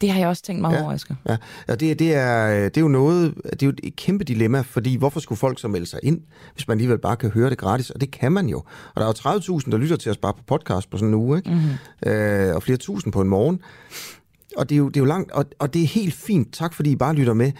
Det 0.00 0.10
har 0.10 0.18
jeg 0.18 0.28
også 0.28 0.42
tænkt 0.42 0.60
meget 0.60 0.76
ja, 0.76 0.82
over, 0.82 0.92
Asger. 0.92 1.14
Ja, 1.28 1.36
og 1.68 1.80
det, 1.80 1.98
det, 1.98 2.14
er, 2.14 2.48
det 2.68 2.76
er 2.76 2.80
jo 2.80 2.88
noget, 2.88 3.34
det 3.44 3.62
er 3.62 3.66
jo 3.66 3.72
et 3.82 3.96
kæmpe 3.96 4.24
dilemma, 4.24 4.60
fordi 4.60 4.96
hvorfor 4.96 5.20
skulle 5.20 5.38
folk 5.38 5.60
så 5.60 5.68
melde 5.68 5.86
sig 5.86 6.00
ind, 6.02 6.20
hvis 6.54 6.68
man 6.68 6.74
alligevel 6.74 6.98
bare 6.98 7.16
kan 7.16 7.30
høre 7.30 7.50
det 7.50 7.58
gratis? 7.58 7.90
Og 7.90 8.00
det 8.00 8.10
kan 8.10 8.32
man 8.32 8.48
jo. 8.48 8.58
Og 8.94 9.00
der 9.00 9.02
er 9.02 9.38
jo 9.48 9.58
30.000, 9.58 9.70
der 9.70 9.76
lytter 9.76 9.96
til 9.96 10.10
os 10.10 10.16
bare 10.16 10.32
på 10.34 10.42
podcast 10.46 10.90
på 10.90 10.96
sådan 10.96 11.08
en 11.08 11.14
uge, 11.14 11.38
ikke? 11.38 11.50
Mm-hmm. 11.50 12.10
Øh, 12.10 12.54
og 12.54 12.62
flere 12.62 12.76
tusind 12.76 13.12
på 13.12 13.20
en 13.20 13.28
morgen. 13.28 13.60
Og 14.56 14.68
det 14.68 14.74
er 14.74 14.78
jo, 14.78 14.88
det 14.88 14.96
er 14.96 15.00
jo 15.00 15.06
langt, 15.06 15.32
og, 15.32 15.44
og 15.58 15.74
det 15.74 15.82
er 15.82 15.86
helt 15.86 16.14
fint. 16.14 16.54
Tak 16.54 16.74
fordi 16.74 16.90
I 16.90 16.96
bare 16.96 17.14
lytter 17.14 17.34
med. 17.34 17.52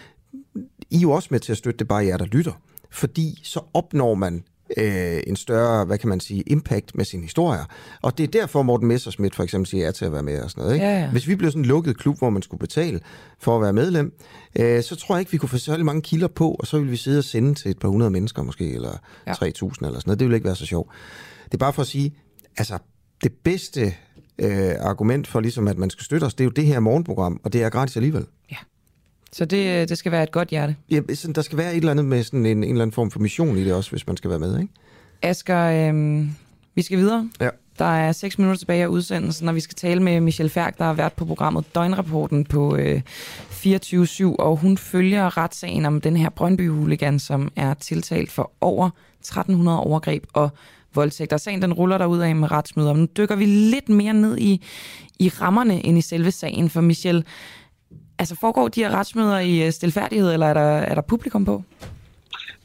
I 0.90 0.96
er 0.96 1.00
jo 1.00 1.10
også 1.10 1.28
med 1.30 1.40
til 1.40 1.52
at 1.52 1.58
støtte 1.58 1.78
det, 1.78 1.88
bare 1.88 2.06
jer, 2.06 2.16
der 2.16 2.24
lytter. 2.24 2.52
Fordi 2.90 3.40
så 3.42 3.60
opnår 3.74 4.14
man 4.14 4.44
øh, 4.76 5.20
en 5.26 5.36
større, 5.36 5.84
hvad 5.84 5.98
kan 5.98 6.08
man 6.08 6.20
sige, 6.20 6.42
impact 6.42 6.96
med 6.96 7.04
sine 7.04 7.22
historier. 7.22 7.64
Og 8.02 8.18
det 8.18 8.24
er 8.24 8.40
derfor, 8.40 8.62
Morten 8.62 8.88
Messersmith 8.88 9.36
for 9.36 9.42
eksempel 9.42 9.66
siger 9.66 9.84
ja 9.84 9.90
til 9.90 10.04
at 10.04 10.12
være 10.12 10.22
med 10.22 10.42
og 10.42 10.50
sådan 10.50 10.62
noget. 10.62 10.74
Ikke? 10.74 10.86
Ja, 10.86 11.00
ja. 11.00 11.10
Hvis 11.10 11.28
vi 11.28 11.34
blev 11.34 11.50
sådan 11.50 11.62
en 11.62 11.66
lukket 11.66 11.98
klub, 11.98 12.18
hvor 12.18 12.30
man 12.30 12.42
skulle 12.42 12.58
betale 12.58 13.00
for 13.38 13.56
at 13.56 13.62
være 13.62 13.72
medlem, 13.72 14.12
øh, 14.58 14.82
så 14.82 14.96
tror 14.96 15.14
jeg 15.14 15.20
ikke, 15.20 15.32
vi 15.32 15.38
kunne 15.38 15.48
få 15.48 15.58
særlig 15.58 15.86
mange 15.86 16.02
kilder 16.02 16.28
på, 16.28 16.50
og 16.50 16.66
så 16.66 16.78
ville 16.78 16.90
vi 16.90 16.96
sidde 16.96 17.18
og 17.18 17.24
sende 17.24 17.54
til 17.54 17.70
et 17.70 17.78
par 17.78 17.88
hundrede 17.88 18.10
mennesker 18.10 18.42
måske, 18.42 18.74
eller 18.74 18.98
ja. 19.26 19.32
3.000 19.32 19.42
eller 19.42 19.70
sådan 19.80 20.02
noget. 20.06 20.18
Det 20.18 20.20
ville 20.20 20.36
ikke 20.36 20.46
være 20.46 20.56
så 20.56 20.66
sjovt. 20.66 20.90
Det 21.44 21.54
er 21.54 21.58
bare 21.58 21.72
for 21.72 21.82
at 21.82 21.88
sige, 21.88 22.14
altså 22.58 22.78
det 23.22 23.32
bedste 23.44 23.94
øh, 24.38 24.72
argument 24.80 25.26
for 25.26 25.40
ligesom, 25.40 25.68
at 25.68 25.78
man 25.78 25.90
skal 25.90 26.04
støtte 26.04 26.24
os, 26.24 26.34
det 26.34 26.44
er 26.44 26.46
jo 26.46 26.50
det 26.50 26.66
her 26.66 26.80
morgenprogram, 26.80 27.40
og 27.44 27.52
det 27.52 27.62
er 27.62 27.70
gratis 27.70 27.96
alligevel. 27.96 28.26
Ja. 28.50 28.56
Så 29.36 29.44
det, 29.44 29.88
det 29.88 29.98
skal 29.98 30.12
være 30.12 30.22
et 30.22 30.30
godt 30.30 30.48
hjerte. 30.48 30.76
Ja, 30.90 31.00
sådan, 31.14 31.34
der 31.34 31.42
skal 31.42 31.58
være 31.58 31.70
et 31.70 31.76
eller 31.76 31.90
andet 31.90 32.04
med 32.04 32.22
sådan 32.22 32.46
en, 32.46 32.56
en 32.56 32.64
eller 32.64 32.82
anden 32.82 32.92
form 32.92 33.10
for 33.10 33.20
mission 33.20 33.58
i 33.58 33.64
det 33.64 33.74
også, 33.74 33.90
hvis 33.90 34.06
man 34.06 34.16
skal 34.16 34.30
være 34.30 34.38
med, 34.38 34.60
ikke? 34.60 34.72
Asger, 35.22 35.90
øh, 35.92 36.26
vi 36.74 36.82
skal 36.82 36.98
videre. 36.98 37.30
Ja. 37.40 37.48
Der 37.78 37.84
er 37.84 38.12
6 38.12 38.38
minutter 38.38 38.58
tilbage 38.58 38.82
af 38.82 38.86
udsendelsen, 38.86 39.48
og 39.48 39.54
vi 39.54 39.60
skal 39.60 39.74
tale 39.74 40.02
med 40.02 40.20
Michelle 40.20 40.50
Færk, 40.50 40.78
der 40.78 40.84
har 40.84 40.92
været 40.92 41.12
på 41.12 41.24
programmet 41.24 41.64
Døgnrapporten 41.74 42.44
på 42.44 42.76
øh, 42.76 43.02
24-7, 43.50 44.24
og 44.24 44.56
hun 44.56 44.78
følger 44.78 45.36
retssagen 45.36 45.84
om 45.84 46.00
den 46.00 46.16
her 46.16 46.30
Brøndby-hooligan, 46.30 47.18
som 47.18 47.52
er 47.56 47.74
tiltalt 47.74 48.30
for 48.30 48.52
over 48.60 48.90
1300 49.20 49.80
overgreb 49.80 50.26
og 50.32 50.50
voldtægter. 50.94 51.36
Sagen 51.36 51.62
den 51.62 51.72
ruller 51.72 51.98
der 51.98 52.06
ud 52.06 52.18
af 52.18 52.36
med 52.36 52.50
retsmøder. 52.50 52.92
Men 52.92 53.00
nu 53.00 53.08
dykker 53.16 53.36
vi 53.36 53.44
lidt 53.46 53.88
mere 53.88 54.14
ned 54.14 54.38
i, 54.38 54.62
i 55.18 55.28
rammerne 55.28 55.86
end 55.86 55.98
i 55.98 56.00
selve 56.00 56.30
sagen. 56.30 56.70
For 56.70 56.80
Michelle, 56.80 57.24
altså 58.18 58.36
foregår 58.36 58.68
de 58.68 58.82
her 58.84 58.90
retsmøder 58.90 59.38
i 59.38 59.66
øh, 59.66 59.72
stilfærdighed, 59.72 60.32
eller 60.32 60.46
er 60.46 60.54
der, 60.54 60.70
er 60.90 60.94
der 60.94 61.02
publikum 61.02 61.44
på? 61.44 61.62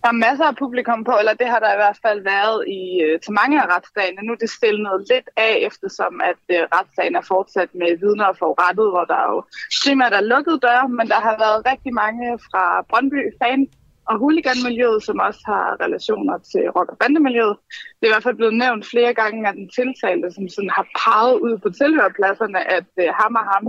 Der 0.01 0.07
er 0.07 0.21
masser 0.27 0.45
af 0.45 0.55
publikum 0.55 1.03
på, 1.03 1.13
eller 1.19 1.33
det 1.41 1.47
har 1.53 1.59
der 1.59 1.71
i 1.73 1.81
hvert 1.83 1.99
fald 2.05 2.19
været 2.33 2.59
i, 2.79 2.81
øh, 3.05 3.19
til 3.23 3.33
mange 3.39 3.55
af 3.61 3.65
retsdagene. 3.73 4.21
Nu 4.21 4.31
er 4.33 4.41
det 4.43 4.57
stillet 4.59 5.05
lidt 5.11 5.27
af, 5.37 5.53
eftersom 5.69 6.13
at 6.31 6.41
uh, 6.55 6.63
retsdagen 6.75 7.15
er 7.15 7.25
fortsat 7.33 7.69
med 7.81 7.99
vidner 8.03 8.25
og 8.31 8.37
forurettet, 8.41 8.87
hvor 8.93 9.05
der 9.13 9.21
jo 9.31 9.37
primært 9.81 10.13
er 10.19 10.29
lukket 10.33 10.63
døre, 10.67 10.85
men 10.97 11.07
der 11.13 11.19
har 11.27 11.35
været 11.43 11.65
rigtig 11.71 11.93
mange 12.03 12.25
fra 12.47 12.63
Brøndby 12.89 13.21
fan 13.41 13.61
og 14.09 14.15
huliganmiljøet, 14.23 15.03
som 15.07 15.17
også 15.27 15.41
har 15.51 15.65
relationer 15.85 16.37
til 16.51 16.63
rock- 16.75 16.93
og 16.93 16.97
bandemiljøet. 17.01 17.55
Det 17.97 18.03
er 18.03 18.11
i 18.11 18.15
hvert 18.15 18.27
fald 18.27 18.39
blevet 18.39 18.57
nævnt 18.63 18.83
flere 18.93 19.13
gange 19.21 19.47
af 19.49 19.53
den 19.59 19.67
tiltalte, 19.79 20.27
som 20.35 20.45
sådan 20.55 20.75
har 20.77 20.85
peget 21.01 21.35
ud 21.45 21.55
på 21.63 21.69
tilhørpladserne, 21.79 22.61
at 22.77 22.89
uh, 23.03 23.09
ham 23.19 23.33
og 23.41 23.45
ham 23.53 23.63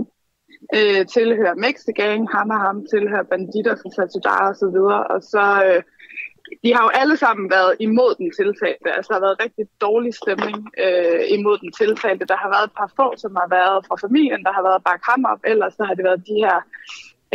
øh, 0.77 1.01
tilhører 1.15 1.55
Mexican, 1.65 2.27
ham 2.35 2.49
og 2.49 2.59
ham 2.67 2.77
tilhører 2.91 3.29
banditter 3.31 3.75
fra 3.75 3.89
Satudara 3.95 4.49
og 4.49 4.55
så 4.55 4.67
videre. 4.75 5.03
Og 5.13 5.19
så, 5.33 5.45
øh, 5.67 5.81
de 6.63 6.69
har 6.75 6.83
jo 6.87 6.91
alle 7.01 7.17
sammen 7.17 7.45
været 7.55 7.73
imod 7.87 8.11
den 8.21 8.29
tiltalte. 8.39 8.87
Altså, 8.95 9.07
der 9.09 9.17
har 9.19 9.25
været 9.27 9.43
rigtig 9.45 9.65
dårlig 9.85 10.13
stemning 10.21 10.57
øh, 10.85 11.21
imod 11.37 11.57
den 11.63 11.71
tiltalte. 11.81 12.25
Der 12.31 12.37
har 12.43 12.49
været 12.55 12.67
et 12.69 12.77
par 12.79 12.91
få, 12.97 13.07
som 13.23 13.31
har 13.41 13.49
været 13.57 13.77
fra 13.87 13.95
familien, 14.05 14.41
der 14.45 14.53
har 14.57 14.63
været 14.69 14.83
bak 14.89 15.01
ham 15.09 15.21
op. 15.31 15.41
Ellers 15.51 15.73
så 15.77 15.83
har 15.87 15.93
det 15.95 16.03
været 16.09 16.27
de 16.29 16.37
her 16.45 16.57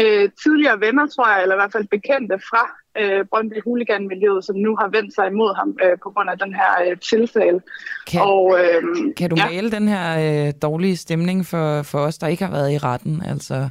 øh, 0.00 0.28
tidligere 0.42 0.80
venner, 0.80 1.06
tror 1.06 1.28
jeg, 1.32 1.42
eller 1.42 1.54
i 1.54 1.60
hvert 1.62 1.72
fald 1.72 1.86
bekendte 1.96 2.36
fra 2.50 2.64
øh, 3.00 3.24
Brøndby 3.30 3.62
Hooligan-miljøet, 3.64 4.44
som 4.44 4.56
nu 4.56 4.76
har 4.76 4.88
vendt 4.88 5.14
sig 5.14 5.26
imod 5.26 5.56
ham 5.56 5.76
øh, 5.84 5.98
på 6.02 6.10
grund 6.10 6.30
af 6.30 6.38
den 6.38 6.54
her 6.54 6.72
øh, 6.84 6.96
tiltale. 7.10 7.60
Kan, 8.10 8.20
og, 8.20 8.58
øh, 8.60 8.82
kan 9.16 9.30
du 9.30 9.36
ja. 9.38 9.46
male 9.50 9.70
den 9.70 9.88
her 9.88 10.06
øh, 10.46 10.52
dårlige 10.62 10.96
stemning 10.96 11.46
for, 11.46 11.82
for 11.82 11.98
os, 11.98 12.18
der 12.18 12.26
ikke 12.26 12.44
har 12.44 12.52
været 12.52 12.72
i 12.72 12.78
retten? 12.78 13.22
Altså... 13.26 13.68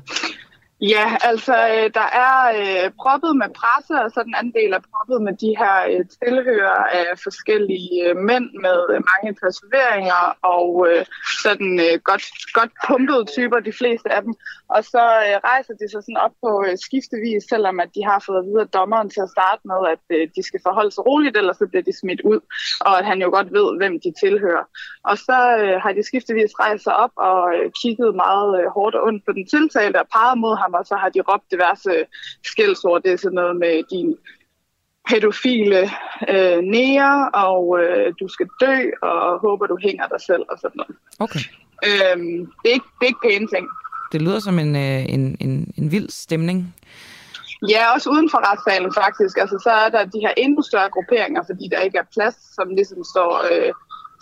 Ja, 0.81 1.17
altså 1.21 1.53
øh, 1.75 1.89
der 1.99 2.07
er 2.25 2.37
øh, 2.59 2.91
proppet 3.01 3.33
med 3.41 3.49
presse, 3.59 3.93
og 4.03 4.11
så 4.11 4.19
den 4.23 4.35
anden 4.39 4.53
del 4.59 4.71
er 4.73 4.87
proppet 4.91 5.19
med 5.27 5.33
de 5.43 5.51
her 5.61 5.75
øh, 5.91 6.05
tilhører 6.21 6.83
af 6.99 7.07
forskellige 7.23 7.93
øh, 8.05 8.15
mænd 8.29 8.47
med 8.65 8.79
øh, 8.93 8.99
mange 9.11 9.29
tatoveringer 9.41 10.23
og 10.55 10.69
øh, 10.89 11.05
sådan 11.43 11.71
øh, 11.85 11.95
godt, 12.09 12.23
godt 12.57 12.71
pumpede 12.87 13.25
typer, 13.35 13.59
de 13.59 13.73
fleste 13.79 14.09
af 14.17 14.21
dem. 14.25 14.33
Og 14.75 14.81
så 14.93 15.03
øh, 15.25 15.35
rejser 15.49 15.73
de 15.79 15.85
sig 15.91 16.01
sådan 16.03 16.23
op 16.25 16.35
på 16.43 16.51
øh, 16.67 16.75
skiftevis, 16.85 17.43
selvom 17.51 17.75
at 17.83 17.89
de 17.95 18.01
har 18.09 18.19
fået 18.25 18.39
at 18.41 18.47
vide 18.49 18.61
af 18.65 18.69
dommeren 18.77 19.09
til 19.09 19.21
at 19.25 19.33
starte 19.35 19.61
med, 19.71 19.81
at 19.93 20.03
øh, 20.15 20.23
de 20.35 20.41
skal 20.49 20.61
forholde 20.67 20.91
sig 20.93 21.03
roligt, 21.09 21.37
ellers 21.37 21.57
så 21.57 21.65
bliver 21.71 21.85
de 21.89 21.99
smidt 22.01 22.21
ud, 22.31 22.39
og 22.87 22.93
at 22.99 23.05
han 23.09 23.19
jo 23.25 23.29
godt 23.37 23.49
ved, 23.57 23.67
hvem 23.79 23.93
de 24.05 24.11
tilhører. 24.23 24.65
Og 25.09 25.15
så 25.27 25.39
øh, 25.61 25.75
har 25.83 25.91
de 25.97 26.03
skiftevis 26.09 26.51
rejst 26.63 26.83
sig 26.83 26.95
op 27.05 27.13
og 27.27 27.39
øh, 27.55 27.65
kigget 27.81 28.11
meget 28.25 28.49
øh, 28.59 28.67
hårdt 28.75 28.95
og 28.95 29.03
ondt 29.07 29.25
på 29.25 29.31
den 29.37 29.45
tiltalte 29.53 29.97
og 30.03 30.07
peget 30.15 30.37
mod 30.45 30.55
ham, 30.61 30.66
og 30.73 30.85
så 30.85 30.95
har 30.95 31.09
de 31.09 31.21
råbt 31.21 31.51
diverse 31.51 32.05
skældsord. 32.43 33.03
Det 33.03 33.11
er 33.11 33.17
sådan 33.17 33.35
noget 33.35 33.55
med 33.55 33.83
din 33.91 34.17
pædofile 35.09 35.81
øh, 36.29 36.59
nære, 36.63 37.29
og 37.29 37.79
øh, 37.81 38.13
du 38.19 38.27
skal 38.27 38.47
dø, 38.61 38.75
og 39.01 39.39
håber, 39.39 39.67
du 39.67 39.77
hænger 39.81 40.07
dig 40.07 40.21
selv, 40.21 40.43
og 40.51 40.57
sådan 40.61 40.77
noget. 40.81 40.95
Okay. 41.19 41.39
Øhm, 41.87 42.39
det, 42.61 42.69
er 42.71 42.75
ikke, 42.79 42.89
det 42.99 43.05
er 43.05 43.11
ikke 43.13 43.25
pæne 43.29 43.47
ting. 43.47 43.67
Det 44.11 44.21
lyder 44.21 44.39
som 44.39 44.59
en, 44.59 44.75
øh, 44.75 45.13
en, 45.15 45.37
en, 45.39 45.73
en 45.77 45.91
vild 45.91 46.09
stemning. 46.09 46.75
Ja, 47.69 47.93
også 47.93 48.09
uden 48.09 48.29
for 48.29 48.39
retssalen 48.51 48.93
faktisk. 48.93 49.37
Altså, 49.37 49.57
så 49.63 49.69
er 49.69 49.89
der 49.89 50.05
de 50.05 50.19
her 50.25 50.33
endnu 50.37 50.61
større 50.61 50.89
grupperinger, 50.89 51.43
fordi 51.49 51.65
der 51.71 51.79
ikke 51.79 51.97
er 51.97 52.13
plads, 52.15 52.35
som 52.55 52.67
ligesom 52.69 53.03
står 53.13 53.31
øh, 53.51 53.71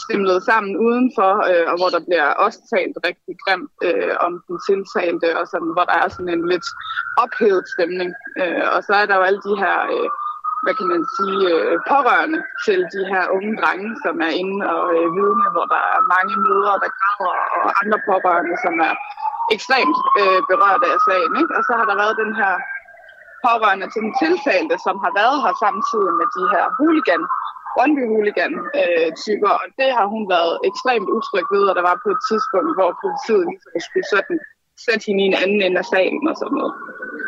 trimlet 0.05 0.39
sammen 0.49 0.73
udenfor, 0.87 1.31
øh, 1.49 1.65
og 1.71 1.75
hvor 1.79 1.89
der 1.95 2.01
bliver 2.07 2.27
også 2.45 2.59
talt 2.73 2.97
rigtig 3.07 3.35
grimt 3.43 3.71
øh, 3.87 4.13
om 4.25 4.31
den 4.47 4.57
tiltalte, 4.69 5.27
og 5.39 5.45
sådan, 5.51 5.71
hvor 5.75 5.85
der 5.89 5.97
er 6.03 6.07
sådan 6.15 6.33
en 6.35 6.43
lidt 6.51 6.67
ophedet 7.23 7.65
stemning. 7.73 8.11
Øh, 8.41 8.65
og 8.75 8.79
så 8.87 8.93
er 9.01 9.05
der 9.07 9.15
jo 9.17 9.23
alle 9.29 9.41
de 9.47 9.55
her, 9.63 9.77
øh, 9.93 10.07
hvad 10.63 10.75
kan 10.79 10.87
man 10.93 11.03
sige, 11.17 11.41
øh, 11.55 11.73
pårørende 11.91 12.39
til 12.65 12.79
de 12.95 13.01
her 13.11 13.23
unge 13.35 13.53
drenge, 13.61 13.91
som 14.03 14.15
er 14.27 14.33
inde 14.41 14.59
og 14.75 14.83
øh, 14.97 15.07
vidne, 15.17 15.47
hvor 15.55 15.67
der 15.73 15.83
er 15.95 16.01
mange 16.15 16.33
mødre, 16.47 16.75
der 16.83 16.91
græder, 16.99 17.35
og 17.57 17.69
andre 17.81 17.99
pårørende, 18.07 18.55
som 18.65 18.75
er 18.89 18.93
ekstremt 19.55 19.99
øh, 20.19 20.39
berørt 20.49 20.83
af 20.91 20.97
sagen. 21.07 21.33
Ikke? 21.41 21.53
Og 21.57 21.61
så 21.67 21.73
har 21.79 21.85
der 21.89 21.95
været 22.01 22.21
den 22.23 22.33
her 22.41 22.53
pårørende 23.45 23.87
til 23.93 24.01
den 24.05 24.13
tiltalte, 24.21 24.75
som 24.85 24.95
har 25.03 25.11
været 25.21 25.37
her 25.43 25.53
samtidig 25.65 26.11
med 26.19 26.27
de 26.35 26.43
her 26.53 26.63
hooligan 26.77 27.23
Brøndby 27.75 28.03
Hooligan-typer, 28.11 29.51
og 29.61 29.67
det 29.79 29.89
har 29.97 30.07
hun 30.13 30.23
været 30.35 30.55
ekstremt 30.69 31.09
utryg 31.17 31.45
ved, 31.55 31.63
og 31.69 31.75
der 31.77 31.85
var 31.89 31.95
på 32.05 32.09
et 32.15 32.21
tidspunkt, 32.29 32.71
hvor 32.77 32.89
politiet 33.03 33.43
ligesom 33.49 33.71
skulle 33.87 34.07
sådan 34.15 34.37
sætte 34.85 35.03
hende 35.07 35.21
i 35.23 35.27
en 35.31 35.37
anden 35.43 35.61
ende 35.65 35.77
af 35.83 35.87
salen 35.93 36.23
og 36.31 36.35
sådan 36.41 36.57
noget. 36.59 36.73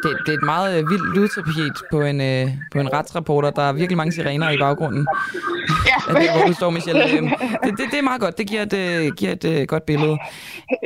Det, 0.03 0.11
det 0.25 0.31
er 0.33 0.37
et 0.37 0.49
meget 0.55 0.69
øh, 0.77 0.89
vildt 0.89 1.15
lydtapet 1.15 1.73
på 1.91 2.01
en, 2.01 2.21
øh, 2.21 2.47
på 2.71 2.77
en 2.79 2.93
retsreporter. 2.93 3.49
Der 3.49 3.61
er 3.61 3.73
virkelig 3.73 3.97
mange 3.97 4.11
sirener 4.11 4.49
i 4.49 4.57
baggrunden. 4.57 5.07
Ja. 5.89 5.97
Det, 6.19 6.31
hvor 6.31 6.47
du 6.47 6.53
står, 6.53 6.69
Michelle. 6.69 7.17
Øhm, 7.17 7.29
Det, 7.63 7.71
det, 7.77 7.85
det 7.91 7.99
er 7.99 8.01
meget 8.01 8.21
godt. 8.21 8.37
Det 8.37 8.47
giver 8.47 8.61
et, 8.61 8.73
øh, 8.73 9.11
giver 9.17 9.31
et 9.31 9.45
øh, 9.45 9.67
godt 9.67 9.85
billede. 9.85 10.17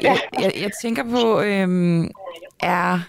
Jeg, 0.02 0.18
jeg, 0.40 0.52
jeg 0.64 0.72
tænker 0.82 1.04
på, 1.04 1.42
øh, 1.42 1.68
er 2.60 3.00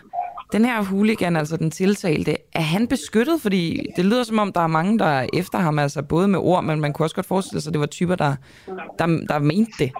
den 0.52 0.64
her 0.64 0.82
hooligan, 0.84 1.36
altså 1.36 1.56
den 1.56 1.70
tiltalte, 1.70 2.36
er 2.52 2.60
han 2.60 2.88
beskyttet? 2.88 3.42
Fordi 3.42 3.86
det 3.96 4.04
lyder 4.04 4.22
som 4.22 4.38
om, 4.38 4.52
der 4.52 4.60
er 4.60 4.66
mange, 4.66 4.98
der 4.98 5.04
er 5.04 5.26
efter 5.32 5.58
ham, 5.58 5.78
altså 5.78 6.02
både 6.02 6.28
med 6.28 6.38
ord, 6.38 6.64
men 6.64 6.80
man 6.80 6.92
kunne 6.92 7.06
også 7.06 7.16
godt 7.16 7.26
forestille 7.26 7.60
sig, 7.60 7.70
at 7.70 7.74
det 7.74 7.80
var 7.80 7.86
typer, 7.86 8.14
der, 8.14 8.34
der, 8.98 9.06
der 9.28 9.38
mente 9.38 9.72
det. 9.78 9.92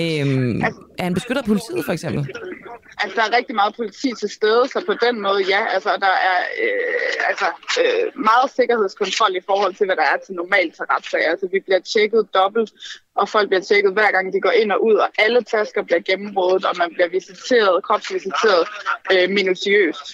Øhm, 0.00 0.62
er 0.98 1.02
han 1.02 1.14
beskyttet 1.14 1.42
af 1.42 1.48
politiet, 1.48 1.84
for 1.84 1.92
eksempel? 1.92 2.22
Altså, 3.02 3.16
der 3.20 3.22
er 3.28 3.36
rigtig 3.36 3.54
meget 3.54 3.76
politi 3.76 4.12
til 4.20 4.28
stede, 4.28 4.68
så 4.68 4.82
på 4.86 4.94
den 5.06 5.20
måde, 5.20 5.40
ja, 5.48 5.66
altså, 5.74 5.90
der 6.04 6.14
er 6.30 6.38
øh, 6.62 7.28
altså, 7.30 7.46
øh, 7.80 8.24
meget 8.30 8.50
sikkerhedskontrol 8.56 9.36
i 9.36 9.46
forhold 9.46 9.74
til, 9.74 9.86
hvad 9.86 9.96
der 9.96 10.02
er 10.02 10.18
til 10.26 10.34
normalt 10.34 10.74
til 10.74 10.84
retssager. 10.84 11.30
Altså, 11.30 11.48
vi 11.52 11.60
bliver 11.60 11.80
tjekket 11.80 12.28
dobbelt, 12.34 12.70
og 13.14 13.28
folk 13.28 13.48
bliver 13.48 13.60
tjekket 13.60 13.92
hver 13.92 14.10
gang, 14.10 14.32
de 14.32 14.40
går 14.40 14.50
ind 14.50 14.72
og 14.72 14.84
ud, 14.84 14.94
og 14.94 15.08
alle 15.18 15.42
tasker 15.42 15.82
bliver 15.82 16.00
gennemrådet, 16.00 16.64
og 16.64 16.74
man 16.78 16.90
bliver 16.94 17.08
visiteret, 17.08 17.84
kropsvisiteret 17.84 18.64
øh, 19.12 19.30
minutiøst. 19.30 20.06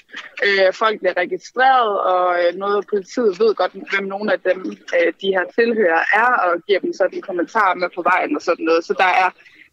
Øh, 0.47 0.73
folk 0.73 0.99
bliver 1.01 1.17
registreret, 1.17 1.95
og 2.13 2.27
øh, 2.41 2.55
noget 2.63 2.77
af 2.77 2.85
politiet 2.91 3.41
ved 3.41 3.55
godt, 3.55 3.73
hvem 3.73 4.05
nogle 4.15 4.33
af 4.33 4.41
dem, 4.41 4.59
øh, 4.97 5.13
de 5.23 5.29
her 5.37 5.45
tilhører 5.59 6.03
er, 6.23 6.31
og 6.47 6.53
giver 6.67 6.81
dem 6.81 6.93
sådan 6.93 7.21
kommentarer 7.21 7.75
med 7.75 7.89
på 7.95 8.03
vejen 8.03 8.37
og 8.37 8.43
sådan 8.43 8.65
noget. 8.65 8.85
Så 8.85 8.95
der 8.99 9.13
er 9.25 9.31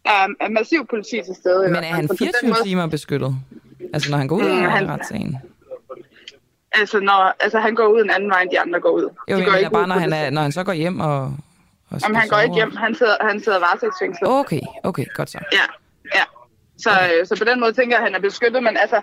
er, 0.08 0.26
er 0.40 0.48
massiv 0.48 0.86
politi 0.86 1.16
til 1.26 1.34
stede. 1.34 1.62
Men 1.68 1.76
er 1.76 1.82
han 1.82 2.08
24 2.18 2.32
måde... 2.50 2.62
timer 2.64 2.86
beskyttet? 2.86 3.34
Altså 3.94 4.10
når 4.10 4.18
han 4.18 4.28
går 4.28 4.36
ud 4.36 4.42
Mm, 4.42 4.64
af 4.64 4.70
han- 4.70 4.88
retssagen? 4.88 5.38
Altså, 6.72 7.00
når, 7.00 7.34
altså, 7.40 7.58
han 7.60 7.74
går 7.74 7.86
ud 7.86 8.00
en 8.04 8.10
anden 8.10 8.30
vej, 8.30 8.42
end 8.42 8.50
de 8.50 8.60
andre 8.60 8.80
går 8.80 8.90
ud. 8.90 9.02
Jo, 9.30 9.36
de 9.36 9.42
jeg 9.42 9.46
går 9.46 9.66
ud 9.66 9.70
bare, 9.72 9.88
når 9.88 9.94
han, 10.04 10.12
er, 10.12 10.30
når 10.30 10.42
han 10.42 10.52
så 10.52 10.64
går 10.64 10.72
hjem 10.72 11.00
og... 11.00 11.18
og 11.90 11.96
Jamen, 12.02 12.16
han 12.16 12.28
går 12.28 12.38
ikke 12.38 12.54
hjem. 12.54 12.76
Han 12.76 12.94
sidder, 12.94 13.16
han 13.20 13.40
sidder 13.44 13.58
varetægtsfængslet. 13.58 14.28
Okay, 14.30 14.60
okay, 14.88 15.06
godt 15.14 15.30
så. 15.30 15.38
Ja, 15.52 15.66
ja. 16.18 16.24
Så, 16.84 16.90
øh, 17.10 17.26
så 17.26 17.32
på 17.38 17.44
den 17.50 17.60
måde 17.60 17.72
tænker 17.72 17.92
jeg, 17.96 18.02
at 18.02 18.06
han 18.08 18.14
er 18.18 18.22
beskyttet, 18.28 18.62
men 18.62 18.76
altså, 18.76 18.98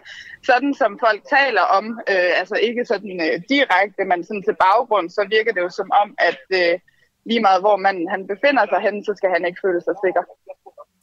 sådan 0.49 0.73
som 0.81 0.91
folk 1.05 1.21
taler 1.37 1.61
om, 1.77 1.85
øh, 2.11 2.31
altså 2.41 2.55
ikke 2.67 2.83
sådan 2.91 3.13
øh, 3.25 3.35
direkte, 3.53 4.01
men 4.11 4.19
sådan 4.27 4.43
til 4.47 4.55
baggrund, 4.65 5.07
så 5.09 5.21
virker 5.35 5.51
det 5.53 5.61
jo 5.65 5.69
som 5.79 5.89
om, 6.01 6.09
at 6.29 6.41
øh, 6.59 6.73
lige 7.29 7.41
meget 7.47 7.59
hvor 7.65 7.77
man 7.87 7.95
han 8.13 8.21
befinder 8.31 8.63
sig 8.71 8.79
hen, 8.87 8.95
så 9.07 9.11
skal 9.17 9.29
han 9.35 9.43
ikke 9.47 9.59
føle 9.65 9.81
sig 9.87 9.95
sikker. 10.05 10.23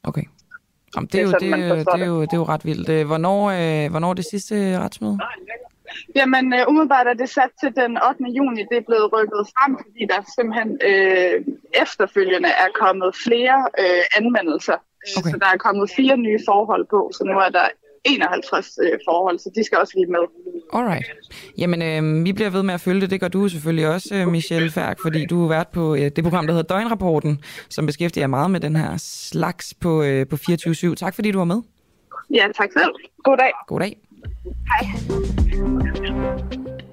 Okay. 0.05 0.23
Jamen, 0.97 1.09
det, 1.13 1.19
er 1.19 1.23
jo, 1.23 1.31
sådan, 1.31 1.53
det, 1.53 1.71
er, 1.71 1.75
forstår 1.77 1.93
det, 1.93 2.03
er 2.03 2.07
jo, 2.07 2.21
det 2.21 2.33
er 2.33 2.37
jo 2.37 2.45
ret 2.45 2.65
vildt. 2.65 2.89
Øh, 2.89 3.07
Hvornår, 3.07 3.41
øh, 3.51 3.91
hvornår 3.91 4.11
er 4.11 4.15
det 4.15 4.25
sidste 4.25 4.79
retsmøde? 4.79 5.19
Jamen, 6.17 6.55
øh, 6.55 6.69
umiddelbart 6.69 7.07
er 7.07 7.15
det 7.15 7.29
sat 7.29 7.53
til 7.63 7.71
den 7.81 7.93
8. 8.09 8.25
juni. 8.39 8.61
Det 8.71 8.77
er 8.79 8.87
blevet 8.91 9.13
rykket 9.15 9.43
frem, 9.53 9.73
fordi 9.83 10.03
der 10.13 10.19
simpelthen 10.37 10.71
øh, 10.91 11.35
efterfølgende 11.83 12.51
er 12.65 12.71
kommet 12.83 13.11
flere 13.27 13.59
øh, 13.83 14.03
anmeldelser. 14.19 14.79
Okay. 15.19 15.31
Så 15.31 15.37
der 15.43 15.51
er 15.55 15.59
kommet 15.67 15.91
fire 15.99 16.17
nye 16.17 16.41
forhold 16.49 16.85
på, 16.95 17.01
så 17.17 17.23
nu 17.25 17.37
er 17.47 17.51
der 17.59 17.67
51 18.05 18.79
øh, 18.83 18.99
forhold, 19.09 19.39
så 19.39 19.51
de 19.55 19.65
skal 19.65 19.79
også 19.79 19.93
lige 19.97 20.07
med. 20.07 20.25
Alright. 20.73 21.07
Jamen, 21.59 21.83
øh, 21.83 22.25
vi 22.25 22.33
bliver 22.33 22.51
ved 22.51 22.63
med 22.63 22.75
at 22.75 22.81
følge 22.81 23.01
det. 23.01 23.11
Det 23.11 23.21
gør 23.21 23.29
du 23.29 23.49
selvfølgelig 23.49 23.89
også, 23.89 24.15
øh, 24.15 24.29
Michelle 24.29 24.71
Færk, 24.71 25.01
fordi 25.03 25.27
du 25.27 25.41
har 25.41 25.49
været 25.49 25.69
på 25.69 25.95
øh, 25.95 26.01
det 26.01 26.25
program, 26.25 26.47
der 26.47 26.55
hedder 26.55 26.75
Døgnrapporten, 26.75 27.41
som 27.69 27.87
beskæftiger 27.87 28.27
meget 28.27 28.51
med 28.51 28.61
den 28.61 28.77
her 28.77 28.97
slags 28.99 29.75
på, 29.75 30.03
øh, 30.03 30.27
på 30.27 30.37
24-7. 30.37 30.95
Tak 30.95 31.15
fordi 31.15 31.31
du 31.31 31.39
var 31.39 31.45
med. 31.45 31.63
Ja, 32.35 32.47
tak 32.57 32.73
selv. 32.73 32.93
God 33.25 33.37
dag. 33.37 33.53
God 33.67 33.81
dag. 33.81 33.97
Hej. 34.67 34.89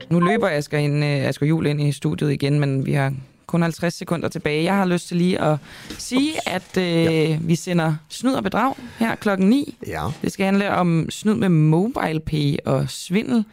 Nu 0.10 0.20
løber 0.20 0.50
Asger, 0.50 0.78
ind, 0.78 1.04
øh, 1.04 1.28
Asger 1.28 1.48
Jul 1.48 1.66
ind 1.66 1.82
i 1.82 1.92
studiet 1.92 2.32
igen, 2.32 2.60
men 2.60 2.86
vi 2.86 2.94
har 2.94 3.14
kun 3.50 3.62
50 3.62 3.94
sekunder 3.94 4.30
tilbage. 4.30 4.64
Jeg 4.64 4.76
har 4.76 4.86
lyst 4.86 5.08
til 5.08 5.18
lige 5.18 5.42
at 5.42 5.58
sige, 5.98 6.50
at 6.50 6.78
øh, 6.78 6.84
ja. 6.84 7.38
vi 7.42 7.56
sender 7.56 7.96
snyd 8.10 8.34
og 8.34 8.44
bedrag 8.44 8.74
her 8.98 9.16
klokken 9.16 9.50
9. 9.50 9.78
Ja. 9.88 10.08
Det 10.22 10.32
skal 10.32 10.46
handle 10.46 10.72
om 10.72 11.10
snyd 11.10 11.34
med 11.34 11.50
MobilePay 11.50 12.58
og 12.66 12.90
svindel 12.90 13.44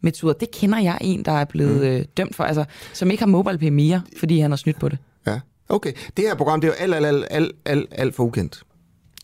metoder. 0.00 0.34
Det 0.34 0.50
kender 0.50 0.78
jeg 0.78 0.98
en, 1.00 1.24
der 1.24 1.32
er 1.32 1.44
blevet 1.44 1.76
mm. 1.76 1.82
øh, 1.82 2.04
dømt 2.16 2.36
for, 2.36 2.44
altså 2.44 2.64
som 2.92 3.10
ikke 3.10 3.22
har 3.22 3.28
MobilePay 3.28 3.68
mere, 3.68 4.02
fordi 4.18 4.38
han 4.38 4.50
har 4.50 4.56
snydt 4.56 4.78
på 4.78 4.88
det. 4.88 4.98
Ja, 5.26 5.40
okay. 5.68 5.92
Det 6.16 6.24
her 6.24 6.34
program, 6.34 6.60
det 6.60 6.68
er 6.68 6.72
jo 6.72 6.76
alt, 6.78 6.94
alt, 6.94 7.06
alt, 7.06 7.26
alt, 7.30 7.52
alt, 7.64 7.86
alt 7.90 8.14
for 8.14 8.24
ukendt 8.24 8.62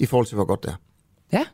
i 0.00 0.06
forhold 0.06 0.26
til, 0.26 0.34
hvor 0.34 0.44
godt 0.44 0.62
det 0.62 0.70
er. 0.70 0.76
Ja, 1.32 1.44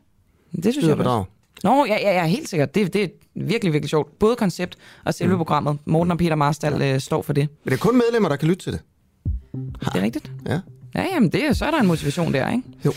det 0.55 0.63
synes 0.63 0.75
Snyd 0.75 0.87
jeg 0.87 0.97
bedrag. 0.97 1.25
Nå, 1.65 1.85
ja, 1.85 1.97
ja, 2.01 2.13
ja, 2.13 2.25
helt 2.25 2.49
sikkert. 2.49 2.75
Det, 2.75 2.93
det 2.93 3.03
er 3.03 3.07
virkelig, 3.35 3.73
virkelig 3.73 3.89
sjovt. 3.89 4.19
Både 4.19 4.35
koncept 4.35 4.75
og 5.05 5.13
selve 5.13 5.31
mm. 5.33 5.37
programmet. 5.37 5.77
Morten 5.85 6.11
og 6.11 6.17
Peter 6.17 6.35
Marstal 6.35 6.81
øh, 6.81 6.99
står 6.99 7.21
for 7.21 7.33
det. 7.33 7.47
Men 7.63 7.71
det 7.71 7.77
er 7.77 7.81
kun 7.81 7.97
medlemmer, 7.97 8.29
der 8.29 8.35
kan 8.35 8.47
lytte 8.47 8.63
til 8.63 8.71
det. 8.73 8.81
Det 9.79 9.95
er 9.95 10.01
rigtigt. 10.01 10.31
Ja. 10.47 10.59
Ja, 10.95 11.05
jamen, 11.13 11.29
det, 11.29 11.45
er- 11.47 11.53
så 11.53 11.65
er 11.65 11.71
der 11.71 11.79
en 11.79 11.87
motivation 11.87 12.33
der, 12.33 12.49
ikke? 12.51 12.63
Jo. 12.85 12.93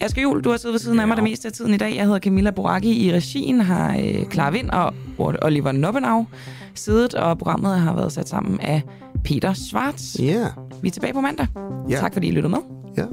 Asger 0.00 0.22
Jul, 0.22 0.44
du 0.44 0.50
har 0.50 0.56
siddet 0.56 0.72
ved 0.72 0.78
siden 0.80 1.00
af 1.00 1.08
mig 1.08 1.16
det 1.16 1.24
meste 1.24 1.48
af 1.48 1.52
tiden 1.52 1.74
i 1.74 1.76
dag. 1.76 1.96
Jeg 1.96 2.04
hedder 2.04 2.18
Camilla 2.18 2.50
Boracchi. 2.50 3.06
I 3.06 3.12
regien 3.12 3.60
har 3.60 3.96
øh, 3.98 4.30
Clara 4.32 4.50
Vind 4.50 4.70
og 4.70 4.94
Oliver 5.18 5.72
Noppenau 5.72 6.26
siddet, 6.74 7.14
og 7.14 7.38
programmet 7.38 7.78
har 7.80 7.94
været 7.94 8.12
sat 8.12 8.28
sammen 8.28 8.60
af 8.60 8.82
Peter 9.24 9.52
Schwartz. 9.54 10.18
Ja. 10.18 10.46
Vi 10.82 10.88
er 10.88 10.92
tilbage 10.92 11.12
på 11.12 11.20
mandag. 11.20 11.46
Ja. 11.90 11.96
Tak 11.96 12.12
fordi 12.12 12.26
I 12.26 12.30
lyttede 12.30 12.50
med. 12.50 12.58
Ja. 12.98 13.04